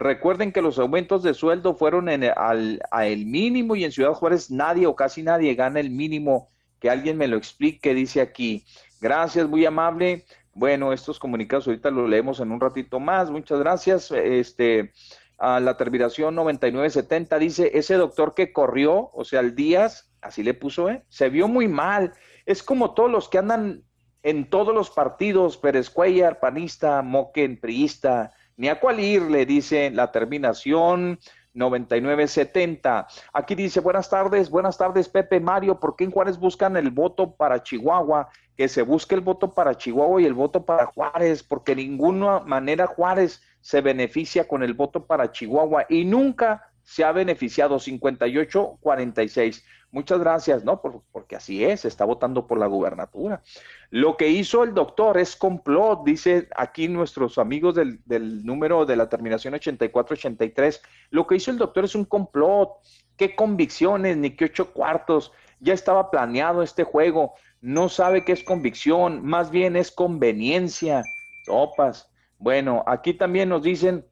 Recuerden 0.00 0.50
que 0.50 0.62
los 0.62 0.78
aumentos 0.78 1.22
de 1.22 1.34
sueldo 1.34 1.74
fueron 1.74 2.08
en 2.08 2.24
al, 2.24 2.80
a 2.90 3.06
el 3.06 3.26
mínimo 3.26 3.76
y 3.76 3.84
en 3.84 3.92
Ciudad 3.92 4.14
Juárez 4.14 4.50
nadie 4.50 4.86
o 4.86 4.96
casi 4.96 5.22
nadie 5.22 5.54
gana 5.54 5.78
el 5.78 5.90
mínimo. 5.90 6.48
Que 6.80 6.88
alguien 6.88 7.18
me 7.18 7.28
lo 7.28 7.36
explique, 7.36 7.92
dice 7.92 8.22
aquí. 8.22 8.64
Gracias, 9.02 9.46
muy 9.46 9.66
amable. 9.66 10.24
Bueno, 10.54 10.94
estos 10.94 11.18
comunicados 11.18 11.66
ahorita 11.66 11.90
los 11.90 12.08
leemos 12.08 12.40
en 12.40 12.50
un 12.50 12.60
ratito 12.62 12.98
más. 12.98 13.30
Muchas 13.30 13.58
gracias. 13.58 14.10
Este, 14.10 14.94
a 15.36 15.60
la 15.60 15.76
terminación 15.76 16.34
9970 16.34 17.38
dice, 17.38 17.70
ese 17.74 17.96
doctor 17.96 18.32
que 18.32 18.54
corrió, 18.54 19.10
o 19.12 19.26
sea, 19.26 19.40
el 19.40 19.54
Díaz, 19.54 20.10
así 20.22 20.42
le 20.42 20.54
puso, 20.54 20.88
¿eh? 20.88 21.04
se 21.10 21.28
vio 21.28 21.46
muy 21.46 21.68
mal. 21.68 22.14
Es 22.46 22.62
como 22.62 22.94
todos 22.94 23.10
los 23.10 23.28
que 23.28 23.36
andan 23.36 23.84
en 24.22 24.48
todos 24.48 24.74
los 24.74 24.88
partidos, 24.88 25.58
Pérez 25.58 25.90
Cuellar, 25.90 26.40
panista, 26.40 27.02
Moquen, 27.02 27.60
priista, 27.60 28.32
ni 28.60 28.68
a 28.68 28.78
cuál 28.78 29.00
ir, 29.00 29.22
le 29.22 29.46
dice 29.46 29.90
la 29.90 30.12
terminación 30.12 31.18
9970. 31.54 33.06
Aquí 33.32 33.54
dice, 33.54 33.80
buenas 33.80 34.10
tardes, 34.10 34.50
buenas 34.50 34.76
tardes 34.76 35.08
Pepe 35.08 35.40
Mario, 35.40 35.80
¿por 35.80 35.96
qué 35.96 36.04
en 36.04 36.10
Juárez 36.10 36.38
buscan 36.38 36.76
el 36.76 36.90
voto 36.90 37.34
para 37.34 37.62
Chihuahua? 37.62 38.28
Que 38.58 38.68
se 38.68 38.82
busque 38.82 39.14
el 39.14 39.22
voto 39.22 39.54
para 39.54 39.78
Chihuahua 39.78 40.20
y 40.20 40.26
el 40.26 40.34
voto 40.34 40.66
para 40.66 40.84
Juárez, 40.84 41.42
porque 41.42 41.74
de 41.74 41.84
ninguna 41.84 42.40
manera 42.40 42.86
Juárez 42.86 43.40
se 43.62 43.80
beneficia 43.80 44.46
con 44.46 44.62
el 44.62 44.74
voto 44.74 45.06
para 45.06 45.32
Chihuahua 45.32 45.86
y 45.88 46.04
nunca 46.04 46.70
se 46.82 47.02
ha 47.02 47.12
beneficiado 47.12 47.76
58-46. 47.76 49.62
Muchas 49.92 50.20
gracias, 50.20 50.64
¿no? 50.64 50.80
porque 50.80 51.34
así 51.34 51.64
es, 51.64 51.84
está 51.84 52.04
votando 52.04 52.46
por 52.46 52.58
la 52.58 52.66
gubernatura. 52.66 53.42
Lo 53.90 54.16
que 54.16 54.28
hizo 54.28 54.62
el 54.62 54.72
doctor 54.72 55.18
es 55.18 55.34
complot, 55.34 56.04
dice 56.04 56.48
aquí 56.56 56.86
nuestros 56.86 57.38
amigos 57.38 57.74
del, 57.74 58.44
número 58.44 58.86
de 58.86 58.94
la 58.94 59.08
terminación 59.08 59.54
84-83. 59.54 60.80
Lo 61.10 61.26
que 61.26 61.36
hizo 61.36 61.50
el 61.50 61.58
doctor 61.58 61.84
es 61.84 61.96
un 61.96 62.04
complot. 62.04 62.70
¿Qué 63.16 63.34
convicciones 63.34 64.16
ni 64.16 64.30
qué 64.30 64.44
ocho 64.44 64.72
cuartos? 64.72 65.32
Ya 65.58 65.74
estaba 65.74 66.08
planeado 66.10 66.62
este 66.62 66.84
juego. 66.84 67.34
No 67.60 67.88
sabe 67.88 68.24
qué 68.24 68.32
es 68.32 68.44
convicción, 68.44 69.24
más 69.24 69.50
bien 69.50 69.74
es 69.74 69.90
conveniencia. 69.90 71.02
Topas. 71.46 72.08
Bueno, 72.38 72.84
aquí 72.86 73.12
también 73.12 73.48
nos 73.48 73.62
dicen, 73.62 74.06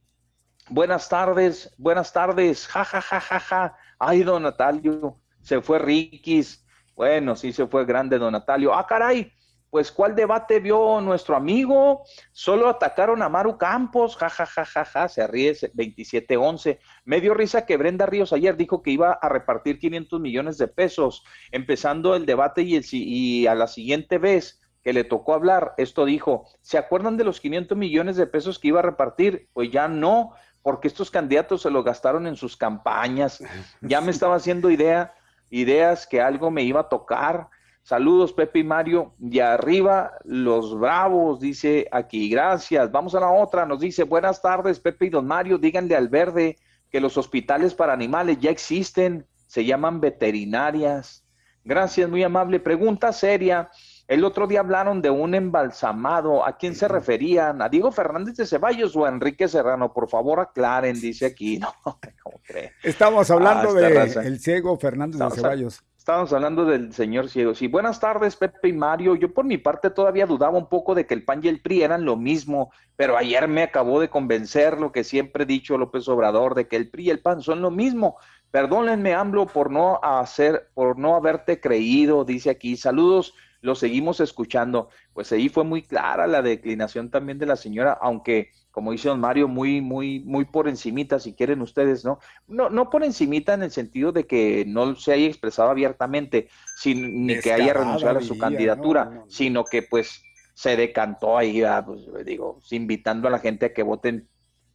buenas 0.69 1.09
tardes, 1.09 1.73
buenas 1.79 2.13
tardes, 2.13 2.67
ja, 2.67 2.85
ja, 2.85 3.01
ja, 3.01 3.21
ja, 3.21 3.41
ja. 3.41 3.77
Ay, 3.99 4.23
don 4.25 4.43
Natalio, 4.43 5.19
se 5.49 5.63
fue 5.63 5.79
Rikis. 5.79 6.65
Bueno, 6.95 7.35
sí 7.35 7.53
se 7.53 7.67
fue 7.67 7.87
grande 7.87 8.19
don 8.19 8.33
Natalio. 8.33 8.75
Ah, 8.75 8.87
caray, 8.87 9.33
pues 9.71 9.91
¿cuál 9.91 10.15
debate 10.15 10.61
vio 10.61 11.01
nuestro 11.01 11.37
amigo? 11.37 12.03
Solo 12.33 12.69
atacaron 12.69 13.23
a 13.23 13.31
Maru 13.31 13.57
Campos, 13.57 14.17
ja, 14.17 14.29
ja, 14.29 14.45
ja, 14.45 14.65
ja, 14.67 14.85
ja, 14.85 15.09
se 15.09 15.27
ríe 15.27 15.53
27-11. 15.53 16.79
Me 17.05 17.21
dio 17.23 17.33
risa 17.33 17.65
que 17.65 17.79
Brenda 17.79 18.05
Ríos 18.05 18.35
ayer 18.35 18.59
dijo 18.59 18.83
que 18.83 18.91
iba 18.91 19.13
a 19.13 19.29
repartir 19.31 19.79
500 19.79 20.21
millones 20.21 20.59
de 20.59 20.69
pesos, 20.69 21.25
empezando 21.51 22.15
el 22.15 22.27
debate 22.27 22.63
y, 22.63 22.79
y 22.93 23.47
a 23.47 23.55
la 23.55 23.69
siguiente 23.69 24.19
vez 24.19 24.61
que 24.83 24.93
le 24.93 25.05
tocó 25.05 25.33
hablar, 25.33 25.75
esto 25.79 26.05
dijo, 26.05 26.47
¿se 26.61 26.77
acuerdan 26.77 27.17
de 27.17 27.25
los 27.25 27.41
500 27.41 27.77
millones 27.77 28.17
de 28.17 28.27
pesos 28.27 28.59
que 28.59 28.69
iba 28.69 28.81
a 28.81 28.83
repartir? 28.83 29.49
Pues 29.55 29.71
ya 29.71 29.89
no, 29.89 30.35
porque 30.63 30.89
estos 30.89 31.11
candidatos 31.11 31.63
se 31.63 31.71
lo 31.71 31.83
gastaron 31.83 32.27
en 32.27 32.37
sus 32.37 32.57
campañas. 32.57 33.43
Ya 33.81 34.01
me 34.01 34.11
estaba 34.11 34.37
haciendo 34.37 34.71
idea 34.71 35.15
ideas 35.51 36.07
que 36.07 36.21
algo 36.21 36.51
me 36.51 36.63
iba 36.63 36.81
a 36.81 36.89
tocar. 36.89 37.49
Saludos, 37.83 38.33
Pepe 38.33 38.59
y 38.61 38.65
Mario. 38.65 39.15
Y 39.21 39.41
arriba, 39.41 40.13
los 40.25 40.79
bravos, 40.79 41.41
dice 41.41 41.89
aquí. 41.91 42.29
Gracias. 42.29 42.91
Vamos 42.93 43.15
a 43.15 43.21
la 43.21 43.31
otra. 43.31 43.65
Nos 43.65 43.81
dice, 43.81 44.03
buenas 44.03 44.43
tardes, 44.43 44.79
Pepe 44.79 45.07
y 45.07 45.11
don 45.11 45.27
Mario. 45.27 45.59
Díganle 45.59 45.97
al 45.97 46.09
verde 46.09 46.59
que 46.91 47.01
los 47.01 47.17
hospitales 47.17 47.75
para 47.75 47.93
animales 47.93 48.39
ya 48.41 48.51
existen. 48.51 49.27
Se 49.47 49.65
llaman 49.65 50.01
veterinarias. 50.01 51.25
Gracias, 51.65 52.09
muy 52.09 52.23
amable. 52.23 52.61
Pregunta 52.61 53.13
seria. 53.13 53.71
El 54.09 54.25
otro 54.25 54.47
día 54.47 54.61
hablaron 54.61 55.03
de 55.03 55.11
un 55.11 55.35
embalsamado. 55.35 56.47
¿A 56.47 56.57
quién 56.57 56.75
se 56.75 56.89
referían? 56.89 57.61
¿A 57.61 57.69
Diego 57.69 57.93
Fernández 57.93 58.37
de 58.37 58.47
Ceballos 58.47 58.97
o 58.97 59.05
a 59.05 59.11
Enrique 59.11 59.47
Serrano? 59.49 59.93
Por 59.93 60.09
favor, 60.09 60.41
aclaren, 60.41 60.99
dice 60.99 61.27
aquí. 61.27 61.59
No, 61.69 61.75
¿cómo 62.23 62.41
cree? 62.43 62.73
Estamos 62.83 63.31
hablando 63.31 63.71
ah, 63.71 63.75
de 63.75 64.27
el 64.27 64.41
ciego 64.41 64.79
Fernández 64.79 65.21
de 65.21 65.31
Ceballos. 65.31 65.83
Estábamos 65.99 66.33
hablando 66.33 66.65
del 66.65 66.95
señor 66.95 67.29
ciego. 67.29 67.55
Sí, 67.55 67.69
buenas 67.69 68.01
tardes, 68.01 68.35
Pepe 68.35 68.69
y 68.69 68.73
Mario. 68.73 69.15
Yo 69.15 69.35
por 69.35 69.45
mi 69.45 69.59
parte 69.59 69.91
todavía 69.91 70.25
dudaba 70.25 70.57
un 70.57 70.71
poco 70.71 70.95
de 70.95 71.07
que 71.07 71.13
el 71.13 71.23
PAN 71.23 71.41
y 71.43 71.49
el 71.49 71.61
PRI 71.61 71.83
eran 71.83 72.07
lo 72.07 72.17
mismo, 72.17 72.73
pero 72.97 73.19
ayer 73.19 73.47
me 73.47 73.63
acabó 73.63 74.01
de 74.01 74.09
convencer 74.09 74.81
lo 74.81 74.91
que 74.91 75.05
siempre 75.05 75.43
he 75.43 75.47
dicho 75.47 75.77
López 75.77 76.09
Obrador, 76.09 76.55
de 76.55 76.67
que 76.67 76.77
el 76.77 76.89
PRI 76.89 77.05
y 77.05 77.11
el 77.11 77.21
PAN 77.21 77.43
son 77.43 77.61
lo 77.61 77.71
mismo. 77.71 78.17
Perdónenme, 78.51 79.13
AMLO, 79.13 79.49
por 79.49 79.71
no 79.71 80.01
hacer, 80.03 80.71
por 80.73 80.99
no 80.99 81.15
haberte 81.15 81.61
creído, 81.61 82.25
dice 82.25 82.49
aquí. 82.49 82.79
Saludos, 82.79 83.35
lo 83.61 83.75
seguimos 83.75 84.21
escuchando. 84.21 84.89
Pues 85.13 85.33
ahí 85.33 85.49
fue 85.49 85.65
muy 85.65 85.83
clara 85.83 86.27
la 86.27 86.43
declinación 86.43 87.11
también 87.11 87.39
de 87.39 87.47
la 87.47 87.57
señora, 87.57 87.99
aunque 88.01 88.51
como 88.79 88.93
dice 88.93 89.09
don 89.09 89.19
Mario, 89.19 89.49
muy, 89.49 89.81
muy, 89.81 90.21
muy 90.21 90.45
por 90.45 90.69
encimita, 90.69 91.19
si 91.19 91.35
quieren 91.35 91.63
ustedes, 91.63 92.05
¿no? 92.05 92.21
No, 92.47 92.71
no 92.71 92.91
por 92.91 93.03
encimita 93.03 93.55
en 93.55 93.65
el 93.65 93.73
sentido 93.73 94.13
de 94.13 94.25
que 94.25 94.65
no 94.69 94.95
se 94.95 95.13
haya 95.13 95.27
expresado 95.27 95.71
abiertamente, 95.71 96.49
sin, 96.77 97.27
ni 97.27 97.41
que 97.41 97.53
haya 97.53 97.73
renunciado 97.75 98.21
a 98.21 98.23
su 98.23 98.39
candidatura, 98.39 99.25
sino 99.27 99.65
que 99.65 99.83
pues 99.83 100.23
se 100.55 100.77
decantó 100.77 101.37
ahí, 101.37 101.63
pues, 101.85 102.25
digo, 102.25 102.61
invitando 102.71 103.27
a 103.27 103.33
la 103.33 103.41
gente 103.41 103.67
a 103.67 103.73
que 103.73 103.83
voten 103.83 104.29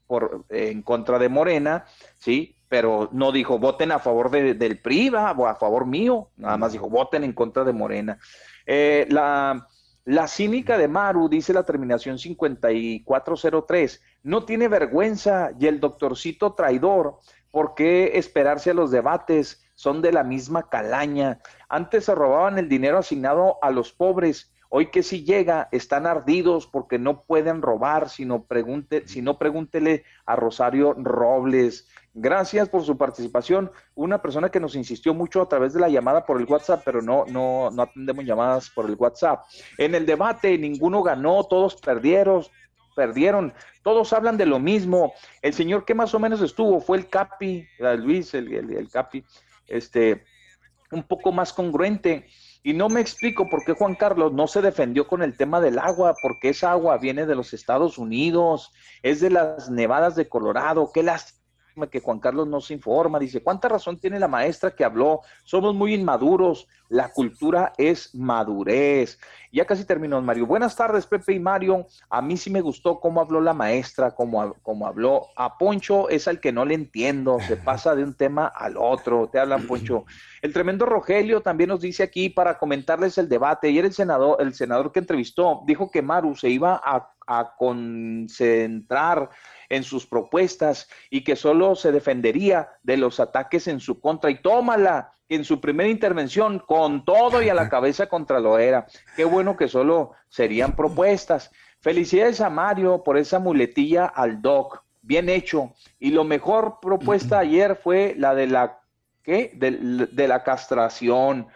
por, 0.05 0.43
en 0.49 0.81
contra 0.81 1.17
de 1.17 1.29
Morena, 1.29 1.85
¿sí? 2.17 2.57
Pero 2.67 3.07
no 3.13 3.31
dijo 3.31 3.57
voten 3.57 3.93
a 3.93 3.99
favor 3.99 4.31
de, 4.31 4.53
del 4.53 4.79
PRI 4.79 5.09
o 5.09 5.47
a 5.47 5.55
favor 5.55 5.85
mío, 5.85 6.29
nada 6.35 6.57
más 6.57 6.73
dijo 6.73 6.89
voten 6.89 7.23
en 7.23 7.31
contra 7.31 7.63
de 7.63 7.71
Morena. 7.71 8.19
Eh, 8.65 9.07
la, 9.09 9.67
la 10.05 10.27
cínica 10.27 10.77
de 10.77 10.87
Maru, 10.87 11.29
dice 11.29 11.53
la 11.53 11.63
terminación 11.63 12.19
5403, 12.19 14.01
no 14.23 14.45
tiene 14.45 14.67
vergüenza 14.67 15.51
y 15.59 15.67
el 15.67 15.79
doctorcito 15.79 16.53
traidor, 16.53 17.19
¿por 17.51 17.73
qué 17.75 18.17
esperarse 18.17 18.71
a 18.71 18.73
los 18.73 18.91
debates? 18.91 19.63
Son 19.75 20.01
de 20.01 20.11
la 20.11 20.23
misma 20.23 20.69
calaña. 20.69 21.39
Antes 21.67 22.05
se 22.05 22.15
robaban 22.15 22.57
el 22.57 22.69
dinero 22.69 22.99
asignado 22.99 23.57
a 23.61 23.71
los 23.71 23.91
pobres. 23.91 24.52
Hoy 24.75 24.87
que 24.87 25.03
si 25.03 25.23
llega, 25.23 25.69
están 25.71 26.07
ardidos 26.07 26.65
porque 26.65 26.97
no 26.97 27.21
pueden 27.21 27.61
robar, 27.61 28.09
sino, 28.09 28.45
pregunte, 28.45 29.07
sino 29.07 29.37
pregúntele 29.37 30.03
a 30.25 30.35
Rosario 30.35 30.95
Robles. 30.97 31.87
Gracias 32.15 32.69
por 32.69 32.81
su 32.83 32.97
participación. 32.97 33.71
Una 33.93 34.19
persona 34.23 34.49
que 34.49 34.59
nos 34.59 34.75
insistió 34.75 35.13
mucho 35.13 35.43
a 35.43 35.47
través 35.47 35.73
de 35.73 35.79
la 35.79 35.89
llamada 35.89 36.25
por 36.25 36.41
el 36.41 36.47
WhatsApp, 36.47 36.81
pero 36.83 37.03
no, 37.03 37.23
no, 37.27 37.69
no 37.69 37.83
atendemos 37.83 38.25
llamadas 38.25 38.71
por 38.71 38.89
el 38.89 38.95
WhatsApp. 38.95 39.43
En 39.77 39.93
el 39.93 40.07
debate 40.07 40.57
ninguno 40.57 41.03
ganó, 41.03 41.43
todos 41.43 41.75
perdieron, 41.75 42.43
perdieron. 42.95 43.53
Todos 43.83 44.11
hablan 44.11 44.37
de 44.37 44.47
lo 44.47 44.57
mismo. 44.57 45.13
El 45.43 45.53
señor 45.53 45.85
que 45.85 45.93
más 45.93 46.15
o 46.15 46.19
menos 46.19 46.41
estuvo 46.41 46.81
fue 46.81 46.97
el 46.97 47.09
Capi, 47.09 47.67
Luis, 47.99 48.33
el, 48.33 48.51
el 48.51 48.89
Capi, 48.89 49.23
este, 49.67 50.23
un 50.91 51.03
poco 51.03 51.31
más 51.31 51.53
congruente. 51.53 52.25
Y 52.63 52.73
no 52.73 52.87
me 52.87 53.01
explico 53.01 53.49
por 53.49 53.65
qué 53.65 53.73
Juan 53.73 53.95
Carlos 53.95 54.31
no 54.31 54.47
se 54.47 54.61
defendió 54.61 55.05
con 55.05 55.21
el 55.21 55.35
tema 55.35 55.59
del 55.59 55.77
agua, 55.77 56.15
porque 56.21 56.49
esa 56.49 56.71
agua 56.71 56.97
viene 56.97 57.25
de 57.25 57.35
los 57.35 57.53
Estados 57.53 57.97
Unidos, 57.97 58.71
es 59.01 59.19
de 59.19 59.29
las 59.29 59.69
nevadas 59.69 60.15
de 60.15 60.29
Colorado, 60.29 60.91
qué 60.93 61.03
las 61.03 61.42
que 61.89 61.99
Juan 61.99 62.19
Carlos 62.19 62.47
no 62.47 62.61
se 62.61 62.73
informa, 62.73 63.19
dice, 63.19 63.41
¿cuánta 63.41 63.67
razón 63.67 63.99
tiene 63.99 64.19
la 64.19 64.27
maestra 64.27 64.75
que 64.75 64.85
habló? 64.85 65.21
Somos 65.43 65.75
muy 65.75 65.93
inmaduros, 65.93 66.67
la 66.89 67.09
cultura 67.09 67.73
es 67.77 68.13
madurez. 68.13 69.19
Ya 69.51 69.65
casi 69.65 69.83
terminó, 69.83 70.21
Mario. 70.21 70.45
Buenas 70.45 70.75
tardes, 70.75 71.07
Pepe 71.07 71.33
y 71.33 71.39
Mario. 71.39 71.87
A 72.09 72.21
mí 72.21 72.37
sí 72.37 72.49
me 72.49 72.61
gustó 72.61 72.99
cómo 72.99 73.19
habló 73.19 73.41
la 73.41 73.53
maestra, 73.53 74.11
cómo, 74.11 74.55
cómo 74.61 74.87
habló. 74.87 75.27
A 75.35 75.57
Poncho 75.57 76.09
es 76.09 76.27
al 76.27 76.39
que 76.39 76.51
no 76.51 76.65
le 76.65 76.75
entiendo, 76.75 77.39
se 77.39 77.57
pasa 77.57 77.95
de 77.95 78.03
un 78.03 78.13
tema 78.13 78.47
al 78.47 78.77
otro. 78.77 79.27
Te 79.27 79.39
hablan, 79.39 79.65
Poncho. 79.67 80.05
El 80.41 80.53
tremendo 80.53 80.85
Rogelio 80.85 81.41
también 81.41 81.69
nos 81.69 81.81
dice 81.81 82.03
aquí 82.03 82.29
para 82.29 82.57
comentarles 82.57 83.17
el 83.17 83.29
debate. 83.29 83.69
Ayer 83.69 83.85
el 83.85 83.93
senador, 83.93 84.37
el 84.39 84.53
senador 84.53 84.91
que 84.91 84.99
entrevistó 84.99 85.61
dijo 85.65 85.89
que 85.89 86.01
Maru 86.01 86.35
se 86.35 86.49
iba 86.49 86.81
a, 86.83 87.11
a 87.25 87.55
concentrar 87.57 89.29
en 89.75 89.83
sus 89.83 90.05
propuestas 90.05 90.87
y 91.09 91.23
que 91.23 91.35
solo 91.35 91.75
se 91.75 91.91
defendería 91.91 92.69
de 92.83 92.97
los 92.97 93.19
ataques 93.19 93.67
en 93.67 93.79
su 93.79 93.99
contra. 93.99 94.29
Y 94.29 94.41
tómala, 94.41 95.13
en 95.29 95.43
su 95.43 95.59
primera 95.59 95.89
intervención, 95.89 96.59
con 96.59 97.05
todo 97.05 97.41
y 97.41 97.49
a 97.49 97.53
la 97.53 97.69
cabeza 97.69 98.07
contra 98.07 98.39
lo 98.39 98.59
era. 98.59 98.85
Qué 99.15 99.25
bueno 99.25 99.57
que 99.57 99.67
solo 99.67 100.11
serían 100.29 100.75
propuestas. 100.75 101.51
Felicidades 101.79 102.39
a 102.41 102.49
Mario 102.49 103.03
por 103.03 103.17
esa 103.17 103.39
muletilla 103.39 104.05
al 104.05 104.41
doc. 104.41 104.83
Bien 105.01 105.27
hecho. 105.29 105.73
Y 105.99 106.11
lo 106.11 106.23
mejor 106.23 106.79
propuesta 106.81 107.39
ayer 107.39 107.75
fue 107.75 108.15
la 108.17 108.35
de 108.35 108.47
la, 108.47 108.79
¿qué? 109.23 109.51
De, 109.53 110.27
la 110.27 110.43
castración. 110.43 111.47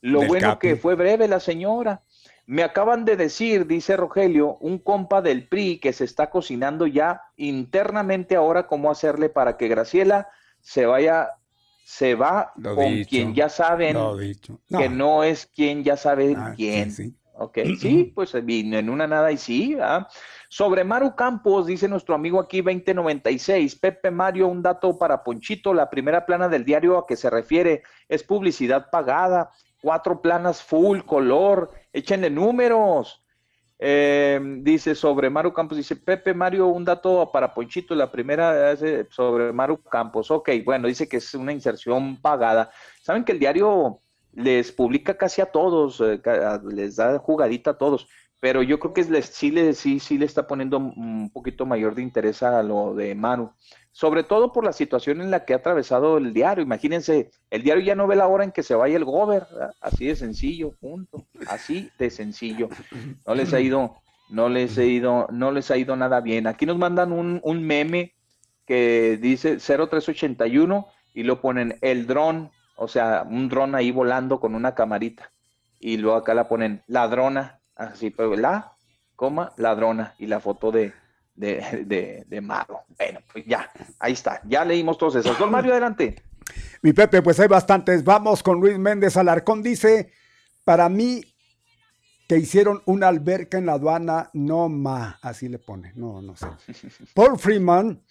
Lo 0.00 0.26
bueno 0.26 0.58
que 0.58 0.76
fue 0.76 0.94
breve 0.94 1.26
la 1.26 1.40
señora. 1.40 2.02
Me 2.46 2.62
acaban 2.62 3.04
de 3.04 3.16
decir, 3.16 3.66
dice 3.66 3.96
Rogelio, 3.96 4.56
un 4.60 4.78
compa 4.78 5.22
del 5.22 5.48
PRI 5.48 5.78
que 5.78 5.92
se 5.92 6.04
está 6.04 6.28
cocinando 6.28 6.86
ya 6.86 7.22
internamente 7.36 8.34
ahora 8.34 8.66
cómo 8.66 8.90
hacerle 8.90 9.28
para 9.28 9.56
que 9.56 9.68
Graciela 9.68 10.28
se 10.60 10.86
vaya, 10.86 11.30
se 11.84 12.14
va 12.14 12.52
con 12.54 13.04
quien 13.04 13.34
ya 13.34 13.48
saben 13.48 13.96
que 14.68 14.88
no 14.88 15.22
es 15.24 15.46
quien 15.46 15.84
ya 15.84 15.96
sabe 15.96 16.34
ah, 16.36 16.52
quién. 16.56 16.90
Sí, 16.90 17.14
Ok, 17.34 17.58
sí, 17.78 18.12
pues 18.14 18.32
vino 18.44 18.76
en 18.78 18.90
una 18.90 19.06
nada 19.06 19.32
y 19.32 19.36
sí. 19.36 19.76
Sobre 20.48 20.84
Maru 20.84 21.14
Campos, 21.16 21.66
dice 21.66 21.88
nuestro 21.88 22.14
amigo 22.14 22.38
aquí 22.38 22.60
2096, 22.60 23.76
Pepe 23.76 24.10
Mario, 24.10 24.48
un 24.48 24.62
dato 24.62 24.98
para 24.98 25.22
Ponchito, 25.22 25.72
la 25.72 25.88
primera 25.88 26.26
plana 26.26 26.48
del 26.48 26.64
diario 26.64 26.98
a 26.98 27.06
que 27.06 27.16
se 27.16 27.30
refiere 27.30 27.82
es 28.08 28.22
publicidad 28.22 28.90
pagada 28.90 29.50
cuatro 29.82 30.22
planas 30.22 30.62
full 30.62 31.00
color, 31.00 31.70
échenle 31.92 32.30
números. 32.30 33.18
Eh, 33.84 34.40
dice 34.60 34.94
sobre 34.94 35.28
Maru 35.28 35.52
Campos, 35.52 35.76
dice 35.76 35.96
Pepe 35.96 36.32
Mario, 36.32 36.68
un 36.68 36.84
dato 36.84 37.28
para 37.32 37.52
Ponchito, 37.52 37.96
la 37.96 38.12
primera 38.12 38.70
es 38.70 39.08
sobre 39.10 39.52
Maru 39.52 39.82
Campos, 39.82 40.30
ok, 40.30 40.50
bueno, 40.64 40.86
dice 40.86 41.08
que 41.08 41.16
es 41.16 41.34
una 41.34 41.52
inserción 41.52 42.16
pagada. 42.22 42.70
Saben 43.02 43.24
que 43.24 43.32
el 43.32 43.40
diario 43.40 43.98
les 44.32 44.70
publica 44.70 45.18
casi 45.18 45.40
a 45.42 45.46
todos, 45.46 46.00
eh, 46.00 46.22
les 46.70 46.94
da 46.94 47.18
jugadita 47.18 47.72
a 47.72 47.78
todos, 47.78 48.06
pero 48.38 48.62
yo 48.62 48.78
creo 48.78 48.94
que 48.94 49.02
les, 49.02 49.26
sí, 49.26 49.50
le, 49.50 49.72
sí, 49.72 49.98
sí 49.98 50.16
le 50.16 50.26
está 50.26 50.46
poniendo 50.46 50.78
un 50.78 51.30
poquito 51.32 51.66
mayor 51.66 51.96
de 51.96 52.02
interés 52.02 52.44
a 52.44 52.62
lo 52.62 52.94
de 52.94 53.16
Maru 53.16 53.52
sobre 53.92 54.24
todo 54.24 54.52
por 54.52 54.64
la 54.64 54.72
situación 54.72 55.20
en 55.20 55.30
la 55.30 55.44
que 55.44 55.52
ha 55.52 55.58
atravesado 55.58 56.16
el 56.16 56.32
diario. 56.32 56.64
Imagínense, 56.64 57.30
el 57.50 57.62
diario 57.62 57.84
ya 57.84 57.94
no 57.94 58.06
ve 58.06 58.16
la 58.16 58.26
hora 58.26 58.42
en 58.42 58.50
que 58.50 58.62
se 58.62 58.74
vaya 58.74 58.96
el 58.96 59.04
gober, 59.04 59.46
así 59.80 60.06
de 60.06 60.16
sencillo, 60.16 60.72
punto, 60.72 61.26
así 61.46 61.90
de 61.98 62.10
sencillo. 62.10 62.68
No 63.26 63.34
les 63.34 63.52
ha 63.52 63.60
ido, 63.60 63.96
no 64.30 64.48
les 64.48 64.78
ha 64.78 64.84
ido, 64.84 65.28
no 65.30 65.52
les 65.52 65.70
ha 65.70 65.76
ido 65.76 65.94
nada 65.94 66.20
bien. 66.20 66.46
Aquí 66.46 66.64
nos 66.64 66.78
mandan 66.78 67.12
un, 67.12 67.40
un 67.44 67.62
meme 67.62 68.14
que 68.66 69.18
dice 69.20 69.58
0381 69.58 70.86
y 71.12 71.24
lo 71.24 71.42
ponen 71.42 71.76
el 71.82 72.06
dron, 72.06 72.50
o 72.76 72.88
sea, 72.88 73.26
un 73.28 73.50
dron 73.50 73.74
ahí 73.74 73.90
volando 73.90 74.40
con 74.40 74.54
una 74.54 74.74
camarita. 74.74 75.30
Y 75.78 75.98
luego 75.98 76.16
acá 76.16 76.32
la 76.32 76.48
ponen 76.48 76.82
ladrona, 76.86 77.60
así, 77.74 78.10
pues 78.10 78.38
la, 78.38 78.72
coma, 79.16 79.52
ladrona, 79.56 80.14
y 80.18 80.26
la 80.28 80.40
foto 80.40 80.70
de, 80.70 80.94
de, 81.34 81.84
de, 81.86 82.24
de 82.26 82.40
Mago. 82.40 82.84
Bueno, 82.96 83.20
pues 83.32 83.44
ya, 83.46 83.70
ahí 83.98 84.12
está, 84.12 84.40
ya 84.46 84.64
leímos 84.64 84.98
todos 84.98 85.16
esos. 85.16 85.38
Don 85.38 85.50
Mario, 85.50 85.72
adelante. 85.72 86.22
Mi 86.82 86.92
Pepe, 86.92 87.22
pues 87.22 87.38
hay 87.40 87.48
bastantes. 87.48 88.04
Vamos 88.04 88.42
con 88.42 88.60
Luis 88.60 88.78
Méndez 88.78 89.16
Alarcón. 89.16 89.62
Dice, 89.62 90.12
para 90.64 90.88
mí 90.88 91.22
que 92.28 92.38
hicieron 92.38 92.82
una 92.86 93.08
alberca 93.08 93.58
en 93.58 93.66
la 93.66 93.74
aduana, 93.74 94.30
no 94.32 94.68
ma, 94.68 95.18
así 95.22 95.48
le 95.48 95.58
pone, 95.58 95.92
no, 95.96 96.22
no 96.22 96.34
sé. 96.36 96.46
Paul 97.14 97.38
Freeman, 97.38 98.02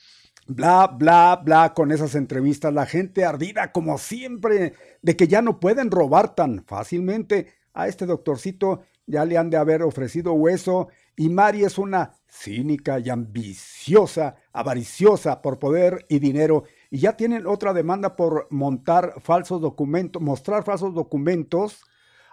bla, 0.48 0.88
bla, 0.88 1.42
bla, 1.44 1.74
con 1.74 1.92
esas 1.92 2.16
entrevistas, 2.16 2.74
la 2.74 2.86
gente 2.86 3.26
ardida 3.26 3.72
como 3.72 3.98
siempre, 3.98 4.74
de 5.02 5.16
que 5.16 5.28
ya 5.28 5.42
no 5.42 5.60
pueden 5.60 5.90
robar 5.90 6.36
tan 6.36 6.64
fácilmente. 6.66 7.54
A 7.74 7.88
este 7.88 8.06
doctorcito 8.06 8.84
ya 9.08 9.26
le 9.26 9.38
han 9.38 9.50
de 9.50 9.58
haber 9.58 9.82
ofrecido 9.82 10.34
hueso 10.34 10.90
y 11.16 11.30
Mari 11.30 11.64
es 11.64 11.78
una 11.78 12.14
cínica 12.32 12.98
y 13.00 13.10
ambiciosa, 13.10 14.38
avariciosa 14.54 15.42
por 15.42 15.60
poder 15.60 16.06
y 16.08 16.20
dinero. 16.20 16.64
Y 16.90 17.00
ya 17.00 17.18
tienen 17.18 17.46
otra 17.46 17.74
demanda 17.74 18.16
por 18.16 18.48
montar 18.50 19.16
falsos 19.22 19.62
documentos, 19.62 20.22
mostrar 20.22 20.64
falsos 20.64 20.94
documentos 20.94 21.84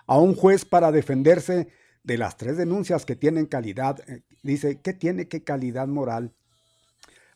a 0.06 0.18
un 0.18 0.34
juez 0.34 0.64
para 0.64 0.92
defenderse 0.92 1.68
de 2.04 2.16
las 2.16 2.36
tres 2.36 2.56
denuncias 2.56 3.04
que 3.04 3.16
tienen 3.16 3.46
calidad. 3.46 3.98
Eh, 4.08 4.22
dice, 4.42 4.80
¿qué 4.80 4.92
tiene 4.92 5.28
qué 5.28 5.42
calidad 5.42 5.88
moral? 5.88 6.32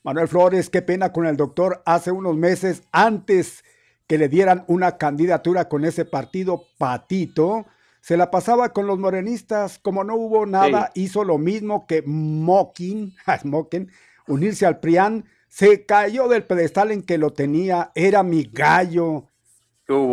Manuel 0.05 0.29
Flores, 0.29 0.71
qué 0.71 0.83
pena 0.83 1.13
con 1.13 1.27
el 1.27 1.37
doctor 1.37 1.83
hace 1.85 2.13
unos 2.13 2.37
meses 2.37 2.85
antes 2.93 3.65
que 4.07 4.19
le 4.19 4.29
dieran 4.29 4.65
una 4.69 4.99
candidatura 4.99 5.69
con 5.69 5.85
ese 5.85 6.05
partido 6.05 6.65
patito 6.79 7.67
se 8.03 8.17
la 8.17 8.33
pasaba 8.33 8.73
con 8.73 8.89
los 8.89 8.99
morenistas, 8.99 9.79
como 9.79 10.03
no 10.03 10.17
hubo 10.17 10.45
nada, 10.45 10.91
hizo 10.95 11.23
lo 11.23 11.39
mismo 11.39 11.87
que 11.87 12.03
Mokin, 12.05 13.15
unirse 14.27 14.67
al 14.67 14.81
PRIAN, 14.81 15.25
se 15.49 15.87
cayó 15.87 16.27
del 16.27 16.43
pedestal 16.43 16.91
en 16.91 17.03
que 17.03 17.17
lo 17.17 17.33
tenía, 17.33 17.93
era 17.95 18.25
mi 18.25 18.43
gallo. 18.43 19.27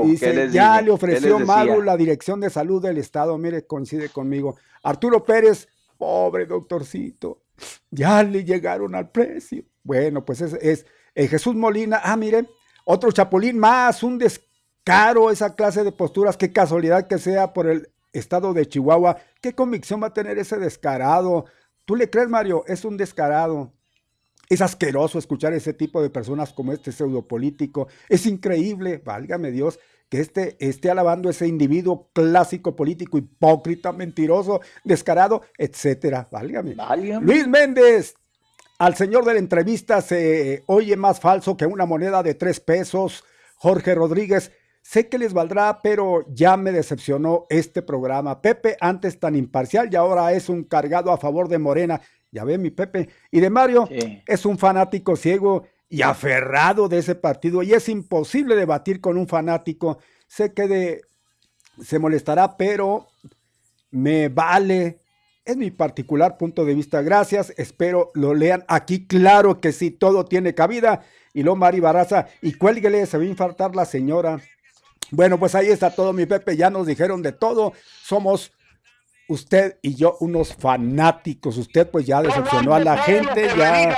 Dice, 0.04 0.50
ya 0.52 0.82
le 0.82 0.92
ofreció 0.92 1.40
Maru 1.40 1.82
la 1.82 1.98
dirección 1.98 2.40
de 2.40 2.52
salud 2.52 2.82
del 2.82 3.00
Estado. 3.00 3.38
Mire, 3.40 3.66
coincide 3.66 4.10
conmigo. 4.10 4.58
Arturo 4.84 5.24
Pérez, 5.24 5.68
pobre 5.98 6.46
doctorcito, 6.46 7.42
ya 7.90 8.22
le 8.22 8.44
llegaron 8.44 8.94
al 8.94 9.10
precio. 9.10 9.64
Bueno, 9.82 10.24
pues 10.24 10.42
es, 10.42 10.54
es 10.62 10.86
eh, 11.16 11.28
Jesús 11.28 11.56
Molina. 11.56 12.02
Ah, 12.04 12.18
mire, 12.18 12.46
otro 12.86 13.12
chapulín 13.12 13.58
más, 13.58 14.04
un 14.04 14.20
descaro, 14.86 15.32
esa 15.32 15.56
clase 15.56 15.84
de 15.84 15.92
posturas. 15.92 16.38
Qué 16.38 16.52
casualidad 16.52 17.08
que 17.08 17.18
sea 17.18 17.54
por 17.54 17.68
el 17.68 17.90
estado 18.14 18.54
de 18.54 18.68
Chihuahua. 18.68 19.18
¿Qué 19.42 19.54
convicción 19.54 20.02
va 20.02 20.08
a 20.08 20.14
tener 20.14 20.38
ese 20.38 20.58
descarado? 20.58 21.46
¿Tú 21.86 21.96
le 21.96 22.10
crees, 22.10 22.30
Mario? 22.30 22.64
Es 22.68 22.86
un 22.86 22.98
descarado. 22.98 23.74
Es 24.50 24.62
asqueroso 24.62 25.20
escuchar 25.20 25.54
ese 25.54 25.74
tipo 25.74 26.02
de 26.02 26.10
personas 26.10 26.54
como 26.54 26.74
este 26.74 26.92
pseudo 26.92 27.28
político. 27.28 27.88
Es 28.08 28.26
increíble, 28.26 29.00
válgame 29.04 29.52
Dios, 29.52 29.80
que 30.10 30.22
este 30.22 30.58
esté 30.60 30.90
alabando 30.90 31.30
a 31.30 31.32
ese 31.32 31.46
individuo 31.48 32.10
clásico 32.14 32.76
político, 32.76 33.20
hipócrita, 33.20 33.92
mentiroso, 33.92 34.62
descarado, 34.84 35.44
etcétera. 35.56 36.28
Válgame. 36.32 36.76
Luis 37.22 37.48
Méndez, 37.48 38.16
al 38.80 38.96
señor 38.96 39.24
de 39.24 39.34
la 39.34 39.40
entrevista 39.40 40.02
se 40.02 40.64
oye 40.66 40.96
más 40.96 41.20
falso 41.20 41.56
que 41.56 41.68
una 41.68 41.86
moneda 41.86 42.24
de 42.24 42.34
tres 42.34 42.60
pesos. 42.60 43.24
Jorge 43.58 43.94
Rodríguez, 43.94 44.52
sé 44.90 45.08
que 45.08 45.20
les 45.20 45.34
valdrá, 45.34 45.82
pero 45.84 46.26
ya 46.34 46.58
me 46.58 46.72
decepcionó 46.72 47.46
este 47.50 47.84
programa. 47.84 48.42
Pepe, 48.42 48.76
antes 48.82 49.20
tan 49.20 49.36
imparcial 49.36 49.88
y 49.92 49.96
ahora 49.96 50.34
es 50.34 50.50
un 50.50 50.64
cargado 50.64 51.12
a 51.12 51.20
favor 51.20 51.48
de 51.48 51.60
Morena. 51.60 52.02
Ya 52.32 52.44
ve 52.44 52.58
mi 52.58 52.72
Pepe. 52.72 53.08
Y 53.30 53.40
de 53.40 53.52
Mario 53.52 53.88
es 54.26 54.46
un 54.48 54.58
fanático 54.58 55.16
ciego 55.16 55.64
y 55.90 56.02
aferrado 56.02 56.90
de 56.90 56.98
ese 56.98 57.14
partido 57.14 57.62
y 57.62 57.74
es 57.74 57.88
imposible 57.88 58.56
debatir 58.56 59.00
con 59.00 59.16
un 59.18 59.28
fanático. 59.28 60.00
Sé 60.26 60.54
que 60.56 60.68
de, 60.68 61.02
se 61.80 62.00
molestará, 62.00 62.58
pero 62.58 63.10
me 63.92 64.30
vale. 64.30 65.02
Es 65.46 65.56
mi 65.56 65.70
particular 65.70 66.36
punto 66.36 66.66
de 66.66 66.74
vista. 66.74 67.04
Gracias. 67.04 67.54
Espero 67.58 68.10
lo 68.16 68.34
lean 68.34 68.66
aquí. 68.68 69.06
Claro 69.06 69.62
que 69.62 69.72
sí, 69.72 69.92
todo 69.92 70.26
tiene 70.26 70.56
cabida. 70.56 71.04
Y 71.32 71.44
lo 71.44 71.56
Mari 71.56 71.80
Baraza. 71.80 72.28
Y 72.42 72.54
cuélguele, 72.54 73.06
se 73.06 73.20
va 73.20 73.24
a 73.24 73.28
infartar 73.28 73.76
la 73.76 73.86
señora. 73.86 74.42
Bueno, 75.12 75.40
pues 75.40 75.56
ahí 75.56 75.68
está 75.68 75.92
todo, 75.92 76.14
mi 76.14 76.26
Pepe. 76.26 76.56
Ya 76.56 76.70
nos 76.70 76.88
dijeron 76.88 77.22
de 77.22 77.32
todo. 77.32 77.74
Somos 78.04 78.52
usted 79.28 79.78
y 79.82 79.96
yo 79.96 80.18
unos 80.20 80.54
fanáticos. 80.54 81.58
Usted 81.58 81.90
pues 81.90 82.06
ya 82.06 82.22
decepcionó 82.22 82.74
a 82.74 82.80
la 82.80 82.98
gente, 82.98 83.48
ya... 83.58 83.96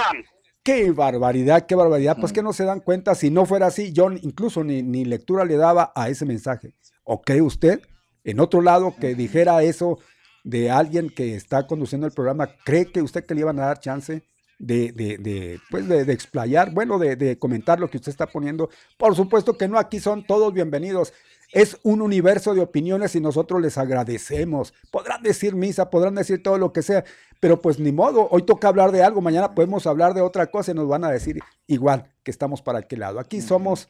Qué 0.64 0.92
barbaridad, 0.92 1.66
qué 1.66 1.74
barbaridad. 1.74 2.18
Pues 2.20 2.32
que 2.32 2.44
no 2.44 2.54
se 2.54 2.66
dan 2.66 2.82
cuenta, 2.82 3.16
si 3.16 3.32
no 3.32 3.48
fuera 3.48 3.66
así, 3.66 3.94
yo 3.94 4.12
incluso 4.12 4.64
ni, 4.64 4.84
ni 4.84 5.06
lectura 5.06 5.44
le 5.44 5.58
daba 5.58 5.92
a 5.96 6.10
ese 6.10 6.24
mensaje. 6.24 6.76
¿O 7.04 7.22
cree 7.22 7.42
usted, 7.42 7.82
en 8.24 8.40
otro 8.40 8.62
lado, 8.62 8.94
que 9.00 9.16
dijera 9.16 9.64
eso 9.64 9.98
de 10.44 10.70
alguien 10.70 11.10
que 11.10 11.36
está 11.36 11.66
conduciendo 11.66 12.06
el 12.06 12.14
programa? 12.14 12.48
¿Cree 12.64 12.92
que 12.92 13.02
usted 13.02 13.26
que 13.26 13.34
le 13.34 13.42
iban 13.42 13.60
a 13.60 13.66
dar 13.66 13.80
chance 13.80 14.22
de, 14.62 14.92
de, 14.92 15.18
de 15.18 15.60
pues 15.72 15.88
de, 15.88 16.06
de, 16.06 16.14
explayar, 16.14 16.72
bueno, 16.72 17.00
de, 17.00 17.38
comentar 17.40 17.80
lo 17.80 17.90
que 17.90 17.98
usted 17.98 18.12
está 18.12 18.28
poniendo? 18.28 18.70
Por 18.98 19.16
supuesto 19.16 19.58
que 19.58 19.68
no, 19.68 19.78
aquí 19.78 20.00
son 20.00 20.26
todos 20.26 20.54
bienvenidos. 20.54 21.14
Es 21.52 21.78
un 21.84 22.02
universo 22.02 22.54
de 22.54 22.62
opiniones 22.62 23.16
y 23.16 23.20
nosotros 23.20 23.62
les 23.62 23.78
agradecemos. 23.78 24.74
Podrán 24.92 25.22
decir 25.24 25.56
misa, 25.56 25.90
podrán 25.90 26.16
decir 26.16 26.42
todo 26.42 26.58
lo 26.58 26.72
que 26.72 26.82
sea, 26.82 27.04
pero 27.42 27.60
pues 27.60 27.80
ni 27.80 27.92
modo, 27.92 28.28
hoy 28.30 28.44
toca 28.44 28.68
hablar 28.68 28.92
de 28.92 29.04
algo, 29.04 29.20
mañana 29.20 29.54
podemos 29.54 29.86
hablar 29.88 30.14
de 30.14 30.22
otra 30.22 30.48
cosa 30.48 30.72
y 30.72 30.76
nos 30.76 30.88
van 30.88 31.04
a 31.04 31.12
decir 31.12 31.40
igual 31.68 32.14
que 32.24 32.32
estamos 32.32 32.62
para 32.62 32.80
aquel 32.80 33.00
lado. 33.00 33.20
Aquí 33.20 33.42
somos 33.42 33.90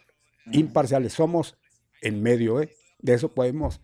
imparciales, 0.52 1.14
somos 1.14 1.58
en 2.02 2.24
medio, 2.24 2.62
¿eh? 2.62 2.74
de 3.00 3.14
eso 3.14 3.30
podemos 3.30 3.82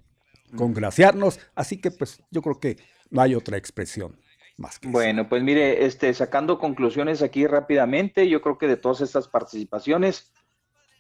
congraciarnos, 0.56 1.40
así 1.54 1.80
que 1.80 1.92
pues 1.92 2.24
yo 2.32 2.42
creo 2.42 2.60
que 2.60 2.78
no 3.10 3.22
hay 3.22 3.36
otra 3.36 3.58
expresión. 3.58 4.18
Más 4.58 4.80
que 4.80 4.88
bueno, 4.88 5.30
pues 5.30 5.44
mire, 5.44 5.86
este, 5.86 6.14
sacando 6.14 6.58
conclusiones 6.58 7.22
aquí 7.22 7.46
rápidamente, 7.46 8.28
yo 8.28 8.42
creo 8.42 8.58
que 8.58 8.68
de 8.68 8.78
todas 8.78 9.02
estas 9.02 9.28
participaciones, 9.28 10.34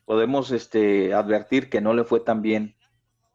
podemos 0.05 0.51
este, 0.51 1.13
advertir 1.13 1.69
que 1.69 1.81
no 1.81 1.93
le 1.93 2.05
fue 2.05 2.21
tan 2.21 2.41
bien 2.41 2.77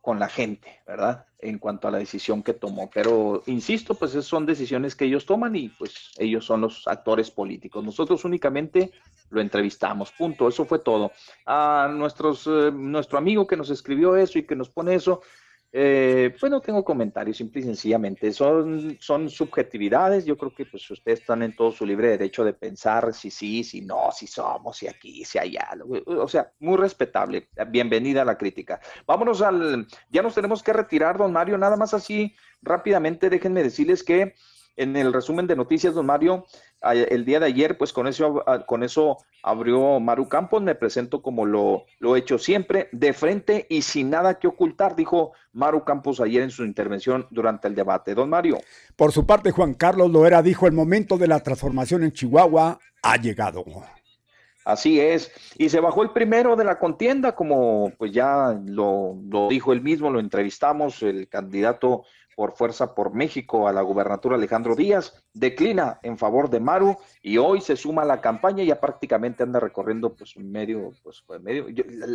con 0.00 0.18
la 0.18 0.28
gente, 0.28 0.80
¿verdad? 0.86 1.26
En 1.38 1.58
cuanto 1.58 1.86
a 1.86 1.90
la 1.90 1.98
decisión 1.98 2.42
que 2.42 2.54
tomó. 2.54 2.90
Pero, 2.92 3.42
insisto, 3.46 3.94
pues 3.94 4.12
son 4.12 4.46
decisiones 4.46 4.96
que 4.96 5.04
ellos 5.04 5.26
toman 5.26 5.54
y 5.54 5.68
pues 5.68 6.12
ellos 6.18 6.44
son 6.44 6.62
los 6.62 6.88
actores 6.88 7.30
políticos. 7.30 7.84
Nosotros 7.84 8.24
únicamente 8.24 8.90
lo 9.30 9.40
entrevistamos, 9.40 10.10
punto. 10.10 10.48
Eso 10.48 10.64
fue 10.64 10.80
todo. 10.80 11.12
A 11.46 11.88
nuestros, 11.92 12.46
eh, 12.48 12.72
nuestro 12.72 13.16
amigo 13.16 13.46
que 13.46 13.56
nos 13.56 13.70
escribió 13.70 14.16
eso 14.16 14.38
y 14.38 14.42
que 14.42 14.56
nos 14.56 14.70
pone 14.70 14.94
eso, 14.94 15.22
eh, 15.74 16.36
pues 16.38 16.50
no 16.50 16.60
tengo 16.60 16.84
comentarios, 16.84 17.38
simple 17.38 17.62
y 17.62 17.64
sencillamente. 17.64 18.30
Son, 18.32 18.98
son 19.00 19.30
subjetividades. 19.30 20.26
Yo 20.26 20.36
creo 20.36 20.54
que 20.54 20.66
pues 20.66 20.88
ustedes 20.90 21.20
están 21.20 21.42
en 21.42 21.56
todo 21.56 21.72
su 21.72 21.86
libre 21.86 22.08
derecho 22.08 22.44
de 22.44 22.52
pensar 22.52 23.14
si 23.14 23.30
sí, 23.30 23.64
si 23.64 23.80
no, 23.80 24.10
si 24.12 24.26
somos, 24.26 24.76
si 24.76 24.86
aquí, 24.86 25.24
si 25.24 25.38
allá. 25.38 25.70
O 26.06 26.28
sea, 26.28 26.52
muy 26.60 26.76
respetable. 26.76 27.48
Bienvenida 27.68 28.22
a 28.22 28.26
la 28.26 28.36
crítica. 28.36 28.80
Vámonos 29.06 29.40
al... 29.40 29.86
Ya 30.10 30.20
nos 30.20 30.34
tenemos 30.34 30.62
que 30.62 30.74
retirar, 30.74 31.16
don 31.16 31.32
Mario. 31.32 31.56
Nada 31.56 31.76
más 31.76 31.94
así 31.94 32.34
rápidamente, 32.60 33.30
déjenme 33.30 33.62
decirles 33.62 34.02
que 34.04 34.34
en 34.76 34.96
el 34.96 35.12
resumen 35.12 35.46
de 35.46 35.56
noticias, 35.56 35.94
don 35.94 36.06
Mario, 36.06 36.46
el 36.82 37.24
día 37.24 37.40
de 37.40 37.46
ayer, 37.46 37.78
pues 37.78 37.92
con 37.92 38.06
eso, 38.06 38.44
con 38.66 38.82
eso 38.82 39.18
abrió 39.42 40.00
Maru 40.00 40.28
Campos, 40.28 40.62
me 40.62 40.74
presento 40.74 41.22
como 41.22 41.46
lo, 41.46 41.84
lo 41.98 42.16
he 42.16 42.20
hecho 42.20 42.38
siempre, 42.38 42.88
de 42.92 43.12
frente 43.12 43.66
y 43.68 43.82
sin 43.82 44.10
nada 44.10 44.38
que 44.38 44.48
ocultar, 44.48 44.96
dijo 44.96 45.32
Maru 45.52 45.84
Campos 45.84 46.20
ayer 46.20 46.42
en 46.42 46.50
su 46.50 46.64
intervención 46.64 47.26
durante 47.30 47.68
el 47.68 47.74
debate. 47.74 48.14
Don 48.14 48.30
Mario. 48.30 48.58
Por 48.96 49.12
su 49.12 49.26
parte, 49.26 49.50
Juan 49.50 49.74
Carlos 49.74 50.10
Loera 50.10 50.42
dijo, 50.42 50.66
el 50.66 50.72
momento 50.72 51.18
de 51.18 51.28
la 51.28 51.40
transformación 51.40 52.02
en 52.04 52.12
Chihuahua 52.12 52.78
ha 53.02 53.16
llegado. 53.16 53.64
Así 54.64 55.00
es. 55.00 55.32
Y 55.58 55.68
se 55.68 55.80
bajó 55.80 56.02
el 56.02 56.10
primero 56.10 56.54
de 56.54 56.64
la 56.64 56.78
contienda, 56.78 57.34
como 57.34 57.92
pues 57.98 58.12
ya 58.12 58.56
lo, 58.64 59.16
lo 59.28 59.48
dijo 59.48 59.72
él 59.72 59.82
mismo, 59.82 60.10
lo 60.10 60.20
entrevistamos, 60.20 61.02
el 61.02 61.28
candidato 61.28 62.04
por 62.36 62.52
Fuerza 62.52 62.94
por 62.94 63.14
México 63.14 63.68
a 63.68 63.72
la 63.72 63.82
gubernatura 63.82 64.36
Alejandro 64.36 64.74
Díaz, 64.74 65.24
declina 65.32 65.98
en 66.02 66.18
favor 66.18 66.50
de 66.50 66.60
Maru 66.60 66.96
y 67.22 67.38
hoy 67.38 67.60
se 67.60 67.76
suma 67.76 68.02
a 68.02 68.06
la 68.06 68.20
campaña, 68.20 68.64
ya 68.64 68.80
prácticamente 68.80 69.42
anda 69.42 69.60
recorriendo 69.60 70.14
pues 70.14 70.36
medio, 70.36 70.92
pues 71.02 71.22
medio, 71.40 71.66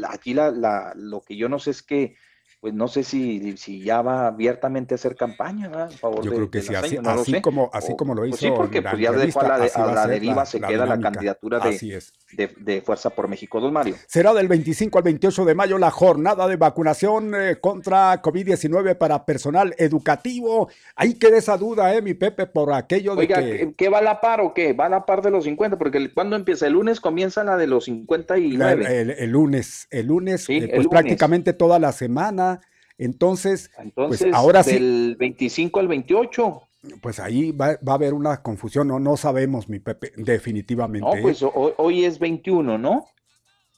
aquí 0.09 0.33
la, 0.33 0.51
la, 0.51 0.93
lo 0.95 1.21
que 1.21 1.35
yo 1.35 1.49
no 1.49 1.59
sé 1.59 1.71
es 1.71 1.83
que 1.83 2.15
pues 2.59 2.73
no 2.73 2.87
sé 2.87 3.03
si, 3.03 3.55
si 3.55 3.81
ya 3.83 4.01
va 4.01 4.27
abiertamente 4.27 4.93
a 4.93 4.95
hacer 4.95 5.15
campaña 5.15 5.67
¿verdad? 5.67 5.91
favor 5.91 6.23
Yo 6.23 6.31
creo 6.31 6.49
que 6.49 6.61
sí, 6.61 6.73
así, 6.73 6.97
así 7.03 7.39
como, 7.39 7.69
así 7.71 7.95
como 7.95 8.15
lo 8.15 8.25
hizo. 8.25 8.31
Pues 8.31 8.41
sí, 8.41 8.51
porque 8.55 8.81
pues 8.81 8.99
ya 8.99 9.11
dejó 9.11 9.41
a 9.41 9.59
la, 9.59 9.65
a 9.65 9.93
la 9.93 10.07
deriva, 10.07 10.45
se 10.45 10.59
queda 10.59 10.85
la 10.85 10.99
candidatura 10.99 11.59
de, 11.59 12.01
de, 12.33 12.51
de, 12.57 12.81
Fuerza 12.81 13.11
por 13.11 13.27
México. 13.27 13.59
Don 13.61 13.71
Mario. 13.73 13.95
Será 14.07 14.33
del 14.33 14.47
25 14.47 14.97
al 14.97 15.03
28 15.03 15.45
de 15.45 15.55
mayo 15.55 15.77
la 15.77 15.91
jornada 15.91 16.47
de 16.47 16.55
vacunación 16.55 17.33
eh, 17.35 17.57
contra 17.61 18.21
COVID-19 18.21 18.97
para 18.97 19.23
personal 19.25 19.75
educativo. 19.77 20.69
Ahí 20.95 21.13
queda 21.13 21.37
esa 21.37 21.57
duda, 21.57 21.93
¿eh, 21.95 22.01
mi 22.01 22.15
Pepe, 22.15 22.47
por 22.47 22.73
aquello 22.73 23.15
de 23.15 23.21
Oiga, 23.21 23.39
que... 23.39 23.73
¿qué 23.77 23.89
va 23.89 23.99
a 23.99 24.01
la 24.01 24.19
par 24.19 24.41
o 24.41 24.53
qué? 24.53 24.73
¿Va 24.73 24.87
a 24.87 24.89
la 24.89 25.05
par 25.05 25.21
de 25.21 25.29
los 25.29 25.43
50? 25.43 25.77
Porque 25.77 26.11
cuando 26.11 26.35
empieza? 26.35 26.65
El 26.65 26.73
lunes 26.73 26.99
comienza 26.99 27.43
la 27.43 27.55
de 27.55 27.67
los 27.67 27.85
59. 27.85 28.85
El, 28.85 28.91
el, 28.91 29.09
el 29.11 29.29
lunes, 29.29 29.87
el 29.91 30.07
lunes, 30.07 30.45
sí, 30.45 30.57
eh, 30.57 30.67
pues 30.69 30.81
el 30.81 30.89
prácticamente 30.89 31.53
toda 31.53 31.77
la 31.77 31.91
semana. 31.91 32.56
Entonces, 32.97 33.71
Entonces 33.77 34.21
pues 34.23 34.33
ahora 34.33 34.63
del 34.63 34.75
sí. 34.75 34.83
Del 34.83 35.15
25 35.17 35.79
al 35.79 35.87
28. 35.87 36.61
Pues 37.01 37.19
ahí 37.19 37.51
va, 37.51 37.77
va, 37.87 37.93
a 37.93 37.95
haber 37.95 38.13
una 38.13 38.41
confusión, 38.41 38.87
no, 38.87 38.99
no 38.99 39.17
sabemos, 39.17 39.67
mi 39.67 39.79
Pepe, 39.79 40.13
definitivamente. 40.15 41.15
No, 41.15 41.21
pues 41.21 41.41
hoy, 41.41 41.73
hoy 41.77 42.05
es 42.05 42.17
21, 42.19 42.77
¿no? 42.77 43.05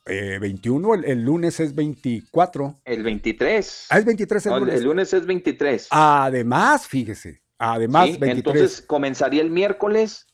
Eh, 0.06 0.38
21, 0.40 0.96
el, 0.96 1.06
el, 1.06 1.24
lunes 1.24 1.60
es 1.60 1.76
24. 1.76 2.82
El 2.84 3.04
23. 3.04 3.88
Ah, 3.90 4.00
es 4.00 4.06
23 4.06 4.46
el 4.46 4.52
no, 4.52 4.60
lunes. 4.60 4.76
El 4.76 4.84
lunes 4.84 5.14
es 5.14 5.26
23. 5.26 5.88
Además, 5.92 6.88
fíjese, 6.88 7.42
además 7.58 8.06
sí, 8.06 8.18
23. 8.18 8.38
Entonces 8.38 8.82
comenzaría 8.82 9.42
el 9.42 9.50
miércoles 9.50 10.28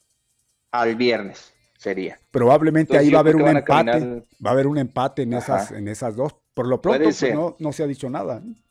al 0.72 0.96
viernes, 0.96 1.54
sería. 1.78 2.20
Probablemente 2.32 2.94
entonces, 2.94 3.08
ahí 3.08 3.14
va 3.14 3.20
a 3.20 3.22
haber 3.22 3.36
un 3.36 3.48
empate, 3.48 3.92
a 3.92 4.46
va 4.46 4.50
a 4.50 4.54
haber 4.54 4.68
un 4.68 4.78
empate 4.78 5.24
en 5.24 5.34
esas, 5.34 5.72
en 5.72 5.88
esas 5.88 6.16
dos. 6.16 6.36
Por 6.54 6.68
lo 6.68 6.82
pronto, 6.82 7.04
pues, 7.04 7.34
no, 7.34 7.56
no 7.60 7.74
se 7.74 7.84
ha 7.84 7.88
dicho 7.88 8.10
nada. 8.10 8.42
¿eh? 8.46 8.65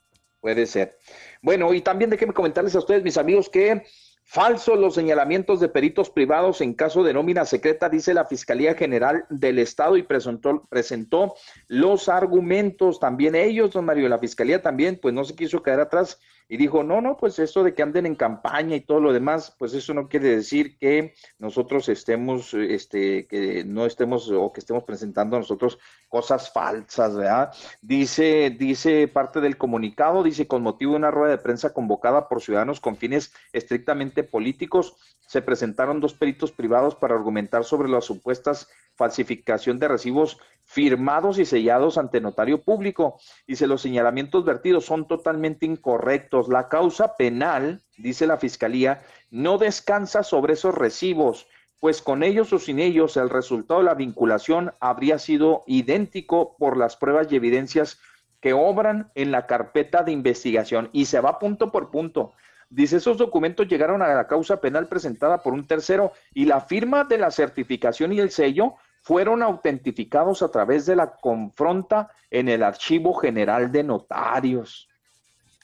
Puede 0.44 0.66
ser. 0.66 0.98
Bueno, 1.40 1.72
y 1.72 1.80
también 1.80 2.10
déjenme 2.10 2.34
comentarles 2.34 2.74
a 2.74 2.78
ustedes, 2.80 3.02
mis 3.02 3.16
amigos, 3.16 3.48
que 3.48 3.82
Falsos 4.26 4.78
los 4.78 4.94
señalamientos 4.94 5.60
de 5.60 5.68
peritos 5.68 6.08
privados 6.08 6.62
en 6.62 6.72
caso 6.72 7.04
de 7.04 7.12
nómina 7.12 7.44
secreta, 7.44 7.90
dice 7.90 8.14
la 8.14 8.24
Fiscalía 8.24 8.74
General 8.74 9.26
del 9.28 9.58
Estado 9.58 9.98
y 9.98 10.02
presentó, 10.02 10.66
presentó 10.68 11.34
los 11.68 12.08
argumentos 12.08 12.98
también 12.98 13.34
ellos, 13.34 13.72
don 13.72 13.84
Mario, 13.84 14.08
la 14.08 14.18
Fiscalía 14.18 14.62
también, 14.62 14.98
pues 15.00 15.12
no 15.12 15.24
se 15.24 15.36
quiso 15.36 15.62
quedar 15.62 15.80
atrás 15.80 16.18
y 16.46 16.58
dijo, 16.58 16.82
no, 16.82 17.00
no, 17.00 17.16
pues 17.16 17.38
esto 17.38 17.64
de 17.64 17.74
que 17.74 17.82
anden 17.82 18.04
en 18.04 18.16
campaña 18.16 18.76
y 18.76 18.82
todo 18.82 19.00
lo 19.00 19.12
demás, 19.12 19.54
pues 19.58 19.72
eso 19.72 19.94
no 19.94 20.08
quiere 20.08 20.28
decir 20.36 20.76
que 20.76 21.14
nosotros 21.38 21.88
estemos, 21.88 22.52
este, 22.52 23.26
que 23.26 23.64
no 23.64 23.86
estemos 23.86 24.30
o 24.30 24.52
que 24.52 24.60
estemos 24.60 24.84
presentando 24.84 25.38
nosotros 25.38 25.78
cosas 26.08 26.52
falsas, 26.52 27.16
¿verdad? 27.16 27.52
Dice, 27.80 28.50
dice 28.50 29.08
parte 29.08 29.40
del 29.40 29.56
comunicado, 29.56 30.22
dice, 30.22 30.46
con 30.46 30.62
motivo 30.62 30.92
de 30.92 30.98
una 30.98 31.10
rueda 31.10 31.30
de 31.30 31.42
prensa 31.42 31.72
convocada 31.72 32.28
por 32.28 32.42
ciudadanos 32.42 32.78
con 32.78 32.96
fines 32.96 33.32
estrictamente 33.52 34.13
políticos, 34.22 34.94
se 35.26 35.42
presentaron 35.42 36.00
dos 36.00 36.14
peritos 36.14 36.52
privados 36.52 36.94
para 36.94 37.14
argumentar 37.14 37.64
sobre 37.64 37.88
las 37.88 38.04
supuestas 38.04 38.68
falsificación 38.94 39.78
de 39.78 39.88
recibos 39.88 40.38
firmados 40.62 41.38
y 41.38 41.44
sellados 41.44 41.98
ante 41.98 42.20
notario 42.20 42.62
público. 42.62 43.18
Dice, 43.46 43.66
los 43.66 43.82
señalamientos 43.82 44.44
vertidos 44.44 44.84
son 44.84 45.08
totalmente 45.08 45.66
incorrectos. 45.66 46.48
La 46.48 46.68
causa 46.68 47.16
penal, 47.16 47.82
dice 47.96 48.26
la 48.26 48.36
Fiscalía, 48.36 49.02
no 49.30 49.58
descansa 49.58 50.22
sobre 50.22 50.52
esos 50.52 50.74
recibos, 50.74 51.48
pues 51.80 52.00
con 52.00 52.22
ellos 52.22 52.52
o 52.52 52.58
sin 52.58 52.78
ellos 52.78 53.16
el 53.16 53.30
resultado 53.30 53.80
de 53.80 53.86
la 53.86 53.94
vinculación 53.94 54.72
habría 54.80 55.18
sido 55.18 55.64
idéntico 55.66 56.56
por 56.58 56.76
las 56.76 56.96
pruebas 56.96 57.30
y 57.30 57.36
evidencias 57.36 57.98
que 58.40 58.52
obran 58.52 59.10
en 59.14 59.32
la 59.32 59.46
carpeta 59.46 60.02
de 60.02 60.12
investigación 60.12 60.90
y 60.92 61.06
se 61.06 61.20
va 61.20 61.38
punto 61.38 61.72
por 61.72 61.90
punto. 61.90 62.32
Dice, 62.74 62.96
esos 62.96 63.18
documentos 63.18 63.68
llegaron 63.68 64.02
a 64.02 64.12
la 64.12 64.26
causa 64.26 64.60
penal 64.60 64.88
presentada 64.88 65.38
por 65.38 65.52
un 65.52 65.64
tercero 65.64 66.10
y 66.32 66.44
la 66.44 66.60
firma 66.60 67.04
de 67.04 67.18
la 67.18 67.30
certificación 67.30 68.12
y 68.12 68.18
el 68.18 68.32
sello 68.32 68.74
fueron 69.00 69.44
autentificados 69.44 70.42
a 70.42 70.50
través 70.50 70.84
de 70.84 70.96
la 70.96 71.14
confronta 71.14 72.10
en 72.32 72.48
el 72.48 72.64
Archivo 72.64 73.14
General 73.14 73.70
de 73.70 73.84
Notarios. 73.84 74.88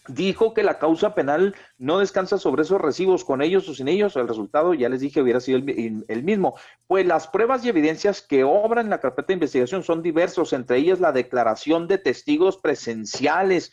Dijo 0.06 0.54
que 0.54 0.62
la 0.62 0.78
causa 0.78 1.12
penal 1.12 1.56
no 1.78 1.98
descansa 1.98 2.38
sobre 2.38 2.62
esos 2.62 2.80
recibos, 2.80 3.24
con 3.24 3.42
ellos 3.42 3.68
o 3.68 3.74
sin 3.74 3.88
ellos, 3.88 4.14
el 4.14 4.28
resultado, 4.28 4.72
ya 4.72 4.88
les 4.88 5.00
dije, 5.00 5.20
hubiera 5.20 5.40
sido 5.40 5.58
el, 5.58 6.22
mismo. 6.22 6.54
Pues 6.86 7.06
las 7.06 7.26
pruebas 7.26 7.64
y 7.64 7.70
evidencias 7.70 8.22
que 8.22 8.44
obran 8.44 8.86
en 8.86 8.90
la 8.90 9.00
carpeta 9.00 9.28
de 9.28 9.34
investigación 9.34 9.82
son 9.82 10.00
diversos, 10.00 10.52
entre 10.52 10.76
ellas 10.76 11.00
la 11.00 11.10
declaración 11.10 11.88
de 11.88 11.98
testigos 11.98 12.56
presenciales, 12.56 13.72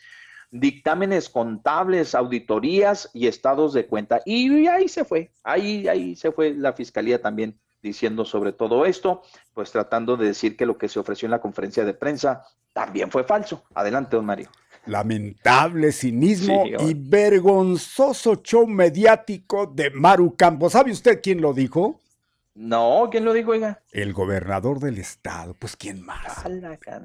dictámenes 0.50 1.28
contables, 1.28 2.14
auditorías 2.14 3.10
y 3.12 3.26
estados 3.26 3.72
de 3.72 3.86
cuenta. 3.86 4.20
Y 4.24 4.66
ahí 4.66 4.88
se 4.88 5.04
fue, 5.04 5.30
ahí, 5.42 5.88
ahí 5.88 6.16
se 6.16 6.32
fue 6.32 6.54
la 6.54 6.72
fiscalía 6.72 7.20
también 7.20 7.58
diciendo 7.82 8.24
sobre 8.24 8.52
todo 8.52 8.84
esto, 8.86 9.22
pues 9.54 9.70
tratando 9.70 10.16
de 10.16 10.26
decir 10.26 10.56
que 10.56 10.66
lo 10.66 10.78
que 10.78 10.88
se 10.88 10.98
ofreció 10.98 11.26
en 11.26 11.32
la 11.32 11.40
conferencia 11.40 11.84
de 11.84 11.94
prensa 11.94 12.44
también 12.72 13.10
fue 13.10 13.24
falso. 13.24 13.64
Adelante, 13.74 14.16
don 14.16 14.26
Mario. 14.26 14.48
Lamentable 14.86 15.92
cinismo 15.92 16.64
y 16.66 16.94
vergonzoso 16.94 18.36
show 18.36 18.66
mediático 18.66 19.66
de 19.66 19.90
Maru 19.90 20.34
Campos. 20.34 20.72
¿Sabe 20.72 20.92
usted 20.92 21.20
quién 21.22 21.40
lo 21.40 21.52
dijo? 21.52 22.00
No, 22.60 23.06
¿quién 23.08 23.24
lo 23.24 23.32
dijo, 23.32 23.52
oiga? 23.52 23.82
El 23.92 24.12
gobernador 24.12 24.80
del 24.80 24.98
estado. 24.98 25.54
Pues, 25.56 25.76
¿quién 25.76 26.04
más? 26.04 26.42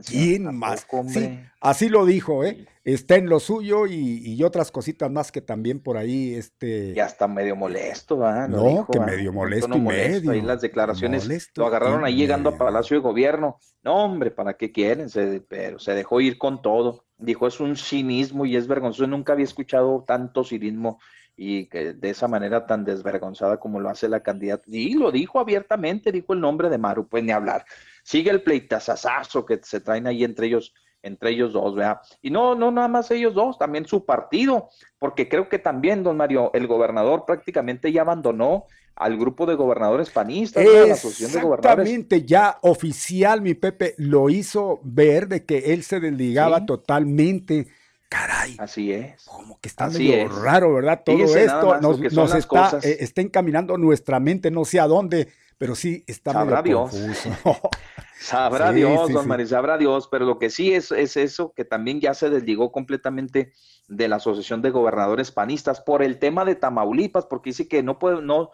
¿Quién 0.07 0.55
más? 0.55 0.87
Sí, 1.09 1.39
así 1.61 1.89
lo 1.89 2.07
dijo, 2.07 2.43
¿eh? 2.43 2.65
Está 2.83 3.17
en 3.17 3.29
lo 3.29 3.39
suyo 3.39 3.85
y, 3.85 4.43
otras 4.43 4.71
cositas 4.71 5.11
más 5.11 5.31
que 5.31 5.41
también 5.41 5.79
por 5.79 5.95
ahí, 5.95 6.33
este... 6.33 6.95
Ya 6.95 7.05
está 7.05 7.27
medio 7.27 7.55
molesto, 7.55 8.17
¿verdad? 8.17 8.47
No, 8.47 8.87
que 8.91 8.99
medio 8.99 9.31
molesto 9.31 9.77
y 9.77 9.79
medio. 9.79 10.31
Ahí 10.31 10.41
las 10.41 10.61
declaraciones 10.61 11.51
lo 11.55 11.67
agarraron 11.67 12.03
ahí 12.03 12.15
llegando 12.15 12.49
a 12.49 12.57
Palacio 12.57 12.97
de 12.97 13.03
Gobierno. 13.03 13.59
No, 13.83 14.05
hombre, 14.05 14.31
¿para 14.31 14.55
qué 14.55 14.71
quieren? 14.71 15.07
pero 15.47 15.77
se 15.77 15.93
dejó 15.93 16.19
ir 16.19 16.39
con 16.39 16.63
todo. 16.63 17.05
Dijo, 17.19 17.45
es 17.45 17.59
un 17.59 17.75
cinismo 17.75 18.47
y 18.47 18.55
es 18.55 18.65
vergonzoso. 18.65 19.05
Nunca 19.05 19.33
había 19.33 19.45
escuchado 19.45 20.03
tanto 20.07 20.43
cinismo 20.43 20.99
y 21.35 21.65
que 21.67 21.93
de 21.93 22.09
esa 22.09 22.27
manera 22.27 22.65
tan 22.65 22.85
desvergonzada 22.85 23.57
como 23.57 23.79
lo 23.79 23.89
hace 23.89 24.07
la 24.07 24.21
candidata. 24.21 24.63
Y 24.67 24.93
lo 24.93 25.11
dijo 25.11 25.39
abiertamente, 25.39 26.11
dijo 26.11 26.33
el 26.33 26.39
nombre 26.39 26.69
de 26.69 26.77
Maru, 26.77 27.07
pues 27.07 27.23
ni 27.23 27.31
hablar. 27.31 27.65
Sigue 28.03 28.29
el 28.29 28.43
pleitazazazo 28.43 29.45
que 29.45 29.59
se 29.63 29.79
traen 29.79 30.07
ahí 30.07 30.23
entre 30.23 30.47
ellos, 30.47 30.73
entre 31.01 31.31
ellos 31.31 31.53
dos, 31.53 31.75
¿verdad? 31.75 32.01
Y 32.21 32.29
no, 32.29 32.55
no 32.55 32.71
nada 32.71 32.87
más 32.87 33.09
ellos 33.11 33.33
dos, 33.33 33.57
también 33.57 33.85
su 33.85 34.05
partido, 34.05 34.69
porque 34.99 35.27
creo 35.27 35.49
que 35.49 35.59
también, 35.59 36.03
don 36.03 36.17
Mario, 36.17 36.51
el 36.53 36.67
gobernador 36.67 37.25
prácticamente 37.25 37.91
ya 37.91 38.01
abandonó 38.01 38.65
al 38.95 39.17
grupo 39.17 39.47
de 39.47 39.55
gobernadores 39.55 40.11
panistas, 40.11 40.63
la 40.63 40.93
asociación 40.93 41.31
de 41.31 41.41
gobernadores. 41.41 41.87
Exactamente, 41.87 42.25
ya 42.25 42.59
oficial, 42.61 43.41
mi 43.41 43.55
Pepe, 43.55 43.95
lo 43.97 44.29
hizo 44.29 44.81
ver 44.83 45.27
de 45.27 45.45
que 45.45 45.73
él 45.73 45.83
se 45.83 45.99
desligaba 45.99 46.65
totalmente 46.67 47.67
Caray. 48.13 48.55
Así 48.59 48.91
es. 48.91 49.25
Como 49.25 49.59
que 49.59 49.67
está 49.67 49.89
medio 49.89 50.27
raro, 50.29 50.71
¿verdad? 50.75 51.01
Todo 51.03 51.17
esto 51.35 51.81
nos, 51.81 51.99
está, 52.35 52.77
eh, 52.83 52.97
está, 52.99 53.21
encaminando 53.21 53.75
nuestra 53.75 54.19
mente, 54.19 54.51
no 54.51 54.65
sé 54.65 54.79
a 54.79 54.85
dónde, 54.85 55.29
pero 55.57 55.73
sí 55.73 56.03
está 56.05 56.31
sabrá 56.31 56.61
Dios. 56.61 56.91
sabrá 58.19 58.71
Dios, 58.71 59.11
don 59.11 59.27
María, 59.27 59.47
sabrá 59.47 59.79
Dios, 59.79 60.07
pero 60.11 60.25
lo 60.25 60.37
que 60.37 60.51
sí 60.51 60.75
es, 60.75 60.91
es 60.91 61.17
eso, 61.17 61.53
que 61.55 61.65
también 61.65 62.01
ya 62.01 62.13
se 62.13 62.29
desligó 62.29 62.71
completamente 62.71 63.51
de 63.87 64.07
la 64.07 64.17
Asociación 64.17 64.61
de 64.61 64.69
Gobernadores 64.69 65.31
Panistas 65.31 65.81
por 65.81 66.03
el 66.03 66.19
tema 66.19 66.45
de 66.45 66.53
Tamaulipas, 66.53 67.25
porque 67.25 67.49
dice 67.49 67.67
que 67.67 67.81
no 67.81 67.97
puede, 67.97 68.21
no, 68.21 68.51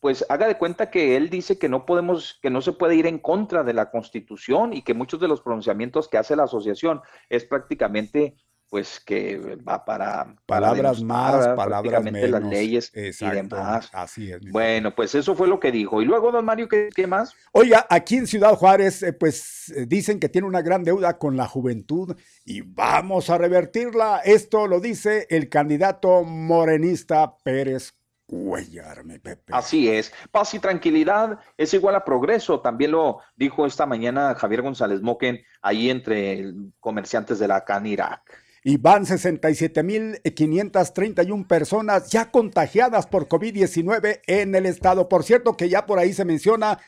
pues 0.00 0.24
haga 0.30 0.48
de 0.48 0.56
cuenta 0.56 0.90
que 0.90 1.14
él 1.16 1.28
dice 1.28 1.58
que 1.58 1.68
no 1.68 1.84
podemos, 1.84 2.38
que 2.40 2.48
no 2.48 2.62
se 2.62 2.72
puede 2.72 2.96
ir 2.96 3.06
en 3.06 3.18
contra 3.18 3.64
de 3.64 3.74
la 3.74 3.90
Constitución 3.90 4.72
y 4.72 4.80
que 4.80 4.94
muchos 4.94 5.20
de 5.20 5.28
los 5.28 5.42
pronunciamientos 5.42 6.08
que 6.08 6.16
hace 6.16 6.36
la 6.36 6.44
asociación 6.44 7.02
es 7.28 7.44
prácticamente 7.44 8.38
pues 8.68 9.00
que 9.00 9.56
va 9.56 9.84
para 9.84 10.34
palabras 10.46 11.02
más, 11.02 11.48
palabras 11.48 12.02
menos, 12.02 12.30
las 12.30 12.42
leyes 12.42 12.92
y 12.94 13.26
demás. 13.30 13.88
Así 13.92 14.32
es. 14.32 14.40
Bueno, 14.50 14.94
pues 14.94 15.14
eso 15.14 15.34
fue 15.36 15.46
lo 15.46 15.60
que 15.60 15.70
dijo. 15.70 16.02
Y 16.02 16.04
luego, 16.04 16.32
don 16.32 16.44
Mario, 16.44 16.68
¿qué, 16.68 16.88
qué 16.94 17.06
más? 17.06 17.34
Oiga, 17.52 17.86
aquí 17.88 18.16
en 18.16 18.26
Ciudad 18.26 18.54
Juárez, 18.56 19.02
eh, 19.02 19.12
pues 19.12 19.72
eh, 19.76 19.86
dicen 19.86 20.18
que 20.18 20.28
tiene 20.28 20.48
una 20.48 20.62
gran 20.62 20.82
deuda 20.82 21.18
con 21.18 21.36
la 21.36 21.46
juventud 21.46 22.16
y 22.44 22.62
vamos 22.62 23.30
a 23.30 23.38
revertirla. 23.38 24.22
Esto 24.24 24.66
lo 24.66 24.80
dice 24.80 25.26
el 25.30 25.48
candidato 25.48 26.24
morenista 26.24 27.36
Pérez 27.44 27.94
Cuellar, 28.26 29.04
mi 29.04 29.18
Pepe. 29.18 29.52
Así 29.54 29.88
es. 29.88 30.12
Paz 30.30 30.54
y 30.54 30.58
tranquilidad 30.58 31.38
es 31.56 31.74
igual 31.74 31.94
a 31.94 32.04
progreso. 32.04 32.60
También 32.60 32.92
lo 32.92 33.20
dijo 33.36 33.66
esta 33.66 33.84
mañana 33.86 34.34
Javier 34.34 34.62
González 34.62 35.02
Moquen 35.02 35.44
ahí 35.60 35.90
entre 35.90 36.54
comerciantes 36.80 37.38
de 37.38 37.48
la 37.48 37.64
CANIRAC 37.64 38.43
y 38.66 38.78
van 38.78 39.04
67.531 39.04 41.46
personas 41.46 42.10
ya 42.10 42.30
contagiadas 42.30 43.06
por 43.06 43.28
COVID-19 43.28 44.22
en 44.26 44.54
el 44.54 44.64
estado. 44.64 45.10
Por 45.10 45.22
cierto, 45.22 45.54
que 45.54 45.68
ya 45.68 45.84
por 45.84 45.98
ahí 45.98 46.14
se 46.14 46.24
menciona 46.24 46.78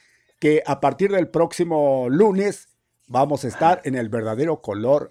que 0.40 0.62
a 0.66 0.80
partir 0.80 1.12
del 1.12 1.28
próximo 1.28 2.06
lunes 2.08 2.70
vamos 3.08 3.44
a 3.44 3.48
estar 3.48 3.82
en 3.84 3.94
el 3.94 4.08
verdadero 4.08 4.62
color 4.62 5.10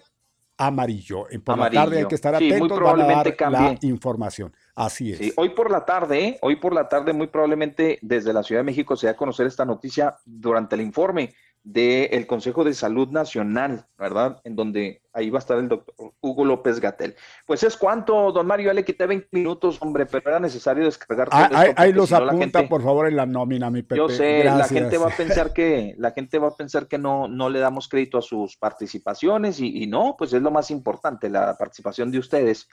amarillo. 0.58 1.26
Por 1.44 1.58
la 1.58 1.70
tarde 1.70 1.98
hay 1.98 2.06
que 2.06 2.16
estar 2.16 2.34
atentos, 2.34 2.80
van 2.80 3.00
a 3.00 3.06
dar 3.06 3.32
la 3.52 3.78
información. 3.82 4.52
Así 4.74 5.12
es. 5.12 5.34
hoy 5.36 5.50
por 5.50 5.70
la 5.70 5.84
tarde, 5.84 6.38
hoy 6.42 6.56
por 6.56 6.74
la 6.74 6.88
tarde, 6.88 7.12
muy 7.12 7.28
probablemente 7.28 8.00
desde 8.02 8.32
la 8.32 8.42
Ciudad 8.42 8.58
de 8.60 8.64
México 8.64 8.96
se 8.96 9.06
va 9.06 9.12
a 9.12 9.16
conocer 9.16 9.46
esta 9.46 9.64
noticia 9.64 10.16
durante 10.24 10.74
el 10.74 10.80
informe 10.80 11.32
del 11.66 12.28
Consejo 12.28 12.62
de 12.62 12.72
Salud 12.74 13.08
Nacional, 13.08 13.86
¿verdad? 13.98 14.40
En 14.44 14.54
donde 14.54 15.02
ahí 15.12 15.30
va 15.30 15.38
a 15.38 15.40
estar 15.40 15.58
el 15.58 15.68
doctor 15.68 16.12
Hugo 16.20 16.44
López 16.44 16.78
Gatel. 16.78 17.16
Pues 17.44 17.64
es 17.64 17.76
cuánto, 17.76 18.30
don 18.30 18.46
Mario, 18.46 18.66
ya 18.66 18.72
le 18.72 18.84
quité 18.84 19.04
20 19.04 19.26
minutos, 19.32 19.76
hombre, 19.80 20.06
pero 20.06 20.30
era 20.30 20.38
necesario 20.38 20.84
descargar 20.84 21.28
todo 21.28 21.40
ah, 21.40 21.66
Ahí 21.74 21.92
los 21.92 22.12
apunta, 22.12 22.68
por 22.68 22.84
favor, 22.84 23.08
en 23.08 23.16
la 23.16 23.26
nómina, 23.26 23.68
mi 23.68 23.82
Pepe. 23.82 23.96
Yo 23.96 24.08
sé, 24.08 24.44
la 24.44 24.68
gente 24.68 24.96
va 24.96 25.08
a 25.08 25.10
pensar 25.16 25.52
que, 25.52 25.96
la 25.98 26.12
gente 26.12 26.38
va 26.38 26.48
a 26.48 26.56
pensar 26.56 26.86
que 26.86 26.98
no, 26.98 27.26
no 27.26 27.50
le 27.50 27.58
damos 27.58 27.88
crédito 27.88 28.18
a 28.18 28.22
sus 28.22 28.56
participaciones 28.56 29.58
y, 29.58 29.82
y 29.82 29.88
no, 29.88 30.14
pues 30.16 30.32
es 30.34 30.42
lo 30.42 30.52
más 30.52 30.70
importante, 30.70 31.28
la 31.28 31.56
participación 31.58 32.12
de 32.12 32.20
ustedes 32.20 32.68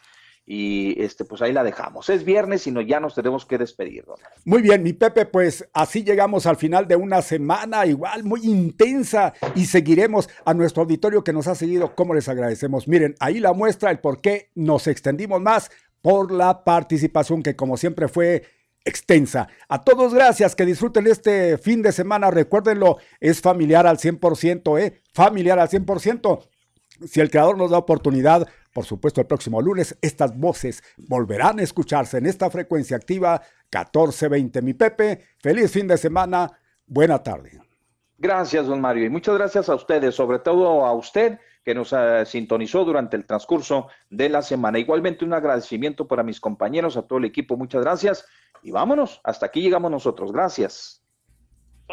y 0.46 1.02
este 1.02 1.24
pues 1.26 1.42
ahí 1.42 1.54
la 1.54 1.64
dejamos. 1.64 2.10
Es 2.10 2.24
viernes 2.24 2.68
y 2.68 2.72
no, 2.72 2.82
ya 2.82 3.00
nos 3.00 3.16
tenemos 3.16 3.46
que 3.46 3.58
despedir. 3.58 4.06
Muy 4.46 4.62
bien, 4.62 4.84
mi 4.84 4.94
Pepe, 4.94 5.26
pues 5.26 5.68
así 5.74 6.04
llegamos 6.04 6.46
al 6.46 6.58
final 6.58 6.88
de 6.88 6.96
una 6.96 7.22
semana 7.22 7.86
igual 7.86 8.24
muy 8.24 8.42
intensa 8.44 9.34
y 9.56 9.66
seguiremos 9.66 10.30
a 10.46 10.54
nuestro 10.54 10.84
auditorio 10.84 11.24
que 11.24 11.34
nos 11.34 11.48
ha 11.48 11.56
seguido, 11.56 11.96
como 11.96 12.14
les 12.14 12.28
agradecemos. 12.28 12.88
Miren, 12.88 13.16
ahí 13.20 13.40
la 13.40 13.54
muestra 13.54 13.92
el 13.92 14.00
por 14.00 14.22
qué 14.22 14.50
nos 14.56 14.88
extendimos 14.88 15.42
más 15.42 15.72
por 16.02 16.32
la 16.32 16.66
participación 16.66 17.42
que 17.42 17.56
como 17.56 17.78
siempre 17.78 18.10
fue 18.10 18.44
extensa. 18.86 19.48
A 19.70 19.82
todos 19.82 20.14
gracias, 20.14 20.56
que 20.56 20.66
disfruten 20.66 21.08
este 21.08 21.58
fin 21.58 21.82
de 21.82 21.94
semana, 21.94 22.30
recuérdenlo, 22.32 22.98
es 23.22 23.40
familiar 23.40 23.88
al 23.88 23.98
100%, 23.98 24.80
¿eh? 24.82 25.02
Familiar 25.14 25.60
al 25.60 25.70
100%. 25.70 26.50
Si 27.08 27.20
el 27.22 27.30
creador 27.30 27.58
nos 27.58 27.72
da 27.72 27.78
oportunidad, 27.78 28.48
por 28.74 28.86
supuesto 28.86 29.22
el 29.22 29.28
próximo 29.28 29.62
lunes, 29.62 29.98
estas 30.02 30.38
voces 30.38 30.84
volverán 30.98 31.60
a 31.60 31.64
escucharse 31.64 32.18
en 32.18 32.26
esta 32.26 32.50
frecuencia 32.50 32.98
activa 32.98 33.42
1420. 33.72 34.62
Mi 34.62 34.74
Pepe, 34.74 35.20
feliz 35.40 35.72
fin 35.72 35.88
de 35.88 35.98
semana. 35.98 36.52
Buena 36.86 37.22
tarde. 37.22 37.62
Gracias, 38.18 38.68
don 38.68 38.80
Mario. 38.80 39.06
Y 39.06 39.10
muchas 39.10 39.36
gracias 39.36 39.70
a 39.70 39.76
ustedes, 39.76 40.16
sobre 40.16 40.40
todo 40.40 40.86
a 40.86 40.94
usted 40.94 41.40
que 41.64 41.74
nos 41.74 41.94
uh, 41.94 42.26
sintonizó 42.26 42.84
durante 42.84 43.16
el 43.16 43.26
transcurso 43.26 43.88
de 44.10 44.30
la 44.30 44.42
semana. 44.42 44.80
Igualmente 44.80 45.26
un 45.26 45.34
agradecimiento 45.34 46.08
para 46.08 46.24
mis 46.24 46.40
compañeros, 46.40 46.98
a 46.98 47.04
todo 47.04 47.20
el 47.20 47.26
equipo. 47.26 47.58
Muchas 47.58 47.84
gracias. 47.84 48.26
Y 48.62 48.72
vámonos, 48.72 49.20
hasta 49.24 49.46
aquí 49.48 49.62
llegamos 49.62 49.92
nosotros. 49.92 50.32
Gracias. 50.32 51.03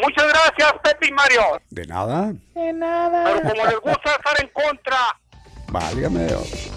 Muchas 0.03 0.27
gracias, 0.29 0.73
Pepe 0.83 1.09
y 1.09 1.13
Mario. 1.13 1.41
De 1.71 1.87
nada. 1.87 2.33
De 2.55 2.73
nada. 2.73 3.25
Pero 3.25 3.51
como 3.51 3.67
les 3.67 3.81
gusta 3.81 4.11
estar 4.13 4.41
en 4.41 4.49
contra. 4.49 4.97
Válgame 5.69 6.27
Dios. 6.27 6.71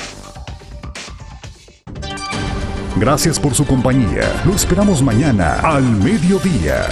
Gracias 2.96 3.40
por 3.40 3.56
su 3.56 3.66
compañía. 3.66 4.22
Lo 4.46 4.54
esperamos 4.54 5.02
mañana 5.02 5.60
al 5.62 5.84
mediodía. 5.84 6.88